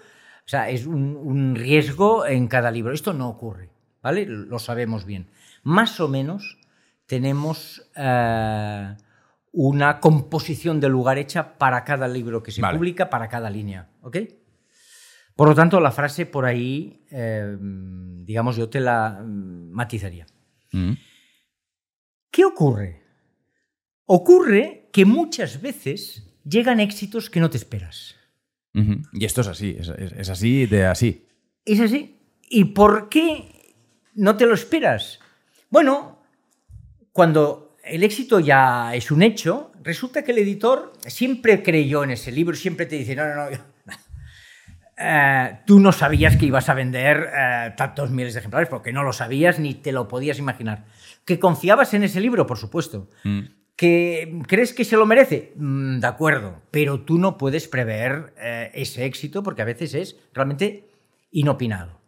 sea, 0.50 0.68
es 0.68 0.86
un, 0.86 1.16
un 1.16 1.54
riesgo 1.54 2.26
en 2.26 2.48
cada 2.48 2.70
libro. 2.70 2.92
Esto 2.92 3.12
no 3.12 3.28
ocurre, 3.28 3.70
¿vale? 4.02 4.26
Lo 4.26 4.58
sabemos 4.58 5.04
bien. 5.04 5.28
Más 5.62 6.00
o 6.00 6.08
menos 6.08 6.58
tenemos 7.06 7.90
eh, 7.96 8.96
una 9.52 10.00
composición 10.00 10.80
de 10.80 10.88
lugar 10.88 11.18
hecha 11.18 11.58
para 11.58 11.84
cada 11.84 12.06
libro 12.08 12.42
que 12.42 12.52
se 12.52 12.60
Vale. 12.60 12.78
publica, 12.78 13.10
para 13.10 13.28
cada 13.28 13.50
línea, 13.50 13.90
¿ok? 14.02 14.16
Por 15.34 15.48
lo 15.48 15.54
tanto, 15.54 15.80
la 15.80 15.90
frase 15.90 16.26
por 16.26 16.44
ahí, 16.44 17.04
eh, 17.10 17.56
digamos, 17.58 18.56
yo 18.56 18.68
te 18.68 18.78
la 18.78 19.22
mm, 19.24 19.70
matizaría. 19.72 20.26
Ujú. 20.72 20.96
¿Qué 22.30 22.44
ocurre? 22.44 23.02
Ocurre 24.04 24.88
que 24.92 25.04
muchas 25.04 25.60
veces 25.60 26.36
llegan 26.44 26.78
éxitos 26.78 27.28
que 27.30 27.40
no 27.40 27.50
te 27.50 27.56
esperas. 27.56 28.16
Y 28.72 29.24
esto 29.24 29.40
es 29.40 29.48
así, 29.48 29.76
es, 29.78 29.88
es- 29.88 30.12
es 30.12 30.28
así 30.28 30.66
de 30.66 30.86
así. 30.86 31.26
¿Es 31.64 31.80
así? 31.80 32.16
¿Y 32.48 32.64
por 32.66 33.08
qué 33.08 33.74
no 34.14 34.36
te 34.36 34.46
lo 34.46 34.54
esperas? 34.54 35.18
Bueno, 35.70 36.18
cuando 37.12 37.76
el 37.84 38.02
éxito 38.04 38.40
ya 38.40 38.94
es 38.94 39.10
un 39.10 39.22
hecho, 39.22 39.72
resulta 39.82 40.22
que 40.22 40.32
el 40.32 40.38
editor 40.38 40.92
siempre 41.06 41.62
creyó 41.62 42.04
en 42.04 42.10
ese 42.12 42.30
libro, 42.32 42.54
siempre 42.56 42.86
te 42.86 42.96
dice, 42.96 43.14
no, 43.16 43.24
no, 43.26 43.50
no, 43.50 43.50
eh, 44.98 45.58
tú 45.66 45.80
no 45.80 45.92
sabías 45.92 46.36
que 46.36 46.46
ibas 46.46 46.68
a 46.68 46.74
vender 46.74 47.28
eh, 47.34 47.72
tantos 47.76 48.10
miles 48.10 48.34
de 48.34 48.40
ejemplares, 48.40 48.68
porque 48.68 48.92
no 48.92 49.02
lo 49.02 49.12
sabías 49.12 49.58
ni 49.58 49.74
te 49.74 49.92
lo 49.92 50.08
podías 50.08 50.38
imaginar. 50.38 50.84
¿Que 51.24 51.38
confiabas 51.38 51.94
en 51.94 52.04
ese 52.04 52.20
libro? 52.20 52.46
Por 52.46 52.58
supuesto. 52.58 53.08
Mm. 53.24 53.40
¿Que 53.80 54.42
crees 54.46 54.74
que 54.74 54.84
se 54.84 54.98
lo 54.98 55.06
merece? 55.06 55.54
Mm, 55.56 56.00
de 56.00 56.06
acuerdo, 56.06 56.60
pero 56.70 57.00
tú 57.00 57.16
no 57.16 57.38
puedes 57.38 57.66
prever 57.66 58.34
eh, 58.36 58.70
ese 58.74 59.06
éxito 59.06 59.42
porque 59.42 59.62
a 59.62 59.64
veces 59.64 59.94
es 59.94 60.16
realmente 60.34 60.90
inopinado. 61.30 61.98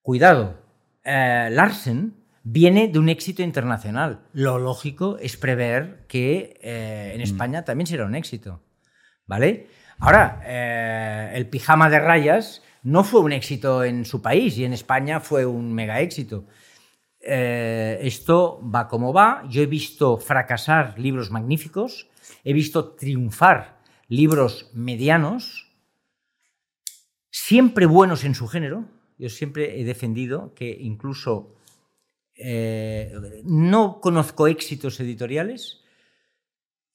Cuidado, 0.00 0.62
eh, 1.02 1.48
Larsen 1.50 2.14
viene 2.44 2.86
de 2.86 3.00
un 3.00 3.08
éxito 3.08 3.42
internacional. 3.42 4.20
Lo 4.32 4.60
lógico 4.60 5.18
es 5.18 5.36
prever 5.36 6.04
que 6.06 6.60
eh, 6.62 7.10
en 7.16 7.20
España 7.20 7.64
también 7.64 7.88
será 7.88 8.06
un 8.06 8.14
éxito. 8.14 8.62
¿Vale? 9.26 9.66
Ahora, 9.98 10.40
el 11.34 11.48
pijama 11.48 11.90
de 11.90 11.98
rayas 11.98 12.62
no 12.84 13.02
fue 13.02 13.22
un 13.22 13.32
éxito 13.32 13.82
en 13.82 14.04
su 14.04 14.22
país 14.22 14.56
y 14.56 14.64
en 14.64 14.72
España 14.72 15.18
fue 15.18 15.46
un 15.46 15.72
mega 15.72 16.00
éxito. 16.00 16.46
Eh, 17.24 17.98
esto 18.02 18.60
va 18.62 18.88
como 18.88 19.12
va. 19.12 19.44
Yo 19.48 19.62
he 19.62 19.66
visto 19.66 20.16
fracasar 20.18 20.98
libros 20.98 21.30
magníficos, 21.30 22.08
he 22.42 22.52
visto 22.52 22.94
triunfar 22.94 23.78
libros 24.08 24.70
medianos, 24.74 25.70
siempre 27.30 27.86
buenos 27.86 28.24
en 28.24 28.34
su 28.34 28.48
género. 28.48 28.84
Yo 29.18 29.28
siempre 29.28 29.80
he 29.80 29.84
defendido 29.84 30.52
que 30.54 30.76
incluso 30.80 31.54
eh, 32.34 33.12
no 33.44 34.00
conozco 34.00 34.48
éxitos 34.48 34.98
editoriales. 34.98 35.78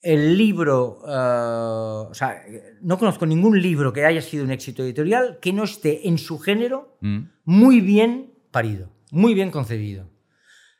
El 0.01 0.37
libro, 0.37 0.99
eh, 1.07 2.07
o 2.09 2.13
sea, 2.13 2.43
no 2.81 2.97
conozco 2.99 3.25
ningún 3.25 3.61
libro 3.61 3.93
que 3.93 4.05
haya 4.05 4.21
sido 4.21 4.43
un 4.43 4.51
éxito 4.51 4.83
editorial 4.83 5.39
que 5.41 5.53
no 5.53 5.63
esté 5.63 6.07
en 6.07 6.17
su 6.17 6.37
género 6.37 6.97
Mm. 7.01 7.29
muy 7.45 7.79
bien 7.81 8.33
parido, 8.51 8.89
muy 9.11 9.33
bien 9.33 9.51
concebido. 9.51 10.09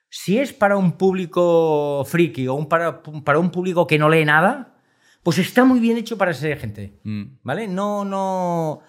Si 0.09 0.37
es 0.37 0.53
para 0.53 0.77
un 0.77 0.93
público 0.93 2.03
friki 2.05 2.47
o 2.47 2.53
un 2.53 2.67
para, 2.67 3.01
para 3.01 3.39
un 3.39 3.51
público 3.51 3.85
que 3.85 3.97
no 3.97 4.09
lee 4.09 4.25
nada, 4.25 4.75
pues 5.23 5.39
está 5.39 5.65
muy 5.65 5.81
bien 5.81 5.97
hecho 5.97 6.17
para 6.17 6.31
esa 6.31 6.55
gente. 6.55 6.99
Mm. 7.03 7.23
¿Vale? 7.43 7.67
No, 7.67 8.05
no. 8.05 8.79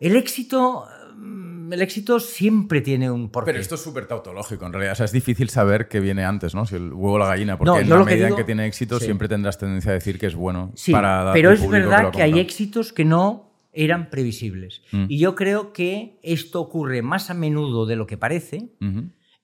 El 0.00 0.16
éxito. 0.16 0.86
mm, 1.16 1.70
El 1.74 1.82
éxito 1.82 2.18
siempre 2.18 2.80
tiene 2.80 3.10
un 3.10 3.28
porqué. 3.30 3.50
Pero 3.50 3.60
esto 3.60 3.74
es 3.74 3.82
súper 3.82 4.06
tautológico, 4.06 4.64
en 4.64 4.72
realidad. 4.72 4.92
O 4.92 4.96
sea, 4.96 5.04
es 5.04 5.12
difícil 5.12 5.50
saber 5.50 5.88
qué 5.88 6.00
viene 6.00 6.24
antes, 6.24 6.54
¿no? 6.54 6.64
Si 6.64 6.76
el 6.76 6.94
huevo 6.94 7.12
o 7.12 7.18
la 7.18 7.26
gallina. 7.26 7.58
Porque 7.58 7.70
No, 7.70 7.78
en 7.78 7.90
la 7.90 7.96
lo 7.96 8.06
que 8.06 8.12
medida 8.12 8.28
en 8.28 8.36
que 8.36 8.44
tiene 8.44 8.66
éxito, 8.66 8.98
sí. 8.98 9.04
siempre 9.04 9.28
tendrás 9.28 9.58
tendencia 9.58 9.90
a 9.90 9.94
decir 9.94 10.18
que 10.18 10.26
es 10.26 10.34
bueno 10.34 10.72
Sí, 10.74 10.92
para 10.92 11.24
dar 11.24 11.34
pero 11.34 11.50
es 11.50 11.68
verdad 11.68 12.10
que, 12.10 12.22
hay 12.22 12.40
éxitos 12.40 12.94
que 12.94 13.04
no 13.04 13.52
eran 13.74 14.08
previsibles. 14.08 14.80
Mm. 14.92 15.04
Y 15.08 15.18
yo 15.18 15.34
creo 15.34 15.74
que 15.74 16.18
esto 16.22 16.62
ocurre 16.62 17.02
más 17.02 17.28
a 17.28 17.34
menudo 17.34 17.84
de 17.84 17.96
lo 17.96 18.06
que 18.06 18.16
parece. 18.16 18.70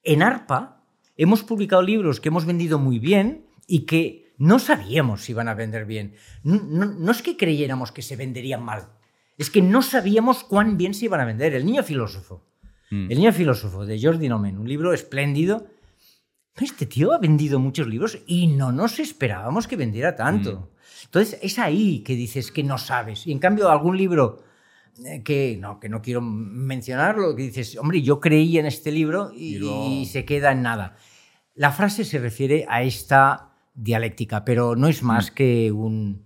En 0.02 0.22
ARPA 0.22 0.77
hemos 1.18 1.42
publicado 1.42 1.82
libros 1.82 2.20
que 2.20 2.28
hemos 2.30 2.46
vendido 2.46 2.78
muy 2.78 2.98
bien 2.98 3.44
y 3.66 3.80
que 3.80 4.32
no 4.38 4.58
sabíamos 4.58 5.22
si 5.24 5.32
iban 5.32 5.48
a 5.48 5.54
vender 5.54 5.84
bien. 5.84 6.14
No, 6.42 6.54
no- 6.62 6.86
no 6.86 7.12
es 7.12 7.20
que 7.20 7.36
creyéramos 7.36 7.92
que 7.92 8.00
se 8.02 8.16
venderían 8.16 8.62
mal, 8.64 8.88
es 9.36 9.50
que 9.50 9.60
no 9.60 9.82
sabíamos 9.82 10.44
cuán 10.44 10.78
bien 10.78 10.94
se 10.94 11.04
iban 11.04 11.20
a 11.20 11.26
vender. 11.26 11.52
El 11.54 11.66
niño 11.66 11.82
filósofo. 11.82 12.46
Mm. 12.90 13.10
El 13.10 13.18
niño 13.18 13.32
filósofo 13.34 13.84
de 13.84 14.00
Jordi 14.00 14.28
Nomen, 14.30 14.56
un 14.58 14.66
libro 14.68 14.94
espléndido. 14.94 15.66
Este 16.60 16.86
tío 16.86 17.12
ha 17.12 17.18
vendido 17.18 17.60
muchos 17.60 17.86
libros 17.86 18.18
y 18.26 18.48
no 18.48 18.72
nos 18.72 18.98
esperábamos 18.98 19.68
que 19.68 19.76
vendiera 19.76 20.16
tanto. 20.16 20.72
Entonces 21.04 21.38
es 21.42 21.58
ahí 21.60 22.00
que 22.00 22.14
dices 22.16 22.50
que 22.50 22.64
no 22.64 22.78
sabes. 22.78 23.26
Y 23.28 23.32
en 23.32 23.38
cambio 23.38 23.70
algún 23.70 23.96
libro 23.96 24.42
eh, 25.04 25.22
que 25.22 25.56
no, 25.60 25.78
que 25.78 25.88
no 25.88 26.02
quiero 26.02 26.20
mencionarlo, 26.20 27.36
que 27.36 27.42
dices, 27.44 27.76
hombre, 27.78 28.02
yo 28.02 28.18
creí 28.18 28.58
en 28.58 28.66
este 28.66 28.90
libro 28.90 29.30
y, 29.32 29.54
Y 29.54 29.58
luego- 29.58 29.86
y 29.88 30.06
se 30.06 30.24
queda 30.24 30.50
en 30.50 30.62
nada. 30.62 30.96
La 31.58 31.72
frase 31.72 32.04
se 32.04 32.18
refiere 32.20 32.64
a 32.68 32.82
esta 32.84 33.50
dialéctica, 33.74 34.44
pero 34.44 34.76
no 34.76 34.86
es 34.86 35.02
más 35.02 35.32
que 35.32 35.72
un, 35.72 36.24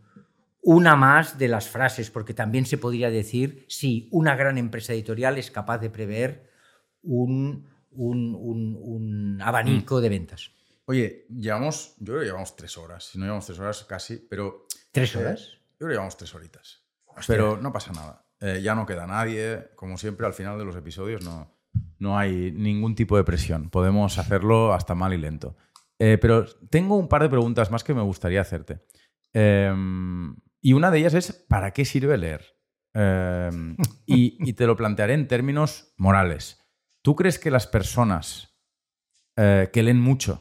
una 0.61 0.94
más 0.94 1.39
de 1.39 1.49
las 1.49 1.69
frases, 1.70 2.11
porque 2.11 2.35
también 2.35 2.67
se 2.67 2.77
podría 2.77 3.11
decir 3.11 3.65
si 3.69 4.09
una 4.12 4.36
gran 4.36 4.59
empresa 4.59 4.93
editorial 4.93 5.39
es 5.39 5.51
capaz 5.51 5.78
de 5.78 5.89
prever 5.89 6.51
un, 7.02 7.67
un, 7.93 8.35
un- 8.35 8.78
un 8.78 9.41
abanico 9.43 10.02
de 10.02 10.09
ventas. 10.11 10.51
Oye, 10.85 11.25
llevamos, 11.31 11.94
yo 11.99 12.12
creo 12.12 12.19
que 12.20 12.27
llevamos 12.27 12.55
tres 12.55 12.77
horas, 12.77 13.05
si 13.05 13.17
no 13.19 13.25
llevamos 13.25 13.47
tres 13.47 13.59
horas 13.59 13.85
casi, 13.85 14.17
pero... 14.19 14.67
¿Tres 14.93 15.15
eh, 15.15 15.19
horas? 15.19 15.49
yo 15.49 15.78
creo 15.78 15.89
que 15.89 15.94
llevamos 15.94 16.17
tres 16.19 16.35
horitas. 16.35 16.83
Pero 17.27 17.57
no 17.57 17.73
pasa 17.73 17.93
nada. 17.93 18.25
Eh, 18.39 18.61
ya 18.62 18.75
no 18.75 18.85
queda 18.85 19.07
nadie. 19.07 19.70
Como 19.77 19.97
siempre, 19.97 20.27
al 20.27 20.35
final 20.35 20.59
de 20.59 20.65
los 20.67 20.77
episodios 20.77 21.25
no, 21.25 21.55
no 22.02 22.18
hay 22.18 22.50
ningún 22.50 22.97
tipo 22.97 23.16
de 23.16 23.22
presión. 23.22 23.70
Podemos 23.70 24.18
hacerlo 24.18 24.74
hasta 24.74 24.97
mal 24.97 25.14
y 25.14 25.18
lento. 25.18 25.56
Eh, 26.00 26.18
pero 26.20 26.44
tengo 26.68 26.97
un 26.97 27.06
par 27.06 27.22
de 27.22 27.28
preguntas 27.28 27.70
más 27.70 27.84
que 27.84 27.94
me 27.94 28.02
gustaría 28.02 28.40
hacerte. 28.40 28.84
Eh, 29.32 29.72
y 30.60 30.72
una 30.72 30.90
de 30.90 30.98
ellas 30.98 31.14
es, 31.14 31.32
¿para 31.32 31.72
qué 31.72 31.84
sirve 31.84 32.18
leer? 32.18 32.58
Eh, 32.94 33.50
y, 34.05 34.52
te 34.55 34.66
lo 34.66 34.76
plantearé 34.76 35.14
en 35.14 35.28
términos 35.28 35.94
morales. 35.97 36.60
¿Tú 37.02 37.14
crees 37.14 37.39
que 37.39 37.52
las 37.52 37.68
personas 37.68 38.48
que 39.34 39.82
leen 39.82 40.00
mucho 40.00 40.40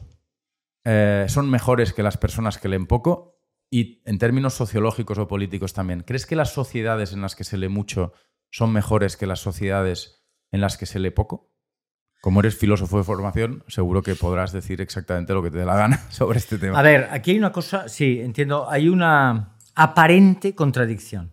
son 0.84 1.48
mejores 1.48 1.92
que 1.92 2.02
las 2.02 2.18
personas 2.18 2.58
que 2.58 2.68
leen 2.68 2.86
poco? 2.86 3.40
Y 3.70 4.02
en 4.04 4.18
términos 4.18 4.54
sociológicos 4.54 5.18
o 5.18 5.28
políticos 5.28 5.72
también, 5.72 6.02
¿crees 6.02 6.26
que 6.26 6.36
las 6.36 6.52
sociedades 6.52 7.12
en 7.12 7.22
las 7.22 7.34
que 7.36 7.44
se 7.44 7.56
lee 7.56 7.68
mucho 7.68 8.12
son 8.50 8.72
mejores 8.72 9.16
que 9.16 9.26
las 9.26 9.40
sociedades 9.40 10.26
en 10.50 10.60
las 10.60 10.76
que 10.76 10.86
se 10.86 10.98
lee 10.98 11.10
poco? 11.10 11.51
Como 12.22 12.38
eres 12.38 12.56
filósofo 12.56 12.98
de 12.98 13.02
formación, 13.02 13.64
seguro 13.66 14.00
que 14.00 14.14
podrás 14.14 14.52
decir 14.52 14.80
exactamente 14.80 15.34
lo 15.34 15.42
que 15.42 15.50
te 15.50 15.58
dé 15.58 15.64
la 15.64 15.74
gana 15.74 15.98
sobre 16.10 16.38
este 16.38 16.56
tema. 16.56 16.78
A 16.78 16.82
ver, 16.82 17.08
aquí 17.10 17.32
hay 17.32 17.38
una 17.38 17.50
cosa, 17.50 17.88
sí, 17.88 18.20
entiendo, 18.20 18.70
hay 18.70 18.88
una 18.88 19.56
aparente 19.74 20.54
contradicción. 20.54 21.32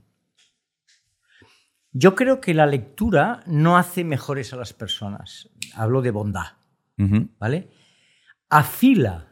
Yo 1.92 2.16
creo 2.16 2.42
que 2.42 2.56
la 2.56 2.66
lectura 2.66 3.44
no 3.46 3.78
hace 3.78 4.04
mejores 4.04 4.52
a 4.52 4.56
las 4.56 4.74
personas. 4.74 5.52
Hablo 5.76 6.02
de 6.02 6.10
bondad. 6.10 6.54
¿vale? 7.38 7.70
Afila 8.50 9.28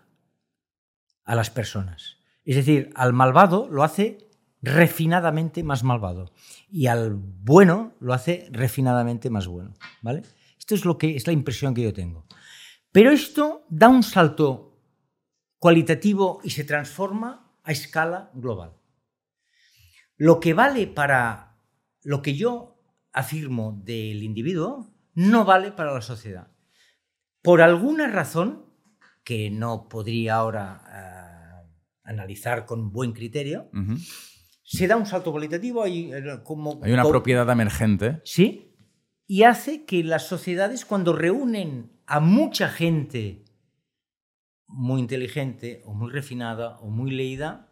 a 1.26 1.34
las 1.34 1.50
personas. 1.50 2.18
Es 2.45 2.56
decir, 2.56 2.92
al 2.94 3.14
malvado 3.14 3.68
lo 3.68 3.82
hace 3.82 4.30
refinadamente 4.61 5.64
más 5.64 5.84
malvado 5.84 6.32
y 6.69 6.86
al 6.86 7.16
bueno 7.16 7.94
lo 8.00 8.14
hace 8.14 8.48
refinadamente 8.52 9.32
más 9.32 9.48
bueno, 9.48 9.74
¿vale? 10.03 10.22
Esto 10.68 10.76
es 10.76 10.84
lo 10.84 10.98
que 10.98 11.16
es 11.16 11.26
la 11.26 11.32
impresión 11.32 11.74
que 11.74 11.84
yo 11.84 11.94
tengo. 11.94 12.28
Pero 12.92 13.10
esto 13.12 13.66
da 13.70 13.88
un 13.88 14.04
salto 14.04 14.82
cualitativo 15.60 16.42
y 16.44 16.50
se 16.50 16.66
transforma 16.66 17.58
a 17.64 17.72
escala 17.72 18.32
global. 18.34 18.74
Lo 20.18 20.42
que 20.42 20.54
vale 20.54 20.86
para 20.88 21.56
lo 22.04 22.22
que 22.22 22.36
yo 22.36 22.84
afirmo 23.14 23.82
del 23.86 24.24
individuo 24.24 24.94
no 25.14 25.46
vale 25.46 25.72
para 25.72 25.94
la 25.94 26.02
sociedad. 26.02 26.52
Por 27.42 27.62
alguna 27.62 28.08
razón, 28.08 28.66
que 29.24 29.50
no 29.50 29.88
podría 29.88 30.36
ahora 30.36 30.84
eh, 30.92 31.70
analizar 32.04 32.66
con 32.66 32.92
buen 32.92 33.14
criterio, 33.14 33.70
se 34.64 34.86
da 34.86 34.98
un 34.98 35.06
salto 35.06 35.32
cualitativo 35.32 35.82
hay, 35.82 36.12
eh, 36.12 36.42
como... 36.44 36.82
Hay 36.84 36.92
una 36.92 37.06
propiedad 37.06 37.50
emergente. 37.50 38.20
Sí, 38.26 38.67
y 39.28 39.44
hace 39.44 39.84
que 39.84 40.04
las 40.04 40.26
sociedades 40.28 40.86
cuando 40.86 41.12
reúnen 41.14 41.92
a 42.06 42.22
mucha 42.22 42.70
gente 42.70 43.44
muy 44.68 45.02
inteligente 45.02 45.82
o 45.86 45.94
muy 45.94 46.12
refinada 46.12 46.78
o 46.80 46.90
muy 46.90 47.12
leída, 47.12 47.70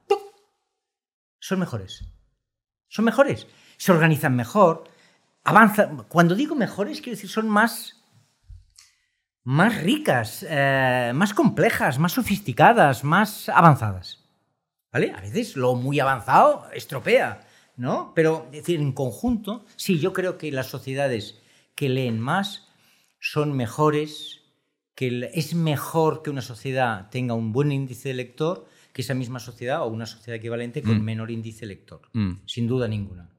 son 1.40 1.60
mejores. 1.60 2.04
Son 2.90 3.06
mejores. 3.06 3.48
Se 3.78 3.92
organizan 3.92 4.36
mejor, 4.36 4.86
avanzan. 5.44 6.04
Cuando 6.10 6.36
digo 6.36 6.56
mejores, 6.56 7.02
quiero 7.02 7.16
decir 7.16 7.30
son 7.30 7.50
más, 7.50 8.04
más 9.44 9.82
ricas, 9.82 10.46
eh, 10.50 11.12
más 11.16 11.34
complejas, 11.34 12.00
más 12.00 12.14
sofisticadas, 12.14 13.04
más 13.04 13.48
avanzadas. 13.48 14.24
¿Vale? 14.92 15.12
A 15.12 15.22
veces 15.22 15.56
lo 15.56 15.76
muy 15.76 16.00
avanzado 16.00 16.70
estropea, 16.74 17.46
¿no? 17.76 18.14
Pero, 18.16 18.48
decir, 18.52 18.80
en 18.80 18.94
conjunto, 18.94 19.66
sí, 19.76 20.00
yo 20.00 20.14
creo 20.14 20.38
que 20.38 20.52
las 20.52 20.68
sociedades 20.68 21.42
que 21.76 21.90
leen 21.90 22.20
más 22.20 22.68
son 23.20 23.56
mejores, 23.56 24.42
que 24.96 25.30
es 25.34 25.54
mejor 25.56 26.22
que 26.24 26.30
una 26.30 26.42
sociedad 26.42 27.10
tenga 27.10 27.34
un 27.34 27.52
buen 27.52 27.72
índice 27.72 28.10
de 28.10 28.16
lector 28.16 28.66
que 28.94 29.02
esa 29.02 29.14
misma 29.14 29.40
sociedad 29.40 29.82
o 29.84 29.88
una 29.88 30.06
sociedad 30.06 30.38
equivalente 30.38 30.82
con 30.82 31.00
Mm. 31.02 31.04
menor 31.04 31.32
índice 31.32 31.66
lector, 31.66 32.02
Mm. 32.14 32.34
sin 32.46 32.68
duda 32.68 32.88
ninguna. 32.88 33.30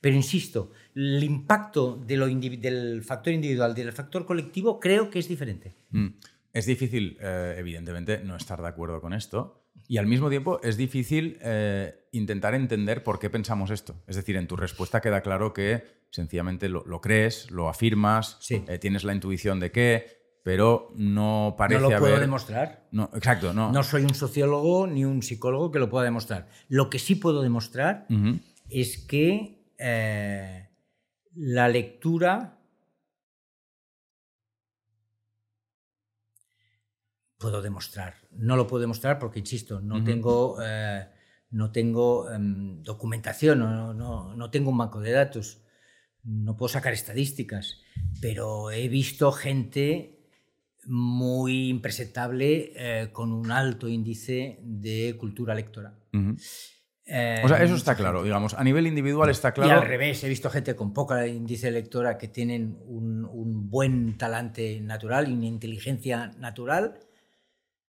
Pero 0.00 0.16
insisto, 0.16 0.72
el 0.94 1.22
impacto 1.22 1.96
de 1.96 2.16
lo 2.16 2.28
indivi- 2.28 2.58
del 2.58 3.02
factor 3.04 3.32
individual, 3.32 3.74
del 3.74 3.92
factor 3.92 4.24
colectivo, 4.24 4.80
creo 4.80 5.10
que 5.10 5.18
es 5.18 5.28
diferente. 5.28 5.74
Mm. 5.90 6.08
Es 6.54 6.66
difícil, 6.66 7.16
eh, 7.20 7.54
evidentemente, 7.58 8.22
no 8.24 8.36
estar 8.36 8.60
de 8.62 8.68
acuerdo 8.68 9.00
con 9.00 9.12
esto. 9.12 9.61
Y 9.88 9.98
al 9.98 10.06
mismo 10.06 10.30
tiempo 10.30 10.60
es 10.62 10.76
difícil 10.76 11.38
eh, 11.42 12.06
intentar 12.12 12.54
entender 12.54 13.02
por 13.02 13.18
qué 13.18 13.30
pensamos 13.30 13.70
esto. 13.70 13.96
Es 14.06 14.16
decir, 14.16 14.36
en 14.36 14.46
tu 14.46 14.56
respuesta 14.56 15.00
queda 15.00 15.20
claro 15.22 15.52
que 15.52 16.02
sencillamente 16.10 16.68
lo, 16.68 16.84
lo 16.86 17.00
crees, 17.00 17.50
lo 17.50 17.68
afirmas, 17.68 18.36
Sí. 18.40 18.64
eh, 18.68 18.78
tienes 18.78 19.04
la 19.04 19.14
intuición 19.14 19.60
de 19.60 19.70
qué, 19.70 20.22
pero 20.44 20.92
no 20.96 21.54
parece 21.56 21.80
no 21.80 21.90
lo 21.90 21.98
puedo 21.98 22.12
haber... 22.12 22.20
demostrar. 22.26 22.88
No, 22.90 23.10
exacto, 23.14 23.52
no. 23.54 23.70
No 23.72 23.82
soy 23.82 24.02
un 24.02 24.14
sociólogo 24.14 24.86
ni 24.86 25.04
un 25.04 25.22
psicólogo 25.22 25.70
que 25.70 25.78
lo 25.78 25.88
pueda 25.88 26.04
demostrar. 26.04 26.48
Lo 26.68 26.90
que 26.90 26.98
sí 26.98 27.14
puedo 27.14 27.42
demostrar 27.42 28.06
es 28.68 28.98
que 28.98 29.64
eh, 29.78 30.68
la 31.34 31.68
lectura 31.68 32.58
puedo 37.38 37.62
demostrar. 37.62 38.14
No 38.36 38.56
lo 38.56 38.66
puedo 38.66 38.80
demostrar 38.82 39.18
porque, 39.18 39.38
insisto, 39.40 39.80
no 39.80 40.02
tengo, 40.04 40.56
eh, 40.64 41.06
no 41.50 41.70
tengo 41.70 42.30
em, 42.30 42.82
documentación, 42.82 43.58
no, 43.58 43.92
no- 43.94 44.34
no 44.34 44.50
tengo 44.50 44.70
un 44.70 44.78
banco 44.78 45.00
de 45.00 45.12
datos, 45.12 45.62
no 46.24 46.56
puedo 46.56 46.68
sacar 46.68 46.92
estadísticas, 46.92 47.80
pero 48.20 48.70
he 48.70 48.88
visto 48.88 49.32
gente 49.32 50.18
muy 50.86 51.68
impresentable 51.68 52.72
eh, 52.76 53.10
con 53.12 53.32
un 53.32 53.50
alto 53.50 53.88
índice 53.88 54.58
de 54.62 55.16
cultura 55.18 55.54
lectora. 55.54 55.94
Eh, 57.04 57.42
O 57.44 57.48
sea, 57.48 57.62
eso 57.62 57.74
está 57.74 57.94
claro. 57.96 58.22
Digamos, 58.22 58.54
a 58.54 58.64
nivel 58.64 58.86
individual 58.86 59.28
está 59.30 59.50
Y 59.50 59.52
claro. 59.52 59.80
al 59.80 59.86
revés, 59.86 60.22
he 60.24 60.28
visto 60.28 60.50
gente 60.50 60.74
con 60.76 60.92
poca 60.92 61.26
índice 61.26 61.70
lectora 61.70 62.16
que 62.18 62.28
tienen 62.28 62.78
un, 62.86 63.24
un 63.24 63.68
buen 63.70 64.16
talante 64.16 64.80
natural 64.80 65.28
y 65.28 65.32
una 65.34 65.46
inteligencia 65.46 66.28
natural. 66.38 66.98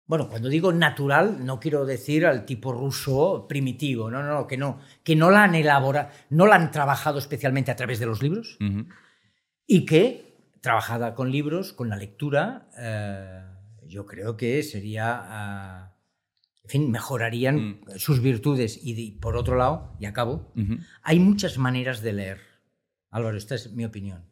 Bueno, 0.07 0.29
cuando 0.29 0.49
digo 0.49 0.73
natural, 0.73 1.45
no 1.45 1.61
quiero 1.61 1.87
decir 1.87 2.27
al 2.27 2.45
tipo 2.45 2.73
ruso 2.73 3.47
primitivo, 3.49 4.11
no, 4.11 4.23
no, 4.23 4.35
no, 4.35 4.47
que 4.47 4.57
no, 4.57 4.81
que 5.05 5.17
no 5.17 5.31
la 5.31 5.45
han 5.45 5.55
elaborado, 5.55 6.09
no 6.31 6.47
la 6.47 6.57
han 6.57 6.71
trabajado 6.71 7.19
especialmente 7.19 7.71
a 7.71 7.77
través 7.77 7.99
de 7.99 8.07
los 8.07 8.23
libros 8.23 8.59
y 9.67 9.87
que, 9.87 10.51
trabajada 10.61 11.15
con 11.15 11.31
libros, 11.31 11.73
con 11.73 11.89
la 11.89 11.97
lectura, 11.97 12.69
eh, 12.79 13.43
yo 13.87 14.07
creo 14.07 14.37
que 14.37 14.63
sería, 14.63 15.21
ah, 15.23 15.97
en 16.65 16.71
fin, 16.71 16.91
mejorarían 16.91 17.81
sus 17.97 18.21
virtudes. 18.21 18.79
Y 18.83 19.13
por 19.13 19.37
otro 19.37 19.57
lado, 19.57 19.97
y 19.99 20.07
acabo, 20.07 20.53
hay 21.03 21.19
muchas 21.19 21.59
maneras 21.59 22.03
de 22.03 22.13
leer. 22.13 22.41
Álvaro, 23.11 23.37
esta 23.37 23.55
es 23.55 23.73
mi 23.73 23.85
opinión. 23.85 24.25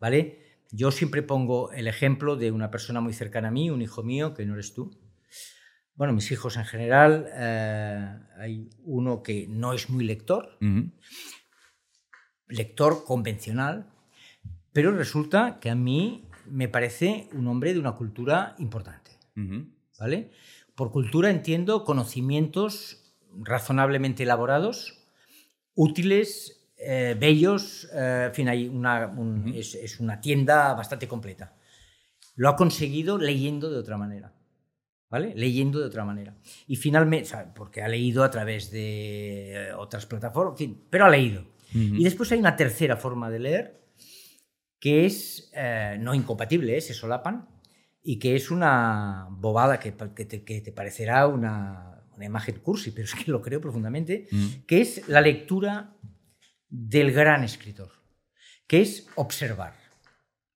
¿Vale? 0.00 0.42
Yo 0.70 0.90
siempre 0.90 1.22
pongo 1.22 1.70
el 1.72 1.86
ejemplo 1.86 2.36
de 2.36 2.50
una 2.50 2.70
persona 2.70 3.00
muy 3.00 3.12
cercana 3.12 3.48
a 3.48 3.52
mí, 3.52 3.70
un 3.70 3.82
hijo 3.82 4.02
mío, 4.02 4.34
que 4.34 4.46
no 4.46 4.54
eres 4.54 4.74
tú. 4.74 4.90
Bueno, 5.94 6.12
mis 6.12 6.30
hijos 6.32 6.56
en 6.56 6.64
general, 6.64 7.26
eh, 7.32 8.18
hay 8.38 8.68
uno 8.84 9.22
que 9.22 9.46
no 9.48 9.72
es 9.72 9.88
muy 9.90 10.04
lector, 10.04 10.56
lector 12.48 13.04
convencional, 13.04 13.86
pero 14.72 14.90
resulta 14.92 15.58
que 15.60 15.70
a 15.70 15.74
mí 15.74 16.28
me 16.46 16.68
parece 16.68 17.28
un 17.32 17.46
hombre 17.46 17.72
de 17.72 17.78
una 17.80 17.92
cultura 17.92 18.54
importante. 18.58 19.12
¿vale? 19.98 20.30
Por 20.74 20.90
cultura 20.90 21.30
entiendo 21.30 21.84
conocimientos 21.84 23.14
razonablemente 23.36 24.24
elaborados, 24.24 24.98
útiles, 25.74 26.68
eh, 26.76 27.16
bellos, 27.18 27.88
eh, 27.94 28.24
en 28.28 28.34
fin, 28.34 28.48
hay 28.48 28.68
una, 28.68 29.06
un- 29.06 29.52
es, 29.54 29.74
es 29.74 30.00
una 30.00 30.20
tienda 30.20 30.74
bastante 30.74 31.08
completa. 31.08 31.54
Lo 32.36 32.48
ha 32.48 32.56
conseguido 32.56 33.16
leyendo 33.18 33.70
de 33.70 33.78
otra 33.78 33.96
manera, 33.96 34.32
¿vale? 35.10 35.32
Leyendo 35.34 35.80
de 35.80 35.86
otra 35.86 36.04
manera. 36.04 36.36
Y 36.66 36.76
finalmente, 36.76 37.30
porque 37.54 37.82
ha 37.82 37.88
leído 37.88 38.24
a 38.24 38.30
través 38.30 38.70
de 38.70 39.52
eh, 39.52 39.72
otras 39.74 40.06
plataformas, 40.06 40.54
en 40.54 40.58
fin, 40.58 40.84
pero 40.90 41.04
ha 41.04 41.10
leído. 41.10 41.44
Y 41.76 42.04
después 42.04 42.30
hay 42.30 42.38
una 42.38 42.54
tercera 42.54 42.96
forma 42.96 43.28
de 43.30 43.40
leer 43.40 43.84
que 44.84 45.06
es 45.06 45.50
eh, 45.54 45.96
no 45.98 46.14
incompatible, 46.14 46.76
¿eh? 46.76 46.80
se 46.82 46.92
solapan, 46.92 47.48
y 48.02 48.18
que 48.18 48.36
es 48.36 48.50
una 48.50 49.28
bobada 49.30 49.80
que, 49.80 49.94
que, 50.14 50.26
te, 50.26 50.44
que 50.44 50.60
te, 50.60 50.72
parecerá 50.72 51.26
una, 51.26 52.04
una, 52.14 52.26
imagen 52.26 52.60
cursi, 52.60 52.90
pero 52.90 53.06
es 53.06 53.14
que 53.14 53.30
lo 53.30 53.40
creo 53.40 53.62
profundamente, 53.62 54.28
que 54.66 54.82
es 54.82 55.08
la 55.08 55.22
lectura 55.22 55.96
del 56.68 57.12
gran 57.12 57.44
escritor, 57.44 57.92
que 58.66 58.82
es 58.82 59.08
observar. 59.14 59.74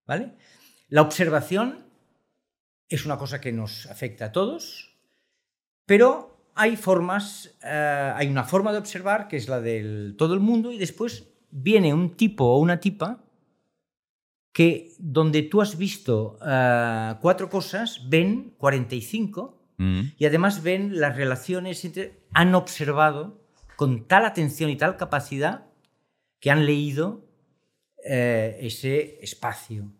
¿vale? 0.06 0.36
La 0.88 1.00
observación 1.00 1.87
es 2.88 3.04
una 3.04 3.18
cosa 3.18 3.40
que 3.40 3.52
nos 3.52 3.86
afecta 3.86 4.26
a 4.26 4.32
todos, 4.32 4.96
pero 5.86 6.38
hay 6.54 6.76
formas, 6.76 7.56
eh, 7.62 8.12
hay 8.16 8.28
una 8.28 8.44
forma 8.44 8.72
de 8.72 8.78
observar 8.78 9.28
que 9.28 9.36
es 9.36 9.48
la 9.48 9.60
del 9.60 10.16
todo 10.18 10.34
el 10.34 10.40
mundo 10.40 10.72
y 10.72 10.78
después 10.78 11.28
viene 11.50 11.94
un 11.94 12.16
tipo 12.16 12.44
o 12.44 12.58
una 12.58 12.80
tipa 12.80 13.24
que 14.52 14.92
donde 14.98 15.42
tú 15.42 15.62
has 15.62 15.78
visto 15.78 16.36
uh, 16.40 17.20
cuatro 17.20 17.48
cosas, 17.48 18.08
ven 18.08 18.54
45 18.58 19.74
mm. 19.76 20.00
y 20.18 20.26
además 20.26 20.64
ven 20.64 20.98
las 20.98 21.16
relaciones, 21.16 21.84
entre, 21.84 22.24
han 22.32 22.54
observado 22.56 23.40
con 23.76 24.08
tal 24.08 24.24
atención 24.24 24.68
y 24.70 24.76
tal 24.76 24.96
capacidad 24.96 25.66
que 26.40 26.50
han 26.50 26.66
leído 26.66 27.24
uh, 27.98 28.58
ese 28.58 29.20
espacio, 29.22 29.92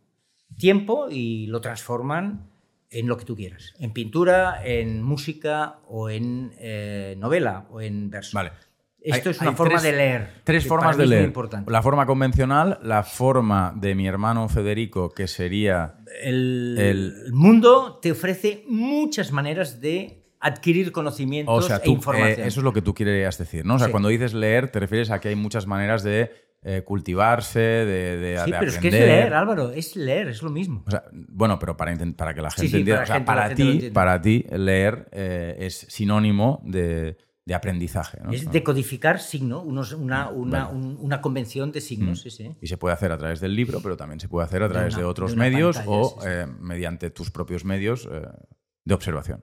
tiempo 0.57 1.09
y 1.09 1.47
lo 1.47 1.61
transforman 1.61 2.51
en 2.91 3.07
lo 3.07 3.17
que 3.17 3.25
tú 3.25 3.37
quieras, 3.37 3.75
en 3.79 3.93
pintura, 3.93 4.63
en 4.65 5.03
música 5.03 5.81
o 5.87 6.11
en 6.11 6.53
eh, 6.59 7.15
novela 7.19 7.67
o 7.71 7.81
en 7.81 8.11
verso. 8.11 8.37
Vale. 8.37 8.53
Esto 9.01 9.31
es 9.31 9.41
una 9.41 9.53
forma 9.53 9.81
de 9.81 9.93
leer. 9.93 10.29
Tres 10.45 10.67
formas 10.67 10.97
de 10.97 11.07
leer. 11.07 11.33
La 11.67 11.83
forma 11.83 12.05
convencional, 12.05 12.79
la 12.83 13.05
forma 13.05 13.73
de 13.77 13.95
mi 13.95 14.07
hermano 14.07 14.49
Federico, 14.49 15.11
que 15.11 15.29
sería... 15.29 16.01
El, 16.23 16.77
el... 16.79 17.33
mundo 17.33 18.01
te 18.03 18.11
ofrece 18.13 18.65
muchas 18.67 19.31
maneras 19.31 19.81
de 19.81 20.25
adquirir 20.41 20.93
conocimientos 20.93 21.65
o 21.65 21.67
sea, 21.67 21.81
e 21.85 21.91
información. 21.91 22.41
Eh, 22.41 22.49
eso 22.49 22.61
es 22.61 22.65
lo 22.65 22.73
que 22.73 22.83
tú 22.83 22.95
quieres 22.95 23.39
decir, 23.39 23.65
¿no? 23.65 23.75
O 23.75 23.79
sea, 23.79 23.91
cuando 23.91 24.09
dices 24.09 24.35
leer, 24.35 24.71
te 24.71 24.81
refieres 24.81 25.11
a 25.11 25.21
que 25.21 25.29
hay 25.29 25.37
muchas 25.37 25.67
maneras 25.67 26.03
de 26.03 26.48
eh, 26.63 26.83
cultivarse, 26.85 27.61
de, 27.61 28.17
de, 28.17 28.39
sí, 28.45 28.51
pero 28.51 28.71
es 28.71 28.79
que 28.79 28.89
es 28.89 28.95
leer, 28.95 29.35
Álvaro, 29.35 29.71
es 29.71 29.97
leer, 29.97 30.29
es 30.29 30.43
lo 30.43 30.51
mismo. 30.51 30.85
O 30.87 30.91
sea, 30.91 31.05
bueno, 31.13 31.59
pero 31.59 31.77
para, 31.77 31.97
para 32.17 32.35
que 32.35 32.43
la 32.43 32.51
gente 32.51 32.79
entienda, 32.79 33.05
para, 33.05 33.05
o 33.05 33.07
sea, 33.07 33.25
para 33.25 33.55
ti, 33.55 33.91
para 33.93 34.21
ti, 34.21 34.45
leer 34.51 35.09
eh, 35.13 35.57
es 35.61 35.87
sinónimo 35.89 36.61
de 36.65 37.17
de 37.49 37.55
aprendizaje. 37.55 38.19
¿no? 38.23 38.31
Es 38.31 38.51
decodificar 38.53 39.21
signo, 39.21 39.63
unos, 39.63 39.95
una, 39.95 40.29
una, 40.29 40.69
una, 40.69 41.23
convención 41.23 41.73
de 41.73 41.81
signos. 41.81 42.27
Mm. 42.27 42.29
Sí, 42.29 42.57
Y 42.61 42.67
se 42.67 42.77
puede 42.77 42.93
hacer 42.93 43.11
a 43.11 43.17
través 43.17 43.41
del 43.41 43.57
libro, 43.57 43.81
pero 43.81 43.97
también 43.97 44.21
se 44.21 44.29
puede 44.29 44.45
hacer 44.45 44.63
a 44.63 44.69
través 44.69 44.95
de, 44.95 45.03
otros 45.03 45.35
medios 45.35 45.81
o 45.87 46.19
eh, 46.27 46.47
mediante 46.61 47.09
tus 47.09 47.31
propios 47.31 47.65
medios 47.65 48.07
eh, 48.13 48.21
de 48.85 48.95
observación. 48.95 49.43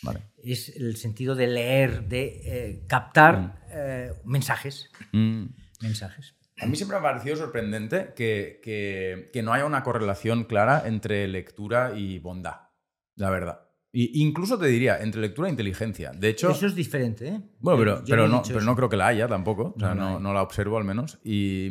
Vale. 0.00 0.20
Es 0.42 0.70
el 0.74 0.96
sentido 0.96 1.34
de 1.34 1.48
leer, 1.48 2.08
de 2.08 2.24
eh, 2.46 2.84
captar 2.88 3.60
mm. 3.68 4.30
mensajes. 4.30 4.90
Mm. 5.12 5.48
Mensajes. 5.82 6.36
A 6.60 6.66
mí 6.66 6.76
siempre 6.76 7.00
me 7.00 7.06
ha 7.06 7.10
parecido 7.10 7.36
sorprendente 7.36 8.12
que, 8.14 8.60
que, 8.62 9.30
que 9.32 9.42
no 9.42 9.52
haya 9.52 9.64
una 9.64 9.82
correlación 9.82 10.44
clara 10.44 10.82
entre 10.86 11.26
lectura 11.26 11.92
y 11.96 12.18
bondad, 12.18 12.68
la 13.16 13.30
verdad 13.30 13.72
incluso 13.92 14.58
te 14.58 14.66
diría, 14.66 14.98
entre 15.00 15.20
lectura 15.20 15.48
e 15.48 15.50
inteligencia. 15.50 16.12
De 16.12 16.28
hecho. 16.30 16.50
Eso 16.50 16.66
es 16.66 16.74
diferente, 16.74 17.28
¿eh? 17.28 17.40
Bueno, 17.60 17.78
pero, 17.78 18.02
pero, 18.06 18.28
no, 18.28 18.42
pero 18.46 18.62
no 18.62 18.74
creo 18.74 18.88
que 18.88 18.96
la 18.96 19.08
haya 19.08 19.28
tampoco. 19.28 19.74
O 19.76 19.78
sea, 19.80 19.94
no, 19.94 20.18
no, 20.18 20.32
la 20.32 20.42
observo 20.42 20.78
al 20.78 20.84
menos. 20.84 21.18
Y, 21.22 21.68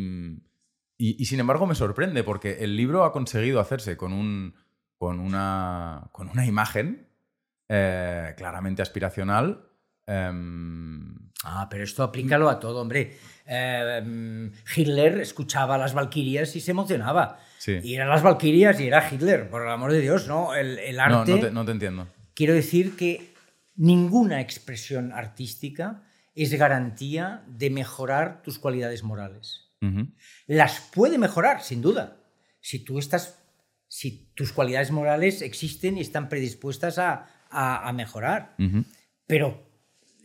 y, 0.97 1.25
sin 1.25 1.39
embargo 1.39 1.65
me 1.65 1.75
sorprende 1.75 2.23
porque 2.23 2.63
el 2.63 2.75
libro 2.75 3.03
ha 3.03 3.11
conseguido 3.11 3.59
hacerse 3.59 3.97
con, 3.97 4.13
un, 4.13 4.53
con, 4.97 5.19
una, 5.19 6.09
con 6.11 6.29
una 6.29 6.45
imagen 6.45 7.07
eh, 7.67 8.33
claramente 8.37 8.83
aspiracional. 8.83 9.67
Em, 10.07 11.15
ah, 11.43 11.67
pero 11.69 11.83
esto 11.83 12.03
aplícalo 12.03 12.49
a 12.49 12.59
todo, 12.59 12.81
hombre. 12.81 13.17
Em, 13.45 14.51
Hitler 14.75 15.19
escuchaba 15.19 15.75
a 15.75 15.77
las 15.77 15.93
Valquirias 15.93 16.55
y 16.55 16.61
se 16.61 16.71
emocionaba. 16.71 17.39
Y 17.65 17.95
eran 17.95 18.09
las 18.09 18.23
Valquirias 18.23 18.79
y 18.79 18.87
era 18.87 19.07
Hitler, 19.09 19.49
por 19.49 19.63
el 19.63 19.69
amor 19.69 19.91
de 19.91 20.01
Dios, 20.01 20.27
¿no? 20.27 20.55
El, 20.55 20.99
arte. 20.99 21.51
No, 21.51 21.65
te, 21.65 21.71
entiendo. 21.71 22.07
Quiero 22.33 22.53
decir 22.53 22.95
que 22.95 23.33
ninguna 23.75 24.41
expresión 24.41 25.11
artística 25.11 26.03
es 26.33 26.53
garantía 26.53 27.43
de 27.47 27.69
mejorar 27.69 28.41
tus 28.41 28.57
cualidades 28.57 29.03
morales. 29.03 29.67
Las 30.45 30.79
puede 30.93 31.17
mejorar, 31.17 31.63
sin 31.63 31.81
duda. 31.81 32.17
Si 32.59 32.83
tú 32.83 32.99
estás. 32.99 33.39
Si 33.87 34.31
tus 34.35 34.53
cualidades 34.53 34.91
morales 34.91 35.41
existen 35.41 35.97
y 35.97 36.01
están 36.01 36.29
predispuestas 36.29 36.97
a, 36.99 37.91
mejorar. 37.93 38.55
Pero 39.27 39.70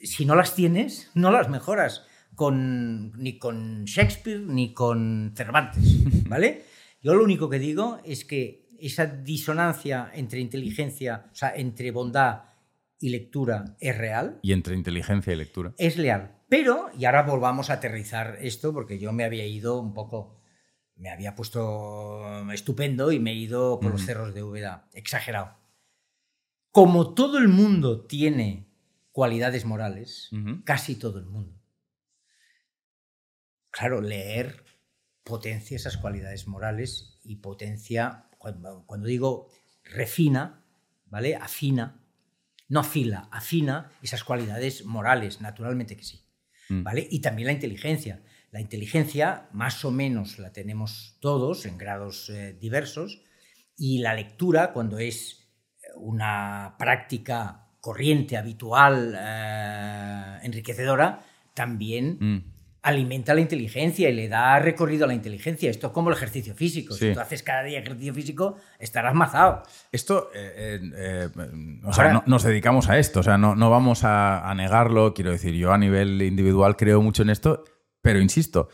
si 0.06 0.24
no 0.24 0.34
las 0.34 0.54
tienes, 0.54 1.10
no 1.14 1.30
las 1.30 1.48
mejoras. 1.48 2.06
Con, 2.34 3.12
ni 3.12 3.38
con 3.38 3.86
Shakespeare 3.86 4.40
ni 4.40 4.74
con 4.74 5.32
Cervantes, 5.34 5.84
¿vale? 6.28 6.64
Yo 7.00 7.14
lo 7.14 7.24
único 7.24 7.48
que 7.48 7.58
digo 7.58 7.98
es 8.04 8.26
que 8.26 8.66
esa 8.78 9.06
disonancia 9.06 10.10
entre 10.12 10.40
inteligencia, 10.40 11.30
o 11.32 11.34
sea, 11.34 11.54
entre 11.56 11.90
bondad 11.90 12.42
y 12.98 13.10
lectura 13.10 13.76
es 13.80 13.96
real. 13.96 14.38
Y 14.42 14.52
entre 14.52 14.74
inteligencia 14.74 15.32
y 15.32 15.36
lectura. 15.36 15.74
Es 15.78 15.96
leal. 15.96 16.36
Pero, 16.48 16.90
y 16.96 17.04
ahora 17.04 17.22
volvamos 17.22 17.70
a 17.70 17.74
aterrizar 17.74 18.38
esto, 18.40 18.72
porque 18.72 18.98
yo 18.98 19.12
me 19.12 19.24
había 19.24 19.46
ido 19.46 19.80
un 19.80 19.92
poco, 19.92 20.40
me 20.94 21.10
había 21.10 21.34
puesto 21.34 22.50
estupendo 22.52 23.12
y 23.12 23.18
me 23.18 23.32
he 23.32 23.36
ido 23.36 23.80
por 23.80 23.92
los 23.92 24.04
cerros 24.04 24.34
de 24.34 24.42
Úbeda, 24.42 24.88
exagerado. 24.92 25.56
Como 26.70 27.14
todo 27.14 27.38
el 27.38 27.48
mundo 27.48 28.06
tiene 28.06 28.65
cualidades 29.16 29.64
morales, 29.64 30.28
casi 30.64 30.96
todo 30.96 31.18
el 31.18 31.24
mundo. 31.24 31.58
Claro, 33.70 34.02
leer 34.02 34.62
potencia 35.24 35.74
esas 35.74 35.96
cualidades 35.96 36.46
morales 36.46 37.18
y 37.24 37.36
potencia, 37.36 38.28
cuando, 38.36 38.84
digo 39.06 39.48
refina, 39.84 40.66
¿vale? 41.06 41.34
Afina, 41.34 42.04
no 42.68 42.80
afila, 42.80 43.30
afina 43.32 43.90
esas 44.02 44.22
cualidades 44.22 44.84
morales, 44.84 45.40
naturalmente 45.40 45.96
que 45.96 46.04
sí. 46.04 46.20
Mm. 46.68 46.82
¿Vale? 46.82 47.08
Y 47.10 47.20
también 47.22 47.46
la 47.46 47.54
inteligencia. 47.54 48.22
La 48.50 48.60
inteligencia 48.60 49.48
más 49.50 49.82
o 49.86 49.90
menos 49.90 50.38
la 50.38 50.52
tenemos 50.52 51.16
todos 51.20 51.64
en 51.64 51.78
grados 51.78 52.28
eh, 52.28 52.52
diversos 52.52 53.22
y 53.78 54.00
la 54.00 54.12
lectura, 54.12 54.74
cuando 54.74 54.98
es 54.98 55.48
una 55.94 56.76
práctica 56.78 57.65
corriente, 57.86 58.36
habitual, 58.36 59.16
eh, 59.16 60.38
enriquecedora, 60.42 61.20
también 61.54 62.18
mm 62.18 62.56
alimenta 62.86 63.34
la 63.34 63.40
inteligencia 63.40 64.08
y 64.08 64.14
le 64.14 64.28
da 64.28 64.60
recorrido 64.60 65.06
a 65.06 65.08
la 65.08 65.14
inteligencia. 65.14 65.68
Esto 65.68 65.88
es 65.88 65.92
como 65.92 66.10
el 66.10 66.14
ejercicio 66.14 66.54
físico. 66.54 66.94
Si 66.94 67.12
tú 67.12 67.18
haces 67.18 67.42
cada 67.42 67.64
día 67.64 67.80
ejercicio 67.80 68.14
físico, 68.14 68.58
estarás 68.78 69.12
mazado. 69.12 69.64
Esto, 69.90 70.30
eh, 70.32 70.78
eh, 70.94 71.28
o 71.82 71.92
sea, 71.92 72.22
nos 72.26 72.44
dedicamos 72.44 72.88
a 72.88 72.96
esto, 72.96 73.18
o 73.18 73.22
sea, 73.24 73.38
no, 73.38 73.56
no 73.56 73.70
vamos 73.70 74.02
a, 74.04 74.54
negarlo. 74.56 75.14
Quiero 75.14 75.32
decir, 75.32 75.54
yo 75.54 75.72
a 75.72 75.78
nivel 75.78 76.22
individual 76.22 76.76
creo 76.76 77.02
mucho 77.02 77.22
en 77.22 77.30
esto, 77.30 77.64
pero 78.02 78.20
insisto, 78.20 78.68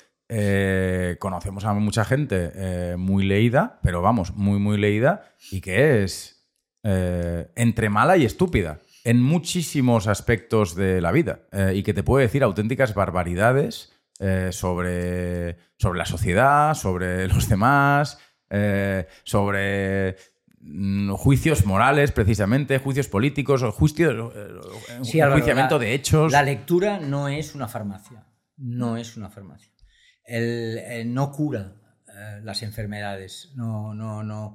conocemos 1.18 1.64
a 1.64 1.72
mucha 1.72 2.04
gente 2.04 2.94
muy 2.98 3.24
leída, 3.24 3.80
pero 3.82 4.02
vamos, 4.02 4.34
muy, 4.34 4.58
muy 4.58 4.76
leída, 4.76 5.22
y 5.50 5.62
que 5.62 6.04
es 6.04 6.46
entre 6.82 7.88
mala 7.88 8.18
y 8.18 8.26
estúpida 8.26 8.82
en 9.04 9.20
muchísimos 9.22 10.06
aspectos 10.06 10.74
de 10.74 11.00
la 11.00 11.12
vida 11.12 11.48
y 11.74 11.82
que 11.82 11.94
te 11.94 12.02
puede 12.02 12.26
decir 12.26 12.42
auténticas 12.42 12.94
barbaridades 12.94 13.92
eh, 14.24 14.52
sobre, 14.52 15.56
sobre 15.76 15.98
la 15.98 16.06
sociedad, 16.06 16.74
sobre 16.74 17.26
los 17.34 17.48
demás, 17.48 18.18
eh, 18.48 19.08
sobre 19.24 20.16
mm, 20.60 21.10
juicios 21.14 21.66
morales, 21.66 22.12
precisamente, 22.12 22.78
juicios 22.78 23.08
políticos, 23.08 23.64
juicios, 23.74 24.32
sí, 25.02 25.20
juiciamiento 25.20 25.80
de 25.80 25.94
hechos. 25.94 26.30
La 26.30 26.44
lectura 26.44 27.00
no 27.00 27.26
es 27.26 27.56
una 27.56 27.66
farmacia, 27.66 28.24
no 28.58 28.96
es 28.96 29.16
una 29.16 29.28
farmacia. 29.28 29.72
El, 30.24 31.12
no 31.12 31.32
cura 31.32 31.74
eh, 32.06 32.40
las 32.44 32.62
enfermedades, 32.62 33.50
no, 33.56 33.92
no, 33.92 34.22
no, 34.22 34.54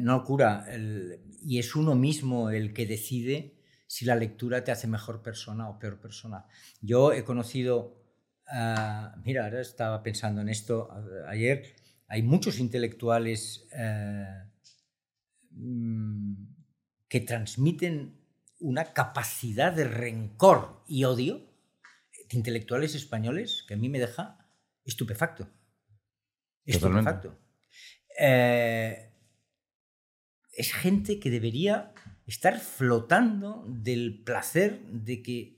no 0.00 0.24
cura. 0.24 0.66
y 1.42 1.58
es 1.58 1.76
uno 1.76 1.94
mismo 1.94 2.50
el 2.50 2.72
que 2.72 2.86
decide 2.86 3.54
si 3.86 4.04
la 4.04 4.16
lectura 4.16 4.64
te 4.64 4.72
hace 4.72 4.86
mejor 4.86 5.22
persona 5.22 5.68
o 5.68 5.78
peor 5.78 6.00
persona. 6.00 6.46
Yo 6.80 7.12
he 7.12 7.22
conocido 7.24 8.06
Ah, 8.48 9.16
mira, 9.24 9.44
ahora 9.44 9.60
estaba 9.60 10.02
pensando 10.02 10.40
en 10.40 10.48
esto 10.48 10.90
ayer. 11.26 11.74
Hay 12.08 12.22
muchos 12.22 12.60
intelectuales 12.60 13.68
eh, 13.72 14.44
mm, 15.50 16.34
que 17.08 17.20
transmiten 17.20 18.20
una 18.60 18.92
capacidad 18.92 19.72
de 19.72 19.84
rencor 19.84 20.84
y 20.86 21.04
odio 21.04 21.38
de 22.28 22.36
intelectuales 22.36 22.94
españoles 22.94 23.64
que 23.66 23.74
a 23.74 23.76
mí 23.76 23.88
me 23.88 23.98
deja 23.98 24.48
estupefacto. 24.84 25.48
Estupefacto. 26.64 27.36
Eh, 28.18 29.12
es 30.56 30.72
gente 30.72 31.18
que 31.20 31.30
debería 31.30 31.92
estar 32.26 32.58
flotando 32.58 33.64
del 33.68 34.22
placer 34.24 34.80
de 34.90 35.22
que 35.22 35.56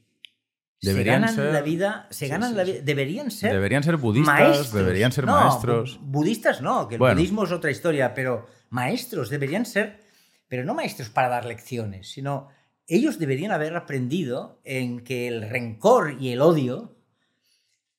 Deberían 0.80 1.20
se 1.20 1.20
ganan 1.20 1.34
ser- 1.34 1.52
la 1.52 1.60
vida, 1.62 2.06
se 2.10 2.26
Sí, 2.26 2.30
ganan 2.30 2.50
sí, 2.50 2.56
la 2.56 2.64
vida, 2.64 2.80
deberían 2.82 3.30
ser 3.32 3.52
Deberían 3.52 3.82
ser 3.82 3.96
budistas, 3.96 4.38
maestros. 4.38 4.72
deberían 4.72 5.10
ser 5.12 5.24
No, 5.26 5.32
maestros. 5.32 5.98
bu- 5.98 6.04
budistas 6.04 6.60
no, 6.62 6.86
que 6.88 6.94
el 6.94 6.98
Bueno. 7.00 7.16
budismo 7.16 7.44
es 7.44 7.52
otra 7.52 7.70
historia, 7.70 8.14
pero 8.14 8.46
maestros 8.70 9.28
deberían 9.30 9.66
ser, 9.66 10.00
pero 10.46 10.64
no 10.64 10.74
maestros 10.74 11.08
para 11.10 11.28
dar 11.28 11.44
lecciones, 11.46 12.10
sino 12.12 12.48
ellos 12.86 13.18
deberían 13.18 13.50
haber 13.52 13.74
aprendido 13.76 14.60
en 14.64 15.00
que 15.00 15.26
el 15.26 15.48
rencor 15.50 16.16
y 16.20 16.30
el 16.30 16.40
odio 16.40 16.96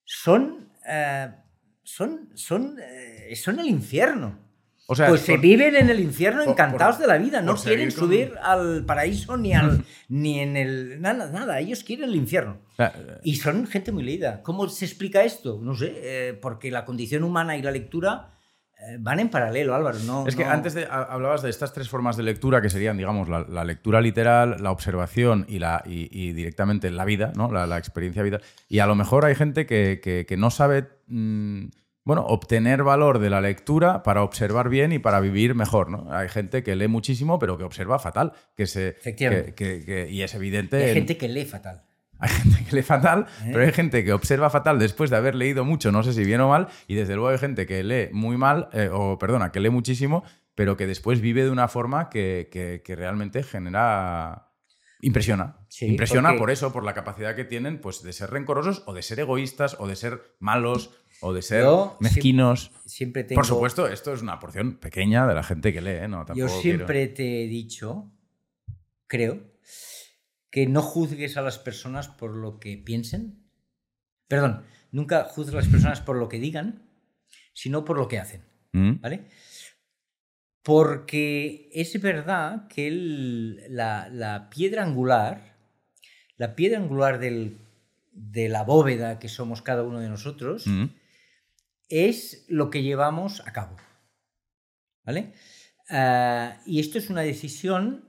son, 0.05 0.69
eh, 0.87 1.31
son, 1.83 2.29
son, 2.35 2.77
eh, 2.81 3.35
son 3.35 3.59
el 3.59 3.67
infierno. 3.67 4.39
O 4.91 4.95
sea, 4.95 5.07
pues 5.07 5.21
se 5.21 5.37
viven 5.37 5.75
en 5.75 5.89
el 5.89 5.99
infierno 5.99 6.43
por- 6.43 6.51
encantados 6.53 6.95
por- 6.95 7.05
de 7.05 7.07
la 7.13 7.17
vida, 7.19 7.41
no 7.43 7.55
quieren 7.55 7.91
con- 7.91 7.99
subir 7.99 8.33
al 8.41 8.83
paraíso 8.85 9.37
ni, 9.37 9.53
al, 9.53 9.83
ni 10.07 10.39
en 10.39 10.57
el... 10.57 10.99
Nada, 10.99 11.29
nada, 11.31 11.59
ellos 11.59 11.83
quieren 11.83 12.09
el 12.09 12.15
infierno. 12.15 12.57
Y 13.23 13.35
son 13.35 13.67
gente 13.67 13.91
muy 13.91 14.03
leída. 14.03 14.41
¿Cómo 14.41 14.67
se 14.67 14.85
explica 14.85 15.23
esto? 15.23 15.59
No 15.61 15.75
sé, 15.75 15.93
eh, 15.95 16.33
porque 16.41 16.71
la 16.71 16.85
condición 16.85 17.23
humana 17.23 17.55
y 17.55 17.61
la 17.61 17.69
lectura 17.71 18.31
eh, 18.81 18.95
van 18.99 19.19
en 19.19 19.29
paralelo, 19.29 19.75
Álvaro. 19.75 19.99
No, 20.05 20.25
Es 20.25 20.35
que 20.35 20.45
no- 20.45 20.51
antes 20.51 20.73
de, 20.73 20.85
ha- 20.85 21.03
hablabas 21.03 21.41
de 21.43 21.49
estas 21.49 21.71
tres 21.73 21.87
formas 21.89 22.15
de 22.17 22.23
lectura 22.23 22.61
que 22.61 22.69
serían, 22.69 22.97
digamos, 22.97 23.29
la, 23.29 23.41
la 23.47 23.63
lectura 23.65 23.99
literal, 24.01 24.55
la 24.61 24.71
observación 24.71 25.45
y, 25.49 25.59
la, 25.59 25.83
y, 25.85 26.07
y 26.11 26.31
directamente 26.33 26.89
la 26.89 27.05
vida, 27.05 27.31
¿no? 27.35 27.51
La, 27.51 27.67
la 27.67 27.77
experiencia 27.77 28.23
vital. 28.23 28.41
Y 28.69 28.79
a 28.79 28.87
lo 28.87 28.95
mejor 28.95 29.25
hay 29.25 29.35
gente 29.35 29.65
que, 29.65 29.99
que- 30.01 30.25
que 30.25 30.37
no 30.37 30.49
sabe, 30.49 30.87
mm, 31.07 31.65
bueno, 32.05 32.25
obtener 32.25 32.83
valor 32.83 33.19
de 33.19 33.29
la 33.29 33.41
lectura 33.41 34.03
para 34.03 34.23
observar 34.23 34.69
bien 34.69 34.91
y 34.91 34.99
para 34.99 35.19
vivir 35.19 35.53
mejor, 35.55 35.89
¿no? 35.89 36.11
Hay 36.11 36.29
gente 36.29 36.63
que 36.63 36.75
lee 36.75 36.87
muchísimo 36.87 37.37
pero 37.39 37.57
que 37.57 37.63
observa 37.63 37.99
fatal, 37.99 38.33
que 38.55 38.65
se, 38.67 38.89
Efectivamente. 38.89 39.53
que- 39.53 39.79
que- 39.79 39.85
que- 39.85 40.09
y 40.11 40.21
es 40.23 40.33
evidente. 40.33 40.77
hay 40.77 40.89
en- 40.89 40.95
gente 40.95 41.17
que 41.17 41.27
lee 41.29 41.45
fatal. 41.45 41.83
hay 42.21 42.29
gente 42.29 42.65
que 42.65 42.75
lee 42.75 42.81
fatal, 42.81 43.27
¿Eh? 43.43 43.49
pero 43.53 43.61
hay 43.65 43.71
gente 43.71 44.03
que 44.03 44.11
observa 44.13 44.49
fatal 44.49 44.77
después 44.79 45.09
de 45.09 45.17
haber 45.17 45.35
leído 45.35 45.63
mucho, 45.65 45.91
no 45.91 46.03
sé 46.03 46.13
si 46.13 46.23
bien 46.25 46.41
o 46.41 46.49
mal, 46.49 46.67
y 46.87 46.95
desde 46.95 47.15
luego 47.15 47.29
hay 47.29 47.37
gente 47.37 47.65
que 47.65 47.83
lee 47.83 48.09
muy 48.11 48.37
mal, 48.37 48.69
eh, 48.73 48.89
o 48.91 49.17
perdona, 49.17 49.51
que 49.51 49.59
lee 49.59 49.69
muchísimo, 49.69 50.23
pero 50.55 50.75
que 50.75 50.85
después 50.87 51.21
vive 51.21 51.43
de 51.45 51.49
una 51.51 51.67
forma 51.69 52.09
que, 52.09 52.49
que- 52.51 52.81
que 52.83 52.95
realmente 52.95 53.43
genera... 53.43 54.47
Impresiona. 55.01 55.55
Sí, 55.69 55.85
Impresiona 55.85 56.29
porque- 56.29 56.39
por 56.39 56.51
eso, 56.51 56.73
por 56.73 56.83
la 56.83 56.93
capacidad 56.93 57.33
que 57.33 57.45
tienen 57.45 57.79
pues, 57.79 58.03
de 58.03 58.11
ser 58.11 58.31
rencorosos 58.31 58.83
o 58.85 58.93
de 58.93 59.01
ser 59.01 59.21
egoístas 59.21 59.77
o 59.79 59.87
de 59.87 59.95
ser 59.95 60.35
malos 60.39 60.89
o 61.21 61.33
de 61.33 61.41
ser 61.41 61.63
Yo 61.63 61.97
mezquinos. 61.99 62.71
Siempre 62.85 63.23
tengo... 63.23 63.39
Por 63.39 63.45
supuesto, 63.45 63.87
esto 63.87 64.13
es 64.13 64.21
una 64.21 64.39
porción 64.39 64.77
pequeña 64.77 65.27
de 65.27 65.35
la 65.35 65.43
gente 65.43 65.73
que 65.73 65.81
lee. 65.81 66.07
No, 66.07 66.25
Yo 66.33 66.47
siempre 66.47 67.05
quiero- 67.07 67.13
te 67.15 67.43
he 67.43 67.47
dicho, 67.47 68.11
creo, 69.07 69.41
que 70.49 70.65
no 70.67 70.81
juzgues 70.81 71.37
a 71.37 71.41
las 71.41 71.59
personas 71.59 72.07
por 72.07 72.35
lo 72.35 72.59
que 72.59 72.77
piensen. 72.77 73.43
Perdón, 74.27 74.63
nunca 74.91 75.23
juzgues 75.25 75.53
a 75.53 75.57
las 75.57 75.67
personas 75.67 76.01
por 76.01 76.15
lo 76.17 76.29
que 76.29 76.39
digan, 76.39 76.89
sino 77.53 77.85
por 77.85 77.97
lo 77.97 78.07
que 78.07 78.19
hacen. 78.19 78.43
¿Mm? 78.71 79.01
¿Vale? 79.01 79.25
Porque 80.63 81.69
es 81.73 81.99
verdad 82.01 82.67
que 82.67 82.87
el- 82.87 83.63
la, 83.69 84.09
la 84.11 84.49
piedra 84.49 84.83
angular, 84.83 85.55
la 86.37 86.55
piedra 86.55 86.77
angular 86.79 87.19
del- 87.19 87.57
de 88.11 88.49
la 88.49 88.63
bóveda 88.63 89.19
que 89.19 89.29
somos 89.29 89.61
cada 89.61 89.83
uno 89.83 89.99
de 89.99 90.09
nosotros, 90.09 90.67
¿Mm? 90.67 90.85
Es 91.89 92.45
lo 92.47 92.69
que 92.69 92.83
llevamos 92.83 93.41
a 93.45 93.51
cabo. 93.53 93.75
¿Vale? 95.03 95.33
Ah, 95.89 96.57
y 96.65 96.79
esto 96.79 96.97
es 96.97 97.09
una 97.09 97.21
decisión 97.21 98.05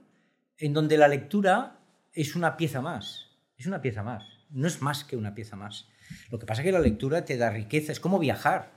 en 0.57 0.73
donde 0.73 0.97
la 0.97 1.07
lectura 1.07 1.79
es 2.13 2.35
una 2.35 2.57
pieza 2.57 2.81
más. 2.81 3.27
Es 3.57 3.65
una 3.65 3.81
pieza 3.81 4.03
más. 4.03 4.23
No 4.49 4.67
es 4.67 4.81
más 4.81 5.03
que 5.03 5.15
una 5.17 5.33
pieza 5.33 5.55
más. 5.55 5.87
Lo 6.29 6.37
que 6.39 6.45
pasa 6.45 6.61
es 6.61 6.65
que 6.65 6.71
la 6.71 6.79
lectura 6.79 7.25
te 7.25 7.37
da 7.37 7.49
riqueza. 7.49 7.91
Es 7.91 7.99
como 7.99 8.19
viajar. 8.19 8.71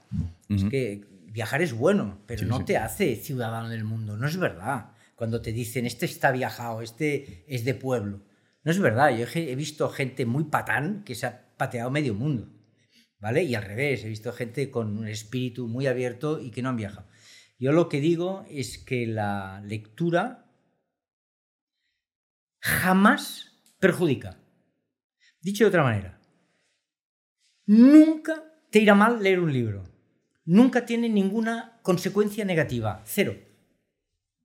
Es 0.49 0.65
que 0.65 1.05
viajar 1.27 1.63
es 1.63 1.73
bueno, 1.73 2.21
pero 2.27 2.41
Sí, 2.41 2.47
no 2.47 2.59
sí. 2.59 2.65
te 2.65 2.77
hace 2.79 3.17
ciudadano 3.17 3.69
del 3.69 3.85
mundo. 3.85 4.17
No 4.17 4.27
es 4.29 4.37
verdad. 4.37 4.93
Cuando 5.17 5.43
te 5.43 5.53
dicen, 5.53 5.85
este 5.85 6.07
está 6.07 6.31
viajado, 6.31 6.81
este 6.81 7.45
es 7.49 7.65
de 7.65 7.75
pueblo. 7.75 8.21
No 8.63 8.71
es 8.71 8.79
verdad. 8.79 9.11
Yo 9.17 9.27
he 9.35 9.55
visto 9.57 9.89
gente 9.91 10.27
muy 10.27 10.45
patán 10.45 11.03
que 11.05 11.15
se 11.15 11.27
ha 11.27 11.57
pateado 11.57 11.91
medio 11.91 12.15
mundo. 12.15 12.49
Y 13.33 13.55
al 13.55 13.63
revés, 13.63 14.05
he 14.05 14.09
visto 14.09 14.33
gente 14.33 14.71
con 14.71 14.99
un 14.99 15.09
espíritu 15.09 15.67
muy 15.67 15.87
abierto 15.87 16.41
y 16.41 16.51
que 16.51 16.63
no 16.63 16.69
han 16.69 16.77
viajado. 16.77 17.07
Yo 17.59 17.73
lo 17.73 17.89
que 17.89 18.01
digo 18.01 18.45
es 18.51 18.79
que 18.79 19.07
la 19.07 19.63
lectura 19.65 20.45
jamás 22.61 23.53
perjudica. 23.79 24.39
Dicho 25.41 25.65
de 25.65 25.69
otra 25.69 25.83
manera, 25.83 26.21
nunca 27.67 28.45
te 28.71 28.81
irá 28.81 28.95
mal 28.95 29.23
leer 29.23 29.41
un 29.41 29.53
libro. 29.53 29.85
Nunca 30.45 30.85
tiene 30.85 31.09
ninguna 31.09 31.81
consecuencia 31.83 32.45
negativa. 32.45 33.03
Cero. 33.07 33.37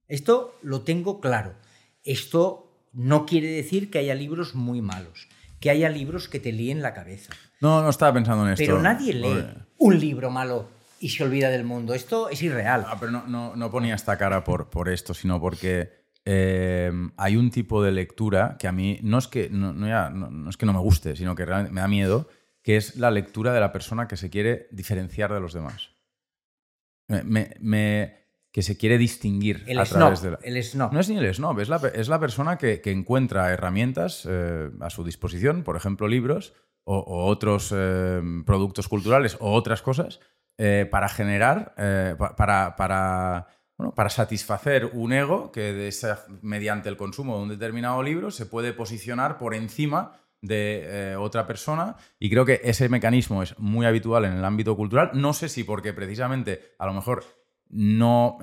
Esto 0.08 0.58
lo 0.62 0.84
tengo 0.84 1.20
claro. 1.20 1.56
Esto 2.04 2.88
no 2.94 3.26
quiere 3.26 3.50
decir 3.50 3.92
que 3.92 4.00
haya 4.00 4.16
libros 4.16 4.56
muy 4.56 4.82
malos, 4.82 5.28
que 5.60 5.70
haya 5.70 5.90
libros 5.90 6.30
que 6.30 6.40
te 6.40 6.52
líen 6.52 6.82
la 6.82 6.94
cabeza. 6.94 7.34
No, 7.62 7.82
no 7.82 7.90
estaba 7.90 8.14
pensando 8.14 8.46
en 8.46 8.54
esto. 8.54 8.64
Pero 8.66 8.82
nadie 8.82 9.14
lee 9.14 9.46
un 9.78 10.00
libro 10.00 10.30
malo 10.30 10.70
y 11.00 11.10
se 11.10 11.24
olvida 11.24 11.50
del 11.50 11.64
mundo. 11.64 11.94
Esto 11.94 12.30
es 12.30 12.42
irreal. 12.42 12.86
Ah, 12.88 12.98
pero 13.00 13.12
no, 13.12 13.28
no, 13.28 13.56
no 13.56 13.72
ponía 13.72 13.96
esta 13.96 14.18
cara 14.18 14.44
por, 14.44 14.70
por 14.70 14.90
esto, 14.90 15.14
sino 15.14 15.40
porque 15.40 15.92
eh, 16.26 16.92
hay 17.18 17.36
un 17.38 17.50
tipo 17.52 17.82
de 17.84 17.92
lectura 17.92 18.56
que 18.60 18.68
a 18.68 18.72
mí 18.72 19.00
no 19.04 19.18
es 19.18 19.28
que 19.28 19.50
no, 19.50 19.74
no 19.74 19.88
ya- 19.88 20.10
no- 20.10 20.30
no 20.30 20.50
es 20.50 20.58
que 20.58 20.66
no 20.66 20.74
me 20.74 20.80
guste, 20.80 21.16
sino 21.16 21.36
que 21.36 21.46
realmente 21.46 21.74
me 21.74 21.82
da 21.82 21.88
miedo, 21.88 22.28
que 22.62 22.78
es 22.78 22.98
la 22.98 23.12
lectura 23.12 23.54
de 23.54 23.60
la 23.62 23.72
persona 23.72 24.08
que 24.08 24.18
se 24.18 24.30
quiere 24.30 24.68
diferenciar 24.72 25.34
de 25.34 25.40
los 25.40 25.54
demás. 25.54 25.90
Me- 27.08 27.24
me- 27.24 27.56
me- 27.62 28.20
que 28.52 28.62
se 28.64 28.78
quiere 28.78 28.98
distinguir 28.98 29.64
El 29.68 29.80
a 29.80 29.86
snob. 29.86 30.00
través 30.00 30.22
de 30.22 30.32
la... 30.32 30.40
El 30.44 30.64
snob. 30.64 30.92
No 30.92 31.00
es 31.00 31.08
ni 31.10 31.18
el 31.18 31.34
snob, 31.34 31.60
es 31.60 31.70
la, 31.70 31.78
es 31.94 32.08
la 32.10 32.20
persona 32.20 32.58
que, 32.58 32.82
que 32.82 32.92
encuentra 32.92 33.52
herramientas 33.52 34.28
eh, 34.30 34.70
a 34.82 34.90
su 34.90 35.04
disposición, 35.04 35.64
por 35.64 35.76
ejemplo, 35.78 36.08
libros 36.08 36.54
o, 36.92 37.26
otros 37.28 37.74
eh, 37.76 38.22
productos 38.46 38.88
culturales 38.88 39.38
o 39.40 39.54
otras 39.54 39.82
cosas, 39.82 40.20
eh, 40.58 40.88
para 40.90 41.08
generar, 41.08 41.74
eh, 41.78 42.16
pa- 42.18 42.36
para, 42.36 42.76
para, 42.76 43.48
bueno, 43.78 43.94
para 43.94 44.10
satisfacer 44.10 44.90
un 44.94 45.14
ego 45.14 45.52
que 45.52 45.72
de 45.74 45.88
esa- 45.88 46.26
mediante 46.42 46.90
el 46.90 46.98
consumo 46.98 47.38
de 47.38 47.44
un 47.44 47.50
determinado 47.50 48.02
libro 48.02 48.32
se 48.32 48.46
puede 48.48 48.74
posicionar 48.74 49.38
por 49.38 49.54
encima 49.54 50.14
de 50.42 51.12
eh, 51.12 51.16
otra 51.16 51.46
persona 51.46 51.96
y 52.18 52.30
creo 52.30 52.46
que 52.46 52.62
ese 52.64 52.90
mecanismo 52.90 53.44
es 53.44 53.58
muy 53.60 53.86
habitual 53.86 54.26
en 54.26 54.34
el 54.34 54.44
ámbito 54.46 54.76
cultural. 54.76 55.12
No 55.14 55.34
sé 55.34 55.48
si 55.50 55.64
porque 55.64 55.94
precisamente 55.94 56.74
a 56.80 56.86
lo 56.88 56.94
mejor 56.94 57.24
no 57.70 58.38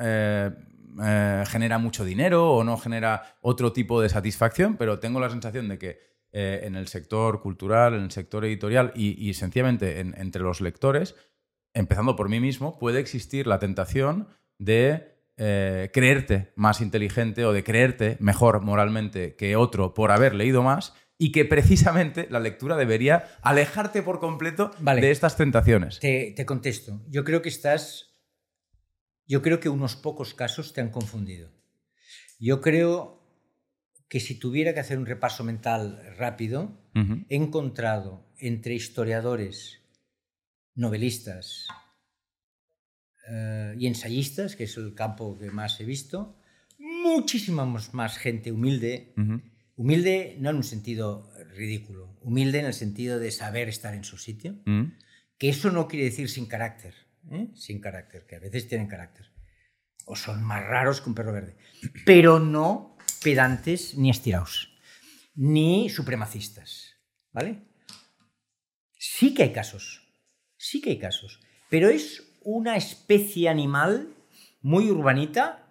genera 1.47 1.79
mucho 1.79 2.05
dinero 2.05 2.53
o 2.53 2.65
no 2.65 2.77
genera 2.79 3.37
otro 3.41 3.73
tipo 3.73 4.01
de 4.01 4.09
satisfacción, 4.09 4.77
pero 4.77 4.99
tengo 4.99 5.21
la 5.21 5.31
sensación 5.31 5.69
de 5.69 5.79
que 5.79 6.16
eh, 6.39 6.61
en 6.67 6.77
el 6.77 6.87
sector 6.89 7.41
cultural, 7.41 7.95
en 7.95 8.03
el 8.03 8.11
sector 8.11 8.45
editorial 8.45 8.93
y, 8.95 9.07
y 9.29 9.33
sencillamente 9.33 10.01
en- 10.01 10.15
entre 10.19 10.43
los 10.43 10.61
lectores, 10.61 11.15
empezando 11.73 12.15
por 12.15 12.29
mí 12.29 12.41
mismo, 12.41 12.79
puede 12.79 13.01
existir 13.01 13.47
la 13.47 13.59
tentación 13.59 14.29
de 14.59 15.17
eh, 15.39 15.91
creerte 15.93 16.53
más 16.57 16.81
inteligente 16.81 17.45
o 17.45 17.53
de 17.53 17.63
creerte 17.65 18.17
mejor 18.21 18.61
moralmente 18.61 19.35
que 19.37 19.57
otro 19.57 19.93
por 19.95 20.11
haber 20.11 20.35
leído 20.35 20.63
más 20.63 20.93
y 21.19 21.33
que 21.33 21.45
precisamente 21.47 22.27
la 22.31 22.41
lectura 22.41 22.77
debería 22.77 23.25
alejarte 23.43 24.03
por 24.03 24.19
completo 24.21 24.71
Vale. 24.81 25.01
de 25.01 25.11
estas 25.11 25.37
tentaciones. 25.37 25.99
Te, 26.01 26.35
te 26.37 26.45
contesto. 26.45 27.01
Yo 27.09 27.25
creo 27.25 27.41
que 27.41 27.49
estás. 27.49 28.15
Yo 29.27 29.41
creo 29.43 29.59
que 29.61 29.69
unos 29.71 29.97
pocos 29.97 30.35
casos 30.35 30.73
te 30.73 30.81
han 30.83 30.91
confundido. 30.91 31.51
Yo 32.39 32.61
creo 32.61 33.16
que 34.09 34.21
si 34.21 34.37
tuviera 34.39 34.73
que 34.75 34.81
hacer 34.81 34.99
un 34.99 35.07
repaso 35.07 35.43
mental 35.45 36.15
rápido, 36.17 36.79
he 37.29 37.37
encontrado 37.37 38.25
entre 38.39 38.75
historiadores, 38.75 39.81
novelistas 40.75 41.67
eh, 43.29 43.75
y 43.79 43.87
ensayistas, 43.87 44.57
que 44.57 44.65
es 44.65 44.77
el 44.77 44.95
campo 44.95 45.37
que 45.39 45.51
más 45.51 45.81
he 45.81 45.85
visto, 45.85 46.37
muchísima 46.79 47.65
más- 47.65 48.19
gente 48.19 48.53
humilde, 48.53 49.15
humilde 49.75 50.37
no 50.39 50.51
en 50.51 50.57
un 50.57 50.65
sentido 50.65 51.31
ridículo, 51.55 52.17
humilde 52.23 52.61
en 52.61 52.67
el 52.67 52.75
sentido 52.75 53.19
de 53.19 53.31
saber 53.31 53.69
estar 53.69 53.95
en 53.95 54.05
su 54.05 54.17
sitio, 54.19 54.53
Ujú. 54.67 54.93
que 55.39 55.49
eso 55.49 55.71
no 55.71 55.89
quiere 55.89 56.05
decir 56.07 56.29
sin 56.29 56.47
carácter, 56.47 56.95
¿eh? 57.31 57.49
sin 57.55 57.81
carácter, 57.81 58.27
que 58.27 58.37
a 58.37 58.41
veces 58.41 58.69
tienen 58.69 58.87
carácter, 58.87 59.27
o 60.05 60.15
son 60.15 60.43
más 60.45 60.63
raros 60.65 61.01
que 61.01 61.09
un 61.09 61.15
perro 61.15 61.33
verde, 61.33 61.57
pero 62.05 62.39
no 62.39 62.96
pedantes 63.23 63.97
ni 63.97 64.11
estirados, 64.11 64.73
ni 65.35 65.89
supremacistas, 65.91 66.95
¿vale? 67.33 67.63
Sí 68.99 69.35
que 69.35 69.45
hay 69.45 69.53
casos, 69.53 70.03
sí 70.57 70.81
que 70.81 70.91
hay 70.91 70.99
casos, 70.99 71.41
pero 71.69 71.89
es 71.89 72.23
una 72.43 72.77
especie 72.77 73.49
animal 73.49 74.15
muy 74.63 74.91
urbanita 74.91 75.67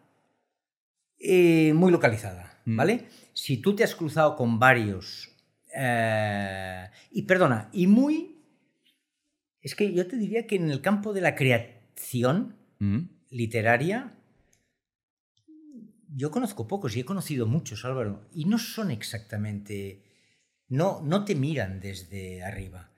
eh, 1.27 1.73
muy 1.73 1.91
localizada, 1.91 2.59
mm. 2.65 2.75
¿vale? 2.75 3.05
Si 3.33 3.57
tú 3.57 3.75
te 3.75 3.83
has 3.83 3.95
cruzado 3.95 4.35
con 4.35 4.59
varios, 4.59 5.31
eh, 5.73 6.89
y 7.11 7.23
perdona, 7.23 7.69
y 7.73 7.87
muy, 7.87 8.37
es 9.61 9.75
que 9.75 9.93
yo 9.93 10.07
te 10.07 10.17
diría 10.17 10.45
que 10.45 10.57
en 10.57 10.69
el 10.69 10.81
campo 10.81 11.13
de 11.13 11.21
la 11.21 11.35
creación 11.35 12.57
mm. 12.79 12.99
literaria, 13.31 14.14
yo 16.15 16.31
conozco 16.31 16.67
pocos 16.67 16.95
y 16.95 17.01
he 17.01 17.05
conocido 17.05 17.45
muchos, 17.45 17.83
Álvaro, 17.83 18.25
y 18.33 18.45
no 18.45 18.57
son 18.57 18.89
exactamente, 18.89 20.03
no, 20.69 21.01
no 21.01 21.25
te 21.25 21.35
miran 21.35 21.81
desde 21.81 22.41
arriba. 22.41 22.91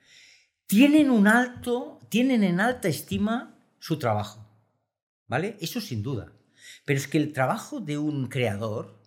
Tienen 0.67 1.09
un 1.09 1.27
alto, 1.27 1.99
tienen 2.09 2.43
en 2.43 2.59
alta 2.59 2.87
estima 2.87 3.57
su 3.79 3.97
trabajo, 3.97 4.47
¿vale? 5.27 5.57
Eso 5.59 5.81
sin 5.81 6.03
duda. 6.03 6.31
Pero 6.85 6.99
es 6.99 7.07
que 7.07 7.17
el 7.17 7.33
trabajo 7.33 7.79
de 7.79 7.97
un 7.97 8.27
creador, 8.27 9.01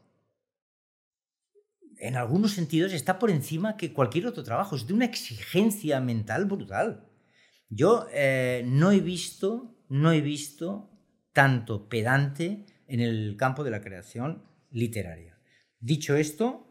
en 1.98 2.16
algunos 2.16 2.52
sentidos, 2.52 2.92
está 2.92 3.18
por 3.18 3.30
encima 3.30 3.76
que 3.76 3.92
cualquier 3.92 4.26
otro 4.26 4.42
trabajo. 4.42 4.74
Es 4.74 4.86
de 4.86 4.94
una 4.94 5.04
exigencia 5.04 6.00
mental 6.00 6.46
brutal. 6.46 7.08
Yo 7.68 8.06
eh, 8.12 8.64
no 8.66 8.90
he 8.90 9.00
visto, 9.00 9.76
no 9.88 10.10
he 10.10 10.20
visto 10.20 10.90
tanto 11.32 11.88
pedante 11.88 12.66
en 12.90 13.00
el 13.00 13.36
campo 13.36 13.64
de 13.64 13.70
la 13.70 13.80
creación 13.80 14.42
literaria. 14.70 15.38
Dicho 15.78 16.16
esto, 16.16 16.66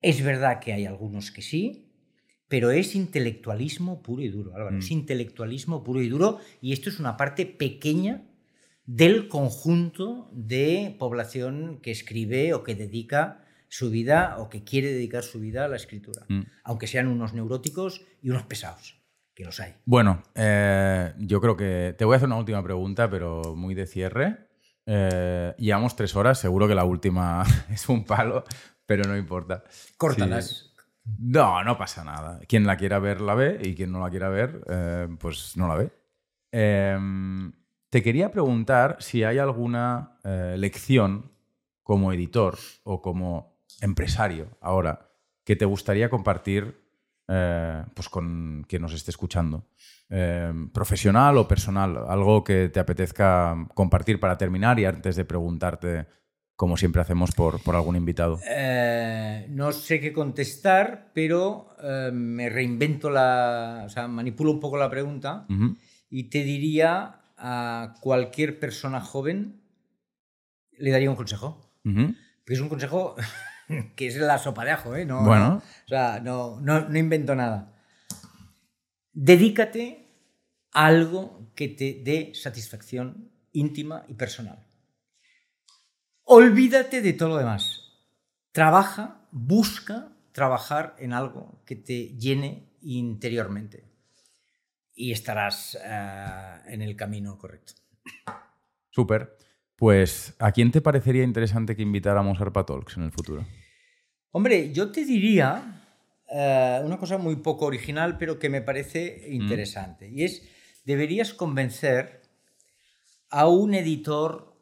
es 0.00 0.22
verdad 0.22 0.60
que 0.60 0.72
hay 0.72 0.86
algunos 0.86 1.30
que 1.30 1.42
sí, 1.42 1.90
pero 2.48 2.70
es 2.70 2.94
intelectualismo 2.94 4.02
puro 4.02 4.22
y 4.22 4.28
duro, 4.28 4.54
Álvaro. 4.54 4.78
Es 4.78 4.90
mm. 4.90 4.94
intelectualismo 4.94 5.82
puro 5.82 6.02
y 6.02 6.08
duro 6.08 6.38
y 6.60 6.72
esto 6.72 6.90
es 6.90 7.00
una 7.00 7.16
parte 7.16 7.46
pequeña 7.46 8.22
del 8.86 9.28
conjunto 9.28 10.28
de 10.32 10.94
población 10.98 11.80
que 11.82 11.90
escribe 11.90 12.52
o 12.52 12.62
que 12.62 12.74
dedica 12.74 13.40
su 13.68 13.90
vida 13.90 14.36
o 14.38 14.50
que 14.50 14.62
quiere 14.62 14.92
dedicar 14.92 15.24
su 15.24 15.40
vida 15.40 15.64
a 15.64 15.68
la 15.68 15.76
escritura, 15.76 16.26
mm. 16.28 16.42
aunque 16.64 16.86
sean 16.86 17.08
unos 17.08 17.32
neuróticos 17.32 18.04
y 18.22 18.30
unos 18.30 18.44
pesados, 18.44 19.02
que 19.34 19.44
los 19.44 19.58
hay. 19.58 19.74
Bueno, 19.84 20.22
eh, 20.34 21.12
yo 21.18 21.40
creo 21.40 21.56
que 21.56 21.94
te 21.96 22.04
voy 22.04 22.14
a 22.14 22.16
hacer 22.18 22.28
una 22.28 22.38
última 22.38 22.62
pregunta, 22.62 23.10
pero 23.10 23.56
muy 23.56 23.74
de 23.74 23.86
cierre. 23.86 24.53
Eh, 24.86 25.54
llevamos 25.58 25.96
tres 25.96 26.14
horas, 26.16 26.38
seguro 26.38 26.68
que 26.68 26.74
la 26.74 26.84
última 26.84 27.44
es 27.70 27.88
un 27.88 28.04
palo, 28.04 28.44
pero 28.86 29.04
no 29.04 29.16
importa. 29.16 29.64
Córtalas. 29.96 30.72
No, 31.18 31.62
no 31.64 31.76
pasa 31.76 32.04
nada. 32.04 32.40
Quien 32.48 32.66
la 32.66 32.76
quiera 32.76 32.98
ver, 32.98 33.20
la 33.20 33.34
ve, 33.34 33.60
y 33.62 33.74
quien 33.74 33.92
no 33.92 34.00
la 34.00 34.10
quiera 34.10 34.28
ver, 34.28 34.62
eh, 34.68 35.08
pues 35.18 35.56
no 35.56 35.68
la 35.68 35.74
ve. 35.76 35.90
Em, 36.50 37.52
te 37.90 38.02
quería 38.02 38.30
preguntar 38.30 38.96
si 39.00 39.24
hay 39.24 39.38
alguna 39.38 40.18
eh, 40.24 40.56
lección 40.58 41.30
como 41.82 42.12
editor 42.12 42.56
o 42.84 43.02
como 43.02 43.58
empresario 43.80 44.48
ahora 44.60 45.10
que 45.44 45.56
te 45.56 45.64
gustaría 45.64 46.08
compartir 46.08 46.82
pues 47.26 48.10
con 48.10 48.66
quien 48.68 48.82
nos 48.82 48.92
esté 48.92 49.10
escuchando. 49.10 49.64
Em, 50.10 50.68
profesional 50.68 51.38
o 51.38 51.48
personal, 51.48 51.96
algo 52.06 52.44
que 52.44 52.68
te 52.68 52.78
apetezca 52.78 53.56
compartir 53.72 54.20
para 54.20 54.36
terminar 54.36 54.78
y 54.78 54.84
antes 54.84 55.16
de 55.16 55.24
preguntarte, 55.24 56.06
como 56.56 56.76
siempre 56.76 57.00
hacemos 57.00 57.32
por, 57.32 57.62
por 57.62 57.74
algún 57.74 57.96
invitado. 57.96 58.38
Eh, 58.46 59.46
no 59.48 59.72
sé 59.72 60.00
qué 60.00 60.12
contestar, 60.12 61.10
pero 61.14 61.74
eh, 61.82 62.10
me 62.12 62.50
reinvento 62.50 63.08
la, 63.08 63.84
o 63.86 63.88
sea, 63.88 64.06
manipulo 64.06 64.50
un 64.50 64.60
poco 64.60 64.76
la 64.76 64.90
pregunta 64.90 65.46
y 66.10 66.24
te 66.24 66.44
diría 66.44 67.22
a 67.38 67.94
cualquier 68.00 68.60
persona 68.60 69.00
joven, 69.00 69.62
le 70.78 70.90
daría 70.90 71.08
un 71.08 71.16
consejo. 71.16 71.72
que 71.82 72.52
es 72.52 72.60
un 72.60 72.68
consejo 72.68 73.16
que 73.96 74.06
es 74.06 74.16
la 74.16 74.36
sopa 74.36 74.66
de 74.66 74.72
ajo, 74.72 74.94
¿eh? 74.94 75.06
No, 75.06 75.24
bueno. 75.24 75.62
o 75.86 75.88
sea, 75.88 76.20
no, 76.20 76.60
no, 76.60 76.88
no 76.90 76.98
invento 76.98 77.34
nada 77.34 77.73
dedícate 79.14 80.06
a 80.72 80.86
algo 80.86 81.52
que 81.54 81.68
te 81.68 82.02
dé 82.04 82.32
satisfacción 82.34 83.30
íntima 83.52 84.04
y 84.08 84.14
personal. 84.14 84.66
Olvídate 86.24 87.00
de 87.00 87.12
todo 87.12 87.30
lo 87.30 87.36
demás. 87.38 87.80
Trabaja, 88.52 89.28
busca 89.30 90.12
trabajar 90.32 90.96
en 90.98 91.12
algo 91.12 91.62
que 91.64 91.76
te 91.76 92.16
llene 92.18 92.72
interiormente 92.82 93.84
y 94.94 95.12
estarás 95.12 95.78
eh, 95.82 96.60
en 96.66 96.82
el 96.82 96.96
camino 96.96 97.38
correcto. 97.38 97.74
Súper. 98.90 99.36
Pues, 99.76 100.34
¿a 100.38 100.52
quién 100.52 100.70
te 100.70 100.80
parecería 100.80 101.24
interesante 101.24 101.74
que 101.74 101.82
invitáramos 101.82 102.38
a 102.38 102.42
Arpa 102.42 102.64
Talks 102.64 102.96
en 102.96 103.04
el 103.04 103.12
futuro? 103.12 103.44
Hombre, 104.30 104.72
yo 104.72 104.90
te 104.90 105.04
diría 105.04 105.83
eh, 106.36 106.80
una 106.84 106.98
cosa 106.98 107.16
muy 107.16 107.36
poco 107.36 107.66
original, 107.66 108.18
pero 108.18 108.40
que 108.40 108.48
me 108.48 108.60
parece 108.60 109.24
mm. 109.28 109.32
interesante. 109.34 110.08
Y 110.08 110.24
es, 110.24 110.42
deberías 110.84 111.32
convencer 111.32 112.22
a 113.30 113.46
un 113.46 113.72
editor 113.72 114.52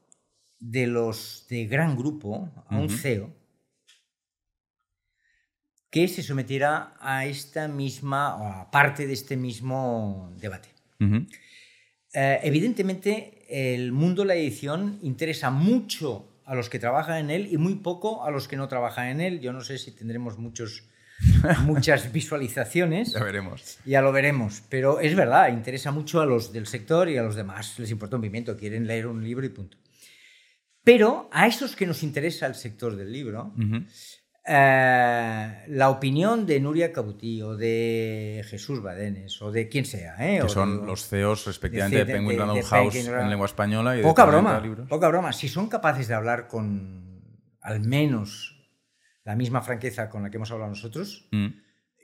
de 0.59 0.86
los 0.86 1.47
de 1.49 1.65
gran 1.65 1.97
grupo, 1.97 2.51
a 2.67 2.76
un 2.76 2.91
CEO, 2.91 3.34
que 5.89 6.09
se 6.09 6.23
sometiera 6.23 6.94
a 7.01 7.25
esta 7.25 7.68
misma, 7.68 8.36
o 8.36 8.47
a 8.49 8.70
parte 8.70 9.07
de 9.07 9.15
este 9.15 9.39
mismo 9.39 10.31
debate. 10.36 10.68
Eh, 12.12 12.41
evidentemente, 12.42 13.47
el 13.49 13.92
mundo 13.92 14.23
de 14.23 14.28
la 14.28 14.34
edición 14.34 14.99
interesa 15.02 15.51
mucho 15.51 16.28
a 16.44 16.55
los 16.55 16.68
que 16.68 16.78
trabajan 16.78 17.17
en 17.17 17.31
él 17.31 17.49
y 17.51 17.57
muy 17.57 17.76
poco 17.76 18.25
a 18.25 18.31
los 18.31 18.47
que 18.47 18.59
no 18.59 18.68
trabajan 18.68 19.07
en 19.09 19.20
él. 19.23 19.41
Yo 19.41 19.55
no 19.55 19.62
sé 19.62 19.78
si 19.78 19.92
tendremos 19.92 20.39
muchos 20.39 20.91
muchas 21.65 22.12
visualizaciones. 22.12 23.12
Ya 23.12 23.23
veremos. 23.23 23.78
Ya 23.84 24.01
lo 24.01 24.12
veremos. 24.12 24.62
Pero 24.68 25.01
es 25.01 25.15
verdad, 25.15 25.49
interesa 25.49 25.91
mucho 25.91 26.20
a 26.20 26.26
los 26.26 26.52
del 26.52 26.67
sector 26.67 27.09
y 27.09 27.17
a 27.17 27.23
los 27.23 27.34
demás. 27.34 27.78
Les 27.78 27.91
importa 27.91 28.17
un 28.17 28.23
pimiento, 28.23 28.57
quieren 28.57 28.86
leer 28.86 29.07
un 29.07 29.23
libro 29.23 29.47
y 29.47 29.51
punto. 29.51 29.78
Pero 30.84 31.28
a 31.33 31.47
esos 31.47 31.76
que 31.76 31.86
nos 31.86 32.02
interesa 32.02 32.47
el 32.47 32.57
sector 32.57 32.97
del 32.97 33.12
libro, 33.12 33.52
eh, 34.44 35.65
la 35.68 35.91
opinión 35.91 36.44
de 36.44 36.59
Nuria 36.59 36.92
Cabutí 36.92 37.41
o 37.42 37.57
de 37.57 38.44
Jesús 38.49 38.83
Badenes 38.83 39.41
o 39.41 39.52
de 39.52 39.68
quien 39.68 39.84
sea. 39.84 40.17
¿eh? 40.18 40.41
Que 40.42 40.49
son 40.49 40.84
los 40.84 41.07
CEOs 41.07 41.47
respectivamente 41.47 42.05
de, 42.05 42.12
Penguin 42.12 42.39
Random 42.39 42.62
House 42.62 42.97
en 42.97 43.31
lengua 43.31 43.47
española 43.47 43.97
y 43.97 44.02
poca 44.02 44.25
broma, 44.25 44.60
Poca 44.89 45.09
broma. 45.09 45.33
Si 45.33 45.49
son 45.49 45.68
capaces 45.68 46.09
de 46.09 46.15
hablar 46.15 46.49
con 46.49 47.12
al 47.60 47.81
menos 47.81 48.51
la 49.25 49.36
misma 49.36 49.62
franqueza 49.62 50.10
con 50.10 50.23
la 50.23 50.31
que 50.31 50.36
hemos 50.36 50.51
hablado 50.51 50.70
nosotros, 50.70 51.28
mm. 51.33 51.49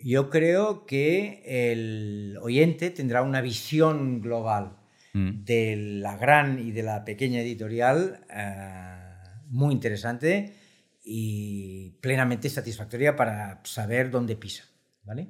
yo 0.04 0.30
creo 0.30 0.86
que 0.86 1.42
el 1.44 2.38
oyente 2.40 2.90
tendrá 2.90 3.22
una 3.22 3.40
visión 3.40 4.20
global 4.20 4.78
mm. 5.14 5.44
de 5.44 5.76
la 6.00 6.16
gran 6.16 6.58
y 6.58 6.72
de 6.72 6.82
la 6.82 7.04
pequeña 7.04 7.40
editorial 7.40 8.24
eh, 8.30 8.98
muy 9.46 9.74
interesante 9.74 10.54
y 11.02 11.98
plenamente 12.00 12.48
satisfactoria 12.48 13.16
para 13.16 13.60
saber 13.64 14.10
dónde 14.10 14.36
pisa. 14.36 14.64
¿vale? 15.02 15.28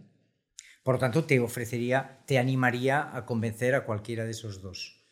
Por 0.82 0.96
lo 0.96 0.98
tanto, 0.98 1.24
te 1.24 1.38
ofrecería, 1.38 2.22
te 2.26 2.38
animaría 2.38 3.16
a 3.16 3.24
convencer 3.24 3.74
a 3.74 3.84
cualquiera 3.84 4.24
de 4.24 4.32
esos 4.32 4.60
dos. 4.60 5.04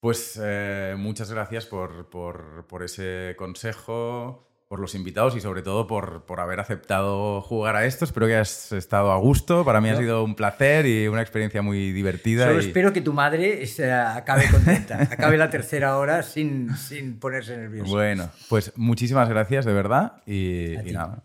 Pues 0.00 0.38
eh, 0.42 0.94
muchas 0.98 1.30
gracias 1.30 1.64
por, 1.64 2.10
por, 2.10 2.66
por 2.66 2.82
ese 2.82 3.34
consejo 3.38 4.53
por 4.74 4.80
los 4.80 4.96
invitados 4.96 5.36
y 5.36 5.40
sobre 5.40 5.62
todo 5.62 5.86
por, 5.86 6.24
por, 6.24 6.40
haber 6.40 6.58
aceptado 6.58 7.40
jugar 7.42 7.76
a 7.76 7.86
esto. 7.86 8.04
Espero 8.04 8.26
que 8.26 8.34
hayas 8.34 8.72
estado 8.72 9.12
a 9.12 9.18
gusto. 9.18 9.64
Para 9.64 9.80
mí 9.80 9.88
ha 9.88 9.96
sido 9.96 10.24
un 10.24 10.34
placer 10.34 10.84
y 10.84 11.06
una 11.06 11.22
experiencia 11.22 11.62
muy 11.62 11.92
divertida. 11.92 12.46
Solo 12.46 12.58
espero 12.58 12.92
que 12.92 13.00
tu 13.00 13.12
madre 13.12 13.64
se 13.68 13.92
acabe 13.92 14.50
contenta, 14.50 15.00
acabe 15.12 15.36
la 15.36 15.48
tercera 15.48 15.96
hora 15.96 16.24
sin, 16.24 16.76
sin 16.76 17.20
ponerse 17.20 17.56
nerviosa. 17.56 17.88
Bueno, 17.88 18.30
pues 18.48 18.72
muchísimas 18.74 19.28
gracias 19.28 19.64
de 19.64 19.72
verdad 19.74 20.14
y, 20.26 20.74
y 20.74 20.90
nada. 20.90 21.22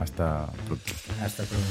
Hasta 0.00 0.46
pronto. 0.66 0.92
Hasta 1.22 1.42
pronto. 1.42 1.68